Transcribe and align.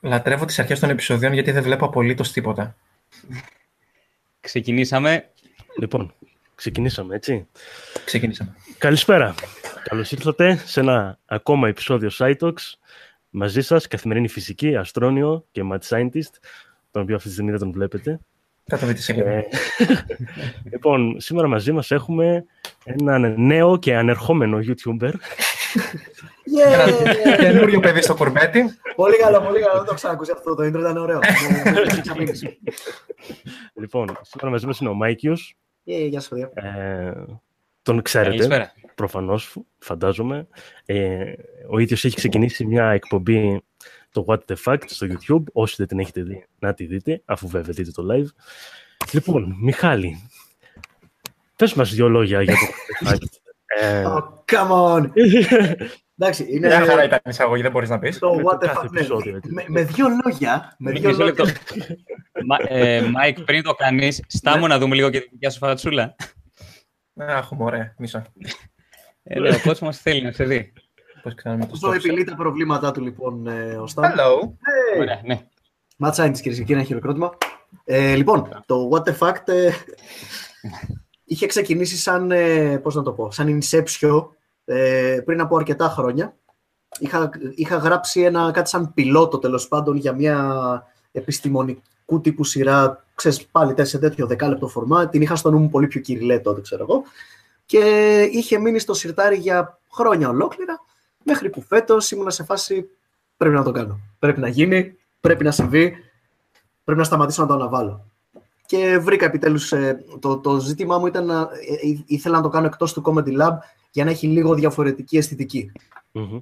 Λατρεύω 0.00 0.44
τις 0.44 0.58
αρχές 0.58 0.80
των 0.80 0.90
επεισοδίων 0.90 1.32
γιατί 1.32 1.50
δεν 1.50 1.62
βλέπω 1.62 1.84
απολύτως 1.84 2.32
τίποτα. 2.32 2.76
Ξεκινήσαμε. 4.40 5.30
Λοιπόν, 5.78 6.14
ξεκινήσαμε, 6.54 7.14
έτσι. 7.14 7.46
Ξεκινήσαμε. 8.04 8.54
Καλησπέρα. 8.78 9.34
Καλώς 9.88 10.12
ήρθατε 10.12 10.62
σε 10.64 10.80
ένα 10.80 11.18
ακόμα 11.26 11.68
επεισόδιο 11.68 12.10
SciTalks. 12.12 12.74
Μαζί 13.30 13.60
σας, 13.60 13.88
καθημερινή 13.88 14.28
φυσική, 14.28 14.76
αστρόνιο 14.76 15.46
και 15.50 15.62
mad 15.72 15.78
scientist, 15.88 16.32
τον 16.90 17.02
οποίο 17.02 17.14
αυτή 17.14 17.28
τη 17.28 17.32
στιγμή 17.34 17.50
δεν 17.50 17.60
τον 17.60 17.72
βλέπετε. 17.72 18.20
Θα 18.64 18.78
το 18.78 18.86
δείτε 18.86 19.00
σίγουρα. 19.00 19.30
Ε, 19.30 19.48
λοιπόν, 20.70 21.20
σήμερα 21.20 21.48
μαζί 21.48 21.72
μας 21.72 21.90
έχουμε 21.90 22.44
έναν 22.84 23.34
νέο 23.38 23.78
και 23.78 23.96
ανερχόμενο 23.96 24.58
YouTuber. 24.58 25.12
Ένα 26.54 27.36
καινούριο 27.36 27.80
παιδί 27.80 28.02
στο 28.02 28.14
κουρμπέτι. 28.14 28.64
Πολύ 28.96 29.16
καλό, 29.18 29.40
πολύ 29.40 29.60
καλό. 29.60 29.76
Δεν 29.76 29.84
το 29.84 29.94
ξανακούσει 29.94 30.30
αυτό 30.34 30.54
το 30.54 30.62
intro, 30.62 30.78
ήταν 30.78 30.96
ωραίο. 30.96 31.18
λοιπόν, 33.74 34.18
σήμερα 34.22 34.50
μαζί 34.50 34.66
μας 34.66 34.78
είναι 34.80 34.88
ο 34.90 34.94
Mikeius. 34.94 35.56
Ε, 35.84 36.04
Γεια 36.06 36.20
σας, 36.20 36.28
παιδιά. 36.28 36.50
Ε, 36.54 37.12
τον 37.82 38.02
ξέρετε, 38.02 38.30
Καλησπέρα. 38.30 38.72
προφανώς, 38.94 39.56
φαντάζομαι. 39.78 40.46
Ε, 40.84 41.32
ο 41.70 41.78
ίδιος 41.78 42.04
έχει 42.04 42.16
ξεκινήσει 42.16 42.64
μια 42.64 42.90
εκπομπή, 42.90 43.62
το 44.10 44.24
What 44.28 44.38
the 44.48 44.54
Fact, 44.64 44.82
στο 44.86 45.06
YouTube. 45.10 45.42
Όσοι 45.52 45.74
δεν 45.78 45.86
την 45.86 45.98
έχετε 45.98 46.22
δει, 46.22 46.46
να 46.58 46.74
τη 46.74 46.84
δείτε, 46.84 47.22
αφού 47.24 47.48
βέβαια 47.48 47.72
δείτε 47.74 47.90
το 47.90 48.06
live. 48.12 48.26
Λοιπόν, 49.12 49.56
Μιχάλη, 49.60 50.28
πες 51.56 51.74
μας 51.74 51.94
δύο 51.94 52.08
λόγια 52.08 52.42
για 52.42 52.54
το 52.54 52.60
What 53.04 53.08
the 53.08 53.12
Fact. 53.12 53.40
Ε, 53.80 54.04
Oh, 54.06 54.20
come 54.52 54.70
on. 54.70 55.10
Εντάξει, 56.18 56.46
είναι 56.50 56.66
Μια 56.66 56.84
χαρά 56.84 57.04
ήταν 57.04 57.18
η 57.24 57.28
εισαγωγή, 57.28 57.62
δεν 57.62 57.70
μπορείς 57.70 57.88
να 57.88 57.98
πεις. 57.98 58.18
το 58.18 58.34
με 58.34 58.42
what 58.42 58.50
το 58.50 58.58
the 58.62 58.66
κάθε 58.66 58.86
fuck. 58.86 58.90
ναι. 58.90 58.98
επεισόδιο, 59.00 59.36
έτσι. 59.36 59.52
Με- 59.52 59.64
Με 59.68 59.82
δύο 59.82 60.06
λόγια. 60.24 60.74
Με 60.78 60.90
δύο 60.92 61.08
Μισό 61.08 61.24
λεπτό. 61.24 61.44
λόγια. 61.44 61.60
Μα, 62.46 62.56
ε, 62.68 63.00
Μάικ, 63.02 63.40
πριν 63.40 63.62
το 63.62 63.74
κάνεις, 63.74 64.22
στάμου 64.28 64.66
να 64.66 64.78
δούμε 64.78 64.94
λίγο 64.94 65.10
και 65.10 65.20
τη 65.20 65.28
δικιά 65.30 65.50
σου 65.50 65.58
φατσούλα. 65.58 66.14
Αχ, 67.16 67.48
ωραία, 67.58 67.94
μισό. 67.98 68.22
Ε, 69.22 69.40
ναι, 69.40 69.48
ο 69.48 69.60
κόσμος 69.64 69.98
θέλει 69.98 70.22
να 70.22 70.32
σε 70.32 70.44
δει. 70.44 70.72
Πώς 71.22 71.34
κάνουμε 71.34 71.64
το 71.66 71.70
Αυτό 71.74 71.88
stop. 71.90 71.94
επιλύει 71.94 72.24
τα 72.24 72.34
προβλήματά 72.36 72.92
του 72.92 73.02
λοιπόν 73.02 73.46
ε, 73.46 73.76
ο 73.76 73.86
Σταν. 73.86 74.12
Hello. 74.12 74.50
Ωραία, 75.00 75.20
ναι. 75.24 75.40
Ματσάιν 75.96 76.32
τη 76.32 76.42
κυρία 76.42 76.56
και 76.58 76.64
κύριοι, 76.64 76.78
ένα 76.78 76.86
χειροκρότημα. 76.88 77.36
Ε, 77.84 78.14
λοιπόν, 78.14 78.62
το 78.66 78.88
What 78.92 79.02
the 79.10 79.18
Fact 79.18 79.48
ε, 79.48 79.70
είχε 81.24 81.46
ξεκινήσει 81.46 81.96
σαν, 81.96 82.30
ε, 82.30 82.78
πώς 82.78 82.94
να 82.94 83.02
το 83.02 83.12
πω, 83.12 83.30
σαν 83.30 83.60
Inception 83.62 84.26
ε, 84.68 85.20
πριν 85.24 85.40
από 85.40 85.56
αρκετά 85.56 85.88
χρόνια. 85.88 86.36
Είχα, 86.98 87.30
είχα 87.54 87.76
γράψει 87.76 88.20
ένα, 88.20 88.50
κάτι 88.50 88.68
σαν 88.68 88.94
πιλότο 88.94 89.38
τέλος 89.38 89.68
πάντων 89.68 89.96
για 89.96 90.12
μια 90.12 90.82
επιστημονικού 91.12 92.20
τύπου 92.22 92.44
σειρά, 92.44 93.04
ξέρεις 93.14 93.46
πάλι 93.46 93.86
σε 93.86 93.98
τέτοιο 93.98 94.26
δεκάλεπτο 94.26 94.68
φορμά. 94.68 95.08
Την 95.08 95.22
είχα 95.22 95.36
στο 95.36 95.50
νου 95.50 95.58
μου 95.58 95.68
πολύ 95.68 95.86
πιο 95.86 96.00
κυριλέ 96.00 96.38
τότε, 96.38 96.60
ξέρω 96.60 96.82
εγώ. 96.88 97.02
Και 97.66 97.80
είχε 98.32 98.58
μείνει 98.58 98.78
στο 98.78 98.94
σιρτάρι 98.94 99.36
για 99.36 99.78
χρόνια 99.92 100.28
ολόκληρα, 100.28 100.80
μέχρι 101.22 101.50
που 101.50 101.62
φέτος 101.62 102.10
ήμουνα 102.10 102.30
σε 102.30 102.44
φάση 102.44 102.88
πρέπει 103.36 103.54
να 103.54 103.62
το 103.62 103.70
κάνω. 103.70 104.00
Πρέπει 104.18 104.40
να 104.40 104.48
γίνει, 104.48 104.96
πρέπει 105.20 105.44
να 105.44 105.50
συμβεί, 105.50 105.96
πρέπει 106.84 106.98
να 106.98 107.04
σταματήσω 107.04 107.42
να 107.42 107.48
το 107.48 107.54
αναβάλω. 107.54 108.10
Και 108.66 108.98
βρήκα 108.98 109.24
επιτέλους, 109.24 109.72
ε, 109.72 110.04
το, 110.18 110.38
το 110.38 110.58
ζήτημά 110.60 110.98
μου 110.98 111.06
ήταν 111.06 111.26
να 111.26 111.40
ε, 111.40 111.88
ε, 111.88 112.02
ήθελα 112.06 112.36
να 112.36 112.42
το 112.42 112.48
κάνω 112.48 112.66
εκτός 112.66 112.92
του 112.92 113.02
Comedy 113.06 113.40
Lab 113.40 113.52
για 113.90 114.04
να 114.04 114.10
έχει 114.10 114.26
λίγο 114.26 114.54
διαφορετική 114.54 115.16
αισθητική. 115.16 115.72
μμμ. 116.12 116.38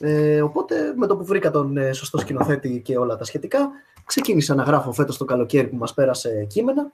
Ε, 0.00 0.42
οπότε 0.42 0.92
με 0.96 1.06
το 1.06 1.16
που 1.16 1.24
βρήκα 1.24 1.50
τον 1.50 1.76
ε, 1.76 1.92
σωστό 1.92 2.18
σκηνοθέτη 2.18 2.80
και 2.84 2.98
όλα 2.98 3.16
τα 3.16 3.24
σχετικά, 3.24 3.70
ξεκίνησα 4.04 4.54
να 4.54 4.62
γράφω 4.62 4.92
φέτος 4.92 5.16
το 5.16 5.24
καλοκαίρι 5.24 5.66
που 5.68 5.76
μας 5.76 5.94
πέρασε 5.94 6.44
κείμενα 6.48 6.92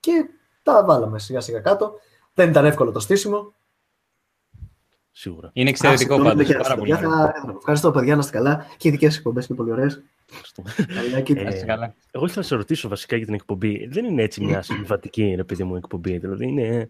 και 0.00 0.28
τα 0.62 0.84
βάλαμε 0.84 1.18
σιγά 1.18 1.40
σιγά 1.40 1.60
κάτω. 1.60 1.92
Δεν 2.34 2.48
ήταν 2.50 2.64
εύκολο 2.64 2.90
το 2.92 3.00
στήσιμο. 3.00 3.54
Σίγουρα. 5.10 5.50
Είναι 5.52 5.68
εξαιρετικό 5.68 6.14
Α, 6.14 6.16
συγγνώμη, 6.16 6.36
πάντω. 6.36 6.48
παιδιά, 6.48 6.62
Πάρα 6.62 6.76
πολύ. 6.76 6.90
παιδιά, 6.90 7.08
ωραίο. 7.08 7.20
θα- 7.20 7.54
Ευχαριστώ 7.58 7.90
παιδιά, 7.90 8.14
να 8.14 8.20
είστε 8.20 8.36
καλά. 8.36 8.66
Και 8.76 8.88
οι 8.88 8.90
δικές 8.90 9.16
εκπομπές 9.16 9.46
είναι 9.46 9.58
πολύ 9.58 9.72
ωραίες. 9.72 10.02
Καλά, 10.86 11.20
και- 11.20 11.32
Ε, 11.36 11.42
Να 11.42 11.50
είσαι 11.50 11.64
καλά. 11.64 11.94
Εγώ 12.10 12.24
ήθελα 12.24 12.40
να 12.40 12.46
σε 12.46 12.54
ρωτήσω 12.54 12.88
βασικά 12.88 13.16
για 13.16 13.24
την 13.26 13.34
εκπομπή. 13.34 13.86
Δεν 13.90 14.04
είναι 14.04 14.22
έτσι 14.22 14.44
μια 14.44 14.62
συμβατική, 14.62 15.32
ρε 15.36 15.44
παιδί 15.44 15.64
μου, 15.64 15.76
εκπομπή. 15.76 16.18
Δηλαδή 16.18 16.46
είναι... 16.46 16.88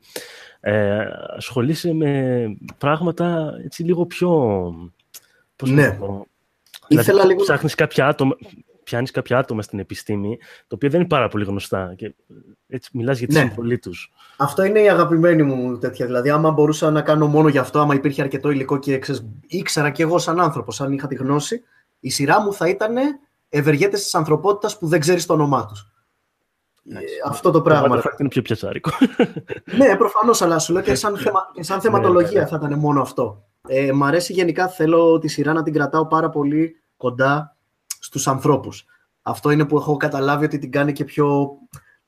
Ε, 0.60 0.98
ασχολείσαι 1.36 1.92
με 1.92 2.42
πράγματα 2.78 3.54
έτσι 3.64 3.82
λίγο 3.82 4.06
πιο... 4.06 4.28
Πώς 5.56 5.70
Ναι. 5.70 5.86
να 5.86 5.96
το 5.96 6.04
πω. 6.06 6.26
Ήθελα 6.88 7.04
δηλαδή, 7.04 7.28
λίγο- 7.28 7.42
Ψάχνεις 7.42 7.74
κάποια 7.74 8.06
άτομα, 8.06 8.36
πιάνεις 8.84 9.10
κάποια 9.10 9.38
άτομα 9.38 9.62
στην 9.62 9.78
επιστήμη, 9.78 10.38
το 10.66 10.74
οποίο 10.74 10.90
δεν 10.90 11.00
είναι 11.00 11.08
πάρα 11.08 11.28
πολύ 11.28 11.44
γνωστά. 11.44 11.94
Και 11.96 12.14
έτσι 12.68 12.90
μιλάς 12.92 13.18
για 13.18 13.26
τη 13.28 13.34
Ναι. 13.34 13.40
συμβολή 13.40 13.78
τους. 13.78 14.12
Αυτό 14.36 14.64
είναι 14.64 14.80
η 14.80 14.88
αγαπημένη 14.88 15.42
μου 15.42 15.78
τέτοια. 15.78 16.06
Δηλαδή, 16.06 16.30
άμα 16.30 16.50
μπορούσα 16.50 16.90
να 16.90 17.02
κάνω 17.02 17.26
μόνο 17.26 17.48
γι' 17.48 17.58
αυτό, 17.58 17.78
άμα 17.80 17.94
υπήρχε 17.94 18.22
αρκετό 18.22 18.50
υλικό 18.50 18.78
και 18.78 18.98
ξέρεις, 18.98 19.26
ήξερα 19.46 19.90
κι 19.90 20.02
εγώ 20.02 20.18
σαν 20.18 20.40
άνθρωπο, 20.40 20.72
αν 20.78 20.92
είχα 20.92 21.06
τη 21.06 21.14
γνώση, 21.14 21.62
η 22.00 22.10
σειρά 22.10 22.40
μου 22.42 22.52
θα 22.52 22.68
ήταν 22.68 22.94
ευεργέτες 23.50 24.02
της 24.02 24.14
ανθρωπότητας 24.14 24.78
που 24.78 24.86
δεν 24.86 25.00
ξέρεις 25.00 25.26
το 25.26 25.32
όνομά 25.32 25.66
τους. 25.66 25.92
αυτό 27.26 27.50
το 27.50 27.58
Το 27.58 27.62
πράγμα. 27.62 27.96
What 27.96 27.98
the 27.98 28.02
Fact 28.02 28.20
είναι 28.20 28.28
πιο 28.28 28.42
πιασάρικο. 28.42 28.90
ναι, 29.76 29.96
προφανώς, 29.96 30.42
αλλά 30.42 30.58
σου 30.58 30.72
λέω 30.72 30.82
και 30.82 30.94
σαν, 30.94 31.16
θεμα, 31.16 31.50
και 31.52 31.62
σαν 31.62 31.80
θεματολογία 31.80 32.40
ναι. 32.40 32.46
θα 32.46 32.56
ήταν 32.56 32.78
μόνο 32.78 33.00
αυτό. 33.00 33.44
Ε, 33.68 33.92
μ' 33.92 34.04
αρέσει 34.04 34.32
γενικά, 34.32 34.68
θέλω 34.68 35.18
τη 35.18 35.28
σειρά 35.28 35.52
να 35.52 35.62
την 35.62 35.72
κρατάω 35.72 36.06
πάρα 36.06 36.30
πολύ 36.30 36.82
κοντά 36.96 37.56
στους 38.00 38.28
ανθρώπους. 38.28 38.84
Αυτό 39.22 39.50
είναι 39.50 39.64
που 39.64 39.76
έχω 39.76 39.96
καταλάβει 39.96 40.44
ότι 40.44 40.58
την 40.58 40.70
κάνει 40.70 40.92
και 40.92 41.04
πιο... 41.04 41.48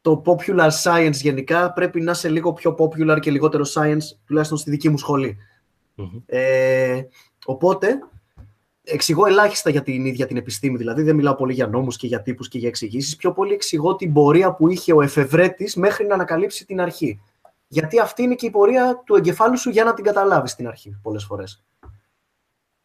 Το 0.01 0.23
popular 0.25 0.71
science 0.83 1.13
γενικά 1.13 1.73
πρέπει 1.73 2.01
να 2.01 2.11
είσαι 2.11 2.29
λίγο 2.29 2.53
πιο 2.53 2.75
popular 2.79 3.19
και 3.21 3.31
λιγότερο 3.31 3.65
science, 3.75 4.03
τουλάχιστον 4.27 4.59
στη 4.59 4.71
δική 4.71 4.89
μου 4.89 4.99
σχολή. 4.99 5.37
Μμμ. 5.95 6.23
Ε, 6.27 7.03
οπότε, 7.45 7.99
εξηγώ 8.85 9.27
ελάχιστα 9.27 9.71
για 9.71 9.83
την 9.83 10.05
ίδια 10.05 10.27
την 10.27 10.37
επιστήμη. 10.37 10.77
Δηλαδή, 10.77 11.03
δεν 11.03 11.15
μιλάω 11.15 11.35
πολύ 11.35 11.53
για 11.53 11.67
νόμους 11.67 11.97
και 11.97 12.07
για 12.07 12.23
τύπους 12.23 12.49
και 12.49 12.59
για 12.59 12.69
εξηγήσεις. 12.69 13.17
Πιο 13.17 13.33
πολύ 13.33 13.53
εξηγώ 13.53 13.97
την 13.97 14.13
πορεία 14.13 14.53
που 14.53 14.69
είχε 14.69 14.93
ο 14.93 15.03
εφευρέτης 15.03 15.77
μέχρι 15.77 16.07
να 16.07 16.15
ανακαλύψει 16.15 16.67
την 16.67 16.81
αρχή. 16.81 17.21
Γιατί 17.69 17.99
αυτή 17.99 18.23
είναι 18.23 18.35
και 18.35 18.47
η 18.47 18.51
πορεία 18.51 19.03
του 19.07 19.15
εγκεφάλου 19.15 19.59
σου 19.59 19.71
για 19.71 19.85
να 19.85 19.95
την 19.95 20.05
καταλάβεις 20.05 20.51
στην 20.51 20.69
αρχή, 20.69 20.99
πολλές 21.03 21.25
φορές. 21.25 21.65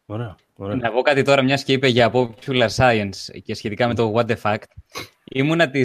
Ωραία. 0.06 0.36
ωραία. 0.56 0.76
Να 0.76 0.90
πω 0.90 1.00
κάτι 1.00 1.22
τώρα, 1.22 1.42
μιας 1.42 1.64
και 1.64 1.72
είπε 1.72 1.88
για 1.88 2.12
popular 2.12 2.68
science 2.76 3.40
και 3.44 3.54
σχετικά 3.54 3.86
με 3.86 3.94
το 3.94 4.12
What 4.16 4.26
the 4.26 4.36
Fact. 4.42 4.62
Ήμουνα 5.24 5.70
τη. 5.70 5.80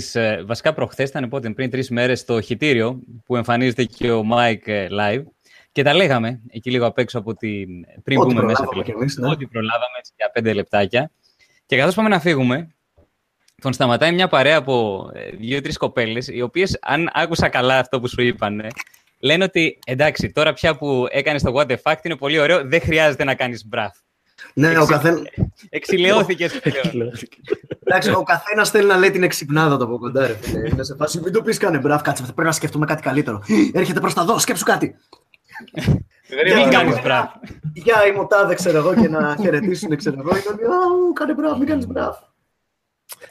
Βασικά, 0.45 0.73
προχθές 0.73 1.09
ήταν 1.09 1.29
πότε, 1.29 1.49
πριν 1.49 1.69
τρεις 1.69 1.89
μέρες 1.89 2.19
στο 2.19 2.41
χιτήριο 2.41 2.99
που 3.25 3.35
εμφανίζεται 3.35 3.83
και 3.83 4.11
ο 4.11 4.23
Mike 4.33 4.67
ε, 4.67 4.87
live. 4.91 5.23
Και 5.73 5.83
τα 5.83 5.93
λέγαμε 5.93 6.41
εκεί 6.49 6.71
λίγο 6.71 6.85
απ' 6.85 6.97
έξω 6.97 7.19
από 7.19 7.35
την. 7.35 7.67
πριν 8.03 8.19
Ό,τι 8.19 8.33
μπούμε 8.33 8.43
μέσα. 8.43 8.63
προλάβαμε 8.63 8.83
τέλος 8.83 8.85
κι 8.85 8.91
εμείς, 8.91 9.17
ναι. 9.17 9.29
Ό,τι 9.29 9.47
προλάβαμε 9.47 9.97
έτσι, 9.97 10.13
για 10.17 10.29
πέντε 10.33 10.53
λεπτάκια. 10.53 11.11
Και 11.65 11.77
καθώς 11.77 11.95
πάμε 11.95 12.09
να 12.09 12.19
φύγουμε, 12.19 12.67
τον 13.61 13.73
σταματάει 13.73 14.11
μια 14.13 14.27
παρέα 14.27 14.57
από 14.57 15.09
ε, 15.13 15.29
δύο-τρεις 15.29 15.77
κοπέλες, 15.77 16.27
οι 16.27 16.41
οποίες, 16.41 16.77
αν 16.81 17.09
άκουσα 17.13 17.49
καλά 17.49 17.77
αυτό 17.79 17.99
που 17.99 18.07
σου 18.07 18.21
είπαν, 18.21 18.61
λένε 19.19 19.43
ότι 19.43 19.79
εντάξει, 19.85 20.31
τώρα 20.31 20.53
πια 20.53 20.75
που 20.77 21.05
έκανες 21.09 21.41
το 21.41 21.53
What 21.55 21.65
the 21.65 21.75
Fact 21.83 21.97
είναι 22.03 22.15
πολύ 22.15 22.39
ωραίο, 22.39 22.61
δεν 22.67 22.81
χρειάζεται 22.81 23.23
να 23.23 23.35
κάνεις 23.35 23.65
μπραφ. 23.67 23.91
Ναι, 24.53 24.67
ο, 24.67 24.71
Εξι- 24.71 24.89
καθένα, 24.89 25.21
Εξηλαιώθηκες 25.69 26.59
πλέον. 26.59 27.11
εντάξει, 27.85 28.09
ο 28.11 28.23
καθένας 28.23 28.69
θέλει 28.69 28.87
να 28.87 28.97
λέει 28.97 29.11
την 29.11 29.23
εξυπνάδα 29.23 29.77
του 29.77 29.83
από 29.83 29.97
κοντά. 29.97 30.27
Ρε, 30.27 30.33
φίλε. 30.41 30.69
Είναι 30.69 30.83
σε 30.83 30.95
φάση, 30.95 31.19
μην 31.23 31.33
το 31.33 31.41
πεις 31.41 31.57
κάνε 31.57 31.77
μπράβο, 31.77 32.03
κάτσε, 32.03 32.23
πρέπει 32.23 32.41
να 32.43 32.51
σκεφτούμε 32.51 32.85
κάτι 32.85 33.01
καλύτερο. 33.01 33.43
Έρχεται 33.73 33.99
προς 33.99 34.13
τα 34.13 34.23
δω, 34.25 34.39
σκέψου 34.39 34.63
κάτι. 34.65 34.95
Μην 36.45 36.57
Για- 36.57 36.67
κάνεις 36.69 37.01
μπραφ. 37.01 37.31
Για 37.73 38.07
η 38.07 38.11
μοτάδε, 38.11 38.53
ξέρω 38.53 38.77
εγώ, 38.77 38.93
και 38.95 39.07
να 39.09 39.35
χαιρετήσουν, 39.41 39.95
ξέρω 39.97 40.15
εγώ. 40.19 40.29
Είναι 40.29 40.43
ότι, 40.51 40.63
«Α, 40.63 40.69
κάνε 41.13 41.33
μπράβο, 41.33 41.57
μην 41.57 41.67
κάνεις 41.67 41.87
μπράβο. 41.87 42.17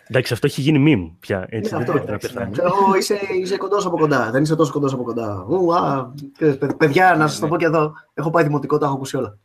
Εντάξει, 0.09 0.33
αυτό 0.33 0.47
έχει 0.47 0.61
γίνει 0.61 0.85
meme 0.87 1.17
πια. 1.21 1.47
Έτσι, 1.49 1.57
Είναι 1.57 1.69
δεν 1.69 1.79
αυτό, 1.79 1.93
πρέπει 1.93 2.07
να 2.07 2.13
εντάξει, 2.15 2.33
πεθάνει. 2.33 2.51
ναι. 2.51 2.57
Ξέρω 2.57 2.69
εγώ, 2.83 2.95
είσαι, 2.97 3.19
είσαι 3.41 3.57
κοντός 3.57 3.87
από 3.87 3.97
κοντά. 3.99 4.31
Δεν 4.31 4.43
είσαι 4.43 4.57
τόσο 4.57 4.73
κοντός 4.73 4.93
από 4.93 5.03
κοντά. 5.03 5.47
Ου, 5.49 5.75
α, 5.75 6.13
ξέρεις, 6.37 6.59
παι- 6.59 6.75
παιδιά, 6.77 7.15
να 7.15 7.27
σας 7.29 7.39
το 7.39 7.49
πω 7.49 7.57
και 7.57 7.65
εδώ. 7.65 7.93
Έχω 8.15 8.31
πάει 8.31 8.43
δημοτικό, 8.45 8.79
τα 8.79 8.87
έχω 8.87 8.95
ακούσει 8.95 9.17
όλα. 9.17 9.39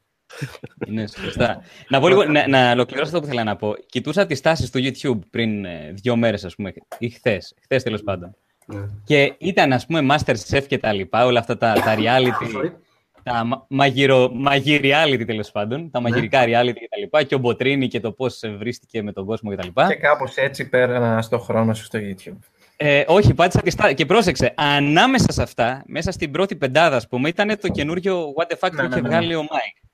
Ναι, 0.88 1.08
σωστά. 1.08 1.62
να, 1.90 2.00
πω 2.00 2.08
λίγο, 2.08 2.24
να, 2.26 2.48
να 2.48 2.72
ολοκληρώσω 2.72 3.08
αυτό 3.08 3.20
που 3.20 3.26
ήθελα 3.26 3.44
να 3.44 3.56
πω. 3.56 3.74
Κοιτούσα 3.86 4.26
τις 4.26 4.42
τάσεις 4.42 4.70
του 4.70 4.80
YouTube 4.84 5.20
πριν 5.30 5.66
ε, 5.66 5.92
δύο 5.96 6.16
μέρες, 6.16 6.46
ας 6.46 6.56
πούμε, 6.56 6.74
ή 6.98 7.10
χθες. 7.10 7.54
Χθες 7.64 7.84
τέλος 7.84 8.04
πάντων. 8.04 8.36
Ναι. 8.70 8.80
Και 9.06 9.34
ήταν, 9.38 9.74
ας 9.74 9.86
πούμε, 9.86 10.16
Masterchef 10.16 10.64
και 10.68 10.78
τα 10.78 10.94
λοιπά, 10.94 11.26
όλα 11.26 11.40
αυτά 11.40 11.58
τα, 11.58 11.74
τα 11.74 11.96
reality. 11.98 12.56
Sorry. 12.58 12.72
τα 13.24 13.44
μα- 13.44 13.66
μαγειρο, 13.70 14.32
μαγειριality 14.46 15.24
τέλος 15.26 15.52
πάντων, 15.52 15.92
τα 15.92 16.00
μαγειρικά 16.02 16.44
reality 16.44 16.74
και 16.74 16.88
τα 16.90 16.98
λοιπά, 17.00 17.24
και 17.24 17.36
ο 17.36 17.38
Μποτρίνη 17.38 17.88
και 17.88 18.00
το 18.00 18.12
πώς 18.12 18.40
βρίστηκε 18.58 19.02
με 19.04 19.12
τον 19.12 19.26
κόσμο 19.26 19.50
και 19.50 19.56
τα 19.56 19.66
λοιπά. 19.66 19.88
Και 19.88 19.96
κάπως 19.96 20.36
έτσι 20.36 20.70
πέρανα 20.70 21.22
στο 21.22 21.40
χρόνο 21.40 21.74
σου 21.74 21.84
στο 21.84 22.00
YouTube. 22.02 22.38
Ε, 22.78 23.04
όχι, 23.08 23.34
πάτησα 23.34 23.62
και, 23.62 23.70
στα... 23.70 23.94
και 23.94 24.06
πρόσεξε. 24.06 24.54
Ανάμεσα 24.58 25.32
σε 25.32 25.42
αυτά, 25.42 25.84
μέσα 25.88 26.12
στην 26.12 26.32
πρώτη 26.32 26.56
πεντάδα, 26.56 26.96
ας 26.96 27.08
πούμε, 27.08 27.30
ήταν 27.30 27.60
το 27.60 27.68
καινούριο 27.68 28.34
What 28.38 28.44
the 28.54 28.68
fuck 28.68 28.72
Ναι, 28.72 28.78
που 28.78 28.82
ναι, 28.82 28.88
είχε 28.88 29.02
ναι. 29.02 29.08
βγάλει 29.08 29.36
ο 29.36 29.42
Mike. 29.42 29.88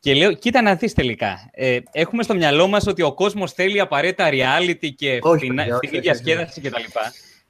Και 0.00 0.14
λέω, 0.14 0.32
κοίτα 0.32 0.62
να 0.62 0.74
δεις 0.74 0.92
τελικά. 0.94 1.50
Ε, 1.52 1.78
έχουμε 1.92 2.22
στο 2.22 2.34
μυαλό 2.34 2.66
μας 2.68 2.86
ότι 2.86 3.02
ο 3.02 3.14
κόσμος 3.14 3.52
θέλει 3.52 3.80
απαραίτητα 3.80 4.28
reality 4.30 4.88
και 4.96 5.18
Όχι, 5.22 5.36
φθηνά- 5.38 5.56
παιδιά, 5.56 5.74
όχι, 5.76 5.86
φθηνή 5.86 5.98
όχι, 6.08 6.10
όχι. 6.10 6.22
διασκέδαση 6.22 6.60
κτλ. 6.60 6.82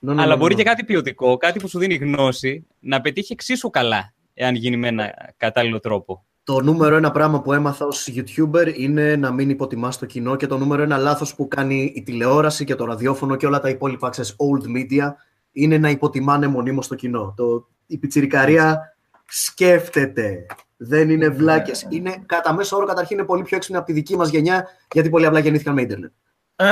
Ναι, 0.07 0.15
ναι, 0.15 0.23
Αλλά 0.23 0.33
ναι, 0.33 0.41
μπορεί 0.41 0.55
ναι. 0.55 0.63
και 0.63 0.69
κάτι 0.69 0.85
ποιοτικό, 0.85 1.37
κάτι 1.37 1.59
που 1.59 1.69
σου 1.69 1.79
δίνει 1.79 1.95
γνώση, 1.95 2.67
να 2.81 3.01
πετύχει 3.01 3.33
εξίσου 3.33 3.71
καλά, 3.71 4.13
εάν 4.35 4.55
γίνει 4.55 4.77
με 4.77 4.89
ένα 4.89 5.15
κατάλληλο 5.37 5.81
τρόπο. 5.81 6.25
Το 6.45 6.61
νούμερο 6.61 6.97
ένα 6.97 7.11
πράγμα 7.11 7.43
που 7.43 7.53
έμαθα 7.53 7.87
ως 7.87 8.09
YouTuber 8.15 8.73
είναι 8.77 9.17
να 9.17 9.33
μην 9.33 9.51
υποτιμάς 9.51 9.99
το 9.99 10.07
κοινό 10.07 10.37
και 10.37 10.47
το 10.47 10.59
νούμερο 10.59 10.83
ένα 10.83 10.97
λάθος 10.97 11.35
που 11.35 11.49
κάνει 11.49 11.93
η 11.95 12.03
τηλεόραση 12.03 12.65
και 12.65 12.75
το 12.75 12.85
ραδιόφωνο 12.85 13.37
και 13.37 13.47
όλα 13.47 13.61
τα 13.61 13.69
υπόλοιπα, 13.69 14.09
ξέρεις, 14.09 14.37
old 14.37 14.77
media, 14.77 15.13
είναι 15.53 15.79
να 15.79 15.91
υποτιμάνε 15.91 16.47
μονίμως 16.47 16.89
το 16.89 16.95
κοινό. 16.95 17.35
Το, 17.37 17.69
η 17.87 17.99
πιτσιρικαρία 17.99 18.97
σκέφτεται. 19.27 20.47
Δεν 20.77 21.11
είναι 21.11 21.29
βλάκες. 21.29 21.87
Είναι 21.91 22.23
κατά 22.27 22.55
μέσο 22.55 22.77
όρο 22.77 22.87
καταρχήν 22.87 23.19
είναι 23.19 23.27
πολύ 23.27 23.43
πιο 23.43 23.57
έξυπνη 23.57 23.79
από 23.79 23.87
τη 23.87 23.93
δική 23.93 24.17
μας 24.17 24.29
γενιά 24.29 24.67
γιατί 24.93 25.09
πολύ 25.09 25.27
απλά 25.27 25.39
γεννήθηκαν 25.39 25.75
με 25.75 25.83
ίντερνετ. 25.83 26.13
Ε, 26.57 26.67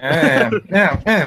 ε, 0.00 0.48
ε, 0.68 0.88
ε, 1.02 1.20
ε. 1.20 1.26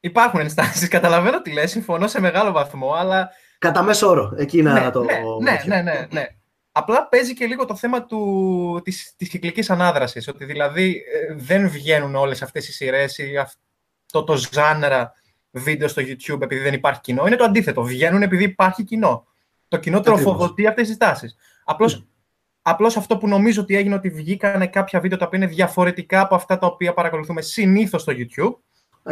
Υπάρχουν 0.00 0.40
ενστάσεις, 0.40 0.88
καταλαβαίνω 0.88 1.42
τι 1.42 1.52
λες, 1.52 1.70
συμφωνώ 1.70 2.06
σε 2.06 2.20
μεγάλο 2.20 2.52
βαθμό, 2.52 2.92
αλλά 2.92 3.30
Κατά 3.58 3.82
μέσο 3.82 4.08
όρο, 4.08 4.32
εκεί 4.36 4.62
να 4.62 4.72
ναι, 4.72 4.90
το... 4.90 5.02
ναι, 5.02 5.20
ναι, 5.42 5.60
ναι, 5.66 5.82
ναι, 5.82 6.06
ναι. 6.10 6.26
Απλά 6.72 7.08
παίζει 7.08 7.34
και 7.34 7.46
λίγο 7.46 7.64
το 7.64 7.76
θέμα 7.76 8.04
του, 8.04 8.80
της, 8.84 9.14
της 9.16 9.28
κυκλικής 9.28 9.70
ανάδρασης, 9.70 10.28
ότι 10.28 10.44
δηλαδή 10.44 11.02
ε, 11.12 11.34
δεν 11.34 11.68
βγαίνουν 11.68 12.14
όλες 12.14 12.42
αυτές 12.42 12.68
οι 12.68 12.72
σειρές 12.72 13.18
ή 13.18 13.36
αυτό 13.36 14.24
το 14.24 14.36
ζάνερα 14.52 15.12
βίντεο 15.50 15.88
στο 15.88 16.02
YouTube 16.02 16.42
επειδή 16.42 16.62
δεν 16.62 16.74
υπάρχει 16.74 17.00
κοινό. 17.00 17.26
Είναι 17.26 17.36
το 17.36 17.44
αντίθετο. 17.44 17.82
Βγαίνουν 17.82 18.22
επειδή 18.22 18.44
υπάρχει 18.44 18.84
κοινό. 18.84 19.26
Το 19.68 19.76
κοινό 19.76 19.98
Ακριβώς. 19.98 20.22
τροφοδοτεί 20.22 20.66
αυτές 20.66 20.88
τις 20.88 20.96
τάσεις. 20.96 21.36
Απλώς, 21.64 22.06
απλώς 22.68 22.96
αυτό 22.96 23.16
που 23.18 23.28
νομίζω 23.28 23.62
ότι 23.62 23.76
έγινε 23.76 23.94
ότι 23.94 24.10
βγήκαν 24.10 24.70
κάποια 24.70 25.00
βίντεο 25.00 25.18
τα 25.18 25.26
οποία 25.26 25.38
είναι 25.38 25.48
διαφορετικά 25.48 26.20
από 26.20 26.34
αυτά 26.34 26.58
τα 26.58 26.66
οποία 26.66 26.94
παρακολουθούμε 26.94 27.40
συνήθως 27.40 28.02
στο 28.02 28.12
YouTube. 28.16 28.54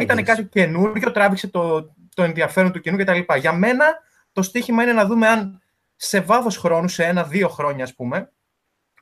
Ήταν 0.01 0.19
guess. 0.19 0.23
κάτι 0.23 0.43
καινούργιο, 0.43 1.11
τράβηξε 1.11 1.47
το, 1.47 1.93
το 2.15 2.23
ενδιαφέρον 2.23 2.71
του 2.71 2.79
κοινού 2.79 2.97
κτλ. 2.97 3.19
Για 3.39 3.53
μένα 3.53 3.85
το 4.31 4.41
στίχημα 4.41 4.83
είναι 4.83 4.93
να 4.93 5.05
δούμε 5.05 5.27
αν 5.27 5.61
σε 5.95 6.19
βάθος 6.19 6.57
χρόνου, 6.57 6.87
σε 6.87 7.03
ένα-δύο 7.03 7.49
χρόνια 7.49 7.83
ας 7.83 7.95
πούμε, 7.95 8.31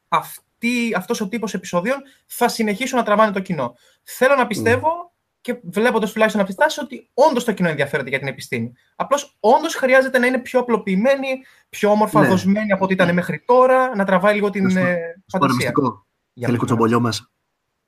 αυτή, 0.07 0.93
αυτός 0.95 1.21
ο 1.21 1.27
τύπος 1.27 1.53
επεισοδίων 1.53 2.01
θα 2.25 2.47
συνεχίσουν 2.47 2.97
να 2.97 3.03
τραβάνε 3.03 3.31
το 3.31 3.39
κοινό. 3.39 3.75
Θέλω 4.03 4.35
να 4.35 4.47
πιστεύω 4.47 5.14
και 5.45 5.59
βλέποντας 5.63 6.11
τουλάχιστον 6.11 6.41
από 6.41 6.49
τις 6.49 6.59
τάσεις 6.59 6.83
ότι 6.83 7.09
όντως 7.13 7.43
το 7.43 7.51
κοινό 7.51 7.69
ενδιαφέρεται 7.69 8.09
για 8.09 8.19
την 8.19 8.27
επιστήμη. 8.27 8.73
Απλώς 8.95 9.35
όντως 9.39 9.75
χρειάζεται 9.75 10.19
να 10.19 10.27
είναι 10.27 10.39
πιο 10.39 10.59
απλοποιημένη, 10.59 11.27
πιο 11.69 11.89
όμορφα 11.89 12.21
Ναι. 12.21 12.27
δοσμένη 12.27 12.71
από 12.71 12.83
ό,τι 12.83 12.93
ήταν 12.93 13.13
μέχρι 13.13 13.43
τώρα, 13.45 13.95
να 13.95 14.05
τραβάει 14.05 14.33
λίγο 14.33 14.49
την 14.49 14.63
Να 14.63 14.69
σου- 14.69 14.77
ε, 14.77 14.81
Να 14.81 14.87
σου 14.87 14.93
πω 14.97 14.99
ένα 15.01 15.17
φαντασία. 15.27 15.55
μυστικό. 15.55 16.05
Για 16.33 16.45
Θέλει 16.47 16.51
να- 16.51 16.57
κουτσομπολιό 16.57 16.99
μέσα. 16.99 17.29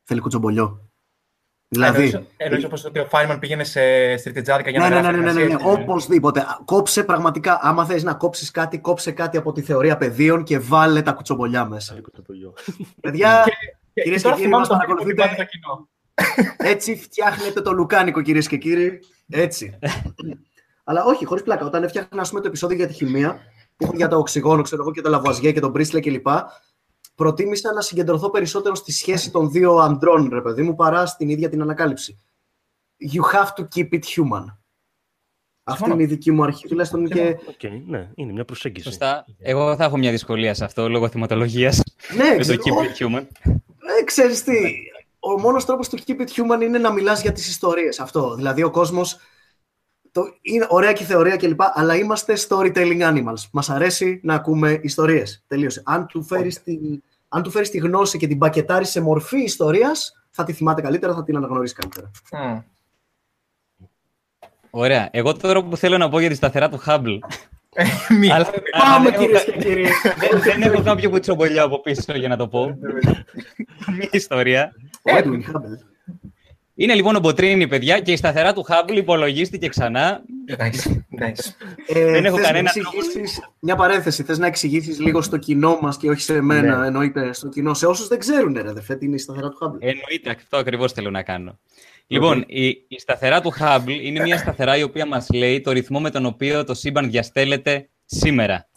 Θέλει 0.04 0.19
κουτσομπολιό. 0.19 0.81
Δηλαδή, 1.68 2.04
Εννοείς- 2.04 2.27
εννοείς 2.38 2.63
όπως 2.65 2.86
ότι 2.86 3.00
ο 3.00 3.06
Φάιμαν 3.06 3.39
πήγαινε 3.39 3.63
σε 3.63 3.81
στριπτιτζάδικα 4.18 4.69
για 4.69 4.80
ναι, 4.80 4.89
να 4.89 4.95
ναι, 4.95 5.01
ναι, 5.01 5.07
γράφει 5.07 5.24
ναι, 5.25 5.31
ναι, 5.33 5.39
ναι, 5.39 5.53
εργασίες. 5.53 5.80
οπωσδήποτε. 5.80 6.45
Κόψε 6.65 7.03
πραγματικά, 7.03 7.60
άμα 7.62 7.86
θες 7.86 8.03
να 8.03 8.13
κόψεις 8.13 8.51
κάτι, 8.51 8.80
κόψε 8.80 9.12
κάτι 9.12 9.38
από 9.38 9.51
τη 9.51 9.62
θεωρία 9.62 9.98
πεδίων 9.98 10.44
και 10.44 10.60
βάλε 10.60 11.01
τα 11.01 11.12
κουτσομπολιά 11.12 11.65
μέσα. 11.65 11.95
Παιδιά, 13.01 13.44
Και- 13.45 14.01
κυρίες 14.01 14.21
και 14.21 14.27
τώρα 14.27 14.36
και 14.36 14.42
κύριοι, 14.42 14.53
θυμάμαι 14.53 14.57
μας 14.57 14.68
τον 14.68 14.80
τύπο 14.80 14.94
παρακολουθείτε. 14.94 15.48
Που 16.18 16.24
υπάρχει 16.24 16.42
το 16.44 16.52
κοινό. 16.58 16.72
έτσι 16.72 16.96
φτιάχνετε 16.96 17.62
το 17.62 17.72
λουκάνικο, 17.72 18.22
κυρίες 18.22 18.48
και 18.48 18.58
κύριοι. 18.58 19.00
Έτσι. 19.30 19.80
Αλλά 20.84 21.04
όχι, 21.04 21.25
χωρίς 21.25 21.44
πλάκα. 21.44 21.66
Όταν 21.66 21.84
έφτιαχνα 21.84 22.22
ας 22.22 22.30
πούμε, 22.30 22.42
το 22.42 22.48
επεισόδιο 22.48 22.78
για 22.78 22.88
τη 22.88 22.94
χημεία, 22.94 23.40
που 23.75 23.84
είχα 23.84 23.94
για 23.96 24.08
το 24.08 24.18
οξυγόνο, 24.18 24.62
ξέρω 24.62 24.81
εγώ, 24.81 24.92
και 24.92 25.02
το 25.02 25.10
Λαβουαζιέ 25.10 25.51
και 25.52 25.60
τον 25.60 25.72
Πρίσλεϊ 25.72 26.00
κλπ. 26.00 26.28
Προτίμησα 27.16 27.74
να 27.74 27.81
συγκεντρωθώ 27.81 28.30
περισσότερο 28.30 28.75
στη 28.75 28.92
σχέση 28.92 29.31
των 29.31 29.52
δύο 29.52 29.75
αντρών, 29.75 30.30
ρε 30.34 30.42
παιδί 30.42 30.62
μου, 30.62 30.75
παρά 30.75 31.06
στην 31.06 31.30
ίδια 31.30 31.50
την 31.50 31.62
ανακάλυψη. 31.62 32.20
You 33.13 33.38
have 33.38 33.48
to 33.58 33.68
keep 33.75 33.90
it 33.94 34.04
human. 34.16 34.46
Αυτή 35.63 35.84
Συμφωνώ. 35.84 35.94
είναι 35.94 36.04
η 36.04 36.06
δική 36.06 36.31
μου 36.31 36.44
αρχή. 36.44 36.68
Τουλάχιστον 36.68 37.08
και. 37.08 37.38
Οκ, 37.48 37.72
ναι, 37.86 38.10
είναι 38.16 38.31
μια 38.31 38.46
προσέγγιση. 38.46 38.86
Σωστά. 38.86 39.25
Εγώ 39.40 39.75
θα 39.75 39.84
έχω 39.84 39.98
μια 39.98 40.12
δυσκολία 40.12 40.54
σε 40.54 40.63
αυτό 40.63 40.90
λόγω 40.90 41.10
θεματολογίας 41.10 41.84
Ναι, 42.16 42.30
με 42.38 42.46
το 42.46 42.58
ξέρω, 42.58 42.58
Keep 42.63 42.84
It 42.84 43.18
Human. 43.18 43.25
Ε, 44.00 44.04
ξέρεις 44.04 44.44
τι, 44.44 44.54
ο 45.19 45.40
μόνος 45.40 45.66
τρόπος 45.66 45.90
του 45.90 45.98
Keep 46.08 46.19
It 46.19 46.28
Human 46.58 46.62
είναι 46.62 46.78
να 46.78 46.92
μιλάς 46.92 47.22
για 47.22 47.31
τις 47.31 47.48
ιστορίες. 47.48 48.00
Αυτό. 48.00 48.36
Δηλαδή 48.36 48.64
ο 48.64 48.69
κόσμος, 48.72 49.18
το, 50.12 50.22
είναι 50.42 50.66
ωραία 50.69 50.94
και 50.94 51.04
η 51.04 51.06
θεωρία 51.06 51.36
κλπ. 51.38 51.60
Αλλά 51.74 51.96
είμαστε 51.96 52.34
storytelling 52.48 53.02
animals. 53.02 53.42
Μας 53.52 53.69
αρέσει 53.69 54.19
να 54.24 54.34
ακούμε 54.34 54.80
ιστορίες. 54.84 55.44
Τελείωσε. 55.48 55.81
Αν 55.86 56.08
του 56.08 56.24
φέρεις, 56.24 56.64
τη, 56.64 56.78
αν 57.28 57.44
του 57.44 57.52
φέρεις 57.52 57.69
τη 57.69 57.78
γνώση 57.78 58.18
και 58.18 58.28
την 58.28 58.38
πακετάρεις 58.38 58.90
σε 58.90 59.02
μορφή 59.02 59.38
ιστορίας, 59.44 60.14
θα 60.30 60.44
τη 60.44 60.54
θυμάται 60.54 60.81
καλύτερα, 60.81 61.14
θα 61.14 61.24
την 61.24 61.36
αναγνωρίσεις 61.38 61.78
καλύτερα. 61.78 62.12
Μμ. 62.31 62.60
Ωραία. 64.70 65.10
Εγώ 65.12 65.34
τώρα 65.34 65.63
που 65.63 65.78
θέλω 65.78 65.98
να 65.98 66.10
πω 66.10 66.20
για 66.20 66.30
τη 66.30 66.36
σταθερά 66.36 66.70
του 66.70 66.81
Hubble. 66.86 67.20
Μη. 68.20 68.31
αλλά, 68.31 68.46
Πάμε 68.46 68.62
αλλά 68.96 69.04
δεν 69.10 69.20
κυρίες 69.20 69.42
έχω- 69.42 69.52
και 69.52 69.58
κύριοι. 69.58 69.88
δεν, 70.30 70.42
δεν 70.42 70.62
έχω 70.62 70.81
κάποιο 70.84 71.10
κουτσομπολιό 71.10 71.63
από 71.63 71.81
πίσω 71.81 72.13
για 72.18 72.28
να 72.28 72.38
το 72.38 72.48
πω. 72.48 72.78
Μια 73.98 74.10
ιστορία. 74.12 74.72
Edwin 75.07 75.39
Hubble. 75.56 75.86
Είναι 76.80 76.94
λοιπόν 76.94 77.15
ο 77.15 77.19
Μποτρίνη, 77.19 77.68
παιδιά, 77.68 78.00
και 78.00 78.12
η 78.12 78.15
σταθερά 78.15 78.54
του 78.54 78.65
Hubble 78.69 78.95
υπολογίστηκε 78.95 79.68
ξανά. 79.68 80.21
Nice, 80.57 80.89
nice. 81.19 81.51
Ε, 81.88 82.12
Δεν 82.12 82.25
έχω 82.25 82.36
θες 82.36 82.45
να 82.45 82.51
κανένα 82.51 82.71
εξηγήσεις- 82.75 83.39
Μια 83.59 83.75
παρένθεση. 83.75 84.24
Θες 84.24 84.38
να 84.38 84.48
εξηγήσεις 84.48 85.00
λίγο 85.00 85.21
στο 85.21 85.38
κοινό 85.38 85.77
μας 85.81 85.98
και 85.98 86.09
όχι 86.09 86.21
σε 86.21 86.42
μένα, 86.42 86.77
Ναι. 86.77 86.88
εννοείται 86.88 87.33
στο 87.33 87.50
κοινό. 87.50 87.74
Σε 87.74 87.86
όσους 87.86 88.07
δεν 88.07 88.19
ξέρουν, 88.19 88.54
ρε 88.54 88.69
αδερφέ, 88.69 88.95
τι 88.95 89.06
είναι 89.06 89.15
η 89.15 89.18
σταθερά 89.18 89.50
του 89.50 89.57
Hubble. 89.62 89.77
Εννοείται, 89.80 90.30
αυτό 90.30 90.57
ακριβώς 90.57 90.92
θέλω 90.92 91.10
να 91.10 91.24
κάνω. 91.24 91.60
Λοιπόν, 92.07 92.44
η, 92.48 92.68
η 92.68 93.00
σταθερά 93.00 93.42
του 93.42 93.53
Hubble 93.60 94.00
είναι 94.01 94.24
μια 94.24 94.38
σταθερά 94.38 94.77
η 94.77 94.83
οποία 94.83 95.06
μας 95.06 95.27
λέει 95.33 95.62
το 95.62 95.71
ρυθμό 95.71 96.00
με 96.00 96.10
τον 96.10 96.25
οποίο 96.25 96.63
το 96.63 96.74
σύμπαν 96.74 97.10
διαστέλλεται 97.10 97.89
σήμερα. 98.06 98.68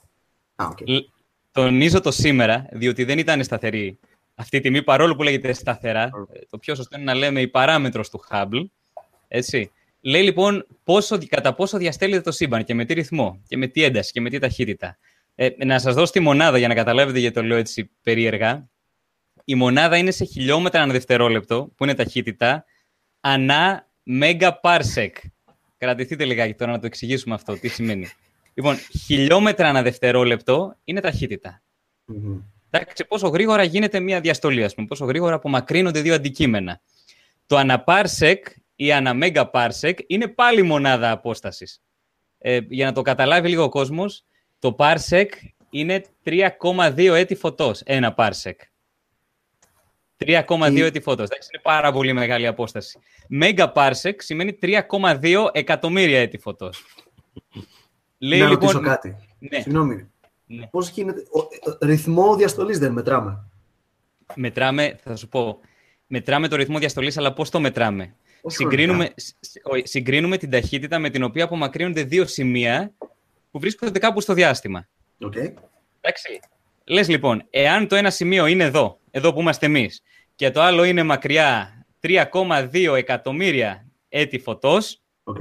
Α, 0.56 0.66
οκ. 0.70 0.88
Λ- 0.88 1.04
Τονίζω 1.52 2.00
το 2.00 2.10
σήμερα, 2.10 2.66
διότι 2.72 3.04
δεν 3.04 3.18
ήταν 3.18 3.44
σταθερή 3.44 3.98
αυτή 4.40 4.56
τη 4.56 4.62
τιμή, 4.62 4.82
παρόλο 4.82 5.16
που 5.16 5.22
λέγεται 5.22 5.52
σταθερά. 5.52 6.02
Ε, 6.02 6.38
Το 6.50 6.58
πιο 6.58 6.74
σωστό 6.74 6.96
είναι 6.96 7.04
να 7.04 7.14
λέμε 7.14 7.40
η 7.40 7.48
παράμετρος 7.48 8.10
του 8.10 8.24
Hubble. 8.30 8.64
Έτσι. 9.28 9.70
Λέει 10.00 10.22
λοιπόν 10.22 10.66
πόσο, 10.84 11.18
κατά 11.28 11.54
πόσο 11.54 11.78
διαστέλλεται 11.78 12.22
το 12.22 12.32
σύμπαν 12.32 12.64
και 12.64 12.74
με 12.74 12.84
τι 12.84 12.94
ρυθμό 12.94 13.42
και 13.48 13.56
με 13.56 13.66
τι 13.66 13.82
ένταση 13.82 14.12
και 14.12 14.20
με 14.20 14.30
τι 14.30 14.38
ταχύτητα. 14.38 14.98
Ε, 15.34 15.48
να 15.64 15.78
σας 15.78 15.94
δώσω 15.94 16.12
τη 16.12 16.20
μονάδα 16.20 16.58
για 16.58 16.68
να 16.68 16.74
καταλάβετε 16.74 17.18
γιατί 17.18 17.34
το 17.34 17.42
λέω 17.42 17.56
έτσι 17.56 17.90
περίεργα. 18.02 18.68
Η 19.44 19.54
μονάδα 19.54 19.96
είναι 19.96 20.10
σε 20.10 20.24
χιλιόμετρα 20.24 20.82
ανά 20.82 20.92
δευτερόλεπτο, 20.92 21.72
που 21.76 21.84
είναι 21.84 21.94
ταχύτητα, 21.94 22.64
ανά 23.20 23.88
megaparsec. 24.20 25.10
Κρατηθείτε 25.78 26.24
λιγάκι 26.24 26.54
τώρα 26.54 26.72
να 26.72 26.78
το 26.78 26.86
εξηγήσουμε 26.86 27.34
αυτό, 27.34 27.58
τι 27.58 27.68
σημαίνει. 27.68 28.06
Λοιπόν, 28.54 28.76
χιλιόμετρα 29.04 29.68
ανά 29.68 29.82
δευτερόλεπτο 29.82 30.76
είναι 30.84 31.00
ταχύτητα. 31.00 31.62
Μμμ. 32.04 32.40
Εντάξει, 32.70 33.04
πόσο 33.04 33.28
γρήγορα 33.28 33.62
γίνεται 33.62 34.00
μια 34.00 34.20
διαστολή, 34.20 34.64
ας 34.64 34.74
πούμε, 34.74 34.86
πόσο 34.86 35.04
γρήγορα 35.04 35.34
απομακρύνονται 35.34 36.00
δύο 36.00 36.14
αντικείμενα. 36.14 36.80
Το 37.46 37.56
αναπάρσεκ 37.56 38.46
ή 38.76 38.92
αναμέγαπάρσεκ 38.92 39.98
είναι 40.06 40.28
πάλι 40.28 40.62
μονάδα 40.62 41.10
απόστασης. 41.10 41.82
Ε, 42.38 42.58
για 42.68 42.84
να 42.86 42.92
το 42.92 43.02
καταλάβει 43.02 43.48
λίγο 43.48 43.62
ο 43.62 43.68
κόσμος, 43.68 44.24
το 44.58 44.72
πάρσεκ 44.72 45.32
είναι 45.70 46.04
3,2 46.24 47.14
έτη 47.14 47.34
φωτός, 47.34 47.80
ένα 47.84 48.12
πάρσεκ. 48.14 48.60
3,2 50.16 50.74
Τι- 50.74 50.80
έτη 50.82 51.00
φωτός, 51.00 51.28
εντάξει, 51.28 51.48
είναι 51.52 51.62
πάρα 51.62 51.92
πολύ 51.92 52.12
μεγάλη 52.12 52.46
απόσταση. 52.46 52.98
Megaparsec 53.28 54.22
σημαίνει 54.22 54.58
3,2 54.62 55.48
εκατομμύρια 55.52 56.20
έτη 56.20 56.38
φωτός. 56.38 56.84
Λέει 58.18 58.40
να 58.40 58.48
λοιπόν... 58.48 58.68
ρωτήσω 58.70 58.80
κάτι. 58.80 59.16
Ναι, 59.38 59.60
Συγγνώμη. 59.60 60.10
Ναι. 60.56 60.66
Πώς 60.66 60.88
γίνεται. 60.88 61.20
Ο, 61.20 61.38
ε, 61.80 61.86
ρυθμό 61.86 62.36
διαστολής 62.36 62.78
δεν 62.78 62.92
μετράμε. 62.92 63.44
Μετράμε, 64.34 64.98
θα 65.02 65.16
σου 65.16 65.28
πω, 65.28 65.60
μετράμε 66.06 66.48
το 66.48 66.56
ρυθμό 66.56 66.78
διαστολής, 66.78 67.18
αλλά 67.18 67.32
πώς 67.32 67.50
το 67.50 67.60
μετράμε. 67.60 68.14
Όχι 68.42 68.56
Συγκρίνουμε, 68.56 69.04
σ- 69.16 69.36
σ- 69.40 69.60
όχι, 69.62 69.82
συγκρίνουμε 69.86 70.36
την 70.36 70.50
ταχύτητα 70.50 70.98
με 70.98 71.10
την 71.10 71.22
οποία 71.22 71.44
απομακρύνονται 71.44 72.02
δύο 72.02 72.26
σημεία 72.26 72.92
που 73.50 73.58
βρίσκονται 73.58 73.98
κάπου 73.98 74.20
στο 74.20 74.34
διάστημα. 74.34 74.88
Οκ. 75.20 75.34
Εντάξει. 76.00 76.40
Λες 76.84 77.08
λοιπόν, 77.08 77.42
εάν 77.50 77.88
το 77.88 77.96
ένα 77.96 78.10
σημείο 78.10 78.46
είναι 78.46 78.64
εδώ, 78.64 78.98
εδώ 79.10 79.32
που 79.32 79.40
είμαστε 79.40 79.66
εμείς, 79.66 80.02
και 80.34 80.50
το 80.50 80.60
άλλο 80.60 80.84
είναι 80.84 81.02
μακριά 81.02 81.84
3,2 82.00 82.94
εκατομμύρια 82.96 83.86
έτη 84.08 84.38
φωτός, 84.38 85.00
Οκ. 85.24 85.36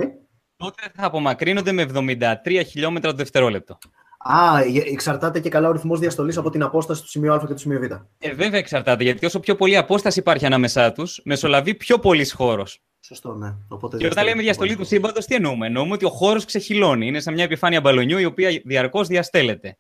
τότε 0.58 0.84
θα 0.96 1.06
απομακρύνονται 1.06 1.72
με 1.72 1.82
73 1.82 2.62
χιλιόμετρα 2.66 3.12
το 3.12 3.18
δευτερόλεπτο. 3.18 3.78
Α, 4.24 4.60
ε, 4.60 4.92
εξαρτάται 4.92 5.40
και 5.40 5.50
καλά 5.50 5.70
ο 5.70 5.72
ρυθμός 5.72 6.00
διαστολής 6.00 6.38
από 6.38 6.50
την 6.50 6.64
απόσταση 6.64 7.02
του 7.02 7.10
σημείου 7.10 7.34
Α 7.34 7.40
και 7.48 7.54
του 7.54 7.60
σημείου 7.60 7.80
Β. 7.80 7.92
Ε, 8.18 8.34
βέβαια 8.34 8.60
εξαρτάται, 8.60 9.04
γιατί 9.04 9.26
όσο 9.26 9.40
πιο 9.40 9.56
πολύ 9.56 9.78
απόσταση 9.78 10.20
υπάρχει 10.20 10.46
ανάμεσά 10.46 10.92
τους, 10.92 11.22
μεσολαβεί 11.26 11.76
πιο 11.76 12.00
πολύς 12.00 12.34
χώρος. 12.34 12.82
Σωστό, 13.00 13.34
ναι. 13.34 13.56
Οπότε 13.68 13.98
Και 13.98 14.06
όταν 14.06 14.26
λέμε 14.26 14.42
διαστολή 14.42 14.76
του 14.76 14.86
σύμπαντος, 14.86 15.26
τι 15.26 15.36
εννοούμε; 15.36 15.66
Εννοούμε 15.66 15.94
ότι 15.94 16.06
ο 16.06 16.10
χώρος 16.10 16.46
ξεχειλώνει. 16.46 17.08
Είναι 17.08 17.20
σαν 17.20 17.34
μια 17.34 17.44
επιφάνεια 17.44 17.82
μπαλονιού 17.82 18.18
η 18.18 18.26
οποία 18.26 18.62
διαρκώς 18.66 19.08
διαστέλλεται. 19.08 19.78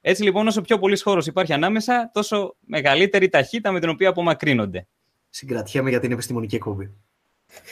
Έτσι 0.00 0.22
λοιπόν, 0.22 0.46
όσο 0.46 0.60
πιο 0.60 0.78
πολύ 0.78 0.98
χώρος 0.98 1.26
υπάρχει 1.26 1.52
ανάμεσα, 1.52 2.10
τόσο 2.12 2.56
μεγαλύτερη 2.60 3.28
ταχύτητα 3.28 3.72
με 3.72 3.80
την 3.80 3.88
οποία 3.88 4.08
απομακρύνονται. 4.08 4.88
Συγκρατιέμαι 5.30 5.90
για 5.90 6.00
την 6.00 6.12
επιστημονική 6.12 6.54
εκπομπή. 6.54 6.94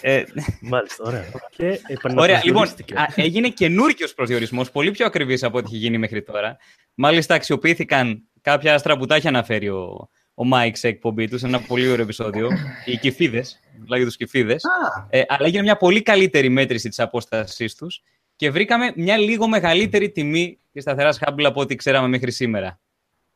Ε, 0.01 0.23
Μάλιστα, 0.61 1.05
ωραία. 1.05 1.25
Και 1.57 1.65
Ωραία, 1.65 1.81
λοιπόν, 1.89 2.13
επαναπροσδιορίστηκε. 2.13 2.95
α, 2.95 3.13
έγινε 3.15 3.49
καινούριος 3.49 4.15
προσδιορισμός, 4.15 4.71
πολύ 4.71 4.91
πιο 4.91 5.07
ακριβής 5.07 5.43
από 5.43 5.59
ό,τι 5.59 5.67
έχει 5.67 5.77
γίνει 5.77 5.99
μέχρι 5.99 6.23
τώρα. 6.23 6.57
Μάλιστα, 6.95 7.35
αξιοποιήθηκαν 7.35 8.23
κάποια 8.41 8.75
άστρα 8.75 8.97
που 8.97 9.07
τα 9.07 9.15
έχει 9.15 9.29
αναφέρει 9.29 9.69
ο, 9.69 10.09
ο 10.35 10.45
Μάικ 10.45 10.77
σε 10.77 10.89
εκπομπή 10.89 11.29
τους, 11.29 11.41
σε 11.41 11.47
ένα 11.47 11.61
πολύ 11.61 11.89
ωραίο 11.89 12.05
επεισόδιο. 12.05 12.49
Οι 12.85 12.97
Κηφείδες, 12.97 13.45
μιλάει 13.81 13.99
για 13.99 14.07
τους 14.09 14.17
Κηφείδες. 14.17 14.53
Α, 14.53 15.07
Ε, 15.11 15.23
αλλά 15.29 15.47
έγινε 15.47 15.63
μια 15.63 15.77
πολύ 15.77 16.03
καλύτερη 16.03 16.49
μέτρηση 16.49 16.89
της 16.89 16.99
απόστασής 16.99 17.75
τους 17.75 18.03
και 18.37 18.51
βρήκαμε 18.51 18.93
μια 18.97 19.17
λίγο 19.17 19.49
μεγαλύτερη 19.49 20.11
τιμή 20.11 20.59
της 20.73 20.83
σταθεράς 20.83 21.19
Hubble 21.25 21.45
από 21.45 21.61
ό,τι 21.61 21.75
ξέραμε 21.75 22.09
μέχρι 22.09 22.31
σήμερα. 22.33 22.81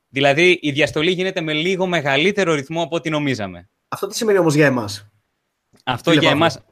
Δηλαδή, 0.09 0.59
η 0.61 0.71
διαστολή 0.71 1.11
γίνεται 1.11 1.41
με 1.41 1.53
λίγο 1.53 1.85
μεγαλύτερο 1.85 2.53
ρυθμό 2.53 2.81
από 2.81 2.95
ό,τι 2.95 3.09
νομίζαμε. 3.09 3.69
αυτό 3.87 4.07
τι 4.07 4.15
σημαίνει 4.15 4.37
όμως 4.37 4.53
για 4.55 4.65
εμάς; 4.65 5.07
Αυτό 5.87 6.09
Φίλε 6.09 6.21
για 6.21 6.29
Παύλο. 6.29 6.45
εμάς, 6.45 6.63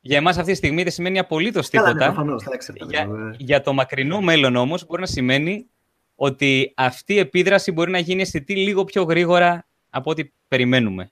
για 0.00 0.16
εμάς 0.16 0.36
αυτή 0.38 0.50
τη 0.50 0.56
στιγμή 0.56 0.82
δεν 0.82 0.92
σημαίνει 0.92 1.18
απολύτως 1.18 1.68
Καλά, 1.70 1.86
ναι, 1.86 1.92
τίποτα. 1.92 2.12
προφανώς, 2.12 2.42
τα 2.42 2.50
έξερε, 2.54 2.78
τα 2.78 2.86
για, 2.90 3.06
βέβαια. 3.06 3.34
για 3.38 3.60
το 3.60 3.72
μακρινό 3.72 4.20
μέλλον 4.20 4.56
όμως 4.56 4.86
μπορεί 4.86 5.00
να 5.00 5.06
σημαίνει 5.06 5.66
ότι 6.14 6.72
αυτή 6.76 7.14
η 7.14 7.18
επίδραση 7.18 7.72
μπορεί 7.72 7.90
να 7.90 7.98
γίνει 7.98 8.22
αισθητή 8.22 8.56
λίγο 8.56 8.84
πιο 8.84 9.02
γρήγορα 9.02 9.66
από 9.90 10.10
ό,τι 10.10 10.24
περιμένουμε. 10.48 11.10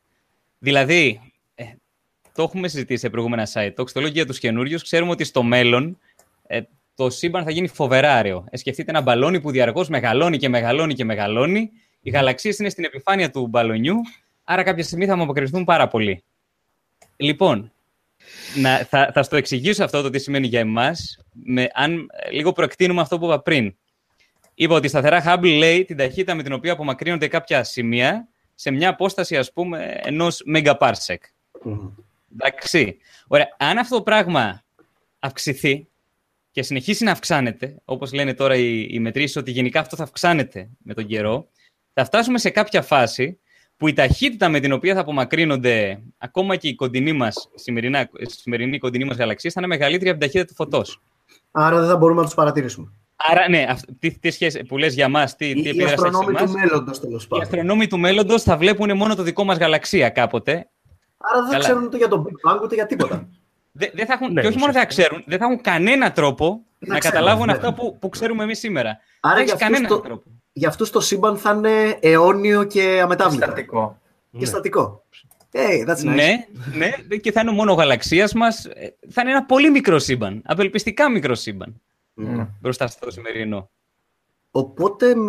Δηλαδή, 0.58 1.20
ε, 1.54 1.64
το 2.34 2.42
έχουμε 2.42 2.68
συζητήσει 2.68 3.00
σε 3.00 3.10
προηγούμενα 3.10 3.48
site, 3.52 3.72
το 3.74 3.84
ξέρω 3.84 4.06
για 4.06 4.26
τους 4.26 4.38
καινούριους, 4.38 4.82
ξέρουμε 4.82 5.10
ότι 5.10 5.24
στο 5.24 5.42
μέλλον 5.42 5.98
ε, 6.46 6.60
το 6.94 7.10
σύμπαν 7.10 7.44
θα 7.44 7.50
γίνει 7.50 7.68
φοβερά 7.68 8.14
άρεο. 8.14 8.44
Ε, 8.50 8.56
σκεφτείτε 8.56 8.90
ένα 8.90 9.00
μπαλόνι 9.00 9.40
που 9.40 9.50
διαρκώς 9.50 9.88
μεγαλώνει 9.88 10.36
και 10.38 10.48
μεγαλώνει 10.48 10.94
και 10.94 11.04
μεγαλώνει. 11.04 11.70
Οι 12.00 12.10
γαλαξίες 12.10 12.58
είναι 12.58 12.68
στην 12.68 12.84
επιφάνεια 12.84 13.30
του 13.30 13.46
μπαλονιού, 13.46 13.94
άρα 14.44 14.62
κάποια 14.62 14.84
στιγμή 14.84 15.06
θα 15.06 15.14
απομακρυνθούν 15.14 15.64
πάρα 15.64 15.88
πολύ. 15.88 16.24
Λοιπόν, 17.16 17.72
να, 18.56 18.78
θα, 18.78 19.10
θα 19.14 19.22
στο 19.22 19.36
εξηγήσω 19.36 19.84
αυτό 19.84 20.02
το 20.02 20.10
τι 20.10 20.18
σημαίνει 20.18 20.46
για 20.46 20.60
εμάς, 20.60 21.18
με, 21.32 21.68
αν 21.72 22.10
ε, 22.12 22.30
λίγο 22.30 22.52
προεκτείνουμε 22.52 23.00
αυτό 23.00 23.18
που 23.18 23.24
είπα 23.24 23.42
πριν. 23.42 23.76
Είπα 24.54 24.74
ότι 24.74 24.86
η 24.86 24.88
σταθερά 24.88 25.22
Hubble 25.26 25.58
λέει 25.58 25.84
την 25.84 25.96
ταχύτητα 25.96 26.34
με 26.34 26.42
την 26.42 26.52
οποία 26.52 26.72
απομακρύνονται 26.72 27.28
κάποια 27.28 27.64
σημεία 27.64 28.28
σε 28.54 28.70
μια 28.70 28.88
απόσταση, 28.88 29.36
ας 29.36 29.52
πούμε, 29.52 30.00
ενός 30.02 30.42
megaparsec. 30.54 31.16
Μμμ. 31.62 31.88
Εντάξει. 32.32 32.96
Ωραία. 33.26 33.56
Αν 33.58 33.78
αυτό 33.78 33.96
το 33.96 34.02
πράγμα 34.02 34.64
αυξηθεί 35.18 35.88
και 36.50 36.62
συνεχίσει 36.62 37.04
να 37.04 37.10
αυξάνεται, 37.10 37.76
όπως 37.84 38.12
λένε 38.12 38.34
τώρα 38.34 38.56
οι, 38.56 38.86
οι 38.90 38.98
μετρήσεις, 38.98 39.36
ότι 39.36 39.50
γενικά 39.50 39.80
αυτό 39.80 39.96
θα 39.96 40.02
αυξάνεται 40.02 40.68
με 40.78 40.94
τον 40.94 41.06
καιρό, 41.06 41.48
θα 41.92 42.04
φτάσουμε 42.04 42.38
σε 42.38 42.50
κάποια 42.50 42.82
φάση 42.82 43.38
που 43.84 43.90
η 43.90 43.92
ταχύτητα 43.92 44.48
με 44.48 44.60
την 44.60 44.72
οποία 44.72 44.94
θα 44.94 45.00
απομακρύνονται 45.00 46.02
ακόμα 46.18 46.56
και 46.56 46.68
οι 46.68 46.74
κοντινοί 46.74 47.12
μας, 47.12 47.48
σημερινά, 47.54 48.08
σημερινοί 48.26 48.78
κοντινοί 48.78 49.04
μας 49.04 49.16
γαλαξίες, 49.16 49.52
θα 49.52 49.60
είναι 49.64 49.68
μεγαλύτερη 49.76 50.10
από 50.10 50.18
την 50.18 50.28
ταχύτητα 50.28 50.48
του 50.48 50.54
φωτός. 50.54 51.00
Άρα 51.50 51.80
δεν 51.80 51.88
θα 51.88 51.96
μπορούμε 51.96 52.20
να 52.20 52.26
τους 52.26 52.34
παρατηρήσουμε. 52.34 52.92
Άρα, 53.16 53.48
ναι, 53.48 53.66
αυ- 53.68 53.84
τι, 53.98 54.18
τι 54.18 54.30
σχέση 54.30 54.64
που 54.64 54.78
λες 54.78 54.94
για 54.94 55.08
μας, 55.08 55.36
τι, 55.36 55.52
τι 55.52 55.58
Οι, 55.58 55.62
οι 55.64 55.68
επίδραση 55.68 55.92
έχει 55.92 56.00
σε 56.00 56.06
αστρονόμοι 56.06 56.36
του 56.36 56.42
εμάς. 56.42 56.54
μέλλοντος 56.54 57.00
τέλος 57.00 57.24
Οι 57.24 57.28
πάντων. 57.28 57.44
αστρονόμοι 57.44 57.86
του 57.86 57.98
μέλλοντος 57.98 58.42
θα 58.42 58.56
βλέπουν 58.56 58.96
μόνο 58.96 59.14
το 59.14 59.22
δικό 59.22 59.44
μας 59.44 59.58
γαλαξία 59.58 60.08
κάποτε. 60.10 60.52
Άρα 60.52 61.34
δεν 61.40 61.44
θα 61.44 61.50
Καλά. 61.50 61.64
ξέρουν 61.64 61.84
ούτε 61.84 61.96
για 61.96 62.08
τον 62.08 62.24
Big 62.26 62.50
Bang 62.50 62.62
ούτε 62.62 62.74
για 62.74 62.86
τίποτα. 62.86 63.28
Δεν, 63.72 63.90
δεν 63.94 64.06
θα 64.06 64.12
έχουν, 64.12 64.32
Ναι, 64.32 64.40
και 64.40 64.46
όχι 64.46 64.58
μόνο 64.58 64.72
δεν 64.72 64.80
θα 64.82 64.86
ουσιαστικά. 64.88 65.08
ξέρουν, 65.08 65.24
δεν 65.26 65.38
θα 65.38 65.44
έχουν 65.44 65.60
κανένα 65.60 66.12
τρόπο 66.12 66.64
να, 66.78 66.98
ξέρουν, 66.98 67.00
καταλάβουν 67.18 67.46
ναι. 67.46 67.52
αυτά 67.52 67.74
που, 67.74 67.98
που 67.98 68.08
ξέρουμε 68.08 68.42
εμείς 68.42 68.58
σήμερα. 68.58 68.98
Άρα 69.20 69.34
δεν 69.34 69.44
για 69.44 69.54
έχει 69.54 69.62
αυτούς 69.64 69.78
κανένα 69.78 69.88
το- 69.94 70.00
τρόπο. 70.08 70.22
Για 70.56 70.68
αυτούς 70.68 70.90
το 70.90 71.00
σύμπαν 71.00 71.36
θα 71.36 71.50
είναι 71.52 71.98
αιώνιο 72.00 72.64
και 72.64 73.00
αμετάβλητο. 73.02 73.44
Στατικό. 73.46 73.98
Και 74.30 74.38
Ναι. 74.38 74.44
στατικό. 74.44 75.04
Hey, 75.52 75.88
that's 75.88 75.98
nice. 75.98 76.04
Ναι, 76.14 76.44
ναι, 77.08 77.16
και 77.16 77.32
θα 77.32 77.40
είναι 77.40 77.50
μόνος 77.50 77.74
ο 77.74 77.76
γαλαξίας 77.78 78.32
μας. 78.34 78.64
ε, 78.64 78.94
Θα 79.10 79.22
είναι 79.22 79.30
ένα 79.30 79.44
πολύ 79.44 79.70
μικρό 79.70 79.98
σύμπαν. 79.98 80.42
Απελπιστικά 80.44 81.10
μικρό 81.10 81.34
σύμπαν. 81.34 81.80
Μμμ. 82.14 82.36
Ναι. 82.36 82.46
Μπροστά 82.60 82.86
στο 82.86 83.10
σημερινό. 83.10 83.70
Οπότε, 84.50 85.16
μ, 85.16 85.28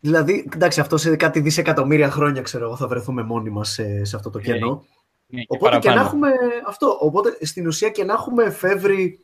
δηλαδή, 0.00 0.48
εντάξει, 0.54 0.80
αυτό 0.80 0.96
σε 0.96 1.16
κάτι 1.16 1.40
δισεκατομμύρια 1.40 2.10
χρόνια, 2.10 2.42
ξέρω 2.42 2.64
εγώ, 2.64 2.76
θα 2.76 2.88
βρεθούμε 2.88 3.22
μόνοι 3.22 3.50
μας 3.50 3.68
σε, 3.70 4.04
σε 4.04 4.16
αυτό 4.16 4.30
το 4.30 4.38
κενό. 4.38 4.84
Ναι, 5.26 5.40
και 5.40 5.46
Οπότε 5.48 5.78
και 5.78 5.88
να 5.88 5.94
παραπάνω. 5.94 6.06
έχουμε 6.06 6.28
αυτό. 6.66 6.98
Οπότε 7.00 7.36
στην 7.40 7.66
ουσία 7.66 7.88
και 7.90 8.04
να 8.04 8.12
έχουμε 8.12 8.44
εφεύρει 8.44 9.18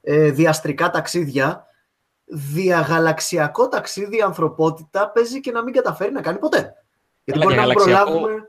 ε, 0.00 0.30
διαστρικά 0.30 0.90
ταξίδια, 0.90 1.66
διαγαλαξιακό 2.30 3.68
ταξίδι 3.68 4.16
η 4.16 4.20
ανθρωπότητα 4.20 5.10
παίζει 5.10 5.40
και 5.40 5.50
να 5.50 5.62
μην 5.62 5.74
καταφέρει 5.74 6.12
να 6.12 6.20
κάνει 6.20 6.38
ποτέ. 6.38 6.74
Γιατί 7.24 7.40
Καλά, 7.40 7.44
μπορεί 7.44 7.56
να 7.56 7.66
μην 7.66 7.76
διαγαλαξιακό- 7.76 8.20
προλάβουμε. 8.20 8.48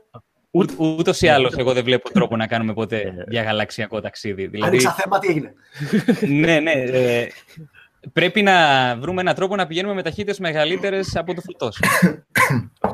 Ούτε, 0.52 0.74
ούτως 0.76 1.20
ή 1.22 1.28
άλλως 1.28 1.54
εγώ 1.56 1.72
δεν 1.72 1.84
βλέπω 1.84 2.10
τρόπο 2.12 2.36
να 2.36 2.46
κάνουμε 2.46 2.72
ποτέ 2.74 2.96
Ε, 3.00 3.24
διαγαλαξιακό 3.26 4.00
ταξίδι. 4.00 4.46
Δηλαδή, 4.46 4.70
Άνοιξα 4.70 4.92
θέμα, 4.92 5.18
τι 5.18 5.28
έγινε. 5.28 5.52
ναι, 6.20 6.58
ναι. 6.60 6.70
ε, 6.72 7.28
πρέπει 8.12 8.42
να 8.42 8.52
βρούμε 9.00 9.20
έναν 9.20 9.34
τρόπο 9.34 9.56
να 9.56 9.66
πηγαίνουμε 9.66 9.94
με 9.94 10.02
ταχύτητες 10.02 10.38
μεγαλύτερες 10.38 11.16
από 11.16 11.34
το 11.34 11.40
φωτός. 11.40 11.80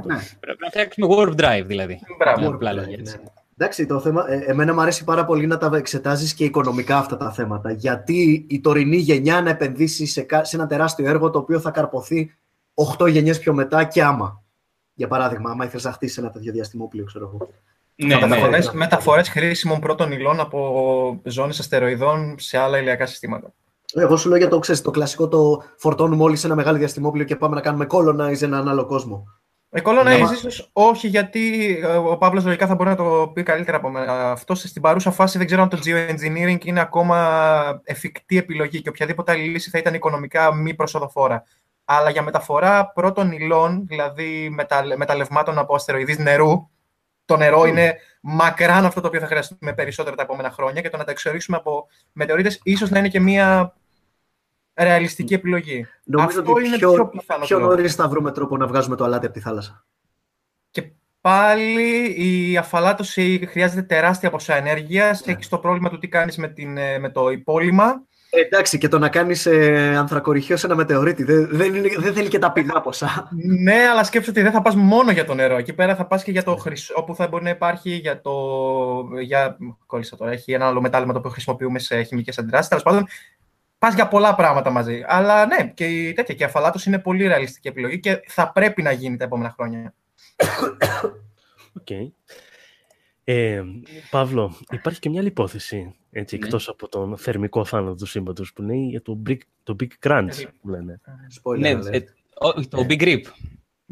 Ναι. 0.05 0.14
πρέπει 0.40 0.59
να 0.61 0.69
φτιάξουμε 0.69 1.07
warp 1.11 1.40
drive 1.40 1.64
δηλαδή. 1.66 2.00
Μπράβο. 2.19 2.40
Με 2.40 2.47
απλά 2.47 2.73
Ναι, 2.73 2.81
λόγια, 2.81 2.97
έτσι. 3.00 3.16
ναι. 3.16 3.23
Εντάξει, 3.58 3.86
το 3.86 4.00
θέμα, 4.00 4.30
ε, 4.30 4.36
εμένα 4.46 4.75
μου 4.75 4.80
αρέσει 4.80 5.04
πάρα 5.04 5.25
πολύ 5.25 5.46
να 5.46 5.58
τα 5.58 5.70
εξετάζεις 5.76 6.34
και 6.34 6.44
οικονομικά 6.44 6.98
αυτά 6.98 7.16
τα 7.16 7.32
θέματα. 7.32 7.70
Γιατί 7.72 8.46
η 8.48 8.60
τωρινή 8.60 8.96
γενιά 8.96 9.42
να 9.42 9.50
επενδύσει 9.50 10.06
σε, 10.06 10.22
κα- 10.22 10.44
σε 10.44 10.56
ένα 10.56 10.66
τεράστιο 10.66 11.08
έργο 11.08 11.30
το 11.30 11.38
οποίο 11.38 11.60
θα 11.60 11.70
καρποθεί 11.70 12.34
8 12.98 13.06
γενιές 13.10 13.38
πιο 13.38 13.54
μετά 13.54 13.84
και 13.84 14.02
άμα. 14.02 14.42
Για 14.94 15.08
παράδειγμα, 15.08 15.50
άμα 15.50 15.64
ήθελες 15.64 15.84
να 15.84 15.92
χτίσεις 15.92 16.18
ένα 16.18 16.30
τέτοιο 16.30 16.52
διαστημόπλιο, 16.52 17.04
ξέρω 17.04 17.25
εγώ. 17.25 17.48
Ναι, 17.94 18.14
ναι. 18.14 18.26
Μεταφορές, 18.26 18.70
μεταφορές 18.72 19.28
χρήσιμων 19.28 19.80
πρώτων 19.80 20.12
υλών 20.12 20.40
από 20.40 21.20
ζώνες 21.25 21.58
αστεροειδών 21.58 22.34
σε 22.38 22.58
άλλα 22.58 22.78
ηλιακά 22.78 23.06
συστήματα. 23.06 23.52
Εγώ 23.94 24.16
σου 24.16 24.28
λέω 24.28 24.38
για 24.38 24.48
το, 24.48 24.58
ξέρεις, 24.58 24.82
το 24.82 24.90
κλασικό 24.90 25.28
το 25.28 25.62
φορτώνουμε 25.76 26.22
όλοι 26.22 26.36
σε 26.36 26.46
ένα 26.46 26.54
μεγάλο 26.56 26.78
διαστημόπλιο 26.78 27.25
και 27.25 27.36
πάμε 27.36 27.54
να 27.54 27.60
κάνουμε 27.60 27.86
colonize 27.88 28.42
έναν 28.42 28.68
άλλο 28.68 28.86
κόσμο. 28.86 29.26
Ε, 29.76 29.83
Colonize 29.85 30.04
Ναι. 30.04 30.14
ίσως 30.14 30.71
όχι, 30.73 31.09
γιατί 31.09 31.76
ε, 31.83 31.87
ο 31.87 32.16
Παύλος 32.16 32.45
λογικά 32.45 32.66
θα 32.66 32.75
μπορεί 32.75 32.88
να 32.88 32.97
το 32.97 33.30
πει 33.35 33.42
καλύτερα 33.42 33.76
από 33.76 33.88
μένα. 33.90 34.30
Αυτό 34.30 34.54
στην 34.54 34.83
παρούσα 34.83 35.11
φάση 35.11 35.38
δεν 35.38 35.47
ξέρω 35.47 35.62
αν 35.62 35.68
το 35.68 35.78
geoengineering 35.85 36.64
είναι 36.64 36.80
ακόμα 36.80 37.80
εφικτή 37.85 38.38
επιλογή 38.38 38.83
και 38.83 38.88
οποιαδήποτε 38.88 39.33
άλλη 39.33 39.45
λύση 39.49 39.71
θα 39.71 39.78
ήταν 39.78 39.95
οικονομικά 39.95 40.54
μη 40.54 40.75
προσοδοφόρα. 40.75 41.45
Αλλά 41.85 42.11
για 42.11 42.23
μεταφορά 42.23 42.92
πρώτων 42.92 43.33
υλών, 43.33 43.87
δηλαδή 43.87 44.49
μετα, 44.50 44.85
μεταλλευμάτων 44.97 45.59
από 45.59 45.75
αστεροειδείς 45.75 46.18
νερού, 46.18 46.71
το 47.25 47.37
νερό 47.37 47.66
είναι 47.66 47.97
μακράν 48.21 48.85
αυτό 48.85 49.00
το 49.00 49.06
οποίο 49.06 49.21
θα 49.21 49.26
χρειαστούμε 49.26 49.73
περισσότερα 49.73 50.16
τα 50.16 50.23
επόμενα 50.23 50.50
χρόνια 50.50 50.80
και 50.80 50.90
το 50.90 50.97
να 50.97 51.04
τα 51.04 51.11
εξορίξουμε 51.11 51.56
από 51.56 51.87
μετεωρίτες 52.12 52.61
ίσως 52.62 52.90
να 52.90 52.99
είναι 52.99 53.09
και 53.09 53.21
μια 53.21 53.75
ρεαλιστική 54.76 55.35
επιλογή. 55.35 55.87
Νομίζω 56.04 56.38
Αυτό 56.38 56.52
ότι 56.52 56.66
είναι 56.66 56.76
πιο, 56.76 56.92
πιο 56.92 57.06
πιθανό 57.06 57.45
πιο 57.45 57.56
τρόπο. 57.56 57.75
νωρίς 57.75 57.95
θα 57.95 58.09
βρούμε 58.09 58.33
τρόπο 58.33 58.56
να 58.56 58.66
βγάζουμε 58.66 58.97
το 58.97 59.04
αλάτι 59.04 59.26
από 59.26 59.35
τη 59.35 59.40
θάλασσα. 59.40 59.87
Και 60.71 60.90
πάλι 61.21 62.14
η 62.16 62.56
αφαλάτωση 62.56 63.47
χρειάζεται 63.50 63.83
τεράστια 63.83 64.30
ποσά 64.30 64.56
ενέργειας. 64.56 65.26
Ναι. 65.26 65.33
Έχεις 65.33 65.49
το 65.49 65.59
πρόβλημα 65.59 65.90
του 65.90 65.99
τι 65.99 66.09
κάνεις 66.09 66.37
με, 66.37 66.49
την, 66.49 66.76
ε, 66.76 66.99
με 66.99 67.11
το 67.11 67.30
υπόλοιμα. 67.30 68.02
Ε, 68.30 68.40
εντάξει, 68.40 68.78
και 68.78 68.88
το 68.88 68.99
να 68.99 69.09
κάνεις 69.09 69.47
ε, 69.47 69.97
ανθρακοριχείο 69.97 70.56
σε 70.56 70.66
ένα 70.66 70.75
μετεωρίτη 70.75 71.25
δεν, 71.25 71.49
δεν, 71.50 71.75
είναι, 71.75 71.88
δεν 71.99 72.14
θέλει 72.14 72.28
και 72.28 72.38
τα 72.38 72.52
πηγά 72.52 72.80
ποσά. 72.80 73.28
Ναι, 73.62 73.88
αλλά 73.90 74.04
σκέψου 74.04 74.30
ότι 74.30 74.42
δεν 74.42 74.52
θα 74.52 74.62
πας 74.62 74.75
μόνο 74.75 75.11
για 75.11 75.25
το 75.25 75.35
νερό. 75.35 75.56
Εκεί 75.56 75.73
πέρα 75.73 75.97
θα 75.97 76.06
πας 76.06 76.23
και 76.23 76.30
για 76.30 76.42
το 76.42 76.56
χρυσό, 76.56 76.95
όπου 76.97 77.14
θα 77.14 77.28
μπορεί 77.28 77.45
να 77.45 77.50
υπάρχει 77.50 77.90
για 77.90 78.21
το. 78.21 78.33
Για... 79.21 79.56
Κόλλησα 79.87 80.16
τώρα. 80.16 80.30
Έχει 80.30 80.52
ένα 80.52 80.66
άλλο 80.66 80.80
μετάλλημα 80.80 81.12
το 81.12 81.18
οποίο 81.18 81.30
χρησιμοποιούμε 81.30 81.78
σε 81.78 82.02
χημικές 82.02 82.38
αντιδράσεις. 82.38 82.68
Τέλος 82.68 82.85
πάντων, 82.85 83.06
πας 83.78 83.95
για 83.95 84.09
πολλά 84.09 84.35
πράγματα 84.35 84.71
μαζί. 84.71 85.02
Αλλά 85.06 85.47
ναι, 85.47 85.68
και 85.75 85.87
η, 85.87 86.12
τέτοια, 86.12 86.35
και 86.35 86.42
η 86.42 86.47
αφαλάτωση 86.47 86.88
είναι 86.88 86.99
πολύ 86.99 87.26
ρεαλιστική 87.26 87.68
επιλογή 87.68 88.00
και 88.00 88.21
θα 88.26 88.52
πρέπει 88.52 88.83
να 88.83 88.92
γίνει 88.92 89.16
τα 89.16 89.25
επόμενα 89.25 89.50
χρόνια. 89.50 89.95
Οκ. 91.73 91.90
Ε, 93.28 93.62
Παύλο, 94.11 94.56
υπάρχει 94.71 94.99
και 94.99 95.09
μια 95.09 95.21
άλλη 95.21 95.28
υπόθεση, 95.28 95.95
έτσι, 96.11 96.37
Ναι. 96.38 96.45
εκτός 96.45 96.68
από 96.68 96.88
τον 96.88 97.16
θερμικό 97.16 97.64
θάνατο 97.64 97.95
του 97.95 98.06
σύμπαντος, 98.06 98.52
που 98.52 98.62
είναι 98.62 98.75
για 98.75 99.02
το 99.02 99.23
Big, 99.28 99.37
το 99.62 99.76
big 99.80 100.09
Crunch, 100.09 100.45
που 100.61 100.68
λένε. 100.68 101.00
Spoiler 101.42 101.59
Ναι, 101.59 101.75
alert. 101.75 101.92
ε, 101.92 101.99
όχι, 102.35 102.68
το 102.68 102.87
Big 102.88 103.00
Rip. 103.02 103.21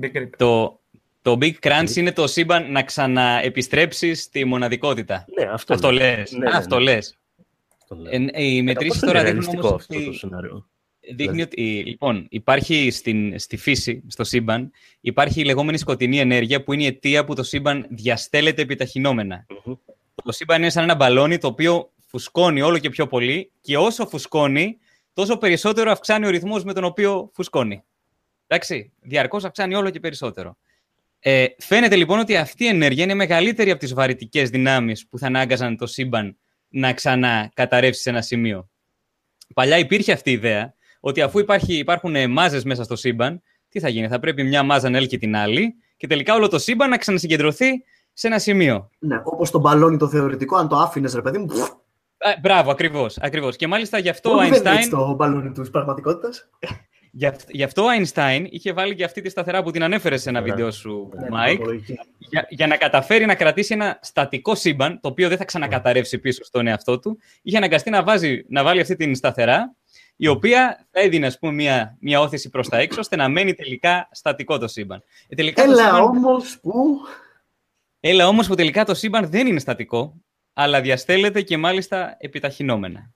Big 0.03 0.17
Rip. 0.17 0.29
Το, 0.37 0.81
το 1.23 1.39
Big 1.41 1.53
Crunch 1.61 1.91
είναι 1.97 2.13
το 2.13 2.27
σύμπαν 2.27 2.73
να 2.73 2.83
ξαναεπιστρέψει 2.83 4.23
στη 4.23 4.45
μοναδικότητα. 4.45 5.25
Ναι, 5.39 5.49
αυτό, 5.53 5.75
Αυτό 5.75 5.91
λέω. 5.91 6.17
λες. 6.17 6.33
Ναι, 6.33 6.51
ναι, 6.51 6.57
Αυτό 6.57 6.77
ναι. 6.79 6.83
λες. 6.83 7.19
Αυτό 7.85 7.95
λέω. 7.95 8.13
Ε, 8.13 8.27
ε, 8.33 8.45
οι 8.45 8.57
Κατά 8.57 8.63
μετρήσεις 8.63 9.01
πόσο 9.01 9.07
τώρα 9.07 9.21
είναι 9.21 9.29
δείχνουν 9.29 9.53
ρεαλιστικό 9.53 9.69
όμως 9.69 9.81
αυτό 9.81 9.97
ότι... 9.97 10.05
το 10.05 10.13
σενάριο. 10.13 10.69
Δείχνει 11.15 11.43
ότι, 11.43 11.83
λοιπόν, 11.87 12.27
υπάρχει 12.31 12.91
στην, 12.91 13.39
στη 13.39 13.57
φύση, 13.57 14.03
στο 14.07 14.25
σύμπαν, 14.25 14.71
υπάρχει 15.01 15.41
η 15.41 15.45
λεγόμενη 15.45 15.79
σκοτεινή 15.79 16.19
ενέργεια 16.19 16.63
που 16.63 16.73
είναι 16.73 16.83
η 16.83 16.87
αιτία 16.87 17.25
που 17.25 17.35
το 17.35 17.43
σύμπαν 17.43 17.87
διαστέλλεται 17.91 18.63
επιταχυνόμενα. 18.63 19.47
Μμμ. 19.65 19.75
Το 20.25 20.33
σύμπαν 20.33 20.61
είναι 20.61 20.71
σαν 20.71 20.83
ένα 20.83 20.95
μπαλόνι 20.95 21.39
το 21.39 21.47
οποίο 21.47 21.93
φουσκώνει 22.07 22.63
όλο 22.63 22.79
και 22.79 22.91
πιο 22.91 23.07
πολύ 23.07 23.51
και 23.61 23.77
όσο 23.77 24.07
φουσκώνει, 24.07 24.79
τόσο 25.13 25.39
περισσότερο 25.39 25.91
αυξάνει 25.91 26.27
ο 26.27 26.31
ρυθμός 26.31 26.65
με 26.65 26.73
τον 26.73 26.85
οποίο 26.85 27.31
φουσκώνει. 27.35 27.85
Εντάξει, 28.47 28.93
διαρκώς 29.01 29.45
αυξάνει 29.45 29.75
όλο 29.75 29.91
και 29.91 30.01
περισσότερο. 30.01 30.57
Ε, 31.19 31.47
φαίνεται 31.59 31.97
λοιπόν 31.97 32.19
ότι 32.19 32.37
αυτή 32.37 32.65
η 32.65 32.67
ενέργεια 32.67 33.05
είναι 33.05 33.15
μεγαλύτερη 33.15 33.71
από 33.71 33.81
τις 33.81 33.95
βαρυτικές 33.95 34.51
δυνάμεις 34.51 35.07
που 35.09 35.19
θα 35.19 35.27
ανάγκαζαν 35.27 35.77
το 35.77 35.87
σύμπαν 35.87 36.37
να 36.75 36.93
ξανακαταρρεύσει 36.93 38.03
σε 38.03 38.11
ένα 38.11 38.23
σημείο. 38.23 38.69
Παλιά 39.55 39.79
υπήρχε 39.79 40.13
αυτή 40.13 40.31
η 40.31 40.33
ιδέα 40.33 40.75
ότι 41.01 41.21
αφού 41.21 41.39
υπάρχει, 41.39 41.75
υπάρχουν 41.75 42.31
μάζες 42.31 42.65
μέσα 42.65 42.85
στο 42.85 42.97
σύμπαν, 42.97 43.43
τι 43.69 43.81
θα 43.81 43.89
γίνει, 43.89 44.09
θα 44.09 44.19
πρέπει 44.19 44.43
μια 44.43 44.63
μάζα 44.63 44.91
να 44.91 44.97
έλκει 44.97 45.19
την 45.19 45.37
άλλη 45.37 45.75
και 45.97 46.07
τελικά 46.07 46.35
όλο 46.35 46.49
το 46.49 46.59
σύμπαν 46.59 46.91
να 46.91 46.97
ξανασυγκεντρωθεί 46.97 47.85
σε 48.13 48.27
ένα 48.27 48.39
σημείο. 48.39 48.91
Ναι, 48.99 49.21
όπως 49.25 49.51
το 49.51 49.59
μπαλόνι 49.59 49.97
το 49.97 50.09
θεωρητικό, 50.09 50.57
αν 50.57 50.69
το 50.69 50.77
άφηνες, 50.77 51.15
ρε 51.15 51.23
παιδί 51.23 51.39
μου. 51.39 51.47
Α, 52.19 52.39
μπράβο, 52.41 52.71
ακριβώς. 52.71 53.19
Ακριβώς. 53.19 53.57
Και 53.57 53.67
μάλιστα 53.67 53.99
γι' 53.99 54.09
αυτό 54.09 54.31
ο 54.31 54.37
Δεν 54.39 54.53
Einstein. 54.53 54.83
είναι 54.83 54.89
το 54.91 55.15
μπαλόνι 55.15 55.51
της 55.51 55.71
πραγματικότητας; 55.71 56.51
Γι' 57.17 57.27
αυ- 57.27 57.51
γι' 57.51 57.63
αυτό 57.63 57.83
ο 57.83 57.87
Einstein 57.99 58.47
είχε 58.51 58.73
βάλει 58.73 58.95
και 58.95 59.05
αυτή 59.05 59.21
τη 59.21 59.29
σταθερά 59.29 59.63
που 59.63 59.71
την 59.71 59.83
ανέφερε 59.83 60.17
σε 60.17 60.29
ένα 60.29 60.41
Ωραία. 60.41 60.55
βίντεο 60.55 60.71
σου, 60.71 61.11
Ναι, 61.21 61.29
Μάικ, 61.31 61.61
για, 62.19 62.47
για 62.49 62.67
να 62.67 62.77
καταφέρει 62.77 63.25
να 63.27 63.35
κρατήσει 63.35 63.75
ένα 63.75 63.99
στατικό 64.03 64.55
σύμπαν, 64.55 65.01
το 65.01 65.09
οποίο 65.09 65.29
δεν 65.29 65.37
θα 65.39 65.45
ξανακαταρρεύσει 65.45 66.19
πίσω 66.19 66.45
στον 66.45 66.67
εαυτό 66.67 66.99
του, 66.99 67.19
είχε 67.43 67.57
αναγκαστεί 67.57 67.91
να, 67.91 68.03
βάζει, 68.03 68.45
να 68.49 68.63
βάλει 68.63 68.81
αυτή 68.81 68.97
την 68.97 69.15
σταθερά, 69.15 69.75
η 70.17 70.27
οποία 70.27 70.87
θα 70.91 71.01
έδινε 71.01 71.27
ας 71.27 71.39
πούμε, 71.39 71.53
μια, 71.53 71.97
μια 72.01 72.21
όθηση 72.21 72.51
προς 72.51 72.69
τα 72.69 72.79
έξω, 72.79 73.01
ώστε 73.01 73.17
να 73.17 73.29
μένει 73.29 73.55
τελικά 73.55 74.09
στατικό 74.13 74.59
το 74.59 74.69
σύμπαν. 74.69 75.03
Ε, 75.29 75.35
τελικά 75.35 75.65
το 75.65 75.71
Έλα 75.71 75.85
σύμπαν- 75.85 76.03
όμως 76.03 76.59
που. 76.63 76.99
Έλα 78.01 78.29
όμως 78.29 78.47
που 78.47 78.55
τελικά 78.55 78.85
το 78.85 78.95
σύμπαν 78.95 79.31
δεν 79.31 79.47
είναι 79.47 79.59
στατικό, 79.61 80.15
αλλά 80.53 80.81
διαστέλλεται 80.81 81.43
και 81.43 81.57
μάλιστα 81.57 82.17
επιταχυνόμενα. 82.19 83.11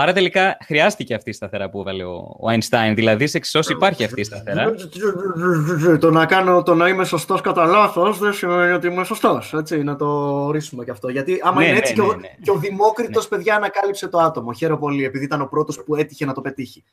Άρα 0.00 0.12
τελικά 0.12 0.56
χρειάστηκε 0.64 1.14
αυτή 1.14 1.30
η 1.30 1.32
σταθερά 1.32 1.70
που 1.70 1.80
έβαλε 1.80 2.04
ο, 2.04 2.36
ο 2.40 2.46
Einstein, 2.48 2.92
δηλαδή 2.94 3.26
σε 3.26 3.36
εξισώσει 3.36 3.72
υπάρχει 3.72 4.04
αυτή 4.04 4.20
η 4.20 4.24
σταθερά. 4.24 4.74
Το 6.00 6.10
να, 6.10 6.26
κάνω, 6.26 6.62
το 6.62 6.74
να 6.74 6.88
είμαι 6.88 7.04
σωστός 7.04 7.40
κατά 7.40 7.64
λάθος 7.64 8.18
δεν 8.18 8.32
σημαίνει 8.32 8.72
ότι 8.72 8.86
είμαι 8.86 9.04
σωστός. 9.04 9.54
Να 9.84 9.96
το 9.96 10.06
ορίσουμε 10.44 10.84
και 10.84 10.90
αυτό. 10.90 11.08
Γιατί 11.08 11.40
άμα 11.42 11.60
Ναι, 11.60 11.64
είναι 11.64 11.72
ναι, 11.72 11.78
έτσι 11.78 11.94
ναι, 11.94 12.02
και, 12.02 12.10
ο, 12.10 12.14
ναι. 12.14 12.28
και 12.42 12.50
ο 12.50 12.54
Δημόκριτος, 12.54 13.28
παιδιά, 13.28 13.56
ανακάλυψε 13.56 14.08
το 14.08 14.18
άτομο. 14.18 14.52
Χαίρομαι 14.52 14.80
πολύ, 14.80 15.04
επειδή 15.04 15.24
ήταν 15.24 15.40
ο 15.40 15.46
πρώτος 15.46 15.82
που 15.84 15.94
έτυχε 15.96 16.24
να 16.24 16.32
το 16.32 16.40
πετύχει. 16.40 16.84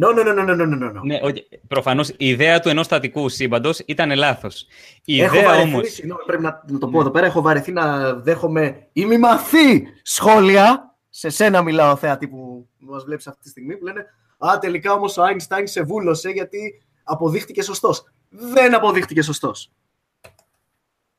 No, 0.00 0.08
no, 0.08 0.24
no, 0.24 0.32
no, 0.38 0.44
no, 0.48 0.54
no, 0.54 0.78
no, 0.82 0.96
no. 0.96 1.00
Ναι, 1.02 1.18
όχι, 1.22 1.48
προφανώς 1.68 2.08
η 2.08 2.28
ιδέα 2.28 2.60
του 2.60 2.68
ενός 2.68 2.86
στατικού 2.86 3.28
σύμπαντος 3.28 3.78
ήταν 3.78 4.16
λάθος. 4.16 4.66
Η 5.04 5.22
Έχω 5.22 5.36
ιδέα 5.36 5.48
βαρεθεί, 5.48 5.68
όμως... 5.68 5.88
συγγνώμη, 5.88 6.22
πρέπει 6.26 6.42
να, 6.42 6.62
να 6.66 6.78
το 6.78 6.88
πω 6.88 7.00
εδώ 7.00 7.10
πέρα, 7.10 7.26
έχω 7.26 7.42
βαρεθεί 7.42 7.72
να 7.72 8.14
δέχομαι 8.14 8.86
ημιμαθή 8.92 9.86
σχόλια. 10.02 10.89
Σε 11.10 11.28
σένα 11.28 11.62
μιλάω, 11.62 11.96
θέατη 11.96 12.28
που 12.28 12.68
μας 12.78 13.04
βλέπεις 13.04 13.26
αυτή 13.26 13.42
τη 13.42 13.48
στιγμή, 13.48 13.76
που 13.76 13.84
λένε 13.84 14.06
«Α, 14.38 14.58
τελικά 14.60 14.92
όμως 14.92 15.16
ο 15.16 15.22
Άινστάιν 15.22 15.66
σε 15.66 15.82
βούλωσε 15.82 16.28
γιατί 16.28 16.82
αποδείχτηκε 17.04 17.62
σωστός». 17.62 18.04
Δεν 18.28 18.74
αποδείχτηκε 18.74 19.22
σωστός. 19.22 19.70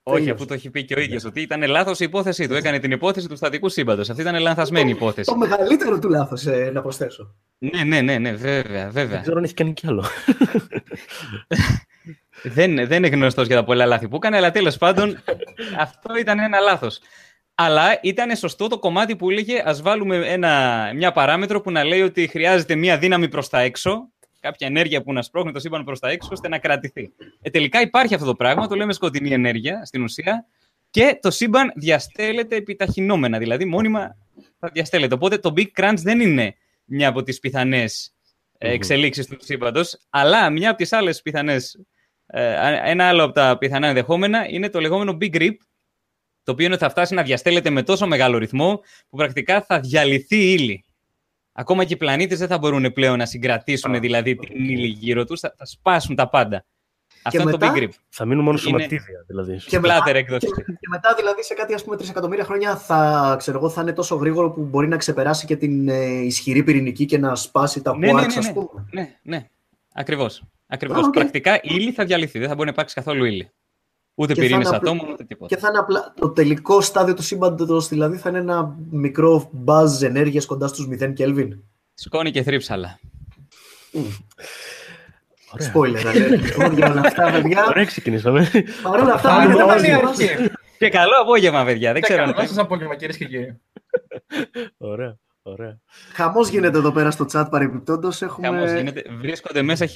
Όχι, 0.04 0.16
Τελείωσε. 0.18 0.32
αφού 0.32 0.46
το 0.46 0.54
έχει 0.54 0.70
πει 0.70 0.86
και 0.86 0.94
ο 0.98 1.00
ίδιος, 1.00 1.26
ότι 1.26 1.42
ήταν 1.42 1.68
λάθος 1.68 2.00
η 2.00 2.04
υπόθεσή 2.04 2.48
του. 2.48 2.54
Έκανε 2.54 2.80
την 2.80 2.92
υπόθεση 2.92 3.28
του 3.28 3.36
στατικού 3.36 3.70
σύμπαντος. 3.70 4.10
Αυτή 4.10 4.22
ήταν 4.22 4.40
λανθασμένη 4.40 4.90
υπόθεση. 4.90 5.30
Το 5.32 5.38
μεγαλύτερο 5.38 6.00
του 6.00 6.10
λάθος, 6.10 6.46
ε, 6.46 6.72
να 6.74 6.82
προσθέσω. 6.82 7.36
Ναι, 7.58 7.84
ναι, 7.84 8.02
ναι, 8.02 8.18
ναι, 8.18 8.32
βέβαια, 8.34 8.84
Δεν 8.84 8.92
βέβαια. 8.92 9.22
ξέρω 9.22 9.38
αν 9.38 9.44
έχει 9.44 9.54
κάνει 9.54 9.74
κι 9.74 9.88
άλλο. 9.88 10.06
δεν, 12.44 12.88
δεν 12.88 13.04
είναι 13.04 13.08
γνωστός 13.08 13.48
για 13.48 13.56
τα 13.56 13.64
πολλά 13.64 13.86
λάθη 13.86 14.08
που 14.08 14.16
έκανε, 14.16 14.38
αλλά 14.38 14.52
τέλος 14.52 14.78
πάντων 14.78 15.18
αυτό 15.80 16.16
ήταν 16.16 16.40
ένα 16.40 16.60
λάθος. 16.60 17.00
Αλλά 17.64 18.00
ήταν 18.02 18.36
σωστό 18.36 18.68
το 18.68 18.80
κομμάτι 18.80 19.16
που 19.16 19.30
έλεγε 19.30 19.62
ας 19.66 19.82
βάλουμε 19.82 20.16
ένα, 20.16 20.92
μια 20.96 21.12
παράμετρο 21.12 21.62
που 21.62 21.72
να 21.72 21.84
λέει 21.84 22.02
ότι 22.02 22.28
χρειάζεται 22.28 22.76
μια 22.76 22.98
δύναμη 22.98 23.30
προς 23.30 23.50
τα 23.50 23.60
έξω, 23.60 24.10
κάποια 24.40 24.68
ενέργεια 24.68 25.02
που 25.02 25.14
να 25.14 25.22
σπρώχνει 25.22 25.52
το 25.52 25.60
σύμπαν 25.60 25.84
προς 25.84 26.00
τα 26.00 26.10
έξω, 26.10 26.30
ώστε 26.32 26.48
να 26.48 26.60
κρατηθεί. 26.60 27.14
Ε, 27.42 27.50
τελικά 27.50 27.82
υπάρχει 27.82 28.14
αυτό 28.14 28.26
το 28.26 28.36
πράγμα, 28.36 28.68
το 28.68 28.76
λέμε 28.76 28.94
σκοτεινή 28.94 29.30
ενέργεια 29.30 29.86
στην 29.86 30.04
ουσία, 30.04 30.46
και 30.90 31.20
το 31.22 31.32
σύμπαν 31.32 31.72
διαστέλλεται 31.76 32.56
επιταχυνόμενα, 32.56 33.38
δηλαδή 33.38 33.66
μόνιμα 33.66 34.18
θα 34.60 34.70
διαστέλλεται. 34.74 35.14
Οπότε 35.14 35.38
το 35.38 35.54
Big 35.58 35.68
Crunch 35.80 35.98
δεν 35.98 36.20
είναι 36.20 36.56
μια 36.86 37.08
από 37.08 37.24
τις 37.24 37.40
πιθανές 37.40 38.14
ε, 38.58 38.68
Μμμ. 38.68 38.74
εξελίξεις 38.74 39.28
του 39.28 39.38
σύμπαντος, 39.40 40.00
αλλά 40.10 40.50
μια 40.50 40.70
από 40.70 40.78
τις 40.78 40.94
άλλες 40.94 41.22
πιθανές, 41.22 41.80
ε, 42.26 42.56
ένα 42.84 43.08
άλλο 43.08 43.24
από 43.24 43.34
τα 43.34 43.58
πιθανά 43.58 43.88
ενδεχόμενα 43.88 44.50
είναι 44.50 44.70
το 44.70 44.80
λεγόμενο 44.80 45.18
Big 45.22 45.36
Rip, 45.36 45.56
το 46.44 46.52
οποίο 46.52 46.66
είναι 46.66 46.74
ότι 46.74 46.84
θα 46.84 46.90
φτάσει 46.90 47.14
να 47.14 47.24
διαστέλλεται 47.24 47.70
με 47.70 47.84
τόσο 47.84 48.08
μεγάλο 48.08 48.38
ρυθμό 48.38 48.82
που 49.10 49.18
πρακτικά 49.18 49.62
θα 49.62 49.80
διαλυθεί 49.80 50.36
η 50.38 50.56
ύλη. 50.60 50.86
Ακόμα 51.54 51.84
και 51.84 51.94
οι 51.94 51.98
πλανήτες 51.98 52.40
δεν 52.40 52.48
θα 52.48 52.58
μπορούν 52.58 52.94
πλέον 52.94 53.18
να 53.18 53.26
συγκρατήσουν 53.26 53.96
Α, 53.96 54.00
δηλαδή 54.00 54.36
την 54.36 54.70
ύλη 54.70 54.88
γύρω 54.88 55.26
τους, 55.26 55.40
θα, 55.40 55.54
θα 55.58 55.66
σπάσουν 55.66 56.16
τα 56.16 56.30
πάντα. 56.30 56.66
Αυτό 57.24 57.42
είναι 57.42 57.52
μετά- 57.52 57.68
το 57.68 57.74
Big 57.76 57.84
Rip. 57.84 57.90
Θα 58.10 58.26
μείνουν 58.26 58.44
μόνο 58.44 58.58
Είναι- 58.66 58.70
σωματίδια, 58.78 59.24
δηλαδή. 59.28 59.58
Και 59.68 59.80
μετά, 59.80 60.04
Splatter 60.06 60.14
έκδοση. 60.14 60.46
και, 60.48 60.62
και 60.62 60.88
μετά 60.90 61.14
δηλαδή 61.18 61.44
σε 61.44 61.54
κάτι 61.54 61.74
ας 61.74 61.84
πούμε 61.84 61.96
τρισεκατομμύρια 61.98 62.44
χρόνια 62.44 62.78
θα, 62.78 63.36
ξέρω 63.40 63.58
εγώ, 63.58 63.70
θα 63.70 63.82
είναι 63.82 63.94
τόσο 63.94 64.16
γρήγορο 64.16 64.52
που 64.52 64.62
μπορεί 64.62 64.88
να 64.88 64.98
ξεπεράσει 64.98 65.46
και 65.46 65.56
την 65.56 65.90
ε, 65.90 66.06
ισχυρή 66.06 66.64
πυρηνική 66.64 67.06
και 67.06 67.18
να 67.18 67.36
σπάσει 67.36 67.82
τα 67.82 67.98
Ναι, 67.98 68.12
ναι, 68.12 68.14
quarks, 68.22 68.28
ναι, 68.28 68.38
ας 68.38 68.46
ναι. 68.46 68.54
πούμε. 68.54 68.86
Ναι, 68.92 69.16
ναι. 69.22 69.48
Ακριβώς. 69.94 70.44
Ακριβώς. 70.68 70.98
Α, 70.98 71.08
οκ. 71.08 71.14
Πρακτικά 71.14 71.56
η 71.56 71.60
ύλη 71.64 71.92
θα 71.92 72.06
διαλυθεί. 72.06 72.40
Δεν 72.40 72.48
θα 72.48 72.54
μπορεί 72.54 72.66
να 72.66 72.72
υπάρξει 72.74 72.96
καθόλου 72.96 73.24
ύλη. 73.26 73.52
Ούτε 74.22 74.34
Και 74.34 74.40
θα 74.42 74.46
πυρήνες 74.48 74.68
είναι 74.68 74.76
απλά- 74.76 74.92
ατόμων, 74.92 75.14
ούτε 75.14 75.24
τίποτα. 75.24 75.56
Και 75.56 75.62
θα 75.62 75.68
είναι 75.70 75.78
απλά 75.78 76.14
το 76.20 76.30
τελικό 76.30 76.82
στάδιο 76.82 77.14
του 77.14 77.22
σύμπαντος, 77.24 77.88
δηλαδή 77.88 78.18
θα 78.18 78.30
είναι 78.30 78.38
ένα 78.40 78.76
μικρό 78.92 79.50
buzz 79.52 80.02
ενέργειας 80.02 80.46
κοντά 80.46 80.68
στους 80.68 80.88
0 80.88 81.14
Kelvin. 81.18 81.48
Σκόνη 81.94 82.32
και 82.32 82.44
θρύψαλα. 82.44 83.00
Ωραία. 85.54 85.72
Spoiler 85.74 86.06
alert. 86.06 86.40
Λοιπόν, 86.42 86.74
για 86.74 86.92
όλα 86.92 87.02
αυτά, 87.02 87.32
παιδιά. 87.32 87.66
Ωραία, 87.70 87.86
ξεκινήσαμε. 87.86 88.52
Παρ' 88.84 89.00
όλα 89.00 89.14
αυτά, 89.14 89.30
Θα 89.30 89.40
μείνετε 89.42 89.54
είναι 89.64 89.66
μαζί 89.74 89.90
η 89.90 89.92
μας. 89.94 90.20
αρχή. 90.20 90.50
Και 90.78 90.90
καλό 90.90 91.12
απόγευμα, 91.22 91.64
παιδιά. 91.66 91.94
Δεν 91.94 92.02
ξέρω 92.02 92.24
αν 92.24 92.34
Καλό 92.34 92.48
σας 92.48 92.58
απόγευμα, 92.58 92.96
κυρίες 92.96 93.18
και 93.18 93.26
κύριοι. 93.26 93.60
Ωραία, 94.78 95.18
ωραία. 95.44 95.80
Χαμός 96.14 96.50
γίνεται 96.50 96.78
εδώ 96.78 96.92
πέρα 96.92 97.12
στο 97.12 97.26
chat 97.34 97.46
παρεμπιπτόντως. 97.52 98.22
Έχουμε... 98.22 98.48
Χαμός 98.48 98.72
γίνεται. 98.72 99.04
Βρίσκονται 99.20 99.62
μέσα 99.62 99.88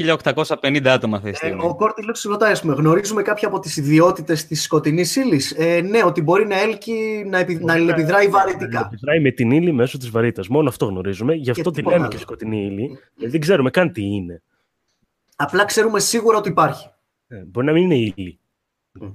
1850 0.44 0.86
άτομα 0.88 1.18
αυτή 1.18 1.30
τη 1.30 1.36
Ε, 1.36 1.38
στιγμή. 1.38 1.62
ο 1.66 1.76
Κόρτης 1.76 2.06
Λούξ 2.06 2.24
ρωτάει, 2.24 2.52
ας 2.52 2.62
πούμε, 2.62 2.74
γνωρίζουμε 2.74 3.22
κάποια 3.22 3.48
από 3.48 3.60
τις 3.60 3.78
ιδιότητες 3.78 4.46
της 4.48 4.64
σκοτεινής 4.64 5.16
ύλης; 5.16 5.52
Ε, 5.58 5.82
ναι, 5.82 6.04
ότι 6.04 6.22
μπορεί 6.22 6.48
να 6.48 6.60
έλκει, 6.62 7.24
να, 7.28 7.38
επι... 7.38 7.56
να 7.62 7.74
αλληλεπιδράει 7.74 8.28
βαρυτικά. 8.28 8.90
Επιδράει 8.92 9.20
με 9.20 9.32
την 9.32 9.52
ύλη 9.52 9.72
μέσω 9.72 9.98
της 9.98 10.10
βαρύτητας. 10.10 10.48
Μόνο 10.48 10.70
αυτό 10.70 10.86
γνωρίζουμε. 10.86 11.34
Γι' 11.34 11.50
αυτό 11.50 11.70
τη 11.70 11.76
τίποτα 11.76 11.96
λέμε 11.96 12.08
άλλο. 12.08 12.16
και 12.18 12.22
σκοτεινή 12.22 12.66
ύλη. 12.66 13.00
γιατί 13.16 13.32
δεν 13.32 13.40
ξέρουμε 13.42 13.70
καν 13.70 13.92
τι 13.92 14.02
είναι. 14.04 14.42
Απλά 15.36 15.66
ξέρουμε 15.66 16.00
σίγουρα 16.00 16.38
ότι 16.38 16.50
υπάρχει. 16.50 16.90
Ε, 17.28 17.36
Μπορεί 17.46 17.66
να 17.66 17.72
μην 17.74 17.84
είναι 17.84 17.96
ύλη. 18.16 18.40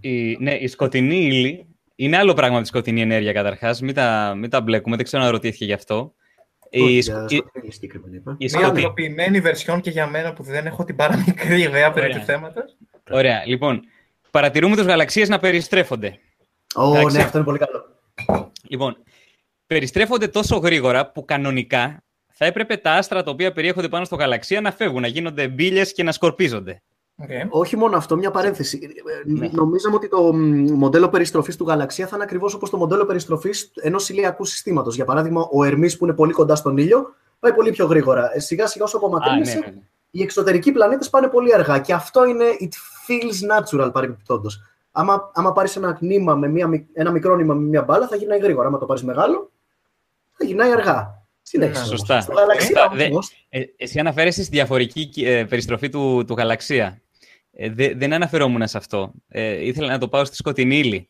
Η, 0.00 0.36
ναι, 0.40 0.54
η 0.54 0.66
σκοτεινή 0.66 1.16
ύλη 1.26 1.66
είναι 1.94 2.16
άλλο 2.16 2.32
πράγμα 2.34 2.54
από 2.54 2.62
τη 2.62 2.68
σκοτεινή 2.68 3.00
ενέργεια 3.00 3.32
καταρχάς. 3.32 3.80
Μην 3.80 3.94
τα, 3.94 4.34
μην 4.36 4.50
τα 4.50 4.60
μπλέκουμε, 4.60 4.96
δεν 4.96 5.04
ξέρω 5.04 5.22
αν 5.22 5.30
ρωτήθηκε 5.30 5.64
γι' 5.64 5.72
αυτό. 5.72 6.14
Όχι, 6.72 6.84
Η, 6.92 6.98
για 6.98 7.14
σκο- 7.14 7.24
η, 7.28 7.36
σκοτεινή 7.36 7.62
ύλη 7.62 7.72
συγκεκριμένα 7.72 8.16
είπα. 8.16 8.30
η 8.30 8.36
Μια 8.38 8.48
σκοτεινή. 8.48 8.78
απλοποιημένη 8.78 9.40
βερσιόν 9.40 9.80
και 9.80 9.90
για 9.90 10.06
μένα 10.06 10.32
που 10.32 10.42
δεν 10.42 10.66
έχω 10.66 10.84
την 10.84 10.96
παραμικρή 10.96 11.60
ιδέα 11.60 11.92
περί 11.92 12.06
Ωραία. 12.06 12.18
του 12.18 12.24
θέματος. 12.24 12.76
Ωραία, 13.10 13.42
λοιπόν. 13.46 13.80
Παρατηρούμε 14.30 14.76
τους 14.76 14.82
γαλαξίες 14.82 15.28
να 15.28 15.38
περιστρέφονται. 15.38 16.18
Ω, 16.74 16.88
Εντάξει. 16.96 17.16
ναι, 17.16 17.22
αυτό 17.22 17.36
είναι 17.38 17.46
πολύ 17.46 17.58
καλό. 17.58 17.84
Λοιπόν, 18.68 18.96
περιστρέφονται 19.66 20.28
τόσο 20.28 20.56
γρήγορα 20.56 21.10
που 21.10 21.24
κανονικά 21.24 22.02
θα 22.32 22.46
έπρεπε 22.46 22.76
τα 22.76 22.92
άστρα 22.92 23.22
τα 23.22 23.30
οποία 23.30 23.52
περιέχονται 23.52 23.88
πάνω 23.88 24.04
στο 24.04 24.16
γαλαξία 24.16 24.60
να 24.60 24.72
φεύγουν, 24.72 25.00
να 25.00 25.06
γίνονται 25.06 25.48
μπίλιες 25.48 25.92
και 25.92 26.02
να 26.02 26.12
σκορπίζονται. 26.12 26.82
Οκ. 27.22 27.28
Όχι 27.48 27.76
μόνο 27.76 27.96
αυτό, 27.96 28.16
μια 28.16 28.30
παρένθεση. 28.30 28.78
Ε, 28.82 29.30
Ναι. 29.32 29.48
Νομίζαμε 29.52 29.94
ότι 29.94 30.08
το 30.08 30.32
μ, 30.32 30.70
μοντέλο 30.72 31.08
περιστροφής 31.08 31.56
του 31.56 31.64
γαλαξία 31.66 32.06
θα 32.06 32.14
είναι 32.14 32.24
ακριβώς 32.24 32.54
όπως 32.54 32.70
το 32.70 32.76
μοντέλο 32.76 33.04
περιστροφής 33.06 33.70
ενός 33.80 34.08
ηλιακού 34.08 34.44
συστήματος. 34.44 34.94
Για 34.94 35.04
παράδειγμα, 35.04 35.48
ο 35.52 35.64
Ερμής 35.64 35.96
που 35.96 36.04
είναι 36.04 36.14
πολύ 36.14 36.32
κοντά 36.32 36.54
στον 36.54 36.76
ήλιο 36.76 37.14
πάει 37.38 37.52
πολύ 37.54 37.70
πιο 37.70 37.86
γρήγορα. 37.86 38.30
Ε, 38.34 38.40
Σιγά 38.40 38.66
σιγά 38.66 38.84
όσο 38.84 38.96
Α, 38.96 39.00
ναι, 39.00 39.06
απομακρύνεσαι, 39.06 39.58
ναι, 39.58 39.66
ναι. 39.66 39.80
οι 40.10 40.22
εξωτερικοί 40.22 40.72
πλανήτες 40.72 41.10
πάνε 41.10 41.28
πολύ 41.28 41.54
αργά. 41.54 41.78
Και 41.78 41.92
αυτό 41.92 42.24
είναι 42.24 42.44
it 42.60 42.72
feels 43.06 43.58
natural 43.58 43.92
παρεμπιπτόντως. 43.92 44.60
Άμα, 44.92 45.30
άμα 45.34 45.52
πάρεις 45.52 45.76
ένα 45.76 45.96
νήμα 46.00 46.34
με 46.34 46.48
μια, 46.48 46.66
μικ- 46.66 46.88
ένα 46.92 47.10
μικρό 47.10 47.36
νήμα 47.36 47.54
με 47.54 47.62
μια 47.66 47.82
μπάλα, 47.82 48.08
θα 48.08 48.16
γυρνάει 48.16 48.38
γρήγορα. 48.38 48.66
Άμα 48.68 48.78
το 48.78 48.86
πάρεις 48.86 49.02
μεγάλο, 49.02 49.50
θα 50.32 50.44
γυρνάει 50.44 50.72
αργά. 50.72 51.18
Συνέχισε. 51.42 51.80
Ναι, 51.80 51.86
όμως. 51.86 51.98
σωστά. 51.98 52.20
Στο 52.20 52.32
γαλαξία 52.32 52.66
Σωστά. 52.66 52.96
Δε- 52.96 53.06
όμως, 53.06 53.46
Ε, 53.48 53.60
εσύ 53.76 53.98
αναφέρεσαι 53.98 54.42
στη 54.42 54.50
διαφορική 54.56 55.10
ε, 55.16 55.44
περιστροφή 55.44 55.88
του, 55.88 56.24
του 56.26 56.34
γαλαξία. 56.34 57.00
Ε, 57.52 57.70
δε- 57.70 57.94
δεν 57.94 58.12
αναφερόμουν 58.12 58.68
σε 58.68 58.76
αυτό. 58.78 59.12
Ε, 59.28 59.64
ήθελα 59.66 59.88
να 59.88 59.98
το 59.98 60.08
πάω 60.08 60.24
στη 60.24 60.36
σκοτεινή 60.36 60.78
ύλη. 60.78 61.08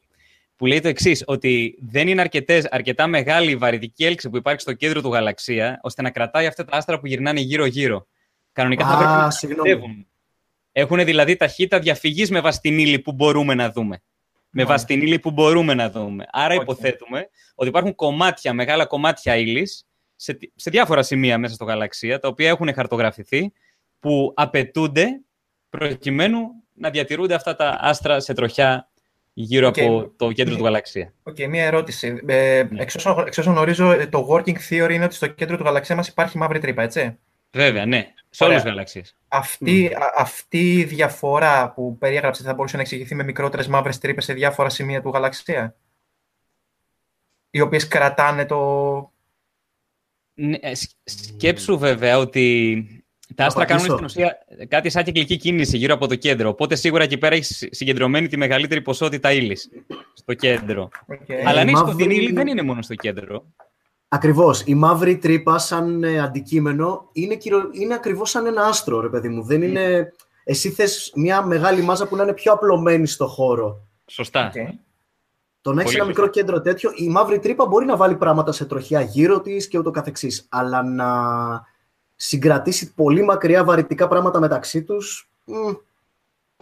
Που 0.56 0.66
λέει 0.66 0.80
το 0.80 0.88
εξής, 0.88 1.22
ότι 1.26 1.78
δεν 1.80 2.08
είναι 2.08 2.20
αρκετές, 2.20 2.66
αρκετά 2.70 3.06
μεγάλη 3.06 3.50
η 3.50 3.56
βαρυτική 3.56 4.04
έλξη 4.04 4.30
που 4.30 4.36
υπάρχει 4.36 4.60
στο 4.60 4.72
κέντρο 4.72 5.00
του 5.02 5.08
γαλαξία, 5.12 5.78
ώστε 5.82 6.02
να 6.02 6.10
κρατάει 6.10 6.46
αυτά 6.46 6.64
τα 6.64 6.76
άστρα 6.76 7.00
που 7.00 7.06
γυρνάνε 7.06 7.40
γύρω-γύρω. 7.40 8.06
Κανονικά 8.52 8.86
θα 8.86 8.92
Α, 8.94 8.96
πρέπει 8.96 9.12
να 9.12 9.30
συγγνώμη. 9.30 9.68
ταξιδεύουν. 9.68 10.06
Έχουν 10.72 11.04
δηλαδή 11.04 11.36
ταχύτητα 11.36 11.78
διαφυγής 11.78 12.30
με 12.30 12.40
βάση 12.40 12.60
την 12.60 12.78
ύλη 12.78 12.98
που 12.98 13.12
μπορούμε 13.12 13.54
να 13.54 13.70
δούμε. 13.70 14.02
Με 14.50 14.64
βάση 14.64 14.86
την 14.86 15.00
ύλη 15.02 15.18
που 15.18 15.30
μπορούμε 15.30 15.74
να 15.74 15.90
δούμε. 15.90 16.26
Άρα 16.30 16.54
Οκ. 16.54 16.62
υποθέτουμε 16.62 17.28
ότι 17.54 17.68
υπάρχουν 17.68 17.94
κομμάτια, 17.94 18.52
μεγάλα 18.52 18.86
κομμάτια 18.86 19.36
ύλης 19.36 19.86
σε, 20.16 20.38
σε 20.54 20.70
διάφορα 20.70 21.02
σημεία 21.02 21.38
μέσα 21.38 21.54
στο 21.54 21.64
γαλαξία, 21.64 22.18
τα 22.18 22.28
οποία 22.28 22.48
έχουν 22.48 22.74
χαρτογραφηθεί, 22.74 23.52
που 24.00 24.32
απαιτούνται 24.36 25.20
προκειμένου 25.70 26.48
να 26.74 26.90
διατηρούνται 26.90 27.34
αυτά 27.34 27.56
τα 27.56 27.76
άστρα 27.80 28.20
σε 28.20 28.32
τροχιά 28.34 28.88
γύρω 29.32 29.66
Οκ. 29.68 29.78
από 29.78 30.12
το 30.16 30.32
κέντρο 30.32 30.56
του 30.56 30.64
γαλαξία. 30.64 31.12
Οκ, 31.22 31.38
μία 31.48 31.64
ερώτηση. 31.64 32.20
Ε, 32.26 32.62
Ναι. 32.70 32.82
εξ, 32.82 32.94
όσων, 32.94 33.26
εξ 33.26 33.38
όσων 33.38 33.52
γνωρίζω, 33.52 33.90
ε, 33.92 34.06
το 34.06 34.26
working 34.30 34.56
theory 34.70 34.90
είναι 34.92 35.04
ότι 35.04 35.14
στο 35.14 35.26
κέντρο 35.26 35.56
του 35.56 35.64
γαλαξία 35.64 35.96
μας 35.96 36.08
υπάρχει 36.08 36.38
μαύρη 36.38 36.58
τρύπα, 36.58 36.82
έτσι; 36.82 37.18
Βέβαια, 37.52 37.86
ναι. 37.86 38.12
Σε 38.30 38.44
Ωραία. 38.44 38.54
όλες 38.56 38.62
τις 38.64 38.72
γαλαξίες. 38.72 39.16
Αυτή, 39.28 39.86
α- 39.94 40.12
αυτή 40.16 40.72
η 40.78 40.84
διαφορά 40.84 41.72
που 41.72 41.98
περιέγραψε 41.98 42.42
θα 42.42 42.54
μπορούσε 42.54 42.76
να 42.76 42.82
εξηγηθεί 42.82 43.14
με 43.14 43.22
μικρότερες 43.22 43.66
μαύρες 43.68 43.98
τρύπες 43.98 44.24
σε 44.24 44.32
διάφορα 44.32 44.68
σημεία 44.68 45.02
του 45.02 45.08
γαλαξία; 45.08 45.76
Οι 47.50 47.60
οποίες 47.60 47.88
κρατάνε 47.88 48.46
το... 48.46 49.12
Ναι, 50.34 50.56
ε, 50.60 50.74
σκ- 50.74 50.90
σκέψου 51.04 51.78
βέβαια 51.78 52.18
ότι 52.18 52.99
τα 53.40 53.46
άστρα 53.46 53.64
κάνουν 53.64 53.84
απαντήσω. 53.84 54.08
στην 54.08 54.22
ουσία 54.22 54.38
κάτι 54.68 54.90
σαν 54.90 55.04
κυκλική 55.04 55.36
κίνηση 55.36 55.76
γύρω 55.76 55.94
από 55.94 56.06
το 56.06 56.14
κέντρο. 56.14 56.48
Οπότε 56.48 56.74
σίγουρα 56.74 57.02
εκεί 57.02 57.18
πέρα 57.18 57.34
έχεις 57.34 57.68
συγκεντρωμένη 57.70 58.28
τη 58.28 58.36
μεγαλύτερη 58.36 58.80
ποσότητα 58.82 59.32
ύλης 59.32 59.68
στο 60.14 60.34
κέντρο. 60.34 60.88
Οκ. 61.06 61.46
Αλλά 61.46 61.64
ναι, 61.64 61.70
η 61.70 61.74
μαύρη- 61.74 61.90
σκοτεινή 61.92 62.14
ύλη 62.14 62.32
δεν 62.32 62.46
είναι 62.46 62.62
μόνο 62.62 62.82
στο 62.82 62.94
κέντρο. 62.94 63.44
Ακριβώς. 64.08 64.62
Η 64.66 64.74
μαύρη 64.74 65.16
τρύπα 65.16 65.58
σαν 65.58 66.04
ε, 66.04 66.20
αντικείμενο 66.20 67.08
είναι, 67.12 67.34
κυρο... 67.36 67.68
είναι 67.72 67.94
ακριβώς 67.94 68.30
σαν 68.30 68.46
ένα 68.46 68.62
άστρο, 68.64 69.00
ρε 69.00 69.08
παιδί 69.08 69.28
μου. 69.28 69.42
Δεν 69.42 69.62
είναι... 69.62 70.12
Εσύ 70.44 70.70
θες 70.70 71.12
μια 71.14 71.42
μεγάλη 71.42 71.82
μάζα 71.82 72.06
που 72.06 72.16
να 72.16 72.22
είναι 72.22 72.32
πιο 72.32 72.52
απλωμένη 72.52 73.06
στο 73.06 73.26
χώρο. 73.26 73.86
Σωστά. 74.06 74.46
Οκ. 74.46 74.52
Το 75.60 75.72
να 75.72 75.80
έχεις 75.80 75.92
Πολύ 75.92 75.96
ένα 75.96 76.04
σωστά. 76.04 76.04
μικρό 76.04 76.26
κέντρο 76.28 76.60
τέτοιο, 76.60 76.90
η 76.96 77.08
μαύρη 77.08 77.38
τρύπα 77.38 77.66
μπορεί 77.66 77.86
να 77.86 77.96
βάλει 77.96 78.16
πράγματα 78.16 78.52
σε 78.52 78.64
τροχιά 78.64 79.00
γύρω 79.00 79.40
της 79.40 79.68
και 79.68 79.78
ούτω 79.78 79.90
καθεξής. 79.90 80.46
Αλλά 80.48 80.82
να 80.82 81.06
συγκρατήσει 82.22 82.92
πολύ 82.94 83.22
μακριά 83.22 83.64
βαρυτικά 83.64 84.08
πράγματα 84.08 84.40
μεταξύ 84.40 84.82
τους, 84.82 85.28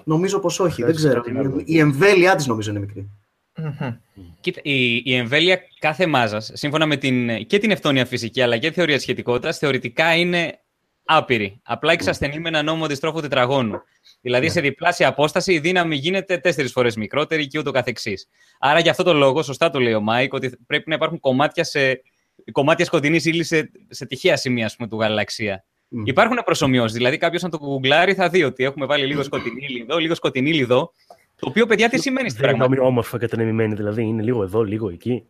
νομίζω 0.05 0.39
πως 0.39 0.61
όχι. 0.61 0.83
Δεν 0.83 0.95
Χρειάζεται 0.95 1.09
ξέρω. 1.21 1.23
κάτι 1.23 1.39
άλλο. 1.49 1.59
Η- 1.59 1.65
Η 1.67 1.79
εμβέλειά 1.79 2.35
της 2.35 2.47
νομίζω 2.47 2.71
είναι 2.71 2.81
μικρή. 2.81 3.09
Μμμ. 3.57 3.95
Κοίτα, 4.41 4.61
η, 4.63 4.97
η 5.05 5.15
εμβέλεια 5.15 5.61
κάθε 5.79 6.07
μάζας, 6.07 6.51
σύμφωνα 6.55 6.87
με 6.87 6.97
την, 6.97 7.47
και 7.47 7.59
την 7.59 7.71
νευτώνεια 7.71 8.05
φυσική 8.07 8.43
αλλά 8.43 8.59
και 8.59 8.69
τη 8.69 8.75
θεωρία 8.75 8.99
σχετικότητας, 9.01 9.59
θεωρητικά 9.59 10.15
είναι 10.15 10.59
άπειρη. 11.05 11.61
Απλά 11.63 11.93
εξασθενεί 11.93 12.39
με 12.39 12.49
ένα 12.49 12.63
νόμο 12.63 12.85
αντιστρόφου 12.85 13.21
τετραγώνου. 13.21 13.83
Δηλαδή, 14.21 14.49
σε 14.49 14.61
διπλάσια 14.61 15.09
απόσταση 15.09 15.53
η 15.53 15.59
δύναμη 15.59 15.97
γίνεται 15.97 16.39
τέσσερις 16.39 16.73
φορές 16.73 16.97
μικρότερη 16.97 17.47
και 17.47 17.59
ούτω 17.59 17.71
καθεξής. 17.71 18.29
Άρα, 18.59 18.79
για 18.79 18.91
αυτό 18.91 19.03
το 19.03 19.13
λόγο, 19.13 19.43
σωστά 19.43 19.71
το 19.71 19.79
λέει 19.81 19.93
ο 19.95 20.01
Μάικ, 20.01 20.33
ότι 20.33 20.57
πρέπει 20.67 20.89
να 20.89 20.95
υπάρχουν 20.95 21.21
κομμάτια, 21.21 21.65
σε, 21.65 22.03
κομμάτια 22.53 22.85
σκοτεινής 22.85 23.25
ύλης 23.25 23.45
σε, 23.45 23.71
σε 23.89 24.07
τυχαία 24.07 24.37
σημεία 24.37 24.67
ας 24.67 24.77
πούμε, 24.77 24.89
του 24.89 24.97
γαλαξία. 25.01 25.65
Μμ. 25.89 26.07
Υπάρχουν 26.07 26.41
προσομοιώσεις. 26.45 26.97
Δηλαδή, 26.97 27.17
κάποιος 27.17 27.45
αν 27.45 27.51
το 27.51 27.59
γκουγκλάρει 27.59 28.15
θα 28.15 28.29
δει 28.29 28.45
ότι 28.45 28.65
έχουμε 28.65 28.87
βάλει 28.87 29.07
λίγο 29.07 29.23
σκοτεινή 29.23 29.67
ύλη 29.69 29.81
εδώ, 29.81 29.99
λίγο 29.99 30.15
σκοτεινή 30.15 30.51
ύλη 30.51 30.61
εδώ. 30.63 30.93
Το 31.41 31.49
οποίο, 31.49 31.67
παιδιά, 31.67 31.89
τι 31.89 31.99
σημαίνει 32.01 32.29
στην 32.29 32.41
Δεν 32.41 32.49
είναι 32.51 32.59
πραγματικότητα. 32.59 32.81
ομοιόμορφα 32.83 33.19
κατανεμημένη, 33.19 33.75
δηλαδή 33.75 34.03
είναι 34.03 34.23
λίγο 34.23 34.43
εδώ, 34.43 34.63
λίγο 34.63 34.91
εκεί. 34.91 35.25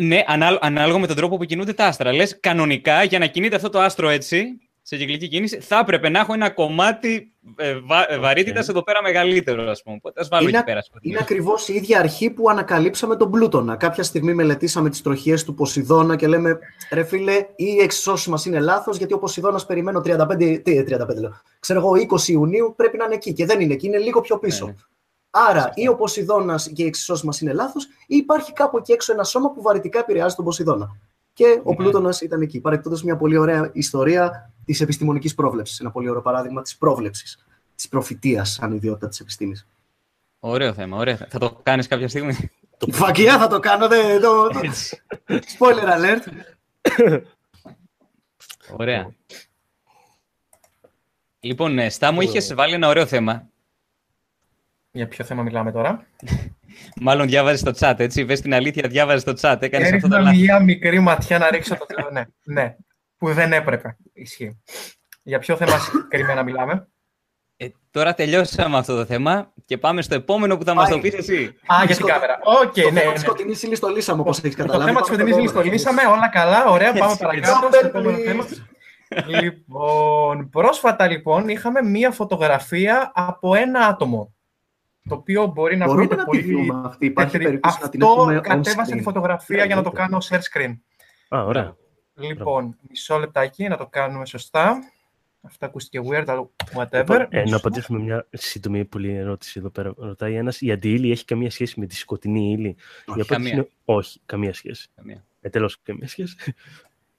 Ναι, 0.00 0.22
ανάλο- 0.26 0.58
ανάλογα 0.60 0.98
με 0.98 1.06
τον 1.06 1.16
τρόπο 1.16 1.36
που 1.36 1.44
κινούνται 1.44 1.72
τα 1.72 1.86
άστρα. 1.86 2.12
Λες, 2.12 2.40
κανονικά, 2.40 3.02
για 3.02 3.18
να 3.18 3.26
κινείται 3.26 3.56
αυτό 3.56 3.68
το 3.68 3.80
άστρο 3.80 4.08
έτσι, 4.08 4.44
σε 4.84 4.96
κυκλική 4.96 5.28
κίνηση, 5.28 5.60
θα 5.60 5.78
έπρεπε 5.78 6.08
να 6.08 6.18
έχω 6.18 6.32
ένα 6.32 6.50
κομμάτι 6.50 7.32
ε, 7.56 7.74
βα, 7.78 8.12
ε, 8.12 8.18
βαρύτητας 8.18 8.68
εδώ 8.68 8.82
πέρα 8.82 9.02
μεγαλύτερο, 9.02 9.70
ας 9.70 9.82
πούμε. 9.82 9.96
Οπότε 9.96 10.20
ας 10.20 10.28
βάλω 10.28 10.48
Είναι- 10.48 10.56
εκεί 10.56 10.66
πέρα. 10.66 10.82
σκοτεινή. 10.82 11.12
Είναι 11.12 11.22
ακριβώς 11.22 11.68
η 11.68 11.74
ίδια 11.74 11.98
αρχή 11.98 12.30
που 12.30 12.50
ανακαλύψαμε 12.50 13.16
τον 13.16 13.30
Πλούτονα. 13.30 13.76
Κάποια 13.76 14.02
στιγμή 14.02 14.34
μελετήσαμε 14.34 14.90
τις 14.90 15.02
τροχίε 15.02 15.36
του 15.44 15.54
Ποσειδώνα 15.54 16.16
και 16.16 16.26
λέμε 16.26 16.58
ρε 16.92 17.04
φίλε, 17.04 17.46
οι 17.56 17.78
εξισώσει 17.78 18.30
μας 18.30 18.44
είναι 18.44 18.60
λάθος 18.60 18.96
γιατί 18.96 19.12
ο 19.12 19.18
Ποσειδώνας 19.18 19.66
περιμένω 19.66 20.00
35, 20.00 20.60
τι, 20.62 20.82
35 20.82 21.20
λέω, 21.20 21.40
ξέρω 21.60 21.78
εγώ 21.80 21.92
20 21.96 22.28
Ιουνίου 22.28 22.72
πρέπει 22.76 22.96
να 22.96 23.04
είναι 23.04 23.14
εκεί 23.14 23.32
και 23.32 23.46
δεν 23.46 23.60
είναι 23.60 23.72
εκεί, 23.72 23.86
είναι 23.86 23.98
λίγο 23.98 24.20
πιο 24.20 24.38
πίσω. 24.38 24.64
Ναι, 24.66 24.70
ναι. 24.70 24.76
Άρα 25.30 25.72
ή 25.74 25.88
ο 25.88 25.94
Ποσειδώνας 25.94 26.68
και 26.74 26.82
οι 26.82 26.86
εξισώσει 26.86 27.26
μας 27.26 27.40
είναι 27.40 27.52
λάθος, 27.52 27.84
ή 28.06 28.16
υπάρχει 28.16 28.52
κάπου 28.52 28.76
εκεί 28.76 28.92
έξω 28.92 29.12
ένα 29.12 29.24
σώμα 29.24 29.50
που 29.52 29.62
βαρυτικά 29.62 29.98
επηρεάζει 29.98 30.34
τον 30.34 30.44
Ποσειδώνα. 30.44 30.96
Και 31.32 31.60
ο 31.64 31.70
Ναι. 31.70 31.76
Πλούτονας 31.76 32.20
ήταν 32.20 32.40
εκεί. 32.40 32.60
Παρεμπιπτόντω, 32.60 32.98
μια 33.04 33.16
πολύ 33.16 33.36
ωραία 33.36 33.70
ιστορία 33.72 34.50
της 34.64 34.80
επιστημονικής 34.80 35.34
πρόβλεψης. 35.34 35.80
Ένα 35.80 35.90
πολύ 35.90 36.08
ωραίο 36.08 36.22
παράδειγμα 36.22 36.62
της 36.62 36.76
πρόβλεψης. 36.76 37.44
Της 37.74 37.88
προφητείας 37.88 38.52
σαν 38.52 38.72
ιδιότητα 38.72 39.08
της 39.08 39.20
επιστήμης. 39.20 39.66
Ωραίο 40.40 40.72
θέμα, 40.74 40.96
ωραίο. 40.96 41.16
θέμα. 41.16 41.30
Θα 41.30 41.38
το 41.38 41.60
κάνεις 41.62 41.86
κάποια 41.88 42.08
στιγμή; 42.08 42.50
Φακιά 42.90 43.38
θα 43.38 43.46
το 43.48 43.58
κάνω, 43.60 43.88
δεν 43.88 44.20
το... 44.20 44.48
το- 44.48 44.60
Spoiler 45.58 45.88
alert. 45.98 46.22
Ωραία. 48.76 49.14
Λοιπόν, 51.40 51.72
ναι, 51.74 51.88
Στά 51.88 52.12
μου 52.12 52.20
είχες 52.20 52.54
βάλει 52.54 52.74
ένα 52.74 52.88
ωραίο 52.88 53.06
θέμα. 53.06 53.46
Για 54.92 55.08
ποιο 55.08 55.24
θέμα 55.24 55.42
μιλάμε 55.42 55.72
τώρα; 55.72 56.06
Μάλλον 57.00 57.26
διάβαζες 57.26 57.62
το 57.62 57.72
chat, 57.78 57.94
έτσι. 57.98 58.24
Βες 58.24 58.40
την 58.40 58.54
αλήθεια, 58.54 58.88
διάβαζες 58.88 59.24
το 59.24 59.32
chat. 59.40 59.56
Έκανες 59.62 59.92
αυτό 59.92 60.08
το 60.08 60.14
Έριχνα 60.14 60.20
λάθος. 60.20 60.38
μια 60.40 60.60
μικρή 60.60 61.00
ματιά 61.00 61.38
να 61.38 61.50
ρίξω 61.50 61.76
το 61.76 61.86
θέμα. 61.94 62.10
Ναι, 62.10 62.22
ναι, 62.62 62.74
που 63.16 63.32
δεν 63.32 63.52
έπρεπε. 63.52 63.96
Ισχύει. 64.12 64.62
Για 65.22 65.38
ποιο 65.38 65.56
θέμα 65.56 65.78
συγκεκριμένα 65.78 66.42
μιλάμε; 66.42 66.88
Ε, 67.56 67.66
τώρα 67.90 68.14
τελειώσαμε 68.14 68.78
αυτό 68.78 68.96
το 68.96 69.04
θέμα 69.04 69.52
και 69.64 69.78
πάμε 69.78 70.02
στο 70.02 70.14
επόμενο 70.14 70.56
που 70.56 70.64
θα 70.64 70.74
μας 70.74 70.88
το 70.88 70.98
Πάει. 70.98 71.10
πεις 71.10 71.18
εσύ. 71.18 71.54
Α, 71.66 71.76
για 71.78 71.86
την 71.86 71.94
Σκοτ- 71.94 72.10
κάμερα. 72.12 72.38
Οκ, 72.62 72.72
το 72.74 72.90
ναι, 72.90 72.98
θέμα 73.00 73.06
ναι. 73.06 73.12
της 73.12 73.22
σκοτεινής 73.22 73.62
ύλης 73.62 73.78
το 73.80 73.88
λύσαμε, 73.88 74.20
όπως 74.20 74.38
έχεις 74.38 74.56
Το 74.56 74.62
καταλάβει. 74.62 74.88
θέμα 74.88 75.00
της 75.00 75.10
Πάμε 75.10 75.22
φετινή 75.22 75.48
στο 75.48 75.60
λύση 75.60 75.84
το 75.84 75.90
επόμενο. 75.90 76.02
λύσαμε. 76.02 76.16
Όλα 76.16 76.28
καλά. 76.28 76.64
Ωραία, 76.66 76.92
πάμε 76.92 77.12
Έτσι, 77.12 77.22
παρακάτω 77.24 77.66
έτσι. 77.66 77.78
στο 77.78 77.86
επόμενο 77.86 78.18
θέμα. 78.18 78.44
Λοιπόν, 79.26 80.48
πρόσφατα 80.50 81.06
λοιπόν 81.08 81.48
είχαμε 81.48 81.82
μία 81.82 82.10
φωτογραφία 82.10 83.12
από 83.14 83.54
ένα 83.54 83.86
άτομο. 83.86 84.34
Το 85.08 85.14
οποίο 85.14 85.46
μπορεί 85.46 85.76
να 85.76 85.84
Μπορούμε 85.86 86.04
ακούγεται 86.04 86.22
να 86.24 86.30
τη 86.30 86.38
πολύ. 86.42 86.52
δούμε 86.66 86.82
αυτή. 86.88 87.06
Υπάρχει 87.06 87.30
τετρι- 87.32 87.46
περίπτωση 87.48 87.78
να 87.82 87.88
την 87.88 88.02
Αυτό 88.02 88.20
έχουμε 88.20 88.38
on 88.38 88.42
κατέβασε 88.42 88.92
screen. 88.92 88.96
τη 88.96 89.02
φωτογραφία 89.02 89.64
για 89.64 89.74
να 89.74 89.82
το 89.82 89.90
κάνω 89.90 90.18
share 90.30 90.40
screen. 90.52 90.76
Α, 91.28 91.44
ωραία. 91.44 91.76
Λοιπόν, 92.14 92.76
μισό 92.88 93.18
λεπτάκι 93.18 93.68
να 93.68 93.76
το 93.76 93.86
κάνουμε 93.86 94.26
σωστά. 94.26 94.78
Αυτό 95.44 95.66
ακούστηκε 95.66 96.08
weird, 96.10 96.24
αλλά 96.26 96.48
whatever. 96.74 96.98
Λοιπόν, 97.08 97.26
ε, 97.30 97.42
να 97.48 97.56
απαντήσουμε 97.56 97.98
μια 97.98 98.26
σύντομη 98.32 98.84
πολύ 98.84 99.14
ερώτηση 99.14 99.58
εδώ 99.58 99.70
πέρα. 99.70 99.94
Ρωτάει 99.96 100.34
ένας, 100.34 100.60
η 100.60 100.72
αντιύλη 100.72 101.10
έχει 101.10 101.24
καμία 101.24 101.50
σχέση 101.50 101.80
με 101.80 101.86
τη 101.86 101.94
σκοτεινή 101.96 102.52
ύλη; 102.52 102.76
Όχι, 103.06 103.18
η 103.18 103.22
απάντηση 103.22 103.26
καμία. 103.28 103.52
είναι 103.52 103.68
όχι, 103.84 104.20
καμία 104.26 104.54
σχέση. 104.54 104.88
Καμία. 104.96 105.24
Ε, 105.40 105.48
τέλος, 105.48 105.78
καμία 105.82 106.08
σχέση. 106.08 106.36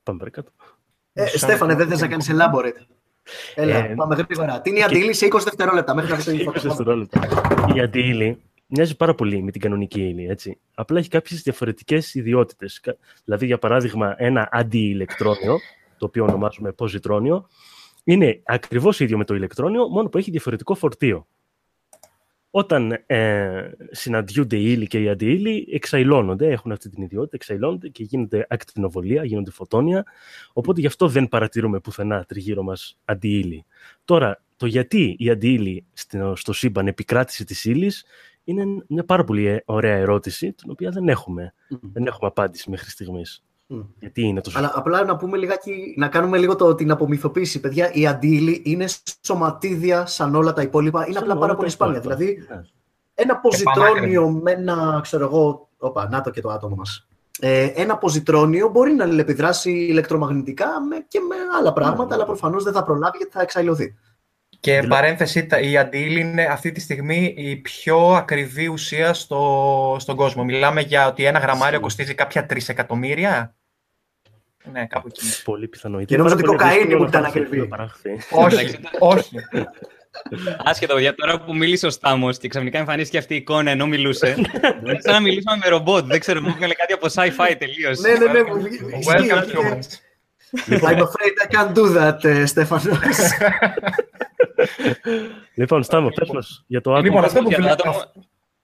Πάμε 0.03 0.17
παρακάτω. 0.17 0.51
Ε, 1.13 1.25
Στέφανε, 1.25 1.75
δεν 1.75 1.87
θες 1.87 2.01
να 2.01 2.07
κάνεις 2.07 2.29
elaborate; 2.31 2.85
Έλα, 3.55 3.75
Ε, 3.77 3.93
πάμε 3.95 4.15
γρήγορα. 4.15 4.61
Τι 4.61 4.69
είναι 4.69 4.79
η 4.79 4.83
αντίλη 4.83 5.13
σε 5.13 5.25
20 5.25 5.43
δευτερόλεπτα 5.43 5.95
μέχρι 5.95 6.11
να 6.11 6.17
βρει 6.17 6.23
το 6.23 6.31
20 6.31 6.37
φωτογραφία. 6.43 6.69
δευτερόλεπτα. 6.69 7.27
Η 7.75 7.79
αντιύλη 7.79 8.41
μοιάζει 8.67 8.95
πάρα 8.95 9.15
πολύ 9.15 9.41
με 9.43 9.51
την 9.51 9.61
κανονική 9.61 10.01
ύλη, 10.01 10.25
έτσι. 10.27 10.59
Απλά 10.75 10.99
έχει 10.99 11.09
κάποιες 11.09 11.41
διαφορετικές 11.41 12.13
ιδιότητες. 12.13 12.79
Κα- 12.79 12.97
Δηλαδή, 13.25 13.45
για 13.45 13.57
παράδειγμα, 13.57 14.15
ένα 14.17 14.49
αντιηλεκτρόνιο, 14.51 15.57
το 15.97 16.05
οποίο 16.05 16.23
ονομάζουμε 16.23 16.71
ποζιτρόνιο, 16.71 17.47
είναι 18.03 18.41
ακριβώς 18.43 18.99
ίδιο 18.99 19.17
με 19.17 19.23
το 19.25 19.35
ηλεκτρόνιο, 19.35 19.87
μόνο 19.87 20.09
που 20.09 20.17
έχει 20.17 20.31
διαφορετικό 20.31 20.75
φορτίο. 20.75 21.27
Όταν 22.55 23.03
ε, 23.05 23.71
συναντιούνται 23.91 24.57
η 24.57 24.63
ύλη 24.65 24.87
και 24.87 25.01
η 25.01 25.09
αντιύλη, 25.09 25.67
εξαϊλώνονται, 25.71 26.51
έχουν 26.51 26.71
αυτή 26.71 26.89
την 26.89 27.03
ιδιότητα, 27.03 27.35
εξαϊλώνονται 27.35 27.87
και 27.89 28.03
γίνεται 28.03 28.45
ακτινοβολία, 28.49 29.23
γίνονται 29.23 29.51
φωτόνια. 29.51 30.05
Οπότε 30.53 30.79
γι' 30.79 30.87
αυτό 30.87 31.07
δεν 31.07 31.27
παρατηρούμε 31.27 31.79
πουθενά 31.79 32.23
τριγύρω 32.23 32.63
μας 32.63 32.97
αντιύλη. 33.05 33.65
Τώρα, 34.05 34.43
το 34.57 34.65
γιατί 34.65 35.15
η 35.19 35.29
αντιύλη 35.29 35.85
στο, 35.93 36.35
στο 36.35 36.53
σύμπαν 36.53 36.87
επικράτησε 36.87 37.45
της 37.45 37.65
ύλης 37.65 38.05
είναι 38.43 38.63
μια 38.87 39.05
πάρα 39.05 39.23
πολύ 39.23 39.45
ε, 39.45 39.63
ωραία 39.65 39.95
ερώτηση, 39.95 40.53
την 40.53 40.71
οποία 40.71 40.89
δεν 40.89 41.09
έχουμε, 41.09 41.53
Μμ. 41.69 41.77
δεν 41.81 42.05
έχουμε 42.05 42.27
απάντηση 42.27 42.69
μέχρι 42.69 42.89
στιγμής. 42.89 43.43
Μμ. 43.67 43.79
Γιατί 43.99 44.21
είναι 44.21 44.41
τόσο... 44.41 44.57
Αλλά 44.57 44.71
απλά 44.75 45.03
να 45.03 45.15
πούμε 45.17 45.37
λιγάκι, 45.37 45.93
να 45.97 46.07
κάνουμε 46.07 46.37
λίγο 46.37 46.55
το, 46.55 46.75
την 46.75 46.91
απομυθοποίηση. 46.91 47.59
Παιδιά, 47.59 47.91
η 47.93 48.07
αντίλη 48.07 48.61
είναι 48.65 48.85
σωματίδια 49.21 50.05
σαν 50.05 50.35
όλα 50.35 50.53
τα 50.53 50.61
υπόλοιπα. 50.61 51.03
Είναι 51.05 51.13
Σαν 51.13 51.21
απλά 51.21 51.31
όλα 51.33 51.41
πάρα 51.41 51.51
τα 51.53 51.57
πολύ 51.57 51.69
σπάνια. 51.69 51.97
υπόλοιπα. 51.97 52.15
Δηλαδή, 52.23 52.45
Ναι. 52.49 52.61
ένα 53.13 53.37
ποζιτρόνιο 53.39 54.29
με 54.29 54.51
ένα, 54.51 54.99
ξέρω 55.03 55.23
εγώ, 55.25 55.69
όπα, 55.77 56.07
να 56.09 56.21
το 56.21 56.29
και 56.29 56.41
το 56.41 56.49
άτομο 56.49 56.75
μας. 56.75 57.07
Ε, 57.39 57.65
ένα 57.65 57.97
ποζιτρόνιο 57.97 58.69
μπορεί 58.69 58.93
να 58.93 59.03
αλληλεπιδράσει 59.03 59.71
ηλεκτρομαγνητικά 59.71 60.67
με, 60.89 61.05
και 61.07 61.19
με 61.19 61.35
άλλα 61.59 61.73
πράγματα, 61.73 62.07
ναι. 62.09 62.13
αλλά 62.15 62.25
προφανώς 62.25 62.63
δεν 62.63 62.73
θα 62.73 62.83
προλάβει 62.83 63.17
γιατί 63.17 63.31
θα 63.31 63.41
εξαϊλωθεί. 63.41 63.95
Και 64.63 64.71
Δηλαδή- 64.71 64.87
παρένθεση, 64.89 65.45
τα- 65.45 65.59
η 65.59 65.77
αντίλη 65.77 66.19
είναι 66.19 66.43
αυτή 66.43 66.71
τη 66.71 66.79
στιγμή 66.79 67.33
η 67.37 67.55
πιο 67.55 67.97
ακριβή 68.13 68.67
ουσία 68.67 69.13
στο, 69.13 69.95
στον 69.99 70.15
κόσμο. 70.15 70.43
Μιλάμε 70.43 70.81
για 70.81 71.07
ότι 71.07 71.23
ένα 71.25 71.37
γραμμάριο 71.39 71.63
Σίγουρα. 71.65 71.79
κοστίζει 71.79 72.13
κάποια 72.13 72.45
τρισεκατομμύρια. 72.45 73.55
Ναι, 74.71 74.85
κάπου 74.85 75.07
εκεί. 75.07 75.41
Πολύ 75.43 75.67
πιθανό. 75.67 76.03
Και 76.03 76.17
νομίζω 76.17 76.35
Πάρα 76.35 76.47
ότι 76.49 76.57
πολύ 76.57 76.69
κοκαίνη 76.71 76.85
δύσκολο 76.87 77.05
που 77.05 77.11
να 77.11 77.19
ήταν 77.19 77.21
παραχθεί, 77.21 77.39
ακριβή. 77.39 77.67
να 77.67 77.67
παραχθεί. 77.67 78.09
όχι, 78.29 78.79
όχι. 78.99 79.35
Άσχετο, 80.63 80.97
για 80.97 81.15
τώρα 81.15 81.39
που 81.41 81.55
μίλησε 81.55 81.85
ο 81.85 81.89
Στάμος 81.89 82.37
και 82.37 82.47
ξαφνικά 82.47 82.77
εμφανίστηκε 82.79 83.17
αυτή 83.17 83.33
η 83.33 83.37
εικόνα 83.37 83.71
ενώ 83.71 83.87
μιλούσε. 83.87 84.35
Είναι 84.83 84.97
σαν 84.99 85.13
να 85.13 85.19
μιλήσουμε 85.21 85.57
με 85.63 85.69
ρομπότ. 85.69 86.05
Δεν 86.05 86.19
ξέρω, 86.19 86.41
μου 86.41 86.47
έβγαλε 86.47 86.73
κάτι 86.73 86.93
από 86.93 87.07
sci-fi 87.13 87.55
τελείως. 87.57 87.99
Ναι, 87.99 88.11
ναι, 88.13 88.25
ναι. 88.31 88.39
Welcome 88.39 89.43
ισχύει. 89.43 89.57
humans. 89.57 89.97
I'm 90.67 91.01
afraid 91.01 91.33
I 91.43 91.47
can't 91.55 91.73
do 91.73 91.97
that, 91.97 92.23
ε, 92.23 92.45
Στέφανος. 92.45 92.85
λοιπόν, 95.55 95.83
Στάμο, 95.83 96.09
πες 96.09 96.29
μας 96.33 96.63
για 96.67 96.81
το 96.81 96.91
άτομο. 96.93 97.05
Λοιπόν, 97.07 97.23
αυτό 97.23 97.41
που 97.41 97.47
Για 97.47 97.57
το 97.57 97.63
βλέπω- 97.63 97.81
άτομο, 97.89 98.03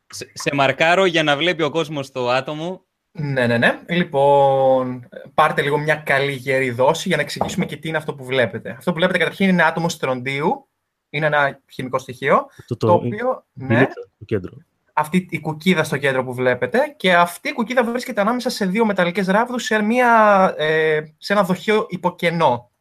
σε, 0.10 0.32
σε 0.34 0.50
μαρκάρω 0.56 1.06
για 1.06 1.24
να 1.24 1.38
βλέπει 1.38 1.64
ο 1.64 1.70
κόσμος 1.70 2.12
το 2.12 2.30
άτομο. 2.30 2.84
Ναι, 3.12 3.48
ναι, 3.48 3.58
ναι. 3.58 3.80
Λοιπόν, 3.90 5.08
πάρτε 5.34 5.62
λίγο 5.62 5.78
μια 5.78 5.96
καλή 5.96 6.32
γερή 6.32 6.72
δόση 6.72 7.08
για 7.08 7.18
να 7.18 7.24
εξηγήσουμε 7.24 7.66
και 7.66 7.76
τι 7.78 7.88
είναι 7.88 7.98
αυτό 7.98 8.16
που 8.16 8.24
βλέπετε. 8.26 8.70
Αυτό 8.78 8.92
που 8.92 8.98
βλέπετε 8.98 9.18
καταρχήν 9.20 9.50
είναι 9.50 9.64
άτομο 9.64 9.90
στροντίου. 9.90 10.68
Είναι 11.10 11.26
ένα 11.26 11.60
χημικό 11.72 11.98
στοιχείο. 12.00 12.46
το, 12.68 12.78
Το, 12.78 12.88
το, 12.88 12.94
οποίο, 12.94 13.46
ναι, 13.54 13.76
είναι 13.76 13.88
το 14.20 14.26
κέντρο. 14.26 14.52
Αυτή 15.00 15.28
η 15.30 15.40
κουκίδα 15.40 15.84
στο 15.84 15.98
κέντρο 15.98 16.24
που 16.24 16.34
βλέπετε 16.34 16.94
και 16.98 17.16
αυτή 17.16 17.50
η 17.50 17.54
κουκίδα 17.54 17.84
βρίσκεται 17.84 18.22
ανάμεσα 18.22 18.50
σε 18.50 18.66
δύο 18.66 18.86
μεταλλικές 18.86 19.28
ράβδους 19.28 19.64
σε, 19.64 19.82
μια, 19.82 20.54
ε, 20.58 21.02
σε 21.18 21.34
ένα 21.34 21.44
δοχείο 21.44 21.86
υπό 21.90 22.20
κενό. 22.21 22.72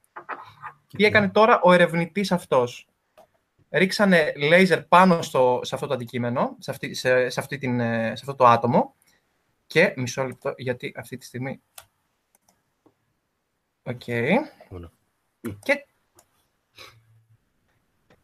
Τι 0.97 1.05
έκανε 1.05 1.29
τώρα 1.29 1.61
ο 1.63 1.73
ερευνητής 1.73 2.33
αυτός; 2.33 2.89
Ρίξανε 3.71 4.33
λέιζερ 4.37 4.83
πάνω 4.83 5.23
στο, 5.23 5.61
σε 5.63 5.75
αυτό 5.75 5.87
το 5.87 5.95
αντικείμενο, 5.95 6.57
σε, 6.59 6.71
αυτή, 6.71 6.95
σε, 6.95 7.29
σε, 7.29 7.41
αυτή 7.41 7.59
την, 7.59 7.81
ε, 7.81 8.07
σε 8.07 8.23
αυτό 8.27 8.35
το 8.35 8.47
άτομο 8.47 8.95
και 9.67 9.93
μισό 9.97 10.25
λεπτό 10.25 10.55
γιατί 10.57 10.93
αυτή 10.97 11.17
τη 11.17 11.25
στιγμή... 11.25 11.61
Οκ. 13.83 14.03
Ωραία. 14.69 14.91
Και 15.63 15.87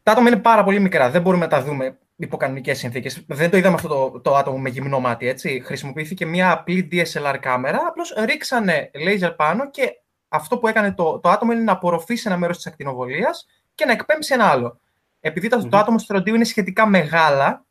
τα 0.03 0.11
άτομα 0.11 0.29
είναι 0.29 0.39
πάρα 0.39 0.63
πολύ 0.63 0.79
μικρά. 0.79 1.09
Δεν 1.09 1.21
μπορούμε 1.21 1.43
να 1.43 1.49
τα 1.49 1.63
δούμε 1.63 1.97
υπό 2.15 2.37
κανονικέ 2.37 2.73
συνθήκες. 2.73 3.23
Δεν 3.27 3.49
το 3.49 3.57
είδαμε 3.57 3.75
αυτό 3.75 3.87
το, 3.87 4.19
το 4.19 4.35
άτομο 4.35 4.57
με 4.57 4.69
γυμνό 4.69 4.99
μάτι. 4.99 5.27
Έτσι. 5.27 5.61
Χρησιμοποιήθηκε 5.65 6.25
μια 6.25 6.51
απλή 6.51 6.87
DSLR 6.91 7.37
κάμερα. 7.39 7.81
Απλώς 7.87 8.13
ρίξανε 8.25 8.91
λέιζερ 8.93 9.31
πάνω 9.31 9.69
και 9.69 10.01
αυτό 10.27 10.57
που 10.57 10.67
έκανε 10.67 10.93
το, 10.93 11.19
το 11.19 11.29
άτομο 11.29 11.51
είναι 11.51 11.61
να 11.61 11.71
απορροφήσει 11.71 12.23
ένα 12.27 12.37
μέρος 12.37 12.55
της 12.55 12.67
ακτινοβολίας 12.67 13.47
και 13.75 13.85
να 13.85 13.91
εκπέμψει 13.91 14.33
ένα 14.33 14.45
άλλο. 14.45 14.79
Επειδή 15.19 15.47
το, 15.47 15.67
το 15.67 15.77
άτομο 15.77 15.99
στροντίου 15.99 16.35
είναι 16.35 16.43
σχετικά 16.43 16.87
μεγάλα, 16.87 17.65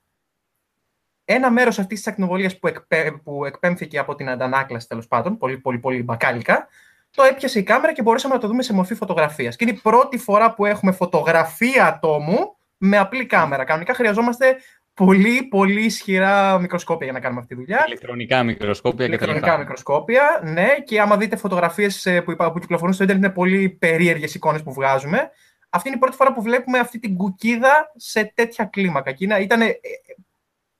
ένα 1.24 1.50
μέρος 1.50 1.78
αυτής 1.78 1.98
της 1.98 2.06
ακτινοβολίας 2.06 2.58
που, 2.58 2.66
εκπέ, 2.66 3.20
που 3.24 3.44
εκπέμφθηκε 3.44 3.98
από 3.98 4.14
την 4.14 4.28
αντανάκλαση 4.28 4.88
τέλος 4.88 5.06
πάντων, 5.06 5.38
πολύ, 5.38 5.58
πολύ, 5.58 5.78
πολύ 5.78 6.02
μπακάλικα, 6.02 6.68
το 7.10 7.22
έπιασε 7.22 7.58
η 7.58 7.62
κάμερα 7.62 7.92
και 7.92 8.02
μπορέσαμε 8.02 8.34
να 8.34 8.40
το 8.40 8.46
δούμε 8.46 8.62
σε 8.62 8.72
μορφή 8.72 8.94
φωτογραφίας. 8.94 9.56
Και 9.56 9.64
είναι 9.64 9.76
η 9.76 9.80
πρώτη 9.82 10.18
φορά 10.18 10.54
που 10.54 10.64
έχουμε 10.64 10.92
φωτογραφία 10.92 11.86
ατόμου 11.86 12.56
με 12.86 12.98
απλή 12.98 13.26
κάμερα. 13.26 13.64
Κανονικά 13.64 13.94
χρειαζόμαστε 13.94 14.56
πολύ, 14.94 15.42
πολύ 15.42 15.84
ισχυρά 15.84 16.58
μικροσκόπια 16.58 17.04
για 17.04 17.12
να 17.14 17.20
κάνουμε 17.20 17.40
αυτή 17.40 17.54
τη 17.54 17.60
δουλειά. 17.60 17.84
Ηλεκτρονικά 17.86 18.42
μικροσκόπια 18.42 19.06
κτλ. 19.06 19.12
Ηλεκτρονικά 19.14 19.58
μικροσκόπια, 19.58 20.40
ναι. 20.42 20.68
Και 20.84 21.00
άμα 21.00 21.16
δείτε 21.16 21.36
φωτογραφίες 21.36 22.08
που, 22.24 22.30
υπά- 22.30 22.52
που 22.52 22.58
κυκλοφορούν 22.58 22.94
στο 22.94 23.04
Ιντερνετ, 23.04 23.24
είναι 23.24 23.34
πολύ 23.34 23.68
περίεργες 23.68 24.34
εικόνες 24.34 24.62
που 24.62 24.72
βγάζουμε. 24.72 25.30
Αυτή 25.70 25.88
είναι 25.88 25.96
η 25.96 26.00
πρώτη 26.00 26.16
φορά 26.16 26.32
που 26.32 26.42
βλέπουμε 26.42 26.78
αυτή 26.78 26.98
την 26.98 27.16
κουκίδα 27.16 27.92
σε 27.96 28.32
τέτοια 28.34 28.64
κλίμακα. 28.64 29.12
Και 29.12 29.24
είναι- 29.24 29.38
ήταν 29.38 29.60
ε, 29.60 29.72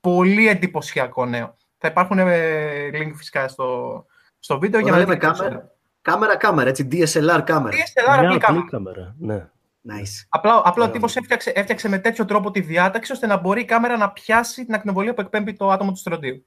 πολύ 0.01 0.49
εντυπωσιακό 0.49 1.27
νέο. 1.27 1.57
Θα 1.79 1.89
υπάρχουν 1.89 2.19
ε, 2.19 2.91
link 2.93 3.13
φυσικά 3.15 3.49
στο, 3.49 4.05
στο 4.39 4.59
βίντεο 4.59 4.81
για 4.81 4.93
Όταν 4.93 5.01
να 5.01 5.07
λέμε 5.07 5.21
δείτε 5.21 5.33
κάμερα, 5.43 5.71
κάμερα, 6.03 6.37
κάμερα, 6.37 6.69
έτσι, 6.69 6.89
DSLR 6.93 7.41
κάμερα. 7.45 7.77
DSLR 7.77 8.07
Μια 8.07 8.15
απλή 8.15 8.27
απλή 8.27 8.39
κάμερα. 8.39 8.67
κάμερα. 8.71 9.15
Ναι. 9.19 9.47
Nice. 9.89 10.27
Απλά, 10.29 10.57
απλά 10.57 10.73
ο 10.73 10.75
Ωραία. 10.81 10.91
τύπος 10.91 11.17
έφτιαξε, 11.17 11.53
έφτιαξε 11.55 11.89
με 11.89 11.99
τέτοιο 11.99 12.25
τρόπο 12.25 12.51
τη 12.51 12.61
διάταξη 12.61 13.13
ώστε 13.13 13.27
να 13.27 13.37
μπορεί 13.37 13.61
η 13.61 13.65
κάμερα 13.65 13.97
να 13.97 14.11
πιάσει 14.11 14.65
την 14.65 14.75
ακτινοβολία 14.75 15.15
που 15.15 15.21
εκπέμπει 15.21 15.53
το 15.53 15.71
άτομο 15.71 15.91
του 15.91 15.99
στροντίου. 15.99 16.47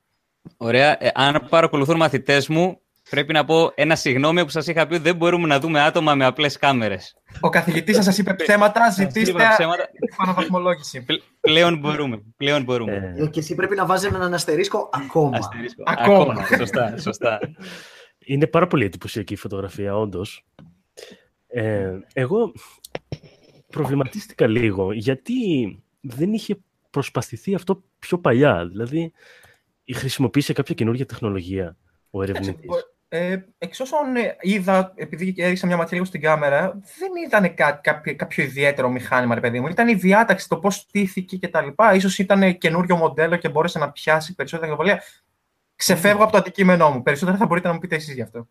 Ωραία. 0.58 1.04
Ε, 1.04 1.12
αν 1.14 1.46
παρακολουθούν 1.50 1.96
μαθητές 1.98 2.48
μου, 2.48 2.82
πρέπει 3.10 3.34
να 3.34 3.46
πω 3.46 3.72
ένα 3.76 3.96
συγγνώμη 3.96 4.44
που 4.44 4.50
σας 4.50 4.68
είχα 4.68 4.88
πει 4.88 4.94
ότι 4.94 5.04
δεν 5.04 5.16
μπορούμε 5.16 5.48
να 5.48 5.60
δούμε 5.60 5.82
άτομα 5.82 6.16
με 6.16 6.26
απλές 6.26 6.58
κάμερες. 6.58 7.16
Ο 7.40 7.50
καθηγητής 7.50 8.04
σας 8.04 8.18
είπε 8.18 8.34
ψέματα, 8.34 8.90
ζητήστε 8.90 9.30
είπα 9.32 9.50
ψέματα. 9.58 9.90
αναβαθμολόγηση. 10.18 11.06
Πλέον 11.40 11.78
μπορούμε. 11.80 12.22
Πλέον 12.38 12.64
μπορούμε. 12.64 13.14
Ε, 13.18 13.24
Ε, 13.24 13.28
Και 13.28 13.40
εσύ 13.40 13.56
πρέπει 13.56 13.76
να 13.76 13.86
βάζει 13.86 14.08
έναν 14.08 14.34
αστερίσκο 14.34 14.90
ακόμα. 14.94 15.38
Αστερίσκο. 15.38 15.84
Ακόμα. 15.86 16.46
Σωστά, 16.58 16.98
σωστά. 16.98 17.40
είναι 18.26 18.48
πάρα 18.48 18.68
πολύ 18.68 18.86
εντυπωσιακή 18.86 19.34
η 19.34 19.38
φωτογραφία, 19.38 19.98
όντως. 19.98 20.46
Ε, 21.48 21.92
εγώ 22.14 22.52
προβληματίστηκα 23.72 24.48
λίγο 24.48 24.92
γιατί 24.92 25.34
δεν 26.02 26.34
είχε 26.34 26.58
προσπαθηθεί 26.90 27.56
αυτό 27.56 27.84
πιο 28.00 28.18
παλιά. 28.20 28.68
Δηλαδή, 28.68 29.12
χρησιμοποίησε 29.94 30.54
κάποια 30.54 30.76
καινούργια 30.76 31.06
τεχνολογία 31.06 31.78
ο 32.10 32.24
ερευνητής. 32.24 32.70
Ε, 33.10 33.38
εξ 33.58 33.80
όσων 33.80 34.16
ε, 34.16 34.36
είδα, 34.42 34.94
επειδή 34.96 35.34
έριξα 35.38 35.68
μια 35.68 35.78
ματιά 35.78 35.94
λίγο 35.94 36.06
στην 36.06 36.22
κάμερα, 36.22 36.72
δεν 36.72 37.12
ήταν 37.28 37.54
κά, 37.54 37.72
κάποιο, 37.72 38.16
κάποιο 38.16 38.44
ιδιαίτερο 38.44 38.90
μηχάνημα, 38.90 39.36
ρε 39.36 39.42
παιδί 39.42 39.60
μου. 39.60 39.68
Ήταν 39.68 39.88
η 39.88 39.94
διάταξη, 39.94 40.50
το 40.50 40.58
πώς 40.58 40.76
στήθηκε 40.76 41.38
κτλ. 41.38 41.68
Ίσως 41.94 42.18
ήταν 42.18 42.58
καινούριο 42.58 42.96
μοντέλο 42.96 43.36
και 43.36 43.50
μπόρεσε 43.50 43.80
να 43.80 43.92
πιάσει 43.92 44.36
περισσότερη 44.36 44.70
τεχνοβολία. 44.70 45.04
Ξεφεύγω 45.76 46.24
από 46.24 46.32
το 46.32 46.38
αντικείμενό 46.38 46.90
μου. 46.90 47.02
Περισσότερα 47.02 47.38
θα 47.38 47.46
μπορείτε 47.46 47.68
να 47.68 47.74
μου 47.74 47.80
πείτε 47.80 47.96
εσείς 47.96 48.14
γι' 48.14 48.22
αυτό. 48.22 48.48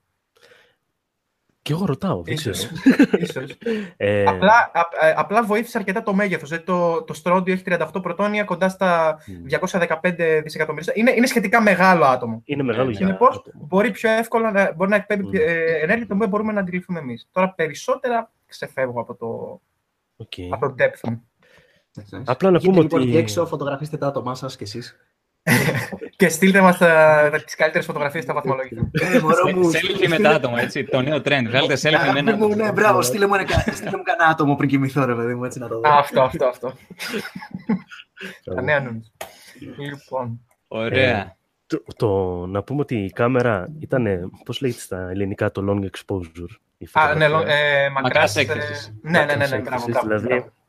Και 1.67 1.73
εγώ 1.73 1.85
ρωτάω, 1.85 2.23
δεν 2.23 2.37
ξέρω. 2.37 2.55
Ίσως. 2.57 2.71
Ίσως. 3.19 3.57
Ε, 3.97 4.25
απλά, 4.25 4.71
α- 4.73 5.07
ε, 5.07 5.15
απλά 5.17 5.43
βοήθησε 5.45 5.79
αρκετά 5.79 6.03
το 6.03 6.15
μέγεθος. 6.15 6.65
το, 6.65 7.03
το 7.03 7.15
στρόντιο 7.15 7.53
έχει 7.55 7.63
38 7.67 7.87
πρωτόνια 8.03 8.45
κοντά 8.45 8.69
στα 8.69 9.19
μ, 9.27 9.47
215 10.03 10.41
δισεκατομμύρια. 10.43 10.93
Είναι, 10.97 11.11
είναι 11.17 11.27
σχετικά 11.27 11.63
μεγάλο 11.63 12.05
άτομο. 12.05 12.43
είναι 12.45 12.63
μεγάλο 12.63 12.89
Ε, 12.89 12.91
για 12.91 12.99
Συνεπώς, 13.07 13.37
άτομο. 13.37 13.65
μπορεί 13.69 13.91
πιο 13.91 14.11
εύκολα 14.11 14.51
να, 14.51 14.73
μπορεί 14.75 14.91
να 14.91 14.97
εκπέμπει 14.97 15.23
Μμ. 15.27 15.31
ε, 15.35 15.41
ενέργεια 15.83 16.07
την 16.07 16.15
οποία 16.15 16.27
μπορούμε 16.29 16.53
να 16.53 16.61
αντιληφθούμε 16.61 16.99
εμείς. 16.99 17.29
Τώρα 17.33 17.53
περισσότερα 17.53 18.31
ξεφεύγω 18.47 19.01
από 19.01 19.15
το, 19.15 19.61
Οκ. 20.17 20.33
από 20.51 20.69
το 20.69 20.75
depth 20.79 21.09
μου. 21.11 21.29
Απλά 22.25 22.51
να 22.51 22.59
Βγείτε 22.59 22.73
πούμε 22.73 22.83
λοιπόν 22.83 23.01
ότι- 23.01 23.09
εκεί 23.09 23.19
έξω, 23.19 23.47
φωτογραφίστε 23.47 23.97
τα 23.97 24.07
άτομά 24.07 24.35
σας 24.35 24.57
κι 24.57 24.63
εσείς. 24.63 24.97
Και 26.17 26.29
στείλτε 26.29 26.61
μας 26.61 26.79
τις 27.45 27.55
καλύτερες 27.55 27.87
φωτογραφίες 27.87 28.25
στα 28.25 28.35
βαθμολόγια. 28.35 28.91
Ε, 28.93 29.19
μωρό 29.21 29.51
μου. 29.57 29.71
Selfie 29.73 30.09
με 30.09 30.19
τα 30.19 30.31
άτομα, 30.31 30.61
έτσι. 30.61 30.85
Το 30.85 31.01
νέο 31.01 31.17
trend. 31.17 31.45
Βγάλτε 31.47 31.75
selfie 31.75 31.91
με 31.91 31.97
Αγάπη 31.97 32.19
ένα. 32.19 32.37
μου, 32.37 32.55
ναι, 32.55 32.73
μπράβο, 32.73 33.03
στείλε 33.03 33.27
μου, 33.27 33.35
ένα, 33.35 33.45
κα- 33.45 33.73
στείλε 33.73 33.97
μου 33.97 34.03
κανένα 34.03 34.31
άτομο 34.31 34.55
πριν 34.57 34.69
κοιμηθώ, 34.69 35.05
ρε 35.05 35.15
παιδί 35.15 35.35
μου, 35.35 35.45
έτσι 35.45 35.59
να 35.59 35.69
το 35.69 35.75
δω. 35.81 35.89
αυτό, 35.91 36.23
αυτό, 36.23 36.47
αυτό. 36.47 36.73
Τα 38.55 38.63
νέα 38.63 38.79
νούμερα. 38.81 39.01
Λοιπόν. 39.79 40.41
Ωραία. 40.69 41.37
Το, 41.67 41.83
το- 41.97 42.47
να 42.47 42.63
πούμε 42.63 42.81
ότι 42.81 42.97
η 43.05 43.11
κάμερα 43.11 43.69
ήταν, 43.81 44.31
πώς 44.45 44.61
λέγεται 44.61 44.81
στα 44.81 45.09
ελληνικά, 45.11 45.51
το 45.51 45.63
long 45.69 45.85
exposure. 45.85 46.55
η 46.79 46.89
Α, 46.93 47.15
ναι, 47.15 47.25
φωτογραφία; 47.27 47.55
ε, 47.55 47.89
Μακράς 47.91 48.03
μακράς, 48.03 48.37
ε, 48.37 48.41
έκθεσης. 48.41 48.95
Ναι, 49.03 49.11
ναι, 49.11 49.25
ναι, 49.25 49.35
ναι, 49.35 49.37
Μακράς 49.37 49.51
μπράβο, 49.51 49.85
έκθεσης, 49.87 49.93
μπράβο, 50.07 50.07
Δηλαδή, 50.09 50.27
μπράβο. 50.27 50.45
η, 50.45 50.47
ε, 50.47 50.51
με 50.51 50.66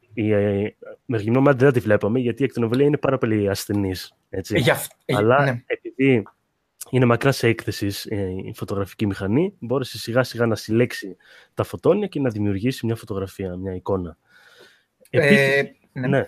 γυμνό 1.05 1.41
μάτι 1.41 1.63
δεν 1.63 1.73
τη 1.73 1.79
βλέπαμε, 1.79 2.19
γιατί 2.19 2.41
η 2.41 2.45
ακτινοβολία 2.45 2.85
είναι 2.85 2.97
πάρα 2.97 3.17
πολύ 3.17 3.49
ασθενής. 3.49 4.13
Έτσι. 4.29 4.59
Για 4.59 4.73
αυ- 4.73 4.91
ε, 5.05 5.15
Αλλά 5.15 5.43
ναι. 5.43 5.63
επειδή 5.65 6.23
είναι 6.89 7.05
μακράς 7.05 7.43
έκθεσης 7.43 8.05
η 8.45 8.53
φωτογραφική 8.55 9.05
μηχανή, 9.05 9.53
μπόρεσε 9.59 9.97
σιγά 9.97 10.23
σιγά 10.23 10.45
να 10.45 10.55
συλλέξει 10.55 11.15
τα 11.53 11.63
φωτόνια 11.63 12.07
και 12.07 12.19
να 12.19 12.29
δημιουργήσει 12.29 12.85
μια 12.85 12.95
φωτογραφία, 12.95 13.55
μια 13.55 13.73
εικόνα. 13.75 14.17
Επίσης, 15.09 15.37
Ε, 15.37 15.75
ναι. 15.91 16.07
ναι, 16.07 16.27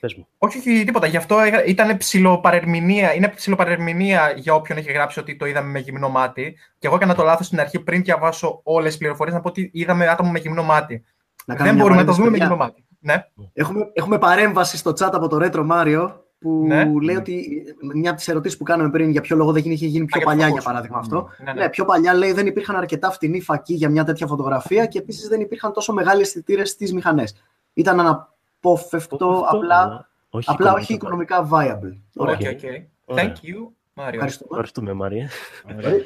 πες 0.00 0.14
μου. 0.14 0.26
Όχι, 0.38 0.58
όχι, 0.58 0.84
τίποτα. 0.84 1.06
Γι' 1.06 1.16
αυτό 1.16 1.38
έγρα- 1.38 1.64
ήταν 1.64 1.96
ψηλοπαρερμηνία. 1.96 3.14
Είναι 3.14 3.28
ψηλοπαρερμηνία 3.28 4.32
για 4.36 4.54
όποιον 4.54 4.78
έχει 4.78 4.92
γράψει 4.92 5.18
ότι 5.20 5.36
το 5.36 5.46
είδαμε 5.46 5.70
με 5.70 5.78
γυμνό 5.78 6.08
μάτι. 6.08 6.56
Και 6.78 6.86
εγώ 6.86 6.96
έκανα 6.96 7.14
το 7.14 7.22
λάθος 7.22 7.46
στην 7.46 7.60
αρχή 7.60 7.80
πριν 7.80 8.02
διαβάσω 8.02 8.60
όλες 8.62 8.88
τις 8.88 8.98
πληροφορίες 8.98 9.34
να 9.34 9.40
πω 9.40 9.48
ότι 9.48 9.70
είδαμε 9.72 10.06
άτομο 10.08 10.30
με 10.30 10.38
γυμνό 10.38 10.62
μάτι. 10.62 11.04
Να 11.46 11.54
κάνω 11.54 11.66
Δεν 11.66 11.74
μια 11.74 11.84
μπορούμε 11.84 12.00
να 12.02 12.06
το 12.06 12.12
παρένθεση, 12.12 12.16
δούμε 12.16 12.30
με 12.30 12.30
παιδιά. 12.30 12.46
γυμνό 12.46 12.64
μάτι. 12.64 12.84
Ναι. 13.04 13.24
Έχουμε, 13.52 13.90
έχουμε 13.92 14.18
παρέμβαση 14.18 14.76
στο 14.76 14.90
chat 14.90 15.10
από 15.12 15.28
το 15.28 15.38
Retro 15.40 15.66
Mario 15.70 16.12
που 16.38 16.64
Ναι. 16.66 16.84
λέει 17.02 17.16
ότι 17.16 17.62
μια 17.94 18.10
από 18.10 18.18
τις 18.18 18.28
ερωτήσεις 18.28 18.58
που 18.58 18.64
κάναμε 18.64 18.90
πριν 18.90 19.10
για 19.10 19.20
ποιο 19.20 19.36
λόγο 19.36 19.52
δεν 19.52 19.62
γίνει- 19.62 19.74
είχε 19.74 19.86
γίνει 19.86 20.04
πιο 20.04 20.20
Α, 20.20 20.22
για 20.22 20.30
το 20.30 20.36
παλιά, 20.36 20.44
φως. 20.46 20.54
για 20.62 20.70
παράδειγμα 20.70 20.98
αυτό. 20.98 21.28
Ναι, 21.44 21.52
ναι. 21.52 21.60
Ναι, 21.62 21.68
πιο 21.68 21.84
παλιά 21.84 22.14
λέει 22.14 22.32
δεν 22.32 22.46
υπήρχαν 22.46 22.76
αρκετά 22.76 23.10
φτηνοί 23.10 23.40
φακοί 23.40 23.74
για 23.74 23.88
μια 23.90 24.04
τέτοια 24.04 24.26
φωτογραφία 24.26 24.86
και 24.86 24.98
επίσης 24.98 25.28
δεν 25.28 25.40
υπήρχαν 25.40 25.72
τόσο 25.72 25.92
μεγάλοι 25.92 26.20
αισθητήρες 26.20 26.70
στις 26.70 26.92
μηχανές. 26.94 27.34
Ήταν 27.72 28.00
αναπόφευκτο, 28.00 29.14
Αυτό, 29.28 29.56
απλά, 29.56 29.80
αλλά 29.82 30.08
όχι 30.30 30.50
απλά 30.50 30.72
όχι 30.72 30.92
οικονομικά. 30.92 31.36
οικονομικά 31.38 31.78
viable. 31.80 31.98
Ωραία. 32.16 32.34
OK, 32.34 32.40
OK. 32.40 32.60
Ωραία. 33.04 33.24
Thank 33.24 33.28
you, 33.28 33.58
Mario. 34.02 34.12
Ευχαριστούμε. 34.12 34.48
Ευχαριστούμε, 34.50 34.92
Mario. 34.92 35.28
Ωραία. 35.76 35.92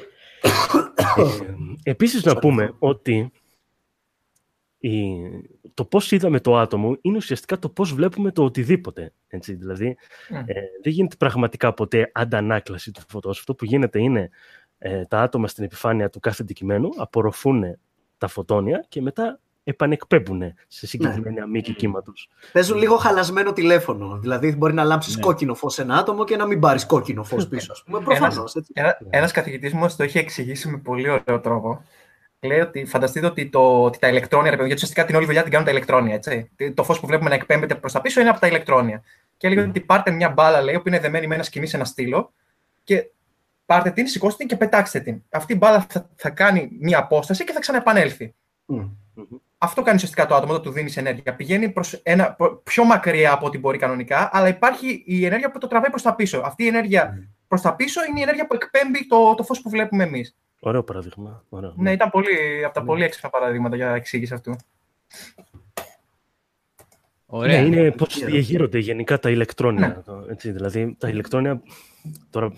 Ε, 1.15 1.23
επίσης 1.83 2.23
να 2.23 2.35
πούμε 2.35 2.73
ότι 2.79 3.31
η, 4.79 5.13
το 5.73 5.85
πώς 5.85 6.11
είδαμε 6.11 6.39
το 6.39 6.57
άτομο 6.57 6.97
είναι 7.01 7.17
ουσιαστικά 7.17 7.59
το 7.59 7.69
πώς 7.69 7.93
βλέπουμε 7.93 8.31
το 8.31 8.43
οτιδήποτε. 8.43 9.13
Έτσι, 9.27 9.53
δηλαδή, 9.53 9.97
Μμ. 10.29 10.35
ε, 10.35 10.43
δεν 10.83 10.93
γίνεται 10.93 11.15
πραγματικά 11.15 11.73
ποτέ 11.73 12.11
αντανάκλαση 12.13 12.91
του 12.91 13.01
φωτός. 13.07 13.39
Αυτό 13.39 13.55
που 13.55 13.65
γίνεται 13.65 13.99
είναι 14.01 14.29
ε, 14.77 15.05
τα 15.05 15.21
άτομα 15.21 15.47
στην 15.47 15.63
επιφάνεια 15.63 16.09
του 16.09 16.19
κάθε 16.19 16.41
αντικειμένου 16.43 16.89
απορροφούν 16.97 17.63
τα 18.17 18.27
φωτόνια 18.27 18.85
και 18.89 19.01
μετά 19.01 19.39
επανεκπέμπουν 19.63 20.41
σε 20.67 20.87
συγκεκριμένη 20.87 21.39
αμήκη 21.39 21.73
κύματος. 21.73 22.29
Παίζουν 22.51 22.77
λίγο 22.77 22.95
χαλασμένο 22.97 23.53
τηλέφωνο. 23.53 24.17
Δηλαδή 24.19 24.55
μπορεί 24.55 24.73
να 24.73 24.83
λάμψεις 24.83 25.15
Ναι. 25.15 25.21
κόκκινο 25.21 25.55
φως 25.55 25.73
σε 25.73 25.81
ένα 25.81 25.97
άτομο 25.97 26.23
και 26.23 26.35
να 26.35 26.45
μην 26.45 26.59
πάρεις 26.59 26.85
κόκκινο 26.85 27.23
φως 27.23 27.47
πίσω. 27.49 27.71
ας 27.71 27.83
πούμε. 27.83 27.99
Προφανώς. 27.99 28.55
Ένα 29.09 29.31
καθηγητής 29.31 29.73
μου 29.73 29.79
μας 29.79 29.95
το 29.95 30.03
είχε 30.03 30.19
εξηγήσει 30.19 30.69
με 30.69 30.77
πολύ 30.77 31.09
ωραίο 31.09 31.39
τρόπο. 31.39 31.83
Λέει 32.41 32.59
ότι 32.59 32.85
φανταστείτε 32.85 33.25
ότι, 33.25 33.49
το, 33.49 33.83
ότι 33.83 33.99
τα 33.99 34.07
ηλεκτρόνια, 34.07 34.49
ρε 34.49 34.55
παιδιά, 34.55 34.65
γιατί 34.65 34.81
ουσιαστικά 34.81 35.05
την 35.05 35.15
όλη 35.15 35.25
δουλειά 35.25 35.41
την 35.41 35.51
κάνουν 35.51 35.65
τα 35.65 35.71
ηλεκτρόνια. 35.71 36.15
Έτσι. 36.15 36.49
Το 36.73 36.83
φως 36.83 36.99
που 36.99 37.07
βλέπουμε 37.07 37.29
να 37.29 37.35
εκπέμπεται 37.35 37.75
προς 37.75 37.91
τα 37.91 38.01
πίσω 38.01 38.21
είναι 38.21 38.29
από 38.29 38.39
τα 38.39 38.47
ηλεκτρόνια. 38.47 39.03
Και 39.37 39.47
έλεγε 39.47 39.61
ότι 39.61 39.79
πάρτε 39.79 40.11
μια 40.11 40.29
μπάλα, 40.29 40.61
λέει, 40.61 40.79
που 40.79 40.87
είναι 40.87 40.99
δεμένη 40.99 41.27
με 41.27 41.35
ένα 41.35 41.43
σκηνή 41.43 41.67
σε 41.67 41.75
ένα 41.75 41.85
στήλο, 41.85 42.33
και 42.83 43.09
πάρτε 43.65 43.91
την, 43.91 44.07
σηκώστε 44.07 44.37
την 44.37 44.47
και 44.47 44.55
πετάξτε 44.55 44.99
την. 44.99 45.23
Αυτή 45.29 45.53
η 45.53 45.57
μπάλα 45.59 45.85
θα, 45.89 46.09
θα 46.15 46.29
κάνει 46.29 46.69
μια 46.79 46.97
απόσταση 46.97 47.43
και 47.43 47.51
θα 47.51 47.59
ξαναεπανέλθει. 47.59 48.33
Μμ. 48.65 48.87
Αυτό 49.57 49.81
κάνει 49.81 49.95
ουσιαστικά 49.95 50.25
το 50.25 50.35
άτομο 50.35 50.51
όταν 50.51 50.63
του 50.63 50.71
δίνεις 50.71 50.97
ενέργεια. 50.97 51.35
Πηγαίνει 51.35 51.69
προς 51.69 51.93
ένα, 51.93 52.33
προ- 52.33 52.63
πιο 52.63 52.83
μακριά 52.83 53.31
από 53.31 53.45
ό,τι 53.45 53.57
μπορεί 53.57 53.77
κανονικά, 53.77 54.29
αλλά 54.33 54.47
υπάρχει 54.47 55.03
η 55.05 55.25
ενέργεια 55.25 55.51
που 55.51 55.57
το 55.57 55.67
τραβάει 55.67 55.89
προς 55.89 56.01
τα 56.01 56.15
πίσω. 56.15 56.41
Αυτή 56.45 56.63
η 56.63 56.67
ενέργεια 56.67 57.29
προς 57.47 57.61
τα 57.61 57.75
πίσω 57.75 58.01
είναι 58.09 58.19
η 58.19 58.21
ενέργεια 58.21 58.47
που 58.47 58.53
εκπέμπει 58.53 59.07
το, 59.07 59.35
το 59.35 59.43
φως 59.43 59.61
που 59.61 59.69
βλέπουμε 59.69 60.03
εμείς. 60.03 60.35
Ωραίο 60.59 60.83
παράδειγμα. 60.83 61.43
Ωραίο. 61.49 61.73
Ναι, 61.77 61.91
ήταν 61.91 62.09
πολύ, 62.09 62.63
από 62.65 62.73
τα 62.73 62.83
πολύ 62.83 63.03
έξυπνα 63.03 63.29
παραδείγματα 63.29 63.75
για 63.75 63.89
εξήγηση 63.93 64.33
αυτού. 64.33 64.55
Ωραία. 67.25 67.61
Ναι, 67.61 67.67
είναι 67.67 67.91
πώς 67.91 68.15
Γύρω. 68.15 68.29
διαγείρονται 68.29 68.77
γενικά 68.79 69.19
τα 69.19 69.29
ηλεκτρόνια. 69.29 69.87
Ναι. 69.87 69.93
Το- 69.93 70.25
Έτσι, 70.29 70.51
δηλαδή, 70.51 70.95
τα 70.99 71.09
ηλεκτρόνια. 71.09 71.61
Τώρα 72.29 72.51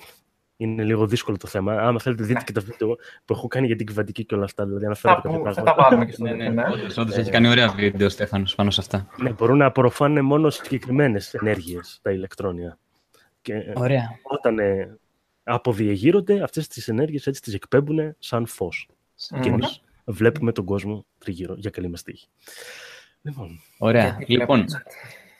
είναι 0.57 0.83
λίγο 0.83 1.07
δύσκολο 1.07 1.37
το 1.37 1.47
θέμα. 1.47 1.73
Άμα 1.73 1.99
θέλετε, 1.99 2.23
δείτε 2.23 2.37
Ναι. 2.39 2.43
και 2.45 2.51
τα 2.51 2.61
βίντεο 2.61 2.95
που 3.25 3.33
έχω 3.33 3.47
κάνει 3.47 3.67
για 3.67 3.75
την 3.75 3.85
κυβαντική 3.85 4.25
και 4.25 4.35
όλα 4.35 4.43
αυτά. 4.43 4.63
Δηλαδή, 4.65 4.81
Θα, 4.81 4.87
αναφέρω 4.87 5.13
κάποια 5.15 5.29
που- 5.29 5.35
θα 5.35 5.41
πράγματα. 5.41 5.75
τα 5.75 5.83
βάλουμε 5.83 6.05
και 6.05 6.11
στο 6.11 6.23
Ναι, 6.23 6.31
ναι, 6.33 6.49
ναι. 6.49 6.63
όντως, 6.71 6.97
όντως, 6.97 7.17
έχει 7.17 7.29
κάνει 7.31 7.47
ωραία 7.47 7.67
βίντεο 7.69 8.07
ο 8.07 8.09
Στέφανος 8.09 8.55
πάνω 8.55 8.71
σε 8.71 8.81
αυτά. 8.81 9.07
Ναι, 9.21 9.29
μπορούν 9.31 9.57
να 9.57 9.65
απορροφάνε 9.65 10.21
μόνο 10.21 10.49
συγκεκριμένες 10.49 11.33
ενέργειες 11.33 11.99
τα 12.01 12.11
ηλεκτρόνια. 12.11 12.77
Και 13.41 13.53
ε, 13.53 13.73
Ωραία. 13.75 14.19
όταν 14.23 14.59
ε, 14.59 14.99
αποδιεγείρονται, 15.53 16.43
αυτές 16.43 16.67
τις 16.67 16.87
ενέργειες 16.87 17.27
έτσι 17.27 17.41
τις 17.41 17.53
εκπέμπουν 17.53 18.15
σαν 18.19 18.45
φως. 18.45 18.87
Και 19.41 19.49
Μμμ. 19.49 19.53
εμείς 19.53 19.81
βλέπουμε 20.05 20.51
τον 20.51 20.65
κόσμο 20.65 21.05
τριγύρω 21.17 21.53
για 21.57 21.69
καλή 21.69 21.89
μας 21.89 22.03
τύχη. 22.03 22.27
Λοιπόν, 23.21 23.59
Ωραία. 23.77 24.05
Γιατί 24.17 24.31
Λοιπόν, 24.31 24.55
βλέπουμε. 24.57 24.83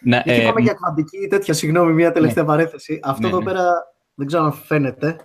να, 0.02 0.15
Γιατί 0.15 0.39
ε, 0.39 0.43
είπαμε 0.43 0.62
για 0.62 0.74
κβαντική 0.74 1.28
τέτοια, 1.30 1.54
συγγνώμη, 1.54 1.93
μια 1.93 2.12
τελευταία 2.12 2.45
παρέθεση. 2.45 3.00
Αυτό 3.04 3.21
Ναι, 3.21 3.28
εδώ 3.28 3.38
ναι. 3.38 3.43
πέρα 3.45 3.93
δεν 4.15 4.28
ξέρω 4.28 4.43
αν 4.43 4.54
φαίνεται. 4.54 5.15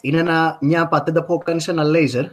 Είναι 0.00 0.18
ένα, 0.18 0.58
μια 0.60 0.88
πατέντα 0.88 1.24
που 1.24 1.32
έχω 1.32 1.42
κάνει 1.42 1.60
σε 1.60 1.70
ένα 1.70 1.84
λέιζερ. 1.84 2.24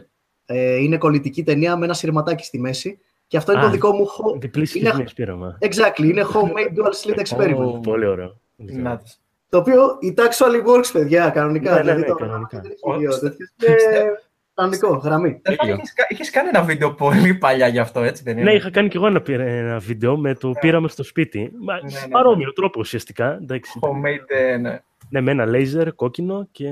Ε, 0.46 0.74
είναι 0.76 0.98
κολλητική 0.98 1.42
ταινία 1.42 1.76
με 1.76 1.84
ένα 1.84 1.94
σειρματάκι 1.94 2.44
στη 2.44 2.58
μέση. 2.60 2.98
Και 3.26 3.36
αυτό 3.36 3.52
είναι 3.52 3.60
Α, 3.60 3.64
το 3.64 3.70
δικό 3.70 3.92
μου. 3.92 4.06
ho- 4.06 4.40
διπλή 4.40 4.68
είναι- 4.74 4.88
σκηνή 4.90 5.04
πείραμα. 5.14 5.58
Exactly, 5.60 6.02
είναι 6.04 6.24
homemade 6.34 6.78
dual 6.78 6.92
slit 7.02 7.18
experiment. 7.26 7.56
Ω, 7.74 7.80
Πολύ 7.80 8.06
ωραίο. 8.06 8.40
Να 8.56 8.96
δεις. 8.96 9.20
Το 9.48 9.58
οποίο 9.58 9.82
it 10.02 10.18
actually 10.20 10.66
works, 10.68 10.90
παιδιά, 10.92 11.28
κανονικά. 11.30 11.70
Ναι, 11.70 11.76
ναι, 11.76 11.82
δηλαδή 11.82 12.00
ναι, 12.00 12.06
το- 12.06 12.14
κανονικά. 12.14 12.60
δεν 12.60 12.70
έχει 12.70 12.98
δύο 12.98 13.10
Ω, 13.12 13.18
τέτοιες. 13.18 13.52
Είναι 13.66 14.10
κανονικό, 14.54 14.88
γραμμή. 14.96 15.40
Τέλειο. 15.42 15.74
Είχες, 15.74 15.92
κα- 15.92 16.06
είχες 16.08 16.30
κάνει 16.30 16.48
ένα 16.48 16.62
βίντεο 16.62 16.94
πολύ 16.94 17.34
παλιά 17.34 17.66
γι' 17.68 17.78
αυτό, 17.78 18.02
έτσι 18.02 18.22
δεν 18.22 18.38
είναι; 18.38 18.50
Ναι, 18.50 18.56
είχα 18.56 18.70
κάνει 18.70 18.88
κι 18.88 18.96
εγώ 18.96 19.06
ένα, 19.06 19.20
πειρα- 19.20 19.44
ένα 19.44 19.78
βίντεο 19.78 20.16
με 20.16 20.34
το 20.34 20.52
πείραμα 20.60 20.88
στο 20.88 21.02
σπίτι. 21.02 21.50
Μα, 21.60 21.74
Ναι, 21.74 21.80
ναι, 21.92 22.00
ναι. 22.00 22.08
παρόμοιο 22.08 22.52
τρόπο 22.52 22.80
ουσιαστικά. 22.80 23.38
Εντάξει. 23.42 23.78
Homemade, 23.82 24.24
ε, 24.52 24.56
ναι. 24.56 24.78
Ναι, 25.10 25.20
με 25.20 25.30
ένα 25.30 25.46
λέιζερ 25.46 25.94
κόκκινο 25.94 26.48
και. 26.50 26.64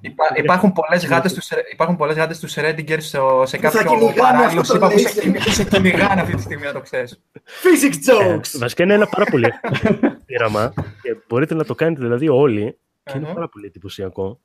Υπά, 0.00 0.24
υπάρχουν 0.36 0.72
πολλές 0.72 1.06
γάτες 1.06 1.32
του, 1.34 1.40
Σερ- 1.42 1.72
υπάρχουν 1.72 1.96
πολλές 1.96 2.16
γάτες 2.16 2.38
τους 2.40 2.50
Σρέντιγκερ 2.50 3.00
σε, 3.00 3.18
σε 3.44 3.56
Που 3.56 3.62
θα 3.62 3.70
κάποιο 3.72 3.90
κυνηγάνε 3.90 4.14
παράλληλο 4.20 4.60
αυτό 4.60 4.78
το 4.78 4.88
σύμπαν 4.88 4.90
που 4.90 4.98
σε, 4.98 5.08
laser. 5.08 5.20
κυνη- 5.22 5.38
που 5.44 5.50
σε 5.50 5.64
κυνηγάνε 5.64 6.20
αυτή 6.20 6.34
τη 6.34 6.42
στιγμή, 6.42 6.64
να 6.64 6.72
το 6.72 6.80
ξέρεις. 6.80 7.22
Physics 7.62 8.22
Ε, 8.22 8.34
jokes! 8.36 8.58
βασικά 8.58 8.82
είναι 8.84 8.94
ένα 8.94 9.06
πάρα 9.06 9.24
πολύ 9.30 9.46
εύκολο 9.46 10.00
πείραμα 10.36 10.72
και 11.02 11.16
μπορείτε 11.28 11.54
να 11.54 11.64
το 11.64 11.74
κάνετε 11.74 12.00
δηλαδή 12.02 12.28
όλοι 12.28 12.78
και 13.02 13.12
είναι 13.16 13.24
Αχα. 13.24 13.34
πάρα 13.34 13.48
πολύ 13.48 13.66
εντυπωσιακό. 13.66 14.40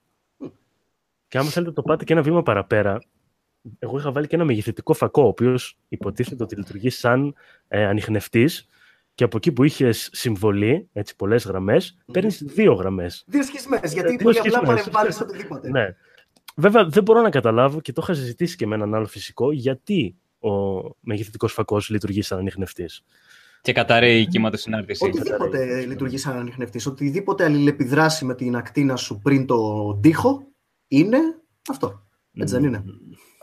Και 1.28 1.38
άμα 1.38 1.49
θέλετε 1.49 1.71
το 1.71 1.82
πάτε 1.82 2.04
και 2.04 2.13
ένα 2.13 2.21
βήμα 2.21 2.43
παραπέρα, 2.43 3.02
εγώ 3.80 3.97
είχα 3.97 4.12
βάλει 4.12 4.28
και 4.28 4.36
ένα 4.36 4.45
μεγεθυντικό 4.45 4.93
φακό, 4.93 5.23
ο 5.23 5.28
οποίος 5.28 5.78
υποτίθεται 5.88 6.43
ότι 6.43 6.56
λειτουργεί 6.56 6.89
σαν 6.89 7.36
ε, 7.67 7.86
ανιχνευτής 7.86 8.67
και 9.15 9.23
από 9.23 9.38
εκεί 9.38 9.52
που 9.52 9.63
είχες 9.63 10.10
συμβολή, 10.12 10.89
έτσι 10.93 11.15
πολλές 11.15 11.45
γραμμές, 11.45 11.97
παίρνεις 12.12 12.43
δύο 12.45 12.73
γραμμές. 12.73 13.23
Δύο 13.28 13.43
σχισμένες, 13.43 13.93
γιατί 13.93 14.10
Δύο 14.10 14.17
πολύ 14.17 14.39
απλά 14.39 14.52
σχισμένες. 14.52 14.84
παρεμβάλλεις 14.84 15.21
οτιδήποτε. 15.21 15.69
Ναι. 15.69 15.95
Βέβαια, 16.56 16.86
δεν 16.86 17.04
μπορώ 17.04 17.21
να 17.21 17.30
καταλάβω 17.30 17.82
και 17.82 17.91
το 17.93 18.02
είχα 18.04 18.13
συζητήσει 18.13 18.56
και 18.56 18.67
με 18.67 18.75
έναν 18.75 18.93
άλλο 18.95 19.06
φυσικό 19.06 19.52
γιατί 19.52 20.15
ο 20.39 20.49
μεγεθυντικός 20.99 21.54
φακός 21.54 21.89
λειτουργεί 21.89 22.21
σαν 22.21 22.38
ανιχνευτής. 22.38 23.04
Και 23.62 23.74
καταραίει 23.74 24.22
η 24.22 24.28
κύματος 24.28 24.62
συνάρτησης. 24.62 25.08
Οτιδήποτε 25.08 25.86
λειτουργεί 25.86 26.17
σαν 26.17 26.38
ανιχνευτής, 26.38 26.86
οτιδήποτε 26.86 27.43
αλληλεπιδράσει 27.43 28.26
με 28.26 28.36
την 28.36 28.56
ακτίνα 28.56 28.95
σου 28.95 29.19
πριν 29.19 29.45
το 29.45 29.93
τοίχο, 30.02 30.48
είναι 30.88 31.19
αυτό. 31.69 32.04
Έτσι 32.34 32.54
δεν 32.54 32.63
είναι. 32.63 32.84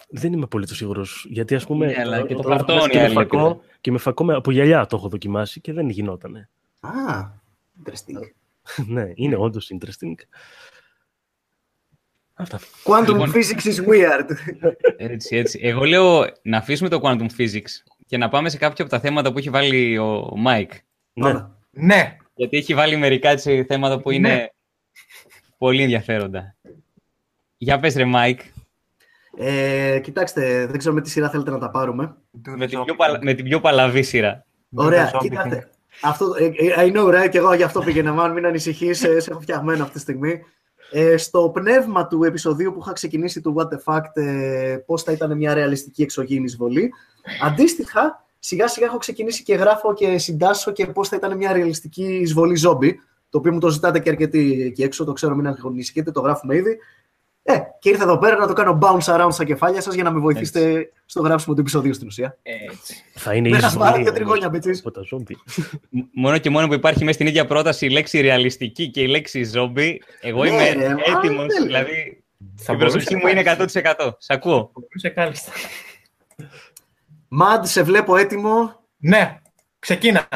Δεν 0.09 0.33
είμαι 0.33 0.47
πολύ 0.47 0.69
σίγουρος. 0.69 1.27
Γιατί 1.29 1.55
ας 1.55 1.67
πούμε. 1.67 1.87
Ναι, 1.87 1.95
αλλά 1.99 2.27
και 2.27 2.35
το 2.35 2.41
έχω 2.45 2.57
δοκιμάσει 2.57 2.67
χαρτόνι 2.67 2.91
και 2.91 2.99
με 2.99 3.05
άλλη 3.05 3.15
φακό, 3.15 3.37
επίδραση. 3.39 3.79
και 3.81 3.91
με 3.91 3.99
φακό 3.99 4.25
με, 4.25 4.35
από 4.35 4.51
γυαλιά 4.51 4.87
το 4.87 4.97
έχω 4.97 5.09
δοκιμάσει 5.09 5.61
και 5.61 5.73
δεν 5.73 5.89
γινότανε. 5.89 6.49
Α, 6.81 6.91
interesting. 7.85 8.21
ναι, 8.95 9.13
είναι 9.15 9.37
όντως 9.37 9.71
interesting. 9.75 10.15
Αυτά. 12.35 12.59
Quantum 12.85 13.07
Λοιπόν. 13.07 13.33
physics 13.35 13.65
is 13.65 13.87
weird. 13.89 14.31
Έτσι, 14.97 15.37
έτσι. 15.37 15.61
Εγώ 15.63 15.85
λέω 15.85 16.27
να 16.43 16.59
αφήσουμε 16.59 16.89
το 16.89 17.01
quantum 17.03 17.27
physics 17.39 17.73
και 18.07 18.17
να 18.19 18.29
πάμε 18.29 18.49
σε 18.49 18.57
κάποια 18.59 18.85
από 18.85 18.93
τα 18.95 19.01
θέματα 19.01 19.33
που 19.33 19.39
έχει 19.39 19.51
βάλει 19.51 19.99
ο 19.99 20.33
Μάικ. 20.37 20.73
Ναι. 21.13 21.23
Πάμε. 21.23 21.51
Ναι, 21.71 22.17
Γιατί 22.35 22.57
έχει 22.57 22.75
βάλει 22.75 22.97
μερικά 22.97 23.29
έτσι, 23.29 23.65
θέματα 23.65 24.01
που 24.01 24.11
είναι 24.11 24.29
Ναι. 24.35 24.47
πολύ 25.59 25.83
ενδιαφέροντα. 25.83 26.55
Για 27.57 27.79
πες 27.79 27.95
ρε 27.97 28.05
Μάικ, 28.05 28.41
Ε, 29.39 29.99
κοιτάξτε, 30.03 30.67
δεν 30.67 30.79
ξέρω 30.79 30.95
με 30.95 31.01
τι 31.01 31.11
σειρά 31.11 31.31
θέλετε 31.31 31.51
να 31.51 31.59
τα 31.59 31.71
πάρουμε. 31.71 32.17
με 32.57 32.67
την, 32.67 32.83
πιο, 32.85 32.95
παλα- 32.95 33.23
με 33.23 33.35
την 33.35 33.45
πιο 33.45 33.61
παλαβή 33.61 34.03
σειρά. 34.03 34.45
Ωραία, 34.75 35.11
zombie 35.15 35.19
κοιτάξτε. 35.21 35.71
Αυτό, 36.03 36.27
ε, 36.39 36.45
ε, 36.45 36.75
I 36.91 36.97
know, 36.97 37.05
right, 37.25 37.29
και 37.31 37.39
εγώ 37.39 37.55
γι' 37.55 37.63
αυτό 37.63 37.81
πήγαινα, 37.81 38.13
μάλλον 38.13 38.35
μην 38.35 38.47
ανησυχείς, 38.47 39.05
ε, 39.05 39.21
σε 39.21 39.31
έχω 39.31 39.41
φτιαγμένο 39.41 39.83
αυτή 39.83 39.95
τη 39.95 40.01
στιγμή. 40.01 40.41
Ε, 40.91 41.17
στο 41.17 41.51
πνεύμα 41.55 42.07
του 42.07 42.25
επεισοδίου 42.25 42.73
που 42.73 42.79
είχα 42.83 42.93
ξεκινήσει 42.93 43.41
του 43.41 43.55
What 43.57 43.65
the 43.65 43.79
Fact, 43.85 44.17
ε, 44.23 44.77
πώς 44.87 45.03
θα 45.03 45.13
ήταν 45.13 45.37
μια 45.37 45.55
ρεαλιστική 45.55 46.03
εξωγήινη 46.03 46.45
εισβολή, 46.45 46.93
αντίστοιχα, 47.43 48.25
σιγά 48.39 48.69
σιγά 48.69 48.87
έχω 48.87 48.97
ξεκινήσει 48.97 49.43
και 49.43 49.55
γράφω 49.55 49.95
και 49.95 50.19
συντάσσω 50.19 50.71
και 50.71 50.87
πώς 50.87 51.09
θα 51.09 51.17
ήταν 51.17 51.37
μια 51.37 51.53
ρεαλιστική 51.53 52.05
εισβολή 52.05 52.57
ζόμπι, 52.57 53.01
το 53.31 53.39
οποίο 53.39 53.53
μου 53.53 53.61
το 53.61 53.69
ζητάτε 53.69 53.99
και 53.99 54.09
αρκετοί 54.09 54.63
εκεί 54.63 54.83
έξω, 54.83 55.05
το 55.05 55.13
ξέρω, 55.13 55.35
μην 55.35 55.47
αγχωνιστείτε, 55.47 56.11
το 56.11 56.21
γράφουμε 56.21 56.57
ήδη. 56.57 56.79
Ε, 57.49 57.59
και 57.79 57.89
ήρθα 57.89 58.03
εδώ 58.03 58.19
πέρα 58.19 58.37
να 58.37 58.47
το 58.47 58.53
κάνω 58.53 58.79
bounce 58.83 59.15
around 59.17 59.29
στα 59.33 59.45
κεφάλια 59.45 59.81
σας 59.81 59.95
για 59.95 60.03
να 60.03 60.11
με 60.11 60.19
βοηθήσετε 60.21 60.91
στο 61.07 61.21
γράψιμο 61.23 61.55
του 61.55 61.61
επεισοδίου 61.61 61.95
στην 61.95 62.07
ουσία. 62.07 62.39
έτσι. 62.43 62.95
Θα 63.15 63.35
είναι 63.35 63.49
Δεν 63.49 63.61
θα 63.61 63.67
εισβολή 63.67 63.87
σπάρω 63.89 64.03
και 64.03 64.09
όμως 64.09 64.19
τριγώνια, 64.39 64.49
bitches. 64.49 64.79
από 64.79 64.91
τα 64.91 65.01
ζόμπι. 65.03 65.37
Μ- 65.91 66.05
Μόνο 66.13 66.39
και 66.39 66.51
μόνο 66.51 66.67
που 66.67 66.75
υπάρχει 66.75 67.01
μέσα 67.01 67.13
στην 67.13 67.27
ίδια 67.27 67.47
πρόταση 67.47 67.87
η 67.87 67.91
λέξη 67.91 68.21
ρεαλιστική 68.21 68.91
και 68.91 69.01
η 69.01 69.07
λέξη 69.07 69.51
zombie, 69.55 69.95
εγώ 70.21 70.43
Ναι, 70.45 70.51
είμαι 70.51 70.73
ρε, 70.73 70.89
μα, 70.89 71.01
έτοιμος, 71.19 71.47
δεν 71.47 71.63
δηλαδή 71.65 72.25
Θα 72.57 72.73
η 72.73 72.77
προσοχή 72.77 73.05
μπορούσε 73.15 73.17
μου 73.17 73.27
είναι 73.27 73.43
κάλλιστα. 73.43 73.81
100%. 73.99 74.11
Σ' 74.19 74.31
ακούω. 74.31 74.59
Θα 74.75 74.81
μπορούσε 74.81 75.09
κάλλιστα. 75.09 75.53
Μαντ, 77.29 77.65
σε 77.65 77.83
βλέπω 77.83 78.17
έτοιμο. 78.17 78.81
Ναι, 78.97 79.39
ξεκίνα. 79.79 80.29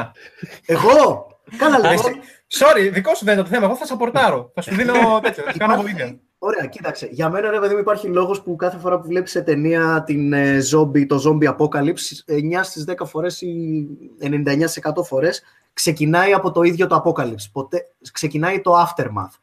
Εγώ! 0.67 1.27
Κάνα 1.57 1.91
Εσύ- 1.93 2.05
λεπτό. 2.05 2.21
Sorry, 2.59 2.91
δικό 2.93 3.15
σου 3.15 3.25
δεν 3.25 3.35
είναι 3.35 3.43
το 3.43 3.49
θέμα. 3.49 3.65
Εγώ 3.67 3.77
θα 3.77 3.87
σαπορτάρω. 3.87 4.51
Θα 4.55 4.63
σου 4.63 4.75
δίνω 4.75 4.93
τέτοιο. 5.23 5.43
Θα 5.45 5.53
σου 5.53 5.59
κάνω 5.59 5.73
Υπάρχει- 5.73 5.95
βοήθεια. 5.95 6.19
Ωραία, 6.43 6.67
κοίταξε. 6.67 7.09
Για 7.13 7.31
μένα, 7.31 7.51
ρε 7.51 7.61
παιδί 7.61 7.75
μου, 7.75 7.81
υπάρχει 7.81 8.07
λόγος 8.07 8.43
που 8.43 8.57
κάθε 8.57 8.79
φορά 8.79 9.01
που 9.01 9.07
βλέπεις 9.07 9.31
σε 9.31 9.43
ταινία 9.43 10.03
την 10.07 10.33
ε, 10.33 10.59
zombie, 10.73 11.07
το 11.07 11.23
zombie 11.27 11.57
apocalypse, 11.57 12.25
9 12.27 12.61
στις 12.63 12.85
10 12.89 13.07
φορές 13.07 13.41
ή 13.41 13.87
99% 14.21 15.05
φορές 15.05 15.43
ξεκινάει 15.73 16.33
από 16.33 16.51
το 16.51 16.63
ίδιο 16.63 16.87
το 16.87 17.03
apocalypse. 17.05 17.51
Ποτέ, 17.53 17.93
ξεκινάει 18.13 18.61
το 18.61 18.73
aftermath. 18.75 19.39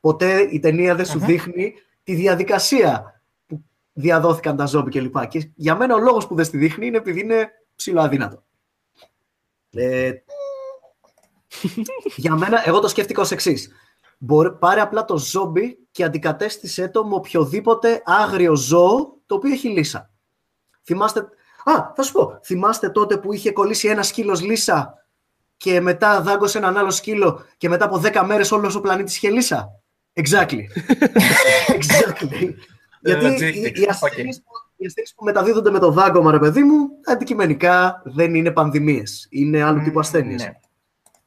Ποτέ 0.00 0.40
η 0.40 0.58
ταινία 0.58 0.94
δεν 0.94 1.06
σου 1.06 1.16
Αχα. 1.16 1.26
δείχνει 1.26 1.74
τη 2.02 2.14
διαδικασία 2.14 3.22
που 3.46 3.64
διαδόθηκαν 3.92 4.56
τα 4.56 4.68
zombie 4.72 4.90
κλπ. 4.90 5.26
Και 5.26 5.50
για 5.54 5.76
μένα 5.76 5.94
ο 5.94 5.98
λόγος 5.98 6.26
που 6.26 6.34
δεν 6.34 6.44
στη 6.44 6.58
δείχνει 6.58 6.86
είναι 6.86 6.96
επειδή 6.96 7.20
είναι 7.20 7.48
ψηλοαδύνατο. 7.76 8.42
Ε, 9.70 10.12
για 12.16 12.36
μένα, 12.36 12.68
εγώ 12.68 12.80
το 12.80 12.88
σκέφτηκα 12.88 13.20
ως 13.20 13.30
εξής. 13.30 13.70
Πάρε 14.58 14.80
απλά 14.80 15.04
το 15.04 15.18
ζόμπι 15.18 15.78
και 15.98 16.04
αντικατέστησέ 16.04 16.88
το 16.88 17.04
με 17.06 17.14
οποιοδήποτε 17.14 18.02
άγριο 18.04 18.56
ζώο 18.56 19.16
το 19.26 19.34
οποίο 19.34 19.52
έχει 19.52 19.68
λύσα. 19.68 20.10
Θυμάστε... 20.82 21.20
Α, 21.64 21.92
θα 21.96 22.02
σου 22.02 22.12
πω. 22.12 22.38
Θυμάστε 22.44 22.90
τότε 22.90 23.16
που 23.16 23.32
είχε 23.32 23.52
κολλήσει 23.52 23.88
ένα 23.88 24.02
σκύλος 24.02 24.42
λύσα 24.42 24.94
και 25.56 25.80
μετά 25.80 26.22
δάγκωσε 26.22 26.58
έναν 26.58 26.76
άλλο 26.76 26.90
σκύλο 26.90 27.44
και 27.56 27.68
μετά 27.68 27.84
από 27.84 28.00
10 28.04 28.22
μέρες 28.26 28.52
όλος 28.52 28.74
ο 28.74 28.80
πλανήτης 28.80 29.16
είχε 29.16 29.30
λύσα; 29.30 29.80
Exactly. 30.12 30.60
exactly. 31.78 32.54
Γιατί 33.00 33.44
οι, 33.44 33.60
οι, 33.60 33.72
Logistics. 33.76 33.86
ασθένειες 33.88 34.42
που, 34.42 34.50
οι 34.76 34.86
ασθένειες 34.86 35.14
που 35.16 35.24
μεταδίδονται 35.24 35.70
με 35.70 35.78
το 35.78 35.90
δάγκωμα, 35.90 36.30
ρε 36.30 36.38
παιδί 36.38 36.62
μου, 36.62 36.88
αντικειμενικά 37.04 38.02
δεν 38.04 38.34
είναι 38.34 38.50
πανδημίες. 38.50 39.26
Είναι 39.30 39.62
άλλου 39.62 39.82
τύπου 39.82 39.98
ασθένειες. 39.98 40.42
Ναι. 40.42 40.52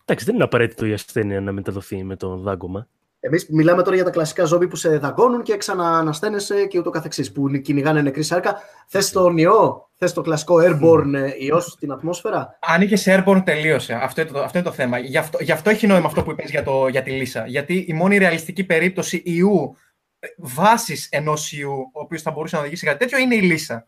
Εντάξει, 0.06 0.26
δεν 0.26 0.36
είναι 0.36 0.44
απαραίτητο 0.44 0.86
η 0.86 0.94
ασθένεια 0.94 1.42
να 1.42 1.52
μεταδοθεί 1.52 2.04
με 2.04 2.16
το 2.16 2.38
δάγκωμα. 2.38 2.88
Εμείς 3.24 3.48
μιλάμε 3.50 3.84
τώρα 3.84 3.96
για 3.96 4.06
τα 4.06 4.10
κλασικά 4.12 4.44
ζόμπι 4.46 4.68
που 4.68 4.76
σε 4.76 4.98
δαγκώνουν 4.98 5.42
και 5.42 5.58
ξαναανασταίνεσαι 5.58 6.66
και 6.66 6.80
ούτω 6.80 6.90
καθεξής, 6.90 7.32
που 7.32 7.50
κυνηγάνε 7.62 8.02
νεκρή 8.02 8.24
σάρκα. 8.24 8.60
Θες 8.88 9.12
τον 9.12 9.38
ιό, 9.38 9.90
θες 9.96 10.14
το 10.14 10.22
κλασικό 10.22 10.56
airborne 10.56 11.14
ε, 11.14 11.32
ιός 11.38 11.66
στην 11.66 11.92
ατμόσφαιρα; 11.92 12.58
Αν 12.62 12.82
είχε 12.82 13.24
airborne, 13.26 13.42
τελείωσε. 13.46 13.94
Αυτό 13.94 14.22
είναι 14.22 14.30
το, 14.30 14.42
αυτό 14.44 14.58
είναι 14.58 14.68
το 14.68 14.74
θέμα. 14.74 14.98
Γι' 14.98 15.18
αυτό, 15.18 15.38
γι 15.42 15.52
αυτό 15.52 15.70
έχει 15.70 15.88
νόημα 15.88 16.06
αυτό 16.06 16.24
που 16.24 16.32
είπες 16.32 16.50
για, 16.50 16.64
το, 16.64 16.88
για 16.88 17.02
τη 17.04 17.12
Λύσα. 17.12 17.48
Γιατί 17.48 17.86
η 17.88 17.94
μόνη 17.94 18.18
ρεαλιστική 18.18 18.64
περίπτωση 18.64 19.22
ιού 19.26 19.76
ε, 20.20 20.28
βάσης 20.38 21.08
ενός 21.12 21.52
ιού, 21.52 21.72
ο 21.94 22.00
οποίος 22.00 22.22
θα 22.22 22.32
μπορούσε 22.32 22.56
να 22.56 22.62
οδηγήσει 22.62 22.86
κάτι 22.86 22.98
τέτοιο, 23.00 23.18
είναι 23.18 23.36
η 23.36 23.42
Λύσα. 23.42 23.88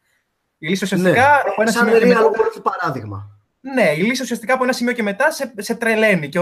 Η 0.57 0.67
Λύσα 0.67 0.81
ουσιαστικά. 0.83 1.11
Ναι. 1.11 1.51
από 1.51 1.61
ένα 1.61 1.71
Σαν 1.71 1.83
σημείο 1.85 1.99
και 1.99 2.05
μετά- 2.05 2.21
real 2.21 2.57
world 2.57 2.61
παράδειγμα. 2.63 3.32
Ναι, 3.73 3.91
η 3.97 4.01
λύση 4.01 4.21
ουσιαστικά 4.21 4.53
από 4.53 4.63
ένα 4.63 4.73
σημείο 4.73 4.93
και 4.93 5.03
μετά 5.03 5.31
σε, 5.31 5.53
σε 5.57 5.75
τρελαίνει 5.75 6.29
και 6.29 6.39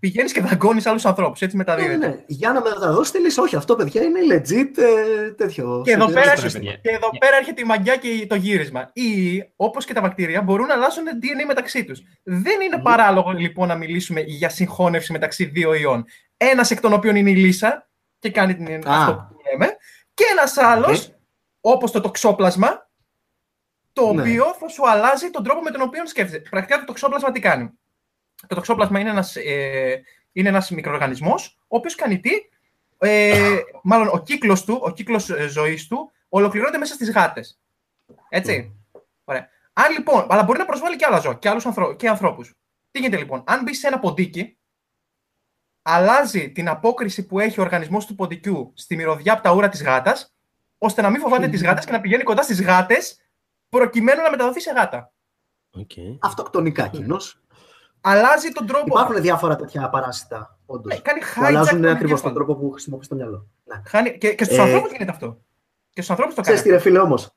πηγαίνεις 0.00 0.32
και 0.32 0.40
δαγκώνεις 0.40 0.86
άλλους 0.86 1.06
ανθρώπους. 1.06 1.40
Έτσι 1.42 1.56
Ναι, 1.56 1.62
μεταδίδεται. 1.66 2.06
ναι. 2.08 2.16
Για 2.26 2.52
να 2.52 2.60
μεταδώσει 2.60 3.12
τη 3.12 3.18
λύση. 3.20 3.40
Όχι, 3.40 3.56
αυτό 3.56 3.74
παιδιά 3.76 4.02
είναι 4.02 4.18
legit 4.34 4.78
ε, 4.78 5.30
τέτοιο. 5.30 5.82
Και 5.84 5.90
εδώ, 5.92 6.06
σε- 6.06 6.12
πέρα, 6.14 6.24
σε- 6.24 6.30
έρχεται- 6.32 6.52
παιδιά. 6.52 6.72
και 6.82 6.90
εδώ 6.90 7.08
πέρα 7.18 7.36
έρχεται 7.36 7.60
η 7.60 7.64
μαγεία 7.64 7.96
και 7.96 8.26
το 8.28 8.34
γύρισμα. 8.34 8.90
Ή, 8.92 9.42
όπως 9.56 9.84
και 9.84 9.92
τα 9.94 10.00
βακτήρια, 10.00 10.42
μπορούν 10.42 10.66
να 10.66 10.74
αλλάζουν 10.74 11.04
DNA 11.22 11.44
μεταξύ 11.46 11.84
τους. 11.84 12.02
Δεν 12.22 12.60
είναι 12.60 12.76
Μμμ. 12.76 12.82
παράλογο 12.82 13.30
λοιπόν 13.30 13.68
να 13.68 13.74
μιλήσουμε 13.74 14.20
για 14.20 14.48
συγχώνευση 14.48 15.12
μεταξύ 15.12 15.44
δύο 15.44 15.74
ιών. 15.74 16.04
Ένας 16.36 16.70
εκ 16.70 16.80
των 16.80 16.92
οποίων 16.92 17.16
είναι 17.16 17.30
η 17.30 17.36
λύσσα 17.36 17.88
και 18.18 18.30
κάνει 18.30 18.54
την, 18.54 18.88
Α. 18.88 19.00
αυτό 19.00 19.12
που 19.30 19.36
λέμε. 19.50 19.76
Και 20.14 20.24
ένας 20.32 20.56
άλλος, 20.56 21.06
Οκ. 21.06 21.12
όπως 21.60 21.90
το 21.90 22.00
τοξόπλασμα, 22.00 22.87
το 24.00 24.12
Ναι. 24.12 24.20
οποίο 24.20 24.54
θα 24.60 24.68
σου 24.68 24.88
αλλάζει 24.88 25.30
τον 25.30 25.44
τρόπο 25.44 25.62
με 25.62 25.70
τον 25.70 25.80
οποίο 25.80 26.06
σκέφτεσαι. 26.06 26.42
Πρακτικά 26.50 26.78
το 26.78 26.84
τοξόπλασμα 26.84 27.32
τι 27.32 27.40
κάνει; 27.40 27.70
Το 28.46 28.54
τοξόπλασμα 28.54 29.00
είναι 29.00 29.10
ένας, 29.10 29.36
ε, 29.36 30.02
είναι 30.32 30.48
ένας 30.48 30.70
μικροοργανισμός, 30.70 31.58
ο 31.60 31.76
οποίος 31.76 31.94
κάνει 31.94 32.20
τι, 32.20 32.30
ε, 32.98 33.58
μάλλον 33.82 34.08
ο 34.12 34.22
κύκλος 34.22 34.64
του, 34.64 34.80
ο 34.82 34.90
κύκλος 34.90 35.30
ε, 35.30 35.48
ζωής 35.48 35.86
του, 35.86 36.12
ολοκληρώνεται 36.28 36.78
μέσα 36.78 36.94
στις 36.94 37.10
γάτες. 37.10 37.60
Έτσι. 38.28 38.76
Ωραία. 39.24 39.48
Αν 39.72 39.92
λοιπόν, 39.92 40.26
αλλά 40.28 40.42
μπορεί 40.42 40.58
να 40.58 40.64
προσβάλλει 40.64 40.96
και 40.96 41.04
άλλα 41.04 41.18
ζώα 41.18 41.34
και, 41.34 41.48
άλλους 41.48 41.66
ανθρω... 41.66 41.96
και 41.96 42.08
ανθρώπους. 42.08 42.54
Τι 42.90 42.98
γίνεται 42.98 43.16
λοιπόν, 43.16 43.44
αν 43.46 43.62
μπεις 43.62 43.78
σε 43.78 43.86
ένα 43.86 43.98
ποντίκι, 43.98 44.58
αλλάζει 45.82 46.52
την 46.52 46.68
απόκριση 46.68 47.26
που 47.26 47.38
έχει 47.38 47.60
ο 47.60 47.62
οργανισμός 47.62 48.06
του 48.06 48.14
ποντικιού 48.14 48.72
στη 48.74 48.96
μυρωδιά 48.96 49.32
από 49.32 49.42
τα 49.42 49.52
ούρα 49.52 49.68
της 49.68 49.82
γάτας, 49.82 50.34
ώστε 50.78 51.02
να 51.02 51.10
μην 51.10 51.20
φοβάται 51.20 51.48
τις 51.48 51.62
γάτες 51.62 51.84
και 51.84 51.92
να 51.92 52.00
πηγαίνει 52.00 52.22
κοντά 52.22 52.42
στις 52.42 52.62
γάτες, 52.62 53.18
προκειμένου 53.68 54.22
να 54.22 54.30
μεταδοθεί 54.30 54.60
σε 54.60 54.70
γάτα. 54.76 55.12
Οκ. 55.70 55.90
Αυτοκτονικά 56.20 56.88
κοινώς. 56.88 57.40
Αλλάζει 58.00 58.48
τον 58.52 58.66
τρόπο. 58.66 58.86
Υπάρχουν 58.86 59.20
διάφορα 59.20 59.56
τέτοια 59.56 59.88
παράσιτα, 59.90 60.58
όντως. 60.66 60.92
Ναι, 60.94 61.00
κάνει 61.00 61.20
Που 61.20 61.26
hijack 61.40 61.44
αλλάζουν 61.44 61.80
τον 61.80 61.90
ακριβώς 61.90 62.20
τον 62.20 62.30
εγκέφαλο. 62.30 62.34
τρόπο 62.34 62.54
που 62.54 62.70
χρησιμοποιείς 62.72 63.08
το 63.08 63.14
μυαλό. 63.14 63.46
Ναι. 63.64 63.82
Χάνει... 63.86 64.18
Και, 64.18 64.34
και 64.34 64.44
στους 64.44 64.56
Ε, 64.56 64.60
ανθρώπους 64.62 64.90
γίνεται 64.90 65.10
αυτό. 65.10 65.26
Και 65.90 66.02
στους 66.02 66.10
ανθρώπους 66.10 66.34
το 66.34 66.42
κάνει. 66.42 66.56
Ξέρεις 66.56 66.62
τι 66.62 66.70
ρε 66.70 66.78
φίλε 66.90 66.98
όμως, 66.98 67.30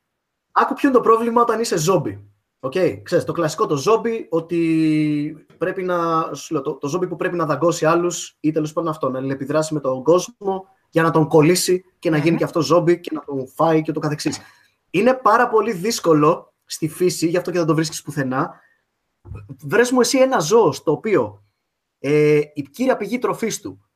άκου 0.52 0.74
ποιο 0.74 0.88
είναι 0.88 0.96
το 0.98 1.02
πρόβλημα 1.04 1.40
όταν 1.40 1.60
είσαι 1.60 1.78
ζόμπι. 1.78 2.26
Okay. 2.60 3.00
Ξέρεις, 3.02 3.24
το 3.24 3.32
κλασικό 3.32 3.66
το 3.66 3.76
ζόμπι, 3.76 4.26
ότι 4.30 5.46
πρέπει 5.58 5.82
να, 5.82 6.28
σου 6.34 6.52
λέω, 6.54 6.62
το, 6.62 6.74
το 6.74 6.88
ζόμπι 6.88 7.06
που 7.06 7.16
πρέπει 7.16 7.36
να 7.36 7.44
δαγκώσει 7.46 7.86
άλλους 7.86 8.36
ή 8.40 8.50
τέλος 8.52 8.72
πάντων 8.72 8.90
αυτό, 8.90 9.08
να 9.10 9.18
αλληλεπιδράσει 9.18 9.74
με 9.74 9.80
τον 9.80 10.02
κόσμο 10.02 10.66
για 10.90 11.02
να 11.02 11.10
τον 11.10 11.28
κολλήσει 11.28 11.84
και 11.98 12.10
να 12.10 12.16
γίνει 12.16 12.30
Μμμ. 12.30 12.36
και 12.36 12.44
αυτό 12.44 12.60
ζόμπι 12.60 13.00
και 13.00 13.10
να 13.14 13.24
τον 13.24 13.48
φάει 13.48 13.82
και 13.82 13.92
το 13.92 14.00
καθεξής. 14.00 14.40
Είναι 14.94 15.14
πάρα 15.14 15.48
πολύ 15.48 15.72
δύσκολο 15.72 16.54
στη 16.64 16.88
φύση, 16.88 17.26
γι' 17.28 17.36
αυτό 17.36 17.50
και 17.50 17.58
δεν 17.58 17.66
το 17.66 17.74
βρίσκεις 17.74 18.02
πουθενά. 18.02 18.60
Βρες 19.64 19.90
μου 19.90 20.00
εσύ 20.00 20.18
ένα 20.18 20.38
ζώο 20.38 20.72
στο 20.72 20.92
οποίο 20.92 21.44
ε, 21.98 22.40
η 22.54 22.62
κύρια 22.62 22.96
πηγή 22.96 23.18
τροφής 23.18 23.60
του, 23.60 23.90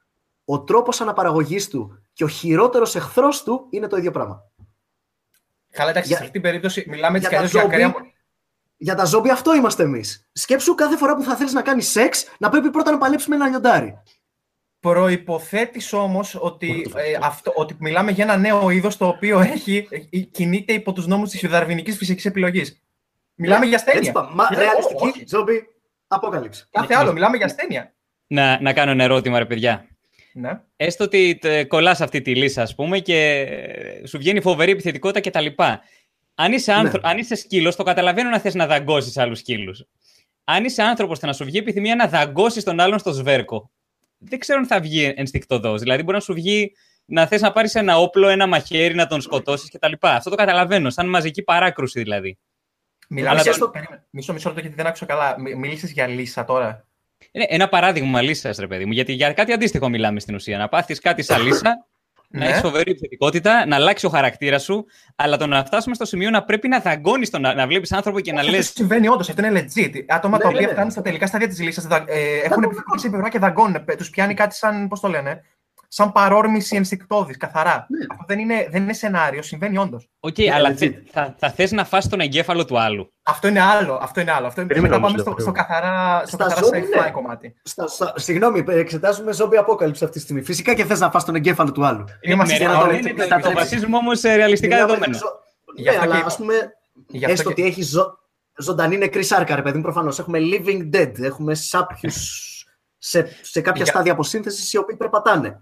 ο 0.44 0.62
τρόπος 0.62 1.00
αναπαραγωγής 1.00 1.68
του 1.68 2.02
και 2.12 2.24
ο 2.24 2.28
χειρότερος 2.28 2.94
εχθρός 2.94 3.42
του 3.42 3.66
είναι 3.70 3.86
το 3.86 3.96
ίδιο 3.96 4.10
πράγμα. 4.10 4.50
Καλά, 5.70 5.90
εντάξει, 5.90 6.08
Για- 6.08 6.16
σε 6.16 6.22
αυτή 6.22 6.34
την 6.40 6.42
περίπτωση 6.42 6.84
μιλάμε 6.88 7.18
για 7.18 7.28
έτσι 7.32 7.48
κι 7.48 7.52
τα 7.54 7.60
αλλιώς 7.60 7.70
για 7.72 7.80
ζόμπι, 7.88 7.94
ακραία. 7.96 8.12
Για 8.76 8.94
τα 8.94 9.04
ζόμπι 9.04 9.30
αυτό 9.30 9.54
είμαστε 9.54 9.82
εμείς. 9.82 10.28
Σκέψου 10.32 10.74
κάθε 10.74 10.96
φορά 10.96 11.16
που 11.16 11.22
θα 11.22 11.36
θέλεις 11.36 11.52
να 11.52 11.62
κάνεις 11.62 11.88
σεξ 11.90 12.24
να 12.38 12.48
πρέπει 12.48 12.70
πρώτα 12.70 12.90
να 12.90 12.98
παλέψει 12.98 13.28
με 13.28 13.34
ένα 13.34 13.48
λιοντάρι. 13.48 13.98
Προποθέτει 14.90 15.80
όμως 15.92 16.36
ότι, 16.40 16.90
ε, 16.96 17.18
αυτό, 17.22 17.52
ότι 17.54 17.76
μιλάμε 17.78 18.10
για 18.10 18.24
ένα 18.24 18.36
νέο 18.36 18.70
είδος 18.70 18.96
το 18.96 19.06
οποίο 19.06 19.40
έχει, 19.40 19.88
ε, 20.10 20.18
κινείται 20.18 20.72
υπό 20.72 20.92
τους 20.92 21.06
νόμους 21.06 21.30
της 21.30 21.40
δαρβηνική 21.50 21.92
φυσικής 21.92 22.24
επιλογής. 22.24 22.82
Μιλάμε 23.34 23.66
για 23.66 23.78
Έτσι 23.78 23.90
ασθένεια. 23.90 24.12
πάμε. 24.12 24.30
Μα, 24.34 24.48
Ε, 24.52 24.58
ρεαλιστική 24.58 25.06
όχι. 25.06 25.24
ζόμπι 25.28 25.66
αποκάλυψη. 26.06 26.66
Κάθε 26.70 26.94
άλλο, 26.94 27.12
μιλάμε 27.12 27.36
για 27.36 27.46
ασθένεια. 27.46 27.94
Να, 28.26 28.60
να 28.60 28.72
κάνω 28.72 28.90
ένα 28.90 29.04
ερώτημα, 29.04 29.38
ρε 29.38 29.44
παιδιά. 29.44 29.86
Ναι. 30.32 30.60
Έστω 30.76 31.04
ότι 31.04 31.38
κολλάς 31.68 32.00
αυτή 32.00 32.20
τη 32.20 32.34
λύσα, 32.34 32.62
ας 32.62 32.74
πούμε, 32.74 32.98
και 32.98 33.46
ε, 34.02 34.06
σου 34.06 34.18
βγαίνει 34.18 34.40
φοβερή 34.40 34.70
επιθετικότητα 34.70 35.30
κτλ. 35.30 35.46
Αν 36.34 36.52
είσαι, 36.52 36.72
άνθρω... 36.72 37.00
Ναι. 37.00 37.08
αν 37.08 37.18
είσαι 37.18 37.34
σκύλος, 37.34 37.76
το 37.76 37.82
καταλαβαίνω 37.82 38.30
να 38.30 38.38
θες 38.38 38.54
να 38.54 38.66
δαγκώσεις 38.66 39.16
άλλους 39.16 39.38
σκύλους. 39.38 39.84
Αν 40.44 40.64
είσαι 40.64 40.82
άνθρωπος, 40.82 41.18
θα 41.18 41.26
να 41.26 41.32
σου 41.32 41.44
βγει 41.44 41.58
επιθυμία 41.58 41.96
να 41.96 42.06
δαγκώσεις 42.08 42.64
τον 42.64 42.80
άλλον 42.80 42.98
στο 42.98 43.12
σβέρκο. 43.12 43.70
Δεν 44.18 44.38
ξέρω 44.38 44.58
αν 44.58 44.66
θα 44.66 44.80
βγει 44.80 45.12
ενστικτοδό. 45.16 45.76
Δηλαδή, 45.76 46.02
μπορεί 46.02 46.16
να 46.16 46.22
σου 46.22 46.32
βγει 46.34 46.72
να 47.04 47.26
θες 47.26 47.40
να 47.40 47.52
πάρεις 47.52 47.74
ένα 47.74 47.98
όπλο, 47.98 48.28
ένα 48.28 48.46
μαχαίρι, 48.46 48.94
να 48.94 49.06
τον 49.06 49.20
σκοτώσεις 49.20 49.70
κτλ. 49.70 49.92
Αυτό 50.00 50.30
το 50.30 50.36
καταλαβαίνω. 50.36 50.90
Σαν 50.90 51.08
μαζική 51.08 51.42
παράκρουση 51.42 52.02
δηλαδή. 52.02 52.38
Μιλάμε 53.08 53.30
Αλλά 53.40 53.42
για... 53.50 53.58
το- 53.58 53.68
Περίμενε. 53.68 54.06
Μισό, 54.10 54.32
μισό 54.32 54.48
λεπτό 54.48 54.60
γιατί 54.60 54.76
δεν 54.76 54.86
άκουσα 54.86 55.06
καλά. 55.06 55.36
Μίλησες 55.56 55.90
για 55.92 56.06
λύσα 56.06 56.44
τώρα. 56.44 56.86
Είναι 57.32 57.46
ένα 57.48 57.68
παράδειγμα 57.68 58.22
λύσα, 58.22 58.54
ρε 58.58 58.66
παιδί 58.66 58.84
μου. 58.84 58.92
Γιατί 58.92 59.12
για 59.12 59.32
κάτι 59.32 59.52
αντίστοιχο 59.52 59.88
μιλάμε 59.88 60.20
στην 60.20 60.34
ουσία. 60.34 60.58
Να 60.58 60.68
πάθεις 60.68 61.00
κάτι 61.00 61.22
σαν 61.22 61.42
λύσα, 61.42 61.86
να 62.28 62.38
Ναι. 62.38 62.46
έχεις 62.46 62.60
φοβερή 62.60 62.90
επιθετικότητα, 62.90 63.66
να 63.66 63.76
αλλάξει 63.76 64.06
ο 64.06 64.08
χαρακτήρας 64.08 64.62
σου, 64.62 64.86
αλλά 65.16 65.36
το 65.36 65.46
να 65.46 65.64
φτάσουμε 65.64 65.94
στο 65.94 66.04
σημείο 66.04 66.30
να 66.30 66.44
πρέπει 66.44 66.68
να 66.68 66.78
δαγκώνεις 66.80 67.30
τον, 67.30 67.40
να 67.40 67.66
βλέπεις 67.66 67.92
άνθρωπο 67.92 68.20
και 68.20 68.32
να 68.32 68.40
Όχι, 68.40 68.50
λε. 68.50 68.58
Αυτό 68.58 68.72
συμβαίνει 68.76 69.08
όντως, 69.08 69.28
αυτό 69.28 69.46
είναι 69.46 69.60
legit. 69.66 69.92
Άτομα 70.08 70.36
Ναι, 70.36 70.42
τα 70.42 70.48
ναι, 70.48 70.54
οποία 70.54 70.66
ναι. 70.66 70.72
φτάνουν 70.72 70.90
στα 70.90 71.02
τελικά 71.02 71.26
στάδια 71.26 71.48
της 71.48 71.60
λύσα 71.60 72.04
ε, 72.06 72.38
έχουν 72.44 72.62
επιθυμήσει 72.62 73.06
επιβρά 73.06 73.28
και 73.28 73.38
δαγκώνουν. 73.38 73.84
Τους 73.96 74.10
πιάνει 74.10 74.34
κάτι 74.34 74.54
σαν, 74.54 74.88
πώς 74.88 75.00
το 75.00 75.08
λένε, 75.08 75.40
σαν 75.88 76.12
παρόρμηση 76.12 76.76
ενστικτώδης, 76.76 77.36
καθαρά. 77.36 77.86
Ναι. 77.88 78.06
Αυτό 78.10 78.24
δεν 78.26 78.38
είναι, 78.38 78.66
δεν 78.70 78.82
είναι 78.82 78.92
σενάριο, 78.92 79.42
συμβαίνει 79.42 79.78
όντως. 79.78 80.08
Οκ, 80.20 80.38
Ναι, 80.38 80.52
αλλά 80.52 80.70
legit. 80.70 80.76
θε, 80.76 80.90
θα, 81.12 81.34
θα 81.38 81.50
θες 81.50 81.72
να 81.72 81.84
φας 81.84 82.08
τον 82.08 82.20
εγκέφαλο 82.20 82.64
του 82.64 82.78
άλλου. 82.78 83.12
Αυτό 83.22 83.48
είναι 83.48 83.60
άλλο. 83.60 83.98
Αυτό 84.02 84.20
είναι 84.20 84.32
άλλο. 84.32 84.46
Αυτό 84.46 84.60
είναι, 84.60 84.68
Περίμενε 84.68 84.94
μετά 84.96 85.06
όμως, 85.06 85.22
πάμε 85.22 85.36
στο, 85.36 85.44
λέω, 85.44 85.54
στο 85.54 85.62
καθαρά, 85.64 86.18
στο 86.26 86.36
Στα 86.36 86.44
καθαρά 86.44 86.64
ζώδια, 86.66 86.80
sci-fi 87.00 87.04
ναι. 87.04 87.10
κομμάτι. 87.10 87.54
Στα, 87.62 87.86
στα, 87.86 88.12
συγγνώμη, 88.16 88.64
εξετάζουμε 88.68 89.32
zombie 89.32 89.56
αποκάλυψη 89.56 90.04
αυτή 90.04 90.16
τη 90.16 90.22
στιγμή. 90.22 90.42
Φυσικά 90.42 90.74
και 90.74 90.84
θες 90.84 91.00
να 91.00 91.10
φας 91.10 91.24
τον 91.24 91.34
εγκέφαλο 91.34 91.72
του 91.72 91.86
άλλου. 91.86 92.04
Είμαστε 92.20 92.52
Ναι, 92.52 92.58
για 92.58 92.68
ναι, 92.68 92.74
να 92.74 92.80
το 92.80 92.86
ναι, 92.86 92.92
λέτε, 92.92 93.12
ναι, 93.12 93.26
τα 93.26 93.36
Το 93.36 93.40
τρέψει. 93.42 93.52
βασίζουμε 93.64 93.96
όμως 93.96 94.18
σε 94.18 94.34
ρεαλιστικά 94.34 94.74
Μιλάμε 94.74 94.92
για 94.92 94.98
δεδομένα. 95.00 95.18
ζω- 95.24 95.44
Γι' 95.76 95.82
Ναι, 95.82 95.88
αυτό 95.90 96.00
και 96.00 96.06
αλλά 96.06 96.16
είπα. 96.18 96.26
ας 96.26 96.36
πούμε, 96.36 96.54
Γι' 97.08 97.18
αυτό 97.24 97.32
έστω 97.32 97.52
και- 97.52 97.60
ότι 97.62 97.70
έχει 97.70 97.82
ζω... 97.82 98.18
ζωντανή 98.58 98.96
νεκρή 98.96 99.22
σάρκα, 99.22 99.54
ρε 99.56 99.62
παιδί 99.62 99.76
μου, 99.76 99.82
προφανώς. 99.82 100.18
Έχουμε 100.18 100.38
living 100.42 100.96
dead, 100.96 101.12
έχουμε 101.22 101.54
σάπιου 101.54 102.10
σε, 102.98 103.26
σε 103.42 103.60
κάποια 103.60 103.82
Για- 103.82 103.92
στάδια 103.92 104.12
αποσύνθεσης 104.12 104.72
οι 104.72 104.76
οποίοι 104.78 104.96
περπατάνε. 104.96 105.60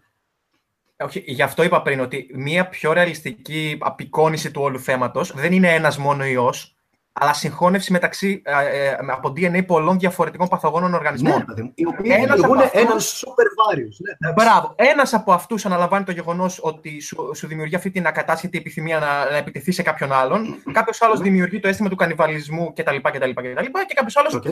Όχι, 0.98 1.22
γι' 1.26 1.42
αυτό 1.42 1.62
είπα 1.62 1.82
πριν 1.82 2.00
ότι 2.00 2.26
μία 2.34 2.68
πιο 2.68 2.92
ρεαλιστική 2.92 3.76
απεικόνηση 3.80 4.50
του 4.50 4.62
όλου 4.62 4.78
θέματος 4.80 5.32
δεν 5.34 5.52
είναι 5.52 5.74
ένας 5.74 5.98
μόνο 5.98 6.24
ιός, 6.24 6.76
αλλά 7.12 7.32
συγχώνευση 7.32 7.92
μεταξύ 7.92 8.42
ε, 8.44 8.84
ε, 8.86 8.96
από 9.10 9.28
DNA 9.36 9.66
πολλών 9.66 9.98
διαφορετικών 9.98 10.48
παθογόνων 10.48 10.90
Ναι, 10.90 10.96
οργανισμών. 10.96 11.38
ρε 11.38 11.44
παιδί 11.44 11.62
μου. 11.62 11.72
Οι 11.74 11.86
οποίοι 11.86 12.10
Ένας 12.14 12.24
δημιουργούν 12.34 12.56
από 12.58 12.66
αυτούς- 12.66 12.82
έναν 12.82 12.98
super 12.98 13.74
various. 13.74 13.96
Ναι, 13.98 14.28
εντάξει. 14.28 14.44
Μπράβο. 14.44 14.74
Ένας 14.76 15.14
από 15.14 15.32
αυτούς 15.32 15.66
αναλαμβάνει 15.66 16.04
το 16.04 16.12
γεγονός 16.12 16.58
ότι 16.62 17.00
σου, 17.00 17.30
σου 17.34 17.46
δημιουργεί 17.46 17.74
αυτή 17.74 17.90
την 17.90 18.06
ακατάσχετη 18.06 18.58
επιθυμία 18.58 18.98
να, 18.98 19.30
να 19.30 19.36
επιτεθεί 19.36 19.72
σε 19.72 19.82
κάποιον 19.82 20.12
άλλον. 20.12 20.56
Κάποιος 20.72 21.02
άλλος 21.02 21.20
δημιουργεί 21.20 21.60
το 21.60 21.68
αίσθημα 21.68 21.88
του 21.88 21.96
κανιβαλισμού 21.96 22.72
κτλ. 22.72 22.96
κτλ, 23.02 23.30
κτλ 23.30 23.60
και 23.86 23.94
κάποιος 23.94 24.16
άλλος. 24.16 24.34
Οκ. 24.34 24.44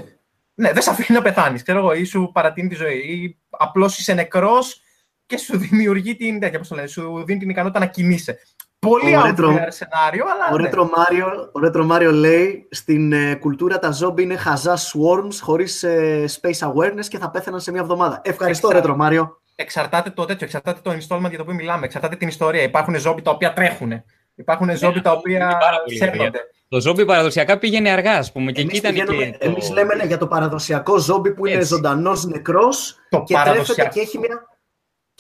Ναι, 0.55 0.73
δεν 0.73 0.83
σε 0.83 0.91
αφήνει 0.91 1.19
να 1.19 1.25
πεθάνεις. 1.25 1.63
Ξέρω 1.63 1.79
εγώ, 1.79 1.93
ή 1.93 2.05
σου 2.05 2.31
παρατείνει 2.33 2.69
τη 2.69 2.75
ζωή. 2.75 2.99
Ή 2.99 3.39
απλώς 3.51 3.99
είσαι 3.99 4.15
νεκρός 4.15 4.82
και 5.37 5.39
σου 5.39 5.59
δημιουργεί 5.59 6.17
την, 6.17 6.41
τέτοια, 6.41 6.59
πώς 6.59 6.69
το 6.69 6.75
λένε, 6.75 6.87
σου 6.87 7.23
δίνει 7.27 7.39
την 7.39 7.49
ικανότητα 7.49 7.79
να 7.81 7.87
κινείσαι. 7.87 8.39
Πολύ 8.79 9.17
Ο 9.17 9.21
out 9.21 9.27
Retro- 9.29 9.55
there 9.55 9.67
σενάριο, 9.69 10.25
αλλά. 10.33 10.49
Ο 10.53 10.59
ναι. 10.59 10.71
Retro 10.73 10.81
Mario, 10.83 11.27
ο 11.53 11.61
Retro 11.67 11.91
Mario 11.93 12.13
λέει 12.13 12.69
στην 12.71 13.13
ε, 13.13 13.35
κουλτούρα 13.35 13.79
τα 13.79 13.91
ζόμπι 13.91 14.23
είναι 14.23 14.37
χαζά 14.37 14.77
swarms 14.77 15.35
χωρίς 15.41 15.83
ε, 15.83 16.25
space 16.41 16.69
awareness 16.69 17.07
και 17.09 17.19
θα 17.19 17.31
πέθαιναν 17.31 17.61
σε 17.61 17.71
μια 17.73 17.81
εβδομάδα. 17.81 18.21
Ευχαριστώ 18.25 18.69
Εξα- 18.73 18.83
Retro 18.85 19.01
Mario. 19.01 19.29
Εξαρτάται 19.55 20.11
το 20.11 20.25
τέτοιο, 20.25 20.47
εξαρτάται 20.47 20.81
το 20.83 20.91
installment 20.91 21.29
για 21.29 21.37
το 21.37 21.43
οποίο 21.43 21.55
μιλάμε, 21.55 21.85
εξαρτάται 21.85 22.17
την 22.17 22.29
ιστορία. 22.29 22.63
Υπάρχουν 22.63 22.99
ζόμπι 22.99 23.23
τα 23.23 23.31
οποία 23.31 23.53
τρέχουν. 23.53 24.03
Υπάρχουν 24.35 24.77
ζόμπι 24.77 25.01
τα 25.01 25.13
οποία 25.13 25.37
είναι 25.37 25.57
πάρα 25.61 25.83
πολύ 25.85 25.97
σέρνονται. 25.97 26.41
Το 26.69 26.81
ζόμπι 26.81 27.05
παραδοσιακά 27.05 27.59
πήγαινε 27.59 27.91
αργά, 27.91 28.13
ας 28.17 28.33
πούμε. 28.33 28.53
Και 28.53 28.61
εκεί 28.61 28.69
Εμείς, 28.69 28.79
ήταν 28.79 28.93
πηγαίνουμε- 28.93 29.25
και. 29.25 29.39
το- 29.39 29.51
εμείς 29.51 29.71
λέμε 29.71 29.95
ναι, 29.95 30.05
για 30.05 30.19
το 30.19 30.27
παραδοσιακό 30.27 30.99
ζόμπι 30.99 31.35
που 31.35 31.47
είναι 31.47 31.57
Έτσι. 31.57 31.69
ζωντανός 31.75 32.25
νεκρός 32.25 32.95
Το 33.11 33.19
και 33.23 33.35
τρέφεται 33.35 33.51
παραδοσιακό. 33.51 33.91
και 33.95 34.01
έχει 34.01 34.19
μια... 34.19 34.29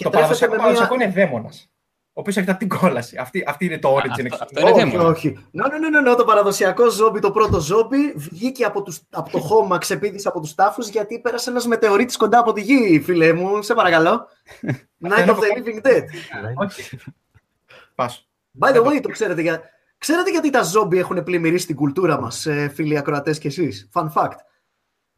Και 0.02 0.08
Το 0.08 0.16
τρέφεται 0.16 0.46
παραδοσιακό, 0.46 0.52
με 0.52 0.58
παραδοσιακό 0.58 0.96
μια... 0.96 1.04
είναι 1.06 1.14
δαίμονας. 1.14 1.70
ο 2.12 2.20
οποίος 2.20 2.36
έρχεται 2.36 2.56
από 2.56 2.68
την 2.68 2.78
κόλαση. 2.78 3.16
Αυτή, 3.16 3.44
αυτή 3.46 3.64
είναι 3.64 3.78
το 3.78 3.96
origin. 3.96 4.08
αυτό- 4.10 4.24
εξ- 4.24 4.40
αυτό 4.40 4.60
είναι 4.60 4.70
όχι, 4.70 4.90
θέμα. 4.90 5.04
όχι. 5.04 5.46
Ναι, 5.50 5.66
ναι, 5.68 5.78
ναι, 5.78 5.88
ναι, 5.88 6.00
ναι, 6.10 6.14
το 6.14 6.24
παραδοσιακό 6.24 6.88
ζόμπι, 6.90 7.20
το 7.20 7.30
πρώτο 7.30 7.60
ζόμπι, 7.60 8.12
βγήκε 8.16 8.64
από, 8.64 8.82
τους, 8.82 9.00
από 9.10 9.30
το 9.30 9.38
χώμα, 9.38 9.78
ξεπήδησε 9.78 10.28
από 10.28 10.40
τους 10.40 10.54
τάφους 10.54 10.88
γιατί 10.88 11.18
πέρασε 11.20 11.50
ένας 11.50 11.66
μετεωρίτης 11.66 12.16
κοντά 12.16 12.38
από 12.38 12.52
τη 12.52 12.60
γη, 12.60 13.00
φίλε 13.04 13.32
μου. 13.32 13.62
Σε 13.62 13.74
παρακαλώ. 13.74 14.26
Night 15.08 15.26
of 15.28 15.36
the 15.36 15.58
Living 15.58 15.86
Dead. 15.86 16.02
Όχι. 16.54 16.98
Πάσο. 17.94 18.22
By 18.60 18.72
the 18.74 18.84
way, 18.86 19.00
το 19.02 19.08
ξέρετε, 19.08 19.40
για... 19.40 19.62
ξέρετε 19.98 20.30
γιατί 20.30 20.50
τα 20.50 20.62
ζόμπι 20.62 20.98
έχουν 20.98 21.22
πλημμυρίσει 21.22 21.66
την 21.66 21.76
κουλτούρα 21.76 22.20
μας, 22.20 22.46
ε, 22.46 22.68
φίλοι 22.74 22.98
ακροατές 22.98 23.38
και 23.38 23.48
εσείς; 23.48 23.88
Fun 23.94 24.06
fact. 24.14 24.36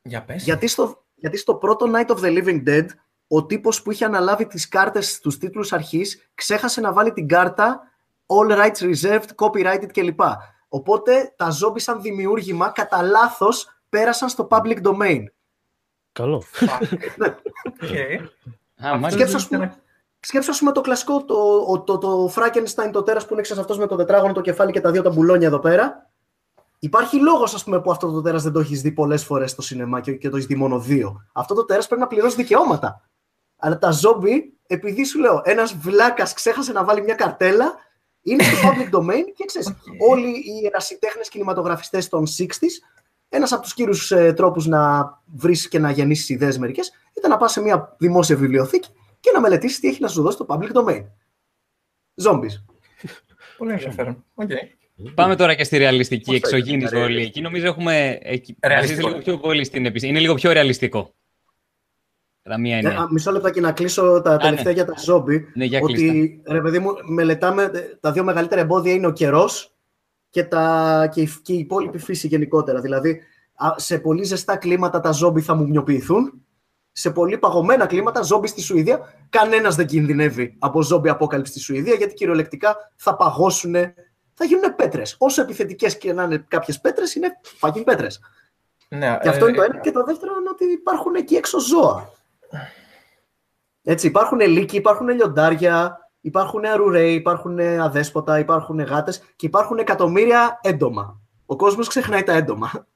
Για 0.02 0.22
πες. 0.22 0.44
Γιατί 0.44 0.66
στο, 0.66 1.04
γιατί 1.14 1.36
στο 1.36 1.54
πρώτο 1.54 1.90
Night 1.94 2.06
of 2.14 2.18
the 2.18 2.38
Living 2.38 2.62
Dead, 2.68 2.86
ο 3.28 3.46
τύπος 3.46 3.82
που 3.82 3.90
είχε 3.90 4.04
αναλάβει 4.04 4.46
τις 4.46 4.68
κάρτες 4.68 5.12
στους 5.14 5.38
τίτλους 5.38 5.72
αρχής, 5.72 6.30
ξέχασε 6.34 6.80
να 6.80 6.92
βάλει 6.92 7.12
την 7.12 7.28
κάρτα 7.28 7.80
All 8.26 8.52
rights 8.58 8.94
reserved, 8.94 9.28
copyrighted 9.36 9.88
κλπ. 9.92 10.20
Οπότε 10.68 11.32
τα 11.36 11.50
ζόμπι 11.50 11.80
σαν 11.80 12.02
δημιούργημα 12.02 12.70
κατά 12.70 13.02
λάθος 13.02 13.68
πέρασαν 13.88 14.28
στο 14.28 14.48
public 14.50 14.82
domain. 14.82 15.22
Καλό. 16.12 16.42
Οκ. 17.66 17.82
Α, 18.84 18.98
μάλιστα. 18.98 19.10
Σκέψου, 19.10 19.36
ας 19.36 19.48
πούμε, 19.48 19.82
σκέψου, 20.20 20.50
ας 20.50 20.58
πούμε, 20.58 20.72
το 20.72 20.80
κλασικό, 20.80 21.24
το, 21.24 21.34
ο- 21.68 21.82
το, 21.82 21.98
το, 21.98 22.32
Frankenstein, 22.34 22.90
το 22.92 23.02
τέρας 23.02 23.26
που 23.26 23.32
είναι 23.32 23.42
ξέρεις, 23.42 23.62
αυτός 23.62 23.78
με 23.78 23.86
το 23.86 23.96
τετράγωνο, 23.96 24.32
το 24.32 24.40
κεφάλι 24.40 24.72
και 24.72 24.80
τα 24.80 24.90
δύο 24.90 25.02
τα 25.02 25.10
μπουλόνια 25.10 25.46
εδώ 25.46 25.58
πέρα. 25.58 26.10
Υπάρχει 26.78 27.20
λόγος, 27.20 27.54
ας 27.54 27.64
πούμε, 27.64 27.80
που 27.80 27.90
αυτό 27.90 28.12
το 28.12 28.22
τέρας 28.22 28.42
δεν 28.42 28.52
το 28.52 28.60
έχεις 28.60 28.82
δει 28.82 28.92
πολλές 28.92 29.24
φορές 29.24 29.50
στο 29.50 29.62
σινεμά 29.62 30.00
και, 30.00 30.12
και 30.12 30.28
το 30.28 30.36
έχεις 30.36 30.48
δει 30.48 30.54
μόνο 30.54 30.78
δύο. 30.78 31.26
Αυτό 31.32 31.54
το 31.54 31.64
τέρας 31.64 31.86
πρέπει 31.86 32.00
να 32.02 32.06
πληρώσει 32.06 32.36
δικαιώματα. 32.36 33.08
Αλλά 33.64 33.78
τα 33.78 33.90
ζόμπι, 33.90 34.52
επειδή 34.66 35.04
σου 35.04 35.18
λέω, 35.20 35.42
ένας 35.44 35.74
βλάκας 35.74 36.32
ξέχασε 36.32 36.72
να 36.72 36.84
βάλει 36.84 37.02
μια 37.02 37.14
καρτέλα, 37.14 37.74
είναι 38.22 38.42
στο 38.42 38.56
public 38.56 38.94
domain 38.98 39.24
και 39.34 39.44
ξέρεις, 39.44 39.74
όλοι 40.10 40.28
οι 40.28 40.66
ερασιτέχνες 40.66 41.28
κινηματογραφιστές 41.28 42.08
των 42.08 42.26
60s, 42.26 42.46
ένας 43.28 43.52
από 43.52 43.62
τους 43.62 43.74
κύριους 43.74 44.10
ε, 44.10 44.32
τρόπους 44.32 44.66
να 44.66 45.12
βρεις 45.34 45.68
και 45.68 45.78
να 45.78 45.90
γεννήσεις 45.90 46.28
ιδέες 46.28 46.58
μερικές, 46.58 46.92
ήταν 47.16 47.30
να 47.30 47.36
πας 47.36 47.52
σε 47.52 47.60
μια 47.60 47.96
δημόσια 47.98 48.36
βιβλιοθήκη 48.36 48.88
και 49.20 49.30
να 49.34 49.40
μελετήσεις 49.40 49.80
τι 49.80 49.88
έχει 49.88 50.00
να 50.00 50.08
σου 50.08 50.22
δώσει 50.22 50.36
το 50.36 50.46
public 50.48 50.72
domain. 50.72 51.04
Zombies. 52.22 52.54
Πολύ 53.58 53.72
ενδιαφέρον. 53.72 54.24
Οκ. 54.34 54.50
Πάμε 55.14 55.36
τώρα 55.36 55.54
και 55.54 55.64
στη 55.64 55.76
ρεαλιστική 55.76 56.24
Πώς 56.24 56.38
θα 56.38 56.56
εξωγήινη 56.56 56.84
ήταν, 56.84 57.00
εισβολή. 57.00 57.16
ρε. 57.16 57.22
Εκεί 57.22 57.40
νομίζω 57.40 57.66
έχουμε. 57.66 58.18
Εκεί... 58.22 58.56
Ρεαλιστικό. 58.62 59.02
βασίζεται 59.02 59.08
λίγο 59.08 59.38
πιο 59.38 59.48
πολύ 59.48 59.64
στην 59.64 59.86
επιστήμη. 59.86 60.12
Είναι 60.12 60.20
λίγο 60.20 60.34
πιο 60.34 60.52
ρεαλιστικό. 60.52 61.14
Κατά 62.44 62.58
μία 62.58 62.76
Ε, 62.76 62.78
έννοια. 62.78 62.98
α, 63.00 63.12
μισό 63.12 63.30
λεπτό 63.32 63.50
και 63.50 63.60
να 63.60 63.72
κλείσω 63.72 64.20
τα 64.24 64.36
τελευταία 64.36 64.64
ναι. 64.64 64.72
για 64.72 64.84
τα 64.84 64.94
ζόμπι. 64.98 65.48
Ναι, 65.54 65.64
για 65.64 65.80
κλείστα. 65.80 66.06
ότι, 66.08 66.42
ρε 66.46 66.60
παιδί 66.60 66.78
μου, 66.78 66.90
μελετάμε, 67.06 67.62
ε, 67.62 67.80
τα 68.00 68.12
δύο 68.12 68.24
μεγαλύτερα 68.24 68.60
εμπόδια 68.60 68.92
είναι 68.92 69.06
ο 69.06 69.12
καιρός 69.12 69.74
και, 70.30 70.44
τα, 70.44 71.08
και, 71.12 71.20
η, 71.20 71.28
και 71.42 71.52
η 71.52 71.58
υπόλοιπη 71.58 71.98
φύση 71.98 72.26
γενικότερα. 72.26 72.80
Δηλαδή, 72.80 73.20
α, 73.54 73.68
σε 73.76 73.98
πολύ 73.98 74.24
ζεστά 74.24 74.56
κλίματα 74.56 75.00
τα 75.00 75.10
ζόμπι 75.10 75.40
θα 75.40 75.54
μου 75.54 75.68
μοιοποιηθούν. 75.68 76.32
Σε 76.92 77.10
πολύ 77.10 77.38
παγωμένα 77.38 77.86
κλίματα, 77.86 78.22
ζόμπι 78.22 78.48
στη 78.48 78.60
Σουηδία, 78.60 79.00
κανένας 79.28 79.74
δεν 79.76 79.86
κινδυνεύει 79.86 80.56
από 80.58 80.82
ζόμπι 80.82 81.08
απόκαλυψη 81.08 81.52
στη 81.52 81.60
Σουηδία, 81.60 81.94
γιατί 81.94 82.14
κυριολεκτικά 82.14 82.76
θα 82.96 83.16
παγώσουν, 83.16 83.74
θα 84.34 84.44
γίνουν 84.44 84.74
πέτρες. 84.76 85.16
Όσο 85.18 85.42
επιθετικές 85.42 85.98
και 85.98 86.12
να 86.12 86.22
είναι 86.22 86.44
κάποιες 86.48 86.80
πέτρες, 86.80 87.14
είναι 87.14 87.28
fucking 87.60 87.84
πέτρες. 87.84 88.20
Ναι, 88.88 89.18
Και 89.22 89.28
αυτό 89.28 89.44
ε, 89.44 89.48
είναι 89.48 89.56
το 89.56 89.62
ένα. 89.62 89.80
Και 89.80 89.90
το 89.90 90.04
δεύτερο 90.04 90.32
είναι 90.40 90.48
ότι 90.50 90.64
υπάρχουν 90.64 91.14
εκεί 91.14 91.34
έξω 91.34 91.60
ζώα. 91.60 92.12
Έτσι, 93.82 94.06
υπάρχουν 94.06 94.40
λύκοι, 94.40 94.76
υπάρχουν 94.76 95.08
λιοντάρια, 95.08 95.98
υπάρχουν 96.20 96.64
αρουραίοι, 96.64 97.14
υπάρχουν 97.14 97.58
αδέσποτα, 97.60 98.38
υπάρχουν 98.38 98.80
γάτες 98.80 99.22
και 99.36 99.46
υπάρχουν 99.46 99.78
εκατομμύρια 99.78 100.58
έντομα. 100.62 101.20
Ο 101.46 101.56
κόσμος 101.56 101.88
ξεχνάει 101.88 102.22
τα 102.22 102.32
έντομα. 102.32 102.86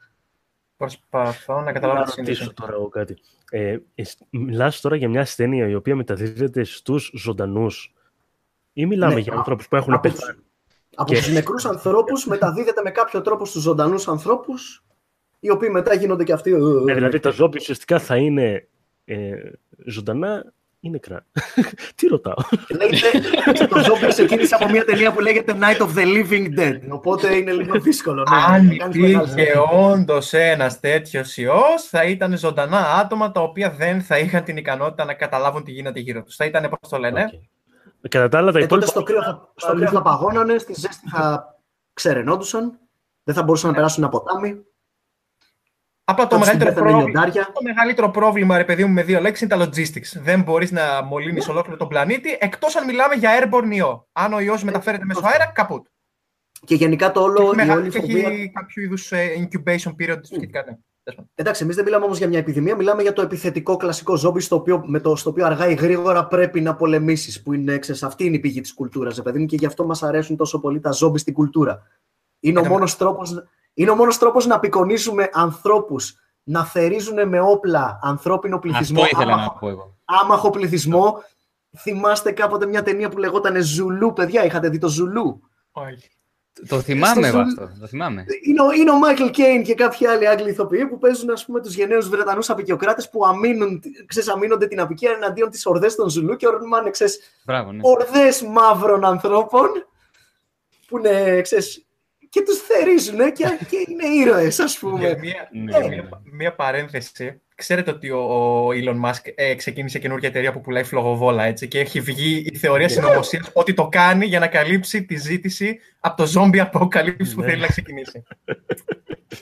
Προσπαθώ 0.76 1.61
να 1.61 1.72
καταλάβω 1.72 1.98
Να 2.00 2.04
τη 2.04 2.11
σύνδεση. 2.11 2.38
ρωτήσω 2.42 2.54
τώρα 2.61 2.72
εγώ 2.72 2.88
κάτι. 2.88 3.16
Ε, 3.50 3.76
εσ- 3.94 4.20
μιλάς 4.30 4.80
τώρα 4.80 4.96
για 4.96 5.09
μια 5.09 5.20
ασθένεια 5.20 5.68
η 5.68 5.74
οποία 5.74 5.96
μεταδίδεται 5.96 6.64
στους 6.64 7.11
ζωντανούς 7.14 7.94
ή 8.72 8.86
μιλάμε 8.86 9.14
Ναι, 9.14 9.20
για 9.20 9.32
α- 9.32 9.36
ανθρώπους 9.36 9.68
που 9.68 9.76
έχουν 9.76 9.92
από 9.94 10.09
τους- 10.09 10.18
πεθάνει; 10.18 10.38
Από 10.94 11.12
Και- 11.12 11.18
τους 11.18 11.28
νεκρούς 11.32 11.64
ανθρώπους 11.64 12.26
μεταδίδεται 12.26 12.82
με 12.82 12.90
κάποιο 12.90 13.20
τρόπο 13.22 13.44
στους 13.44 13.62
ζωντανούς 13.62 14.09
ανθρώπους, 14.09 14.84
οι 15.40 15.50
οποίοι 15.50 15.68
μετά 15.72 15.94
γίνονται 15.94 16.24
και 16.24 16.32
αυτοί... 16.32 16.50
Ναι, 16.84 16.94
δηλαδή 16.94 17.20
τα 17.20 17.30
ζόμπι 17.30 17.56
ουσιαστικά 17.59 17.98
θα 17.98 18.16
είναι 18.16 18.68
ε, 19.09 19.50
ζωντανά 19.86 20.52
ή 20.80 20.90
νεκρά. 20.90 21.26
Τι 21.96 22.06
ρωτάω; 22.06 22.34
Λέγεται, 22.76 23.66
το 23.66 23.78
ζόμπι 23.84 24.06
ξεκίνησε 24.09 24.54
από 24.54 24.68
μια 24.70 24.84
ταινία 24.84 25.12
που 25.12 25.20
λέγεται 25.20 25.56
Night 25.61 25.80
of 25.80 25.88
the 25.98 26.04
Living 26.04 26.59
Dead. 26.59 26.78
Οπότε 26.88 27.34
είναι 27.36 27.52
λίγο 27.52 27.80
δύσκολο. 27.80 28.22
ναι. 28.30 28.36
Αν 28.36 28.76
Κάνεις 28.76 28.96
μεγάλη 28.96 29.12
υπήρχε 29.12 29.52
όντως 29.72 30.32
ένας 30.32 30.80
τέτοιος 30.80 31.36
ιός, 31.36 31.82
θα 31.90 32.04
ήταν 32.04 32.38
ζωντανά 32.38 32.78
άτομα 32.94 33.30
τα 33.32 33.40
οποία 33.40 33.70
δεν 33.70 34.02
θα 34.02 34.18
είχαν 34.18 34.44
την 34.44 34.56
ικανότητα 34.56 35.04
να 35.04 35.14
καταλάβουν 35.14 35.64
τι 35.64 35.70
γίνεται 35.70 36.00
γύρω 36.00 36.22
τους. 36.22 36.36
Θα 36.36 36.44
ήταν, 36.44 36.76
πώς 36.80 36.90
το 36.90 36.98
λένε, 36.98 37.30
Οκ. 38.04 38.09
Κατά 38.09 38.28
τα 38.28 38.38
άλλα, 38.38 38.52
τα 38.52 38.59
Ε, 38.59 38.66
τότε 38.66 38.84
υπόλοιπα... 38.84 38.86
στο 38.86 39.02
κρύο, 39.02 39.22
θα, 39.22 39.52
στο 39.56 39.74
κρύο 39.74 39.88
θα 39.88 40.02
παγώνανε, 40.02 40.59
στη 40.59 40.74
ζέστη 40.74 41.09
θα 41.09 41.54
ξεραινόντουσαν, 41.92 42.78
δεν 43.24 43.34
θα 43.34 43.42
μπορούσαν 43.42 43.70
να 43.70 43.76
περάσουν 43.76 44.02
ένα 44.02 44.12
ποτάμι. 44.12 44.64
Απλά 46.11 46.26
το 46.26 46.34
θα 46.36 46.40
τους 46.40 46.46
μεγαλύτερο, 46.52 46.70
πέθανε 46.74 46.90
πρόβλημα, 46.90 47.20
λιοντάρια. 47.20 47.52
το 47.54 47.62
μεγαλύτερο 47.62 48.11
πρόβλημα, 48.11 48.56
ρε 48.56 48.64
παιδί 48.64 48.84
μου, 48.84 48.92
με 48.92 49.02
δύο 49.02 49.20
λέξεις 49.20 49.48
είναι 49.50 49.56
τα 49.56 49.68
logistics. 49.68 50.20
Δεν 50.22 50.42
μπορείς 50.42 50.70
να 50.72 51.02
μολύνεις 51.02 51.48
ολόκληρο 51.48 51.76
τον 51.76 51.88
πλανήτη, 51.88 52.36
εκτός 52.40 52.76
αν 52.76 52.84
μιλάμε 52.84 53.14
για 53.14 53.30
airborne 53.42 53.70
ιό. 53.74 54.09
Αν 54.12 54.32
ο 54.32 54.40
ιός 54.40 54.62
μεταφέρεται 54.64 55.04
μέσω 55.04 55.20
αέρα, 55.24 55.46
καπούτ. 55.54 55.86
Και 56.64 56.74
γενικά 56.74 57.12
το 57.12 57.20
Και 57.20 57.26
όλο, 57.28 57.42
έχει, 57.42 57.52
η 57.52 57.54
μεγα- 57.56 57.74
όλη 57.74 57.88
και 57.88 58.00
φοβία. 58.00 58.28
έχει 58.28 58.50
κάποιο 58.54 58.82
είδους 58.82 59.12
incubation 59.12 59.90
period 60.00 60.18
σχετικά. 60.22 60.59
Ναι. 60.59 60.76
Τέλος 61.02 61.20
πάντων. 61.20 61.30
Εντάξει, 61.34 61.62
εμείς 61.62 61.74
δεν 61.76 61.84
μιλάμε 61.84 62.04
όμως 62.04 62.18
για 62.18 62.28
μια 62.28 62.38
επιδημία, 62.38 62.76
μιλάμε 62.76 63.02
για 63.02 63.12
το 63.12 63.22
επιθετικό 63.22 63.76
κλασικό 63.76 64.16
ζόμπι 64.16 64.40
στο 64.40 64.56
οποίο, 64.56 64.82
με 64.86 65.00
το, 65.00 65.16
στο 65.16 65.30
οποίο 65.30 65.46
αργά 65.46 65.68
ή 65.68 65.74
γρήγορα 65.74 66.26
πρέπει 66.26 66.61
να 66.61 66.74
πολεμήσεις. 66.74 67.42
Που 67.42 67.52
είναι, 67.52 67.78
ξέρεις, 67.78 68.02
αυτή 68.02 68.24
είναι 68.24 68.36
η 68.36 68.38
πηγή 68.38 68.61
της 68.61 68.74
κουλτούρας, 68.74 69.22
παιδί 69.22 69.38
μου, 69.38 69.46
και 69.46 69.56
γι' 69.56 69.66
αυτό 69.66 69.84
μας 69.86 70.02
αρέσουν 70.02 70.36
τόσο 70.36 70.61
πολύ 70.61 70.80
τα 70.80 70.90
ζόμπι 70.90 71.18
στην 71.18 71.34
κουλτούρα. 71.34 71.82
Είναι 72.40 72.59
ο 72.59 72.62
Κατά- 72.62 72.74
μόνος 72.74 72.96
τρόπος, 72.96 73.44
είναι 73.79 73.91
ο 73.91 73.95
μόνος 73.95 74.18
τρόπος 74.18 74.47
να 74.47 74.55
απεικονίζουμε 74.55 75.29
ανθρώπους 75.33 76.14
να 76.43 76.64
θερίζουν 76.64 77.29
με 77.29 77.41
όπλα 77.41 77.99
ανθρώπινο 78.03 78.59
πληθυσμό, 78.59 79.03
Αυτό 79.03 79.16
ήθελα 79.16 79.33
άμαχο, 79.33 79.53
να 79.53 79.59
πω 79.59 79.68
εγώ. 79.68 79.97
άμαχο 80.05 80.51
πληθυσμό. 80.51 81.22
Θυμάστε 81.79 82.33
κάποτε 82.33 82.66
μια 82.66 82.83
ταινία 82.83 83.09
που 83.09 83.18
λεγόταν 83.18 83.62
Ζουλού, 83.62 84.12
παιδιά, 84.12 84.45
είχατε 84.45 84.68
δει 84.68 84.79
το 84.79 84.89
Ζουλού; 84.89 85.41
Όχι. 85.72 86.11
Το 86.68 86.81
θυμάμαι 86.81 87.26
εγώ 87.26 87.45
Στο- 87.51 87.62
αυτό. 87.62 87.81
Το 87.81 87.87
θυμάμαι. 87.87 88.24
Είναι 88.43 88.62
ο, 88.62 88.72
είναι 88.72 88.91
ο 88.91 88.99
Μάικλ 88.99 89.26
Κέιν 89.26 89.62
και 89.62 89.74
κάποιοι 89.74 90.07
άλλοι 90.07 90.29
Άγγλοι 90.29 90.51
ηθοποιοί 90.51 90.87
που 90.87 90.99
παίζουν 90.99 91.31
ας 91.31 91.45
πούμε, 91.45 91.61
τους 91.61 91.74
γενναίους 91.74 92.09
Βρετανούς 92.09 92.51
αποικιοκράτες 92.51 93.11
που 93.11 93.26
αμύνουν, 93.26 93.82
ξέρεις, 94.07 94.29
αμύνονται 94.28 94.66
την 94.66 94.81
αποικία 94.80 95.11
εναντίον 95.11 95.51
της 95.51 95.66
ορδές 95.66 95.95
των 95.95 96.09
Ζουλού 96.09 96.37
και 96.37 96.47
ορμάνε 96.47 96.91
ξέρεις, 96.91 97.18
Μπράβο, 97.45 97.72
ναι. 97.72 97.81
ορδές 97.83 98.43
μαύρων 98.43 99.05
ανθρώπων 99.05 99.68
που 100.89 100.99
είναι, 100.99 101.41
ξέρεις, 101.41 101.87
και 102.29 102.43
τους 102.43 102.59
θερίζουν 102.59 103.33
και, 103.33 103.45
και 103.68 103.85
είναι 103.89 104.07
ήρωες 104.22 104.59
ας 104.59 104.79
Για 104.81 104.91
πούμε. 104.91 105.16
μία, 105.20 105.49
Ναι, 105.53 105.70
για 105.70 105.79
ναι, 105.79 105.89
μία, 105.89 105.97
ναι. 106.03 106.09
μία 106.33 106.55
παρένθεση. 106.55 107.41
Ξέρετε 107.55 107.91
ότι 107.91 108.11
ο, 108.11 108.18
ο 108.18 108.68
Elon 108.68 109.09
Musk 109.09 109.33
ε, 109.35 109.55
ξεκίνησε 109.55 109.99
καινούργια 109.99 110.29
εταιρεία 110.29 110.53
που 110.53 110.61
πουλάει 110.61 110.83
φλογοβόλα 110.85 111.45
έτσι, 111.45 111.68
και 111.68 111.81
έχει 111.81 112.01
βγει 112.01 112.45
η 112.53 112.57
θεωρία 112.57 112.89
συνωμοσίας 112.89 113.51
ότι 113.53 113.74
το 113.74 113.89
κάνει 113.89 114.26
για 114.26 114.39
να 114.39 114.47
καλύψει 114.47 115.05
τη 115.05 115.16
ζήτηση 115.16 115.79
από 116.01 116.16
το 116.24 116.33
zombie 116.35 116.70
apocalypse 116.70 117.29
που 117.35 117.41
Ναι. 117.41 117.47
θέλει 117.47 117.61
να 117.61 117.66
ξεκινήσει. 117.66 118.22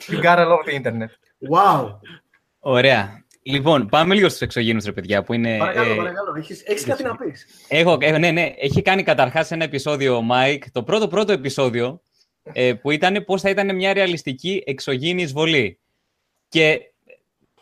you 0.07 0.23
gotta 0.23 0.45
love 0.45 0.63
the 0.69 0.81
internet. 0.81 1.09
Wow. 1.55 1.85
Ωραία. 2.59 3.25
Λοιπόν, 3.41 3.87
πάμε 3.87 4.15
λίγο 4.15 4.27
στους 4.29 4.41
εξωγήινους, 4.41 4.85
ρε 4.85 4.91
παιδιά, 4.91 5.23
που 5.23 5.33
είναι... 5.33 5.57
Παρακαλώ, 5.57 5.91
ε, 5.93 5.95
παρακαλώ. 5.95 6.35
Έχεις, 6.37 6.63
έχεις 6.65 6.83
κάτι 6.85 7.03
να 7.03 7.15
πεις; 7.15 7.45
Έχω, 7.67 7.97
έχω- 8.01 8.17
ναι, 8.17 8.31
ναι. 8.31 8.53
Έχει 8.57 8.81
κάνει 8.81 9.03
καταρχάς 9.03 9.51
ένα 9.51 9.63
επεισόδιο 9.63 10.15
ο 10.15 10.21
Μάικ, 10.21 10.71
το 10.71 10.83
πρώτο 10.83 11.07
πρώτο 11.07 11.31
επεισόδιο, 11.31 12.01
ε, 12.53 12.73
που 12.73 12.91
ήταν 12.91 13.23
πώς 13.25 13.41
θα 13.41 13.49
ήταν 13.49 13.75
μια 13.75 13.93
ρεαλιστική 13.93 14.63
εξωγήινη 14.65 15.21
εισβολή. 15.21 15.79
Και 16.49 16.79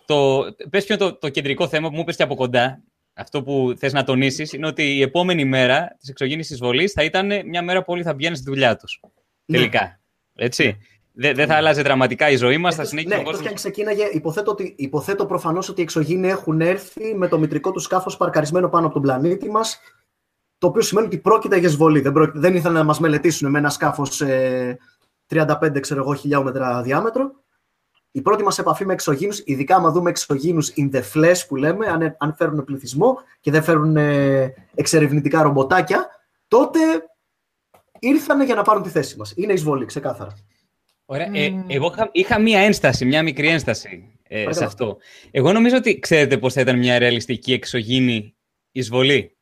το, 0.06 0.44
πες 0.70 0.86
ποιο 0.86 0.96
είναι 0.96 1.06
το, 1.06 1.16
το 1.18 1.30
κεντρικό 1.30 1.68
θέμα 1.68 1.90
που 1.90 1.96
μου 1.96 2.02
είπες 2.02 2.16
και 2.16 2.24
από 2.24 2.36
κοντά, 2.36 2.82
αυτό 3.14 3.44
που 3.44 3.74
θες 3.78 3.94
να 3.94 4.04
τονίσεις, 4.04 4.54
είναι 4.54 4.68
ότι 4.68 4.96
η 4.96 5.02
επόμενη 5.02 5.46
μέρα 5.46 5.96
της 6.00 6.10
εξωγήινης 6.10 6.50
εισβολής 6.50 6.92
θα 6.92 7.04
ήταν 7.04 7.32
μια 7.46 7.62
μέρα 7.62 7.84
που 7.84 7.94
όλοι 7.94 8.04
θα 8.04 8.16
πηγαίνουν 8.16 8.36
στη 8.38 8.46
δουλειά 8.50 8.76
τους. 8.76 9.00
Ναι. 9.46 9.58
Τελικά. 9.58 10.00
Έτσι. 10.36 10.78
Δεν 11.18 11.36
δεν 11.36 11.48
θα 11.48 11.56
άλλαζε 11.56 11.82
δραματικά 11.82 12.30
η 12.30 12.36
ζωή 12.36 12.58
μας, 12.58 12.76
θα 12.76 12.82
Εκτός- 12.82 12.90
συνέχιζε 13.00 13.16
ναι, 13.16 13.20
ο 13.20 13.30
εκτός 13.30 13.42
και 13.42 13.48
αν 13.48 13.54
κόσμος. 13.54 13.72
ξεκίναγε, 13.74 14.10
υποθέτω, 14.18 14.52
ότι, 14.52 14.74
υποθέτω 14.78 15.26
προφανώς 15.26 15.70
ότι 15.70 15.80
οι 15.80 15.84
εξωγήινοι 15.84 16.28
έχουν 16.28 16.62
έρθει 16.62 17.16
με 17.16 17.28
το 17.28 17.40
μητρικό 17.40 17.72
τους 17.72 17.84
σκάφος 17.84 18.18
παρκαρισμένο 18.18 18.70
πάνω 18.70 18.86
από 18.86 18.94
τον 18.94 19.02
πλανήτη 19.04 19.50
μας, 19.50 19.80
το 20.58 20.68
οποίο 20.68 20.82
σημαίνει 20.82 21.08
ότι 21.08 21.18
πρόκειται 21.18 21.58
για 21.58 21.68
εισβολή. 21.68 22.00
Δεν, 22.00 22.12
πρόκειται, 22.12 22.40
δεν 22.40 22.56
ήθελαν 22.56 22.78
να 22.78 22.84
μας 22.84 23.00
μελετήσουν 23.00 23.50
με 23.50 23.58
ένα 23.58 23.70
σκάφος 23.70 24.22
ε, 24.22 24.78
35 25.30 25.80
ξέρω 25.80 26.02
εγώ, 26.02 26.16
χιλιόμετρα 26.16 26.82
διάμετρο. 26.82 27.32
Η 28.12 28.22
πρώτη 28.22 28.44
μας 28.44 28.60
επαφή 28.60 28.86
με 28.86 28.94
εξωγήινους, 28.94 29.42
ειδικά 29.46 29.76
άμα 29.76 29.92
δούμε 29.92 30.10
εξωγήινους 30.10 30.74
in 30.78 30.90
the 30.96 31.02
flesh 31.14 31.40
που 31.48 31.56
λέμε, 31.56 31.88
αν, 31.88 32.16
αν 32.20 32.36
φέρουν 32.38 32.64
πληθυσμό 32.64 33.18
και 33.40 33.52
δεν 33.52 33.64
φέρουν 33.64 33.98
ε, 33.98 34.54
εξερευνητικά 34.76 35.42
ρομποτάκια, 35.42 36.10
τότε 36.48 36.80
ήρθαν 38.00 38.42
για 38.42 38.56
να 38.56 38.62
πάρουν 38.62 38.84
τη 38.84 38.90
θέση 38.90 39.18
μας. 39.18 39.34
Είναι 39.36 39.54
εισβολή, 39.54 39.86
ξεκάθαρα. 39.86 40.32
Ωραία. 41.06 41.30
Ε, 41.34 41.66
εγώ 41.68 41.92
είχα, 41.94 42.10
είχα 42.12 42.40
μία 42.40 42.60
ένσταση, 42.60 43.06
μια 43.06 43.24
μικρή 43.24 43.48
ένσταση 43.48 44.20
ε, 44.28 44.52
σε 44.52 44.66
αυτό. 44.66 44.98
Εγώ 45.32 45.52
νομίζω 45.52 45.78
ότι 45.78 46.00
ξέρετε 46.00 46.38
πώς 46.38 46.54
θα 46.54 46.62
ήταν 46.62 46.78
μια 46.78 47.00
ρεαλιστική 47.00 47.54
εξωγήινη 47.54 48.36
εισβολή. 48.72 49.35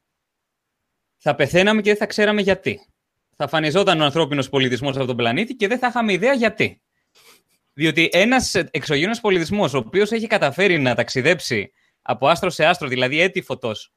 Θα 1.26 1.36
πεθαίναμε 1.36 1.82
και 1.82 1.90
δεν 1.90 1.98
θα 1.98 2.06
ξέραμε 2.06 2.42
γιατί. 2.42 2.80
Θα 3.36 3.48
φανιζόταν 3.48 4.02
ο 4.02 4.04
ανθρώπινος 4.04 4.50
πολιτισμός 4.50 4.96
από 4.96 5.06
τον 5.06 5.16
πλανήτη 5.16 5.56
και 5.56 5.68
δεν 5.68 5.80
θα 5.80 5.88
είχαμε 5.88 6.14
ιδέα 6.14 6.34
γιατί. 6.34 6.82
Διότι 7.74 8.10
ένας 8.12 8.56
εξωγήινος 8.56 9.20
πολιτισμός, 9.20 9.74
ο 9.74 9.78
οποίος 9.78 10.12
έχει 10.12 10.28
καταφέρει 10.28 10.80
να 10.80 10.96
ταξιδέψει 10.96 11.72
από 12.02 12.28
άστρο 12.28 12.50
σε 12.50 12.66
άστρο, 12.66 12.88
δηλαδή 12.88 13.22
έτη 13.22 13.42
φωτός, 13.42 13.94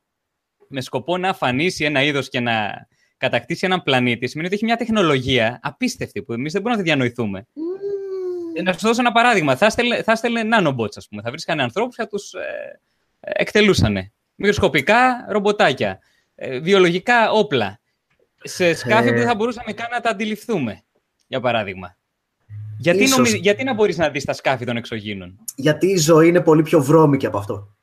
με 0.69 0.81
σκοπό 0.81 1.17
να 1.17 1.29
αφανίσει 1.29 1.85
ένα 1.85 2.03
είδος 2.03 2.29
και 2.29 2.41
να 2.41 2.87
κατακτήσει 3.17 3.67
έναν 3.67 3.83
πλανήτη, 3.83 4.27
σημαίνει 4.27 4.47
ότι 4.47 4.57
έχει 4.57 4.65
μια 4.65 4.77
τεχνολογία 4.77 5.61
απίστευτη 5.63 6.23
που 6.23 6.33
εμείς 6.33 6.53
δεν 6.53 6.63
μπορούμε 6.63 6.81
να 6.81 6.87
τη 6.87 6.91
διανοηθούμε. 6.91 7.47
Mm. 7.55 8.63
Να 8.63 8.73
σα 8.73 8.79
δώσω 8.79 9.01
ένα 9.01 9.13
παράδειγμα. 9.13 9.57
Θα 9.57 9.67
έστελνε, 9.67 10.03
θα 10.03 10.13
έστελνε 10.13 10.43
nanobots, 10.53 10.97
ας 10.97 11.09
πούμε. 11.09 11.23
Θα 11.23 11.31
βρίσκανε 11.31 11.63
ανθρώπους 11.63 11.97
και 11.97 12.03
θα 12.03 12.09
τους 12.09 12.33
ε, 12.33 12.81
εκτελούσανε. 13.21 14.13
Μικροσκοπικά 14.35 15.27
ρομποτάκια. 15.29 16.01
Ε, 16.39 16.59
βιολογικά 16.59 17.31
όπλα. 17.31 17.81
Σε 18.43 18.75
σκάφη 18.75 19.09
που 19.09 19.19
δεν 19.19 19.27
θα 19.27 19.35
μπορούσαμε 19.35 19.73
καν 19.73 19.91
να 19.91 20.01
τα 20.01 20.11
αντιληφθούμε, 20.11 20.83
για 21.27 21.41
παράδειγμα. 21.41 21.97
Γιατί, 22.79 23.03
Ίσως... 23.03 23.17
νομίζ... 23.17 23.33
Γιατί 23.33 23.65
να 23.65 23.75
μπορείς 23.75 23.97
να 23.97 24.11
δεις 24.11 24.25
τα 24.25 24.33
σκάφη 24.33 24.65
των 24.65 24.77
εξωγήνων; 24.77 25.39
Γιατί 25.57 25.87
η 25.87 25.97
ζωή 25.97 26.29
είναι 26.29 26.41
πολύ 26.41 26.63
πιο 26.63 26.83
βρώμικη 26.83 27.27
από 27.27 27.39
αυτό. 27.39 27.77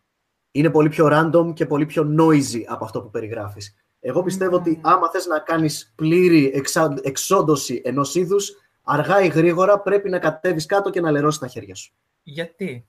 Είναι 0.51 0.69
πολύ 0.69 0.89
πιο 0.89 1.07
random 1.11 1.53
και 1.53 1.65
πολύ 1.65 1.85
πιο 1.85 2.15
noisy 2.19 2.61
από 2.65 2.85
αυτό 2.85 3.01
που 3.01 3.09
περιγράφεις. 3.09 3.75
Εγώ 3.99 4.23
πιστεύω 4.23 4.55
ότι 4.55 4.79
άμα 4.83 5.09
θες 5.11 5.25
να 5.25 5.39
κάνεις 5.39 5.93
πλήρη 5.95 6.51
εξα... 6.53 6.97
εξόντωση 7.01 7.81
ενός 7.85 8.15
είδους, 8.15 8.51
αργά 8.83 9.21
ή 9.21 9.27
γρήγορα 9.27 9.79
πρέπει 9.79 10.09
να 10.09 10.19
κατέβεις 10.19 10.65
κάτω 10.65 10.89
και 10.89 11.01
να 11.01 11.11
λερώσεις 11.11 11.39
τα 11.39 11.47
χέρια 11.47 11.75
σου. 11.75 11.93
Γιατί; 12.23 12.87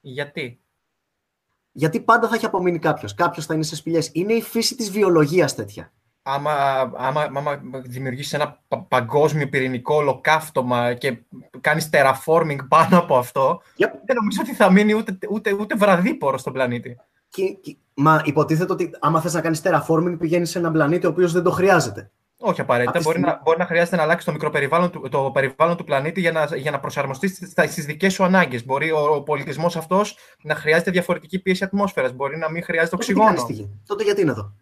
Γιατί; 0.00 0.63
Γιατί 1.76 2.00
πάντα 2.00 2.28
θα 2.28 2.34
έχει 2.34 2.46
απομείνει 2.46 2.78
κάποιος. 2.78 3.14
Κάποιος 3.14 3.46
θα 3.46 3.54
είναι 3.54 3.62
σε 3.62 3.76
σπηλιές. 3.76 4.10
Είναι 4.12 4.32
η 4.32 4.42
φύση 4.42 4.76
της 4.76 4.90
βιολογίας 4.90 5.54
τέτοια 5.54 5.92
άμα, 6.26 6.52
άμα, 6.96 7.22
άμα 7.22 7.60
δημιουργήσεις 7.84 8.32
ένα 8.32 8.58
παγκόσμιο 8.88 9.48
πυρηνικό 9.48 9.94
ολοκαύτωμα 9.94 10.92
και 10.94 11.18
κάνεις 11.60 11.88
terraforming 11.92 12.58
πάνω 12.68 12.98
από 12.98 13.16
αυτό, 13.16 13.60
yep. 13.78 13.90
δεν 14.04 14.16
νομίζω 14.16 14.38
ότι 14.40 14.54
θα 14.54 14.70
μείνει 14.72 14.94
ούτε, 14.94 15.18
ούτε, 15.30 15.52
ούτε 15.52 15.74
βραδύπορο 15.74 16.38
στον 16.38 16.52
πλανήτη. 16.52 16.96
Και, 17.28 17.42
και, 17.60 17.76
μα 17.94 18.22
υποτίθεται 18.24 18.72
ότι 18.72 18.90
άμα 19.00 19.20
θες 19.20 19.34
να 19.34 19.40
κάνεις 19.40 19.62
terraforming 19.64 20.16
πηγαίνεις 20.18 20.50
σε 20.50 20.58
έναν 20.58 20.72
πλανήτη 20.72 21.06
ο 21.06 21.08
οποίος 21.08 21.32
δεν 21.32 21.42
το 21.42 21.50
χρειάζεται. 21.50 22.10
Όχι 22.46 22.60
απαραίτητα. 22.60 23.00
Μπορεί, 23.02 23.20
να, 23.20 23.40
μπορεί 23.44 23.58
να 23.58 23.66
χρειάζεται 23.66 23.96
να 23.96 24.02
αλλάξει 24.02 24.26
το 24.26 24.32
μικροπεριβάλλον 24.32 24.90
του, 24.90 25.08
το 25.08 25.30
περιβάλλον 25.32 25.76
του 25.76 25.84
πλανήτη 25.84 26.20
για 26.20 26.32
να, 26.32 26.56
για 26.56 26.70
να 26.70 26.80
προσαρμοστεί 26.80 27.28
στι 27.28 27.80
δικές 27.80 28.12
σου 28.12 28.24
ανάγκες. 28.24 28.64
Μπορεί 28.64 28.90
ο, 28.90 28.98
ο 28.98 29.22
πολιτισμός 29.22 29.76
αυτός 29.76 30.16
να 30.42 30.54
χρειάζεται 30.54 30.90
διαφορετική 30.90 31.38
πίεση 31.38 31.64
ατμόσφαιρας. 31.64 32.12
Μπορεί 32.12 32.36
να 32.36 32.50
μην 32.50 32.62
χρειάζεται 32.62 32.94
οξυγόνο. 32.94 33.46
Τότε 33.86 34.02
γιατί 34.02 34.20
είναι 34.20 34.30
εδώ; 34.30 34.54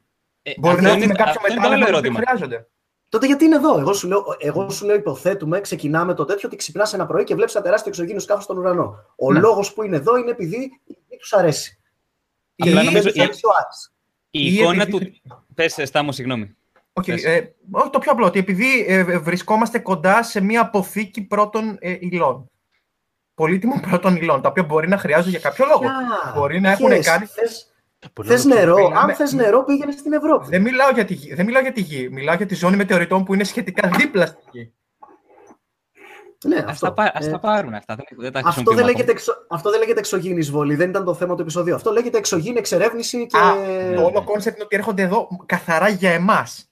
Ε, 0.43 0.53
Μπορεί 0.59 0.83
να 0.83 0.91
έχουμε 0.91 1.15
κάποιο 1.15 1.41
μετάλλο 1.49 2.01
που 2.01 2.15
χρειάζονται. 2.15 2.67
Τότε 3.09 3.27
γιατί 3.27 3.45
είναι 3.45 3.57
εδώ; 3.57 3.79
Εγώ 3.79 3.93
σου 3.93 4.09
λέω, 4.09 4.25
εγώ 4.39 4.71
σου 4.71 4.87
λέω 4.87 4.97
υποθέτουμε, 4.97 5.61
ξεκινάμε 5.61 6.15
το 6.15 6.25
τέτοιο 6.25 6.49
ότι 6.49 6.57
ξυπνάς 6.57 6.95
ένα 6.95 7.07
πρωί 7.07 7.25
και 7.25 7.35
βλέπεις 7.35 7.55
ένα 7.55 7.65
τεράστιο 7.65 7.91
εξωγήινο 7.91 8.21
σκάφος 8.21 8.45
στον 8.45 8.59
ουρανό. 8.59 8.97
Ο 9.17 9.33
ναι. 9.33 9.41
λόγος 9.41 9.73
που 9.73 9.83
είναι 9.83 9.97
εδώ 9.97 10.17
είναι 10.17 10.31
επειδή 10.31 10.81
τους 11.19 11.33
αρέσει. 11.33 11.79
Η, 12.55 12.71
νομίζω, 12.71 13.09
η, 13.09 13.31
η 14.31 14.55
εικόνα 14.55 14.87
του. 14.87 15.01
Πες, 15.55 15.79
Στάμο, 15.83 16.13
συγγνώμη. 16.13 16.57
Okay, 16.93 17.25
ε, 17.25 17.41
το 17.91 17.99
πιο 17.99 18.13
απλό, 18.13 18.27
ότι 18.27 18.39
επειδή 18.39 18.85
ε, 18.89 19.03
βρισκόμαστε 19.19 19.79
κοντά 19.79 20.23
σε 20.23 20.41
μια 20.41 20.61
αποθήκη 20.61 21.23
πρώτων 21.23 21.77
ε, 21.81 21.97
υλών. 22.01 22.51
Πολύτιμων 23.35 23.81
πρώτων 23.89 24.17
υλών, 24.17 24.43
τα 24.43 24.49
οποία 24.49 24.63
μπορεί 24.63 24.89
να 24.89 24.99
χρειάζονται 24.99 25.31
για 25.31 25.39
κάποιο 25.39 25.65
λόγο. 25.67 25.83
Yeah, 25.83 26.35
μπορεί 26.35 26.61
να 26.61 26.71
έχουν 26.71 26.93
yes, 26.93 27.01
κάνει. 27.01 27.27
Θε 28.25 28.47
νερό, 28.47 28.93
αν 28.95 29.15
θες 29.15 29.33
νερό, 29.33 29.65
πήγαινε 29.65 29.93
στην 29.93 30.13
Ευρώπη. 30.13 30.47
Δεν 30.49 30.63
μιλάω, 30.63 30.91
για 30.91 31.05
τη 31.05 31.15
γη, 31.15 31.35
δεν 31.35 31.45
μιλάω 31.45 31.63
για 31.63 31.73
τη 31.73 31.81
γη. 31.81 32.09
Μιλάω 32.11 32.35
για 32.35 32.47
τη 32.47 32.55
ζώνη 32.55 32.77
μετεωρητών 32.77 33.25
που 33.25 33.35
είναι 33.35 33.45
σχετικά 33.45 33.89
δίπλα 33.89 34.27
στη 34.27 34.43
γη. 34.51 34.73
Ναι, 36.45 36.65
αυτό. 36.69 36.87
Ας, 36.87 36.95
τα, 36.95 37.13
ας 37.15 37.29
τα 37.29 37.39
πάρουν 37.39 37.75
αυτά. 37.75 37.95
Δεν, 37.95 38.07
δεν 38.19 38.33
τα 38.33 38.41
αυτό, 38.45 38.75
δεν 38.75 38.85
λέγεται 38.85 39.11
εξω, 39.11 39.33
αυτό 39.49 39.71
δεν 39.71 39.79
λέγεται 39.79 39.99
εξωγήινη 39.99 40.39
εισβολή. 40.39 40.75
Δεν 40.75 40.89
ήταν 40.89 41.05
το 41.05 41.15
θέμα 41.15 41.35
του 41.35 41.43
επεισοδίου. 41.43 41.75
Αυτό 41.75 41.91
λέγεται 41.91 42.19
εξωγήινη 42.19 42.59
εξερεύνηση. 42.59 43.27
Και... 43.27 43.39
Α, 43.39 43.55
το 43.95 44.05
όλο 44.05 44.25
κόνσεπτ 44.25 44.57
είναι 44.57 44.65
ότι 44.65 44.77
έρχονται 44.77 45.03
εδώ 45.03 45.29
καθαρά 45.47 45.89
για 45.89 46.11
εμάς. 46.11 46.72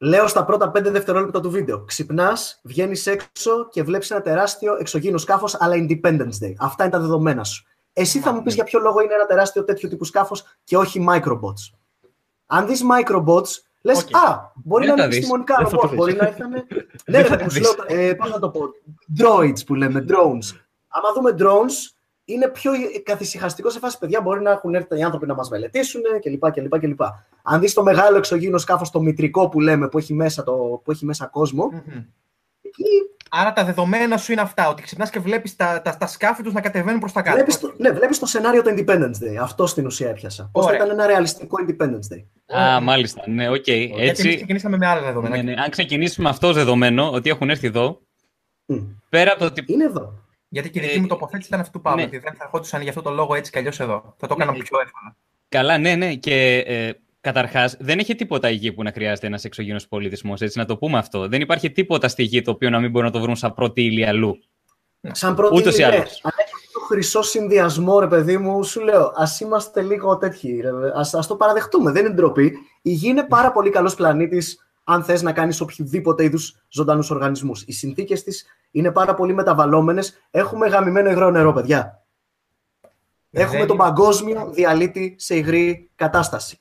Λέω 0.00 0.26
στα 0.26 0.44
πρώτα 0.44 0.70
πέντε 0.70 0.90
δευτερόλεπτα 0.90 1.40
του 1.40 1.50
βίντεο. 1.50 1.84
Ξυπνάς, 1.84 2.60
βγαίνεις 2.62 3.06
έξω 3.06 3.68
και 3.70 3.82
βλέπεις 3.82 4.10
ένα 4.10 4.20
τεράστιο 4.20 4.76
εξωγήινο 4.80 5.18
σκάφος, 5.18 5.56
αλά 5.60 5.74
Independence 5.76 6.44
Day. 6.44 6.54
Αυτά 6.58 6.84
είναι 6.84 6.92
τα 6.92 7.00
δεδομένα 7.00 7.44
σου. 7.44 7.64
Εσύ 7.92 8.18
θα 8.18 8.32
μου 8.32 8.42
πεις 8.42 8.54
για 8.54 8.64
ποιο 8.64 8.80
λόγο 8.80 9.00
είναι 9.00 9.14
ένα 9.14 9.26
τεράστιο 9.26 9.64
τέτοιο 9.64 9.88
τύπου 9.88 10.04
σκάφος 10.04 10.44
και 10.64 10.76
όχι 10.76 11.06
microbots. 11.08 11.76
Αν 12.46 12.66
δεις 12.66 12.82
microbots, 12.82 13.48
λες, 13.82 13.98
Α, 13.98 14.52
μπορεί 14.54 14.86
να 14.86 14.92
είναι 14.92 15.04
επιστημονικά 15.04 15.56
ρομπότ. 15.60 15.94
Μπορεί 15.94 16.14
να 16.14 16.26
ήταν. 16.26 16.50
ναι, 17.10 17.22
ρε, 17.22 17.36
που 17.36 17.54
λέω. 17.60 18.00
Ε, 18.00 18.14
Πώς 18.14 18.30
να 18.30 18.38
το 18.38 18.50
πω. 18.50 18.60
Droids 19.18 19.66
που 19.66 19.74
λέμε, 19.74 20.04
drones. 20.08 20.56
Άμα 20.88 21.12
δούμε 21.14 21.34
drones, 21.38 21.97
είναι 22.28 22.48
πιο 22.48 22.72
καθησυχαστικό 23.02 23.70
σε 23.70 23.78
φάση 23.78 23.98
παιδιά. 23.98 24.20
Μπορεί 24.20 24.42
να 24.42 24.50
έχουν 24.50 24.74
έρθει 24.74 24.98
οι 24.98 25.02
άνθρωποι 25.02 25.26
να 25.26 25.34
μας 25.34 25.48
μελετήσουν 25.48 26.02
κλπ. 26.20 26.50
κλπ, 26.50 26.78
κλπ. 26.78 27.00
Αν 27.42 27.60
δεις 27.60 27.72
το 27.72 27.82
μεγάλο 27.82 28.16
εξωγήινο 28.16 28.58
σκάφος, 28.58 28.90
το 28.90 29.00
μητρικό 29.00 29.48
που 29.48 29.60
λέμε, 29.60 29.88
που 29.88 29.98
έχει 29.98 30.14
μέσα, 30.14 30.42
το, 30.42 30.80
που 30.84 30.90
έχει 30.90 31.04
μέσα 31.04 31.26
κόσμο, 31.26 31.70
mm-hmm. 31.72 32.04
εκεί 32.62 32.86
Άρα 33.30 33.52
τα 33.52 33.64
δεδομένα 33.64 34.16
σου 34.16 34.32
είναι 34.32 34.40
αυτά, 34.40 34.68
ότι 34.68 34.82
ξυπνάς 34.82 35.10
και 35.10 35.18
βλέπεις 35.18 35.56
τα, 35.56 35.82
τα, 35.82 35.96
τα 35.96 36.06
σκάφη 36.06 36.42
τους 36.42 36.52
να 36.52 36.60
κατεβαίνουν 36.60 37.00
προς 37.00 37.12
τα 37.12 37.22
κάτω. 37.22 37.36
Βλέπεις 37.36 37.60
το, 37.60 37.74
ναι, 37.76 37.90
βλέπεις 37.90 38.18
το 38.18 38.26
σενάριο 38.26 38.62
του 38.62 38.74
Independence 38.76 39.24
Day. 39.24 39.36
Αυτό 39.40 39.66
στην 39.66 39.86
ουσία 39.86 40.08
έπιασα. 40.08 40.48
Πώς 40.52 40.66
θα 40.66 40.74
ήταν 40.74 40.90
ένα 40.90 41.06
ρεαλιστικό 41.06 41.56
Independence 41.66 42.14
Day. 42.14 42.56
Α, 42.58 42.80
μάλιστα. 42.80 43.22
Ναι, 43.26 43.48
οκ. 43.48 43.54
Okay. 43.54 43.88
Έτσι... 43.96 44.22
Γιατί 44.22 44.36
ξεκινήσαμε 44.36 44.76
με 44.76 44.86
άλλα 44.86 45.00
δεδομένα. 45.00 45.36
Ναι, 45.36 45.42
ναι. 45.42 45.54
Αν 45.62 45.70
ξεκινήσουμε 45.70 46.24
με 46.24 46.30
αυτό 46.34 46.47
ως 46.47 46.54
δεδομένο, 46.54 47.10
ότι 47.10 47.30
έχουν 47.30 47.50
έρθει 47.50 47.66
εδώ. 47.66 48.00
Mm. 48.66 48.86
Πέρα 49.08 49.30
από 49.30 49.38
το 49.38 49.44
ότι. 49.44 49.64
Είναι 49.66 49.84
εδώ. 49.84 50.12
Γιατί 50.48 50.70
και 50.70 50.78
η 50.78 50.82
δική 50.82 50.96
ε, 50.96 51.00
μου 51.00 51.06
τοποθέτηση 51.06 51.48
ήταν 51.48 51.60
αυτή 51.60 51.72
του 51.72 51.80
Παύλου. 51.80 52.00
Ναι. 52.00 52.06
Ότι 52.06 52.18
δεν 52.18 52.34
θα 52.34 52.44
ερχόντουσαν 52.44 52.80
για 52.80 52.90
αυτό 52.90 53.02
το 53.02 53.10
λόγο 53.10 53.34
έτσι 53.34 53.50
κι 53.50 53.58
αλλιώς 53.58 53.80
εδώ. 53.80 54.14
Θα 54.18 54.26
το 54.26 54.34
έκανα 54.36 54.52
ναι. 54.52 54.58
πιο 54.58 54.80
εύκολα. 54.80 55.16
Καλά, 55.48 55.78
ναι, 55.78 55.94
ναι. 55.94 56.14
Και 56.14 56.64
ε, 56.66 56.92
Καταρχάς, 57.20 57.76
δεν 57.80 57.98
έχει 57.98 58.14
τίποτα 58.14 58.50
η 58.50 58.54
γη 58.54 58.72
που 58.72 58.82
να 58.82 58.92
χρειάζεται 58.92 59.26
ένας 59.26 59.44
εξωγήινος 59.44 59.88
πολιτισμός. 59.88 60.40
Έτσι, 60.40 60.58
να 60.58 60.64
το 60.64 60.76
πούμε 60.76 60.98
αυτό. 60.98 61.28
Δεν 61.28 61.40
υπάρχει 61.40 61.70
τίποτα 61.70 62.08
στη 62.08 62.22
γη 62.22 62.42
το 62.42 62.50
οποίο 62.50 62.70
να 62.70 62.80
μην 62.80 62.90
μπορούν 62.90 63.06
να 63.06 63.12
το 63.12 63.20
βρουν 63.20 63.36
σαν 63.36 63.54
πρώτη 63.54 63.82
ύλη 63.82 64.06
αλλού. 64.06 64.38
Σαν 65.00 65.34
πρώτη 65.34 65.68
ύλη. 65.68 65.84
Αν 65.84 66.32
έχεις 66.36 66.70
το 66.72 66.80
χρυσό 66.80 67.22
συνδυασμό, 67.22 68.00
ρε 68.00 68.06
παιδί 68.06 68.38
μου, 68.38 68.64
σου 68.64 68.80
λέω, 68.80 69.12
ας 69.16 69.40
είμαστε 69.40 69.82
λίγο 69.82 70.16
τέτοιοι. 70.16 70.62
Α 71.16 71.26
το 71.28 71.36
παραδεχτούμε. 71.36 71.90
Δεν 71.90 72.04
είναι 72.04 72.14
ντροπή. 72.14 72.52
Η 72.82 72.90
γη 72.90 73.08
είναι 73.08 73.22
πάρα 73.22 73.52
πολύ 73.52 73.70
καλός 73.70 73.94
πλανήτης 73.94 74.67
αν 74.88 75.04
θες 75.04 75.22
να 75.22 75.32
κάνεις 75.32 75.60
οποιοδήποτε 75.60 76.24
είδους 76.24 76.64
ζωντανούς 76.68 77.10
οργανισμούς. 77.10 77.62
Οι 77.66 77.72
συνθήκες 77.72 78.22
της 78.22 78.46
είναι 78.70 78.90
πάρα 78.90 79.14
πολύ 79.14 79.34
μεταβαλλόμενες. 79.34 80.20
Έχουμε 80.30 80.68
γαμημένο 80.68 81.10
υγρό 81.10 81.30
νερό, 81.30 81.52
παιδιά. 81.52 82.02
Έχουμε 83.30 83.66
τον 83.66 83.76
παγκόσμιο 83.76 84.50
διαλύτη 84.52 85.14
σε 85.18 85.36
υγρή 85.36 85.90
κατάσταση 85.94 86.60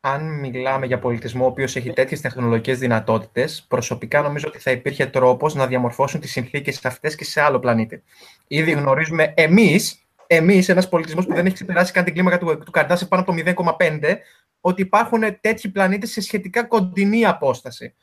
αν 0.00 0.38
μιλάμε 0.38 0.86
για 0.86 0.98
πολιτισμό 0.98 1.44
ο 1.44 1.48
οποίος 1.48 1.76
έχει 1.76 1.92
τέτοιες 1.92 2.20
τεχνολογικές 2.20 2.78
δυνατότητες, 2.78 3.64
προσωπικά 3.68 4.22
νομίζω 4.22 4.44
ότι 4.48 4.58
θα 4.58 4.70
υπήρχε 4.70 5.06
τρόπος 5.06 5.54
να 5.54 5.66
διαμορφώσουν 5.66 6.20
τις 6.20 6.30
συνθήκες 6.30 6.84
αυτές 6.84 7.14
και 7.14 7.24
σε 7.24 7.40
άλλο 7.40 7.58
πλανήτη. 7.58 8.02
Ήδη 8.46 8.70
γνωρίζουμε 8.70 9.34
εμείς, 9.36 10.06
εμείς, 10.26 10.68
ένας 10.68 10.88
πολιτισμός 10.88 11.26
που 11.26 11.34
δεν 11.34 11.46
έχει 11.46 11.54
ξεπεράσει 11.54 11.92
καν 11.92 12.04
την 12.04 12.14
κλίμακα 12.14 12.38
του, 12.38 12.58
του 12.58 12.70
Καρντά 12.70 12.96
σε 12.96 13.06
πάνω 13.06 13.22
από 13.22 13.32
το 13.32 13.38
0,5, 13.78 14.18
ότι 14.60 14.82
υπάρχουν 14.82 15.22
τέτοιοι 15.40 15.68
πλανήτες 15.68 16.10
σε 16.10 16.20
σχετικά 16.20 16.64
κοντινή 16.64 17.26
απόσταση. 17.26 17.94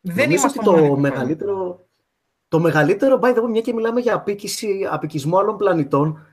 Δεν 0.00 0.30
είμαστε 0.30 0.60
το 0.62 0.96
μεγαλύτερο. 0.96 1.86
Το 2.48 2.60
μεγαλύτερο, 2.60 3.18
by 3.22 3.34
the 3.34 3.38
way, 3.38 3.48
μια 3.48 3.60
και 3.60 3.72
μιλάμε 3.72 4.00
για 4.00 4.14
απίκηση, 4.14 4.88
απικισμό 4.90 5.38
άλλων 5.38 5.56
πλανητών, 5.56 6.26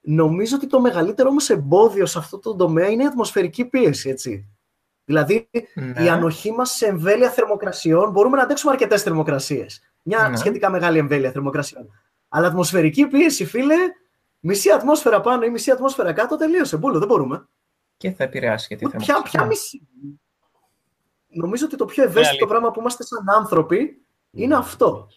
νομίζω 0.00 0.56
ότι 0.56 0.66
το 0.66 0.80
μεγαλύτερο 0.80 1.28
όμως 1.28 1.50
εμπόδιο 1.50 2.06
σε 2.06 2.18
αυτό 2.18 2.38
το 2.38 2.56
τομέα 2.56 2.88
είναι 2.88 3.02
η 3.02 3.06
ατμοσφαιρική 3.06 3.64
πίεση, 3.64 4.08
έτσι. 4.08 4.48
Δηλαδή, 5.04 5.48
ναι. 5.74 6.04
η 6.04 6.08
ανοχή 6.08 6.52
μας 6.52 6.70
σε 6.70 6.86
εμβέλεια 6.86 7.30
θερμοκρασιών 7.30 8.10
μπορούμε 8.10 8.36
να 8.36 8.42
αντέξουμε 8.42 8.72
αρκετές 8.72 9.02
θερμοκρασίες. 9.02 9.80
Μια 10.02 10.28
ναι. 10.28 10.36
σχετικά 10.36 10.70
μεγάλη 10.70 10.98
εμβέλεια 10.98 11.30
θερμοκρασιών. 11.30 11.90
Αλλά 12.28 12.46
ατμοσφαιρική 12.46 13.06
πίεση, 13.06 13.44
φίλε, 13.44 13.76
μισή 14.40 14.70
ατμόσφαιρα 14.70 15.20
πάνω 15.20 15.44
ή 15.44 15.50
μισή 15.50 15.70
ατμόσφαιρα 15.70 16.12
κάτω, 16.12 16.36
τελείωσε. 16.36 16.76
Μπούλο, 16.76 16.98
δεν 16.98 17.08
μπορούμε. 17.08 17.48
Και 18.02 18.10
θα 18.10 18.24
επηρεάσει 18.24 18.68
και 18.68 18.76
τη 18.76 18.80
θερμοκρασία. 18.80 19.22
Ποια, 19.22 19.30
ποια 19.30 19.44
μισή. 19.44 19.88
Νομίζω 21.28 21.64
ότι 21.66 21.76
το 21.76 21.84
πιο 21.84 22.04
ευαίσθητο 22.04 22.46
πράγμα 22.46 22.70
που 22.70 22.80
είμαστε 22.80 23.04
σαν 23.04 23.30
άνθρωποι 23.30 24.02
είναι 24.30 24.54
αυτό. 24.54 25.08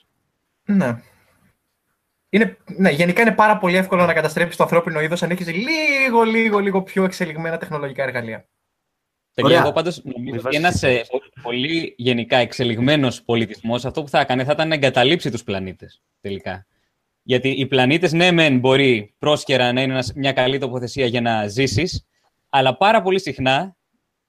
Ναι. 0.66 1.02
Είναι, 2.30 2.58
ναι, 2.78 2.90
γενικά 2.90 3.22
είναι 3.22 3.32
πάρα 3.32 3.58
πολύ 3.58 3.76
εύκολο 3.76 4.06
να 4.06 4.14
καταστρέψεις 4.14 4.56
το 4.56 4.64
ανθρώπινο 4.64 5.02
είδος 5.02 5.24
αν 5.24 5.30
έχεις 5.32 5.48
λίγο, 5.48 6.24
λίγο, 6.24 6.60
λίγο 6.60 6.84
πιο 6.84 7.04
εξελιγμένα 7.04 7.58
τεχνολογικά 7.58 8.04
εργαλεία. 8.04 8.48
Παιδιά, 9.34 9.60
εγώ 9.60 9.72
πάντως 9.72 10.02
νομίζω 10.04 10.42
ότι 10.46 10.56
ένας 10.56 10.84
ε, 10.84 11.06
πολύ 11.42 11.94
γενικά 11.98 12.38
εξελιγμένος 12.38 13.24
πολιτισμός, 13.24 13.86
αυτό 13.86 14.04
που 14.04 14.10
θα 14.10 14.20
έκανε 14.20 14.44
θα 14.44 14.52
ήταν 14.52 14.68
να 14.68 14.74
εγκαταλείψει 14.74 15.32
τους 15.32 15.44
πλανήτες 15.44 16.02
τελικά. 16.22 16.66
Γιατί 17.22 17.50
οι 17.50 17.66
πλανήτες, 17.66 18.14
ναι, 18.14 18.32
μεν 18.32 18.60
μπορεί 18.60 19.16
πρόσκαιρα 19.18 19.74
να 19.74 19.82
είναι 19.82 20.00
μια 20.16 20.34
καλή 20.34 20.58
τοποθεσία 20.58 21.06
για 21.06 21.22
να 21.22 21.48
ζήσεις, 21.48 22.08
αλλά 22.58 22.78
πάρα 22.78 23.02
πολύ 23.02 23.20
συχνά 23.20 23.76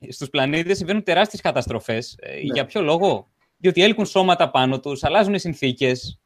στους 0.08 0.30
πλανήτες 0.30 0.76
συμβαίνουν 0.76 1.02
τεράστιες 1.02 1.42
καταστροφές. 1.42 2.18
Ναι. 2.26 2.38
Για 2.40 2.64
ποιο 2.64 2.82
λόγο; 2.82 3.28
Διότι 3.56 3.82
έλκουν 3.82 4.06
σώματα 4.06 4.50
πάνω 4.50 4.80
τους, 4.80 5.04
αλλάζουν 5.04 5.34
οι 5.34 5.38
συνθήκες. 5.38 6.20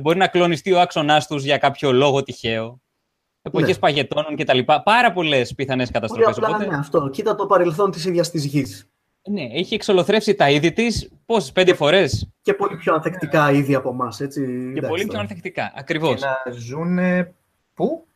Μπορεί 0.00 0.18
να 0.18 0.26
κλονιστεί 0.28 0.72
ο 0.72 0.80
άξονάς 0.80 1.26
τους 1.26 1.44
για 1.44 1.58
κάποιο 1.58 1.92
λόγο 1.92 2.22
τυχαίο. 2.22 2.80
Εποχές 3.42 3.68
Ναι. 3.68 3.78
παγετώνων 3.78 4.36
κτλ. 4.36 4.58
Πάρα 4.84 5.12
πολλές 5.12 5.54
πιθανές 5.54 5.90
Πολύ 5.90 6.00
καταστροφές. 6.06 6.36
απλά 6.36 6.66
ναι, 6.66 6.76
αυτό. 6.76 7.08
Κοίτα 7.08 7.34
το 7.34 7.46
παρελθόν 7.46 7.90
της 7.90 8.04
ίδιας 8.04 8.30
της 8.30 8.44
γης. 8.44 8.90
Ναι, 9.30 9.42
έχει 9.42 9.74
εξολοθρεύσει 9.74 10.34
τα 10.34 10.50
είδη 10.50 10.72
της 10.72 11.10
πόσες, 11.26 11.52
πέντε 11.52 11.74
φορές; 11.74 12.28
Και 12.42 12.54
πολύ 12.54 12.76
πιο 12.76 12.94
ανθεκτικά 12.94 13.52
ήδη 13.52 13.74
από 13.74 13.88
εμάς. 13.88 14.16
Και 14.74 14.86
πολύ 14.88 15.06
πιο 15.06 15.18
ανθεκτικά. 15.18 15.72
Ακριβώς. 15.76 16.20
Και 16.20 16.26
να 16.26 16.50
ζουν. 16.50 16.98
Πού; 17.74 18.06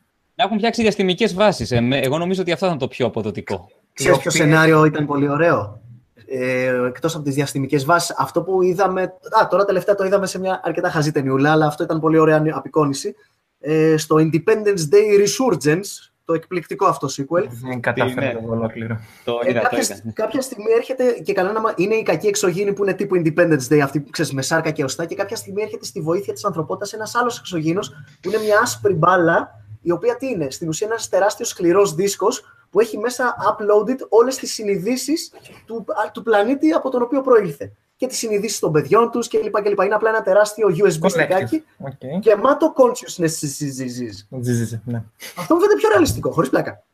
Να 0.42 0.48
έχουν 0.48 0.58
φτιάξει 0.58 0.82
διαστημικές 0.82 1.34
βάσεις. 1.34 1.70
Εγώ 1.90 2.18
νομίζω 2.18 2.40
ότι 2.42 2.52
αυτό 2.52 2.66
ήταν 2.66 2.78
το 2.78 2.88
πιο 2.88 3.06
αποδοτικό. 3.06 3.68
Ξέρεις 3.92 4.16
Οι 4.16 4.20
ποιο 4.20 4.30
οποίες- 4.30 4.34
σενάριο 4.48 4.84
ήταν 4.84 5.06
πολύ 5.06 5.28
ωραίο; 5.28 5.80
Ε, 6.26 6.86
Εκτός 6.86 7.14
από 7.14 7.24
τις 7.24 7.34
διαστημικές 7.34 7.84
βάσεις, 7.84 8.14
αυτό 8.18 8.42
που 8.42 8.62
είδαμε. 8.62 9.02
Α, 9.42 9.46
τώρα 9.50 9.64
τελευταία 9.64 9.94
το 9.94 10.04
είδαμε 10.04 10.26
σε 10.26 10.38
μια 10.38 10.60
αρκετά 10.64 10.90
χαζή 10.90 11.12
ταινιούλα, 11.12 11.52
αλλά 11.52 11.66
αυτό 11.66 11.82
ήταν 11.82 12.00
πολύ 12.00 12.18
ωραία 12.18 12.42
απεικόνηση. 12.52 13.14
Ε, 13.60 13.96
στο 13.96 14.16
Independence 14.18 14.94
Day 14.94 15.20
Resurgence, 15.24 16.10
το 16.24 16.32
εκπληκτικό 16.34 16.86
αυτό 16.86 17.08
sequel. 17.08 17.46
Δεν 17.62 17.80
κατάφερα 17.80 18.26
Ναι. 18.26 18.32
να 18.32 18.40
το 18.40 18.46
δω 18.46 18.52
ολόκληρο. 18.52 18.96
Το 19.24 19.40
Ε, 19.44 19.50
είδα, 19.50 19.60
το 19.60 19.68
κάποια, 19.68 19.96
είδα. 20.00 20.12
κάποια 20.14 20.40
στιγμή 20.40 20.72
έρχεται 20.76 21.04
και 21.24 21.32
κανένα. 21.32 21.60
μα- 21.60 21.72
Είναι 21.76 21.94
η 21.94 22.02
κακή 22.02 22.26
εξωγήινη 22.26 22.72
που 22.72 22.82
είναι 22.82 22.92
τύπου 22.94 23.22
Independence 23.24 23.68
Day, 23.72 23.78
αυτή 23.78 24.00
που 24.00 24.10
ξέρεις 24.10 24.32
με 24.32 24.42
σάρκα 24.42 24.70
και 24.70 24.84
οστά, 24.84 25.04
και 25.04 25.14
κάποια 25.14 25.36
στιγμή 25.36 25.62
έρχεται 25.62 25.84
στη 25.84 26.00
βοήθεια 26.00 26.32
της 26.32 26.44
ανθρωπότητας 26.44 26.92
ένας 26.92 27.14
άλλος 27.14 27.38
εξωγήινος 27.38 27.88
που 28.20 28.28
είναι 28.28 28.38
μια 28.38 28.58
άσπρη 28.62 28.92
μπάλα, 28.94 29.61
η 29.82 29.90
οποία 29.90 30.16
τι 30.16 30.26
είναι, 30.26 30.50
στην 30.50 30.68
ουσία 30.68 30.86
είναι 30.86 30.94
ένας 30.94 31.08
τεράστιος 31.08 31.48
σκληρός 31.48 31.94
δίσκος 31.94 32.44
που 32.70 32.80
έχει 32.80 32.98
μέσα 32.98 33.34
uploaded 33.50 33.98
όλες 34.08 34.36
τις 34.36 34.52
συνειδήσεις 34.52 35.32
του, 35.66 35.84
α, 35.88 36.10
του 36.10 36.22
πλανήτη 36.22 36.70
από 36.70 36.90
τον 36.90 37.02
οποίο 37.02 37.20
προήλθε. 37.20 37.72
Και 37.96 38.06
τις 38.06 38.18
συνειδήσεις 38.18 38.58
των 38.58 38.72
παιδιών 38.72 39.10
τους 39.10 39.28
κλπ. 39.28 39.62
κλπ. 39.62 39.82
Είναι 39.82 39.94
απλά 39.94 40.08
ένα 40.08 40.22
τεράστιο 40.22 40.68
USB 40.68 41.10
στικάκι 41.10 41.64
Οκ. 41.78 42.20
γεμάτο 42.20 42.74
consciousnesses. 42.76 44.26
Ζήζησε, 44.40 44.82
ναι. 44.84 45.02
Αυτό 45.36 45.54
μου 45.54 45.60
φαίνεται 45.60 45.78
πιο 45.78 45.88
ρεαλιστικό, 45.88 46.30
χωρίς 46.30 46.50
πλάκα. 46.50 46.84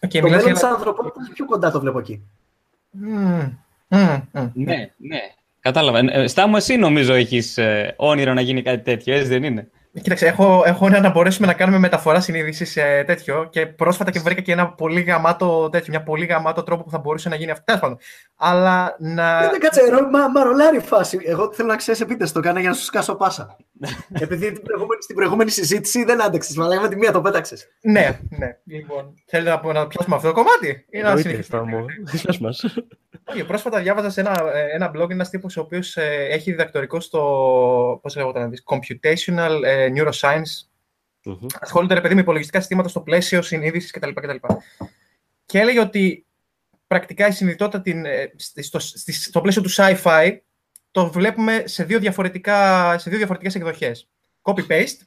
Οκ, 0.00 0.10
το 0.10 0.22
μιλάς 0.22 0.30
μέλλον 0.30 0.44
για... 0.44 0.52
της 0.52 0.62
ανθρωπότητα 0.62 1.30
πιο 1.34 1.46
κοντά 1.46 1.70
το 1.70 1.80
βλέπω 1.80 1.98
εκεί. 1.98 2.22
Μμμ, 2.90 3.56
μμμ, 3.88 4.20
μμμ. 4.32 4.50
Ναι, 4.54 4.92
ναι. 4.96 5.20
Κατάλαβα. 5.60 5.98
Ε, 5.98 6.26
Στάμου, 6.26 6.56
εσύ 6.56 6.76
νομίζω 6.76 7.14
έχεις 7.14 7.58
όνειρο 7.96 8.34
να 8.34 8.40
γίνει 8.40 8.62
κάτι 8.62 8.82
τέτοιο, 8.82 9.14
έτσι 9.14 9.28
δεν 9.28 9.42
είναι; 9.42 9.70
Κοίταξε, 10.02 10.26
έχω, 10.26 10.62
έχω 10.66 10.86
ένα 10.86 11.00
να 11.00 11.10
μπορέσουμε 11.10 11.46
να 11.46 11.52
κάνουμε 11.52 11.78
μεταφορά 11.78 12.20
συνείδησης 12.20 12.70
σε 12.70 13.04
τέτοιο 13.04 13.48
και 13.50 13.66
πρόσφατα 13.66 14.10
και 14.10 14.20
βρήκα 14.20 14.40
και 14.40 14.52
ένα 14.52 14.72
πολύ 14.72 15.00
γαμάτο 15.00 15.68
τέτοιο, 15.72 15.86
μια 15.90 16.02
πολύ 16.02 16.24
γαμάτο 16.24 16.62
τρόπο 16.62 16.82
που 16.82 16.90
θα 16.90 16.98
μπορούσε 16.98 17.28
να 17.28 17.36
γίνει 17.36 17.50
αυτό. 17.50 17.64
Τέλος 17.64 17.80
πάντων. 17.80 17.98
Αλλά 18.36 18.96
να. 18.98 19.40
Δεν 19.40 19.60
κάτσε, 19.60 19.90
ρο, 19.90 20.08
μα, 20.10 20.28
μα 20.28 20.42
ρολάρι 20.42 20.76
η 20.76 20.80
φάση. 20.80 21.18
Εγώ 21.24 21.52
θέλω 21.52 21.68
να 21.68 21.76
ξέρεις 21.76 22.00
επίτες 22.00 22.32
το 22.32 22.40
κάνα 22.40 22.60
για 22.60 22.68
να 22.68 22.74
σου 22.74 22.84
σκάσω 22.84 23.14
πάσα. 23.14 23.56
Επειδή 24.24 24.52
την 24.52 24.62
προηγούμενη, 24.62 25.02
στην 25.02 25.16
προηγούμενη 25.16 25.50
συζήτηση 25.50 26.04
δεν 26.04 26.22
άντεξες. 26.22 26.56
Μα 26.56 26.66
λέγαμε 26.66 26.88
τη 26.88 26.96
μία 26.96 27.12
το 27.12 27.20
πέταξες. 27.20 27.68
ναι, 27.80 28.18
ναι. 28.38 28.58
Λοιπόν, 28.64 29.14
θέλετε 29.26 29.50
να, 29.50 29.60
πω- 29.60 29.72
να 29.72 29.86
πιάσουμε 29.86 30.16
αυτό 30.16 30.28
το 30.28 30.34
κομμάτι 30.34 30.86
ή 30.90 30.98
να 31.00 31.08
Εννοείται, 31.08 31.20
συνεχίσουμε; 31.28 31.58
Στάμο. 31.66 31.84
Πες 32.24 32.38
μας. 32.38 32.64
Όχι, 33.30 33.44
πρόσφατα 33.44 33.80
διάβαζα 33.80 34.10
σε 34.10 34.20
ένα, 34.20 34.50
ε, 34.54 34.74
ένα 34.74 34.90
blog 34.94 35.10
ένας 35.10 35.30
τύπος 35.30 35.56
ο 35.56 35.60
οποίος 35.60 35.96
έχει 35.96 36.50
διδακτορικό 36.50 37.00
στο. 37.00 37.18
Πώς 38.02 38.16
λέγεται 38.16 38.38
να 38.38 38.48
δεις, 38.48 38.62
Computational 38.66 39.60
ε, 39.64 39.88
Neuroscience. 39.96 40.68
Μμμ. 41.24 41.46
Ασχολούνται, 41.60 41.94
ρε 41.94 42.00
παιδί, 42.00 42.14
με 42.14 42.20
υπολογιστικά 42.20 42.58
συστήματα 42.58 42.88
στο 42.88 43.00
πλαίσιο 43.00 43.42
συνείδησης 43.42 43.90
κτλ. 43.90 44.10
κτλ. 44.12 44.36
Και 45.46 45.58
έλεγε 45.58 45.80
ότι 45.80 46.26
πρακτικά 46.86 47.26
η 47.26 47.32
συνειδητότητα 47.32 47.80
την, 47.82 48.04
ε, 48.04 48.32
στη- 48.36 48.62
στο, 48.62 48.78
στη- 48.78 49.12
στο 49.12 49.40
πλαίσιο 49.40 49.62
του 49.62 49.70
sci-fi 49.72 50.36
το 50.94 51.10
βλέπουμε 51.10 51.62
σε 51.66 51.84
δύο, 51.84 51.98
διαφορετικά, 51.98 52.98
σε 52.98 53.08
δύο 53.08 53.18
διαφορετικές 53.18 53.54
εκδοχές. 53.54 54.08
Copy-paste, 54.42 54.98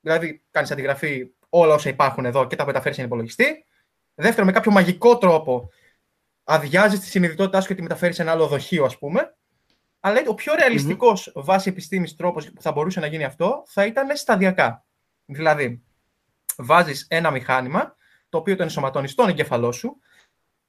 δηλαδή 0.00 0.42
κάνεις 0.50 0.70
αντιγραφή 0.70 1.30
όλα 1.48 1.74
όσα 1.74 1.88
υπάρχουν 1.88 2.24
εδώ 2.24 2.46
και 2.46 2.56
τα 2.56 2.66
μεταφέρεις 2.66 2.96
σε 2.96 3.02
ένα 3.02 3.10
υπολογιστή. 3.10 3.64
Δεύτερο, 4.14 4.46
με 4.46 4.52
κάποιο 4.52 4.72
μαγικό 4.72 5.18
τρόπο 5.18 5.70
αδειάζεις 6.44 7.00
τη 7.00 7.06
συνειδητότητά 7.06 7.60
σου 7.60 7.68
και 7.68 7.74
τη 7.74 7.82
μεταφέρεις 7.82 8.16
σε 8.16 8.22
ένα 8.22 8.30
άλλο 8.30 8.46
δοχείο, 8.46 8.84
ας 8.84 8.98
πούμε. 8.98 9.36
Αλλά 10.00 10.14
λέει, 10.14 10.24
ο 10.26 10.34
πιο 10.34 10.54
ρεαλιστικός 10.54 11.32
βάσει 11.34 11.68
επιστήμης 11.68 12.16
τρόπος 12.16 12.50
που 12.52 12.62
θα 12.62 12.72
μπορούσε 12.72 13.00
να 13.00 13.06
γίνει 13.06 13.24
αυτό 13.24 13.62
θα 13.66 13.86
ήταν 13.86 14.16
σταδιακά. 14.16 14.84
Δηλαδή, 15.24 15.82
βάζεις 16.56 17.06
ένα 17.08 17.30
μηχάνημα 17.30 17.96
το 18.28 18.38
οποίο 18.38 18.56
το 18.56 18.62
ενσωματώνεις 18.62 19.10
στον 19.10 19.28
εγκέφαλό 19.28 19.72
σου 19.72 20.00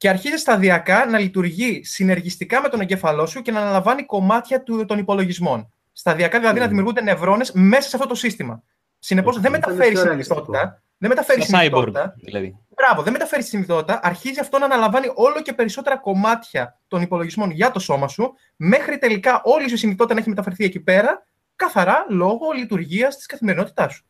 και 0.02 0.10
αρχίζει 0.10 0.38
σταδιακά 0.38 1.06
να 1.06 1.20
λειτουργεί 1.20 1.84
συνεργιστικά 1.84 2.62
με 2.62 2.70
τον 2.70 2.82
εγκέφαλό 2.82 3.26
σου 3.26 3.42
και 3.42 3.52
να 3.52 3.60
αναλαμβάνει 3.62 4.06
κομμάτια 4.06 4.64
του, 4.64 4.86
των 4.86 4.98
υπολογισμών. 4.98 5.74
Σταδιακά 5.92 6.40
δηλαδή 6.40 6.58
να 6.58 6.64
Μμμ. 6.64 6.70
δημιουργούνται 6.70 7.02
νευρώνες 7.02 7.52
μέσα 7.52 7.90
σε 7.90 7.96
αυτό 7.96 8.08
το 8.08 8.16
σύστημα. 8.16 8.64
Συνεπώς 9.00 9.36
Οκ, 9.36 9.42
δεν 9.42 9.54
αυτό 9.56 9.58
είναι 9.70 9.74
μεταφέρεις 9.74 10.00
πιο 10.00 10.10
ρεαλιστικό. 10.10 10.40
συνειδητότητα. 10.40 10.82
Δεν 10.98 11.10
μεταφέρεις 11.10 11.44
Στα 11.44 11.58
cyborg, 11.58 11.62
συνειδητότητα. 11.62 12.14
δηλαδή. 12.18 12.58
Μπράβο, 12.76 13.02
δεν 13.02 13.12
μεταφέρεις 13.12 13.44
τη 13.46 13.50
συνειδητότητα. 13.52 14.00
Αρχίζει 14.04 14.40
αυτό 14.40 14.58
να 14.60 14.66
αναλαμβάνει 14.66 15.12
όλο 15.16 15.42
και 15.42 15.54
περισσότερα 15.54 15.98
κομμάτια 15.98 16.80
των 16.88 17.02
υπολογισμών 17.02 17.52
για 17.52 17.72
το 17.72 17.80
σώμα 17.80 18.08
σου, 18.08 18.34
μέχρι 18.56 18.98
τελικά 18.98 19.42
όλη 19.44 19.68
σου 19.68 19.74
η 19.74 19.78
συνειδητότητα 19.78 20.14
να 20.14 20.20
έχει 20.20 20.30
μεταφερθεί 20.30 20.64
εκεί 20.64 20.80
πέρα, 20.80 21.24
καθαρά 21.56 22.06
λόγω 22.10 22.52
λειτουργίας 22.52 23.16
της 23.18 23.26
καθημερινότητάς 23.26 23.94
σου. 23.94 24.06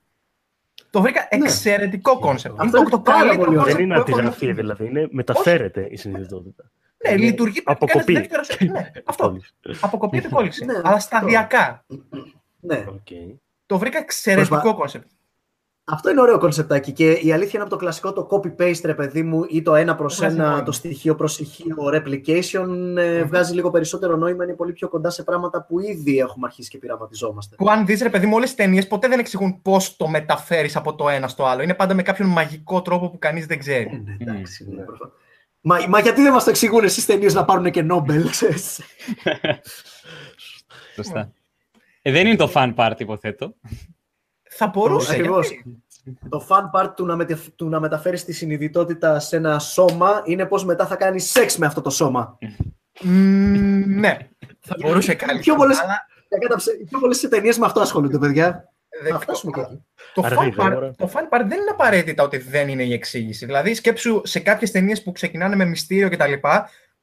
Το 0.91 1.01
βρήκα 1.01 1.27
Ναι. 1.37 1.43
εξαιρετικό 1.45 2.19
κόνσεπτ. 2.19 2.59
Αυτό 2.59 2.77
είναι 2.77 2.89
πάρα 2.89 3.19
καλύτερο 3.19 3.43
πολύ 3.45 3.57
ωραίο. 3.57 3.73
concept 3.73 3.75
Δεν 3.75 3.83
είναι 3.83 3.93
που 3.95 3.99
έχω 4.07 4.11
αντιγραφή, 4.11 4.45
δει. 4.45 4.51
δηλαδή. 4.53 4.85
Είναι 4.85 5.07
μεταφέρεται 5.11 5.87
η 5.91 5.97
συνειδητότητα. 5.97 6.71
Ναι, 7.05 7.11
Είναι 7.13 7.21
λειτουργεί 7.25 7.61
πρακτικά 7.61 7.91
αποκοπή. 7.91 8.15
ένας 8.15 8.27
δεύτερος- 8.47 8.71
Ναι, 8.71 8.91
αυτό. 9.05 9.27
Πόλης. 9.27 9.53
Αποκοπή 9.81 10.17
επικόλληση. 10.17 10.65
Ναι, 10.65 10.73
Αλλά 10.73 10.87
αυτό. 10.87 10.99
σταδιακά. 10.99 11.85
Ναι. 12.59 12.85
Οκ. 12.87 13.07
Το 13.65 13.77
βρήκα 13.77 13.97
εξαιρετικό 13.97 14.75
κόνσεπτ. 14.75 15.07
Αυτό 15.83 16.09
είναι 16.09 16.21
ωραίο 16.21 16.37
κονσεπτάκι 16.37 16.91
και 16.91 17.11
η 17.11 17.31
αλήθεια 17.31 17.51
είναι 17.53 17.61
από 17.61 17.69
το 17.69 17.75
κλασικό 17.75 18.13
το 18.13 18.27
copy-paste, 18.31 18.81
ρε 18.83 18.93
παιδί 18.93 19.23
μου, 19.23 19.45
ή 19.49 19.61
το 19.61 19.75
ένα 19.75 19.95
προς 19.95 20.15
Βγάζει 20.17 20.35
ένα, 20.35 20.47
νόημα. 20.49 20.63
το 20.63 20.71
στοιχείο 20.71 21.15
προς 21.15 21.33
στοιχείο 21.33 21.75
replication, 21.93 22.95
ε, 22.97 23.23
βγάζει 23.23 23.53
λίγο 23.53 23.71
περισσότερο 23.71 24.15
νόημα, 24.15 24.43
είναι 24.43 24.53
πολύ 24.53 24.71
πιο 24.73 24.89
κοντά 24.89 25.09
σε 25.09 25.23
πράγματα 25.23 25.63
που 25.65 25.79
ήδη 25.79 26.17
έχουμε 26.19 26.47
αρχίσει 26.47 26.69
και 26.69 26.77
πειραματιζόμαστε. 26.77 27.55
Που 27.55 27.69
αν 27.69 27.85
δεις, 27.85 28.01
ρε 28.01 28.09
παιδί 28.09 28.25
μου, 28.25 28.35
όλες 28.35 28.49
τις 28.49 28.55
ταινίες 28.55 28.87
ποτέ 28.87 29.07
δεν 29.07 29.19
εξηγούν 29.19 29.61
πώς 29.61 29.95
το 29.95 30.07
μεταφέρεις 30.07 30.75
από 30.75 30.95
το 30.95 31.09
ένα 31.09 31.27
στο 31.27 31.45
άλλο. 31.45 31.61
Είναι 31.61 31.73
πάντα 31.73 31.93
με 31.93 32.01
κάποιον 32.01 32.29
μαγικό 32.29 32.81
τρόπο 32.81 33.09
που 33.09 33.19
κανείς 33.19 33.45
δεν 33.45 33.57
Ε, 33.57 33.59
ξέρει. 33.59 34.03
ναι, 34.05 34.15
εντάξει, 34.31 34.67
ναι, 34.69 34.83
προφανώς. 34.83 35.13
Μα, 35.61 35.77
μα 35.89 35.99
γιατί 35.99 36.21
δεν 36.21 36.31
μας 36.33 36.43
το 36.43 36.49
εξηγούν 36.49 36.83
ρε 36.83 36.91
σεις 36.91 37.05
ταινίες 37.05 37.33
να 37.33 37.45
πάρουν 37.45 37.71
και 37.71 37.81
Νόμπελ, 37.81 38.29
ξέρεις; 38.35 38.81
Σωστά. 40.95 41.31
Ε, 42.01 42.11
δεν 42.11 42.27
είναι 42.27 42.35
το 42.35 42.51
fun 42.55 42.73
part, 42.75 42.93
υποθέτω. 42.97 43.55
Θα 44.53 44.67
μπορούσε. 44.67 45.11
Ακριβώς. 45.11 45.47
γιατί- 45.49 45.83
Το 46.29 46.45
fun 46.49 46.61
part 46.79 46.91
του 46.95 47.05
να, 47.05 47.15
μετε, 47.15 47.39
του 47.55 47.69
να 47.69 47.79
μεταφέρεις 47.79 48.25
τη 48.25 48.33
συνειδητότητα 48.33 49.19
σε 49.19 49.35
ένα 49.35 49.59
σώμα 49.59 50.21
είναι 50.25 50.45
πώς 50.45 50.65
μετά 50.65 50.85
θα 50.87 50.95
κάνεις 50.95 51.29
σεξ 51.31 51.57
με 51.57 51.65
αυτό 51.65 51.81
το 51.81 51.89
σώμα. 51.89 52.37
Μμμ, 53.01 53.99
ναι, 53.99 54.17
θα 54.59 54.75
μπορούσε 54.79 55.15
Πιο 55.15 55.25
καλύτερα. 55.27 55.57
πολλές- 55.57 55.81
αλλά 55.81 56.05
Κακά 56.29 56.47
τα 56.47 56.55
ψε- 56.55 56.79
Οι 56.81 56.83
πιο 56.83 56.99
πολλές 56.99 57.19
ταινίες 57.19 57.57
με 57.57 57.65
αυτό 57.65 57.79
ασχολούνται, 57.79 58.17
παιδιά. 58.17 58.69
δεν- 59.01 59.11
Θα 59.13 59.19
φτάσουμε 59.19 59.51
και 59.51 59.59
εκεί. 59.59 59.83
Το 60.13 60.21
Αργά 60.25 60.37
fun, 60.41 60.45
ή 60.45 60.49
γρήγορα. 60.49 60.89
part, 60.91 60.95
το 60.97 61.09
fun 61.13 61.19
part 61.19 61.41
δεν 61.47 61.59
είναι 61.59 61.69
απαραίτητα 61.71 62.23
ότι 62.23 62.37
δεν 62.37 62.67
είναι 62.69 62.83
η 62.83 62.93
εξήγηση. 62.93 63.45
Δηλαδή, 63.45 63.73
σκέψου 63.73 64.21
σε 64.23 64.39
κάποιες 64.39 64.71
ταινίες 64.71 65.03
που 65.03 65.11
ξεκινάνε 65.11 65.55
με 65.55 65.65
μυστήριο 65.65 66.09
κτλ. 66.09 66.33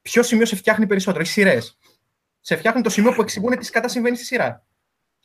Ποιο 0.02 0.22
σημείο 0.22 0.46
σε 0.46 0.56
φτιάχνει 0.56 0.86
περισσότερο, 0.86 1.22
οι 1.22 1.26
σειρές. 1.26 1.78
Σε 2.40 2.56
φτιάχνουν 2.56 2.82
το 2.82 2.90
σημείο 2.90 3.12
που 3.12 3.20
εξηγούν 3.20 3.58
τι 3.58 3.70
κατά 3.70 3.88
συμβαίνει 3.88 4.16
στη 4.16 4.24
σειρά. 4.24 4.64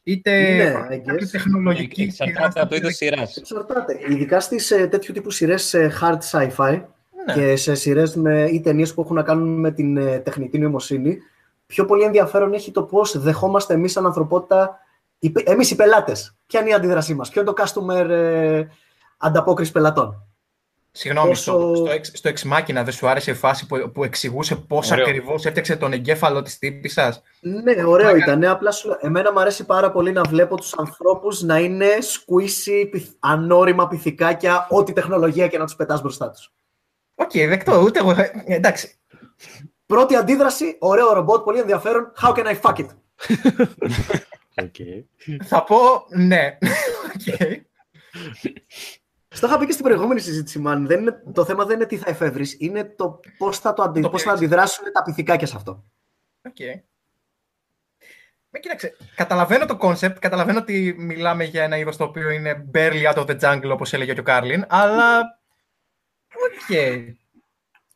Είτε 0.04 0.56
Ναι, 0.56 0.72
κάποια 0.72 1.14
I 1.16 1.18
guess. 1.22 1.28
τεχνολογική 1.32 2.10
σειρά. 2.10 2.30
Εξαρτάται 2.30 2.60
από 2.60 2.70
το 2.70 2.76
είδος 2.76 2.96
σειράς. 2.96 3.38
Εξαρτάται. 3.38 4.00
Ειδικά 4.10 4.40
στις 4.40 4.72
ε, 4.72 4.88
τέτοιου 4.88 5.14
τύπου 5.14 5.30
σειρές 5.32 5.76
hard 6.02 6.18
sci-fi 6.32 6.82
Ναι. 7.26 7.34
και 7.34 7.56
σε 7.56 7.76
σειρές 7.76 8.18
ή 8.52 8.62
ταινίες 8.62 8.94
που 8.94 9.02
έχουν 9.02 9.16
να 9.16 9.24
κάνουν 9.24 9.60
με 9.60 9.72
την 9.72 9.98
ε, 9.98 10.20
τεχνητή 10.20 10.58
νοημοσύνη, 10.60 11.18
πιο 11.66 11.86
πολύ 11.86 12.04
ενδιαφέρον 12.04 12.54
έχει 12.54 12.72
το 12.72 12.84
πώς 12.84 13.20
δεχόμαστε 13.22 13.74
εμείς 13.74 13.92
σαν 13.92 14.06
ανθρωπότητα, 14.06 14.80
εμείς 15.44 15.72
οι 15.72 15.76
πελάτες. 15.76 16.36
Ποια 16.48 16.60
είναι 16.60 16.70
η 16.70 16.74
αντίδρασή 16.74 17.14
μας, 17.14 17.30
ποιο 17.30 17.42
είναι 17.42 17.52
το 17.54 17.64
customer 17.64 18.10
ε, 18.10 18.64
ανταπόκριση 19.18 19.72
πελατών; 19.72 20.28
Συγγνώμη, 20.96 21.28
Πόσο- 21.30 21.42
στο, 21.52 21.76
στο, 21.76 21.86
Ex- 21.96 22.04
στο 22.14 22.30
Ex 22.30 22.54
Machina 22.54 22.84
δεν 22.84 22.92
σου 22.92 23.08
άρεσε 23.08 23.32
η 23.32 23.34
φάση 23.34 23.66
που, 23.66 23.92
που 23.92 24.04
εξηγούσε 24.04 24.56
πώς 24.56 24.92
Ωραίο. 24.92 25.06
ακριβώς 25.06 25.46
έφτιαξε 25.46 25.76
τον 25.76 25.94
εγκέφαλο 25.94 26.42
της 26.42 26.58
τύπισσας; 26.60 27.22
Ναι, 27.40 27.84
ωραίο 27.86 28.16
ήταν. 28.16 28.44
Απλά 28.44 28.72
σου 28.72 28.88
λέω, 28.88 28.98
εμένα 29.02 29.32
μου 29.32 29.40
αρέσει 29.40 29.66
πάρα 29.66 29.92
πολύ 29.92 30.12
να 30.12 30.22
βλέπω 30.24 30.56
τους 30.56 30.74
ανθρώπους 30.78 31.42
να 31.42 31.58
είναι 31.60 31.88
squishy, 32.02 32.88
πυθ- 32.92 33.16
ανώριμα 33.20 33.88
πιθηκάκια, 33.88 34.68
ό,τι 34.70 34.94
τεχνολογία 34.94 35.48
και 35.48 35.58
να 35.58 35.66
τους 35.66 35.76
πετάς 35.76 36.02
μπροστά 36.02 36.30
τους. 36.32 36.54
Οκ, 37.16 37.32
δεκτό, 37.34 37.82
ούτε 37.82 38.00
εγώ. 38.00 38.12
ε, 38.12 38.32
Εντάξει. 38.46 38.96
Πρώτη 39.86 40.16
αντίδραση, 40.16 40.76
ωραίο 40.80 41.14
ρομπότ, 41.14 41.44
πολύ 41.44 41.60
ενδιαφέρον. 41.60 42.12
How 42.22 42.34
can 42.34 42.46
I 42.46 42.60
fuck 42.62 42.76
it? 42.78 42.88
Okay. 44.62 45.04
Θα 45.44 45.64
πω 45.64 45.78
ναι. 46.10 46.58
Okay. 47.26 47.56
Στο 49.36 49.48
είχα 49.48 49.58
πει 49.58 49.66
και 49.66 49.72
στην 49.72 49.84
προηγούμενη 49.86 50.20
συζήτηση, 50.20 50.64
man. 50.68 50.78
Δεν 50.86 51.00
είναι, 51.00 51.22
το 51.34 51.46
θέμα 51.46 51.66
δεν 51.66 51.76
είναι 51.76 51.86
τι 51.86 51.98
θα 51.98 52.10
εφεύρεις, 52.10 52.56
είναι 52.60 52.84
το 52.84 53.20
πώς 53.38 53.60
θα, 53.60 53.74
το 53.74 53.84
αντι, 53.84 54.02
Το 54.02 54.10
πώς 54.10 54.22
θα 54.22 54.30
παίξεις. 54.30 54.46
αντιδράσουν 54.48 54.92
τα 54.92 55.04
πιθηκάκια 55.04 55.48
σε 55.48 55.56
αυτό. 55.56 55.84
Okay. 56.50 56.82
Με 58.50 58.60
κοίταξε, 58.60 58.96
καταλαβαίνω 59.16 59.66
το 59.66 59.78
κόνσεπτ, 59.78 60.20
καταλαβαίνω 60.20 60.60
ότι 60.60 60.96
μιλάμε 60.98 61.44
για 61.44 61.64
ένα 61.64 61.78
είδος 61.78 61.98
το 61.98 62.04
οποίο 62.04 62.30
είναι 62.30 62.66
barely 62.74 63.14
out 63.14 63.16
of 63.16 63.26
the 63.26 63.40
jungle, 63.40 63.70
όπως 63.74 63.94
έλεγε 63.94 64.14
και 64.14 64.20
ο 64.20 64.24
Κάρλιν, 64.24 64.66
αλλά 64.70 65.20
οκ. 66.34 66.76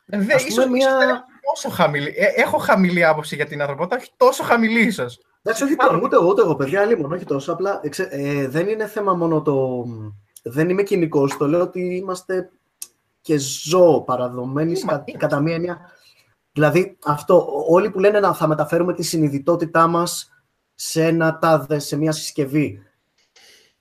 Δεν, 0.05 0.19
Ας 0.21 0.25
πούμε, 0.25 0.33
ίσως, 0.47 0.65
μια- 0.65 0.77
ίσως 0.88 0.97
δεν 0.99 1.09
έχω 1.09 1.23
τόσο 1.53 1.69
χαμηλή. 1.69 2.13
Ε, 2.17 2.25
έχω 2.41 2.57
χαμηλή 2.57 3.05
άποψη 3.05 3.35
για 3.35 3.45
την 3.45 3.61
ανθρωπότητα, 3.61 3.95
όχι 3.95 4.11
τόσο 4.17 4.43
χαμηλή 4.43 4.81
ίσως. 4.81 5.19
Εντάξει, 5.41 5.63
όχι 5.63 5.75
τώρα, 5.75 5.99
ούτε 6.03 6.15
εγώ, 6.15 6.27
ούτε 6.27 6.41
εγώ, 6.41 6.55
παιδιά, 6.55 6.85
λίγο, 6.85 7.09
όχι 7.13 7.25
τόσο. 7.25 7.51
Απλά 7.53 7.79
εξε- 7.83 8.07
ε, 8.11 8.47
δεν 8.47 8.67
είναι 8.67 8.88
θέμα 8.88 9.13
μόνο 9.13 9.41
το. 9.41 9.85
Δεν 10.49 10.69
είμαι 10.69 10.83
κοινικός. 10.83 11.37
Το 11.37 11.47
λέω 11.47 11.61
ότι 11.61 11.95
είμαστε 11.95 12.49
και 13.21 13.37
ζώο 13.37 14.01
παραδομένοι 14.01 14.71
Είμα- 14.71 14.91
κα, 14.91 14.93
είμαστε. 15.07 15.11
κατά 15.27 15.39
μία 15.39 15.55
έννοια. 15.55 15.79
Δηλαδή, 16.51 16.97
αυτό, 17.05 17.35
ό- 17.37 17.65
όλοι 17.73 17.89
που 17.91 17.99
λένε 17.99 18.19
να 18.19 18.33
θα 18.33 18.47
μεταφέρουμε 18.47 18.93
τη 18.93 19.03
συνειδητότητά 19.03 19.87
μας 19.87 20.31
σε 20.75 21.03
ένα 21.05 21.37
τάδε, 21.39 21.79
σε 21.79 21.95
μια 21.95 22.11
συσκευή, 22.11 22.83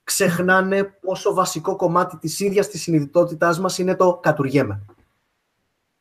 ξεχνάνε 0.04 0.84
πόσο 0.84 1.34
βασικό 1.34 1.76
κομμάτι 1.76 2.16
της 2.18 2.40
ίδιας 2.40 2.68
της 2.68 2.82
συνειδητότητάς 2.82 3.60
μας 3.60 3.78
είναι 3.78 3.94
το 3.96 4.18
κατουργέμαι. 4.22 4.84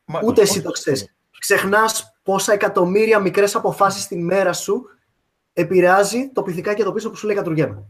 Μα- 0.04 0.20
Ούτε 0.24 0.40
εσύ 0.42 0.52
όχι, 0.52 0.62
το 0.62 0.70
ξέρεις. 0.70 1.14
Ξεχνάς 1.38 2.18
πόσα 2.22 2.52
εκατομμύρια 2.52 3.18
μικρές 3.18 3.54
αποφάσεις 3.54 4.06
τη 4.06 4.16
μέρα 4.16 4.52
σου 4.52 4.84
επηρεάζει 5.52 6.30
το 6.32 6.42
πιθηκάκι 6.42 6.80
εδώ 6.80 6.92
πίσω 6.92 7.10
που 7.10 7.16
σου 7.16 7.26
λέει 7.26 7.36
κατουριέμαι. 7.36 7.84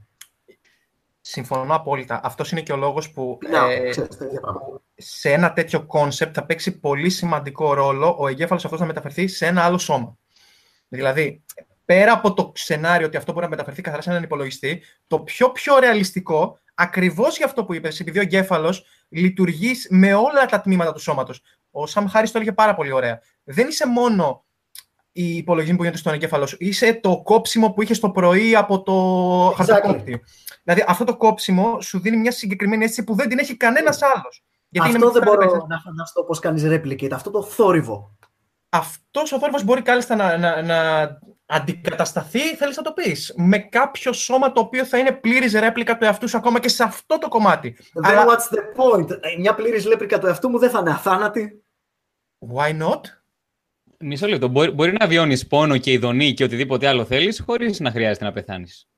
Συμφωνώ 1.28 1.74
απόλυτα. 1.74 2.20
Αυτός 2.22 2.50
είναι 2.50 2.60
και 2.60 2.72
ο 2.72 2.76
λόγος 2.76 3.10
που 3.10 3.38
Να, 3.50 3.70
ε, 3.70 3.88
ξέρεις, 3.90 4.16
τέτοια 4.16 4.40
πράγματα. 4.40 4.82
σε 4.96 5.32
ένα 5.32 5.52
τέτοιο 5.52 5.86
κόνσεπτ 5.86 6.32
θα 6.34 6.44
παίξει 6.44 6.78
πολύ 6.78 7.10
σημαντικό 7.10 7.74
ρόλο 7.74 8.16
ο 8.18 8.28
εγκέφαλος 8.28 8.64
αυτός 8.64 8.80
να 8.80 8.86
μεταφερθεί 8.86 9.26
σε 9.26 9.46
ένα 9.46 9.62
άλλο 9.62 9.78
σώμα. 9.78 10.18
Δηλαδή, 10.88 11.42
πέρα 11.84 12.12
από 12.12 12.34
το 12.34 12.52
σενάριο 12.54 13.06
ότι 13.06 13.16
αυτό 13.16 13.32
μπορεί 13.32 13.44
να 13.44 13.50
μεταφερθεί 13.50 13.82
καθαρά 13.82 14.02
σε 14.02 14.10
έναν 14.10 14.22
υπολογιστή, 14.22 14.82
το 15.06 15.20
πιο 15.20 15.50
πιο 15.50 15.78
ρεαλιστικό, 15.78 16.58
ακριβώς 16.74 17.36
για 17.36 17.46
αυτό 17.46 17.64
που 17.64 17.74
είπες, 17.74 18.00
επειδή 18.00 18.18
ο 18.18 18.22
εγκέφαλος 18.22 18.84
λειτουργεί 19.08 19.72
με 19.88 20.14
όλα 20.14 20.46
τα 20.46 20.60
τμήματα 20.60 20.92
του 20.92 21.00
σώματος. 21.00 21.42
Ο 21.70 21.86
Σαμ 21.86 22.06
Χάρις 22.06 22.30
το 22.30 22.38
έλεγε 22.38 22.54
πάρα 22.54 22.74
πολύ 22.74 22.92
ωραία. 22.92 23.20
Δεν 23.44 23.68
είσαι 23.68 23.86
μόνο 23.86 24.44
οι 25.12 25.36
υπολογισμοί 25.36 25.76
που 25.76 25.82
γίνονται 25.82 26.00
στον 26.00 26.14
εγκέφαλο 26.14 26.46
σου. 26.46 26.56
Είσαι 26.60 27.00
το 27.02 27.22
κόψιμο 27.22 27.72
που 27.72 27.82
είχες 27.82 28.00
το 28.00 28.10
πρωί 28.10 28.56
από 28.56 28.82
το 28.82 28.94
χαρτοκόπτη. 29.56 30.22
Δηλαδή, 30.66 30.84
αυτό 30.88 31.04
το 31.04 31.16
κόψιμο 31.16 31.80
σου 31.80 32.00
δίνει 32.00 32.16
μια 32.16 32.30
συγκεκριμένη 32.32 32.84
αίσθηση 32.84 33.04
που 33.04 33.14
δεν 33.14 33.28
την 33.28 33.38
έχει 33.38 33.56
κανένας 33.56 34.02
άλλος. 34.02 34.44
Αυτό 34.80 35.10
δεν 35.10 35.22
μπορώ 35.22 35.66
να 35.68 35.80
φανταστώ 35.80 36.24
πώς 36.24 36.38
κάνεις 36.38 36.62
replicate. 36.66 37.10
Αυτό 37.12 37.30
το 37.30 37.42
θόρυβο. 37.42 38.16
Αυτός 38.68 39.32
ο 39.32 39.38
θόρυβος 39.38 39.64
μπορεί 39.64 39.82
κάλλιστα 39.82 40.14
να, 40.16 40.36
να, 40.36 40.62
να 40.62 41.08
αντικατασταθεί, 41.46 42.56
θέλεις 42.56 42.76
να 42.76 42.82
το 42.82 42.92
πεις. 42.92 43.34
Με 43.36 43.58
κάποιο 43.58 44.12
σώμα 44.12 44.52
το 44.52 44.60
οποίο 44.60 44.84
θα 44.84 44.98
είναι 44.98 45.12
πλήρης 45.12 45.52
ρέπλικα 45.52 45.96
του 45.98 46.04
εαυτού 46.04 46.28
σου 46.28 46.36
ακόμα 46.36 46.60
και 46.60 46.68
σε 46.68 46.82
αυτό 46.82 47.18
το 47.18 47.28
κομμάτι. 47.28 47.76
Then 47.78 48.00
Αλλά- 48.02 48.24
what's 48.26 48.54
the 48.54 48.60
point; 48.82 49.10
Ε, 49.10 49.36
Μια 49.38 49.54
πλήρης 49.54 49.86
λέπρικα 49.86 50.18
του 50.18 50.26
εαυτού 50.26 50.48
μου 50.48 50.58
δεν 50.58 50.70
θα 50.70 50.78
είναι 50.78 50.90
αθάνατη. 50.90 51.64
Why 52.54 52.82
not? 52.82 53.00
Μισό 53.98 54.26
λεπτό. 54.26 54.48
Μπορεί, 54.48 54.70
μπορεί 54.70 54.92
να 54.98 55.06
βιώνεις 55.06 55.46
πόνο 55.46 55.78
και 55.78 55.92
ειδονή 55.92 56.34
και 56.34 56.44
οτιδήποτε 56.44 56.86
άλλο 56.88 57.04
θέλεις, 57.04 57.42
χωρίς 57.46 57.80
να 57.80 57.90
χρειάζεται 57.90 58.24
να 58.24 58.32
πεθάνεις. 58.32 58.88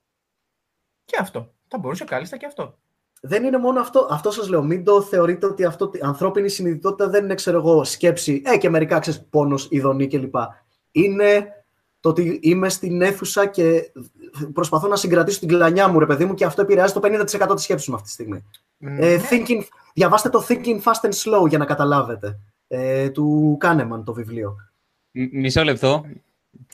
Και 1.04 1.16
αυτό. 1.20 1.54
Θα 1.68 1.78
μπορούσε 1.78 2.04
κάλλιστα 2.04 2.36
και 2.36 2.46
αυτό. 2.46 2.78
Δεν 3.20 3.44
είναι 3.44 3.58
μόνο 3.58 3.80
αυτό. 3.80 4.08
Αυτό 4.10 4.30
σας 4.30 4.48
λέω. 4.48 4.62
Μην 4.62 4.84
το 4.84 5.02
θεωρείτε 5.02 5.46
ότι 5.46 5.64
αυτό, 5.64 5.90
η 5.94 5.98
ανθρώπινη 6.02 6.48
συνειδητότητα 6.48 7.08
δεν 7.08 7.24
είναι, 7.24 7.34
ξέρω 7.34 7.58
εγώ, 7.58 7.84
σκέψη. 7.84 8.42
Ε, 8.44 8.56
και 8.56 8.70
μερικά 8.70 8.98
ξέρεις, 8.98 9.24
πόνος, 9.30 9.66
ειδονή 9.70 10.06
κλπ. 10.06 10.34
Είναι 10.90 11.46
το 12.00 12.08
ότι 12.08 12.38
είμαι 12.42 12.68
στην 12.68 13.02
αίθουσα 13.02 13.46
και 13.46 13.90
προσπαθώ 14.52 14.88
να 14.88 14.96
συγκρατήσω 14.96 15.38
την 15.38 15.48
κλανιά 15.48 15.88
μου, 15.88 15.98
ρε 15.98 16.06
παιδί 16.06 16.24
μου, 16.24 16.34
και 16.34 16.44
αυτό 16.44 16.62
επηρεάζει 16.62 16.92
το 16.92 17.00
50% 17.02 17.54
της 17.54 17.62
σκέψης 17.64 17.88
μου 17.88 17.94
αυτή 17.94 18.06
τη 18.06 18.12
στιγμή. 18.12 18.44
Ε, 18.78 18.86
Ναι. 18.88 19.16
thinking, 19.30 19.60
διαβάστε 19.94 20.28
το 20.28 20.46
Thinking 20.48 20.80
Fast 20.82 21.08
and 21.08 21.12
Slow 21.42 21.48
για 21.48 21.58
να 21.58 21.64
καταλάβετε. 21.64 22.38
Ε, 22.68 23.08
του 23.10 23.56
Κάνεμαν 23.60 24.04
το 24.04 24.12
βιβλίο. 24.12 24.56
Μ- 25.10 25.32
Μισό 25.32 25.64
λεπτό. 25.64 26.04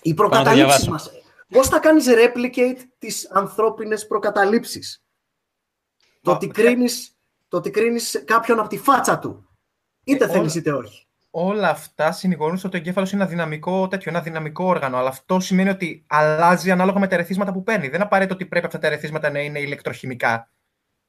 Οι 0.02 0.14
Πάω 0.14 0.28
να 0.28 0.98
το 1.54 1.60
προκαταλήψεις 1.60 1.62
διαβάσω. 1.62 1.62
μας. 1.62 1.62
Πώς 1.62 1.68
θα 1.68 1.78
κάνεις 1.78 2.06
replicate 2.08 2.88
τις 2.98 3.30
ανθρώπινες 3.30 4.06
προκαταλήψεις; 4.06 5.04
Το 6.22 6.30
Μα- 6.30 6.36
ότι, 6.36 6.46
κρίνεις, 6.48 7.16
το 7.48 7.56
ότι 7.56 7.70
κρίνεις 7.70 8.22
κάποιον 8.24 8.58
από 8.58 8.68
τη 8.68 8.78
φάτσα 8.78 9.18
του. 9.18 9.48
Είτε 10.04 10.24
Ε, 10.24 10.28
θέλεις 10.28 10.40
όλα- 10.52 10.60
είτε 10.60 10.72
όχι. 10.72 11.06
Όλα 11.36 11.68
αυτά 11.68 12.12
συνηγορούν 12.12 12.56
στο 12.58 12.68
ότι 12.68 12.76
ο 12.76 12.80
εγκέφαλος 12.80 13.12
είναι 13.12 13.20
ένα 13.22 13.30
δυναμικό, 13.30 13.88
τέτοιο, 13.88 14.10
ένα 14.10 14.20
δυναμικό 14.20 14.64
όργανο. 14.64 14.96
Αλλά 14.96 15.08
αυτό 15.08 15.40
σημαίνει 15.40 15.68
ότι 15.68 16.04
αλλάζει 16.08 16.70
ανάλογα 16.70 16.98
με 16.98 17.06
τα 17.06 17.14
ερεθίσματα 17.14 17.52
που 17.52 17.62
παίρνει. 17.62 17.84
Δεν 17.86 17.94
είναι 17.94 18.02
απαραίτητο 18.04 18.34
ότι 18.34 18.46
πρέπει 18.46 18.66
αυτά 18.66 18.78
τα 18.78 18.86
ερεθίσματα 18.86 19.30
να 19.30 19.38
είναι 19.38 19.58
ηλεκτροχημικά. 19.60 20.50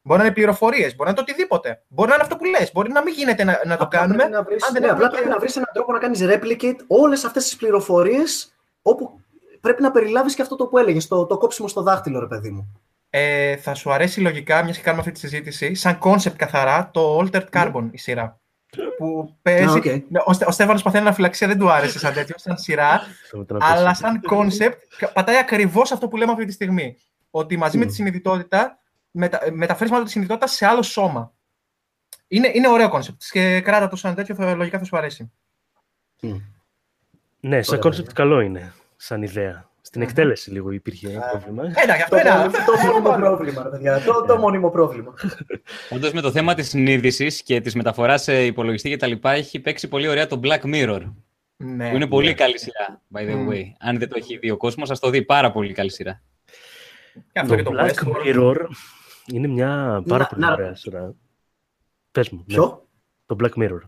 Μπορεί 0.02 0.20
να 0.20 0.26
είναι 0.26 0.34
πληροφορίες, 0.34 0.96
μπορεί 0.96 1.04
να 1.04 1.10
είναι 1.10 1.16
το 1.16 1.22
οτιδήποτε. 1.22 1.84
Μπορεί 1.88 2.10
να 2.10 2.14
είναι 2.16 2.24
αυτό 2.24 2.36
που 2.36 2.46
λες. 2.46 2.72
Μπορεί 2.72 2.92
να 2.92 3.02
μην 3.04 3.14
γίνεται 3.14 3.44
να, 3.44 3.62
να 3.66 3.78
το 3.78 3.84
Απλά 3.84 4.00
κάνουμε. 4.00 4.16
πρέπει 4.18 4.32
να 4.32 4.44
βρεις, 4.44 4.64
αν 4.64 4.74
δεν 4.74 4.82
ναι, 4.82 4.88
έχουμε 4.88 5.04
απλά 5.06 5.10
και- 5.10 5.16
πρέπει 5.22 5.34
να 5.34 5.40
βρεις 5.40 5.56
έναν 5.56 5.70
τρόπο 5.74 5.92
να 5.92 6.00
κάνεις 6.00 6.20
replicate 6.24 6.80
όλες 6.88 7.24
αυτές 7.24 7.44
τις 7.44 7.56
πληροφορίες 7.56 8.54
όπου 8.82 9.20
πρέπει 9.66 9.82
να 9.82 9.92
περιλάβεις 9.92 10.36
και 10.36 10.42
αυτό 10.42 10.56
το 10.56 10.66
που 10.68 10.78
έλεγες, 10.78 11.08
το, 11.08 11.26
το 11.26 11.38
κόψιμο 11.38 11.68
στο 11.68 11.82
δάχτυλο, 11.82 12.20
ρε 12.20 12.28
παιδί 12.28 12.50
μου. 12.50 12.82
Ε, 13.10 13.56
θα 13.58 13.74
σου 13.74 13.92
αρέσει 13.92 14.22
λογικά, 14.22 14.64
μιας 14.64 14.78
και 14.78 14.84
κάνουμε 14.84 15.02
αυτή 15.02 15.14
τη 15.14 15.20
συζήτηση, 15.20 15.74
σαν 15.74 15.98
κόνσεπτ 15.98 16.36
καθαρά, 16.38 16.90
το 16.94 17.18
Altered 17.20 17.46
Carbon 17.52 17.88
η 17.92 17.98
σειρά. 17.98 18.40
Που 18.98 19.36
παίζει. 19.42 19.64
Α, 19.64 19.72
οκ. 19.72 19.86
Ναι, 19.86 20.20
Ο, 20.26 20.34
Στε- 20.34 20.48
ο 20.48 20.52
Στέφανος 20.52 20.82
παθαίνει 20.84 21.04
αναφυλαξία, 21.04 21.48
δεν 21.48 21.60
του 21.60 21.72
άρεσε 21.72 22.00
σαν 22.00 22.14
τέτοιο, 22.14 22.36
σαν 22.38 22.58
σειρά. 22.58 23.00
Θα 23.32 23.38
μετά 23.38 23.54
να 23.54 23.60
πεις. 23.60 23.70
αλλά 23.70 23.94
σαν 23.94 24.22
κόνσεπτ 24.22 24.82
πατάει 25.14 25.38
ακριβώς 25.38 25.92
αυτό 25.92 26.08
που 26.08 26.18
λέμε 26.18 26.32
αυτή 26.32 26.46
τη 26.46 26.52
στιγμή. 26.52 26.98
Ότι 27.30 27.58
μαζί 27.58 27.78
με 27.78 27.84
Μμ. 27.84 27.88
τη 27.88 27.94
συνειδητότητα 27.94 28.78
μετα, 29.12 29.40
μεταφέρεις 29.52 29.92
μάλλον 29.92 30.06
τη 30.06 30.12
συνειδητότητα 30.12 30.48
σε 30.48 30.66
άλλο 30.66 30.82
σώμα. 30.82 31.34
Είναι, 32.28 32.52
είναι 32.54 32.68
ωραίο 32.68 32.90
κόνσεπτ 32.90 33.22
και 33.32 33.62
κράτα 33.62 33.88
το 33.88 33.96
σαν 33.96 34.16
τέτοιο, 34.16 34.36
θα, 34.36 34.54
λογικά 34.56 34.80
θα 34.80 34.86
σου 34.86 34.98
αρέσει. 34.98 35.32
Ναι, 37.40 37.62
σαν 37.62 37.70
Ωραία, 37.70 37.80
κόνσεπτ 37.82 38.08
παιδιά. 38.08 38.24
καλό 38.24 38.40
είναι, 38.40 38.74
σαν 39.06 39.22
ιδέα. 39.24 39.70
Στην 39.82 40.02
Μμμ. 40.02 40.10
εκτέλεση 40.10 40.52
λίγο 40.52 40.72
υπήρχε 40.72 41.08
πρόβλημα. 41.32 41.64
Εντάξει, 41.84 42.02
αυτό 42.02 42.16
Το, 42.16 42.22
είναι. 42.22 42.32
μόνιμο- 42.32 42.66
το 42.66 42.88
μόνιμο 42.88 43.16
πρόβλημα, 43.16 43.64
ρε 43.64 43.70
παιδιά. 43.70 44.02
Το, 44.02 44.26
το 44.28 44.38
μόνιμο 44.38 44.70
πρόβλημα. 44.70 45.14
Όντως 45.90 46.12
με 46.14 46.22
το 46.22 46.32
θέμα 46.32 46.54
της 46.54 46.70
συνείδησης 46.70 47.42
και 47.44 47.62
της 47.62 47.76
μεταφοράς 47.76 48.24
σε 48.24 48.46
υπολογιστή 48.46 48.90
κτλ. 48.96 49.12
έχει 49.22 49.60
παίξει 49.60 49.88
πολύ 49.88 50.08
ωραία 50.08 50.28
το 50.28 50.40
Black 50.44 50.62
Mirror. 50.62 51.14
Ναι. 51.58 51.90
Που 51.90 51.96
είναι 51.96 52.08
πολύ 52.08 52.34
καλή 52.34 52.60
σειρά, 52.60 53.02
by 53.14 53.20
the 53.20 53.36
Μμ. 53.36 53.50
way. 53.52 53.64
Αν 53.80 53.98
δεν 54.00 54.10
το 54.10 54.16
έχει 54.18 54.38
δει 54.38 54.50
ο 54.52 54.58
κόσμος, 54.58 54.90
ας 54.92 55.00
το 55.00 55.10
δει. 55.10 55.22
Πάρα 55.24 55.52
πολύ 55.52 55.74
καλή 55.74 55.92
σειρά. 55.92 56.22
Και 57.32 57.40
αυτό 57.40 57.56
Το 57.56 57.56
και 57.56 57.64
το 57.64 57.72
Black 57.80 57.90
Westworld. 57.90 58.36
Mirror 58.36 58.56
είναι 59.34 59.48
μια 59.48 60.04
πάρα 60.08 60.22
Να- 60.24 60.28
πολύ 60.28 60.42
να- 60.42 60.52
ωραία 60.54 60.76
σειρά. 60.76 61.14
Πες 62.12 62.30
μου. 62.30 62.38
ναι. 62.48 62.54
Ποιο; 62.56 62.88
Το 63.26 63.36
Black 63.44 63.64
Mirror. 63.64 63.80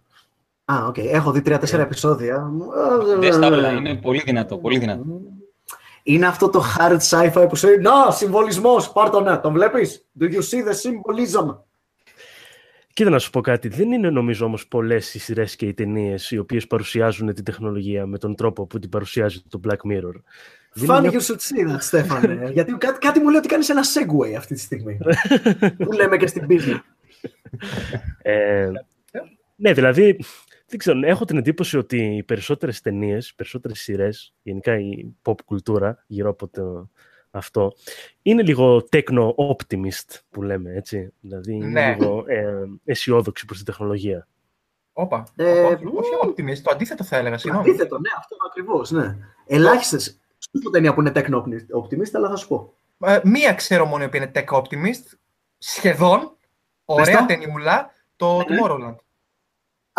Α, 0.71 0.85
οκ. 0.87 0.97
Έχω 0.97 1.31
δει 1.31 1.41
τρία-τέσσερα 1.41 1.81
επεισόδια. 1.81 2.51
Δες 3.19 3.39
τα 3.39 3.47
όλα. 3.47 3.71
Είναι 3.71 3.95
πολύ 3.95 4.21
δυνατό. 4.25 4.57
Πολύ 4.57 4.77
δυνατό. 4.77 5.03
Είναι 6.03 6.27
αυτό 6.27 6.49
το 6.49 6.63
hard 6.77 6.97
sci-fi 7.09 7.45
που 7.49 7.55
σου 7.55 7.67
λέει 7.67 7.77
Να, 7.77 8.11
συμβολισμός, 8.11 8.91
πάρ' 8.91 9.09
το 9.09 9.19
ναι, 9.19 9.37
τον 9.37 9.53
βλέπεις; 9.53 10.05
Do 10.19 10.23
you 10.23 10.35
see 10.35 10.63
the 10.67 10.71
symbolism? 10.71 11.57
Κοίτα 12.93 13.09
να 13.09 13.19
σου 13.19 13.29
πω 13.29 13.41
κάτι. 13.41 13.67
Δεν 13.67 13.91
είναι 13.91 14.09
νομίζω 14.09 14.45
όμως 14.45 14.67
πολλές 14.67 15.13
οι 15.13 15.19
σειρές 15.19 15.55
και 15.55 15.65
οι 15.65 15.73
ταινίες 15.73 16.31
οι 16.31 16.37
οποίες 16.37 16.67
παρουσιάζουν 16.67 17.33
την 17.33 17.43
τεχνολογία 17.43 18.05
με 18.05 18.17
τον 18.17 18.35
τρόπο 18.35 18.65
που 18.65 18.79
την 18.79 18.89
παρουσιάζει 18.89 19.41
το 19.49 19.59
Black 19.67 19.91
Mirror. 19.91 20.21
Δεν 20.73 20.89
Funny 20.89 21.03
είναι 21.03 21.11
you 21.11 21.21
should 21.21 21.35
see 21.35 21.73
that, 21.73 21.77
Στέφανε. 21.79 22.49
Γιατί 22.53 22.73
κάτι, 22.73 22.99
κάτι 22.99 23.19
μου 23.19 23.29
λέει 23.29 23.37
ότι 23.37 23.47
κάνεις 23.47 23.69
ένα 23.69 23.81
segue 23.83 24.33
αυτή 24.37 24.53
τη 24.53 24.59
στιγμή. 24.59 24.97
που 25.77 25.91
λέμε 25.91 26.17
και 26.17 26.27
στην 26.27 26.47
business. 26.49 26.79
Ε, 28.21 28.69
ναι, 29.55 29.73
δηλαδή, 29.73 30.19
δεν 30.67 30.79
ξέρω, 30.79 30.99
έχω 31.07 31.25
την 31.25 31.37
εντύπωση 31.37 31.77
ότι 31.77 32.15
οι 32.15 32.23
περισσότερες 32.23 32.81
ταινίες, 32.81 33.29
οι 33.29 33.35
περισσότερες 33.35 33.79
σειρές, 33.79 34.33
γενικά 34.41 34.79
η 34.79 35.05
pop 35.23 35.35
κουλτούρα 35.45 36.03
γύρω 36.07 36.29
από 36.29 36.47
το, 36.47 36.89
αυτό, 37.31 37.73
είναι 38.21 38.43
λίγο 38.43 38.87
techno-optimist 38.91 40.19
που 40.29 40.41
λέμε, 40.41 40.73
έτσι. 40.73 41.13
Δηλαδή, 41.19 41.53
είναι 41.53 41.67
Ναι. 41.67 41.93
λίγο 41.99 42.23
ε, 42.27 42.53
αισιόδοξη 42.85 43.45
προς 43.45 43.57
την 43.57 43.65
τεχνολογία. 43.65 44.27
Όπα. 44.93 45.27
Ε, 45.35 45.61
όχι, 45.61 45.85
μ. 45.85 45.87
όχι 45.97 46.09
optimist, 46.23 46.57
το 46.63 46.71
αντίθετο 46.73 47.03
θα 47.03 47.17
έλεγα. 47.17 47.37
Συγγνώμη. 47.37 47.69
Αντίθετο, 47.69 47.95
ναι, 47.99 48.09
αυτό 48.17 48.35
ακριβώς, 48.49 48.91
ναι. 48.91 49.17
Ελάχιστες. 49.45 50.19
Σου 50.39 50.61
πω 50.63 50.69
ταινία 50.69 50.93
που 50.93 51.01
είναι 51.01 51.11
techno-optimist, 51.15 52.09
αλλά 52.13 52.29
θα 52.29 52.35
σου 52.35 52.47
πω. 52.47 52.73
Ε, 53.05 53.19
μία 53.23 53.53
ξέρω 53.53 53.85
μόνο 53.85 54.03
η 54.03 54.05
οποία 54.05 54.21
είναι 54.21 54.31
tech 54.35 54.57
optimist. 54.61 55.17
Σχεδόν. 55.57 56.19
Πες 56.19 56.35
Ωραία 56.85 57.19
το. 57.19 57.25
ταινιούλα. 57.25 57.91
Το 58.15 58.37
Ναι. 58.37 58.43
Tomorrowland. 58.45 58.95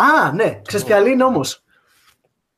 Α, 0.03 0.31
ναι, 0.33 0.61
ξέρεις 0.67 0.85
ποια 0.85 0.95
άλλη 0.95 1.11
είναι 1.11 1.23
όμως. 1.23 1.63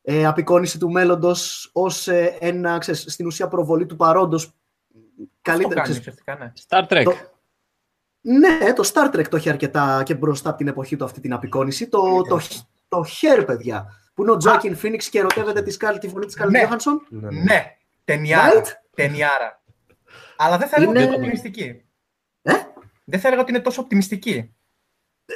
ε, 0.01 0.25
απεικόνιση 0.25 0.79
του 0.79 0.91
μέλλοντος 0.91 1.69
ως 1.73 2.07
ε, 2.07 2.37
ένα, 2.39 2.77
ξέρεις, 2.77 3.05
στην 3.07 3.25
ουσία 3.25 3.47
προβολή 3.47 3.85
του 3.85 3.95
παρόντος. 3.95 4.43
Αυτό 4.45 4.55
Καλύτερα, 5.41 5.73
κάνει 5.81 5.81
ξέρεις, 5.81 5.99
ουσιαστικά, 5.99 6.35
ναι. 6.35 6.51
Star 6.67 6.87
Trek. 6.97 7.03
Το- 7.03 7.39
Ναι, 8.21 8.73
το 8.73 8.89
Star 8.93 9.15
Trek 9.15 9.27
το 9.27 9.35
έχει 9.35 9.49
αρκετά 9.49 10.03
και 10.05 10.15
μπροστά 10.15 10.49
από 10.49 10.57
την 10.57 10.67
εποχή 10.67 10.95
του 10.95 11.03
αυτή 11.03 11.19
την 11.19 11.33
απεικόνιση. 11.33 11.87
Το, 11.89 12.21
το, 12.21 12.39
το 12.87 13.03
Hair, 13.21 13.43
παιδιά, 13.45 13.85
που 14.13 14.21
είναι 14.21 14.31
ο 14.31 14.37
Τζάκιν 14.37 14.75
Φίνιξ 14.75 15.09
και 15.09 15.19
ερωτεύεται 15.19 15.61
τη, 15.61 15.71
Σκάλ- 15.71 15.99
τη 15.99 16.07
φωνή 16.07 16.25
της 16.25 16.33
Σκάλ 16.33 16.49
Ναι. 16.49 16.57
Γιώχανσον. 16.59 17.05
Ναι, 17.09 17.29
ναι. 17.29 17.41
Ναι, 17.41 17.77
ταινιάρα. 18.05 18.61
Right? 18.61 18.67
Ταινιάρα. 18.95 19.61
Αλλά 20.37 20.57
δεν 20.57 20.67
θα 20.67 20.75
έλεγα 20.75 20.91
ότι 20.91 20.99
Είναι- 20.99 21.07
είναι 21.07 21.17
οπτιμιστική. 21.17 21.85
Ε; 22.41 22.53
Δεν 23.03 23.19
θα 23.19 23.27
έλεγα 23.27 23.41
ότι 23.41 23.51
είναι 23.51 23.61
τόσο 23.61 23.81
οπτιμιστική. 23.81 24.53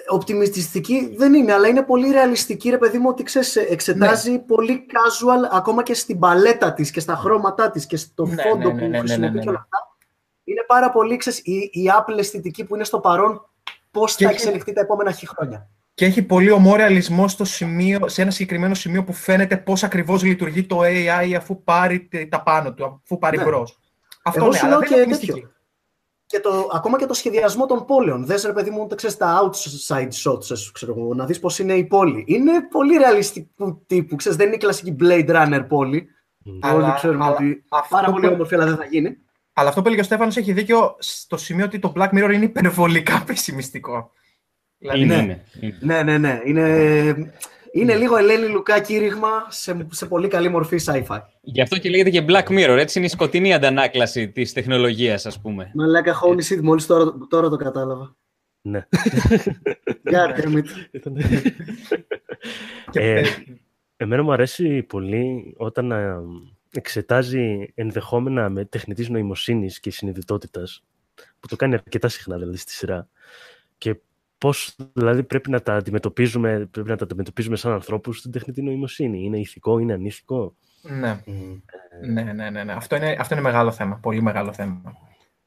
Οπτιμιστική 0.09 1.15
δεν 1.17 1.33
είναι, 1.33 1.53
αλλά 1.53 1.67
είναι 1.67 1.81
πολύ 1.83 2.11
ρεαλιστική, 2.11 2.69
ρε 2.69 2.77
παιδί 2.77 2.97
μου, 2.97 3.05
ότι 3.09 3.23
ξέρεις, 3.23 3.55
εξετάζει 3.55 4.31
Ναι. 4.31 4.39
πολύ 4.39 4.85
casual, 4.89 5.49
ακόμα 5.51 5.83
και 5.83 5.93
στην 5.93 6.19
παλέτα 6.19 6.73
της 6.73 6.91
και 6.91 6.99
στα 6.99 7.15
χρώματά 7.15 7.71
της 7.71 7.85
και 7.85 7.97
στο 7.97 8.25
Ναι, 8.25 8.41
φόντο 8.41 8.57
ναι, 8.57 8.63
ναι, 8.65 8.71
που 8.71 8.77
ναι, 8.79 8.87
ναι, 8.87 8.97
χρησιμοποιεί 8.97 9.27
ναι, 9.29 9.35
ναι. 9.37 9.41
και 9.41 9.49
όλα 9.49 9.57
αυτά. 9.63 9.77
Είναι 10.43 10.63
πάρα 10.67 10.91
πολύ, 10.91 11.17
ξέρεις, 11.17 11.39
η, 11.39 11.69
η 11.71 11.91
Apple 11.99 12.17
αισθητική 12.17 12.63
που 12.65 12.75
είναι 12.75 12.83
στο 12.83 12.99
παρόν, 12.99 13.49
πώς 13.91 14.15
Και 14.15 14.23
θα 14.23 14.29
έχει- 14.29 14.39
εξελιχθεί 14.41 14.73
τα 14.73 14.81
επόμενα 14.81 15.11
χι 15.11 15.27
χρόνια. 15.27 15.69
Και 15.93 16.05
έχει 16.05 16.21
πολύ 16.23 16.51
ομό 16.51 16.75
ρεαλισμό 16.75 17.27
στο 17.27 17.45
σημείο, 17.45 18.07
σε 18.07 18.21
ένα 18.21 18.31
συγκεκριμένο 18.31 18.73
σημείο 18.73 19.03
που 19.03 19.13
φαίνεται 19.13 19.57
πώς 19.57 19.83
ακριβώς 19.83 20.23
λειτουργεί 20.23 20.63
το 20.63 20.79
AI 20.83 21.33
αφού 21.37 21.63
πάρει 21.63 21.99
τε- 21.99 22.29
τα 22.29 22.43
πάνω 22.43 22.73
του, 22.73 23.01
αφού 23.03 23.17
πάρει 23.17 23.37
Ναι. 23.37 23.43
μπρος. 23.43 23.79
Αυτό 24.23 24.39
Εγώ 24.39 24.49
ναι, 24.51 24.57
σου 24.57 24.65
αλλά 24.65 24.69
λέω 24.69 24.79
δεν 24.79 24.87
και 24.87 24.93
είναι 24.95 25.03
οπτιμιστική. 25.03 25.39
τέτοιο. 25.41 25.54
Και 26.27 26.39
το, 26.39 26.69
ακόμα 26.73 26.97
και 26.97 27.05
το 27.05 27.13
σχεδιασμό 27.13 27.65
των 27.65 27.85
πόλεων. 27.85 28.25
Δες 28.25 28.43
ρε 28.43 28.53
παιδί 28.53 28.69
μου, 28.69 28.87
τα 28.87 28.95
ξέρεις, 28.95 29.17
τα 29.17 29.41
outside 29.51 30.09
shots, 30.23 30.51
ας, 30.51 30.71
ξέρω 30.73 30.93
εγώ, 30.97 31.13
να 31.13 31.25
δεις 31.25 31.39
πώς 31.39 31.59
είναι 31.59 31.73
η 31.73 31.83
πόλη. 31.83 32.23
Είναι 32.27 32.51
πολύ 32.71 32.97
ρεαλιστικού 32.97 33.83
τύπου. 33.87 34.15
Ξέρεις, 34.15 34.37
δεν 34.37 34.47
είναι 34.47 34.55
η 34.55 34.59
κλασική 34.59 34.95
Blade 34.99 35.29
Runner 35.29 35.65
πόλη. 35.67 36.07
Αλλά- 36.61 36.73
Όλοι 36.83 36.93
ξέρουμε 36.95 37.23
αλλά 37.25 37.33
ότι 37.33 37.63
αυτό 37.69 37.87
πάρα 37.95 38.05
που- 38.07 38.11
πολύ 38.13 38.27
όμορφη, 38.27 38.55
αλλά 38.55 38.65
δεν 38.65 38.75
θα 38.77 38.85
γίνει. 38.85 39.17
Αλλά 39.53 39.69
αυτό 39.69 39.81
που 39.81 39.87
έλεγε 39.87 40.01
ο 40.01 40.05
Στέφανος 40.05 40.37
έχει 40.37 40.51
δίκιο 40.53 40.95
στο 40.99 41.37
σημείο 41.37 41.65
ότι 41.65 41.79
το 41.79 41.93
Black 41.95 42.09
Mirror 42.09 42.31
είναι 42.33 42.45
υπερβολικά 42.45 43.23
πεσημιστικό. 43.27 44.11
Δηλαδή, 44.77 44.99
Είναι, 44.99 45.15
ναι. 45.15 45.21
είναι. 45.21 45.43
είναι. 45.61 45.77
Ναι, 45.81 46.03
ναι, 46.03 46.17
ναι. 46.17 46.41
Είναι, 46.45 47.33
είναι 47.75 47.95
λίγο 47.95 48.17
Ελένη 48.17 48.47
Λουκά 48.47 48.79
κήρυγμα 48.81 49.45
σε, 49.49 49.87
σε 49.91 50.05
πολύ 50.05 50.27
καλή 50.27 50.49
μορφή 50.49 50.79
sci-fi. 50.85 51.19
Γι' 51.41 51.61
αυτό 51.61 51.77
και 51.77 51.89
λέγεται 51.89 52.09
και 52.09 52.25
Black 52.27 52.43
Mirror. 52.47 52.77
Έτσι 52.79 52.97
είναι 52.97 53.07
η 53.07 53.09
σκοτεινή 53.09 53.53
αντανάκλαση 53.53 54.29
της 54.29 54.53
τεχνολογίας, 54.53 55.25
ας 55.25 55.41
πούμε. 55.41 55.71
Μαλάκα, 55.73 56.19
holy 56.23 56.53
shit, 56.53 56.59
μόλις 56.61 56.85
τώρα, 56.85 57.13
τώρα 57.29 57.49
το 57.49 57.55
κατάλαβα. 57.55 58.15
Ναι. 58.61 58.87
God 60.11 60.39
damn 60.39 60.55
it. 60.57 60.65
Ήταν- 60.91 61.17
Και, 62.91 62.99
Ε, 62.99 63.19
ε, 63.19 63.25
Εμένα 63.97 64.23
μου 64.23 64.31
αρέσει 64.33 64.83
πολύ 64.83 65.53
όταν 65.57 65.91
α, 65.91 66.21
εξετάζει 66.71 67.71
ενδεχόμενα 67.75 68.49
με 68.49 68.65
τεχνητής 68.65 69.09
νοημοσύνης 69.09 69.79
και 69.79 69.91
συνειδητότητας, 69.91 70.83
που 71.39 71.47
το 71.47 71.55
κάνει 71.55 71.73
αρκετά 71.73 72.07
συχνά 72.07 72.37
δηλαδή 72.37 72.57
στη 72.57 72.71
σειρά, 72.71 73.07
και 73.77 73.95
πώς 74.45 74.75
δηλαδή 74.93 75.23
πρέπει 75.23 75.49
να 75.49 75.61
τα 75.61 75.73
αντιμετωπίζουμε, 75.73 76.67
πρέπει 76.71 76.89
να 76.89 76.95
τα 76.95 77.03
αντιμετωπίζουμε 77.03 77.55
σαν 77.55 77.71
ανθρώπους 77.71 78.17
στην 78.17 78.31
τεχνητή 78.31 78.61
νοημοσύνη. 78.61 79.23
Είναι 79.23 79.37
ηθικό, 79.39 79.79
είναι 79.79 79.93
ανήθικο; 79.93 80.55
ναι. 80.81 81.21
Ναι, 82.07 82.21
ναι, 82.21 82.49
ναι, 82.49 82.63
ναι. 82.63 82.73
Αυτό, 82.73 82.95
είναι, 82.95 83.15
αυτό 83.19 83.33
είναι 83.33 83.43
μεγάλο 83.43 83.71
θέμα. 83.71 83.95
Πολύ 83.95 84.21
μεγάλο 84.21 84.53
θέμα. 84.53 84.81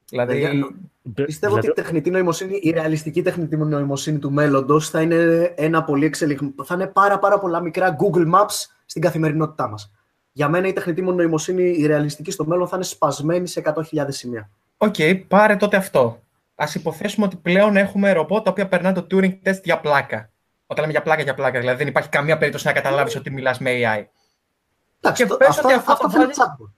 Δηλαδή, 0.09 0.32
Παιδιά, 0.32 0.68
Μπε- 1.03 1.26
Πιστεύω 1.26 1.55
ότι 1.55 1.66
η 1.66 1.70
δηλαδή, 1.70 1.82
τεχνητή 1.82 2.11
νοημοσύνη, 2.11 2.59
η 2.62 2.70
ρεαλιστική 2.70 3.22
τεχνητή 3.22 3.57
νοημοσύνη 3.57 4.18
του 4.18 4.32
μέλλοντος 4.32 4.90
θα 4.90 5.03
είναι 5.03 5.53
ένα 5.57 5.84
πολύ 5.84 6.05
εξελιγμένο. 6.05 6.55
Θα 6.64 6.74
είναι 6.74 6.86
πάρα, 6.86 7.18
πάρα 7.18 7.38
πολλά 7.38 7.61
μικρά 7.61 7.96
Google 7.99 8.34
Maps 8.34 8.66
στην 8.86 9.03
καθημερινότητά 9.03 9.68
μας. 9.68 9.92
Για 10.32 10.49
μένα 10.49 10.68
η 10.68 10.72
τεχνητή 10.72 11.03
νοημοσύνη, 11.03 11.62
η 11.62 11.86
ρεαλιστική 11.86 12.30
στο 12.30 12.44
μέλλον, 12.46 12.68
θα 12.68 12.76
είναι 12.76 12.84
σπασμένη 12.84 13.46
σε 13.46 13.62
100.000 13.64 14.07
σημεία. 14.09 14.51
Οκ, 14.76 14.94
πάρε 15.28 15.57
τότε 15.57 15.76
αυτό. 15.76 16.22
Ας 16.61 16.66
υποθέσουμε 16.74 17.26
ότι 17.26 17.36
πλέον 17.36 17.76
έχουμε 17.76 18.12
ρομπότ 18.12 18.44
τα 18.44 18.50
οποία 18.50 18.68
περνάνε 18.68 19.02
το 19.02 19.06
Turing 19.11 19.38
test 19.48 19.62
για 19.64 19.80
πλάκα. 19.80 20.30
Όταν 20.66 20.80
λέμε 20.84 20.92
για 20.92 21.02
πλάκα, 21.02 21.22
για 21.22 21.34
πλάκα. 21.34 21.59
Δηλαδή 21.61 21.78
δεν 21.78 21.86
υπάρχει 21.86 22.09
καμία 22.09 22.38
περίπτωση 22.38 22.66
να 22.66 22.72
καταλάβεις 22.72 23.16
ότι 23.16 23.30
μιλάς 23.30 23.59
με 23.59 23.70
AI. 23.70 24.04
Εντάξει, 25.00 25.22
Και 25.22 25.28
το- 25.28 25.36
πες 25.36 25.48
αυτά, 25.48 25.62
ότι 25.64 25.72
αυτό 25.74 25.92
αυτά 25.92 26.04
το 26.04 26.11
θα 26.11 26.16
είναι 26.22 26.26
βάζει- 26.26 26.40
chatbot. 26.40 26.70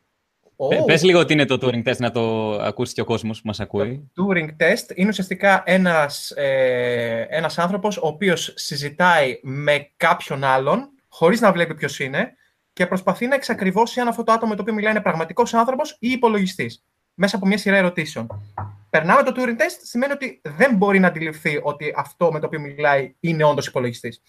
Πε 0.69 0.79
Oh. 0.83 0.87
Πες 0.87 1.03
λίγο 1.03 1.25
τι 1.25 1.33
είναι 1.33 1.45
το 1.45 1.59
Turing 1.63 1.89
Test 1.89 1.97
να 1.99 2.11
το 2.11 2.51
ακούσει 2.53 2.95
και 2.95 3.01
ο 3.01 3.05
κόσμος 3.05 3.41
που 3.41 3.47
μας 3.47 3.61
ακούει. 3.61 4.11
Το 4.15 4.27
Turing 4.31 4.49
test 4.63 4.95
είναι 4.97 5.09
ουσιαστικά 5.09 5.63
ένας, 5.67 6.31
ε, 6.31 7.27
ένας 7.31 7.59
άνθρωπος 7.59 7.97
ο 7.97 8.07
οποίος 8.07 8.53
συζητάει 8.57 9.39
με 9.43 9.91
κάποιον 9.97 10.45
άλλον 10.45 10.89
χωρίς 11.09 11.41
να 11.41 11.53
βλέπει 11.53 11.75
ποιος 11.75 11.99
είναι 12.01 12.33
και 12.73 12.87
προσπαθεί 12.87 13.27
να 13.27 13.35
εξακριβώσει 13.35 14.01
αν 14.01 14.09
αυτό 14.09 14.23
το 14.25 14.33
άτομο 14.33 14.51
με 14.51 14.57
το 14.57 14.63
οποίο 14.63 14.75
μιλάει 14.75 14.93
είναι 14.93 15.01
πραγματικός 15.01 15.55
άνθρωπος 15.55 15.97
ή 16.01 16.11
υπολογιστής 16.11 16.85
μέσα 17.23 17.37
από 17.37 17.47
μια 17.47 17.59
σειρά 17.59 17.77
ερωτήσεων. 17.77 18.43
Περνάμε 18.91 19.23
το 19.23 19.33
Turing 19.37 19.61
test 19.61 19.79
σημαίνει 19.83 20.13
ότι 20.13 20.41
δεν 20.45 20.75
μπορεί 20.77 20.99
να 20.99 21.07
αντιληφθεί 21.07 21.61
ότι 21.63 21.93
αυτό 21.97 22.33
με 22.33 22.41
το 22.41 22.47
οποίο 22.47 22.61
μιλάει 22.61 23.15
είναι 23.21 23.45
όντως 23.45 23.67
υπολογιστής. 23.67 24.23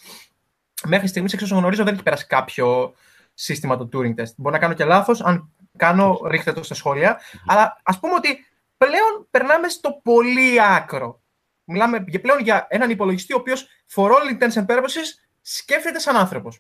Μέχρι 0.88 1.08
στιγμής, 1.08 1.34
εξ 1.34 1.44
όσων 1.44 1.58
γνωρίζω, 1.58 1.84
δεν 1.84 1.94
έχει 1.94 2.04
περάσει 2.04 2.26
κάποιο 2.28 2.94
σύστημα 3.34 3.78
το 3.78 3.90
Turing 3.94 4.16
test. 4.16 4.34
Μπορεί 4.38 4.54
να 4.56 4.60
κάνω 4.60 4.74
και 4.74 4.84
λάθος, 4.84 5.22
αν 5.22 5.52
κάνω, 5.78 6.20
ρίχτε 6.26 6.54
το 6.54 6.64
στα 6.64 6.74
σχόλια. 6.74 7.20
Αλλά 7.46 7.82
ας 7.84 8.00
πούμε 8.00 8.14
ότι 8.14 8.46
πλέον 8.78 9.28
περνάμε 9.30 9.68
στο 9.70 10.00
πολύ 10.04 10.62
άκρο. 10.62 11.22
Μιλάμε 11.64 12.04
για- 12.08 12.22
πλέον 12.22 12.40
για 12.40 12.68
έναν 12.70 12.90
υπολογιστή 12.90 13.34
ο 13.34 13.38
οποίος 13.38 13.68
for 13.96 14.10
all 14.10 14.38
intents 14.38 14.54
and 14.54 14.66
purposes 14.66 15.08
σκέφτεται 15.42 16.00
σαν 16.00 16.16
άνθρωπος. 16.16 16.60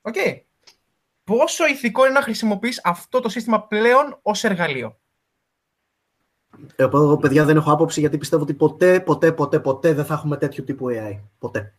Οκ. 0.00 0.14
Πόσο 1.24 1.66
ηθικό 1.66 2.04
είναι 2.04 2.14
να 2.14 2.22
χρησιμοποιείς 2.22 2.80
αυτό 2.84 3.20
το 3.20 3.28
σύστημα 3.28 3.66
πλέον 3.66 4.18
ως 4.22 4.44
εργαλείο; 4.44 4.98
Εγώ, 6.76 7.16
παιδιά, 7.16 7.44
δεν 7.44 7.56
έχω 7.56 7.72
άποψη 7.72 8.00
γιατί 8.00 8.18
πιστεύω 8.18 8.42
ότι 8.42 8.54
ποτέ, 8.54 9.00
ποτέ, 9.00 9.32
ποτέ, 9.32 9.58
ποτέ 9.58 9.92
δεν 9.92 10.04
θα 10.04 10.14
έχουμε 10.14 10.36
τέτοιου 10.36 10.64
τύπου 10.64 10.86
AI. 10.90 11.18
Ποτέ. 11.38 11.72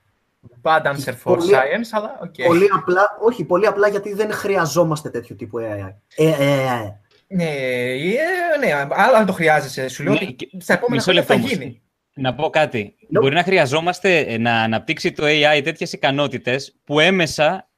Bad 0.61 0.82
answer 0.82 1.11
for 1.11 1.15
Πολύ- 1.23 1.41
science, 1.51 1.88
αλλά 1.91 2.19
οκ. 2.23 2.47
Πολύ 2.47 2.67
απλά, 2.73 3.17
όχι, 3.21 3.43
πολύ 3.43 3.65
απλά 3.67 3.88
γιατί 3.88 4.13
δεν 4.13 4.32
χρειαζόμαστε 4.32 5.09
τέτοιου 5.09 5.36
τύπου 5.36 5.57
AI. 5.59 5.93
Ε, 6.15 6.28
ε, 6.28 6.53
ε. 6.53 6.99
Ναι, 7.28 7.43
ε, 7.43 8.57
ναι, 8.59 8.73
αλλά 8.89 9.17
αν 9.17 9.25
το 9.25 9.34
χρειάζεσαι, 9.34 9.88
σου 9.88 10.03
λέω 10.03 10.13
Ναι, 10.13 10.19
ότι 10.21 10.34
και- 10.34 10.49
στα 10.59 10.73
επόμενα 10.73 10.95
Μισό 10.95 11.03
χρόνια 11.11 11.23
θα 11.23 11.34
λεπτό 11.34 11.47
όμως. 11.47 11.57
γίνει. 11.65 11.82
Να 12.13 12.34
πω 12.36 12.49
κάτι. 12.49 12.95
Nope. 13.01 13.19
Μπορεί 13.21 13.34
να 13.36 13.43
χρειαζόμαστε 13.43 14.17
ε, 14.19 14.38
να 14.38 14.61
αναπτύξει 14.61 15.11
το 15.11 15.23
AI 15.25 15.61
τέτοιες 15.63 15.93
ικανότητες 15.93 16.75
που 16.84 16.99
έμεσα 16.99 17.69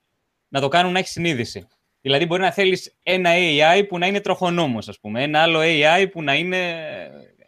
να 0.47 0.61
το 0.61 0.67
κάνουν 0.67 0.91
να 0.91 0.99
έχει 0.99 1.07
συνείδηση. 1.07 1.67
Δηλαδή, 2.01 2.25
μπορεί 2.25 2.41
να 2.41 2.51
θέλεις 2.51 2.97
ένα 3.03 3.29
AI 3.33 3.87
που 3.87 3.97
να 3.97 4.07
είναι 4.07 4.19
τροχονόμος, 4.19 4.87
ας 4.87 4.99
πούμε. 4.99 5.23
Ένα 5.23 5.41
άλλο 5.41 5.59
AI 5.63 6.07
που 6.11 6.23
να, 6.23 6.33
είναι, 6.33 6.75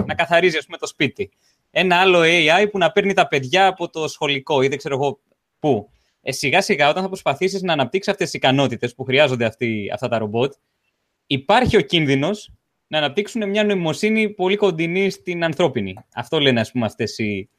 να 0.05 0.13
καθαρίζει, 0.13 0.57
ας 0.57 0.65
πούμε, 0.65 0.77
το 0.77 0.87
σπίτι. 0.87 1.31
Ένα 1.71 1.95
άλλο 1.95 2.19
AI 2.23 2.67
που 2.71 2.77
να 2.77 2.91
παίρνει 2.91 3.13
τα 3.13 3.27
παιδιά 3.27 3.67
από 3.67 3.89
το 3.89 4.07
σχολικό 4.07 4.61
ή 4.61 4.67
δεν 4.67 4.77
ξέρω 4.77 4.95
εγώ 4.95 5.19
πού. 5.59 5.89
Ε, 6.21 6.31
σιγά 6.31 6.61
σιγά, 6.61 6.89
όταν 6.89 7.01
θα 7.01 7.07
προσπαθήσεις 7.07 7.61
να 7.61 7.73
αναπτύξεις 7.73 8.11
αυτές 8.11 8.29
τις 8.29 8.39
ικανότητες 8.39 8.95
που 8.95 9.03
χρειάζονται 9.03 9.45
αυτοί, 9.45 9.89
αυτά 9.93 10.07
τα 10.07 10.17
ρομπότ, 10.17 10.53
υπάρχει 11.27 11.77
ο 11.77 11.81
κίνδυνος 11.81 12.51
να 12.87 12.97
αναπτύξουν 12.97 13.49
μια 13.49 13.63
νοημοσύνη 13.63 14.29
πολύ 14.29 14.55
κοντινή 14.55 15.09
στην 15.09 15.43
ανθρώπινη. 15.43 15.95
Αυτό 16.13 16.39
λένε, 16.39 16.59
ας 16.59 16.71
πούμε, 16.71 16.85
αυτές 16.85 17.17
οι, 17.17 17.49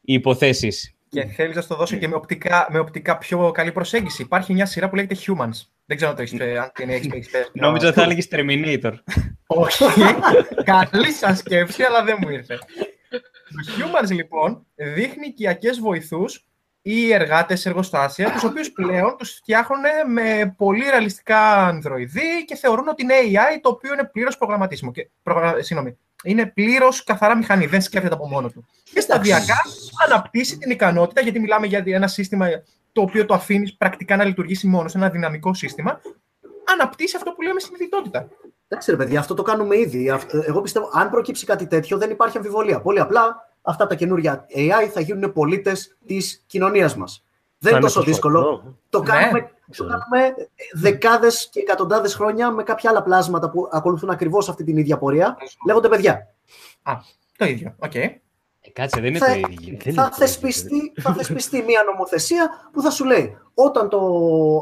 οι 0.00 0.12
υποθέσεις. 0.12 0.94
Και 1.12 1.24
θέλεις 1.24 1.56
να 1.56 1.62
στο 1.62 1.74
δώσω 1.74 1.96
και 1.96 2.08
με 2.08 2.14
οπτικά, 2.14 2.66
με 2.70 2.78
οπτικά 2.78 3.18
πιο 3.18 3.50
καλή 3.50 3.72
προσέγγιση. 3.72 4.22
Υπάρχει 4.22 4.52
μια 4.52 4.66
σειρά 4.66 4.88
που 4.88 4.96
λέγεται 4.96 5.16
Humans. 5.26 5.66
Δεν 5.84 5.96
ξέρω 5.96 6.10
αν 6.10 6.16
το 6.16 6.22
έχεις 6.22 6.40
αν 6.40 6.70
την 6.74 6.90
έχεις 6.90 7.12
έχεις 7.12 7.30
πει. 7.30 7.38
Νόμιζα 7.52 7.86
ότι 7.86 7.96
θα 7.96 8.02
έλεγες 8.02 8.28
Terminator. 8.30 8.92
Όχι. 9.46 9.84
Καλή 10.64 11.10
σας 11.10 11.38
σκέψη, 11.38 11.82
αλλά 11.82 12.04
δεν 12.04 12.16
μου 12.20 12.28
ήρθε. 12.28 12.58
Το 13.08 13.72
Humans, 13.78 14.10
λοιπόν, 14.10 14.66
δείχνει 14.74 15.26
οικιακές 15.26 15.80
βοηθούς 15.80 16.46
ή 16.82 17.12
εργάτες 17.12 17.60
σε 17.60 17.68
εργοστάσια, 17.68 18.32
τους 18.32 18.44
οποίους 18.44 18.72
πλέον 18.72 19.16
τους 19.18 19.30
φτιάχνουν 19.30 19.82
με 20.06 20.54
πολύ 20.56 20.84
ρεαλιστικά 20.84 21.66
ανδροειδή 21.66 22.44
και 22.46 22.56
θεωρούν 22.56 22.88
ότι 22.88 23.02
είναι 23.02 23.14
AI 23.22 23.58
το 23.60 23.68
οποίο 23.68 23.92
είναι 23.92 24.04
πλήρως 24.12 24.38
προγραμματίσιμο. 24.38 24.90
Και, 24.92 25.08
προγρα... 25.22 25.62
Συγγνώμη, 25.62 25.98
είναι 26.24 26.46
πλήρως 26.46 27.04
καθαρά 27.04 27.36
μηχανή, 27.36 27.66
δεν 27.66 27.80
σκέφτεται 27.80 28.14
από 28.14 28.28
μόνο 28.28 28.48
του. 28.50 28.66
Και 28.92 29.00
σταδιακά 29.00 29.56
αναπτύσσει 30.06 30.58
την 30.58 30.70
ικανότητα, 30.70 31.20
γιατί 31.20 31.40
μιλάμε 31.40 31.66
για 31.66 31.82
ένα 31.86 32.06
σύστημα 32.06 32.46
το 32.92 33.00
οποίο 33.00 33.26
το 33.26 33.34
αφήνει 33.34 33.72
πρακτικά 33.72 34.16
να 34.16 34.24
λειτουργήσει 34.24 34.66
μόνος 34.66 34.90
σε 34.90 34.98
ένα 34.98 35.08
δυναμικό 35.10 35.54
σύστημα, 35.54 36.00
αναπτύσσει 36.72 37.16
αυτό 37.16 37.30
που 37.32 37.42
λέμε 37.42 37.60
συνειδητότητα. 37.60 38.28
Εντάξει, 38.68 38.90
ρε 38.90 38.96
παιδιά, 38.96 39.18
αυτό 39.20 39.34
το 39.34 39.42
κάνουμε 39.42 39.78
ήδη. 39.78 40.10
Αυ- 40.10 40.34
Εγώ 40.46 40.60
πιστεύω, 40.60 40.90
αν 40.92 41.10
προκύψει 41.10 41.46
κάτι 41.46 41.66
τέτοιο, 41.66 41.98
δεν 41.98 42.10
υπάρχει 42.10 42.36
αμφιβολία. 42.36 42.80
Πολύ 42.80 43.00
απλά, 43.00 43.48
αυτά 43.62 43.86
τα 43.86 43.94
καινούργια 43.94 44.46
AI 44.56 44.88
θα 44.92 45.00
γίνουν 45.00 45.32
πολίτες 45.32 45.96
της 46.06 46.44
κοινωνίας 46.46 46.96
μας. 46.96 47.24
Δεν 47.62 47.70
θα 47.72 47.78
είναι 47.78 47.86
είναι 47.86 47.86
τόσο 47.94 48.02
δύσκολο. 48.02 48.38
αυτό. 48.40 48.76
Το 48.90 48.98
Ναι. 48.98 49.04
κάνουμε, 49.04 49.40
το 49.40 49.48
Ξέρω. 49.70 49.88
κάνουμε 49.88 50.34
δεκάδες 50.72 51.48
και 51.52 51.60
εκατοντάδες 51.60 52.14
χρόνια 52.14 52.50
με 52.50 52.62
κάποια 52.62 52.90
άλλα 52.90 53.02
πλάσματα 53.02 53.50
που 53.50 53.68
ακολουθούν 53.72 54.10
ακριβώς 54.10 54.48
αυτή 54.48 54.64
την 54.64 54.76
ίδια 54.76 54.98
πορεία. 54.98 55.36
Λέγονται 55.66 55.88
παιδιά. 55.88 56.26
Α, 56.82 56.92
το 57.36 57.44
ίδιο. 57.44 57.74
Οκ. 57.78 57.94
Ε, 57.94 58.20
κάτσε, 58.72 59.00
δεν 59.00 59.08
είναι 59.10 59.18
Θα- 59.18 59.26
το 59.26 59.32
ίδιο. 59.50 59.76
Δεν 59.84 59.94
θα 59.94 60.02
είναι 60.02 60.10
το 60.10 60.16
θεσπιστεί, 60.16 60.92
θα 61.00 61.12
θεσπιστεί 61.14 61.62
μια 61.62 61.82
νομοθεσία 61.86 62.50
που 62.72 62.82
θα 62.82 62.90
σου 62.90 63.04
λέει 63.04 63.36
όταν 63.54 63.88
το 63.88 64.00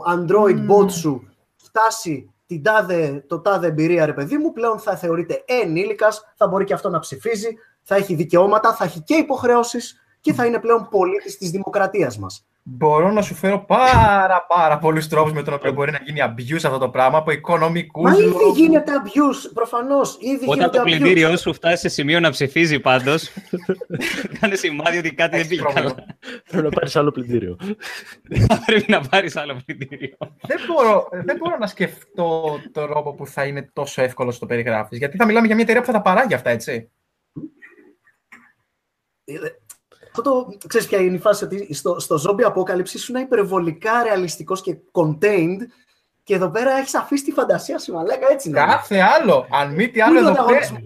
Android 0.09 0.55
Μμμ. 0.55 0.67
bot 0.73 0.91
σου 0.93 1.29
φτάσει 1.57 2.31
την 2.47 2.63
τάδε, 2.63 3.25
το 3.29 3.41
τάδε 3.41 3.67
εμπειρία, 3.67 4.07
ρε 4.07 4.13
παιδί 4.13 4.37
μου, 4.37 4.53
πλέον 4.53 4.79
θα 4.79 4.97
θεωρείται 4.97 5.43
ενήλικας, 5.47 6.33
θα 6.37 6.47
μπορεί 6.49 6.65
και 6.65 6.75
αυτό 6.75 6.89
να 6.89 6.99
ψηφίζει, 6.99 7.49
θα 7.83 7.95
έχει 7.95 8.15
δικαιώματα, 8.15 8.75
θα 8.75 8.85
έχει 8.85 9.01
και 9.01 9.15
υποχρεώσεις 9.15 10.01
και 10.21 10.33
θα 10.33 10.47
είναι 10.47 10.59
πλέον 10.59 10.89
πολίτης 10.91 11.39
της 11.39 11.51
δημοκρατίας 11.51 12.19
μας. 12.19 12.45
Μπορώ 12.63 13.11
να 13.11 13.23
σου 13.23 13.35
φέρω 13.35 13.65
πάρα 13.65 14.45
πάρα 14.49 14.79
πολλούς 14.79 15.09
τρόπους 15.09 15.33
με 15.33 15.43
τον 15.43 15.55
οποίο 15.55 15.73
μπορεί 15.73 15.93
να 15.93 15.99
γίνει 16.05 16.21
abuse 16.23 16.55
αυτό 16.65 16.79
το 16.79 16.89
πράγμα 16.91 17.19
από 17.19 17.31
οικονομικούς 17.31 18.11
Μα 18.11 18.17
ήδη 18.17 18.23
λόγους. 18.25 18.59
γίνεται 18.59 18.93
abuse, 19.05 19.51
προφανώς. 19.55 20.17
Ήδη 20.21 20.35
Όταν 20.45 20.55
γίνεται 20.55 20.77
το 20.77 20.83
abuse. 20.83 20.85
πλυντήριό 20.85 21.37
σου 21.37 21.53
φτάσει 21.55 21.77
σε 21.77 21.89
σημείο 21.89 22.21
να 22.21 22.31
ψηφίζει 22.31 22.81
πάντως, 22.81 23.31
κάνε 24.41 24.55
σημάδι 24.55 24.99
ότι 24.99 25.15
κάτι 25.15 25.31
δεν 25.31 25.39
Έχεις 25.39 25.49
πήγε 25.49 25.63
πρόβλημα. 25.63 25.91
καλά. 25.95 26.07
Πρέπει 26.51 26.63
να 26.65 26.71
πάρεις 26.71 26.97
άλλο 26.97 27.11
πλυντήριο. 27.11 27.57
Θα 28.49 28.63
πρέπει 28.67 28.91
να 28.91 29.01
πάρεις 29.01 29.37
άλλο 29.37 29.61
πλυντήριο. 29.67 30.17
δεν, 30.47 30.59
μπορώ, 30.67 31.09
δεν 31.25 31.37
μπορώ 31.37 31.57
να 31.59 31.67
σκεφτώ 31.67 32.59
τον 32.73 32.87
τρόπο 32.87 33.15
που 33.15 33.27
θα 33.27 33.45
είναι 33.45 33.71
τόσο 33.73 34.03
εύκολο 34.03 34.31
στο 34.31 34.47
περιγράφεις. 34.47 34.99
Γιατί 34.99 35.17
θα 35.17 35.25
μιλάμε 35.27 35.47
για 35.47 35.55
μια 35.55 35.65
εταιρεία 35.65 35.83
που 35.83 35.87
θα 35.93 35.99
τα 35.99 36.03
παράγει 36.03 36.35
αυτά, 36.35 36.51
έτσι. 36.51 36.91
Ε, 40.11 40.19
Αυτό 40.19 40.23
το, 40.23 40.57
ξέρεις 40.67 40.87
ποια 40.87 40.99
είναι 40.99 41.17
η 41.17 41.19
φάση, 41.19 41.45
ότι 41.45 41.75
στο, 41.75 41.99
στο 42.01 42.17
zombie 42.27 42.53
apocalypse 42.53 42.89
ήσουν 42.93 43.17
υπερβολικά 43.17 44.03
ρεαλιστικός 44.03 44.63
και 44.63 44.77
contained 44.93 45.59
και 46.23 46.35
εδώ 46.35 46.51
πέρα 46.51 46.71
έχεις 46.73 46.95
αφήσει 46.95 47.25
τη 47.25 47.33
φαντασία 47.33 47.79
σου, 47.79 47.93
μαλάκα, 47.93 48.29
έτσι 48.31 48.49
είναι. 48.49 48.59
Κάθε 48.59 48.99
άλλο. 49.01 49.47
Αν 49.51 49.75
μη 49.75 49.89
τι 49.89 49.99
Πού 49.99 50.05
άλλο 50.05 50.19
είναι 50.19 50.29
ο 50.29 50.31
εδώ 50.31 50.43
ανταγωνισμός; 50.43 50.81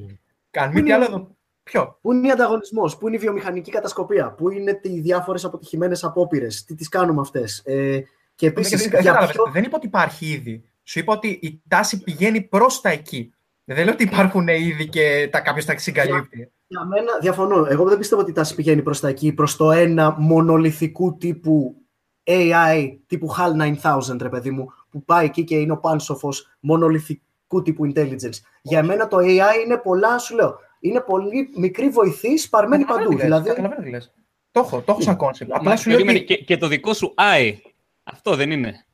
πέρα. 0.51 0.65
Αν 0.65 0.71
Πού 0.71 0.75
μη 0.75 0.83
τι 0.83 0.87
είναι- 0.87 0.95
άλλο 0.95 1.05
εδώ. 1.05 1.37
Ποιο; 1.63 1.99
Πού 2.01 2.13
είναι 2.13 2.29
ο 2.29 2.33
ανταγωνισμός, 2.33 2.97
πού 2.99 3.07
είναι 3.07 3.17
η 3.17 3.19
βιομηχανική 3.19 3.71
κατασκοπία, 3.71 4.31
πού 4.31 4.51
είναι 4.51 4.81
οι 4.83 5.01
διάφορες 5.01 5.45
αποτυχημένες 5.45 6.05
απόπειρες, 6.05 6.65
τι 6.65 6.75
τις 6.75 6.89
κάνουμε 6.89 7.21
αυτές; 7.21 7.63
Ε, 7.65 7.99
και 8.35 8.47
επίσης, 8.47 8.81
δεν, 8.81 8.91
δεν, 8.91 9.01
για 9.01 9.11
κατάλαβες. 9.11 9.35
ποιο... 9.37 9.51
δεν 9.53 9.63
είπα 9.65 9.77
ότι 9.77 9.87
υπάρχει 9.87 10.27
ήδη. 10.27 10.65
Σου 10.83 10.99
είπα 10.99 11.13
ότι 11.13 11.29
η 11.43 11.61
τάση 11.69 12.03
πηγαίνει 12.03 12.41
προς 12.41 12.81
τα 12.81 12.89
εκεί. 12.89 13.35
Δεν 13.65 13.85
λέω 13.85 13.93
ότι 13.95 14.03
υπάρχουν 14.05 14.49
ήδη 14.49 14.89
και 14.89 15.29
τα 15.33 15.41
κάποιος 15.41 15.65
τα 15.65 15.79
συγκαλύπτει. 15.79 16.53
Για 16.67 16.85
μένα, 16.85 17.19
διαφωνώ. 17.21 17.67
Εγώ 17.69 17.89
δεν 17.89 17.99
πιστεύω 17.99 18.21
ότι 18.21 18.31
η 18.31 18.35
τάση 18.35 18.55
πηγαίνει 18.55 18.83
προς 18.83 19.01
τα 19.01 19.09
εκεί, 19.09 19.33
προς 19.33 19.57
το 19.57 19.71
ένα 19.71 20.15
μονολυθικού 20.19 21.17
τύπου 21.17 21.77
AI, 22.25 22.97
τύπου 23.07 23.35
HAL 23.39 23.75
9000, 23.83 24.17
ρε 24.21 24.29
παιδί 24.29 24.51
μου, 24.51 24.73
που 24.91 25.05
πάει 25.05 25.25
εκεί 25.25 25.45
και 25.45 25.57
είναι 25.57 25.73
ο 25.73 25.79
πάνσοφος 25.79 26.57
μονολιθικού 26.61 27.63
τύπου 27.63 27.93
intelligence. 27.93 28.39
Για 28.63 28.83
μένα 28.83 29.09
το 29.09 29.17
AI 29.21 29.65
είναι 29.65 29.77
πολλά, 29.83 30.19
σου 30.19 30.35
λέω, 30.35 30.59
είναι 30.81 31.01
πολύ 31.01 31.51
μικροί 31.57 31.89
βοηθοί 31.89 32.43
σπαρμένοι 32.43 32.85
παντού. 32.85 33.17
Δηλαδή, 33.17 33.49
Καταλαβαίνω 33.49 33.83
τι 33.83 33.91
λες. 33.91 34.13
Το 34.51 34.61
έχω, 34.61 34.81
το 34.81 34.93
έχω 34.93 35.01
σαν 35.01 35.17
κόνσεπτ. 35.17 35.53
Απλά 35.53 35.77
σου 35.77 35.89
λέω 35.89 35.99
Περίμενε, 35.99 36.25
ότι... 36.25 36.35
και, 36.35 36.45
και 36.45 36.57
το 36.57 36.67
δικό 36.67 36.95
σου 36.95 37.15
I. 37.19 37.55
Αυτό 38.03 38.37
δεν 38.37 38.51
είναι. 38.51 38.87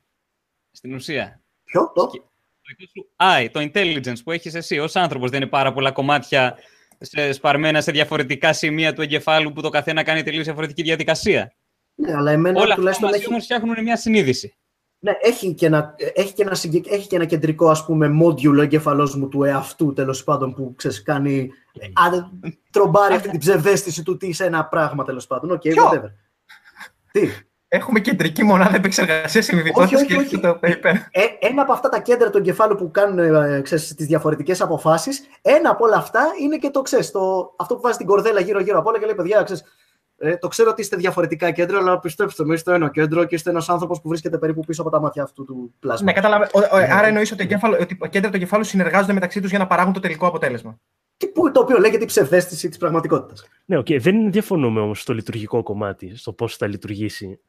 Στην 0.71 0.93
ουσία. 0.93 1.41
ποιο, 1.63 1.91
το, 1.95 2.05
Το 2.05 2.11
δικό 2.67 2.91
σου 2.93 3.09
I, 3.17 3.47
το 3.51 3.59
intelligence 3.59 4.23
που 4.23 4.31
έχεις 4.31 4.55
εσύ 4.55 4.79
ως 4.79 4.95
άνθρωπος, 4.95 5.29
δεν 5.29 5.41
είναι 5.41 5.49
πάρα 5.49 5.73
πολλά 5.73 5.91
κομμάτια 5.91 6.57
σε, 7.01 7.31
σπαρμένα 7.31 7.81
σε 7.81 7.91
διαφορετικά 7.91 8.53
σημεία 8.53 8.93
του 8.93 9.01
εγκεφάλου 9.01 9.51
που 9.53 9.61
το 9.61 9.69
καθένα 9.69 10.03
κάνει 10.03 10.23
τελείως 10.23 10.43
διαφορετική 10.45 10.81
διαδικασία. 10.81 11.53
ναι, 11.95 12.13
αλλά 12.15 12.31
εμένα 12.31 12.55
Όλα 12.55 12.63
αυτά 12.63 12.75
τουλάχιστον 12.75 13.09
μαζί 13.09 13.19
έχει, 13.21 13.29
όμως 13.31 13.43
φτιάχνουν 13.43 13.83
μια 13.83 13.97
συνείδηση. 13.97 14.55
ναι, 14.99 15.11
έχει, 15.21 15.53
και 15.53 15.65
ένα, 15.65 15.95
έχει, 16.13 16.33
και 16.33 16.41
ένα, 16.41 16.55
συγκεκ- 16.55 16.91
έχει 16.91 17.07
και 17.07 17.15
ένα 17.15 17.25
κεντρικό, 17.25 17.69
ας 17.69 17.85
πούμε, 17.85 18.11
module 18.23 18.57
ο 18.57 18.61
εγκέφαλός 18.61 19.15
μου 19.15 19.27
του 19.27 19.43
εαυτού, 19.43 19.93
τέλος 19.93 20.23
πάντων, 20.23 20.53
που 20.53 20.73
ξέρεις, 20.77 21.01
κάνει, 21.03 21.49
α, 21.93 22.09
τρομπάρει 22.71 23.13
αυτή 23.13 23.29
την 23.29 23.39
ψευδαίσθηση 23.39 24.03
του 24.03 24.17
τι 24.17 24.27
είσαι 24.27 24.45
ένα 24.45 24.65
πράγμα, 24.65 25.03
τέλος 25.03 25.27
πάντων. 25.27 25.51
Οκ, 25.51 25.61
Ποιο; 25.61 25.89
whatever. 25.89 26.09
Τι, 27.11 27.27
Έχουμε 27.73 27.99
κεντρική 27.99 28.43
μονάδα 28.43 28.75
επεξεργασίας 28.75 29.45
συνειδητότητα 29.45 29.97
Όχι, 29.97 30.05
και 30.05 30.13
όχι, 30.15 30.23
έχει 30.23 30.35
όχι. 30.35 30.39
το 30.39 30.59
paper. 30.61 30.93
Ε, 31.11 31.21
ένα 31.39 31.61
από 31.61 31.71
αυτά 31.73 31.89
τα 31.89 31.99
κέντρα 31.99 32.29
του 32.29 32.37
εγκεφάλου 32.37 32.75
που 32.75 32.91
κάνουν 32.91 33.19
ε, 33.19 33.61
ξέρεις, 33.61 33.95
τις 33.95 34.05
διαφορετικές 34.05 34.61
αποφάσεις, 34.61 35.27
ένα 35.41 35.69
από 35.69 35.85
όλα 35.85 35.95
αυτά 35.95 36.27
είναι 36.41 36.57
και 36.57 36.69
το 36.69 36.81
ξέρεις, 36.81 37.11
το, 37.11 37.53
αυτό 37.57 37.75
που 37.75 37.81
βάζει 37.81 37.97
την 37.97 38.05
κορδέλα 38.05 38.39
γύρω-γύρω 38.39 38.79
από 38.79 38.89
όλα 38.89 38.99
και 38.99 39.05
λέει 39.05 39.15
παιδιά, 39.15 39.43
ξέρεις, 39.43 39.63
ε, 40.17 40.37
το 40.37 40.47
ξέρω 40.47 40.69
ότι 40.69 40.81
είστε 40.81 40.95
διαφορετικά 40.95 41.51
κέντρα, 41.51 41.77
αλλά 41.77 41.99
πιστέψτε 41.99 42.45
με, 42.45 42.53
είστε 42.53 42.73
ένα 42.73 42.89
κέντρο 42.89 43.23
και 43.23 43.35
είστε 43.35 43.49
ένας 43.49 43.69
άνθρωπος 43.69 44.01
που 44.01 44.07
βρίσκεται 44.09 44.37
περίπου 44.37 44.61
πίσω 44.61 44.81
από 44.81 44.91
τα 44.91 44.99
μάτια 44.99 45.23
αυτού 45.23 45.45
του 45.45 45.73
πλάσματος. 45.79 46.05
Ναι, 46.05 46.13
κατάλαβα. 46.13 46.49
Ο- 46.53 46.59
ο- 46.59 46.77
Άρα 46.97 47.07
εννοείς 47.07 47.31
ότι, 47.31 47.43
εγκέφαλο- 47.43 47.79
ότι 47.81 47.97
τα 47.97 48.07
κέντρα 48.07 48.29
του 48.29 48.35
εγκεφάλου 48.35 48.63
συνεργάζονται 48.63 49.13
μεταξύ 49.13 49.41
τους 49.41 49.49
για 49.49 49.59
να 49.59 49.67
παράγουν 49.67 49.93
το 49.93 49.99
τελικό 49.99 50.27
αποτέλεσμα. 50.27 50.79
Και 51.17 51.27
που, 51.27 51.51
το 51.51 51.59
οποίο 51.59 51.77
λέγεται 51.79 52.03
η 52.03 52.07
ψευδαίσθηση 52.07 52.67
της 52.69 52.77
πραγματικότητας. 52.77 53.45
Ναι, 53.65 53.77
οκ, 53.77 53.87
δεν 53.99 54.31
διαφωνούμε 54.31 54.79
όμως 54.79 55.01
στο 55.01 55.13
λειτουργικό 55.13 55.63
κομμάτι, 55.63 56.17
στο 56.17 56.33
πώς 56.33 56.55
θα 56.55 56.67
λειτουργήσει. 56.67 57.39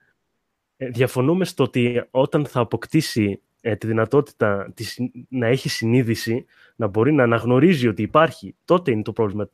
Ε, 0.83 0.89
διαφωνούμε 0.89 1.45
στο 1.45 1.63
ότι 1.65 2.05
όταν 2.11 2.47
θα 2.47 2.61
αποκτήσει 2.61 3.41
ε, 3.61 3.77
τη 3.77 3.87
δυνατότητα 3.87 4.73
της, 4.75 4.99
να 5.29 5.47
έχει 5.47 5.69
συνείδηση, 5.69 6.45
να 6.77 6.87
μπορεί 6.87 7.13
να 7.13 7.23
αναγνωρίζει 7.23 7.89
ότι 7.89 8.03
υπάρχει, 8.03 8.55
τότε 8.65 8.91
είναι 8.91 9.03
το 9.03 9.13
πρόβλημα. 9.13 9.49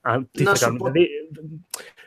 Αν, 0.00 0.28
τι 0.30 0.42
Να 0.42 0.50
θα 0.50 0.56
σου 0.56 0.62
κάνουμε; 0.64 0.78
πω- 0.78 0.90
Δηλαδή, 0.90 1.10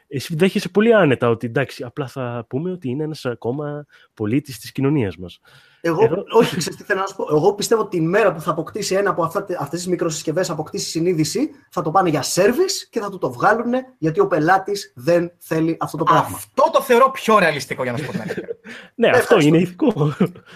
εσύ 0.08 0.36
δέχεσαι 0.36 0.70
πολύ 0.70 0.94
άνετα 0.94 1.30
ότι 1.30 1.48
εντάξει, 1.48 1.84
απλά 1.84 2.08
θα 2.08 2.46
πούμε 2.50 2.72
ότι 2.72 2.90
είναι 2.90 3.04
ένας 3.04 3.26
ακόμα 3.26 3.86
πολίτης 4.14 4.60
της 4.60 4.72
κοινωνίας 4.72 5.18
μας. 5.18 5.40
Εγώ, 5.88 6.04
Εδώ- 6.04 6.24
όχι, 6.32 6.58
ξέρεις 6.58 6.78
τι 6.78 6.84
θέλω 6.84 7.00
να 7.00 7.06
σου 7.06 7.16
πω. 7.16 7.26
Εγώ 7.32 7.54
πιστεύω 7.54 7.82
ότι 7.82 7.98
τη 7.98 8.04
μέρα 8.04 8.34
που 8.34 8.42
θα 8.42 8.52
αποκτήσει 8.52 8.96
ένα 8.96 9.10
από 9.10 9.24
αυτά, 9.24 9.46
αυτές 9.60 9.80
τις 9.80 9.88
μικροσυσκευές, 9.88 10.50
αποκτήσει 10.50 10.90
συνείδηση, 10.90 11.50
θα 11.70 11.82
το 11.82 11.92
πάνε 11.92 12.10
για 12.10 12.24
service 12.24 12.88
και 12.90 13.00
θα 13.00 13.10
του 13.10 13.18
το 13.18 13.32
βγάλουν 13.32 13.74
γιατί 13.98 14.20
ο 14.20 14.28
πελάτης 14.28 14.92
δεν 14.96 15.32
θέλει 15.38 15.78
αυτό 15.80 15.98
το 15.98 16.04
πράγμα. 16.04 16.36
Αυτό 16.36 16.70
το 16.74 16.82
θεωρώ 16.82 17.12
πιο 17.12 17.40
ρεαλιστικό 17.40 17.84
για 17.84 17.92
να 17.92 17.98
σου 17.98 18.06
πω 18.06 18.12
την 18.12 18.22
αλήθεια. 18.22 18.44
Ναι, 18.96 19.08
αυτό 19.10 19.20
ευχαριστώ. 19.22 19.48
είναι 19.48 19.58
ηθικό. 19.64 19.94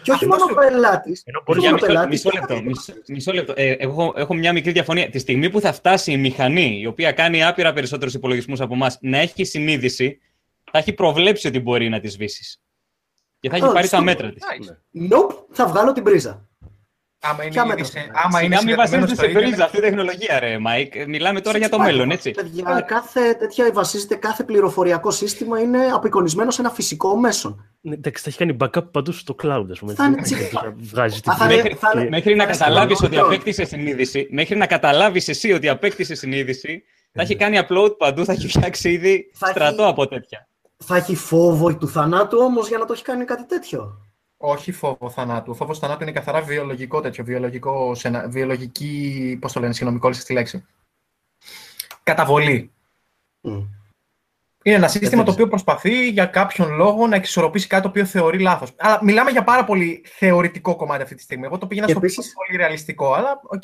Και 0.04 0.12
όχι 0.12 0.12
Αυτό 0.12 0.28
μόνο 0.28 0.40
σου- 0.40 0.52
ο 0.52 0.56
πελάτης. 0.60 1.24
Ενώ 1.26 1.38
όχι 1.38 1.44
μπορείς 1.46 1.62
Για 1.62 1.72
μόνο 1.72 1.82
ο 1.82 1.86
μισό, 1.86 1.86
πελάτης, 1.86 2.10
μισό 2.10 2.30
και 2.30 2.38
λεπτό. 2.40 2.54
θα- 2.56 2.62
Μισό, 2.62 2.94
μισό 3.08 3.32
λεπτό. 3.34 3.54
Ε, 3.56 3.72
έχω, 3.72 4.14
έχω 4.16 4.34
μια 4.34 4.54
μικρή 4.54 4.72
διαφωνία. 4.72 5.10
Τη 5.10 5.20
στιγμή 5.20 5.50
που 5.50 5.60
θα 5.60 5.74
φτάσει 5.74 6.12
η 6.12 6.18
μηχανή, 6.18 6.80
η 6.82 6.86
οποία 6.86 7.12
κάνει 7.12 7.44
άπειρα 7.44 7.74
περισσότερους 7.74 8.14
υπολογισμούς 8.14 8.62
από 8.62 8.74
εμάς, 8.74 8.98
να 9.02 9.18
έχει 9.18 9.44
συνείδηση, 9.44 10.20
θα 10.72 10.78
έχει 10.78 10.94
προβλέψει 10.94 11.48
ότι 11.48 11.60
μπορεί 11.60 11.90
να 11.90 12.00
τη 12.00 12.08
σβήσεις. 12.08 12.62
Και 13.40 13.50
θα 13.50 13.56
έχει 13.56 13.66
Oh, 13.70 13.74
πάρει 13.74 13.88
τα 13.90 13.96
στο- 13.96 14.06
μέτρα 14.06 14.32
της. 14.34 14.44
Nope, 15.12 15.36
θα 15.52 15.68
βγάλω 15.68 15.92
την 15.94 16.04
πρίζα. 16.04 16.44
Άμα 17.22 17.44
είναι, 17.44 17.52
Ποια 17.52 17.62
ήδη 17.62 17.70
μέτρα 17.70 17.86
σε- 17.86 17.92
θα 17.92 18.00
είναι; 18.00 18.12
άμα 18.16 18.42
είναι 18.42 18.56
Σιγά 18.58 18.66
μην 18.66 18.76
συνδεδεμένο 18.76 19.06
βασίζεται 19.06 19.14
στο 19.14 19.24
σε 19.24 19.30
ίντερνετ, 19.30 19.50
πρίζα 19.50 19.66
αυτή 19.66 19.78
η 19.78 19.82
τεχνολογία, 19.82 20.40
ρε 20.40 20.58
Μάικ. 20.58 20.96
Ε, 20.96 21.06
Μιλάμε 21.06 21.42
τώρα 21.42 21.58
για 21.58 21.70
το 21.70 21.76
Υπάρχει, 21.76 21.94
μέλλον, 21.96 22.12
έτσι. 22.12 22.32
Παιδιά, 22.32 22.84
κάθε 22.88 23.34
τέτοια 23.34 23.72
βασίζεται, 23.74 24.16
κάθε 24.16 24.44
πληροφοριακό 24.44 25.12
σύστημα 25.12 25.60
είναι 25.60 25.80
απεικονισμένο 25.94 26.52
σε 26.52 26.62
ένα 26.62 26.70
φυσικό 26.70 27.18
μέσο. 27.18 27.58
Ναι, 27.82 27.94
εντάξει, 27.94 28.24
θα 28.24 28.30
έχει 28.30 28.38
κάνει 28.38 28.58
backup 28.60 28.92
παντού 28.92 29.12
στο 29.12 29.36
cloud, 29.44 29.66
ας 29.72 29.80
πούμε. 29.80 29.94
Θα 29.94 30.06
είναι 30.06 30.16
Δεν 30.16 30.24
τσι- 30.24 30.50
θα 30.52 30.74
βγάζει 30.78 31.20
την 31.22 31.32
Α, 31.32 31.36
θα 31.36 31.48
πίεση 31.48 31.60
είναι- 31.68 31.76
θα 31.76 31.92
είναι- 31.94 32.04
και- 32.04 32.10
Μέχρι 32.10 32.36
να 32.36 32.44
θα 32.44 32.50
είναι 32.50 32.58
καταλάβεις 32.58 32.98
στο 32.98 33.06
ότι 33.06 33.16
control. 33.20 33.24
απέκτησε 33.26 33.66
συνείδηση, 33.66 34.28
μέχρι 34.32 34.58
να 34.58 34.66
καταλάβεις 34.66 35.28
εσύ 35.28 35.52
ότι 35.52 35.70
απέκτησε 35.70 36.16
συνείδηση, 36.16 36.84
θα 37.14 37.22
έχει 37.22 37.36
κάνει 37.36 37.60
upload 37.68 37.98
παντού, 37.98 38.26
θα 38.26 38.32
έχει 38.32 38.48
φτιάξει 38.48 38.92
ήδη 38.92 39.32
Θα 39.34 39.46
έχει- 39.50 39.60
στρατό 39.60 39.88
από 39.88 40.08
τέτοια. 40.08 40.48
Θα 40.84 40.96
έχει 40.96 41.16
φόβο 41.16 41.78
του 41.78 41.88
θανάτου 41.90 42.38
όμως 42.38 42.68
για 42.68 42.78
να 42.78 42.86
το 42.86 42.94
έχει 42.94 43.04
κάνει 43.04 43.26
κάτι 43.26 43.46
τέτοιο. 43.46 44.02
Όχι 44.38 44.72
φόβο 44.72 45.10
θανάτου. 45.10 45.52
Ο 45.52 45.56
φόβος 45.56 45.80
θανάτου 45.80 46.04
είναι 46.04 46.12
καθαρά 46.12 46.42
βιολογικό 46.42 47.02
τέτοιο. 47.02 47.24
Βιολογικό, 47.24 47.96
σενα... 47.96 48.28
Βιολογική. 48.28 49.38
Πώς 49.42 49.54
το 49.54 49.60
λένε, 49.60 49.74
συγγνώμη, 49.74 50.00
κόλλησε 50.00 50.24
τη 50.26 50.34
λέξη. 50.34 50.66
Καταβολή. 52.04 52.72
Μμ. 53.42 53.64
Είναι 54.64 54.76
ένα 54.76 54.88
σύστημα 54.88 55.16
δεν 55.16 55.26
το 55.26 55.32
οποίο 55.32 55.47
προσπαθεί 55.47 56.10
για 56.10 56.26
κάποιον 56.26 56.76
λόγο 56.76 57.08
να 57.08 57.16
εξισορροπήσει 57.16 57.68
κάτι 57.68 57.84
το 57.84 57.89
οποίο 57.89 58.06
θεωρεί 58.06 58.39
λάθος. 58.39 58.72
Αλλά 58.78 59.04
μιλάμε 59.04 59.32
για 59.32 59.43
πάρα 59.43 59.64
πολύ 59.64 60.04
θεωρητικό 60.06 60.76
κομμάτι 60.76 61.01
αυτή 61.04 61.16
τη 61.16 61.22
στιγμή. 61.22 61.46
Εγώ 61.46 61.58
το 61.58 61.68
πήγαινα 61.68 61.88
Και 61.88 61.93
στο 61.93 62.01
επίσης- 62.04 62.34
πολύ 62.34 62.58
ρεαλιστικό, 62.58 63.14
αλλά 63.14 63.39
οκ. 63.43 63.64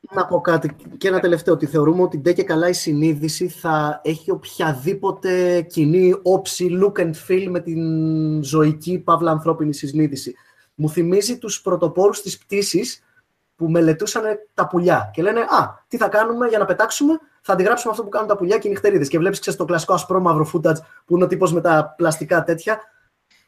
Να 0.00 0.26
πω 0.26 0.40
κάτι 0.40 0.76
και 0.98 1.08
ένα 1.08 1.20
τελευταίο, 1.20 1.54
ότι 1.54 1.66
θεωρούμε 1.66 2.02
ότι 2.02 2.18
ντε 2.18 2.32
και 2.32 2.42
καλά 2.42 2.68
η 2.68 2.72
συνείδηση 2.72 3.48
θα 3.48 4.00
έχει 4.04 4.30
οποιαδήποτε 4.30 5.62
κοινή 5.62 6.14
όψη, 6.22 6.78
look 6.82 7.00
and 7.00 7.12
feel 7.28 7.46
με 7.48 7.60
την 7.60 7.80
ζωική 8.42 8.98
παύλα 8.98 9.30
ανθρώπινη 9.30 9.74
συνείδηση. 9.74 10.34
Μου 10.74 10.88
θυμίζει 10.90 11.38
τους 11.38 11.60
πρωτοπόρους 11.62 12.22
της 12.22 12.38
πτήσης 12.38 13.04
που 13.56 13.70
μελετούσαν 13.70 14.22
τα 14.54 14.66
πουλιά 14.66 15.10
και 15.12 15.22
λένε 15.22 15.40
«Α, 15.40 15.84
τι 15.88 15.96
θα 15.96 16.08
κάνουμε 16.08 16.48
για 16.48 16.58
να 16.58 16.64
πετάξουμε, 16.64 17.18
θα 17.40 17.52
αντιγράψουμε 17.52 17.90
αυτό 17.92 18.04
που 18.04 18.10
κάνουν 18.10 18.28
τα 18.28 18.36
πουλιά 18.36 18.58
και 18.58 18.68
οι 18.68 18.70
νυχτερίδες». 18.70 19.08
Και 19.08 19.18
βλέπεις 19.18 19.38
ξέρεις, 19.38 19.58
το 19.58 19.64
κλασικό 19.64 19.92
ασπρό 19.92 20.20
μαύρο 20.20 20.50
footage 20.54 20.80
που 21.04 21.14
είναι 21.14 21.24
ο 21.24 21.26
τύπος 21.26 21.52
με 21.52 21.60
τα 21.60 21.94
πλαστικά 21.96 22.44
τέτοια. 22.44 22.80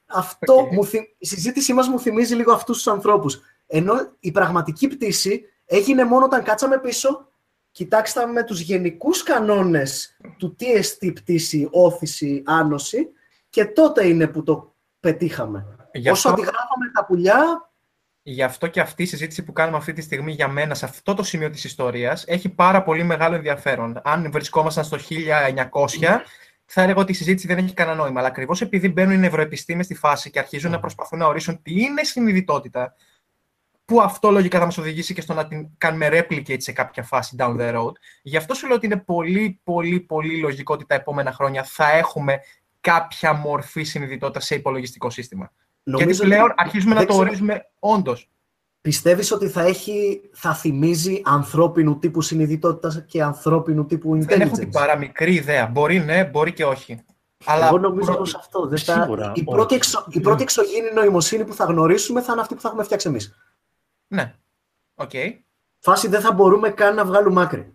Αυτό, 0.07 0.55
Οκ. 0.55 0.73
μου 0.73 0.85
θυ- 0.85 1.15
η 1.19 1.27
συζήτησή 1.27 1.73
μας 1.73 1.89
μου 1.89 1.99
θυμίζει 2.01 2.35
λίγο 2.35 2.53
αυτούς 2.53 2.77
τους 2.77 2.87
ανθρώπους. 2.87 3.41
Ενώ 3.67 3.95
η 4.21 4.31
πραγματική 4.31 4.89
πτήση 4.89 5.45
έγινε 5.77 6.05
μόνο 6.05 6.25
όταν 6.25 6.43
κάτσαμε 6.43 6.79
πίσω, 6.79 7.29
κοιτάξαμε 7.71 8.45
τους 8.45 8.61
γενικούς 8.61 9.23
κανόνες 9.23 10.17
του 10.37 10.55
τι 10.55 10.73
εστί 10.73 11.13
πτήση, 11.13 11.69
όθηση, 11.71 12.43
άνοση 12.47 13.09
και 13.51 13.65
τότε 13.65 14.07
είναι 14.07 14.27
που 14.27 14.43
το 14.43 14.75
πετύχαμε. 15.01 15.77
Γι' 15.93 16.11
Όσο 16.11 16.29
αυτό, 16.29 16.43
αντιγράφαμε 16.43 16.91
τα 16.95 17.05
πουλιά, 17.05 17.67
Γι' 18.25 18.43
αυτό 18.43 18.67
και 18.67 18.81
αυτή 18.81 19.03
η 19.03 19.07
συζήτηση 19.07 19.43
που 19.43 19.53
κάνουμε 19.53 19.77
αυτή 19.77 19.93
τη 19.93 20.01
στιγμή 20.01 20.33
για 20.33 20.49
μένα 20.49 20.75
σε 20.75 20.85
αυτό 20.85 21.15
το 21.15 21.23
σημείο 21.23 21.51
της 21.51 21.65
ιστορίας 21.65 22.25
έχει 22.27 22.49
πάρα 22.49 22.83
πολύ 22.83 23.03
μεγάλο 23.03 23.35
ενδιαφέρον. 23.35 24.01
Αν 24.05 24.31
βρισκόμασταν 24.33 24.85
στο 24.85 24.97
1900, 24.97 26.21
θα 26.65 26.83
έλεγα 26.83 27.01
ότι 27.01 27.13
η 27.13 27.15
συζήτηση 27.15 27.47
δεν 27.47 27.59
έχει 27.59 27.75
κανένα 27.75 27.97
νόημα. 27.97 28.19
Αλλά 28.19 28.29
ακριβώς 28.29 28.61
επειδή 28.61 28.89
μπαίνουν 28.89 29.15
οι 29.15 29.19
νευροεπιστήμες 29.19 29.85
στη 29.85 29.95
φάση 29.95 30.31
και 30.31 30.39
αρχίζουν 30.39 30.71
να 30.71 30.81
προσπαθούν 30.81 31.19
να 31.19 31.27
ορίσουν 31.27 31.63
τι 31.63 31.83
είναι 31.83 32.03
συνειδητότητα, 32.03 32.95
που 33.93 34.01
αυτό 34.01 34.31
λογικά 34.31 34.59
θα 34.59 34.65
μας 34.65 34.79
οδηγήσει 34.79 35.15
και 35.15 35.21
στο 35.21 35.35
να 35.35 35.47
την 35.47 35.69
κάνουμε 35.79 36.09
replicate 36.13 36.61
σε 36.63 36.73
κάποια 36.73 37.03
φάση 37.03 37.37
down 37.39 37.57
the 37.61 37.75
road. 37.75 37.93
Γι' 38.23 38.37
αυτό 38.37 38.55
σου 38.55 38.67
λέω 38.67 38.77
ότι 38.77 38.87
είναι 38.87 38.97
πολύ, 38.97 39.61
πολύ, 39.65 40.01
πολύ 40.01 40.41
λογικό 40.41 40.75
ότι 40.75 40.87
τα 40.87 40.95
επόμενα 40.95 41.33
χρόνια 41.33 41.65
θα 41.65 41.91
έχουμε 41.91 42.41
κάποια 42.81 43.33
μορφή 43.33 43.83
συνειδητότητα 43.83 44.41
σε 44.41 44.55
υπολογιστικό 44.55 45.11
σύστημα. 45.11 45.53
Νομίζω 45.83 46.11
Γιατί 46.11 46.27
πλέον 46.27 46.45
ότι... 46.45 46.55
αρχίζουμε 46.57 46.95
να 46.95 47.05
το 47.05 47.15
ορίζουμε 47.15 47.71
όντως. 47.79 48.31
Πιστεύεις 48.81 49.33
ότι 49.33 49.49
θα, 49.49 49.63
έχει, 49.63 50.21
θα 50.33 50.55
θυμίζει 50.55 51.21
ανθρώπινου 51.25 51.99
τύπου 51.99 52.21
συνειδητότητας 52.21 53.05
και 53.07 53.23
ανθρώπινου 53.23 53.87
τύπου 53.87 54.17
intelligence. 54.17 54.27
Δεν 54.27 54.41
έχω 54.41 54.57
την 54.57 54.71
παραμικρή 54.71 55.35
ιδέα. 55.35 55.67
Μπορεί 55.67 55.99
ναι, 55.99 56.25
μπορεί 56.25 56.53
και 56.53 56.65
όχι. 56.65 57.05
Αλλά 57.45 57.67
Εγώ 57.67 57.79
νομίζω 57.79 58.17
πως 58.17 58.35
αυτό. 58.35 58.67
Δεν 58.67 58.79
θα... 58.79 59.01
Σίγουρα, 59.03 59.33
η, 59.35 59.45
πρώτη 59.45 59.75
εξω... 59.75 60.07
η 60.09 60.21
πρώτη 60.21 60.43
εξωγήινη 60.43 60.91
νοημοσύνη 60.95 61.45
που 61.45 61.55
θα 61.55 61.65
γνωρίσουμε 61.65 62.23
θα 62.23 62.33
είναι 62.33 62.41
αυτή 62.41 62.55
που 62.55 62.61
θα 62.61 62.69
έχουμε 62.69 62.85
φτιάξει 62.85 63.09
εμείς. 63.09 63.35
Ναι. 64.13 64.35
Οκ. 64.95 65.11
Okay. 65.13 65.33
Φάση 65.79 66.09
δεν 66.09 66.21
θα 66.21 66.33
μπορούμε 66.33 66.71
καν 66.71 66.95
να 66.95 67.05
βγάλουμε 67.05 67.43
άκρη. 67.43 67.73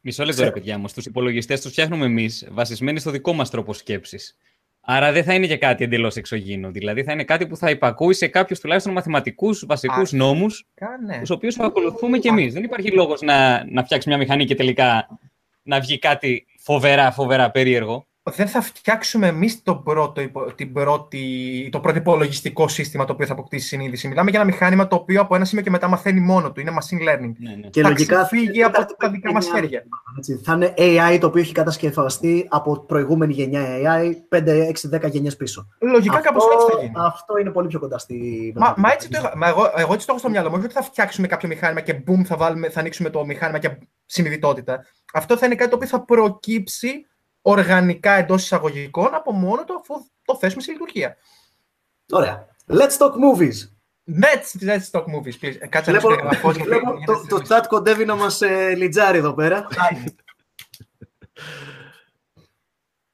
Μισό 0.00 0.24
λεπτό, 0.24 0.42
ρε 0.42 0.50
παιδιά 0.50 0.78
μου. 0.78 0.88
Στους 0.88 1.06
υπολογιστές 1.06 1.60
τους 1.60 1.70
φτιάχνουμε 1.70 2.04
εμείς 2.04 2.48
βασισμένοι 2.50 2.98
στο 2.98 3.10
δικό 3.10 3.32
μας 3.32 3.50
τρόπο 3.50 3.72
σκέψης. 3.72 4.36
Άρα 4.80 5.12
δεν 5.12 5.24
θα 5.24 5.34
είναι 5.34 5.46
και 5.46 5.56
κάτι 5.56 5.84
εντελώς 5.84 6.16
εξωγήινο. 6.16 6.70
Δηλαδή 6.70 7.04
θα 7.04 7.12
είναι 7.12 7.24
κάτι 7.24 7.46
που 7.46 7.56
θα 7.56 7.70
υπακούει 7.70 8.14
σε 8.14 8.26
κάποιους 8.26 8.60
τουλάχιστον 8.60 8.92
μαθηματικούς 8.92 9.64
βασικούς 9.66 10.12
νόμους, 10.12 10.66
ναι. 11.06 11.18
τους 11.18 11.30
οποίους 11.30 11.54
θα 11.54 11.64
ακολουθούμε 11.64 12.18
κι 12.18 12.28
εμείς. 12.28 12.52
Δεν 12.52 12.62
υπάρχει 12.62 12.90
λόγος 12.90 13.20
να, 13.20 13.64
να 13.70 13.84
φτιάξεις 13.84 14.06
μια 14.06 14.16
μηχανή 14.16 14.44
και 14.44 14.54
τελικά 14.54 15.18
να 15.62 15.80
βγει 15.80 15.98
κάτι 15.98 16.46
φοβερά, 16.58 17.10
φοβερά 17.10 17.50
περίεργο 17.50 18.06
δεν 18.30 18.46
θα 18.46 18.60
φτιάξουμε 18.60 19.26
εμείς 19.26 19.62
το 19.62 19.74
πρώτο, 19.76 20.22
την 20.54 20.72
πρώτη, 20.72 21.68
το 21.72 21.80
πρώτο 21.80 21.98
υπολογιστικό 21.98 22.68
σύστημα 22.68 23.04
το 23.04 23.12
οποίο 23.12 23.26
θα 23.26 23.32
αποκτήσει 23.32 23.66
συνείδηση. 23.66 24.08
Μιλάμε 24.08 24.30
για 24.30 24.40
ένα 24.40 24.48
μηχάνημα 24.50 24.88
το 24.88 24.96
οποίο 24.96 25.20
από 25.20 25.34
ένα 25.34 25.44
σημείο 25.44 25.64
και 25.64 25.70
μετά 25.70 25.88
μαθαίνει 25.88 26.20
μόνο 26.20 26.52
του. 26.52 26.60
Είναι 26.60 26.70
machine 26.70 27.08
learning. 27.08 27.32
Ναι, 27.38 27.54
ναι. 27.54 27.68
Και 27.68 27.82
θα 27.82 27.88
λογικά 27.88 28.24
φύγει 28.24 28.62
από 28.62 28.86
τα 28.96 29.10
δικά 29.10 29.32
μας 29.32 29.46
χέρια. 29.46 29.84
Θα 30.42 30.52
είναι 30.52 30.74
AI 30.76 31.18
το 31.20 31.26
οποίο 31.26 31.40
έχει 31.40 31.52
κατασκευαστεί 31.52 32.46
από 32.50 32.78
προηγούμενη 32.78 33.32
γενιά 33.32 33.62
AI 33.62 34.36
5, 34.36 34.68
6, 34.90 35.06
10 35.06 35.10
γενιές 35.10 35.36
πίσω. 35.36 35.68
Λογικά 35.78 36.20
κάπως 36.20 36.44
έτσι 36.52 36.66
θα 36.72 36.80
γίνει. 36.80 36.92
Αυτό 36.96 37.38
είναι 37.38 37.50
πολύ 37.50 37.68
πιο 37.68 37.78
κοντά 37.78 37.98
στη. 37.98 38.52
Μα, 38.56 38.74
μα 38.76 38.92
έτσι 38.92 39.08
το, 39.08 39.30
μα 39.36 39.48
εγώ, 39.48 39.72
εγώ 39.76 39.92
έτσι 39.92 40.06
το 40.06 40.12
έχω 40.12 40.18
στο 40.18 40.30
μυαλό 40.30 40.48
μου. 40.48 40.54
Όχι 40.56 40.64
ότι 40.64 40.74
θα 40.74 40.82
φτιάξουμε 40.82 41.26
κάποιο 41.26 41.48
μηχάνημα 41.48 41.80
και 41.80 42.02
boom 42.06 42.24
θα, 42.24 42.36
βάλουμε, 42.36 42.68
θα 42.68 42.80
ανοίξουμε 42.80 43.10
το 43.10 43.24
μηχάνημα 43.24 43.58
και 43.58 43.78
συνειδητότητα. 44.04 44.84
Αυτό 45.14 45.36
θα 45.36 45.46
είναι 45.46 45.54
κάτι 45.54 45.70
το 45.70 45.76
οποίο 45.76 45.88
θα 45.88 46.04
προκύψει 46.04 47.06
οργανικά 47.46 48.12
εντός 48.12 48.42
εισαγωγικών 48.42 49.14
από 49.14 49.32
μόνο 49.32 49.64
το 49.64 49.74
αφού 49.74 49.94
το 50.24 50.36
θέσουμε 50.36 50.62
σε 50.62 50.72
λειτουργία. 50.72 51.16
Ωραία. 52.12 52.46
Let's 52.66 52.96
talk 52.98 53.12
movies. 53.12 53.68
Let's, 54.22 54.60
let's 54.60 54.90
talk 54.90 55.04
movies, 55.04 55.38
please. 55.40 55.56
Ε, 55.58 55.66
κάτσε 55.66 55.90
βλέπω, 55.90 56.10
να 56.10 56.50
βλέπω, 56.52 56.98
το, 57.06 57.26
το 57.28 57.42
chat 57.48 57.64
κοντεύει 57.68 58.04
να 58.04 58.14
μας 58.14 58.42
ε, 58.42 58.74
λιτζάρει 58.74 59.18
εδώ 59.18 59.34
πέρα. 59.34 59.66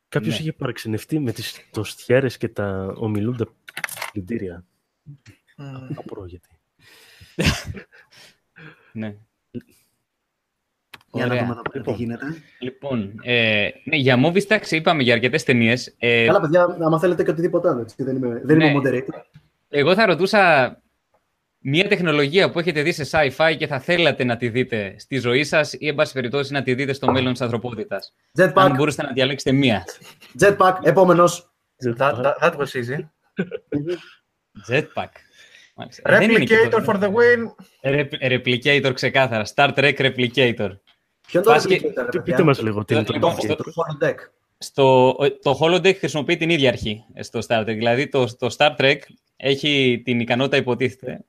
Κάποιος 0.08 0.34
ναι. 0.34 0.40
είχε 0.40 0.52
παραξενευτεί 0.52 1.18
με 1.18 1.32
τις 1.32 1.68
τοστιέρες 1.70 2.36
και 2.36 2.48
τα 2.48 2.92
ομιλούντα 2.96 3.46
πλυντήρια. 4.12 4.64
Mm. 5.58 5.94
Απορώ 5.96 6.26
γιατί. 6.26 6.48
ναι. 8.92 9.16
Για 11.12 11.24
Ωραία. 11.24 11.40
να 11.40 11.46
δούμε 11.46 11.60
εδώ 11.72 11.92
τι 11.92 11.96
γίνεται. 11.96 12.24
Λοιπόν, 12.58 13.20
ε, 13.22 13.68
ναι, 13.84 13.96
για 13.96 14.26
movies, 14.26 14.42
εντάξει, 14.42 14.76
είπαμε 14.76 15.02
για 15.02 15.14
αρκετές 15.14 15.44
ταινίες. 15.44 15.94
Ε, 15.98 16.26
Καλά, 16.26 16.40
παιδιά, 16.40 16.76
άμα 16.80 16.98
θέλετε 16.98 17.22
και 17.24 17.30
οτιδήποτε 17.30 17.68
άλλο. 17.68 17.86
Δεν 17.96 18.16
είμαι, 18.16 18.40
δεν 18.44 18.56
ναι. 18.56 18.66
είμαι 18.66 18.80
moderator. 18.84 19.20
Εγώ 19.68 19.94
θα 19.94 20.06
ρωτούσα 20.06 20.76
μια 21.58 21.88
τεχνολογία 21.88 22.50
που 22.50 22.58
έχετε 22.58 22.82
δει 22.82 22.92
σε 22.92 23.06
sci-fi 23.10 23.54
και 23.58 23.66
θα 23.66 23.80
θέλατε 23.80 24.24
να 24.24 24.36
τη 24.36 24.48
δείτε 24.48 24.94
στη 24.98 25.18
ζωή 25.18 25.44
σας 25.44 25.72
ή, 25.72 25.88
εν 25.88 25.94
πάση 25.94 26.12
περιπτώσει, 26.12 26.52
να 26.52 26.62
τη 26.62 26.74
δείτε 26.74 26.92
στο 26.92 27.10
μέλλον 27.10 27.32
της 27.32 27.40
ανθρωπότητας. 27.40 28.14
Αν 28.54 28.74
μπορούσατε 28.74 29.02
να 29.02 29.12
διαλέξετε 29.12 29.52
μία. 29.52 29.84
Jetpack, 30.40 30.74
επόμενος. 30.82 31.52
That 31.96 32.56
was 32.56 32.72
easy. 32.74 33.08
Jetpack. 34.68 35.12
Replicator 36.04 36.84
for 36.84 36.96
the 36.98 37.10
win. 37.10 37.40
Replicator 38.20 38.92
ξεκάθαρα. 38.94 39.44
Star 39.54 39.70
Trek 39.74 39.96
Replicator. 39.96 40.70
Ποιο 41.30 41.40
είναι 41.40 41.92
το 41.92 42.02
Replicator, 42.02 42.24
Πείτε 42.24 42.42
μας 42.42 42.62
λίγο 42.62 42.84
τι 42.84 42.94
είναι 42.94 43.04
το 43.04 43.12
λοιπόν, 43.12 43.34
Holodeck. 43.34 44.14
Στο, 44.58 45.16
το 45.42 45.58
Holodeck 45.60 45.94
χρησιμοποιεί 45.96 46.36
την 46.36 46.50
ίδια 46.50 46.68
αρχή 46.68 47.04
στο 47.20 47.38
Star 47.48 47.60
Trek. 47.60 47.64
Δηλαδή 47.66 48.08
το, 48.08 48.36
το 48.36 48.54
Star 48.58 48.76
Trek 48.76 48.96
έχει 49.36 50.02
την 50.04 50.20
ικανότητα, 50.20 50.56
υποτίθεται, 50.56 51.24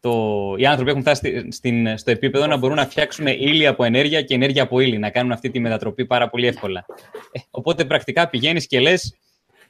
το, 0.00 0.54
οι 0.58 0.66
άνθρωποι 0.66 0.90
έχουν 0.90 1.02
φτάσει 1.02 1.50
στην, 1.50 1.98
στο 1.98 2.10
επίπεδο 2.10 2.46
να 2.46 2.56
μπορούν 2.56 2.76
να 2.76 2.86
φτιάξουν 2.86 3.26
ύλη 3.26 3.66
από 3.66 3.84
ενέργεια 3.84 4.22
και 4.22 4.34
ενέργεια 4.34 4.62
από 4.62 4.80
ύλη, 4.80 4.98
να 4.98 5.10
κάνουν 5.10 5.32
αυτή 5.32 5.50
τη 5.50 5.60
μετατροπή 5.60 6.06
πάρα 6.06 6.28
πολύ 6.28 6.46
εύκολα. 6.46 6.86
Ε, 7.32 7.38
οπότε 7.50 7.84
πρακτικά 7.84 8.28
πηγαίνεις 8.28 8.66
και 8.66 8.80
λες, 8.80 9.16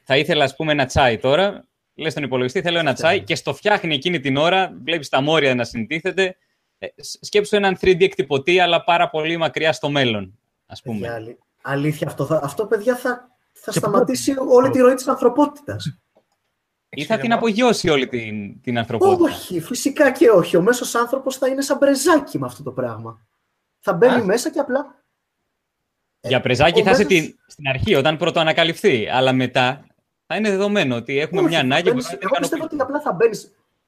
θα 0.03 0.17
ήθελα 0.17 0.43
ας 0.43 0.55
πούμε 0.55 0.71
ένα 0.71 0.85
τσάι 0.85 1.17
τώρα, 1.17 1.65
λες 1.95 2.11
στον 2.11 2.23
υπολογιστή, 2.23 2.61
θέλω 2.61 2.79
ένα 2.79 2.93
τσάι 2.93 3.21
και 3.21 3.35
στο 3.35 3.53
φτιάχνει 3.53 3.93
εκείνη 3.93 4.19
την 4.19 4.37
ώρα, 4.37 4.73
βλέπεις 4.83 5.09
τα 5.09 5.21
μόρια 5.21 5.55
να 5.55 5.63
συντίθεται. 5.63 6.35
Ε, 6.83 6.87
σκέψου 7.21 7.55
έναν 7.55 7.77
3D 7.81 8.01
εκτυπωτή, 8.01 8.59
αλλά 8.59 8.83
πάρα 8.83 9.09
πολύ 9.09 9.37
μακριά 9.37 9.73
στο 9.73 9.89
μέλλον, 9.89 10.39
ας 10.65 10.81
πούμε. 10.81 11.35
αλήθεια, 11.61 12.07
αυτό, 12.07 12.25
θα, 12.25 12.39
αυτό 12.43 12.65
παιδιά 12.65 12.95
θα, 12.95 13.29
θα 13.53 13.71
σταματήσει 13.71 14.35
όλη 14.49 14.69
τη 14.69 14.79
ροή 14.79 14.93
της 14.93 15.07
ανθρωπότητας. 15.07 15.97
Ή 16.89 17.03
θα 17.03 17.17
την 17.17 17.33
απογειώσει 17.33 17.89
όλη 17.89 18.07
την, 18.07 18.61
την 18.61 18.77
ανθρωπότητα. 18.77 19.23
Όχι, 19.23 19.61
φυσικά 19.61 20.11
και 20.11 20.29
όχι. 20.29 20.57
Ο 20.57 20.61
μέσος 20.61 20.95
άνθρωπος 20.95 21.37
θα 21.37 21.47
είναι 21.47 21.61
σαν 21.61 21.77
πρεζάκι 21.77 22.39
με 22.39 22.45
αυτό 22.45 22.63
το 22.63 22.71
πράγμα. 22.71 23.25
Θα 23.79 23.93
μπαίνει 23.93 24.23
μέσα 24.23 24.51
και 24.51 24.59
απλά. 24.59 25.03
Για 26.19 26.41
πρεζάκι 26.41 26.83
θα 26.83 26.91
είσαι 26.91 27.35
στην 27.47 27.67
αρχή, 27.67 27.95
όταν 27.95 28.17
πρώτο 28.17 28.39
ανακαλυφθεί. 28.39 29.07
Αλλά 29.09 29.33
μετά 29.33 29.85
θα 30.25 30.35
είναι 30.35 30.49
δεδομένο 30.49 30.95
ότι 30.95 31.19
έχουμε 31.19 31.41
μια 31.41 31.59
ανάγκη. 31.59 31.89
Μπαίνεις, 31.89 32.11
εγώ 32.11 32.35
πιστεύω 32.39 32.63
ότι 32.63 32.75
απλά 32.79 33.01
θα 33.01 33.13
μπαίνει. 33.13 33.37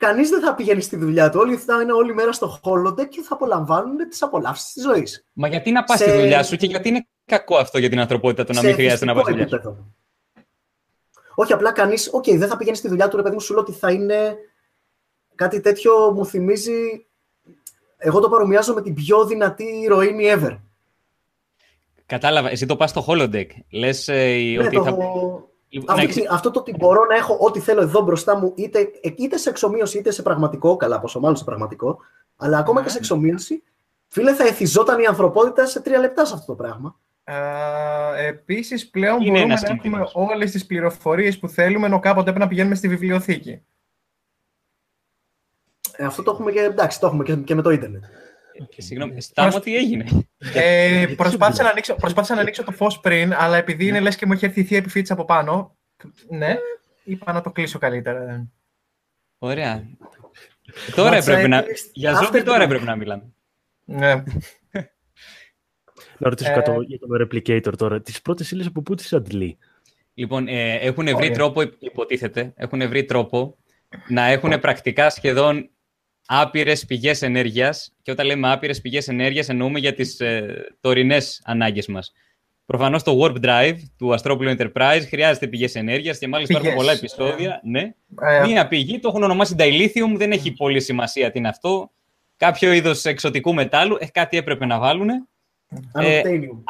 Κανείς 0.06 0.30
δεν 0.30 0.42
θα 0.42 0.56
πηγαίνει 0.56 0.82
στη 0.82 0.96
δουλειά 0.96 1.30
του. 1.30 1.40
Όλοι 1.42 1.58
θα 1.58 1.82
είναι 1.82 1.92
όλη 1.92 2.14
μέρα 2.14 2.32
στο 2.32 2.60
holodeck 2.64 3.08
και 3.10 3.22
θα 3.22 3.34
απολαμβάνουν 3.34 4.10
τις 4.10 4.22
απολαύσεις 4.22 4.74
της 4.74 4.84
ζωής. 4.84 5.26
Μα 5.34 5.48
γιατί 5.48 5.72
να 5.72 5.84
πας 5.84 5.98
σε... 5.98 6.10
στη 6.10 6.20
δουλειά 6.20 6.44
σου 6.44 6.56
και 6.56 6.66
γιατί 6.66 6.90
είναι 6.90 7.08
κακό 7.26 7.58
αυτό 7.58 7.78
για 7.78 7.90
την 7.90 8.00
ανθρωπότητα 8.00 8.44
το 8.44 8.54
να 8.54 8.62
μην 8.62 8.74
χρειάζεται 8.74 9.06
να 9.06 9.14
πας 9.14 9.24
στη 9.24 9.32
δουλειά 9.32 9.48
σου; 9.48 9.96
Όχι, 11.36 11.54
απλά 11.54 11.72
κανείς. 11.72 12.10
Οκ, 12.14 12.24
okay, 12.24 12.38
δεν 12.38 12.48
θα 12.48 12.58
πηγαίνει 12.58 12.78
στη 12.78 12.88
δουλειά 12.88 13.08
του, 13.08 13.18
ρε 13.18 13.22
παιδί 13.22 13.36
μου, 13.36 13.42
σου 13.42 13.54
λέω 13.54 13.62
ότι 13.62 13.72
θα 13.72 13.92
είναι. 13.92 14.36
Κάτι 15.36 15.60
τέτοιο 15.60 16.12
μου 16.12 16.26
θυμίζει. 16.26 17.06
Εγώ 17.98 18.20
το 18.20 18.30
παρομοιάζω 18.30 18.74
με 18.74 18.82
την 18.82 18.94
πιο 18.94 19.26
δυνατή 19.26 19.64
ηρωίνη 19.64 20.24
ever. 20.28 20.60
Κατάλαβα. 22.06 22.50
Εσύ 22.50 22.66
το 22.66 22.76
πας 22.76 22.90
στο 22.90 23.06
holodeck. 23.08 23.48
Λες 23.70 24.08
ε, 24.08 24.36
ναι, 24.58 24.66
ότι. 24.66 24.76
Το... 24.76 24.84
Θα 24.84 24.92
αυτό, 25.88 26.22
αυτό 26.30 26.52
το 26.52 26.60
ότι 26.60 26.76
μπορώ 26.78 27.06
να 27.06 27.16
έχω 27.16 27.38
ό,τι 27.40 27.60
θέλω 27.60 27.82
εδώ 27.82 28.02
μπροστά 28.02 28.38
μου, 28.38 28.54
είτε, 28.56 28.92
είτε 29.16 29.38
σε 29.38 29.50
εξομοίωση 29.50 29.98
είτε 29.98 30.12
σε 30.12 30.22
πραγματικό, 30.22 30.78
καλά, 30.78 31.00
πόσο 31.00 31.20
μάλλον 31.20 31.36
σε 31.36 31.44
πραγματικό, 31.44 31.98
αλλά 32.38 32.58
ακόμα 32.58 32.82
και 32.82 32.88
σε 32.88 32.94
ναι. 32.94 33.00
εξομοίωση, 33.00 33.64
φίλε, 34.08 34.34
θα 34.34 34.44
εθιζόταν 34.44 35.00
η 35.00 35.06
ανθρωπότητα 35.06 35.66
σε 35.66 35.82
τρία 35.82 36.00
λεπτά 36.00 36.26
σε 36.26 36.34
αυτό 36.34 36.46
το 36.46 36.56
πράγμα. 36.56 37.00
Ε, 37.24 38.28
Επίσης, 38.28 38.90
πλέον 38.90 39.22
Είναι 39.22 39.32
μπορούμε 39.32 39.54
να 39.54 39.70
έχουμε 39.70 40.10
όλες 40.14 40.52
τις 40.52 40.66
πληροφορίες 40.66 41.40
που 41.40 41.48
θέλουμε, 41.48 41.86
ενώ 41.86 42.00
κάποτε 42.00 42.20
έπρεπε 42.20 42.40
να 42.40 42.48
πηγαίνουμε 42.48 42.76
στη 42.76 42.88
βιβλιοθήκη. 42.88 43.62
Ε, 45.96 46.06
αυτό 46.06 46.24
το 46.24 46.32
έχουμε 46.32 46.52
και, 46.52 46.60
εντάξει, 46.60 47.00
το 47.00 47.08
έχουμε 47.08 47.24
και, 47.24 47.36
και 47.36 47.56
με 47.56 47.62
το 47.62 47.70
ίντερνετ. 47.70 48.04
Ε, 48.78 48.82
συγγνώμη, 48.82 49.22
Στάμω 49.22 49.60
τι 49.60 49.76
έγινε; 49.76 50.06
Ε, 50.54 51.06
προσπάθησα, 51.18 51.64
να 51.64 51.70
ανοίξω, 51.70 51.96
προσπάθησα 51.96 52.36
να 52.36 52.42
ανοίξω 52.42 52.64
το 52.64 52.72
φως 52.72 53.00
πριν, 53.00 53.34
αλλά 53.34 53.58
επειδή 53.58 53.88
είναι 53.88 54.00
λες 54.00 54.16
και 54.16 54.26
μου 54.26 54.34
έχει 54.34 54.46
έρθει 54.46 54.60
η 54.60 54.64
θεία 54.64 54.78
επιφύτηση 54.78 55.14
από 55.14 55.26
πάνω, 55.26 55.78
ναι, 56.30 56.56
είπα 57.04 57.34
να 57.34 57.42
το 57.42 57.52
κλείσω 57.52 57.80
καλύτερα. 57.80 58.48
Ωραία. 59.38 59.84
Τώρα 60.96 61.16
έπρεπε 61.16 61.48
να... 61.48 61.64
Για 61.94 62.14
ζώμη 62.14 62.44
τώρα 62.44 62.64
έπρεπε 62.64 62.84
να 62.84 62.96
μιλάμε. 62.96 63.34
Ναι. 63.86 64.24
Να 66.18 66.30
ρωτήσω 66.30 66.52
ε... 66.52 66.54
κάτι 66.54 66.72
για 66.86 67.00
το 67.00 67.08
replicator 67.22 67.78
τώρα. 67.78 68.02
Τις 68.02 68.22
πρώτες 68.22 68.52
ύλες 68.52 68.66
από 68.66 68.82
πού 68.82 68.96
τις 68.96 69.14
αντλεί; 69.14 69.58
Λοιπόν, 70.14 70.48
ε, 70.48 70.74
έχουν 70.74 71.16
βρει 71.16 71.32
τρόπο, 71.32 71.62
υποτίθεται, 71.62 72.54
έχουν 72.56 72.88
βρει 72.88 73.06
τρόπο 73.06 73.58
να 74.08 74.26
έχουν 74.26 74.60
πρακτικά 74.60 75.10
σχεδόν 75.10 75.70
άπειρες 76.26 76.86
πηγές 76.86 77.22
ενέργειας. 77.22 77.94
Και 78.02 78.12
όταν 78.12 78.26
λέμε 78.26 78.52
άπειρες 78.52 78.82
πηγές 78.82 79.08
ενέργειας, 79.08 79.50
εννοούμε 79.50 79.80
για 79.80 79.94
τις 79.94 80.20
ε, 80.20 80.66
τωρινές 80.82 81.42
ανάγκες 81.46 81.88
μας. 81.88 82.12
Προφανώς 82.66 83.04
το 83.04 83.20
Warp 83.22 83.46
Drive 83.46 83.78
του 83.98 84.14
Αστρόπουλου 84.14 84.56
Enterprise 84.58 85.02
χρειάζεται 85.08 85.48
πηγές 85.48 85.76
ενέργειας 85.76 86.18
και 86.18 86.28
μάλιστα 86.28 86.60
Πηγές. 86.60 86.72
υπάρχουν 86.74 86.86
πολλά 86.86 86.98
επεισόδια. 86.98 87.62
Ναι. 87.64 87.94
Ε, 88.22 88.46
Μία 88.46 88.68
πηγή 88.68 89.00
το 89.00 89.08
έχουν 89.08 89.24
ονομάσει 89.24 89.56
Dilithium, 89.58 90.16
δεν 90.16 90.32
έχει 90.32 90.52
πολύ 90.52 90.82
σημασία 90.82 91.32
τι 91.32 91.40
είναι 91.40 91.48
αυτό. 91.48 91.92
Κάποιο 92.38 92.72
είδος 92.74 93.06
εξωτικού 93.06 93.54
μετάλλου, 93.54 93.98
ε, 94.00 94.06
κάτι 94.06 94.38
έπρεπε 94.38 94.66
να 94.66 94.80
βάλουν. 94.80 95.10
Unobtainium. 95.94 96.64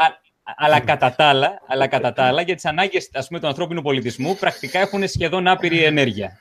Αλλά 0.58 0.80
κατά 0.80 1.16
τα 1.16 1.26
άλλα, 1.26 1.62
αλλά 1.68 1.88
κατά 1.88 2.14
τα 2.14 2.24
άλλα 2.24 2.42
για 2.42 2.56
τις 2.56 2.66
ανάγκες 2.66 3.10
του 3.10 3.48
ανθρώπινου 3.48 3.82
πολιτισμού, 3.82 4.36
πρακτικά 4.36 4.80
έχουν 4.80 5.08
σχεδόν 5.08 5.48
άπειρη 5.48 5.84
ενέργεια. 5.84 6.40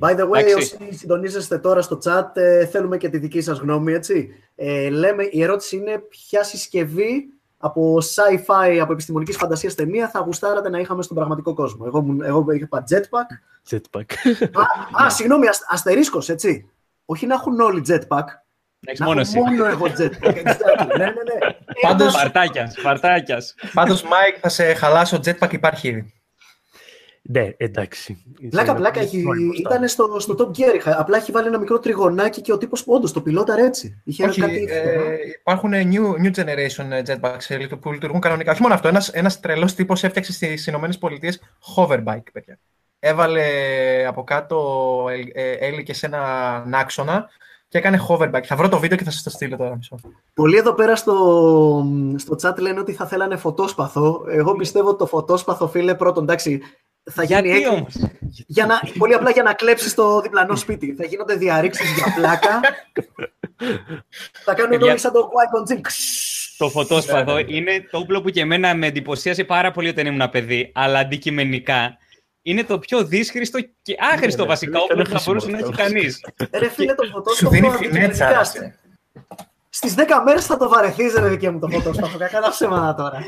By 0.00 0.10
the 0.16 0.28
way, 0.28 0.38
Εντάξει. 0.38 0.54
όσοι 0.54 0.76
συντονίζεστε 0.98 1.58
τώρα 1.58 1.82
στο 1.82 1.98
chat, 2.04 2.30
ε, 2.36 2.66
θέλουμε 2.66 2.96
και 2.96 3.08
τη 3.08 3.18
δική 3.18 3.40
σας 3.40 3.58
γνώμη, 3.58 3.92
έτσι. 3.92 4.28
Ε, 4.54 4.88
λέμε, 4.90 5.22
η 5.30 5.42
ερώτηση 5.42 5.76
είναι 5.76 5.98
ποια 5.98 6.42
συσκευή 6.44 7.24
από 7.58 7.98
sci-fi, 8.00 8.78
από 8.80 8.92
επιστημονικής 8.92 9.36
φαντασίας 9.36 9.74
ταινία 9.74 10.08
θα 10.08 10.18
γουστάρατε 10.20 10.68
να 10.68 10.78
είχαμε 10.78 11.02
στον 11.02 11.16
πραγματικό 11.16 11.54
κόσμο. 11.54 11.84
Εγώ, 11.86 12.00
μου- 12.02 12.22
εγώ 12.22 12.44
είπα 12.52 12.84
jetpack. 12.90 13.26
Jetpack. 13.70 14.04
α, 14.98 15.04
α, 15.04 15.10
συγγνώμη, 15.10 15.46
ασ, 15.46 15.60
αστερίσκος, 15.68 16.28
έτσι. 16.28 16.70
Όχι 17.04 17.26
να 17.26 17.34
έχουν 17.34 17.60
όλοι 17.60 17.82
jetpack. 17.88 18.24
Έχεις 18.86 19.00
Να 19.00 19.06
μόνο 19.06 19.20
έχω 19.20 19.30
εσύ. 19.30 19.38
μόνο 19.38 19.64
εγώ 19.64 19.86
jetpack. 19.86 20.34
Exactly. 20.34 20.86
ναι, 20.96 21.04
ναι, 21.04 21.04
ναι. 21.04 21.38
Πάντως- 21.82 22.00
Ένα- 22.00 22.10
Σπαρτάκια, 22.10 22.70
Σπαρτάκια. 22.70 23.38
Πάντως, 23.72 24.02
Μάικ, 24.02 24.36
θα 24.40 24.48
σε 24.48 24.74
χαλάσω. 24.74 25.20
Jetpack 25.24 25.52
υπάρχει 25.52 25.88
ήδη. 25.88 26.12
Ναι, 27.24 27.50
εντάξει. 27.56 28.24
Πλάκα, 28.50 28.74
πλάκα. 28.74 29.00
Έχει, 29.00 29.24
ήταν 29.58 29.88
στο, 29.88 30.16
στο 30.18 30.34
Top 30.38 30.46
Gear. 30.58 30.74
είχα- 30.74 31.00
Απλά 31.00 31.16
έχει 31.16 31.32
βάλει 31.32 31.46
ένα 31.46 31.58
μικρό 31.58 31.78
τριγωνάκι 31.78 32.40
και 32.40 32.52
ο 32.52 32.58
τύπος 32.58 32.82
όντως 32.86 33.12
το 33.12 33.20
πιλόταρε 33.20 33.64
έτσι. 33.64 34.00
Είχε 34.04 34.24
Όχι, 34.24 34.40
κάτι... 34.40 34.66
ε, 34.70 35.16
υπάρχουν 35.40 35.70
new, 35.74 36.24
new 36.24 36.30
generation 36.40 36.90
ε, 36.90 37.02
jetpacks 37.06 37.48
ε, 37.48 37.66
που 37.80 37.92
λειτουργούν 37.92 38.20
κανονικά. 38.20 38.52
Όχι 38.52 38.62
μόνο 38.62 38.74
αυτό, 38.74 38.88
ένας, 38.88 39.08
ένας 39.08 39.40
τρελός 39.40 39.74
τύπος 39.74 40.04
έφτιαξε 40.04 40.32
στις 40.32 40.66
Ηνωμένες 40.66 40.98
Πολιτείες 40.98 41.40
hoverbike, 41.76 42.32
παιδιά. 42.32 42.58
Έβαλε 42.98 43.42
από 44.06 44.24
κάτω, 44.24 45.04
ε, 45.34 45.42
ε, 45.42 45.52
έλικες 45.66 45.96
σε 45.98 46.06
έναν 46.06 46.74
άξονα 46.74 47.28
και 47.68 47.78
έκανε 47.78 47.98
hoverbike. 48.08 48.44
Θα 48.44 48.56
βρω 48.56 48.68
το 48.68 48.78
βίντεο 48.78 48.96
και 48.98 49.04
θα 49.04 49.10
σας 49.10 49.22
το 49.22 49.30
στείλω 49.30 49.56
τώρα. 49.56 49.76
Μισό. 49.76 49.96
Πολλοί 50.34 50.56
εδώ 50.56 50.72
πέρα 50.74 50.96
στο, 50.96 51.86
στο 52.16 52.36
chat 52.42 52.58
λένε 52.58 52.80
ότι 52.80 52.92
θα 52.92 53.06
θέλανε 53.06 53.36
φωτόσπαθο. 53.36 54.24
Εγώ 54.28 54.52
πιστεύω 54.56 54.88
ότι 54.88 54.98
το 54.98 55.06
φωτόσπαθο, 55.06 55.68
φίλε, 55.68 55.94
πρώτον, 55.94 56.22
εντάξει, 56.22 56.60
θα 57.10 57.22
γίνει 57.24 57.40
Γιατί 57.48 57.62
έκ- 57.62 57.70
όμως; 57.72 57.94
για 58.46 58.66
να, 58.66 58.80
πολύ 58.98 59.14
απλά 59.14 59.30
για 59.30 59.42
να 59.42 59.52
κλέψεις 59.54 59.94
το 59.94 60.20
διπλανό 60.20 60.56
σπίτι. 60.56 60.94
θα 60.94 61.04
γίνονται 61.04 61.34
διαρρήξεις 61.34 61.92
για 61.92 62.12
πλάκα. 62.16 62.60
θα 64.44 64.54
κάνουν 64.54 64.70
Παιδιά. 64.70 64.90
όλοι 64.90 64.98
σαν 64.98 65.12
το 65.12 65.20
Qui-Gon 65.32 65.72
Jinn. 65.72 65.80
Το 66.58 66.68
φωτόσπαθο 66.68 67.34
Ναι, 67.34 67.44
είναι 67.46 67.86
το 67.90 67.98
όπλο 67.98 68.20
που 68.22 68.30
και 68.30 68.40
εμένα 68.40 68.74
με 68.74 68.86
εντυπωσίασε 68.86 69.44
πάρα 69.44 69.70
πολύ 69.70 69.88
όταν 69.88 70.06
ήμουν 70.06 70.30
παιδί, 70.30 70.70
αλλά 70.74 70.98
αντικειμενικά 70.98 71.96
είναι 72.42 72.64
το 72.64 72.78
πιο 72.78 73.04
δύσχριστο 73.04 73.58
και 73.82 73.96
άχρηστο 74.12 74.42
ναι, 74.42 74.48
βασικά 74.48 74.70
είναι 74.78 74.78
όπλο 74.90 74.96
καλό 75.02 75.08
που 75.08 75.18
θα 75.18 75.22
μπορούσε 75.26 75.50
να 75.50 75.58
έχει 75.58 75.72
χρήσιμο 75.72 75.88
κανείς. 75.88 76.20
Ρε 76.52 76.68
φίλε, 76.68 76.94
το 76.94 77.04
Σου 77.04 77.10
φωτόσπαθο. 77.10 77.50
δίνει 77.50 77.66
αντικειμενικά, 77.66 78.14
φινέτσα. 78.14 78.44
στε- 78.44 78.74
Στις 79.68 79.94
10 79.94 80.22
μέρες 80.24 80.46
θα 80.46 80.56
το 80.56 80.68
βαρεθείς 80.68 81.14
ρε 81.14 81.28
δικέ 81.28 81.50
μου 81.50 81.58
το 81.58 81.68
φωτόσπαθο. 81.68 82.18
Κακά 82.18 82.40
τα 82.40 82.50
ψέματα 82.50 82.94
τώρα. 82.94 83.24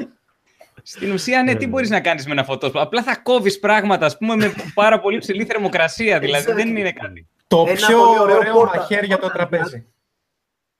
Στην 0.86 1.12
ουσία, 1.12 1.43
ναι, 1.43 1.55
τι 1.55 1.66
μπορείς 1.66 1.90
να 1.90 2.01
κάνεις 2.01 2.27
με 2.27 2.32
ένα 2.32 2.44
φωτόσπαθο. 2.44 2.85
Απλά 2.85 3.02
θα 3.02 3.16
κόβεις 3.16 3.59
πράγματα, 3.59 4.06
ας 4.06 4.16
πούμε, 4.19 4.36
με 4.36 4.52
πάρα 4.74 5.01
πολύ 5.01 5.19
ψηλή 5.19 5.44
θερμοκρασία. 5.44 6.19
Δηλαδή 6.19 6.52
δεν 6.52 6.66
Exactly. 6.69 6.78
είναι 6.78 6.93
κάτι. 6.93 7.27
Το 7.47 7.65
Ένα 7.69 7.86
πιο 7.86 7.98
πολύ 7.98 8.19
ωραίο 8.20 8.36
ωραίο 8.39 8.61
portal- 8.62 8.77
μαχαίρι 8.77 9.06
για 9.06 9.19
το 9.19 9.27
portal 9.27 9.32
τραπέζι. 9.32 9.86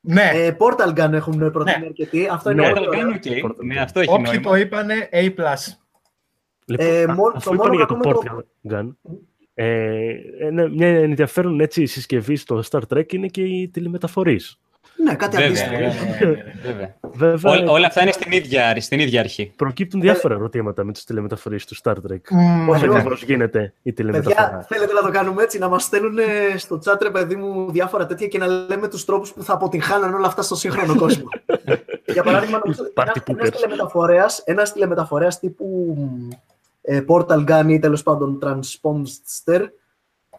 Ναι, 0.01 0.31
Ε, 0.35 0.57
Portal 0.59 0.89
Gun 0.99 1.13
έχουν 1.13 1.39
προτείνει 1.53 1.79
Ναι. 1.79 1.87
αρκετοί. 1.87 2.29
Αυτό 2.31 2.51
είναι 2.51 2.67
Ναι. 2.67 2.73
πολύ 2.73 2.87
Portal 2.87 2.89
ωραίο. 2.89 3.09
Gun, 3.11 3.15
οκ. 3.15 3.23
Portal 3.51 3.65
Ναι, 3.65 3.75
Gun. 3.75 3.79
αυτό 3.83 4.01
έχει 4.01 4.11
όποιοι 4.13 4.25
νόημα. 4.27 4.51
το 4.51 4.57
είπανε 4.57 5.09
A+. 5.13 5.21
Λοιπόν, 6.67 6.87
Ε, 6.87 7.03
α- 7.03 7.15
μόνο- 7.15 7.33
αφού 7.37 7.49
το 7.49 7.55
είπαμε 7.55 7.57
μόνο 7.57 7.75
για 7.75 7.87
το 7.87 7.95
κακό 7.95 8.23
με 8.23 8.45
Portal 8.65 8.73
Gun, 8.73 8.95
ε, 9.55 10.15
ένα- 10.41 10.69
μια 10.69 10.89
ενδιαφέρον 10.89 11.61
έτσι, 11.61 11.87
συσκευή 11.87 12.37
στο 12.37 12.63
Star 12.71 12.81
Trek 12.95 13.13
είναι 13.13 13.27
και 13.27 13.43
οι 13.43 13.69
τηλεμεταφορείς. 13.69 14.59
Ναι, 14.97 15.15
κάτι 15.15 15.37
Βέβαια, 15.37 15.49
αντίστοιχο. 15.49 15.73
ναι, 15.73 15.79
ναι, 15.79 16.37
ναι, 16.37 16.53
βέβαια. 16.63 16.95
Βέβαια, 17.13 17.53
Όλα, 17.53 17.71
όλα 17.71 17.87
αυτά 17.87 18.03
είναι 18.03 18.13
στην 18.13 18.33
ίδια, 18.33 18.81
στην 18.81 19.01
ίδια 19.01 19.21
αρχή. 19.21 19.53
προκύπτουν 19.57 20.01
διάφορα 20.01 20.35
ερωτήματα 20.35 20.85
με 20.85 20.93
τις 20.93 21.05
τηλεμεταφορείς 21.05 21.67
του 21.67 21.77
Star 21.83 21.93
Trek. 21.93 22.19
Μμμ, 22.31 22.67
Πώς 22.67 22.83
εγώ- 22.83 22.95
ακριβώς 22.95 23.23
γίνεται 23.23 23.59
η 23.83 23.93
Παιδιά, 23.93 23.93
τηλεμεταφορά. 23.95 24.67
θέλετε 24.69 24.93
να 24.93 25.01
το 25.03 25.11
κάνουμε 25.11 25.43
έτσι, 25.43 25.59
να 25.59 25.69
μας 25.69 25.83
στέλνουν 25.83 26.19
ε, 26.19 26.25
στο 26.57 26.79
chat, 26.85 26.97
ρε 27.03 27.11
παιδί 27.11 27.37
μου, 27.37 27.71
διάφορα 27.71 28.07
τέτοια 28.07 28.27
και 28.27 28.39
να 28.39 28.47
λέμε 28.47 28.89
τους 28.89 29.05
τρόπους 29.05 29.33
που 29.33 29.43
θα 29.43 29.53
αποτυγχάνουν 29.53 30.15
όλα 30.15 30.27
αυτά 30.27 30.43
στο 30.43 30.55
σύγχρονο 30.55 30.97
κόσμο. 30.97 31.29
Για 32.15 32.23
παράδειγμα, 32.23 32.59
νομίζω 32.65 32.83
ότι 32.83 32.93
Party 32.97 33.21
ένα 33.29 33.43
poopers. 33.47 33.53
τηλεμεταφορέας, 33.53 34.39
ένας 34.45 34.73
τηλεμεταφορέας 34.73 35.39
τύπου 35.39 35.97
ε, 36.83 37.03
Portal 37.09 37.45
Gun 37.49 37.65
ή 37.69 37.79
τέλος 37.79 38.03
πάντων 38.03 38.39
Transponder. 38.43 39.61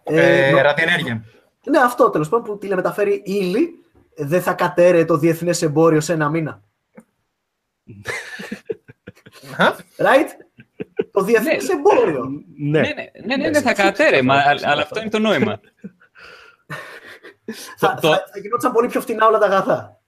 ε, 0.03 0.52
νο- 0.52 0.61
ραδιενέργεια. 0.61 1.23
ναι, 1.69 1.80
αυτό 1.80 2.10
τέλος 2.10 2.30
πάντων 2.30 2.45
που 2.45 2.57
τηλεμεταφέρει 2.57 3.22
ύλη, 3.26 3.80
δεν 4.18 4.42
θα 4.42 4.54
κατέρε 4.54 5.06
το 5.06 5.18
διεθνές 5.18 5.62
εμπόριο 5.62 6.02
σε 6.02 6.14
ένα 6.14 6.30
μήνα. 6.30 6.64
Α, 9.58 9.76
Right? 9.98 10.28
το 11.12 11.22
διεθνές 11.24 11.70
εμπόριο. 11.70 12.26
Ναι, 12.58 12.80
Ναι, 12.80 12.88
ναι, 12.94 13.12
ναι, 13.26 13.36
ναι, 13.36 13.50
ναι, 13.50 13.62
θα 13.62 13.74
κατέρε, 13.74 14.22
μα, 14.22 14.42
αλλά 14.64 14.82
αυτό 14.82 15.00
είναι 15.02 15.10
το 15.10 15.20
νόημα. 15.20 15.60
θα, 17.78 17.94
το- 18.02 18.08
θα, 18.08 18.24
θα 18.34 18.40
γινόταν 18.40 18.72
πολύ 18.72 18.88
πιο 18.88 19.02
φτηνά 19.02 19.28
όλα 19.28 19.38
τα 19.38 19.46
αγαθά. 19.46 20.02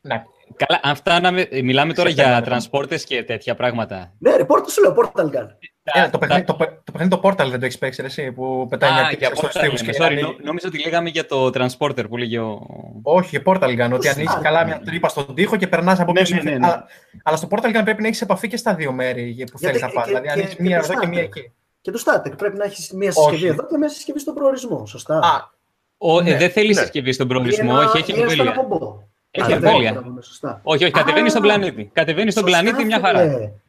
Ναι. 0.00 0.24
Καλά, 0.56 0.80
αν 0.82 0.94
φτάναμε, 0.96 1.48
μιλάμε 1.62 1.92
τώρα 1.92 2.08
Σε 2.08 2.14
για 2.14 2.24
θέματα. 2.24 2.44
τρανспόρτες 2.44 3.04
και 3.04 3.22
τέτοια 3.24 3.54
πράγματα. 3.54 4.12
Ναι, 4.18 4.36
ρε, 4.36 4.42
Portal 4.48 4.68
σου 4.70 4.82
λέω, 4.82 4.94
Portal 4.98 5.24
Gun. 5.24 5.46
Ε, 5.92 6.08
το, 6.08 6.18
παιχνίδι, 6.18 6.44
το, 6.44 6.54
παι- 6.54 6.70
το 6.84 6.92
παιχνίδι 6.92 7.16
το 7.16 7.20
Portal 7.24 7.46
δεν 7.50 7.58
το 7.60 7.64
έχεις 7.64 7.78
παίξει 7.78 8.00
ρε, 8.00 8.06
εσύ 8.06 8.32
που 8.32 8.66
πετάει 8.70 8.92
μια 8.92 9.02
Α, 9.02 9.08
τύψα 9.08 9.26
για 9.26 9.36
στους 9.36 9.48
Portal, 9.48 9.60
τοίχους 9.60 9.80
λέμε. 9.80 9.92
και 9.92 9.98
Sorry, 10.02 10.06
ανοίγει. 10.06 10.22
νο- 10.22 10.36
νόμιζα 10.42 10.68
ότι 10.68 10.82
λέγαμε 10.84 11.08
για 11.08 11.26
το 11.26 11.46
transporter 11.54 12.04
που 12.08 12.16
λέγε 12.16 12.38
ο... 12.38 12.60
Όχι, 13.02 13.42
Portal 13.44 13.56
Gun, 13.64 13.90
ότι 13.92 14.06
Το 14.06 14.10
ανοίγει 14.14 14.28
Star, 14.36 14.42
καλά 14.42 14.58
ναι. 14.60 14.64
μια 14.66 14.80
τρύπα 14.84 15.08
στον 15.08 15.34
τοίχο 15.34 15.56
και 15.56 15.66
περνάς 15.66 16.00
από 16.00 16.12
Ναι, 16.12 16.20
πίσω. 16.20 16.34
ναι, 16.34 16.42
ναι, 16.42 16.50
ναι. 16.58 16.66
Αλλά, 16.66 16.86
αλλά 17.22 17.36
στο 17.36 17.48
Portal 17.50 17.76
Gun 17.76 17.80
πρέπει 17.84 18.02
να 18.02 18.06
έχεις 18.08 18.20
επαφή 18.20 18.48
και 18.48 18.56
στα 18.56 18.74
δύο 18.74 18.92
μέρη 18.92 19.44
που 19.52 19.58
θέλεις 19.58 19.80
να 19.80 19.88
και- 19.88 19.94
πάει. 19.94 20.04
και- 20.04 20.10
Δηλαδή, 20.10 20.26
και- 20.26 20.32
ανοίγει 20.32 20.54
και 20.56 20.62
μία 20.62 20.78
το 20.80 20.84
εδώ 20.90 21.00
και 21.00 21.06
Star 21.06 21.10
μία 21.10 21.20
Trek. 21.22 21.24
εκεί. 21.24 21.52
Και 21.80 21.90
του 21.90 22.00
Static 22.00 22.32
πρέπει 22.38 22.56
να 22.56 22.64
έχεις 22.64 22.90
μία 22.92 23.12
συσκευή 23.12 23.36
Όχι. 23.36 23.46
εδώ 23.46 23.66
και 23.66 23.76
μία 23.78 23.88
συσκευή 23.88 24.18
στον 24.18 24.34
προορισμό. 24.34 24.86
Σωστά. 24.86 25.18
Α, 25.18 25.50
ο 25.98 26.20
Ναι, 26.20 26.30
ε, 26.30 26.36
δεν 26.36 26.50
θέλεις 26.50 26.76
ναι. 26.76 26.82
συσκευή 26.82 27.12
στον 27.12 27.26
Ή 27.26 27.28
προορισμό, 27.28 27.70
ένα- 27.70 27.78
όχι, 27.88 27.98
έχει 27.98 28.10
ή 28.12 28.20
ένα 28.20 28.28
στον 28.30 28.46
εμβέλεια. 28.46 29.08
Απομπό. 29.42 29.54
Έχει 29.54 29.64
Α, 29.64 29.68
εμβέλεια. 29.70 29.92
δεν 29.92 30.02
μπορώ, 30.10 30.22
Σωστά. 30.22 30.60
Όχι, 30.62 30.82
όχι, 30.84 30.92
κατεβαίνει 30.92 31.26
Α, 31.26 31.30
στον 31.30 31.42
πλανήτη. 31.42 31.90
Κατεβαίνει 31.92 32.30
στον 32.30 32.42
Σωστά, 32.48 32.60
πλανήτη 32.62 32.84
μια 32.84 32.96
φίλε. 32.96 33.06
χαρά. 33.08 33.20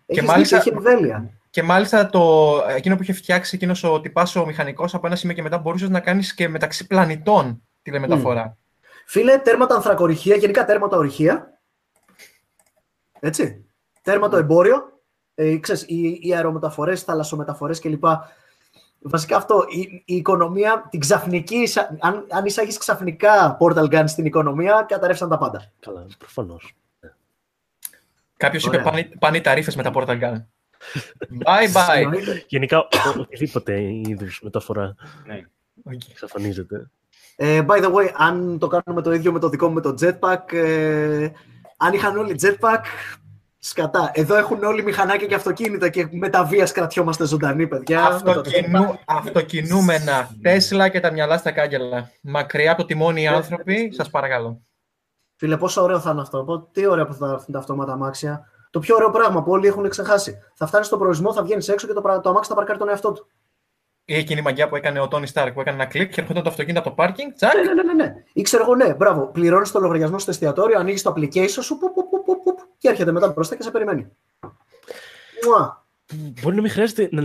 Έχεις 0.05 0.23
μάλιστα- 0.23 0.57
δίκιο, 0.59 0.79
έχει 0.79 0.87
εμβέλεια. 0.89 1.29
Και 1.49 1.63
μάλιστα 1.63 2.09
το, 2.09 2.53
εκείνο 2.75 2.95
που 2.95 3.01
είχε 3.01 3.13
φτιάξει 3.13 3.55
εκείνος 3.55 3.83
ο 3.83 4.01
τυπάς 4.01 4.35
ο 4.35 4.45
μηχανικός 4.45 4.93
από 4.93 5.07
ένα 5.07 5.15
σημείο 5.15 5.35
και 5.35 5.41
μετά 5.41 5.57
μπορούσες 5.57 5.89
να 5.89 5.99
κάνεις 5.99 6.33
και 6.33 6.47
μεταξύ 6.49 6.87
πλανητών 6.87 7.61
τηλεμεταφορά. 7.81 8.57
Φίλε, 9.05 9.37
τέρματα 9.37 9.75
ανθρακοριχεία, 9.75 10.35
γενικά 10.35 10.65
τέρματα 10.65 10.97
ορυχεία. 10.97 11.59
Έτσι. 13.19 13.65
Τέρμα 14.01 14.29
το 14.29 14.37
εμπόριο. 14.37 15.01
Ε, 15.35 15.57
ξέρεις, 15.57 15.81
οι, 15.87 16.19
οι 16.21 16.33
αερομεταφορές, 16.35 17.01
θαλασσομεταφορές 17.03 17.79
κλπ. 17.79 18.03
Βασικά 19.09 19.37
αυτό, 19.37 19.65
η, 19.69 20.03
η 20.05 20.15
οικονομία, 20.15 20.87
την 20.89 20.99
ξαφνική, 20.99 21.55
εισα- 21.55 21.97
αν, 21.99 22.25
αν 22.29 22.45
εισάγεις 22.45 22.77
ξαφνικά 22.77 23.57
Portal 23.59 23.89
Gun 23.93 24.03
στην 24.07 24.25
οικονομία, 24.25 24.85
καταρρεύσαν 24.87 25.29
τα 25.29 25.37
πάντα. 25.37 25.71
Καλά, 25.79 26.05
προφανώς. 26.17 26.73
Κάποιος 28.37 28.63
είπε 28.65 28.75
Ωραία. 28.77 28.89
πάνε, 28.89 29.09
πάνε 29.19 29.37
οι 29.37 29.41
ταρήφε 29.41 29.71
με 29.75 29.83
τα 29.83 29.91
Portal 29.93 30.19
Gun. 30.21 30.43
bye 31.45 31.73
bye. 31.73 31.95
Εννοείται. 31.95 32.43
Γενικά, 32.47 32.79
ο- 32.79 32.87
οτιδήποτε 33.19 33.81
είδους 33.81 34.39
μεταφορά 34.43 34.95
Ναι. 35.25 35.41
εξαφανίζεται. 36.11 36.89
Ε, 37.35 37.61
by 37.67 37.83
the 37.83 37.93
way, 37.93 38.09
αν 38.15 38.57
το 38.59 38.67
κάνουμε 38.67 39.01
το 39.01 39.11
ίδιο 39.13 39.31
με 39.31 39.39
το 39.39 39.49
δικό 39.49 39.67
μου 39.67 39.73
με 39.73 39.81
το 39.81 39.93
jetpack, 40.01 40.53
ε, 40.53 41.29
αν 41.77 41.93
είχαν 41.93 42.17
όλοι 42.17 42.35
jetpack, 42.41 42.79
σκατά. 43.67 44.11
Εδώ 44.13 44.35
έχουν 44.35 44.63
όλοι 44.63 44.83
μηχανάκια 44.83 45.27
και 45.27 45.35
αυτοκίνητα 45.35 45.89
και 45.89 46.07
με 46.11 46.29
τα 46.29 46.43
βίας 46.45 46.71
κρατιόμαστε 46.71 47.25
ζωντανοί, 47.25 47.67
παιδιά. 47.67 48.21
Με 48.25 48.33
το 48.33 48.39
Αυτοκινού, 48.39 48.99
αυτοκινούμενα 49.05 50.29
Τέσλα 50.41 50.89
και 50.89 50.99
τα 50.99 51.11
μυαλά 51.11 51.37
στα 51.37 51.51
κάγκελα. 51.51 52.09
Μακριά 52.21 52.71
από 52.71 52.81
το 52.81 52.87
τιμόνι 52.87 53.21
οι 53.21 53.27
άνθρωποι, 53.27 53.91
σας 53.93 54.09
παρακαλώ. 54.09 54.61
Φίλε, 55.35 55.57
πόσο 55.57 55.81
ωραίο 55.81 55.99
θα 55.99 56.11
είναι 56.11 56.21
αυτό. 56.21 56.43
Πω, 56.43 56.61
Τι 56.61 56.85
ωραία 56.87 57.05
που 57.05 57.13
θα 57.13 57.27
έρθουν 57.31 57.53
τα 57.53 57.59
αυτόματα 57.59 57.91
αμάξια. 57.91 58.45
Το 58.69 58.79
πιο 58.79 58.95
ωραίο 58.95 59.09
πράγμα 59.09 59.43
που 59.43 59.51
όλοι 59.51 59.67
έχουν 59.67 59.89
ξεχάσει. 59.89 60.37
Θα 60.55 60.67
φτάνεις 60.67 60.87
στον 60.87 60.99
προορισμό, 60.99 61.33
θα 61.33 61.43
βγαίνεις 61.43 61.67
έξω 61.69 61.87
και 61.87 61.93
το, 61.93 62.01
πρα- 62.01 62.19
το 62.19 62.29
αμάξι 62.29 62.49
θα 62.49 62.55
παρκάρει 62.55 62.79
τον 62.79 62.89
εαυτό 62.89 63.11
του. 63.11 63.27
Ή 64.09 64.15
εκείνη 64.15 64.39
η 64.39 64.43
μαγιά 64.43 64.67
που 64.69 64.75
έκανε 64.75 64.99
ο 64.99 65.07
Τόνι 65.07 65.27
Στάρκ 65.27 65.53
που 65.53 65.61
έκανε 65.61 65.81
ένα 65.81 65.85
κλικ 65.85 66.13
και 66.13 66.21
έρχονταν 66.21 66.43
το 66.43 66.49
αυτοκίνητο 66.49 66.79
από 66.79 66.89
το 66.89 66.95
πάρκινγκ. 66.95 67.31
Τσακ. 67.33 67.55
Ναι, 67.55 67.61
ναι, 67.61 67.73
ναι, 67.73 67.83
ναι, 67.83 67.93
ναι. 67.93 68.23
Ή 68.33 68.41
ξέρω 68.41 68.63
εγώ, 68.63 68.75
ναι, 68.75 68.93
μπράβο. 68.93 69.27
Πληρώνεις 69.27 69.71
το 69.71 69.79
λογαριασμό 69.79 70.19
στο 70.19 70.31
εστιατόριο, 70.31 70.79
ανοίγεις 70.79 71.01
το 71.01 71.13
application 71.17 71.49
σου 71.49 71.77
πουπ, 71.77 71.93
πουπ, 71.93 72.25
πουπ, 72.25 72.43
πουπ, 72.43 72.59
και 72.77 72.89
έρχεται 72.89 73.11
μετά 73.11 73.27
μπροστά 73.27 73.55
και 73.55 73.63
σε 73.63 73.71
περιμένει. 73.71 74.07
Μουα. 75.45 75.86
Μπορεί 76.41 76.55
να 76.55 76.61
μην 76.61 76.71
χρειάζεται 76.71 77.09
να, 77.11 77.21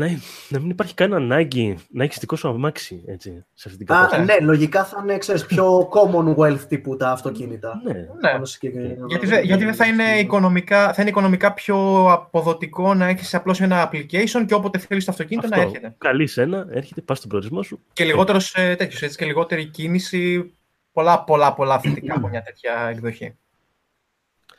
να 0.49 0.59
μην 0.61 0.71
υπάρχει 0.71 0.95
καν 0.95 1.15
ανάγκη 1.15 1.79
να 1.91 2.05
έχεις 2.05 2.19
δικό 2.19 2.37
σου 2.37 2.49
αμάξι 2.49 3.03
έτσι, 3.07 3.45
σε 3.55 3.69
αυτή 3.69 3.85
την 3.85 3.95
Α, 3.95 3.99
κατάσταση. 3.99 4.25
ναι, 4.25 4.47
λογικά 4.47 4.85
θα 4.85 5.01
είναι 5.03 5.19
ξέρεις, 5.19 5.47
πιο 5.47 5.89
Commonwealth 5.93 6.59
τύπου 6.69 6.97
τα 6.97 7.11
αυτοκίνητα. 7.11 7.81
Ναι. 7.85 7.93
Ναι. 7.93 8.31
Πάνω 8.33 8.45
σε 8.45 8.53
συγκεκριμένο- 8.53 9.07
Γιατί, 9.09 9.27
δε- 9.27 9.41
γιατί 9.41 9.65
δεν 9.65 9.75
θα 9.75 9.87
είναι, 9.87 10.05
οικονομικά, 10.19 10.93
θα 10.93 11.01
είναι 11.01 11.11
οικονομικά 11.11 11.53
πιο 11.53 12.07
αποδοτικό 12.13 12.95
να 12.95 13.07
έχεις 13.07 13.35
απλώς 13.35 13.61
ένα 13.61 13.91
application 13.91 14.45
και 14.47 14.55
όποτε 14.55 14.79
θέλεις 14.79 15.05
το 15.05 15.11
αυτοκίνητο 15.11 15.49
να 15.49 15.57
Αυτό. 15.57 15.69
έρχεται. 15.69 15.95
Καλεί 15.99 16.29
ένα, 16.37 16.67
έρχεται, 16.71 17.01
πας 17.01 17.17
στον 17.19 17.29
προορισμό 17.31 17.63
σου. 17.63 17.81
Και 17.93 18.05
λιγότερος 18.05 18.55
ε, 18.57 18.75
τέτοιος, 18.77 19.03
έτσι, 19.03 19.17
και 19.17 19.25
λιγότερη 19.25 19.65
κίνηση. 19.65 20.53
Πολλά, 20.93 21.25
πολλά, 21.25 21.55
πολλά 21.55 21.79
θετικά 21.81 22.15
από 22.15 22.29
μια 22.29 22.43
τέτοια 22.43 22.73
εκδοχή. 22.91 23.35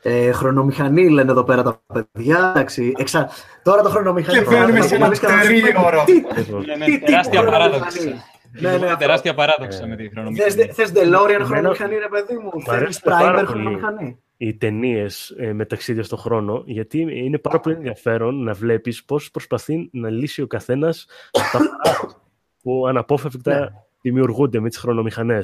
Ε, 0.03 0.31
χρονομηχανή 0.31 1.09
λένε 1.09 1.31
εδώ 1.31 1.43
πέρα 1.43 1.63
τα 1.63 1.81
παιδιά. 1.93 2.51
Εντάξει, 2.55 2.93
εξα... 2.97 3.29
Τώρα 3.63 3.81
το 3.81 3.89
χρονομηχανή. 3.89 4.37
Και 4.39 4.45
μπαίνουμε 4.49 4.81
σε 4.81 4.95
ένα 4.95 5.05
Εμείς 5.05 5.19
κάναμε- 5.19 5.43
τρίωρο. 5.45 6.03
Τι- 6.05 6.13
Λοιπόν, 6.37 6.63
Ναι, 6.65 6.75
ναι, 6.75 6.85
Τι 6.85 6.91
τύπου 6.91 7.05
τεράστια 7.05 7.39
χρονομηχανή. 7.41 7.69
παράδοξη. 7.71 8.13
Ναι, 8.59 8.77
ναι, 8.77 8.85
αυτό. 8.85 8.97
τεράστια 8.97 9.33
παράδοξη 9.33 9.79
Ε, 9.83 9.87
με 9.87 9.95
τη 9.95 10.03
Θες, 10.03 10.11
χρονομηχανή. 10.13 10.71
θες 10.73 10.91
DeLorean 10.95 11.29
Εμένα- 11.29 11.45
χρονομηχανή, 11.45 11.95
ρε 11.95 12.07
παιδί 12.07 12.33
μου. 12.33 12.47
Μ' 12.55 12.59
Θέλεις 12.63 12.81
αρέσει 12.81 13.01
πάρα 13.03 13.31
primer 13.31 13.45
πολύ. 13.45 13.47
χρονομηχανή. 13.47 14.17
οι 14.37 14.53
ταινίε 14.55 15.05
με 15.53 15.65
ταξίδια 15.65 16.03
στον 16.03 16.17
χρόνο, 16.17 16.63
γιατί 16.65 16.99
είναι 17.25 17.37
πάρα 17.37 17.59
πολύ 17.59 17.75
ενδιαφέρον 17.75 18.43
να 18.43 18.53
βλέπει 18.53 18.95
πώ 19.05 19.19
προσπαθεί 19.31 19.89
να 19.93 20.09
λύσει 20.09 20.41
ο 20.41 20.47
καθένα 20.47 20.93
τα 21.31 21.41
πράγματα 21.51 22.15
που 22.63 22.87
αναπόφευκτα 22.87 23.59
Ναι. 23.59 23.67
δημιουργούνται 24.01 24.59
με 24.59 24.69
τι 24.69 24.79
χρονομηχανέ. 24.79 25.39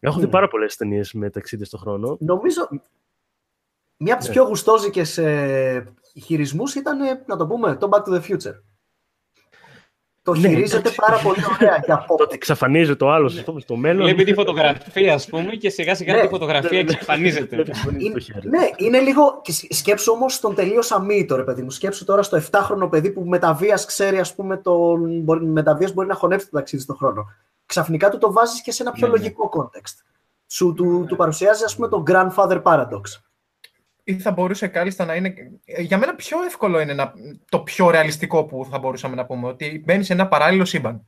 Έχω 0.00 0.18
δει 0.18 0.24
Ναι. 0.24 0.30
πάρα 0.30 0.48
πολλέ 0.48 0.66
ταινίε 0.78 1.02
με 1.12 1.30
ταξίδια 1.30 1.64
στον 1.66 1.80
χρόνο. 1.80 2.16
Νομίζω 2.20 2.68
μία 4.02 4.12
από 4.14 4.22
τις 4.22 4.28
Ναι. 4.28 4.34
πιο 4.34 4.44
γουστόζικες 4.44 5.18
ε, 5.18 5.84
χειρισμούς 6.24 6.74
ήταν, 6.74 7.00
ε, 7.00 7.22
να 7.26 7.36
το 7.36 7.46
πούμε, 7.46 7.76
το 7.76 7.88
Back 7.92 7.98
to 8.08 8.14
the 8.14 8.20
Future. 8.20 8.54
Το 10.22 10.34
Ναι, 10.34 10.48
χειρίζεται 10.48 10.76
εντάξει. 10.78 10.96
πάρα 11.06 11.18
πολύ 11.18 11.40
ωραία 11.54 11.78
και 11.78 11.92
από 11.98 12.16
Τότε 12.16 12.34
εξαφανίζεται 12.34 12.96
το 12.96 13.10
άλλος 13.10 13.38
αυτό 13.38 13.58
στο 13.60 13.76
μέλλον. 13.76 14.02
Βλέπει 14.04 14.24
τη 14.24 14.34
φωτογραφία, 14.34 15.14
ας 15.14 15.26
πούμε, 15.26 15.50
και 15.56 15.70
σιγά 15.70 15.94
σιγά 15.94 16.14
Ναι, 16.14 16.20
τη 16.22 16.28
φωτογραφία 16.28 16.70
ναι, 16.78 16.82
ναι. 16.84 16.90
εξαφανίζεται. 16.90 17.56
Βλέπεις 17.56 17.82
τον 17.84 17.94
ίδιο 17.94 18.06
Είναι, 18.06 18.14
το 18.14 18.20
χέρι. 18.20 18.48
ναι, 18.48 18.68
είναι 18.76 19.00
λίγο. 19.00 19.40
και 19.42 19.52
σκ- 19.52 19.72
Σκέψου 19.72 20.12
όμως 20.12 20.40
τον 20.40 20.54
τελείως 20.54 20.90
αμύητο, 20.92 21.36
ρε 21.36 21.42
παιδί 21.42 21.62
μου. 21.62 21.70
Σκέψου 21.70 22.04
τώρα 22.04 22.22
στο 22.22 22.36
7χρονο 22.50 22.88
παιδί 22.90 23.10
που 23.10 23.20
μεταβία 23.24 23.78
ξέρει, 23.86 24.18
ας 24.18 24.34
πούμε, 24.34 24.56
τον. 24.56 25.20
Μπορεί, 25.20 25.44
μεταβίας 25.46 25.92
μπορεί 25.92 26.08
να 26.08 26.14
χωνεύσει 26.14 26.50
το 26.50 26.56
ταξίδι 26.56 26.82
στον 26.82 26.96
χρόνο. 26.96 27.24
Ξαφνικά 27.66 28.10
του 28.10 28.18
το 28.18 28.32
βάζεις 28.32 28.62
και 28.62 28.72
σε 28.72 28.82
ένα 28.82 28.92
πιο 28.92 29.06
Ναι, 29.06 29.12
ναι. 29.12 29.18
λογικό 29.18 29.50
context. 29.56 30.04
Σου 30.46 30.72
του, 30.76 31.04
του 31.08 31.16
παρουσιάζει, 31.16 31.64
ας 31.64 31.74
πούμε, 31.74 31.88
το 31.88 32.02
grandfather 32.06 32.62
paradox. 32.62 33.00
Ή 34.10 34.18
θα 34.18 34.30
μπορούσε 34.30 34.66
κάλλιστα 34.66 35.04
να 35.04 35.14
είναι. 35.14 35.34
ε, 35.64 35.82
Για 35.82 35.98
μένα 35.98 36.14
πιο 36.14 36.42
εύκολο 36.42 36.80
είναι 36.80 36.94
να... 36.94 37.12
το 37.48 37.60
πιο 37.60 37.90
ρεαλιστικό 37.90 38.44
που 38.44 38.66
θα 38.70 38.78
μπορούσαμε 38.78 39.14
να 39.14 39.26
πούμε. 39.26 39.46
Ότι 39.48 39.82
μπαίνεις 39.84 40.06
σε 40.06 40.12
ένα 40.12 40.28
παράλληλο 40.28 40.64
σύμπαν. 40.64 41.06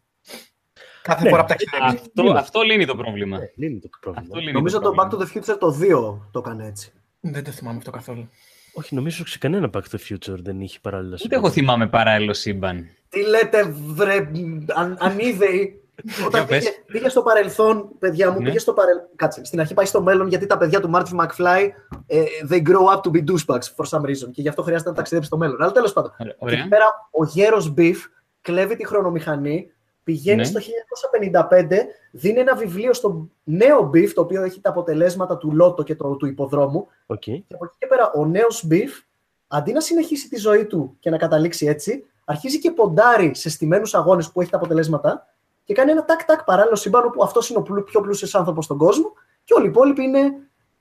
Κάθε 1.02 1.22
Ναι. 1.22 1.28
φορά 1.30 1.42
που 1.44 1.48
ταξιδεύει. 1.48 1.84
Αυτό, 1.84 2.32
αυτό 2.38 2.60
λύνει 2.60 2.86
το 2.86 2.96
πρόβλημα. 2.96 3.38
Ναι, 3.38 3.44
λύνει 3.56 3.80
το 3.80 3.88
πρόβλημα. 4.00 4.26
Αυτό 4.26 4.38
λύνει 4.40 4.52
Νομίζω 4.52 4.80
το 4.80 4.88
Back 4.90 5.08
πρόβλημα. 5.08 5.32
to 5.34 5.40
the 5.50 5.54
Future 5.54 5.58
το 5.58 5.78
2 6.18 6.18
το 6.30 6.38
έκανε 6.38 6.66
έτσι. 6.66 6.92
Δεν 7.20 7.44
το 7.44 7.50
θυμάμαι 7.50 7.76
αυτό 7.76 7.90
καθόλου. 7.90 8.28
Όχι, 8.74 8.94
νομίζω 8.94 9.26
σε 9.26 9.38
κανένα 9.38 9.70
Back 9.72 9.80
to 9.80 9.96
the 9.96 10.12
Future 10.12 10.38
δεν 10.38 10.60
είχε 10.60 10.78
παράλληλα 10.82 11.18
Ούτε 11.24 11.36
εγώ 11.36 11.50
θυμάμαι 11.50 11.88
παράλληλο 11.88 12.32
σύμπαν. 12.34 12.88
Τι 13.08 13.26
λέτε, 13.28 13.62
βρε, 13.72 14.30
αν, 14.74 14.96
ανίδεοι. 15.00 15.81
Όταν 16.26 16.30
Για 16.40 16.44
πες. 16.46 16.58
πήγε, 16.64 16.70
πήγε 16.86 17.08
στο 17.08 17.22
παρελθόν, 17.22 17.88
παιδιά 17.98 18.30
μου, 18.30 18.38
Ναι. 18.38 18.44
πήγε 18.44 18.58
στο 18.58 18.72
παρελθόν. 18.72 19.08
Κάτσε, 19.16 19.44
στην 19.44 19.60
αρχή 19.60 19.74
πάει 19.74 19.86
στο 19.86 20.02
μέλλον 20.02 20.28
γιατί 20.28 20.46
τα 20.46 20.58
παιδιά 20.58 20.80
του 20.80 20.90
Marty 20.94 21.20
McFly 21.20 21.68
ε, 22.06 22.22
they 22.50 22.62
grow 22.62 22.94
up 22.94 23.00
to 23.00 23.10
be 23.10 23.24
douchebags 23.24 23.68
for 23.76 23.84
some 23.98 24.02
reason 24.02 24.30
και 24.32 24.40
γι' 24.42 24.48
αυτό 24.48 24.62
χρειάζεται 24.62 24.90
να 24.90 24.96
ταξιδέψει 24.96 25.28
στο 25.28 25.38
μέλλον. 25.38 25.62
Αλλά 25.62 25.72
τέλος 25.72 25.92
πάντων. 25.92 26.12
Ωραία. 26.38 26.54
Και 26.54 26.60
εκεί 26.60 26.68
πέρα 26.68 26.84
ο 27.10 27.24
γέρος 27.24 27.74
Biff 27.78 27.96
κλέβει 28.40 28.76
τη 28.76 28.86
χρονομηχανή, 28.86 29.70
πηγαίνει 30.04 30.36
Ναι. 30.38 30.44
στο 30.44 30.60
1955, 30.60 31.86
δίνει 32.10 32.38
ένα 32.40 32.54
βιβλίο 32.56 32.92
στο 32.94 33.28
νέο 33.44 33.90
Biff, 33.94 34.08
το 34.14 34.20
οποίο 34.20 34.42
έχει 34.42 34.60
τα 34.60 34.70
αποτελέσματα 34.70 35.36
του 35.36 35.52
Λότο 35.52 35.82
και 35.82 35.94
το, 35.94 36.16
του 36.16 36.26
ιπποδρόμου. 36.26 36.86
Οκ. 37.06 37.18
Και 37.20 37.44
από 37.52 37.64
εκεί 37.64 37.74
και 37.78 37.86
πέρα 37.86 38.10
ο 38.14 38.26
νέος 38.26 38.66
Biff, 38.70 39.02
αντί 39.48 39.72
να 39.72 39.80
συνεχίσει 39.80 40.28
τη 40.28 40.36
ζωή 40.36 40.64
του 40.66 40.96
και 41.00 41.10
να 41.10 41.16
καταλήξει 41.16 41.66
έτσι, 41.66 42.04
αρχίζει 42.24 42.58
και 42.58 42.70
ποντάρει 42.70 43.34
σε 43.34 43.50
στημένους 43.50 43.86
αγώνες 43.92 44.30
που 44.30 44.40
έχει 44.40 44.50
τα 44.50 44.56
αποτελέσματα 44.56 45.26
και 45.72 45.78
κάνει 45.78 45.90
ένα 45.90 46.04
τάκ-τάκ 46.04 46.42
παράλληλο 46.44 46.76
σύμπαν 46.76 47.04
όπου 47.04 47.22
αυτός 47.22 47.48
είναι 47.48 47.58
ο 47.58 47.62
πλου- 47.62 47.84
πιο 47.84 48.00
πλούσιος 48.00 48.34
άνθρωπος 48.34 48.64
στον 48.64 48.76
κόσμο 48.78 49.12
και 49.44 49.54
όλοι 49.54 49.66
οι 49.66 49.68
υπόλοιποι 49.68 50.02
είναι, 50.02 50.20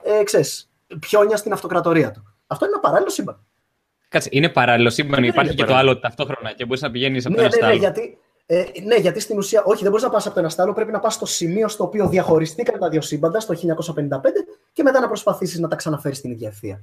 ε, 0.02 0.22
ξέρεις, 0.22 0.70
πιόνια 1.00 1.36
στην 1.36 1.52
αυτοκρατορία 1.52 2.10
του. 2.10 2.34
Αυτό 2.46 2.64
είναι 2.64 2.74
ένα 2.74 2.82
παράλληλο 2.82 3.10
σύμπαν. 3.10 3.46
Κάτσε, 4.08 4.28
είναι 4.32 4.48
παράλληλο 4.48 4.90
σύμπαν. 4.90 5.14
Δεν 5.20 5.24
Υπάρχει 5.24 5.46
είναι 5.48 5.54
και 5.54 5.62
το 5.62 5.68
παράλληλο. 5.68 5.90
άλλο 5.92 6.00
ταυτόχρονα 6.00 6.52
και 6.52 6.64
μπορείς 6.64 6.82
να 6.82 6.90
πηγαίνεις 6.90 7.26
από 7.26 7.34
Ναι, 7.34 7.40
το 7.40 7.44
ένα 7.46 7.50
ναι, 7.54 7.56
στο 7.56 7.66
ναι, 7.66 7.72
άλλο. 7.72 7.80
γιατί, 7.80 8.18
ε, 8.46 8.64
ναι, 8.84 8.94
γιατί 8.96 9.20
στην 9.20 9.38
ουσία, 9.38 9.62
όχι, 9.64 9.80
δεν 9.82 9.90
μπορείς 9.90 10.04
να 10.04 10.10
πας 10.10 10.24
από 10.26 10.34
το 10.34 10.40
ένα 10.40 10.48
στο 10.48 10.62
άλλο, 10.62 10.72
πρέπει 10.72 10.92
να 10.92 11.00
πας 11.00 11.14
στο 11.14 11.26
σημείο 11.26 11.68
στο 11.68 11.84
οποίο 11.84 12.08
διαχωριστήκαν 12.08 12.78
τα 12.80 12.88
δύο 12.88 13.00
σύμπαντα, 13.00 13.40
στο 13.40 13.54
1955, 13.54 14.44
και 14.72 14.82
μετά 14.82 15.00
να 15.00 15.06
προσπαθήσεις 15.06 15.58
να 15.58 15.68
τα 15.68 15.76
ξαναφέρεις 15.76 16.18
στην 16.18 16.30
ίδια 16.30 16.48
ευθεία. 16.48 16.80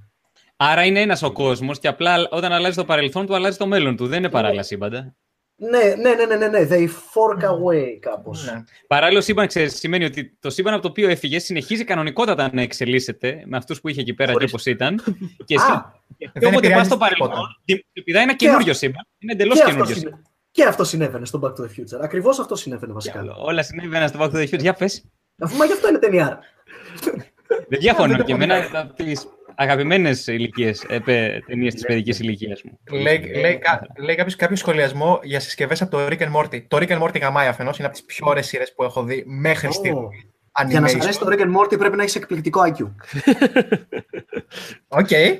Άρα 0.58 0.86
είναι 0.86 1.00
ένας 1.02 1.24
ο 1.24 1.32
κόσμος 1.32 1.80
και 1.80 1.88
απλά 1.88 2.28
όταν 2.32 2.52
αλλάζει 2.52 2.76
το 2.76 2.86
παρελθόν 2.86 3.26
του, 3.26 3.36
αλλάζει 3.36 3.58
το 3.58 3.68
μέλλον 3.68 3.96
του. 3.96 4.08
Δεν 4.08 4.18
είναι 4.20 4.30
παράλληλα 4.30 4.64
σύμπαντα. 4.64 5.16
Ναι, 5.60 5.96
ναι, 5.96 6.14
ναι, 6.14 6.26
ναι, 6.26 6.36
ναι, 6.36 6.48
ναι. 6.48 6.68
They 6.72 6.88
fork 6.88 7.44
away 7.44 7.98
κάπως. 8.00 8.46
Ναι. 8.46 8.64
Παράλληλο 8.88 9.22
σύμπαν 9.22 9.48
ξέρεις, 9.48 9.76
σημαίνει 9.80 10.06
ότι 10.06 10.38
το 10.40 10.50
σύμπαν 10.50 10.74
από 10.74 10.82
το 10.82 10.88
οποίο 10.88 11.10
έφυγες 11.10 11.44
συνεχίζει 11.44 11.84
κανονικότατα 11.84 12.50
να 12.54 12.62
εξελίσσεται 12.62 13.44
με 13.46 13.58
αυτούς 13.58 13.82
που 13.82 13.88
είχε 13.90 14.02
εκεί 14.02 14.14
πέρα 14.14 14.32
Χωρίς. 14.32 14.50
και 14.50 14.56
όπως 14.56 14.66
ήταν. 14.66 14.96
και 15.46 15.56
εσύ, 15.56 15.66
Α, 15.72 15.94
και 16.18 16.30
δεν 16.34 16.42
όποτε 16.50 16.52
πας 16.52 16.58
επηρεάζει 16.58 16.88
στο 16.88 16.98
παρελθόν, 16.98 17.30
τίποτα. 17.66 17.88
πηδάει 18.04 18.24
ένα 18.24 18.32
Και 18.36 18.46
καινούριο 18.46 18.72
αυτό- 18.72 18.86
σύμπαν. 18.86 19.08
Είναι 19.20 19.32
εντελώς 19.32 19.56
και, 19.56 19.60
αυτό 19.62 19.74
καινούριο 19.76 19.96
συνε- 19.96 20.10
σύμπαν. 20.14 20.32
και 20.52 20.64
αυτό 20.64 20.84
συνέβαινε 20.84 21.26
στο 21.26 21.40
Back 21.44 21.48
to 21.62 21.64
the 21.66 21.80
Future. 21.80 22.02
Ακριβώς 22.02 22.40
αυτό 22.40 22.56
συνέβαινε 22.56 22.94
βασικά. 22.94 23.26
Όλα 23.38 23.64
συνέβαιναν 23.64 24.08
στο 24.08 24.20
Back 24.22 24.30
to 24.30 24.36
the 24.36 24.44
Future. 24.50 24.60
Για 24.60 24.74
πες. 24.74 25.06
Αφού 25.42 25.58
μα 25.58 25.66
γι' 25.66 25.74
αυτό 25.74 25.88
είναι 25.90 25.98
ταινία. 26.00 26.40
Δεν 27.68 27.80
διαφωνώ. 27.80 28.08
δεν 28.16 28.26
Και 28.26 28.34
το 28.36 28.44
εμένα 28.44 28.68
πω. 28.72 28.80
από 28.80 28.94
τι 28.94 29.04
αγαπημένες 29.62 30.28
ηλικίες 30.28 30.86
ταινίες 31.48 31.74
της 31.74 31.86
παιδικής 31.86 32.20
ηλικίας 32.20 32.62
μου. 32.64 32.80
Λέει, 32.92 33.32
λέει, 33.40 33.58
κα- 33.58 33.82
λέει 33.98 34.16
κάποιος, 34.16 34.36
κάποιο 34.36 34.56
σχολιασμό 34.56 35.20
για 35.24 35.40
συσκευές 35.40 35.82
από 35.82 35.92
το 35.98 36.06
Rick 36.06 36.20
and 36.20 36.32
Morty. 36.36 36.64
Το 36.68 36.78
Rick 36.78 36.88
and 36.90 37.02
Morty 37.02 37.20
γαμάει 37.22 37.48
αφενός, 37.48 37.78
είναι 37.78 37.88
από 37.88 37.96
τις 37.96 38.06
πιο 38.06 38.26
ωραίες 38.30 38.48
σειρές 38.48 38.74
που 38.74 38.84
έχω 38.84 39.04
δει 39.04 39.24
μέχρι 39.28 39.74
στιγμή. 39.74 40.10
Oh. 40.62 40.68
Για 40.68 40.80
να 40.80 40.88
σας 40.88 41.02
αρέσει 41.02 41.20
το 41.20 41.28
Rick 41.30 41.40
and 41.40 41.58
Morty 41.60 41.78
πρέπει 41.80 41.96
να 41.96 42.02
έχεις 42.04 42.16
εκπληκτικό 42.16 42.62
IQ. 42.66 42.88
Οκ. 44.88 45.08
Δεν 45.18 45.38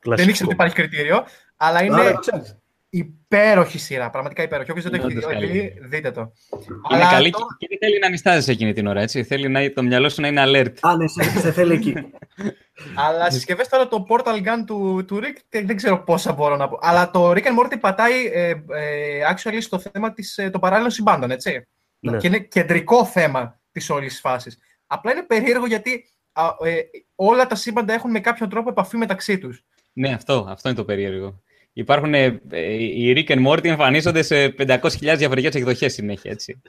Κλασικό. 0.00 0.30
ήξερα 0.30 0.44
ότι 0.46 0.54
υπάρχει 0.54 0.74
κριτήριο, 0.74 1.24
αλλά 1.56 1.78
Άρα 1.78 1.84
είναι 1.86 2.10
το 2.12 2.18
ξέρεις. 2.18 2.56
Υπέροχη 2.98 3.78
σειρά. 3.78 4.10
Πραγματικά 4.10 4.42
υπέροχη. 4.42 4.70
Όποιος 4.70 4.90
δεν 4.90 5.00
το 5.00 5.06
έχει 5.06 5.16
Είναι 5.16 5.24
όντως 5.26 5.40
δει, 5.40 5.46
καλή. 5.46 5.74
δείτε 5.88 6.10
το. 6.10 6.20
Είναι 6.20 6.78
Αλλά 6.90 7.10
καλή 7.10 7.30
τώρα- 7.30 7.46
και 7.58 7.66
δεν 7.68 7.78
θέλει 7.80 7.98
να 7.98 8.08
νυστάζει 8.08 8.50
εκείνη 8.50 8.72
την 8.72 8.86
ώρα. 8.86 9.00
Έτσι. 9.00 9.24
Θέλει 9.24 9.48
να, 9.48 9.72
το 9.72 9.82
μυαλό 9.82 10.08
σου 10.08 10.20
να 10.20 10.28
είναι 10.28 10.42
alert. 10.46 10.72
Α, 10.80 10.96
ναι, 10.96 11.06
σε, 11.06 11.22
σε 11.22 11.52
θέλει 11.52 11.72
εκεί. 11.74 11.94
Αλλά 13.06 13.30
συσκευή 13.30 13.64
τώρα 13.70 13.88
το 13.88 14.06
Portal 14.08 14.36
Gun 14.36 14.64
του, 14.66 15.04
του 15.06 15.16
Rick 15.16 15.36
τε- 15.48 15.66
δεν 15.66 15.76
ξέρω 15.76 16.02
πόσα 16.04 16.32
μπορώ 16.32 16.56
να 16.56 16.68
πω. 16.68 16.78
Αλλά 16.80 17.10
το 17.10 17.30
Rick 17.30 17.42
and 17.44 17.58
Morty 17.64 17.76
πατάει 17.80 18.26
ε, 18.32 18.48
ε, 18.50 18.54
actually 19.34 19.58
στο 19.60 19.78
θέμα 19.78 20.12
της, 20.12 20.38
ε, 20.38 20.50
των 20.50 20.60
παράλληλων 20.60 20.90
συμπάντων, 20.90 21.30
έτσι. 21.30 21.66
Ναι. 21.98 22.16
Και 22.16 22.26
είναι 22.26 22.38
κεντρικό 22.38 23.04
θέμα 23.04 23.60
της 23.72 23.90
όλης 23.90 24.20
φάσης. 24.20 24.58
Απλά 24.86 25.12
είναι 25.12 25.22
περίεργο 25.22 25.66
γιατί 25.66 26.04
α, 26.32 26.44
ε, 26.64 26.74
όλα 27.14 27.46
τα 27.46 27.54
σύμπαντα 27.54 27.92
έχουν 27.92 28.10
με 28.10 28.20
κάποιον 28.20 28.48
τρόπο 28.48 28.68
επαφή 28.70 28.96
μεταξύ 28.96 29.38
τους. 29.38 29.62
Ναι, 29.92 30.12
αυτό, 30.12 30.46
αυτό 30.48 30.68
είναι 30.68 30.78
το 30.78 30.84
περίεργο. 30.84 31.42
Υπάρχουν. 31.76 32.14
Ε, 32.14 32.40
ε, 32.50 32.72
οι 32.72 33.12
Rick 33.16 33.30
and 33.32 33.46
Morty 33.46 33.64
εμφανίζονται 33.64 34.22
σε 34.22 34.54
500.000 34.58 34.78
διαφορετικές 35.16 35.54
εκδοχές 35.54 35.92
συνέχεια. 35.92 36.30
Έτσι. 36.30 36.62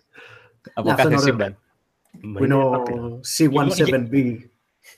Από 0.73 0.87
Ναι, 0.87 0.93
αυτό 0.93 1.03
κάθε 1.09 1.13
είναι 1.13 1.21
ωραίο. 1.21 1.33
σύμπαν. 1.33 1.57
Μα 2.21 2.37
που 2.39 2.43
είναι 2.43 2.53
ο 2.53 2.73
άπειρα. 2.73 3.19
C17B 3.37 4.37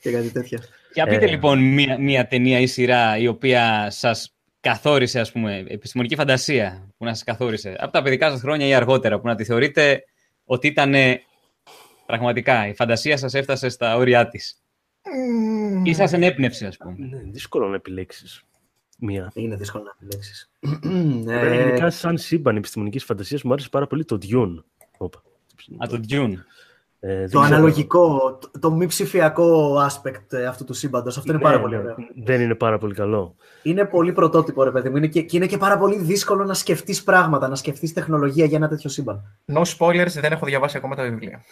και 0.00 0.10
κάτι 0.10 0.30
τέτοια. 0.30 0.58
Για 0.94 1.06
πείτε 1.06 1.24
Ε. 1.24 1.28
λοιπόν 1.28 1.58
μία, 1.58 1.98
μία 1.98 2.26
ταινία 2.26 2.58
ή 2.60 2.66
σειρά 2.66 3.16
η 3.18 3.26
οποία 3.26 3.90
σας 3.90 4.34
καθόρισε, 4.60 5.20
ας 5.20 5.32
πούμε, 5.32 5.64
επιστημονική 5.68 6.14
φαντασία 6.16 6.88
που 6.98 7.04
να 7.04 7.14
σας 7.14 7.24
καθόρισε 7.24 7.76
από 7.78 7.92
τα 7.92 8.02
παιδικά 8.02 8.30
σας 8.30 8.40
χρόνια 8.40 8.66
ή 8.66 8.74
αργότερα, 8.74 9.20
που 9.20 9.26
να 9.26 9.34
τη 9.34 9.44
θεωρείτε 9.44 10.04
ότι 10.44 10.66
ήταν 10.66 10.94
πραγματικά 12.06 12.68
η 12.68 12.74
φαντασία 12.74 13.16
σας 13.16 13.34
έφτασε 13.34 13.68
στα 13.68 13.96
όρια 13.96 14.28
της. 14.28 14.62
Ή 15.84 15.94
σας 15.94 16.12
ενέπνευσε, 16.12 16.66
ας 16.66 16.76
πούμε. 16.76 16.94
Ναι, 16.98 17.20
δύσκολο 17.30 17.68
να 17.68 17.74
επιλέξεις 17.74 18.42
μία. 18.98 19.30
Είναι 19.34 19.56
δύσκολο 19.56 19.84
να 19.84 19.92
επιλέξεις. 20.00 20.50
Εμένα 20.82 21.54
Γενικά, 21.54 21.90
σαν 21.90 22.18
σύμπαν 22.18 22.56
επιστημονικής 22.56 23.04
φαντασίας, 23.04 23.42
μου 23.42 23.52
άρεσε 23.52 23.68
πάρα 23.68 23.86
πολύ 23.86 24.04
το 24.04 24.18
Dune. 24.22 24.62
Όπα. 24.98 25.22
Α, 25.84 25.86
το 25.88 26.00
Dune. 26.08 26.32
Ε, 27.00 27.16
δεν 27.16 27.30
το 27.30 27.40
ξέρω. 27.40 27.54
αναλογικό, 27.54 28.38
το, 28.40 28.58
το 28.58 28.70
μη 28.72 28.86
ψηφιακό 28.86 29.76
aspect 29.86 30.32
ε, 30.32 30.46
αυτού 30.46 30.64
του 30.64 30.74
σύμπαντος. 30.74 31.18
Αυτό 31.18 31.32
είναι 31.32 31.40
Ναι, 31.40 31.44
πάρα 31.44 31.60
πολύ 31.60 31.76
ναι, 31.76 31.82
ωραίο. 31.82 31.96
Δεν 32.24 32.40
είναι 32.40 32.54
πάρα 32.54 32.78
πολύ 32.78 32.94
καλό. 32.94 33.36
Είναι 33.62 33.84
πολύ 33.84 34.12
πρωτότυπο, 34.12 34.64
ρε 34.64 34.70
παιδί 34.70 34.88
μου. 34.88 34.96
Είναι 34.96 35.06
και, 35.06 35.22
και 35.22 35.36
είναι 35.36 35.46
και 35.46 35.56
πάρα 35.56 35.78
πολύ 35.78 35.98
δύσκολο 35.98 36.44
να 36.44 36.54
σκεφτείς 36.54 37.02
πράγματα, 37.02 37.48
να 37.48 37.54
σκεφτείς 37.54 37.92
τεχνολογία 37.92 38.44
για 38.44 38.56
ένα 38.56 38.68
τέτοιο 38.68 38.90
σύμπαν. 38.90 39.38
No 39.52 39.62
spoilers, 39.78 40.10
δεν 40.20 40.32
έχω 40.32 40.46
διαβάσει 40.46 40.76
ακόμα 40.76 40.96
τα 40.96 41.02
βιβλία. 41.02 41.44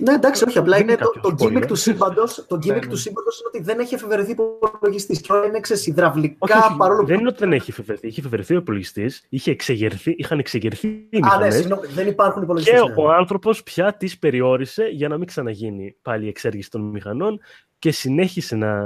Ναι, 0.00 0.12
εντάξει, 0.12 0.44
όχι. 0.44 0.58
Απλά 0.58 0.76
Δεν 0.76 0.82
είναι 0.82 0.92
είναι 0.92 1.00
το, 1.02 1.10
κάποιος 1.10 1.22
το 1.38 1.44
gimmick 1.44 1.52
πολύ, 1.52 1.66
του 1.66 1.72
ε. 1.72 1.76
σύμπαντος. 1.76 2.44
Το 2.48 2.56
Ναι, 2.56 2.74
gimmick 2.74 2.80
ναι. 2.80 2.86
του 2.86 2.96
σύμπαντος 2.96 3.38
είναι 3.38 3.48
ότι 3.54 3.62
δεν 3.62 3.78
έχει 3.78 3.94
εφευρεθεί 3.94 4.30
υπολογιστής. 4.30 5.20
Και 5.20 5.32
όλα 5.32 5.46
είναι 5.46 5.60
ξέρεις, 5.60 5.86
υδραυλικά 5.86 6.36
Όχι, 6.38 6.52
όχι, 6.52 6.76
παρόλο 6.76 7.04
δεν 7.04 7.14
που. 7.14 7.20
είναι 7.20 7.28
ότι 7.28 7.38
δεν 7.38 7.52
έχει 7.52 7.70
εφευρεθεί. 7.70 8.06
Είχε 8.06 8.20
εφευρεθεί 8.20 8.54
ο 8.54 8.56
υπολογιστής, 8.56 9.26
είχαν 9.28 10.38
εξεγερθεί 10.38 10.88
οι 10.90 10.96
Α, 10.96 11.06
ναι, 11.10 11.18
μηχανές 11.20 11.54
συγγνώμη, 11.54 11.86
δεν 11.86 12.06
υπάρχουν 12.06 12.42
υπολογιστές. 12.42 12.80
και 12.82 12.92
ο 12.96 13.12
άνθρωπος 13.12 13.62
πια 13.62 13.94
τις 13.94 14.18
περιόρισε 14.18 14.84
για 14.84 15.08
να 15.08 15.18
μην 15.18 15.26
ξαναγίνει 15.26 15.96
πάλι 16.02 16.24
η 16.24 16.28
εξέργηση 16.28 16.70
των 16.70 16.80
μηχανών 16.80 17.40
και 17.78 17.90
συνέχισε 17.90 18.56
να, 18.56 18.82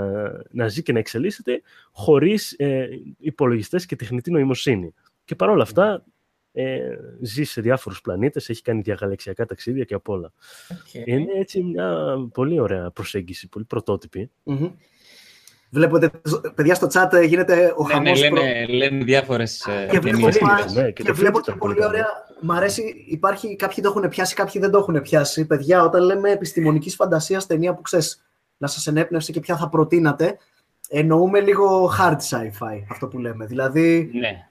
να 0.51 0.69
ζει 0.69 0.83
και 0.83 0.93
να 0.93 0.99
εξελίσσεται 0.99 1.63
χωρίς 1.93 2.53
ε, 2.59 2.89
υπολογιστές 3.19 3.87
και 3.87 3.97
τεχνητή 3.97 4.31
νοημοσύνη. 4.31 4.95
Και 5.25 5.35
παρόλα 5.35 5.63
αυτά 5.63 6.05
ε, 6.57 6.79
ζει 7.21 7.45
σε 7.45 7.61
διάφορους 7.61 8.01
πλανήτες, 8.01 8.49
έχει 8.49 8.63
κάνει 8.63 8.81
διαγαλαξιακά 8.81 9.47
ταξίδια 9.47 9.85
και 9.85 9.95
απ' 9.95 10.09
όλα. 10.09 10.33
Οκ. 10.71 10.95
Είναι 11.07 11.33
έτσι 11.39 11.63
μια 11.63 12.17
πολύ 12.33 12.61
ωραία 12.61 12.91
προσέγγιση, 12.91 13.49
πολύ 13.49 13.65
πρωτότυπη. 13.65 14.31
Μμμ. 14.43 14.71
Βλέπετε, 15.71 16.11
παιδιά, 16.55 16.75
στο 16.75 16.87
chat 16.93 17.13
ε, 17.13 17.23
γίνεται 17.25 17.75
ο 17.77 17.83
Ναι, 17.87 17.89
ναι, 17.89 17.93
χαμός 17.95 18.21
προ- 18.21 18.33
λένε, 18.43 18.67
λένε 18.67 19.05
διάφορες 19.05 19.67
ε, 19.67 19.87
Και 19.91 19.99
βλέπω, 19.99 20.17
ταινίες. 20.17 20.39
ταινίες, 20.39 20.65
πα- 20.65 20.73
ναι, 20.81 20.85
και 20.91 21.03
και 21.03 21.03
το 21.03 21.15
βλέπω 21.15 21.39
film 21.39 21.43
και 21.43 21.51
ήταν 21.51 21.59
πολύ 21.59 21.75
πολύ 21.75 21.87
ωραία. 21.87 22.07
Μ' 22.41 22.53
αρέσει, 22.53 23.05
υπάρχει, 23.09 23.57
κάποιοι 23.57 23.83
το 23.85 23.89
έχουν 23.97 24.09
πιάσει, 24.09 24.35
κάποιοι 24.35 24.61
δεν 24.61 24.71
το 24.71 24.79
έχουν 24.79 25.01
πιάσει. 25.03 25.47
Παιδιά, 25.47 25.83
όταν 25.85 26.03
λέμε 26.03 26.31
επιστημονικής 26.31 26.95
φαντασίας 26.95 27.47
ταινία 27.47 27.75
που 27.75 27.83
ξέρεις 27.83 28.25
να 28.57 28.67
σας 28.67 28.87
ενέπνευσε 28.87 29.33
και 29.33 29.41
ποια 29.41 29.57
θα 29.57 29.69
προτείνατε, 29.69 30.37
εννοούμε 30.89 31.41
λίγο 31.41 31.93
hard 32.01 32.17
sci-fi 32.31 32.83
αυτό 32.91 33.09
που 33.09 33.19
λέμε. 33.19 33.47
Δηλαδή, 33.47 34.11
Ναι. 34.13 34.49